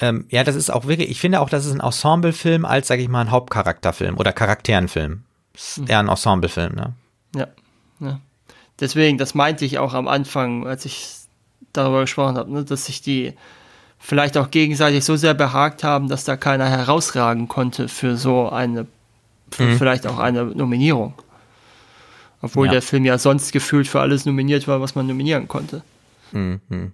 Ähm, 0.00 0.26
ja, 0.30 0.42
das 0.42 0.56
ist 0.56 0.70
auch 0.70 0.86
wirklich, 0.86 1.10
ich 1.10 1.20
finde 1.20 1.40
auch, 1.40 1.48
das 1.48 1.66
ist 1.66 1.72
ein 1.72 1.80
Ensemblefilm 1.80 2.64
als, 2.64 2.88
sage 2.88 3.02
ich 3.02 3.08
mal, 3.08 3.20
ein 3.20 3.30
Hauptcharakterfilm 3.30 4.18
oder 4.18 4.32
Charakterenfilm. 4.32 5.22
Ist 5.54 5.78
mhm. 5.78 5.86
eher 5.86 5.98
ein 6.00 6.08
Ensemblefilm, 6.08 6.74
ne? 6.74 6.94
Ja, 7.36 7.46
ja. 8.00 8.20
Deswegen, 8.80 9.18
das 9.18 9.34
meinte 9.34 9.64
ich 9.64 9.78
auch 9.78 9.94
am 9.94 10.08
Anfang, 10.08 10.66
als 10.66 10.84
ich 10.84 11.14
darüber 11.72 12.00
gesprochen 12.00 12.36
habe, 12.36 12.50
ne, 12.50 12.64
dass 12.64 12.86
sich 12.86 13.02
die 13.02 13.34
vielleicht 14.02 14.36
auch 14.36 14.50
gegenseitig 14.50 15.04
so 15.04 15.16
sehr 15.16 15.32
behagt 15.32 15.84
haben, 15.84 16.08
dass 16.08 16.24
da 16.24 16.36
keiner 16.36 16.68
herausragen 16.68 17.46
konnte 17.46 17.88
für 17.88 18.16
so 18.16 18.50
eine, 18.50 18.86
für 19.50 19.62
mhm. 19.62 19.78
vielleicht 19.78 20.06
auch 20.06 20.18
eine 20.18 20.44
Nominierung. 20.44 21.14
Obwohl 22.42 22.66
ja. 22.66 22.72
der 22.72 22.82
Film 22.82 23.04
ja 23.04 23.16
sonst 23.16 23.52
gefühlt 23.52 23.86
für 23.86 24.00
alles 24.00 24.26
nominiert 24.26 24.66
war, 24.66 24.80
was 24.80 24.96
man 24.96 25.06
nominieren 25.06 25.46
konnte. 25.46 25.82
Mhm. 26.32 26.92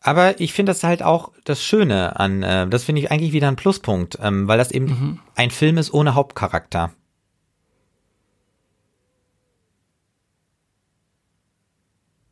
Aber 0.00 0.40
ich 0.40 0.52
finde 0.52 0.70
das 0.70 0.84
halt 0.84 1.02
auch 1.02 1.32
das 1.44 1.62
Schöne 1.62 2.18
an, 2.18 2.44
äh, 2.44 2.68
das 2.68 2.84
finde 2.84 3.02
ich 3.02 3.10
eigentlich 3.10 3.32
wieder 3.32 3.48
ein 3.48 3.56
Pluspunkt, 3.56 4.16
ähm, 4.22 4.46
weil 4.46 4.56
das 4.56 4.70
eben 4.70 4.86
mhm. 4.86 5.18
ein 5.34 5.50
Film 5.50 5.78
ist 5.78 5.92
ohne 5.92 6.14
Hauptcharakter. 6.14 6.92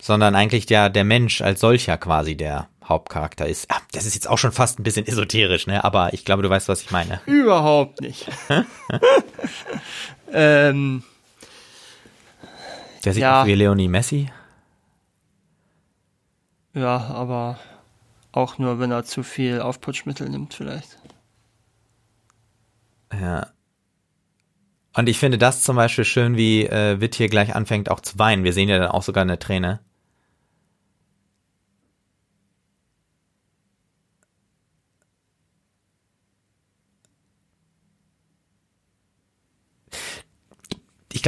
Sondern 0.00 0.34
eigentlich 0.34 0.66
der, 0.66 0.90
der 0.90 1.04
Mensch 1.04 1.40
als 1.40 1.60
solcher 1.60 1.96
quasi 1.98 2.36
der 2.36 2.68
Hauptcharakter 2.88 3.46
ist. 3.46 3.70
Ah, 3.70 3.80
das 3.92 4.06
ist 4.06 4.14
jetzt 4.14 4.28
auch 4.28 4.38
schon 4.38 4.52
fast 4.52 4.78
ein 4.78 4.82
bisschen 4.82 5.06
esoterisch, 5.06 5.66
ne? 5.66 5.84
Aber 5.84 6.14
ich 6.14 6.24
glaube, 6.24 6.42
du 6.42 6.50
weißt, 6.50 6.68
was 6.68 6.82
ich 6.82 6.90
meine. 6.90 7.20
Überhaupt 7.26 8.00
nicht. 8.00 8.26
ähm, 10.32 11.02
Der 13.04 13.12
sieht 13.12 13.22
ja. 13.22 13.42
aus 13.42 13.46
wie 13.46 13.54
Leonie 13.54 13.88
Messi. 13.88 14.30
Ja, 16.74 16.96
aber 16.96 17.58
auch 18.32 18.58
nur, 18.58 18.78
wenn 18.78 18.90
er 18.90 19.04
zu 19.04 19.22
viel 19.22 19.60
Aufputschmittel 19.60 20.28
nimmt, 20.28 20.54
vielleicht. 20.54 20.98
Ja. 23.12 23.48
Und 24.96 25.08
ich 25.08 25.18
finde 25.18 25.38
das 25.38 25.62
zum 25.62 25.76
Beispiel 25.76 26.04
schön, 26.04 26.36
wie 26.36 26.64
äh, 26.64 27.00
Witt 27.00 27.14
hier 27.14 27.28
gleich 27.28 27.54
anfängt 27.54 27.90
auch 27.90 28.00
zu 28.00 28.18
weinen. 28.18 28.44
Wir 28.44 28.52
sehen 28.52 28.68
ja 28.68 28.78
dann 28.78 28.88
auch 28.90 29.02
sogar 29.02 29.22
eine 29.22 29.38
Träne. 29.38 29.80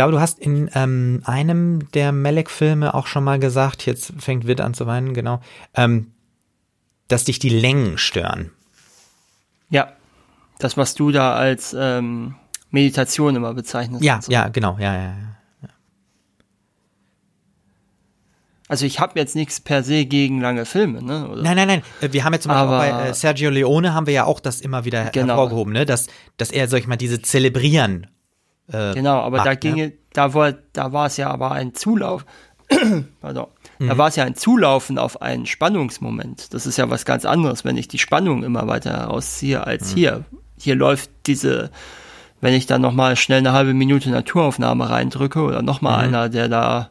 Glaube, 0.00 0.12
du 0.12 0.20
hast 0.20 0.38
in 0.38 0.70
ähm, 0.74 1.20
einem 1.26 1.90
der 1.92 2.10
Melek-Filme 2.10 2.94
auch 2.94 3.06
schon 3.06 3.22
mal 3.22 3.38
gesagt, 3.38 3.84
jetzt 3.84 4.14
fängt 4.18 4.46
Witt 4.46 4.62
an 4.62 4.72
zu 4.72 4.86
weinen, 4.86 5.12
genau, 5.12 5.40
ähm, 5.74 6.12
dass 7.08 7.24
dich 7.24 7.38
die 7.38 7.50
Längen 7.50 7.98
stören. 7.98 8.50
Ja, 9.68 9.92
das, 10.58 10.78
was 10.78 10.94
du 10.94 11.10
da 11.10 11.34
als 11.34 11.76
ähm, 11.78 12.34
Meditation 12.70 13.36
immer 13.36 13.52
bezeichnest. 13.52 14.02
Ja, 14.02 14.22
so. 14.22 14.32
ja, 14.32 14.48
genau, 14.48 14.78
ja, 14.78 14.94
ja, 14.94 15.02
ja. 15.02 15.68
Also 18.68 18.86
ich 18.86 19.00
habe 19.00 19.18
jetzt 19.18 19.36
nichts 19.36 19.60
per 19.60 19.82
se 19.82 20.06
gegen 20.06 20.40
lange 20.40 20.64
Filme, 20.64 21.02
ne? 21.02 21.28
Oder? 21.28 21.42
Nein, 21.42 21.56
nein, 21.56 21.68
nein. 21.68 21.82
Äh, 22.00 22.14
wir 22.14 22.24
haben 22.24 22.32
jetzt 22.32 22.44
zum 22.44 22.52
Beispiel 22.52 22.70
bei 22.70 23.08
äh, 23.08 23.12
Sergio 23.12 23.50
Leone 23.50 23.92
haben 23.92 24.06
wir 24.06 24.14
ja 24.14 24.24
auch 24.24 24.40
das 24.40 24.62
immer 24.62 24.86
wieder 24.86 25.10
genau. 25.10 25.34
hervorgehoben, 25.34 25.74
ne? 25.74 25.84
Dass, 25.84 26.06
dass 26.38 26.50
er, 26.50 26.68
sag 26.68 26.78
ich 26.78 26.86
mal, 26.86 26.96
diese 26.96 27.20
Zelebrieren. 27.20 28.06
Äh, 28.72 28.94
genau, 28.94 29.20
aber 29.20 29.38
macht, 29.38 29.46
da 29.46 29.54
ginge, 29.54 29.88
ne? 29.88 29.92
da 30.12 30.34
war, 30.34 30.52
da 30.72 30.92
war 30.92 31.06
es 31.06 31.16
ja 31.16 31.30
aber 31.30 31.52
ein 31.52 31.74
Zulauf. 31.74 32.24
Pardon. 33.20 33.46
Mhm. 33.78 33.88
Da 33.88 33.98
war 33.98 34.08
es 34.08 34.16
ja 34.16 34.24
ein 34.24 34.36
Zulaufen 34.36 34.98
auf 34.98 35.22
einen 35.22 35.46
Spannungsmoment. 35.46 36.54
Das 36.54 36.66
ist 36.66 36.76
ja 36.76 36.90
was 36.90 37.04
ganz 37.04 37.24
anderes, 37.24 37.64
wenn 37.64 37.76
ich 37.76 37.88
die 37.88 37.98
Spannung 37.98 38.44
immer 38.44 38.68
weiter 38.68 38.92
herausziehe 38.92 39.66
als 39.66 39.92
mhm. 39.92 39.96
hier. 39.96 40.24
Hier 40.58 40.74
läuft 40.74 41.10
diese, 41.26 41.70
wenn 42.40 42.54
ich 42.54 42.66
dann 42.66 42.82
nochmal 42.82 43.16
schnell 43.16 43.38
eine 43.38 43.52
halbe 43.52 43.74
Minute 43.74 44.10
Naturaufnahme 44.10 44.88
reindrücke 44.88 45.40
oder 45.40 45.62
nochmal 45.62 46.08
mhm. 46.08 46.14
einer, 46.14 46.28
der 46.28 46.48
da 46.48 46.90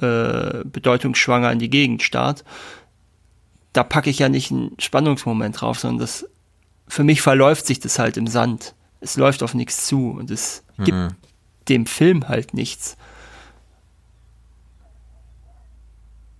äh, 0.00 0.64
bedeutungsschwanger 0.64 1.50
in 1.50 1.58
die 1.58 1.70
Gegend 1.70 2.02
starrt, 2.02 2.44
da 3.72 3.82
packe 3.82 4.10
ich 4.10 4.18
ja 4.18 4.28
nicht 4.28 4.50
einen 4.50 4.72
Spannungsmoment 4.78 5.60
drauf, 5.60 5.78
sondern 5.78 6.00
das 6.00 6.26
für 6.86 7.04
mich 7.04 7.22
verläuft 7.22 7.66
sich 7.66 7.80
das 7.80 7.98
halt 7.98 8.18
im 8.18 8.26
Sand. 8.26 8.74
Es 9.00 9.16
läuft 9.16 9.42
auf 9.42 9.54
nichts 9.54 9.86
zu 9.86 10.10
und 10.10 10.30
es 10.30 10.62
mhm. 10.82 11.08
gibt 11.08 11.14
dem 11.68 11.86
Film 11.86 12.28
halt 12.28 12.54
nichts. 12.54 12.96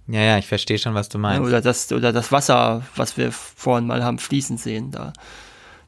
Ja, 0.09 0.21
ja, 0.21 0.39
ich 0.39 0.47
verstehe 0.47 0.79
schon, 0.79 0.95
was 0.95 1.09
du 1.09 1.19
meinst. 1.19 1.47
Oder 1.47 1.61
das, 1.61 1.91
oder 1.93 2.13
das 2.13 2.33
Wasser, 2.33 2.83
was 2.97 3.17
wir 3.17 3.33
vorhin 3.33 3.87
mal 3.87 4.05
haben 4.05 4.19
fließen 4.19 4.59
sehen, 4.59 4.91
da. 4.91 5.13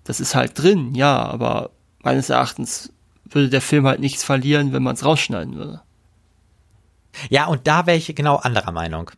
Das 0.04 0.20
ist 0.20 0.34
halt 0.34 0.58
drin, 0.58 0.94
ja, 0.94 1.24
aber 1.24 1.70
meines 2.02 2.30
Erachtens 2.30 2.92
würde 3.24 3.48
der 3.48 3.62
Film 3.62 3.86
halt 3.86 4.00
nichts 4.00 4.22
verlieren, 4.22 4.72
wenn 4.72 4.82
man 4.82 4.94
es 4.94 5.04
rausschneiden 5.04 5.56
würde. 5.56 5.82
Ja, 7.30 7.46
und 7.46 7.66
da 7.66 7.86
wäre 7.86 7.96
ich 7.96 8.14
genau 8.14 8.36
anderer 8.36 8.72
Meinung. 8.72 9.10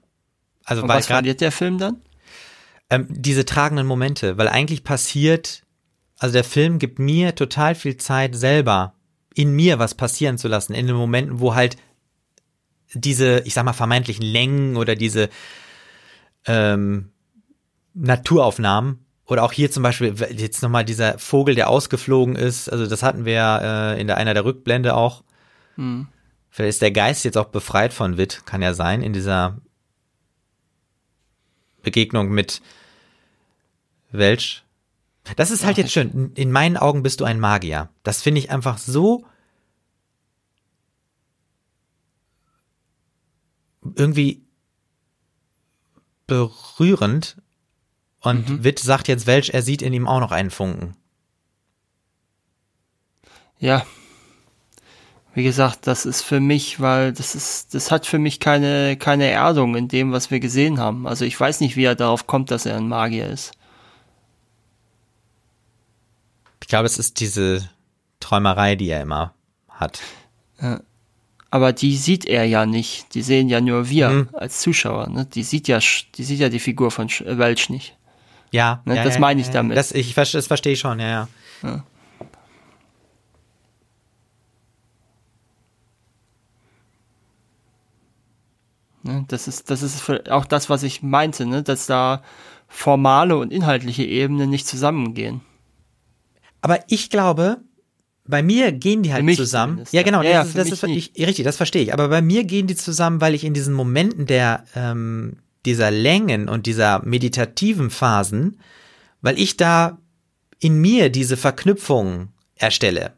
Also 0.65 0.83
und 0.83 0.89
was 0.89 1.07
verliert 1.07 1.41
der 1.41 1.53
Film 1.53 1.79
dann? 1.79 2.03
Ähm, 2.89 3.07
diese 3.11 3.45
tragenden 3.45 3.87
Momente, 3.87 4.39
weil 4.39 4.49
eigentlich 4.49 4.85
passiert, 4.85 5.63
also 6.19 6.33
der 6.33 6.45
Film 6.45 6.79
gibt 6.79 6.99
mir 6.99 7.35
total 7.35 7.75
viel 7.75 7.97
Zeit 7.97 8.37
selber 8.37 8.96
in 9.37 9.55
mir 9.55 9.79
was 9.79 9.95
passieren 9.95 10.39
zu 10.39 10.49
lassen, 10.49 10.73
in 10.73 10.87
den 10.87 10.97
Momenten, 10.97 11.41
wo 11.41 11.55
halt 11.55 11.77
diese, 12.95 13.41
ich 13.41 13.53
sag 13.53 13.65
mal, 13.65 13.75
vermeintlichen 13.75 14.25
Längen 14.25 14.77
oder 14.77 14.95
diese 14.95 15.29
ähm, 16.47 17.11
Naturaufnahmen 17.93 19.05
oder 19.27 19.43
auch 19.43 19.53
hier 19.53 19.71
zum 19.71 19.83
Beispiel 19.83 20.15
jetzt 20.35 20.63
nochmal 20.63 20.87
dieser 20.87 21.19
Vogel, 21.19 21.55
der 21.55 21.69
ausgeflogen 21.69 22.35
ist, 22.35 22.73
also 22.73 22.87
das 22.87 23.03
hatten 23.03 23.27
wir 23.27 23.61
äh, 23.63 24.01
in 24.01 24.07
der 24.07 24.17
einer 24.17 24.33
der 24.33 24.47
Rückblende 24.47 24.95
auch. 24.95 25.23
Hm. 25.75 26.09
Vielleicht 26.49 26.71
ist 26.71 26.83
der 26.83 26.93
Geist 26.93 27.27
jetzt 27.27 27.37
auch 27.37 27.49
befreit 27.49 27.93
von 27.93 28.17
Witt, 28.17 28.47
kann 28.47 28.63
ja 28.63 28.73
sein, 28.73 29.03
in 29.03 29.13
dieser 29.13 29.59
Begegnung 31.83 32.31
mit 32.31 32.63
Welch. 34.11 34.65
Das 35.35 35.51
ist 35.51 35.65
halt 35.65 35.77
jetzt 35.77 35.91
schön. 35.91 36.33
In 36.35 36.53
meinen 36.53 36.77
Augen 36.77 37.03
bist 37.03 37.21
du 37.21 37.25
ein 37.25 37.41
Magier. 37.41 37.89
Das 38.05 38.23
finde 38.23 38.41
ich 38.41 38.51
einfach 38.51 38.79
so 38.79 39.25
irgendwie 43.97 44.45
berührend. 46.27 47.37
Und 48.21 48.49
mhm. 48.49 48.65
Witt 48.65 48.79
sagt 48.79 49.09
jetzt 49.09 49.27
Welch, 49.27 49.51
er 49.51 49.63
sieht 49.63 49.83
in 49.83 49.93
ihm 49.93 50.07
auch 50.07 50.21
noch 50.21 50.33
einen 50.33 50.51
Funken. 50.51 50.97
Ja, 53.59 53.87
wie 55.37 55.45
gesagt, 55.45 55.87
das 55.87 56.07
ist 56.07 56.23
für 56.23 56.41
mich, 56.41 56.81
weil 56.81 57.13
das 57.13 57.35
ist, 57.35 57.75
das 57.75 57.91
hat 57.91 58.07
für 58.07 58.19
mich 58.19 58.41
keine, 58.41 58.97
keine 58.97 59.27
Erdung 59.29 59.77
in 59.77 59.87
dem, 59.87 60.11
was 60.11 60.31
wir 60.31 60.41
gesehen 60.41 60.81
haben. 60.81 61.07
Also 61.07 61.27
ich 61.27 61.39
weiß 61.39 61.61
nicht, 61.61 61.77
wie 61.77 61.85
er 61.85 61.95
darauf 61.95 62.27
kommt, 62.27 62.51
dass 62.51 62.65
er 62.65 62.79
ein 62.79 62.89
Magier 62.89 63.29
ist. 63.29 63.53
Ich 66.67 66.69
glaube, 66.69 66.87
es 66.87 66.99
ist 66.99 67.21
diese 67.21 67.71
Träumerei, 68.19 68.75
die 68.75 68.89
er 68.89 69.01
immer 69.01 69.35
hat. 69.69 70.01
Ja. 70.61 70.81
Aber 71.49 71.73
die 71.73 71.97
sieht 71.97 72.25
er 72.25 72.43
ja 72.43 72.67
nicht. 72.67 73.15
Die 73.15 73.23
sehen 73.23 73.49
ja 73.49 73.61
nur 73.61 73.89
wir 73.89 74.09
mhm. 74.09 74.29
als 74.33 74.63
Zuschauer. 74.63 75.09
Ne? 75.09 75.27
Die 75.27 75.45
sieht 75.45 75.69
ja, 75.69 75.79
die 76.17 76.25
sieht 76.25 76.41
ja 76.41 76.49
die 76.49 76.59
Figur 76.59 76.91
von 76.91 77.09
Welch 77.09 77.71
nicht. 77.71 77.97
Ja, 78.51 78.83
ne? 78.85 78.97
ja 78.97 79.05
das 79.05 79.15
ja, 79.15 79.21
meine 79.21 79.41
ich 79.41 79.49
damit. 79.51 79.77
Das, 79.77 79.93
ich, 79.93 80.13
das 80.15 80.49
verstehe 80.49 80.73
ich 80.73 80.81
schon, 80.81 80.99
ja, 80.99 81.07
ja. 81.07 81.29
ja. 81.63 81.85
Ne? 89.05 89.25
Das 89.29 89.47
ist, 89.47 89.71
das 89.71 89.83
ist 89.83 90.11
auch 90.31 90.47
das, 90.47 90.69
was 90.69 90.83
ich 90.83 91.05
meinte, 91.05 91.47
ne? 91.47 91.63
dass 91.63 91.87
da 91.87 92.25
formale 92.67 93.37
und 93.37 93.53
inhaltliche 93.53 94.03
Ebenen 94.03 94.51
nicht 94.51 94.67
zusammengehen. 94.67 95.43
Aber 96.67 96.81
ich 96.89 97.11
glaube, 97.11 97.59
bei 98.25 98.43
mir 98.43 98.73
gehen 98.73 99.05
die 99.05 99.13
halt 99.13 99.37
zusammen. 99.37 99.85
Ja, 99.93 100.03
genau, 100.03 100.21
ja, 100.21 100.43
das, 100.43 100.55
ja, 100.55 100.63
ist, 100.63 100.73
das 100.73 100.83
ist 100.83 100.89
ich, 100.89 101.13
richtig, 101.25 101.45
das 101.45 101.57
verstehe 101.57 101.83
ich. 101.83 101.93
Aber 101.93 102.09
bei 102.09 102.21
mir 102.21 102.43
gehen 102.43 102.67
die 102.67 102.75
zusammen, 102.75 103.21
weil 103.21 103.37
ich 103.37 103.45
in 103.45 103.55
diesen 103.55 103.73
Momenten 103.73 104.27
der 104.27 104.65
ähm, 104.75 105.37
dieser 105.65 105.93
Längen 105.93 106.49
und 106.49 106.67
dieser 106.67 107.05
meditativen 107.05 107.89
Phasen, 107.91 108.59
weil 109.21 109.39
ich 109.39 109.57
da 109.57 109.99
in 110.59 110.81
mir 110.81 111.09
diese 111.09 111.37
Verknüpfung 111.37 112.31
erstelle. 112.57 113.13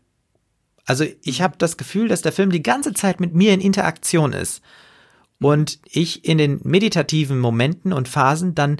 Also 0.84 1.06
ich 1.22 1.40
habe 1.40 1.54
das 1.56 1.78
Gefühl, 1.78 2.08
dass 2.08 2.20
der 2.20 2.32
Film 2.32 2.50
die 2.50 2.62
ganze 2.62 2.92
Zeit 2.92 3.18
mit 3.18 3.34
mir 3.34 3.54
in 3.54 3.62
Interaktion 3.62 4.34
ist 4.34 4.60
und 5.40 5.78
ich 5.90 6.26
in 6.26 6.36
den 6.36 6.60
meditativen 6.64 7.38
Momenten 7.38 7.94
und 7.94 8.08
Phasen 8.08 8.54
dann 8.54 8.76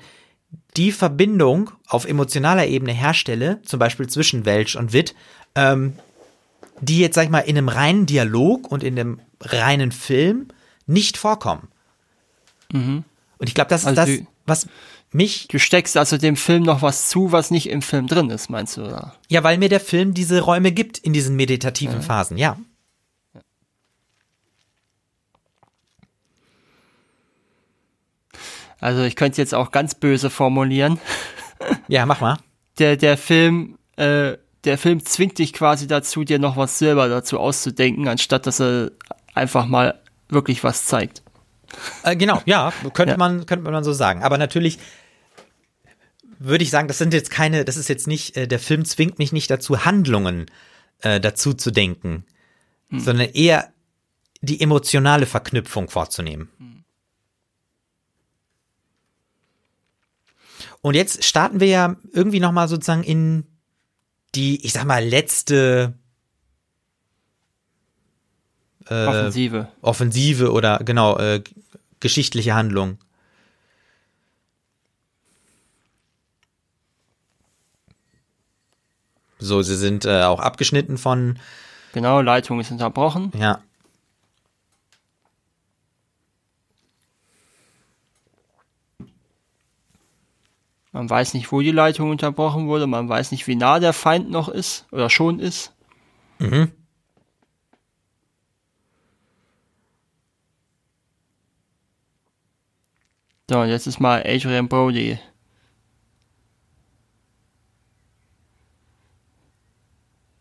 die 0.77 0.93
Verbindung 0.93 1.70
auf 1.86 2.05
emotionaler 2.05 2.67
Ebene 2.67 2.93
herstelle, 2.93 3.60
zum 3.65 3.78
Beispiel 3.78 4.09
zwischen 4.09 4.44
Welch 4.44 4.77
und 4.77 4.93
Witt, 4.93 5.15
ähm, 5.55 5.94
die 6.81 7.01
jetzt, 7.01 7.17
sag 7.17 7.25
ich 7.25 7.31
mal, 7.31 7.41
in 7.41 7.59
einem 7.59 7.68
reinen 7.68 8.07
Dialog 8.07 8.70
und 8.70 8.85
in 8.85 8.99
einem 8.99 9.20
reinen 9.41 9.93
Film 9.93 10.49
nicht 10.86 11.17
vorkommen. 11.17 11.68
Mhm. 12.73 13.05
Und 13.39 13.49
ich 13.49 13.55
glaube, 13.55 13.70
das 13.70 13.83
ist 13.83 13.86
also 13.89 14.02
das, 14.02 14.27
was 14.47 14.67
mich. 15.12 15.49
Du 15.49 15.59
steckst 15.59 15.97
also 15.97 16.18
dem 16.18 16.36
Film 16.36 16.62
noch 16.62 16.83
was 16.83 17.09
zu, 17.09 17.33
was 17.33 17.51
nicht 17.51 17.68
im 17.68 17.83
Film 17.83 18.07
drin 18.07 18.31
ist, 18.31 18.51
meinst 18.51 18.77
du, 18.77 18.83
oder? 18.83 19.15
Ja, 19.28 19.43
weil 19.43 19.59
mir 19.59 19.68
der 19.68 19.81
Film 19.81 20.15
diese 20.15 20.41
Räume 20.41 20.73
gibt 20.73 20.99
in 20.99 21.12
diesen 21.12 21.36
meditativen 21.36 21.97
ja. 21.97 22.02
Phasen, 22.02 22.36
ja. 22.36 22.57
Also 28.81 29.02
ich 29.02 29.16
könnte 29.16 29.32
es 29.32 29.39
jetzt 29.39 29.55
auch 29.55 29.70
ganz 29.70 29.94
böse 29.94 30.31
formulieren. 30.31 30.98
Ja, 31.89 32.07
mach 32.07 32.20
mal. 32.20 32.39
Der, 32.78 32.97
der 32.97 33.18
Film, 33.18 33.78
äh, 33.97 34.36
der 34.62 34.78
Film 34.78 35.05
zwingt 35.05 35.40
dich 35.40 35.52
quasi 35.52 35.89
dazu, 35.89 36.23
dir 36.23 36.39
noch 36.39 36.57
was 36.57 36.78
selber 36.78 37.08
dazu 37.08 37.40
auszudenken, 37.40 38.07
anstatt 38.07 38.47
dass 38.47 38.60
er 38.60 38.92
einfach 39.34 39.66
mal 39.66 40.00
wirklich 40.28 40.62
was 40.62 40.84
zeigt. 40.84 41.23
Äh, 42.05 42.15
genau, 42.15 42.40
ja, 42.47 42.73
könnte 42.94 43.15
ja. 43.15 43.16
man, 43.16 43.44
könnte 43.47 43.68
man 43.68 43.82
so 43.82 43.92
sagen. 43.92 44.23
Aber 44.23 44.39
natürlich 44.39 44.78
würde 46.39 46.62
ich 46.62 46.70
sagen, 46.70 46.89
das 46.89 46.98
sind 46.98 47.12
jetzt 47.12 47.31
keine, 47.31 47.65
das 47.65 47.76
ist 47.76 47.89
jetzt 47.89 48.07
nicht, 48.07 48.36
äh, 48.36 48.47
der 48.47 48.58
Film 48.58 48.84
zwingt 48.84 49.18
mich 49.18 49.32
nicht 49.32 49.50
dazu, 49.50 49.84
Handlungen 49.84 50.47
äh, 51.02 51.20
dazu 51.20 51.55
zu 51.55 51.70
denken, 51.70 52.24
hm. 52.90 53.00
sondern 53.00 53.28
eher 53.31 53.73
die 54.40 54.60
emotionale 54.60 55.26
Verknüpfung 55.26 55.90
vorzunehmen. 55.90 56.48
Hm. 56.58 56.77
Und 60.81 60.94
jetzt 60.94 61.24
starten 61.24 61.60
wir 61.60 61.66
ja 61.66 61.97
irgendwie 62.12 62.40
nochmal 62.40 62.68
sozusagen 62.68 63.02
in 63.02 63.47
die, 64.34 64.65
ich 64.65 64.73
sag 64.73 64.84
mal, 64.84 65.05
letzte 65.05 65.94
äh, 68.89 69.07
Offensive. 69.07 69.68
Offensive 69.82 70.52
oder 70.52 70.78
genau, 70.78 71.18
äh, 71.18 71.42
geschichtliche 72.00 72.55
Handlung. 72.55 72.98
So, 79.39 79.62
sie 79.62 79.76
sind 79.76 80.05
äh, 80.05 80.23
auch 80.23 80.40
abgeschnitten 80.40 80.98
von. 80.98 81.39
Genau, 81.92 82.20
Leitung 82.20 82.60
ist 82.60 82.70
unterbrochen. 82.70 83.32
Ja. 83.39 83.62
Man 90.99 91.09
weiß 91.09 91.35
nicht, 91.35 91.52
wo 91.52 91.60
die 91.60 91.70
Leitung 91.70 92.10
unterbrochen 92.10 92.67
wurde. 92.67 92.89
Man 92.89 93.09
weiß 93.09 93.31
nicht, 93.31 93.47
wie 93.47 93.55
nah 93.55 93.78
der 93.78 93.93
Feind 93.93 94.31
noch 94.31 94.49
ist 94.49 94.85
oder 94.91 95.09
schon 95.09 95.39
ist. 95.39 95.73
Mhm. 96.41 96.73
So, 103.49 103.60
und 103.60 103.68
jetzt 103.68 103.86
ist 103.86 104.01
mal 104.01 104.25
Adrian 104.27 104.67
Brody. 104.67 105.20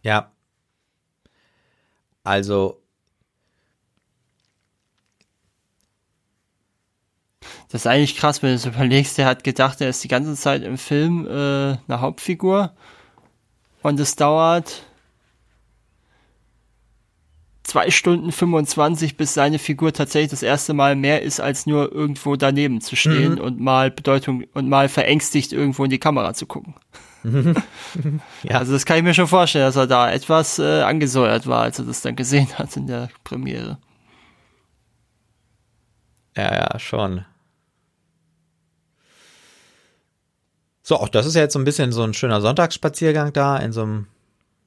Ja. 0.01 0.31
Also, 2.23 2.81
Das 7.69 7.81
ist 7.81 7.87
eigentlich 7.87 8.17
krass, 8.17 8.41
wenn 8.41 8.49
du 8.49 8.55
es 8.55 8.65
überlegst. 8.65 9.17
Der 9.17 9.25
hat 9.25 9.43
gedacht, 9.43 9.81
er 9.81 9.89
ist 9.89 10.03
die 10.03 10.07
ganze 10.07 10.35
Zeit 10.35 10.63
im 10.63 10.77
Film 10.77 11.25
äh, 11.25 11.29
eine 11.29 12.01
Hauptfigur. 12.01 12.71
Und 13.81 13.99
es 13.99 14.15
dauert 14.15 14.83
zwei 17.67 17.91
Stunden 17.91 18.31
25, 18.31 19.17
bis 19.17 19.33
seine 19.33 19.59
Figur 19.59 19.91
tatsächlich 19.93 20.31
das 20.31 20.41
erste 20.41 20.73
Mal 20.73 20.95
mehr 20.95 21.21
ist, 21.21 21.39
als 21.39 21.65
nur 21.65 21.91
irgendwo 21.91 22.37
daneben 22.37 22.81
zu 22.81 22.95
stehen 22.95 23.33
mhm. 23.33 23.41
und 23.41 23.59
mal 23.59 23.91
Bedeutung 23.91 24.45
und 24.53 24.69
mal 24.69 24.87
verängstigt 24.89 25.51
irgendwo 25.51 25.83
in 25.83 25.89
die 25.89 25.99
Kamera 25.99 26.33
zu 26.33 26.45
gucken. 26.45 26.75
ja. 28.43 28.59
Also 28.59 28.71
das 28.73 28.85
kann 28.85 28.97
ich 28.97 29.03
mir 29.03 29.13
schon 29.13 29.27
vorstellen, 29.27 29.65
dass 29.65 29.75
er 29.75 29.87
da 29.87 30.09
etwas 30.09 30.59
äh, 30.59 30.81
angesäuert 30.81 31.45
war, 31.45 31.63
als 31.63 31.77
er 31.79 31.85
das 31.85 32.01
dann 32.01 32.15
gesehen 32.15 32.47
hat 32.57 32.77
in 32.77 32.87
der 32.87 33.09
Premiere. 33.25 33.79
Ja, 36.37 36.55
ja, 36.55 36.79
schon. 36.79 37.25
So, 40.87 40.95
auch 40.95 41.09
das 41.09 41.25
ist 41.25 41.35
ja 41.35 41.41
jetzt 41.41 41.51
so 41.51 41.59
ein 41.59 41.65
bisschen 41.65 41.91
so 41.91 42.01
ein 42.03 42.13
schöner 42.13 42.39
Sonntagsspaziergang 42.39 43.33
da 43.33 43.57
in 43.57 43.73
so 43.73 43.81
einem 43.81 44.07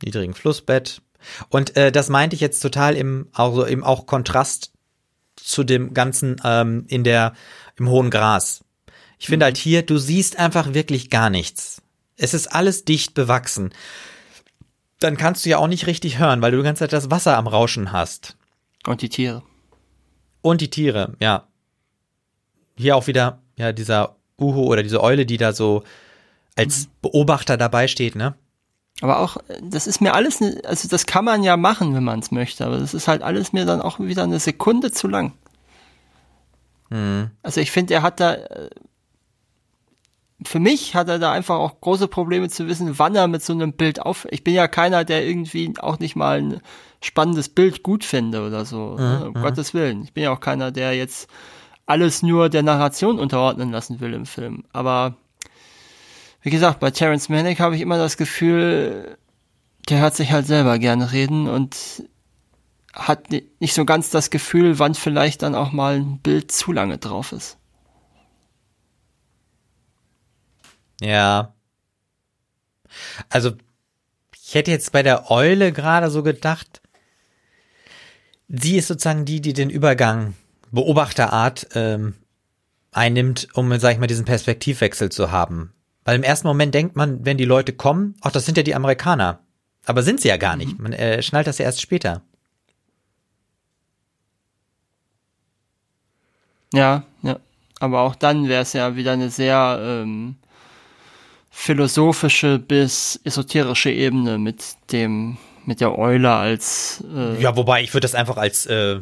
niedrigen 0.04 0.34
Flussbett. 0.34 1.00
Und 1.48 1.78
äh, 1.78 1.90
das 1.90 2.10
meinte 2.10 2.34
ich 2.34 2.42
jetzt 2.42 2.60
total 2.60 2.94
im, 2.94 3.28
also 3.32 3.64
im 3.64 3.82
auch 3.82 4.04
Kontrast 4.04 4.70
zu 5.36 5.64
dem 5.64 5.94
ganzen 5.94 6.36
ähm, 6.44 6.84
in 6.88 7.04
der 7.04 7.32
im 7.78 7.88
hohen 7.88 8.10
Gras. 8.10 8.62
Ich 9.18 9.28
finde 9.28 9.44
mhm. 9.44 9.46
halt 9.46 9.56
hier, 9.56 9.80
du 9.80 9.96
siehst 9.96 10.38
einfach 10.38 10.74
wirklich 10.74 11.08
gar 11.08 11.30
nichts. 11.30 11.80
Es 12.18 12.34
ist 12.34 12.48
alles 12.48 12.84
dicht 12.84 13.14
bewachsen. 13.14 13.72
Dann 14.98 15.16
kannst 15.16 15.46
du 15.46 15.48
ja 15.48 15.56
auch 15.56 15.68
nicht 15.68 15.86
richtig 15.86 16.18
hören, 16.18 16.42
weil 16.42 16.50
du 16.50 16.58
die 16.58 16.64
ganze 16.64 16.80
Zeit 16.80 16.92
das 16.92 17.10
Wasser 17.10 17.38
am 17.38 17.46
Rauschen 17.46 17.92
hast. 17.92 18.36
Und 18.86 19.00
die 19.00 19.08
Tiere. 19.08 19.42
Und 20.42 20.60
die 20.60 20.68
Tiere, 20.68 21.16
ja. 21.18 21.48
Hier 22.76 22.94
auch 22.94 23.06
wieder, 23.06 23.40
ja, 23.56 23.72
dieser 23.72 24.16
Uhu 24.38 24.64
oder 24.66 24.82
diese 24.82 25.02
Eule, 25.02 25.24
die 25.24 25.38
da 25.38 25.54
so 25.54 25.82
als 26.56 26.86
mhm. 26.86 26.90
Beobachter 27.02 27.56
dabei 27.56 27.88
steht, 27.88 28.14
ne? 28.14 28.34
Aber 29.02 29.20
auch, 29.20 29.38
das 29.62 29.86
ist 29.86 30.00
mir 30.00 30.14
alles, 30.14 30.40
ne, 30.40 30.60
also 30.64 30.88
das 30.88 31.06
kann 31.06 31.24
man 31.24 31.42
ja 31.42 31.56
machen, 31.56 31.94
wenn 31.94 32.04
man 32.04 32.18
es 32.20 32.30
möchte, 32.30 32.66
aber 32.66 32.78
das 32.78 32.92
ist 32.92 33.08
halt 33.08 33.22
alles 33.22 33.52
mir 33.52 33.64
dann 33.64 33.80
auch 33.80 33.98
wieder 33.98 34.24
eine 34.24 34.40
Sekunde 34.40 34.92
zu 34.92 35.08
lang. 35.08 35.32
Mhm. 36.90 37.30
Also 37.42 37.60
ich 37.60 37.70
finde, 37.70 37.94
er 37.94 38.02
hat 38.02 38.20
da, 38.20 38.34
äh, 38.34 38.70
für 40.44 40.58
mich 40.58 40.94
hat 40.94 41.08
er 41.08 41.18
da 41.18 41.32
einfach 41.32 41.56
auch 41.56 41.80
große 41.80 42.08
Probleme 42.08 42.48
zu 42.48 42.66
wissen, 42.66 42.98
wann 42.98 43.14
er 43.14 43.28
mit 43.28 43.42
so 43.42 43.52
einem 43.52 43.72
Bild 43.72 44.00
auf. 44.00 44.26
Ich 44.30 44.44
bin 44.44 44.54
ja 44.54 44.68
keiner, 44.68 45.04
der 45.04 45.26
irgendwie 45.26 45.72
auch 45.78 45.98
nicht 45.98 46.16
mal 46.16 46.38
ein 46.38 46.60
spannendes 47.02 47.48
Bild 47.48 47.82
gut 47.82 48.04
finde 48.04 48.46
oder 48.46 48.64
so. 48.64 48.96
Mhm. 48.98 49.22
Um 49.22 49.28
mhm. 49.28 49.42
Gottes 49.42 49.74
Willen. 49.74 50.02
Ich 50.02 50.12
bin 50.12 50.24
ja 50.24 50.32
auch 50.32 50.40
keiner, 50.40 50.72
der 50.72 50.94
jetzt 50.94 51.28
alles 51.86 52.22
nur 52.22 52.48
der 52.48 52.62
Narration 52.62 53.18
unterordnen 53.18 53.70
lassen 53.70 54.00
will 54.00 54.14
im 54.14 54.26
Film. 54.26 54.64
Aber 54.72 55.16
wie 56.42 56.50
gesagt, 56.50 56.80
bei 56.80 56.90
Terence 56.90 57.28
Malick 57.28 57.60
habe 57.60 57.76
ich 57.76 57.82
immer 57.82 57.98
das 57.98 58.16
Gefühl, 58.16 59.18
der 59.88 60.00
hört 60.00 60.14
sich 60.14 60.32
halt 60.32 60.46
selber 60.46 60.78
gerne 60.78 61.12
reden 61.12 61.48
und 61.48 62.04
hat 62.92 63.30
nicht 63.30 63.74
so 63.74 63.84
ganz 63.84 64.10
das 64.10 64.30
Gefühl, 64.30 64.78
wann 64.78 64.94
vielleicht 64.94 65.42
dann 65.42 65.54
auch 65.54 65.72
mal 65.72 65.96
ein 65.96 66.18
Bild 66.18 66.50
zu 66.50 66.72
lange 66.72 66.98
drauf 66.98 67.32
ist. 67.32 67.56
Ja. 71.00 71.54
Also, 73.28 73.52
ich 74.42 74.54
hätte 74.54 74.70
jetzt 74.70 74.92
bei 74.92 75.02
der 75.02 75.30
Eule 75.30 75.72
gerade 75.72 76.10
so 76.10 76.22
gedacht, 76.22 76.82
sie 78.48 78.76
ist 78.76 78.88
sozusagen 78.88 79.24
die, 79.24 79.40
die 79.40 79.52
den 79.52 79.70
Übergang 79.70 80.34
Beobachterart 80.72 81.68
ähm, 81.74 82.14
einnimmt, 82.92 83.48
um, 83.54 83.76
sag 83.78 83.92
ich 83.92 83.98
mal, 83.98 84.06
diesen 84.06 84.24
Perspektivwechsel 84.24 85.10
zu 85.10 85.30
haben. 85.30 85.72
Weil 86.10 86.16
im 86.16 86.24
ersten 86.24 86.48
Moment 86.48 86.74
denkt 86.74 86.96
man, 86.96 87.24
wenn 87.24 87.36
die 87.36 87.44
Leute 87.44 87.72
kommen, 87.72 88.16
ach, 88.20 88.32
das 88.32 88.44
sind 88.44 88.56
ja 88.56 88.64
die 88.64 88.74
Amerikaner. 88.74 89.44
Aber 89.86 90.02
sind 90.02 90.20
sie 90.20 90.26
ja 90.26 90.38
gar 90.38 90.56
nicht. 90.56 90.76
Mhm. 90.76 90.82
Man 90.82 90.92
äh, 90.92 91.22
schnallt 91.22 91.46
das 91.46 91.58
ja 91.58 91.66
erst 91.66 91.80
später. 91.80 92.22
Ja, 96.74 97.04
ja. 97.22 97.38
Aber 97.78 98.00
auch 98.00 98.16
dann 98.16 98.48
wäre 98.48 98.62
es 98.62 98.72
ja 98.72 98.96
wieder 98.96 99.12
eine 99.12 99.30
sehr 99.30 99.78
ähm, 99.80 100.34
philosophische 101.48 102.58
bis 102.58 103.20
esoterische 103.22 103.92
Ebene 103.92 104.36
mit 104.36 104.64
dem, 104.90 105.38
mit 105.64 105.80
der 105.80 105.96
Eule 105.96 106.32
als. 106.32 107.04
Äh 107.14 107.40
ja, 107.40 107.54
wobei 107.56 107.84
ich 107.84 107.94
würde 107.94 108.06
das 108.06 108.16
einfach 108.16 108.36
als 108.36 108.66
äh, 108.66 108.98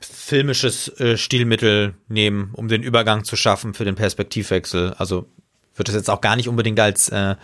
filmisches 0.00 0.88
äh, 1.00 1.16
Stilmittel 1.16 1.94
nehmen, 2.08 2.50
um 2.52 2.68
den 2.68 2.82
Übergang 2.82 3.24
zu 3.24 3.36
schaffen 3.36 3.72
für 3.72 3.86
den 3.86 3.94
Perspektivwechsel. 3.94 4.92
Also 4.98 5.30
würde 5.74 5.92
das 5.92 5.94
jetzt 5.94 6.10
auch 6.10 6.20
gar 6.20 6.36
nicht 6.36 6.48
unbedingt 6.48 6.80
als 6.80 7.08
äh, 7.08 7.36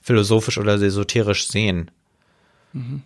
philosophisch 0.00 0.58
oder 0.58 0.74
esoterisch 0.74 1.48
sehen. 1.48 1.90
Mhm. 2.72 3.02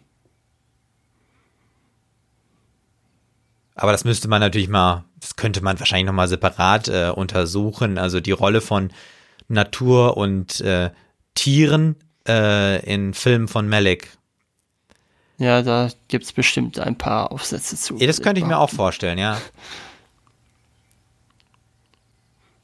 Aber 3.75 3.93
das 3.93 4.05
müsste 4.05 4.29
man 4.29 4.41
natürlich 4.41 4.69
mal, 4.69 5.05
das 5.21 5.37
könnte 5.37 5.61
man 5.61 5.79
wahrscheinlich 5.81 6.07
nochmal 6.07 6.29
separat 6.29 6.89
äh, 6.89 7.11
untersuchen. 7.15 7.99
Also 7.99 8.21
die 8.21 8.31
Rolle 8.31 8.61
von 8.61 8.93
Natur 9.49 10.17
und 10.17 10.61
äh, 10.61 10.91
Tieren 11.35 11.97
äh, 12.27 12.85
in 12.85 13.15
Filmen 13.15 13.49
von 13.49 13.69
Malik. 13.69 14.17
Ja, 15.39 15.63
da 15.63 15.91
gibt 16.07 16.25
es 16.25 16.33
bestimmt 16.33 16.79
ein 16.79 16.97
paar 16.97 17.33
Aufsätze 17.33 17.77
zu. 17.77 17.97
Ja, 17.99 18.07
das 18.07 18.23
könnte 18.23 18.41
ich 18.41 18.47
mir 18.47 18.59
auch 18.59 18.71
vorstellen, 18.71 19.19
ja. 19.19 19.41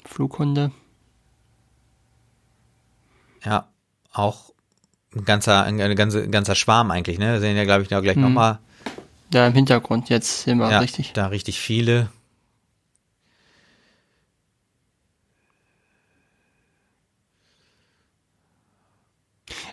Flughunde. 0.04 0.70
Ja, 3.44 3.68
auch 4.12 4.52
ein 5.14 5.24
ganzer, 5.24 5.64
ein, 5.64 5.80
ein 5.80 5.96
ganzer, 5.96 6.22
ein 6.22 6.30
ganzer 6.30 6.54
Schwarm 6.54 6.90
eigentlich, 6.90 7.18
ne? 7.18 7.32
Wir 7.32 7.40
sehen 7.40 7.56
ja, 7.56 7.64
glaube 7.64 7.82
ich, 7.82 7.88
da 7.88 8.00
gleich 8.00 8.16
mhm. 8.16 8.22
nochmal. 8.22 8.58
Ja, 9.32 9.46
im 9.46 9.54
Hintergrund, 9.54 10.08
jetzt 10.08 10.42
sehen 10.42 10.58
wir 10.58 10.70
ja, 10.70 10.80
richtig. 10.80 11.12
Da 11.12 11.28
richtig 11.28 11.60
viele. 11.60 12.10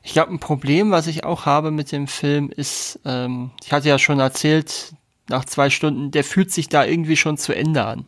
Ich 0.03 0.13
glaube, 0.13 0.31
ein 0.31 0.39
Problem, 0.39 0.91
was 0.91 1.07
ich 1.07 1.25
auch 1.25 1.45
habe 1.45 1.69
mit 1.69 1.91
dem 1.91 2.07
Film, 2.07 2.49
ist, 2.49 2.99
ähm, 3.03 3.51
ich 3.63 3.73
hatte 3.73 3.89
ja 3.89 3.99
schon 3.99 4.19
erzählt, 4.19 4.93
nach 5.27 5.43
zwei 5.43 5.69
Stunden, 5.69 6.11
der 6.11 6.23
fühlt 6.23 6.51
sich 6.51 6.69
da 6.69 6.85
irgendwie 6.85 7.17
schon 7.17 7.37
zu 7.37 7.53
Ende 7.53 7.83
an. 7.83 8.05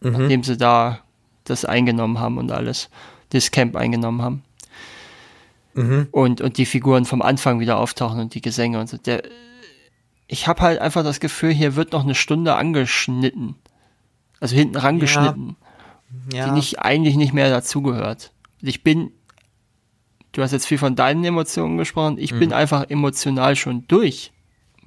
Mhm. 0.00 0.12
Nachdem 0.12 0.42
sie 0.42 0.56
da 0.56 1.00
das 1.44 1.64
eingenommen 1.64 2.18
haben 2.18 2.38
und 2.38 2.50
alles, 2.50 2.88
das 3.30 3.50
Camp 3.50 3.76
eingenommen 3.76 4.22
haben 4.22 4.42
mhm. 5.78 6.08
und, 6.10 6.40
und 6.40 6.58
die 6.58 6.66
Figuren 6.66 7.04
vom 7.04 7.22
Anfang 7.22 7.60
wieder 7.60 7.78
auftauchen 7.78 8.20
und 8.20 8.34
die 8.34 8.40
Gesänge 8.40 8.80
und 8.80 8.88
so. 8.88 8.96
Der, 8.98 9.22
ich 10.26 10.46
habe 10.46 10.62
halt 10.62 10.80
einfach 10.80 11.04
das 11.04 11.20
Gefühl, 11.20 11.52
hier 11.52 11.76
wird 11.76 11.92
noch 11.92 12.04
eine 12.04 12.14
Stunde 12.14 12.56
angeschnitten. 12.56 13.54
Also 14.40 14.54
hinten 14.54 14.76
rangeschnitten. 14.76 15.56
Ja. 16.32 16.38
Ja. 16.38 16.46
Die 16.46 16.52
nicht, 16.52 16.78
eigentlich 16.80 17.16
nicht 17.16 17.32
mehr 17.32 17.50
dazugehört. 17.50 18.32
Ich 18.60 18.82
bin, 18.82 19.12
du 20.32 20.42
hast 20.42 20.52
jetzt 20.52 20.66
viel 20.66 20.78
von 20.78 20.96
deinen 20.96 21.24
Emotionen 21.24 21.76
gesprochen, 21.76 22.18
ich 22.18 22.32
mhm. 22.32 22.38
bin 22.38 22.52
einfach 22.52 22.88
emotional 22.88 23.56
schon 23.56 23.86
durch 23.88 24.32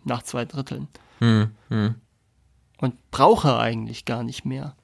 nach 0.04 0.24
zwei 0.24 0.46
Dritteln. 0.46 0.88
Mhm. 1.20 1.52
mhm. 1.70 1.96
Und 2.78 3.12
brauche 3.12 3.60
eigentlich 3.60 4.06
gar 4.06 4.24
nicht 4.24 4.44
mehr. 4.44 4.76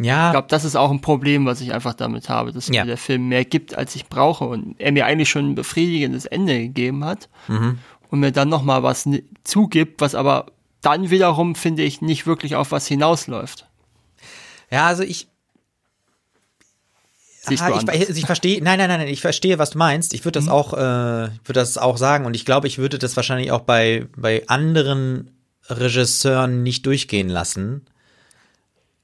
Ja. 0.00 0.28
Ich 0.28 0.32
glaube, 0.32 0.48
das 0.48 0.64
ist 0.64 0.76
auch 0.76 0.90
ein 0.90 1.00
Problem, 1.00 1.46
was 1.46 1.60
ich 1.60 1.72
einfach 1.72 1.94
damit 1.94 2.28
habe, 2.28 2.52
dass 2.52 2.68
ja. 2.68 2.82
mir 2.82 2.88
der 2.88 2.96
Film 2.96 3.28
mehr 3.28 3.44
gibt, 3.44 3.76
als 3.76 3.94
ich 3.94 4.06
brauche 4.06 4.44
und 4.44 4.74
er 4.78 4.92
mir 4.92 5.06
eigentlich 5.06 5.28
schon 5.28 5.50
ein 5.50 5.54
befriedigendes 5.54 6.26
Ende 6.26 6.58
gegeben 6.58 7.04
hat 7.04 7.28
mhm. 7.48 7.78
und 8.10 8.20
mir 8.20 8.32
dann 8.32 8.48
noch 8.48 8.62
mal 8.62 8.82
was 8.82 9.08
zugibt, 9.44 10.00
was 10.00 10.14
aber 10.14 10.46
dann 10.80 11.10
wiederum 11.10 11.54
finde 11.54 11.82
ich 11.82 12.00
nicht 12.00 12.26
wirklich 12.26 12.56
auf 12.56 12.72
was 12.72 12.86
hinausläuft. 12.86 13.66
Ja, 14.70 14.86
also 14.86 15.02
ich 15.02 15.28
Aha, 17.44 17.80
ich, 17.92 18.08
ich 18.08 18.24
verstehe, 18.24 18.62
nein, 18.62 18.78
nein, 18.78 18.88
nein, 18.88 19.08
ich 19.08 19.20
verstehe, 19.20 19.58
was 19.58 19.70
du 19.70 19.78
meinst. 19.78 20.14
Ich 20.14 20.24
würde 20.24 20.38
das 20.38 20.44
mhm. 20.44 20.52
auch, 20.52 20.74
äh, 20.74 20.78
würde 20.78 21.54
das 21.54 21.76
auch 21.76 21.96
sagen 21.96 22.24
und 22.24 22.34
ich 22.34 22.44
glaube, 22.44 22.68
ich 22.68 22.78
würde 22.78 22.98
das 22.98 23.16
wahrscheinlich 23.16 23.50
auch 23.50 23.62
bei 23.62 24.06
bei 24.16 24.46
anderen 24.46 25.32
Regisseuren 25.68 26.62
nicht 26.62 26.86
durchgehen 26.86 27.28
lassen. 27.28 27.84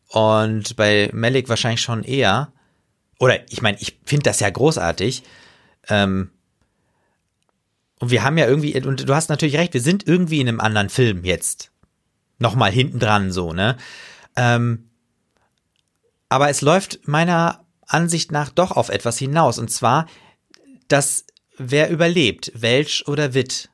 Und 0.09 0.77
bei 0.77 1.11
Malik 1.13 1.49
wahrscheinlich 1.49 1.83
schon 1.83 2.03
eher. 2.03 2.53
Oder 3.19 3.51
ich 3.51 3.63
meine, 3.63 3.79
ich 3.81 3.99
finde 4.05 4.25
das 4.25 4.41
ja 4.41 4.49
großartig. 4.49 5.23
Ähm, 5.89 6.31
und 7.99 8.11
wir 8.11 8.23
haben 8.23 8.39
ja 8.39 8.47
irgendwie, 8.47 8.81
und 8.81 9.09
du 9.09 9.15
hast 9.15 9.29
natürlich 9.29 9.57
recht, 9.57 9.75
wir 9.75 9.81
sind 9.81 10.07
irgendwie 10.07 10.41
in 10.41 10.49
einem 10.49 10.61
anderen 10.61 10.89
Film 10.89 11.25
jetzt. 11.25 11.71
Nochmal 12.39 12.71
hinten 12.71 13.01
dran 13.01 13.33
so, 13.33 13.53
ne? 13.53 13.77
Ähm, 14.37 14.89
Aber 16.29 16.49
es 16.49 16.61
läuft 16.61 17.09
meiner 17.09 17.65
Ansicht 17.87 18.31
nach 18.31 18.51
doch 18.51 18.71
auf 18.73 18.89
etwas 18.91 19.19
hinaus. 19.19 19.59
Und 19.59 19.71
zwar, 19.71 20.07
dass 20.87 21.27
wer 21.57 21.91
überlebt, 21.91 22.53
Welch 22.55 23.09
oder 23.09 23.35
Witt. 23.35 23.71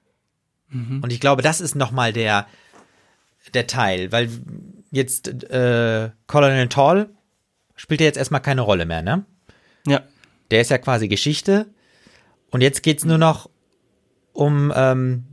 Mhm. 0.69 1.03
Und 1.03 1.13
ich 1.13 1.21
glaube, 1.21 1.43
das 1.43 1.61
ist 1.61 1.75
nochmal 1.75 2.13
der, 2.13 2.47
der 3.53 3.67
Teil, 3.67 4.11
weil 4.11 4.31
jetzt 4.95 5.29
äh, 5.29 6.11
Colonel 6.27 6.69
Toll 6.69 7.11
spielt 7.77 8.01
ja 8.01 8.07
jetzt 8.07 8.17
erstmal 8.17 8.43
keine 8.43 8.63
Rolle 8.63 8.87
mehr, 8.87 9.03
ne? 9.03 9.25
Ja. 9.87 10.03
Der 10.51 10.61
ist 10.61 10.71
ja 10.71 10.79
quasi 10.79 11.09
Geschichte. 11.09 11.67
Und 12.51 12.61
jetzt 12.61 12.83
geht's 12.83 13.05
nur 13.05 13.19
noch 13.19 13.51
um 14.33 14.73
ähm, 14.75 15.25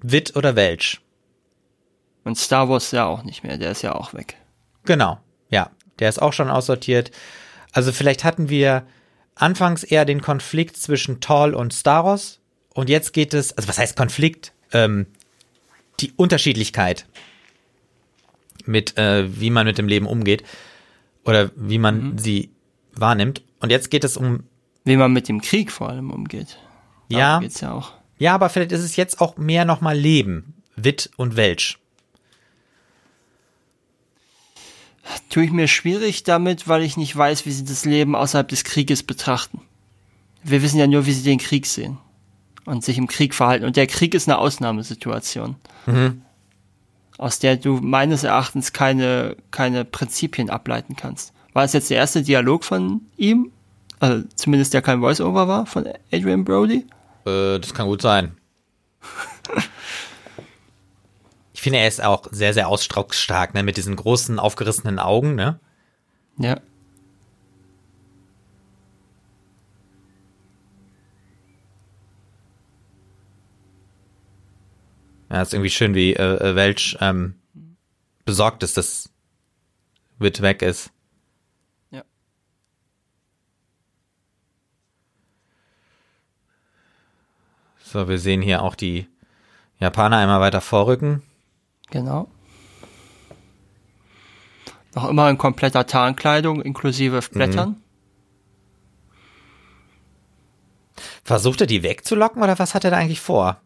Witt 0.00 0.36
oder 0.36 0.56
Welch. 0.56 1.00
Und 2.24 2.36
Star 2.36 2.68
Wars 2.68 2.90
ja 2.90 3.06
auch 3.06 3.22
nicht 3.22 3.42
mehr, 3.42 3.58
der 3.58 3.70
ist 3.70 3.82
ja 3.82 3.94
auch 3.94 4.14
weg. 4.14 4.36
Genau, 4.84 5.18
ja. 5.50 5.70
Der 5.98 6.08
ist 6.08 6.22
auch 6.22 6.32
schon 6.32 6.50
aussortiert. 6.50 7.10
Also 7.72 7.92
vielleicht 7.92 8.22
hatten 8.22 8.48
wir 8.48 8.86
anfangs 9.34 9.82
eher 9.82 10.04
den 10.04 10.22
Konflikt 10.22 10.76
zwischen 10.76 11.20
Tall 11.20 11.54
und 11.54 11.74
Staros. 11.74 12.40
Und 12.72 12.88
jetzt 12.88 13.12
geht 13.12 13.34
es, 13.34 13.56
also 13.56 13.68
was 13.68 13.78
heißt 13.78 13.96
Konflikt? 13.96 14.52
Ähm, 14.72 15.06
die 16.00 16.12
Unterschiedlichkeit 16.12 17.06
mit, 18.68 18.96
äh, 18.96 19.40
wie 19.40 19.50
man 19.50 19.66
mit 19.66 19.78
dem 19.78 19.88
Leben 19.88 20.06
umgeht 20.06 20.44
oder 21.24 21.50
wie 21.56 21.78
man 21.78 22.12
mhm. 22.12 22.18
sie 22.18 22.50
wahrnimmt. 22.94 23.42
Und 23.60 23.70
jetzt 23.70 23.90
geht 23.90 24.04
es 24.04 24.16
um. 24.16 24.44
Wie 24.84 24.96
man 24.96 25.12
mit 25.12 25.28
dem 25.28 25.40
Krieg 25.40 25.72
vor 25.72 25.88
allem 25.88 26.10
umgeht. 26.10 26.58
Darum 27.08 27.20
ja. 27.20 27.38
Geht's 27.40 27.60
ja 27.60 27.72
auch. 27.72 27.92
Ja, 28.18 28.34
aber 28.34 28.48
vielleicht 28.48 28.72
ist 28.72 28.82
es 28.82 28.96
jetzt 28.96 29.20
auch 29.20 29.36
mehr 29.36 29.64
nochmal 29.64 29.96
Leben. 29.96 30.54
Witt 30.76 31.10
und 31.16 31.36
Welsch. 31.36 31.78
Tue 35.30 35.44
ich 35.44 35.50
mir 35.50 35.68
schwierig 35.68 36.22
damit, 36.22 36.68
weil 36.68 36.82
ich 36.82 36.96
nicht 36.96 37.16
weiß, 37.16 37.46
wie 37.46 37.52
sie 37.52 37.64
das 37.64 37.84
Leben 37.84 38.14
außerhalb 38.14 38.48
des 38.48 38.64
Krieges 38.64 39.02
betrachten. 39.02 39.62
Wir 40.42 40.62
wissen 40.62 40.78
ja 40.78 40.86
nur, 40.86 41.06
wie 41.06 41.12
sie 41.12 41.22
den 41.22 41.38
Krieg 41.38 41.66
sehen 41.66 41.98
und 42.66 42.84
sich 42.84 42.98
im 42.98 43.06
Krieg 43.06 43.34
verhalten. 43.34 43.64
Und 43.64 43.76
der 43.76 43.86
Krieg 43.86 44.14
ist 44.14 44.28
eine 44.28 44.38
Ausnahmesituation, 44.38 45.56
mhm. 45.86 46.22
Aus 47.18 47.38
der 47.40 47.56
du 47.56 47.80
meines 47.82 48.24
Erachtens 48.24 48.72
keine, 48.72 49.36
keine 49.50 49.84
Prinzipien 49.84 50.48
ableiten 50.48 50.96
kannst. 50.96 51.34
War 51.52 51.64
es 51.64 51.72
jetzt 51.72 51.90
der 51.90 51.98
erste 51.98 52.22
Dialog 52.22 52.64
von 52.64 53.02
ihm? 53.16 53.50
Also 54.00 54.24
zumindest 54.36 54.72
der 54.72 54.82
kein 54.82 55.00
Voice-Over 55.00 55.48
war 55.48 55.66
von 55.66 55.86
Adrian 56.12 56.44
Brody? 56.44 56.86
Äh, 57.26 57.58
das 57.58 57.74
kann 57.74 57.88
gut 57.88 58.00
sein. 58.00 58.36
ich 61.52 61.60
finde, 61.60 61.80
er 61.80 61.88
ist 61.88 62.02
auch 62.02 62.26
sehr, 62.30 62.54
sehr 62.54 62.68
ausdrucksstark, 62.68 63.54
ne, 63.54 63.64
mit 63.64 63.76
diesen 63.76 63.96
großen, 63.96 64.38
aufgerissenen 64.38 65.00
Augen, 65.00 65.34
ne? 65.34 65.58
Ja. 66.38 66.60
Ja, 75.30 75.42
ist 75.42 75.52
irgendwie 75.52 75.70
schön, 75.70 75.94
wie 75.94 76.14
äh, 76.14 76.50
äh 76.50 76.54
Welch 76.54 76.96
ähm, 77.00 77.34
besorgt 78.24 78.62
ist, 78.62 78.76
dass 78.76 79.10
Witt 80.18 80.42
weg 80.42 80.62
ist. 80.62 80.90
So, 87.90 88.06
wir 88.06 88.18
sehen 88.18 88.42
hier 88.42 88.62
auch 88.62 88.74
die 88.74 89.08
Japaner 89.78 90.18
einmal 90.18 90.40
weiter 90.40 90.60
vorrücken. 90.60 91.22
Genau. 91.90 92.28
Noch 94.94 95.08
immer 95.08 95.30
in 95.30 95.38
kompletter 95.38 95.86
Tarnkleidung, 95.86 96.60
inklusive 96.60 97.20
Blättern. 97.32 97.70
Mhm. 97.70 97.82
Versucht 101.24 101.62
er 101.62 101.66
die 101.66 101.82
wegzulocken 101.82 102.42
oder 102.42 102.58
was 102.58 102.74
hat 102.74 102.84
er 102.84 102.90
da 102.90 102.98
eigentlich 102.98 103.20
vor? 103.22 103.58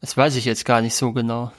Das 0.00 0.16
weiß 0.16 0.36
ich 0.36 0.44
jetzt 0.44 0.64
gar 0.64 0.80
nicht 0.80 0.94
so 0.94 1.12
genau. 1.12 1.52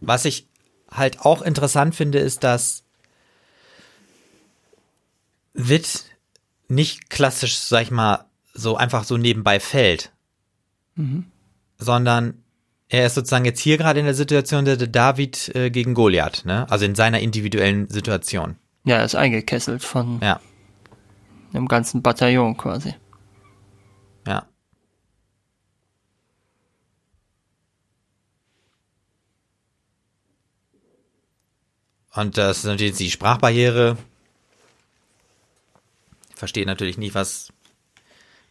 Was 0.00 0.24
ich 0.24 0.48
halt 0.90 1.20
auch 1.20 1.42
interessant 1.42 1.94
finde, 1.94 2.18
ist, 2.18 2.44
dass 2.44 2.84
Witt 5.52 6.04
nicht 6.68 7.10
klassisch, 7.10 7.58
sag 7.58 7.82
ich 7.82 7.90
mal, 7.90 8.24
so 8.52 8.76
einfach 8.76 9.04
so 9.04 9.16
nebenbei 9.16 9.60
fällt, 9.60 10.12
mhm. 10.94 11.26
sondern 11.78 12.42
er 12.88 13.06
ist 13.06 13.14
sozusagen 13.14 13.44
jetzt 13.44 13.60
hier 13.60 13.78
gerade 13.78 13.98
in 14.00 14.06
der 14.06 14.14
Situation 14.14 14.64
der 14.64 14.76
David 14.76 15.54
äh, 15.54 15.70
gegen 15.70 15.94
Goliath, 15.94 16.44
ne? 16.44 16.70
Also 16.70 16.84
in 16.84 16.94
seiner 16.94 17.20
individuellen 17.20 17.88
Situation. 17.88 18.56
Ja, 18.84 18.98
er 18.98 19.04
ist 19.04 19.16
eingekesselt 19.16 19.82
von 19.82 20.20
ja. 20.22 20.40
Einem 21.56 21.68
ganzen 21.68 22.02
Bataillon 22.02 22.56
quasi. 22.56 22.94
Ja. 24.26 24.46
Und 32.12 32.38
das 32.38 32.58
ist 32.58 32.64
natürlich 32.64 32.96
die 32.96 33.10
Sprachbarriere, 33.10 33.98
versteht 36.34 36.66
natürlich 36.66 36.98
nicht, 36.98 37.14
was 37.14 37.52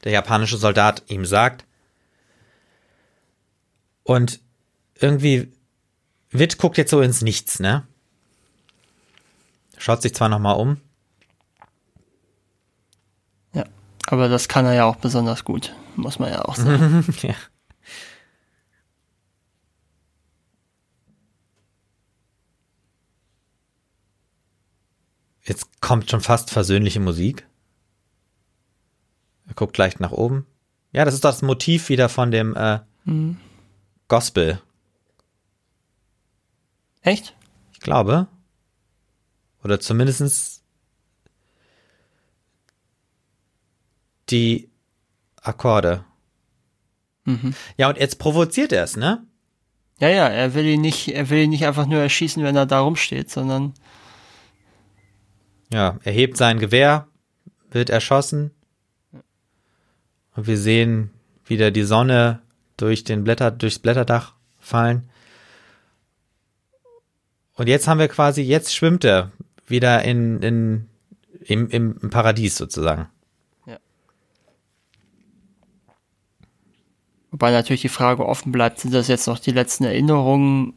der 0.03 0.11
japanische 0.11 0.57
Soldat 0.57 1.03
ihm 1.07 1.25
sagt. 1.25 1.65
Und 4.03 4.39
irgendwie, 4.95 5.51
Witt 6.29 6.57
guckt 6.59 6.77
jetzt 6.77 6.91
so 6.91 7.01
ins 7.01 7.21
Nichts, 7.21 7.59
ne? 7.59 7.87
Schaut 9.77 10.01
sich 10.01 10.13
zwar 10.13 10.29
nochmal 10.29 10.57
um. 10.57 10.79
Ja, 13.53 13.65
aber 14.07 14.29
das 14.29 14.47
kann 14.47 14.65
er 14.65 14.73
ja 14.73 14.85
auch 14.85 14.97
besonders 14.97 15.43
gut, 15.43 15.73
muss 15.95 16.19
man 16.19 16.31
ja 16.31 16.43
auch 16.43 16.55
sagen. 16.55 17.05
ja. 17.21 17.35
Jetzt 25.43 25.79
kommt 25.79 26.09
schon 26.09 26.21
fast 26.21 26.49
versöhnliche 26.49 26.99
Musik. 26.99 27.47
Er 29.47 29.53
guckt 29.53 29.77
leicht 29.77 29.99
nach 29.99 30.11
oben. 30.11 30.47
Ja, 30.91 31.05
das 31.05 31.13
ist 31.13 31.23
das 31.23 31.43
Motiv 31.43 31.89
wieder 31.89 32.09
von 32.09 32.31
dem 32.31 32.55
äh, 32.55 32.79
mhm. 33.03 33.37
Gospel. 34.07 34.59
Echt? 37.01 37.35
Ich 37.73 37.79
glaube. 37.79 38.27
Oder 39.63 39.79
zumindestens 39.79 40.63
die 44.29 44.69
Akkorde. 45.41 46.03
Mhm. 47.25 47.53
Ja, 47.77 47.89
und 47.89 47.97
jetzt 47.97 48.19
provoziert 48.19 48.71
er 48.71 48.83
es, 48.83 48.97
ne? 48.97 49.25
Ja, 49.99 50.09
ja, 50.09 50.27
er 50.27 50.53
will 50.53 50.65
ihn 50.65 50.81
nicht, 50.81 51.09
er 51.09 51.29
will 51.29 51.43
ihn 51.43 51.49
nicht 51.49 51.65
einfach 51.65 51.85
nur 51.85 51.99
erschießen, 51.99 52.43
wenn 52.43 52.55
er 52.55 52.65
da 52.65 52.81
rumsteht, 52.81 53.29
sondern. 53.29 53.73
Ja, 55.71 55.99
er 56.03 56.11
hebt 56.11 56.37
sein 56.37 56.59
Gewehr, 56.59 57.07
wird 57.71 57.89
erschossen, 57.89 58.51
und 60.35 60.47
wir 60.47 60.57
sehen 60.57 61.11
wieder 61.45 61.71
die 61.71 61.83
Sonne 61.83 62.41
durch 62.77 63.03
den 63.03 63.23
Blätter, 63.23 63.51
durchs 63.51 63.79
Blätterdach 63.79 64.33
fallen. 64.59 65.09
Und 67.53 67.67
jetzt 67.67 67.87
haben 67.87 67.99
wir 67.99 68.09
quasi, 68.09 68.41
jetzt 68.41 68.75
schwimmt 68.75 69.05
er 69.05 69.31
wieder 69.65 70.03
in, 70.03 70.41
in, 70.41 70.89
im, 71.39 71.69
im 71.69 72.09
Paradies 72.09 72.57
sozusagen. 72.57 73.07
Wobei 77.35 77.51
natürlich 77.51 77.81
die 77.81 77.89
Frage 77.89 78.25
offen 78.25 78.53
bleibt, 78.53 78.79
sind 78.79 78.93
das 78.93 79.09
jetzt 79.09 79.27
noch 79.27 79.39
die 79.39 79.51
letzten 79.51 79.83
Erinnerungen, 79.83 80.73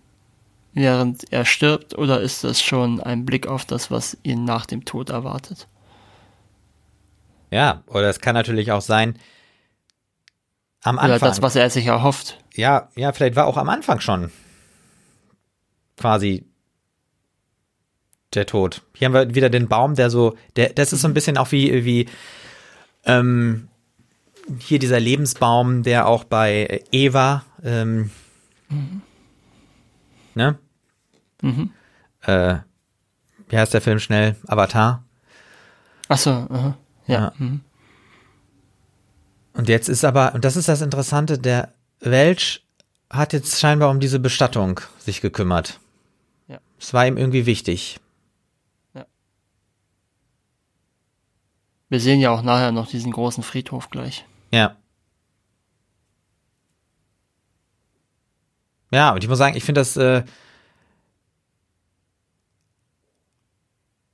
während 0.72 1.32
er 1.32 1.44
stirbt, 1.44 1.96
oder 1.96 2.20
ist 2.20 2.42
das 2.42 2.60
schon 2.60 3.00
ein 3.00 3.24
Blick 3.24 3.46
auf 3.46 3.64
das, 3.64 3.92
was 3.92 4.18
ihn 4.24 4.44
nach 4.44 4.66
dem 4.66 4.84
Tod 4.84 5.10
erwartet? 5.10 5.68
Ja, 7.52 7.84
oder 7.86 8.08
es 8.10 8.18
kann 8.18 8.34
natürlich 8.34 8.72
auch 8.72 8.80
sein, 8.80 9.16
am 10.82 10.98
Anfang. 10.98 11.18
Oder 11.18 11.28
das, 11.28 11.42
was 11.42 11.54
er 11.54 11.70
sich 11.70 11.86
erhofft. 11.86 12.42
Ja, 12.54 12.88
ja, 12.96 13.12
vielleicht 13.12 13.36
war 13.36 13.46
auch 13.46 13.56
am 13.56 13.68
Anfang 13.68 14.00
schon 14.00 14.32
quasi 15.96 16.44
der 18.34 18.46
Tod. 18.46 18.82
Hier 18.94 19.06
haben 19.06 19.14
wir 19.14 19.32
wieder 19.36 19.48
den 19.48 19.68
Baum, 19.68 19.94
der 19.94 20.10
so, 20.10 20.36
der, 20.56 20.70
das 20.70 20.92
ist 20.92 21.02
so 21.02 21.06
ein 21.06 21.14
bisschen 21.14 21.38
auch 21.38 21.52
wie, 21.52 21.84
wie, 21.84 22.08
ähm, 23.04 23.68
hier 24.58 24.78
dieser 24.78 25.00
Lebensbaum, 25.00 25.82
der 25.82 26.06
auch 26.06 26.24
bei 26.24 26.82
Eva, 26.92 27.44
ähm, 27.62 28.10
mhm. 28.68 29.02
ne? 30.34 30.58
Mhm. 31.42 31.70
Äh, 32.22 32.56
wie 33.48 33.58
heißt 33.58 33.74
der 33.74 33.80
Film 33.80 33.98
schnell? 33.98 34.36
Avatar. 34.46 35.04
Ach 36.08 36.18
so, 36.18 36.30
-huh. 36.30 36.74
ja. 37.06 37.14
ja. 37.14 37.32
Mhm. 37.38 37.60
Und 39.54 39.68
jetzt 39.68 39.88
ist 39.88 40.04
aber, 40.04 40.34
und 40.34 40.44
das 40.44 40.56
ist 40.56 40.68
das 40.68 40.82
Interessante, 40.82 41.38
der 41.38 41.72
Welch 42.00 42.64
hat 43.10 43.32
jetzt 43.32 43.58
scheinbar 43.58 43.90
um 43.90 44.00
diese 44.00 44.20
Bestattung 44.20 44.80
sich 44.98 45.20
gekümmert. 45.20 45.80
Ja. 46.46 46.58
Es 46.78 46.94
war 46.94 47.06
ihm 47.06 47.16
irgendwie 47.16 47.46
wichtig. 47.46 48.00
Wir 51.88 52.00
sehen 52.00 52.20
ja 52.20 52.30
auch 52.30 52.42
nachher 52.42 52.72
noch 52.72 52.86
diesen 52.86 53.12
großen 53.12 53.42
Friedhof 53.42 53.90
gleich. 53.90 54.26
Ja. 54.50 54.76
Ja, 58.90 59.12
und 59.12 59.22
ich 59.22 59.28
muss 59.28 59.38
sagen, 59.38 59.56
ich 59.56 59.64
finde 59.64 59.80
das, 59.80 59.96
äh, 59.96 60.22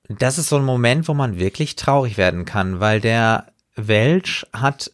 das 0.09 0.39
ist 0.39 0.49
so 0.49 0.57
ein 0.57 0.65
Moment, 0.65 1.09
wo 1.09 1.15
man 1.15 1.39
wirklich 1.39 1.77
traurig 1.77 2.17
werden 2.17 2.45
kann, 2.45 2.81
weil 2.81 3.01
der 3.01 3.53
Welch 3.77 4.47
hat, 4.53 4.91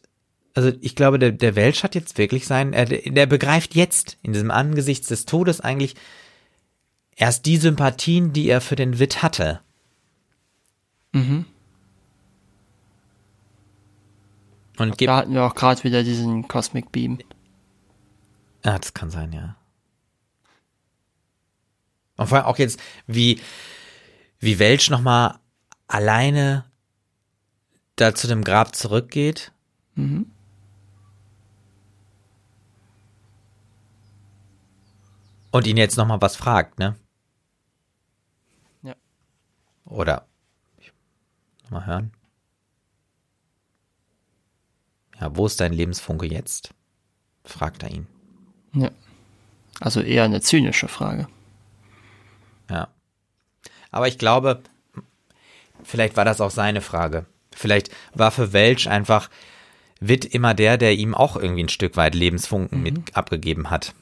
also 0.53 0.71
ich 0.81 0.95
glaube, 0.95 1.19
der, 1.19 1.31
der 1.31 1.55
Welch 1.55 1.83
hat 1.83 1.95
jetzt 1.95 2.17
wirklich 2.17 2.47
sein, 2.47 2.73
er, 2.73 2.85
der 2.85 3.25
begreift 3.25 3.75
jetzt 3.75 4.17
in 4.21 4.33
diesem 4.33 4.51
Angesichts 4.51 5.07
des 5.07 5.25
Todes 5.25 5.61
eigentlich 5.61 5.95
erst 7.15 7.45
die 7.45 7.57
Sympathien, 7.57 8.33
die 8.33 8.47
er 8.47 8.61
für 8.61 8.75
den 8.75 8.99
Witt 8.99 9.21
hatte. 9.21 9.61
Mhm. 11.11 11.45
Und 14.81 14.99
Da 14.99 15.17
hatten 15.17 15.33
wir 15.35 15.43
auch 15.43 15.53
gerade 15.53 15.83
wieder 15.83 16.03
diesen 16.03 16.47
Cosmic 16.47 16.91
Beam. 16.91 17.19
Ja, 18.65 18.79
das 18.79 18.95
kann 18.95 19.11
sein, 19.11 19.31
ja. 19.31 19.55
Und 22.17 22.27
vor 22.27 22.39
allem 22.39 22.47
auch 22.47 22.57
jetzt, 22.57 22.79
wie, 23.05 23.39
wie 24.39 24.57
Welch 24.57 24.89
nochmal 24.89 25.37
alleine 25.87 26.65
da 27.95 28.15
zu 28.15 28.27
dem 28.27 28.43
Grab 28.43 28.75
zurückgeht. 28.75 29.51
Mhm. 29.93 30.31
Und 35.51 35.67
ihn 35.67 35.77
jetzt 35.77 35.97
nochmal 35.97 36.21
was 36.21 36.35
fragt, 36.35 36.79
ne? 36.79 36.95
Ja. 38.81 38.95
Oder, 39.85 40.25
mal 41.69 41.85
hören. 41.85 42.11
Ja, 45.21 45.35
wo 45.35 45.45
ist 45.45 45.61
dein 45.61 45.71
Lebensfunke 45.71 46.25
jetzt? 46.25 46.71
Fragt 47.45 47.83
er 47.83 47.91
ihn. 47.91 48.07
Ja. 48.73 48.89
Also 49.79 50.01
eher 50.01 50.23
eine 50.23 50.41
zynische 50.41 50.87
Frage. 50.87 51.27
Ja. 52.69 52.87
Aber 53.91 54.07
ich 54.07 54.17
glaube, 54.17 54.61
vielleicht 55.83 56.17
war 56.17 56.25
das 56.25 56.41
auch 56.41 56.51
seine 56.51 56.81
Frage. 56.81 57.25
Vielleicht 57.53 57.89
war 58.13 58.31
für 58.31 58.53
Welch 58.53 58.89
einfach 58.89 59.29
Witt 59.99 60.25
immer 60.25 60.55
der, 60.55 60.77
der 60.77 60.95
ihm 60.95 61.13
auch 61.13 61.35
irgendwie 61.35 61.63
ein 61.63 61.69
Stück 61.69 61.95
weit 61.95 62.15
Lebensfunken 62.15 62.81
mit 62.81 63.15
abgegeben 63.15 63.69
hat. 63.69 63.93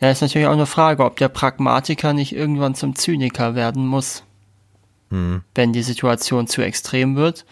Ja, 0.00 0.10
ist 0.10 0.20
natürlich 0.20 0.46
auch 0.46 0.52
eine 0.52 0.66
Frage, 0.66 1.04
ob 1.04 1.16
der 1.16 1.28
Pragmatiker 1.28 2.12
nicht 2.12 2.34
irgendwann 2.34 2.74
zum 2.74 2.94
Zyniker 2.94 3.54
werden 3.54 3.86
muss, 3.86 4.22
wenn 5.10 5.72
die 5.72 5.82
Situation 5.82 6.46
zu 6.46 6.62
extrem 6.62 7.16
wird. 7.16 7.46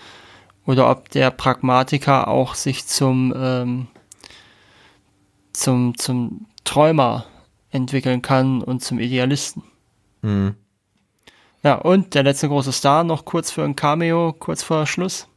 Oder 0.66 0.90
ob 0.90 1.08
der 1.10 1.30
Pragmatiker 1.30 2.28
auch 2.28 2.54
sich 2.54 2.86
zum, 2.86 3.34
ähm, 3.36 3.88
zum, 5.52 5.98
zum 5.98 6.46
Träumer 6.64 7.26
entwickeln 7.70 8.22
kann 8.22 8.62
und 8.62 8.82
zum 8.82 8.98
Idealisten. 8.98 9.64
Mhm. 10.22 10.54
Ja, 11.62 11.76
und 11.76 12.14
der 12.14 12.24
letzte 12.24 12.48
große 12.48 12.72
Star 12.72 13.04
noch 13.04 13.24
kurz 13.24 13.50
für 13.50 13.64
ein 13.64 13.76
Cameo, 13.76 14.32
kurz 14.32 14.62
vor 14.62 14.86
Schluss. 14.86 15.28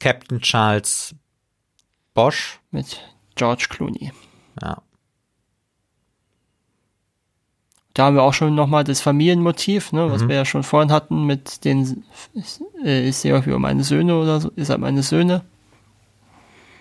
Captain 0.00 0.40
Charles 0.40 1.14
Bosch. 2.12 2.60
mit 2.70 3.00
George 3.34 3.66
Clooney. 3.70 4.12
Ja. 4.60 4.82
Da 7.94 8.06
haben 8.06 8.16
wir 8.16 8.22
auch 8.24 8.34
schon 8.34 8.54
nochmal 8.56 8.82
das 8.84 9.00
Familienmotiv, 9.00 9.92
ne, 9.92 10.06
Mhm. 10.06 10.10
was 10.10 10.28
wir 10.28 10.34
ja 10.34 10.44
schon 10.44 10.64
vorhin 10.64 10.90
hatten 10.90 11.24
mit 11.26 11.64
den, 11.64 12.04
äh, 12.84 13.08
ist 13.08 13.22
ja 13.22 13.38
über 13.40 13.58
meine 13.60 13.84
Söhne 13.84 14.16
oder 14.18 14.40
so, 14.40 14.50
ist 14.56 14.68
halt 14.68 14.80
meine 14.80 15.02
Söhne. 15.04 15.42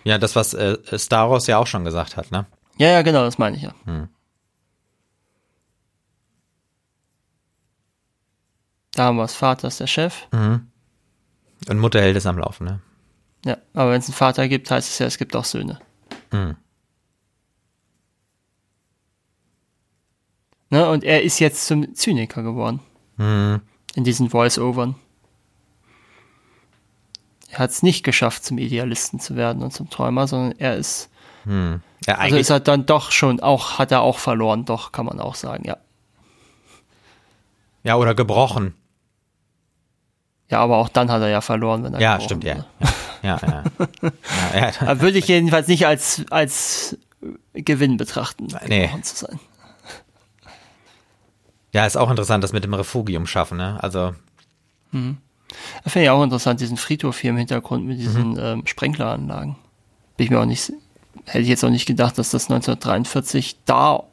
Ja, 0.04 0.18
das, 0.18 0.36
was 0.36 0.54
äh, 0.56 0.78
Star 0.98 1.30
Wars 1.30 1.46
ja 1.48 1.60
auch 1.60 1.68
schon 1.68 1.86
gesagt 1.86 2.18
hat, 2.18 2.32
ne? 2.32 2.46
Ja, 2.78 2.88
ja, 2.90 3.02
genau, 3.04 3.24
das 3.24 3.38
meine 3.38 3.56
ich 3.56 3.62
ja. 3.62 3.74
Hm. 3.86 4.10
Da 8.96 9.06
haben 9.06 9.18
wir 9.18 9.24
das 9.24 9.36
Vater 9.36 9.68
ist 9.68 9.80
der 9.80 9.88
Chef. 9.88 10.28
Und 10.32 11.80
Mutter 11.80 12.02
hält 12.02 12.16
es 12.18 12.26
am 12.26 12.38
Laufen, 12.38 12.66
ne? 12.66 12.80
Ja, 13.46 13.58
aber 13.74 13.92
wenn 13.92 14.00
es 14.00 14.08
einen 14.08 14.16
Vater 14.16 14.48
gibt, 14.48 14.70
heißt 14.72 14.90
es 14.90 15.00
ja, 15.00 15.06
es 15.06 15.18
gibt 15.18 15.36
auch 15.36 15.46
Söhne. 15.46 15.80
Mhm. 16.32 16.56
Ne, 20.74 20.90
und 20.90 21.04
er 21.04 21.22
ist 21.22 21.38
jetzt 21.38 21.68
zum 21.68 21.94
Zyniker 21.94 22.42
geworden. 22.42 22.80
Mhm. 23.18 23.62
In 23.94 24.04
diesen 24.04 24.32
Voice-Overn. 24.32 24.96
Er 27.52 27.60
hat 27.60 27.70
es 27.70 27.84
nicht 27.84 28.04
geschafft, 28.04 28.44
zum 28.44 28.58
Idealisten 28.58 29.20
zu 29.20 29.36
werden 29.36 29.62
und 29.62 29.70
zum 29.72 29.92
Träumer, 29.92 30.26
sondern 30.26 30.58
er 30.58 30.76
ist, 30.76 31.12
Ja, 31.46 32.16
also 32.16 32.38
ist 32.38 32.50
er 32.50 32.60
dann 32.60 32.88
doch 32.88 33.12
schon 33.12 33.40
auch, 33.40 33.78
hat 33.78 33.92
er 33.92 34.02
auch 34.02 34.18
verloren, 34.18 34.66
doch, 34.66 34.92
kann 34.92 35.06
man 35.06 35.20
auch 35.20 35.36
sagen, 35.36 35.64
ja. 35.64 35.78
ja, 37.84 37.96
oder 37.96 38.16
gebrochen. 38.16 38.74
Ja, 40.50 40.58
aber 40.62 40.78
auch 40.78 40.90
dann 40.90 41.12
hat 41.12 41.22
er 41.22 41.30
ja 41.30 41.42
verloren, 41.42 41.84
wenn 41.84 41.94
er 41.94 42.02
Ja, 42.02 42.14
gebrochen 42.14 42.26
stimmt, 42.26 42.44
ja. 42.46 42.66
Ja, 43.22 43.38
ja. 43.44 43.64
ja, 44.02 44.56
ja, 44.60 44.72
ja. 44.88 45.02
Würde 45.02 45.20
ich 45.20 45.28
jedenfalls 45.28 45.68
nicht 45.68 45.86
als, 45.86 46.24
als 46.32 46.98
Gewinn 47.54 47.98
betrachten, 47.98 48.48
Nee. 48.68 48.82
gebrochen 48.88 49.04
zu 49.04 49.16
sein. 49.18 49.40
Ja, 51.74 51.86
ist 51.86 51.98
auch 51.98 52.10
interessant, 52.10 52.44
das 52.44 52.54
mit 52.54 52.64
dem 52.64 52.74
Refugium 52.74 53.28
schaffen, 53.28 53.58
ne? 53.58 53.78
Also, 53.84 54.14
Da 54.92 55.90
finde 55.90 56.04
ich 56.06 56.10
auch 56.10 56.24
interessant, 56.24 56.62
diesen 56.62 56.78
Friedhof 56.78 57.20
hier 57.20 57.32
im 57.32 57.38
Hintergrund 57.38 57.86
mit 57.86 58.00
diesen 58.00 58.32
Mhm. 58.32 58.40
ähm, 58.40 58.68
Sprenkleranlagen. 58.68 59.56
Bin 60.18 60.24
ich 60.26 60.30
mir 60.30 60.40
auch 60.40 60.46
nicht, 60.46 60.72
hätte 61.26 61.40
ich 61.40 61.48
jetzt 61.48 61.64
auch 61.64 61.70
nicht 61.70 61.86
gedacht, 61.86 62.18
dass 62.18 62.30
das 62.30 62.48
1943 62.50 63.58
da 63.66 64.04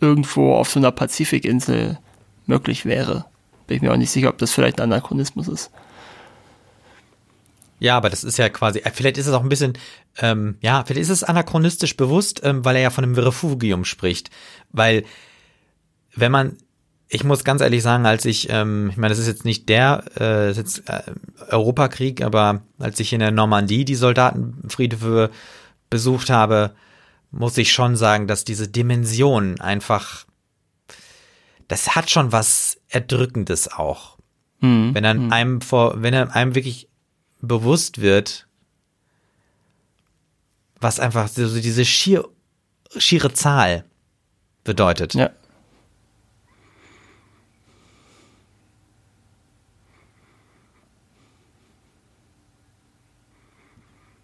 irgendwo 0.00 0.54
auf 0.54 0.68
so 0.70 0.78
einer 0.78 0.92
Pazifikinsel 0.92 1.98
möglich 2.46 2.84
wäre. 2.84 3.24
Bin 3.66 3.76
ich 3.76 3.82
mir 3.82 3.92
auch 3.92 3.96
nicht 3.96 4.10
sicher, 4.10 4.28
ob 4.28 4.38
das 4.38 4.52
vielleicht 4.52 4.80
ein 4.80 4.92
Anachronismus 4.92 5.48
ist. 5.48 5.70
Ja, 7.80 7.96
aber 7.96 8.10
das 8.10 8.24
ist 8.24 8.38
ja 8.38 8.48
quasi, 8.48 8.80
äh, 8.80 8.90
vielleicht 8.90 9.18
ist 9.18 9.26
es 9.28 9.34
auch 9.34 9.42
ein 9.42 9.48
bisschen, 9.48 9.74
ähm, 10.18 10.56
ja, 10.60 10.82
vielleicht 10.84 11.02
ist 11.02 11.10
es 11.10 11.24
anachronistisch 11.24 11.96
bewusst, 11.96 12.40
ähm, 12.44 12.64
weil 12.64 12.74
er 12.76 12.82
ja 12.82 12.90
von 12.90 13.04
einem 13.04 13.14
Refugium 13.14 13.84
spricht. 13.84 14.30
Weil, 14.70 15.04
wenn 16.14 16.32
man, 16.32 16.56
ich 17.08 17.24
muss 17.24 17.44
ganz 17.44 17.62
ehrlich 17.62 17.82
sagen, 17.82 18.04
als 18.06 18.24
ich, 18.24 18.48
ähm, 18.50 18.90
ich 18.90 18.96
meine, 18.96 19.10
das 19.10 19.18
ist 19.18 19.26
jetzt 19.26 19.44
nicht 19.44 19.68
der, 19.68 20.04
äh, 20.18 20.50
ist 20.50 20.58
jetzt 20.58 20.88
äh, 20.88 21.02
Europakrieg, 21.48 22.22
aber 22.22 22.62
als 22.78 23.00
ich 23.00 23.12
in 23.12 23.20
der 23.20 23.30
Normandie 23.30 23.84
die 23.84 23.94
Soldatenfriedhöfe 23.94 25.30
besucht 25.88 26.28
habe, 26.28 26.74
muss 27.30 27.56
ich 27.56 27.72
schon 27.72 27.96
sagen, 27.96 28.26
dass 28.26 28.44
diese 28.44 28.68
Dimension 28.68 29.60
einfach, 29.60 30.26
das 31.66 31.96
hat 31.96 32.10
schon 32.10 32.32
was 32.32 32.78
Erdrückendes 32.88 33.72
auch. 33.72 34.18
Hm. 34.60 34.94
Wenn 34.94 35.04
dann 35.04 35.32
einem 35.32 35.60
vor, 35.60 36.02
wenn 36.02 36.14
er 36.14 36.34
einem 36.34 36.54
wirklich 36.54 36.88
bewusst 37.40 38.00
wird, 38.00 38.46
was 40.80 41.00
einfach 41.00 41.28
so 41.28 41.60
diese 41.60 41.84
schier, 41.84 42.28
schiere 42.96 43.32
Zahl 43.32 43.84
bedeutet. 44.64 45.14
Ja. 45.14 45.30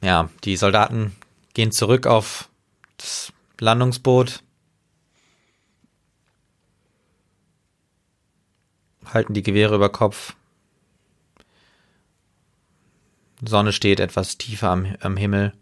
Ja, 0.04 0.28
die 0.44 0.58
Soldaten 0.58 1.16
gehen 1.54 1.72
zurück 1.72 2.06
auf 2.06 2.50
das 2.98 3.32
Landungsboot, 3.58 4.42
halten 9.06 9.32
die 9.32 9.42
Gewehre 9.42 9.76
über 9.76 9.88
Kopf. 9.88 10.36
Sonne 13.42 13.72
steht 13.72 13.98
etwas 13.98 14.36
tiefer 14.36 14.68
am, 14.68 14.94
am 15.00 15.16
Himmel. 15.16 15.54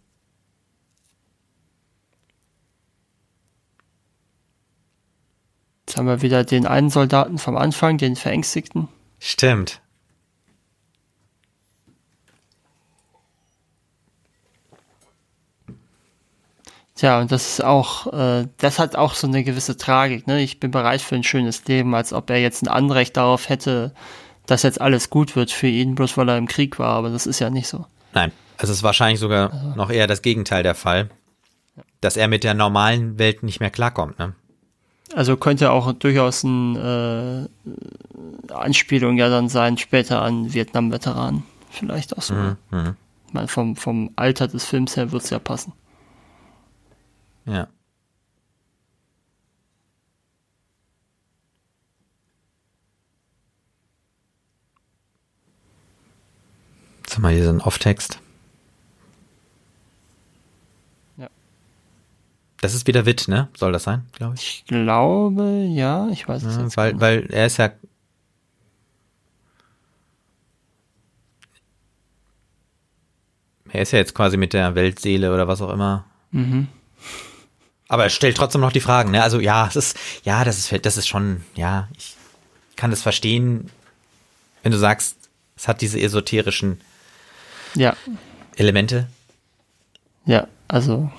Jetzt 5.87 5.97
haben 5.97 6.07
wir 6.07 6.21
wieder 6.21 6.43
den 6.43 6.67
einen 6.67 6.91
Soldaten 6.91 7.39
vom 7.39 7.57
Anfang, 7.57 7.97
den 7.97 8.17
Verängstigten. 8.17 8.89
Stimmt. 9.21 9.82
Tja, 17.03 17.21
und 17.21 17.33
das 17.33 17.55
ist 17.55 17.65
auch, 17.65 18.13
äh, 18.13 18.47
das 18.59 18.79
hat 18.79 18.95
auch 18.95 19.15
so 19.15 19.27
eine 19.27 19.43
gewisse 19.43 19.77
Tragik. 19.77 20.29
Ne? 20.29 20.41
Ich 20.41 20.61
bin 20.61 20.71
bereit 20.71 21.01
für 21.01 21.17
ein 21.17 21.25
schönes 21.25 21.65
Leben, 21.67 21.97
als 21.97 22.13
ob 22.13 22.31
er 22.31 22.41
jetzt 22.41 22.63
ein 22.63 22.69
Anrecht 22.69 23.17
darauf 23.17 23.49
hätte, 23.49 23.93
dass 24.47 24.63
jetzt 24.63 24.81
alles 24.81 25.11
gut 25.11 25.35
wird 25.35 25.51
für 25.51 25.67
ihn, 25.67 25.97
bloß 25.97 26.17
weil 26.17 26.29
er 26.29 26.39
im 26.39 26.47
Krieg 26.47 26.79
war. 26.79 26.95
Aber 26.95 27.11
das 27.11 27.27
ist 27.27 27.41
ja 27.41 27.51
nicht 27.51 27.67
so. 27.67 27.87
Nein, 28.15 28.31
also 28.57 28.71
es 28.71 28.79
ist 28.79 28.83
wahrscheinlich 28.85 29.19
sogar 29.19 29.75
noch 29.75 29.91
eher 29.91 30.07
das 30.07 30.23
Gegenteil 30.23 30.63
der 30.63 30.77
Fall. 30.77 31.11
dass 32.01 32.17
er 32.17 32.29
mit 32.29 32.45
der 32.45 32.55
normalen 32.55 33.19
Welt 33.19 33.43
nicht 33.43 33.59
mehr 33.59 33.71
klarkommt. 33.71 34.21
Ne? 34.21 34.35
Also 35.13 35.37
könnte 35.37 35.73
auch 35.73 35.93
durchaus 35.95 36.45
eine 36.45 37.49
äh, 38.49 38.53
Anspielung 38.53 39.19
ja 39.19 39.29
dann 39.29 39.49
sein, 39.49 39.77
später 39.77 40.23
an 40.23 40.55
Vietnam-Veteranen. 40.55 41.43
Vielleicht 41.69 42.17
auch 42.17 42.23
so. 42.23 42.35
Mhm. 42.35 42.57
mhm. 42.71 42.95
Ich 43.27 43.35
meine, 43.35 43.49
vom, 43.49 43.75
vom 43.75 44.11
Alter 44.15 44.47
des 44.47 44.67
Films 44.67 44.97
her 44.97 45.11
wird 45.11 45.25
es 45.25 45.31
ja 45.31 45.41
passen. 45.41 45.73
Ja. 47.45 47.69
Jetzt 57.03 57.17
haben 57.17 57.23
wir 57.23 57.31
hier 57.31 57.45
so 57.45 57.51
einen 57.51 57.61
Off-Text. 57.61 58.21
Ja. 61.19 61.29
Das 62.61 62.75
ist 62.75 62.87
wieder 62.87 63.05
Witt, 63.05 63.29
ne? 63.29 63.49
Soll 63.57 63.73
das 63.73 63.83
sein, 63.83 64.07
glaube 64.13 64.37
ich? 64.37 64.43
Ich 64.43 64.65
glaube, 64.65 65.67
ja, 65.69 66.09
ich 66.09 66.27
weiß 66.27 66.43
es 66.45 66.57
ja, 66.57 66.63
nicht. 66.63 66.77
Weil, 66.77 67.01
weil 67.01 67.27
er 67.27 67.47
ist 67.47 67.59
ja 67.59 67.73
Er 73.73 73.83
ist 73.83 73.93
ja 73.93 73.99
jetzt 73.99 74.15
quasi 74.15 74.37
mit 74.37 74.53
der 74.53 74.75
Weltseele 74.75 75.33
oder 75.33 75.49
was 75.49 75.63
auch 75.63 75.71
immer. 75.71 76.05
Mhm. 76.31 76.69
Aber 77.93 78.05
er 78.05 78.09
stellt 78.09 78.39
trotzdem 78.39 78.63
noch 78.63 78.73
die 78.73 78.81
Fragen, 78.81 79.11
ne? 79.11 79.23
Also 79.23 79.39
ja, 79.39 79.67
es 79.67 79.77
ist, 79.77 79.99
ja, 80.25 80.45
das 80.45 80.57
ist, 80.57 80.87
das 80.87 80.97
ist 80.97 81.07
schon, 81.07 81.45
ja, 81.55 81.91
ich 81.95 82.17
kann 82.75 82.91
das 82.91 83.03
verstehen, 83.03 83.71
wenn 84.63 84.73
du 84.73 84.79
sagst, 84.79 85.19
es 85.57 85.69
hat 85.69 85.83
diese 85.83 86.01
esoterischen 86.01 86.81
ja. 87.75 87.95
Elemente. 88.57 89.09
Ja, 90.25 90.49
also 90.69 91.13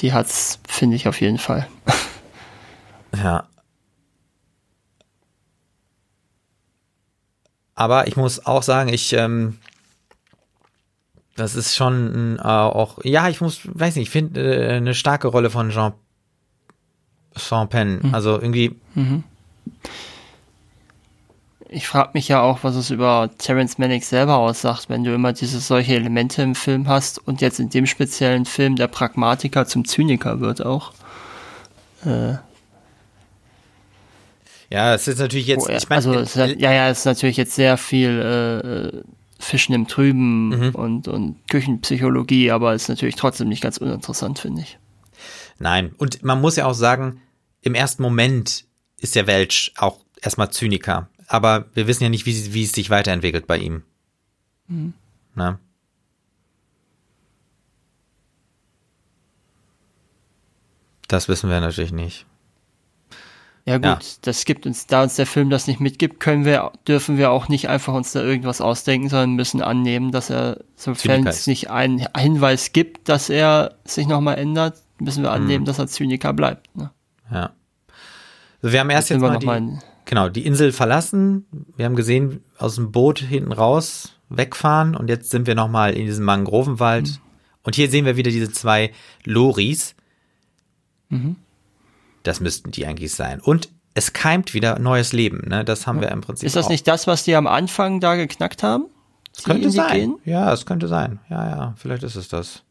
die 0.00 0.14
hat's, 0.14 0.60
finde 0.66 0.96
ich 0.96 1.08
auf 1.08 1.20
jeden 1.20 1.36
Fall. 1.36 1.68
ja. 3.14 3.46
Aber 7.74 8.06
ich 8.06 8.16
muss 8.16 8.46
auch 8.46 8.62
sagen, 8.62 8.88
ich, 8.88 9.12
ähm, 9.12 9.58
das 11.36 11.54
ist 11.54 11.76
schon 11.76 12.38
äh, 12.38 12.42
auch, 12.42 12.98
ja, 13.04 13.28
ich 13.28 13.40
muss, 13.40 13.60
weiß 13.64 13.96
nicht, 13.96 14.08
ich 14.08 14.10
finde 14.10 14.40
äh, 14.40 14.76
eine 14.76 14.94
starke 14.94 15.28
Rolle 15.28 15.50
von 15.50 15.70
Jean, 15.70 15.92
Jean 17.36 17.68
Pen. 17.68 18.00
Mhm. 18.02 18.14
Also 18.14 18.40
irgendwie. 18.40 18.74
Mhm 18.94 19.24
ich 21.68 21.86
frage 21.88 22.10
mich 22.14 22.28
ja 22.28 22.42
auch, 22.42 22.60
was 22.62 22.76
es 22.76 22.90
über 22.90 23.30
Terence 23.38 23.78
Malick 23.78 24.04
selber 24.04 24.36
aussagt, 24.36 24.88
wenn 24.88 25.04
du 25.04 25.12
immer 25.14 25.32
diese 25.32 25.58
solche 25.60 25.94
Elemente 25.94 26.42
im 26.42 26.54
Film 26.54 26.88
hast 26.88 27.18
und 27.26 27.40
jetzt 27.40 27.58
in 27.58 27.70
dem 27.70 27.86
speziellen 27.86 28.44
Film 28.44 28.76
der 28.76 28.86
Pragmatiker 28.86 29.66
zum 29.66 29.84
Zyniker 29.84 30.40
wird 30.40 30.64
auch. 30.64 30.92
Äh, 32.04 32.34
ja, 34.70 34.94
es 34.94 35.08
ist 35.08 35.18
natürlich 35.18 35.46
jetzt. 35.46 35.68
Ich 35.68 35.88
mein, 35.88 35.96
also 35.96 36.14
hat, 36.14 36.60
ja, 36.60 36.72
ja, 36.72 36.88
es 36.88 37.00
ist 37.00 37.04
natürlich 37.04 37.36
jetzt 37.36 37.54
sehr 37.54 37.76
viel 37.76 39.04
äh, 39.04 39.25
Fischen 39.38 39.74
im 39.74 39.86
Trüben 39.86 40.48
mhm. 40.48 40.74
und, 40.74 41.08
und 41.08 41.36
Küchenpsychologie, 41.48 42.50
aber 42.50 42.74
ist 42.74 42.88
natürlich 42.88 43.16
trotzdem 43.16 43.48
nicht 43.48 43.62
ganz 43.62 43.78
uninteressant, 43.78 44.38
finde 44.38 44.62
ich. 44.62 44.78
Nein, 45.58 45.94
und 45.98 46.22
man 46.22 46.40
muss 46.40 46.56
ja 46.56 46.66
auch 46.66 46.74
sagen, 46.74 47.20
im 47.62 47.74
ersten 47.74 48.02
Moment 48.02 48.64
ist 48.98 49.14
der 49.14 49.26
Welch 49.26 49.72
auch 49.76 49.98
erstmal 50.22 50.50
Zyniker 50.50 51.08
aber 51.26 51.66
wir 51.74 51.86
wissen 51.86 52.04
ja 52.04 52.08
nicht, 52.08 52.26
wie, 52.26 52.54
wie 52.54 52.64
es 52.64 52.72
sich 52.72 52.90
weiterentwickelt 52.90 53.46
bei 53.46 53.58
ihm. 53.58 53.82
Mhm. 54.68 54.94
Na? 55.34 55.58
Das 61.08 61.28
wissen 61.28 61.50
wir 61.50 61.60
natürlich 61.60 61.92
nicht. 61.92 62.26
Ja 63.68 63.78
gut, 63.78 63.84
ja. 63.84 63.98
das 64.22 64.44
gibt 64.44 64.64
uns, 64.64 64.86
da 64.86 65.02
uns 65.02 65.16
der 65.16 65.26
Film 65.26 65.50
das 65.50 65.66
nicht 65.66 65.80
mitgibt, 65.80 66.20
können 66.20 66.44
wir, 66.44 66.70
dürfen 66.86 67.18
wir 67.18 67.32
auch 67.32 67.48
nicht 67.48 67.68
einfach 67.68 67.94
uns 67.94 68.12
da 68.12 68.22
irgendwas 68.22 68.60
ausdenken, 68.60 69.08
sondern 69.08 69.32
müssen 69.32 69.60
annehmen, 69.60 70.12
dass 70.12 70.30
er, 70.30 70.60
sofern 70.76 71.26
es 71.26 71.48
nicht 71.48 71.68
einen 71.68 72.06
Hinweis 72.16 72.72
gibt, 72.72 73.08
dass 73.08 73.28
er 73.28 73.74
sich 73.84 74.06
nochmal 74.06 74.38
ändert, 74.38 74.80
müssen 75.00 75.24
wir 75.24 75.32
annehmen, 75.32 75.62
mhm. 75.62 75.66
dass 75.66 75.80
er 75.80 75.88
Zyniker 75.88 76.32
bleibt. 76.32 76.74
Ne? 76.76 76.92
Ja. 77.28 77.50
Also 78.62 78.72
wir 78.72 78.78
haben 78.78 78.90
erst 78.90 79.10
jetzt, 79.10 79.20
jetzt 79.20 79.28
mal, 79.28 79.38
die, 79.38 79.46
mal 79.46 79.78
genau, 80.04 80.28
die 80.28 80.46
Insel 80.46 80.70
verlassen. 80.70 81.46
Wir 81.76 81.86
haben 81.86 81.96
gesehen, 81.96 82.44
aus 82.58 82.76
dem 82.76 82.92
Boot 82.92 83.18
hinten 83.18 83.52
raus 83.52 84.16
wegfahren 84.28 84.94
und 84.94 85.08
jetzt 85.08 85.30
sind 85.30 85.48
wir 85.48 85.56
nochmal 85.56 85.92
in 85.94 86.06
diesem 86.06 86.24
Mangrovenwald. 86.24 87.08
Mhm. 87.08 87.16
Und 87.64 87.74
hier 87.74 87.90
sehen 87.90 88.04
wir 88.04 88.16
wieder 88.16 88.30
diese 88.30 88.52
zwei 88.52 88.92
Loris. 89.24 89.96
Mhm. 91.08 91.34
Das 92.26 92.40
müssten 92.40 92.70
die 92.70 92.86
eigentlich 92.86 93.14
sein. 93.14 93.40
Und 93.40 93.68
es 93.94 94.12
keimt 94.12 94.52
wieder 94.52 94.78
neues 94.78 95.12
Leben, 95.12 95.48
ne? 95.48 95.64
Das 95.64 95.86
haben 95.86 95.96
ja. 95.96 96.02
wir 96.02 96.10
im 96.10 96.20
Prinzip. 96.20 96.46
Ist 96.46 96.56
das 96.56 96.66
auch. 96.66 96.70
nicht 96.70 96.86
das, 96.86 97.06
was 97.06 97.24
die 97.24 97.34
am 97.34 97.46
Anfang 97.46 98.00
da 98.00 98.16
geknackt 98.16 98.62
haben? 98.62 98.86
Das 99.34 99.44
könnte 99.44 99.70
sein. 99.70 99.92
Gehen? 99.92 100.18
Ja, 100.24 100.52
es 100.52 100.66
könnte 100.66 100.88
sein. 100.88 101.20
Ja, 101.30 101.48
ja, 101.48 101.74
vielleicht 101.76 102.02
ist 102.02 102.16
es 102.16 102.28
das. 102.28 102.62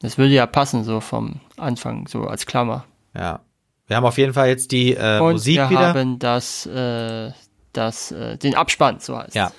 Das 0.00 0.16
würde 0.16 0.32
ja 0.32 0.46
passen, 0.46 0.84
so 0.84 1.00
vom 1.00 1.40
Anfang, 1.56 2.06
so 2.08 2.22
als 2.22 2.46
Klammer. 2.46 2.84
Ja. 3.14 3.40
Wir 3.88 3.96
haben 3.96 4.04
auf 4.04 4.18
jeden 4.18 4.34
Fall 4.34 4.48
jetzt 4.48 4.70
die 4.70 4.94
äh, 4.94 5.18
Und 5.18 5.32
Musik 5.32 5.56
wir 5.56 5.70
wieder. 5.70 5.80
Wir 5.80 5.88
haben 5.88 6.18
das, 6.18 6.66
äh, 6.66 7.32
das, 7.72 8.12
äh, 8.12 8.36
den 8.36 8.54
Abspann, 8.54 9.00
so 9.00 9.18
heißt 9.18 9.34
Ja. 9.34 9.50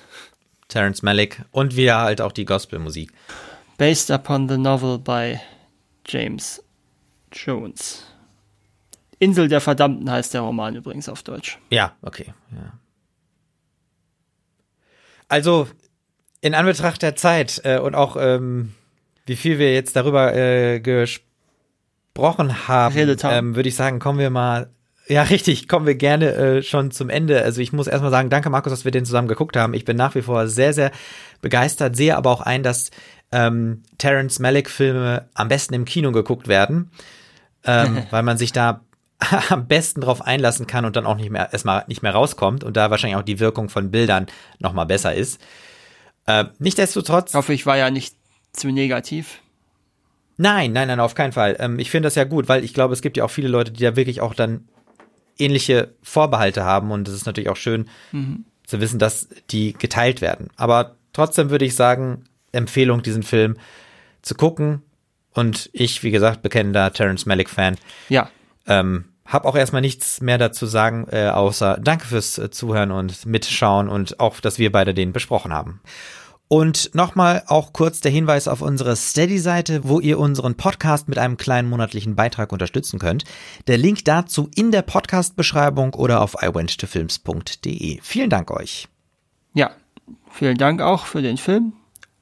Terence 0.68 1.02
Malick 1.02 1.42
und 1.50 1.76
wieder 1.76 1.98
halt 1.98 2.20
auch 2.20 2.32
die 2.32 2.44
Gospelmusik. 2.44 3.12
Based 3.76 4.10
upon 4.10 4.48
the 4.48 4.56
novel 4.56 4.98
by 4.98 5.38
James 6.06 6.62
Jones. 7.32 8.04
Insel 9.20 9.46
der 9.46 9.60
Verdammten 9.60 10.10
heißt 10.10 10.34
der 10.34 10.40
Roman 10.40 10.74
übrigens 10.74 11.08
auf 11.08 11.22
Deutsch. 11.22 11.58
Ja, 11.70 11.92
okay. 12.02 12.34
Ja. 12.50 12.72
Also 15.28 15.68
in 16.40 16.54
Anbetracht 16.54 17.02
der 17.02 17.14
Zeit 17.14 17.60
äh, 17.64 17.78
und 17.78 17.94
auch 17.94 18.16
ähm, 18.18 18.72
wie 19.26 19.36
viel 19.36 19.58
wir 19.58 19.72
jetzt 19.72 19.94
darüber 19.94 20.34
äh, 20.34 20.80
gesprochen 20.80 22.66
haben, 22.66 23.16
ähm, 23.22 23.54
würde 23.54 23.68
ich 23.68 23.76
sagen, 23.76 24.00
kommen 24.00 24.18
wir 24.18 24.30
mal 24.30 24.70
ja, 25.06 25.22
richtig. 25.24 25.68
Kommen 25.68 25.86
wir 25.86 25.96
gerne 25.96 26.32
äh, 26.34 26.62
schon 26.62 26.90
zum 26.90 27.10
Ende. 27.10 27.42
Also 27.42 27.60
ich 27.60 27.72
muss 27.72 27.88
erstmal 27.88 28.10
sagen, 28.10 28.30
danke 28.30 28.48
Markus, 28.48 28.72
dass 28.72 28.84
wir 28.84 28.92
den 28.92 29.04
zusammen 29.04 29.28
geguckt 29.28 29.56
haben. 29.56 29.74
Ich 29.74 29.84
bin 29.84 29.96
nach 29.96 30.14
wie 30.14 30.22
vor 30.22 30.46
sehr, 30.46 30.72
sehr 30.72 30.92
begeistert, 31.42 31.96
sehe 31.96 32.16
aber 32.16 32.30
auch 32.30 32.40
ein, 32.40 32.62
dass 32.62 32.90
ähm, 33.32 33.82
Terence 33.98 34.38
Malick-Filme 34.38 35.28
am 35.34 35.48
besten 35.48 35.74
im 35.74 35.84
Kino 35.84 36.12
geguckt 36.12 36.48
werden, 36.48 36.90
ähm, 37.64 38.04
weil 38.10 38.22
man 38.22 38.38
sich 38.38 38.52
da 38.52 38.82
am 39.50 39.66
besten 39.66 40.00
drauf 40.00 40.22
einlassen 40.22 40.66
kann 40.66 40.84
und 40.84 40.96
dann 40.96 41.06
auch 41.06 41.16
nicht 41.16 41.30
mehr 41.30 41.52
erstmal 41.52 41.84
nicht 41.86 42.02
mehr 42.02 42.12
rauskommt 42.12 42.64
und 42.64 42.76
da 42.76 42.90
wahrscheinlich 42.90 43.18
auch 43.18 43.24
die 43.24 43.40
Wirkung 43.40 43.68
von 43.68 43.90
Bildern 43.90 44.26
nochmal 44.58 44.86
besser 44.86 45.14
ist. 45.14 45.40
Äh, 46.26 46.46
Nichtsdestotrotz. 46.58 47.30
Ich 47.30 47.34
hoffe, 47.34 47.52
ich 47.52 47.66
war 47.66 47.76
ja 47.76 47.90
nicht 47.90 48.16
zu 48.52 48.68
negativ. 48.68 49.40
Nein, 50.36 50.72
nein, 50.72 50.88
nein, 50.88 51.00
auf 51.00 51.14
keinen 51.14 51.32
Fall. 51.32 51.56
Ähm, 51.58 51.78
ich 51.78 51.90
finde 51.90 52.06
das 52.06 52.14
ja 52.14 52.24
gut, 52.24 52.48
weil 52.48 52.64
ich 52.64 52.72
glaube, 52.72 52.94
es 52.94 53.02
gibt 53.02 53.16
ja 53.16 53.24
auch 53.24 53.30
viele 53.30 53.48
Leute, 53.48 53.72
die 53.72 53.82
da 53.82 53.94
wirklich 53.94 54.20
auch 54.20 54.34
dann 54.34 54.68
ähnliche 55.38 55.94
Vorbehalte 56.02 56.64
haben 56.64 56.90
und 56.90 57.08
es 57.08 57.14
ist 57.14 57.26
natürlich 57.26 57.50
auch 57.50 57.56
schön 57.56 57.88
mhm. 58.12 58.44
zu 58.66 58.80
wissen, 58.80 58.98
dass 58.98 59.28
die 59.50 59.74
geteilt 59.74 60.20
werden. 60.20 60.48
Aber 60.56 60.96
trotzdem 61.12 61.50
würde 61.50 61.64
ich 61.64 61.74
sagen, 61.74 62.24
Empfehlung, 62.52 63.02
diesen 63.02 63.22
Film 63.22 63.56
zu 64.22 64.34
gucken. 64.34 64.82
Und 65.32 65.70
ich, 65.72 66.02
wie 66.02 66.10
gesagt, 66.10 66.42
bekennender 66.42 66.92
Terence 66.92 67.26
Malick-Fan. 67.26 67.76
Ja. 68.08 68.30
Ähm, 68.66 69.04
hab 69.30 69.46
auch 69.46 69.56
erstmal 69.56 69.80
nichts 69.80 70.20
mehr 70.20 70.38
dazu 70.38 70.66
sagen, 70.66 71.06
äh, 71.10 71.28
außer 71.28 71.78
danke 71.80 72.06
fürs 72.06 72.36
äh, 72.36 72.50
Zuhören 72.50 72.90
und 72.90 73.24
Mitschauen 73.24 73.88
und 73.88 74.20
auch, 74.20 74.40
dass 74.40 74.58
wir 74.58 74.72
beide 74.72 74.92
den 74.92 75.12
besprochen 75.12 75.52
haben. 75.52 75.80
Und 76.48 76.96
nochmal 76.96 77.44
auch 77.46 77.72
kurz 77.72 78.00
der 78.00 78.10
Hinweis 78.10 78.48
auf 78.48 78.60
unsere 78.60 78.96
Steady-Seite, 78.96 79.82
wo 79.84 80.00
ihr 80.00 80.18
unseren 80.18 80.56
Podcast 80.56 81.08
mit 81.08 81.16
einem 81.16 81.36
kleinen 81.36 81.68
monatlichen 81.68 82.16
Beitrag 82.16 82.52
unterstützen 82.52 82.98
könnt. 82.98 83.22
Der 83.68 83.78
Link 83.78 84.04
dazu 84.04 84.50
in 84.56 84.72
der 84.72 84.82
Podcast-Beschreibung 84.82 85.94
oder 85.94 86.20
auf 86.20 86.42
iwenttofilms.de. 86.42 88.00
Vielen 88.02 88.30
Dank 88.30 88.50
euch. 88.50 88.88
Ja, 89.54 89.70
vielen 90.28 90.58
Dank 90.58 90.82
auch 90.82 91.06
für 91.06 91.22
den 91.22 91.36
Film. 91.36 91.74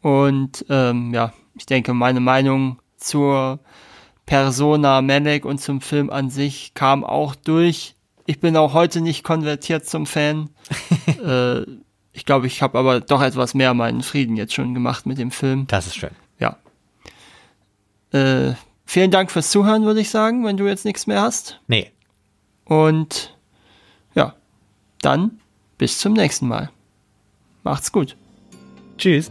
Und 0.02 0.66
ähm, 0.68 1.14
ja, 1.14 1.32
ich 1.56 1.64
denke, 1.64 1.94
meine 1.94 2.20
Meinung 2.20 2.80
zur 2.98 3.60
Persona 4.28 5.00
Malek 5.00 5.46
und 5.46 5.58
zum 5.58 5.80
Film 5.80 6.10
an 6.10 6.28
sich 6.28 6.74
kam 6.74 7.02
auch 7.02 7.34
durch. 7.34 7.94
Ich 8.26 8.40
bin 8.40 8.58
auch 8.58 8.74
heute 8.74 9.00
nicht 9.00 9.24
konvertiert 9.24 9.86
zum 9.86 10.04
Fan. 10.04 10.50
äh, 11.24 11.62
ich 12.12 12.26
glaube, 12.26 12.46
ich 12.46 12.60
habe 12.60 12.78
aber 12.78 13.00
doch 13.00 13.22
etwas 13.22 13.54
mehr 13.54 13.72
meinen 13.72 14.02
Frieden 14.02 14.36
jetzt 14.36 14.52
schon 14.52 14.74
gemacht 14.74 15.06
mit 15.06 15.16
dem 15.16 15.30
Film. 15.30 15.66
Das 15.68 15.86
ist 15.86 15.96
schön. 15.96 16.10
Ja. 16.38 16.58
Äh, 18.12 18.52
vielen 18.84 19.10
Dank 19.10 19.30
fürs 19.30 19.50
Zuhören, 19.50 19.84
würde 19.84 20.00
ich 20.00 20.10
sagen, 20.10 20.44
wenn 20.44 20.58
du 20.58 20.66
jetzt 20.66 20.84
nichts 20.84 21.06
mehr 21.06 21.22
hast. 21.22 21.62
Nee. 21.66 21.90
Und 22.66 23.34
ja, 24.14 24.34
dann 25.00 25.40
bis 25.78 26.00
zum 26.00 26.12
nächsten 26.12 26.48
Mal. 26.48 26.70
Macht's 27.62 27.92
gut. 27.92 28.14
Tschüss. 28.98 29.30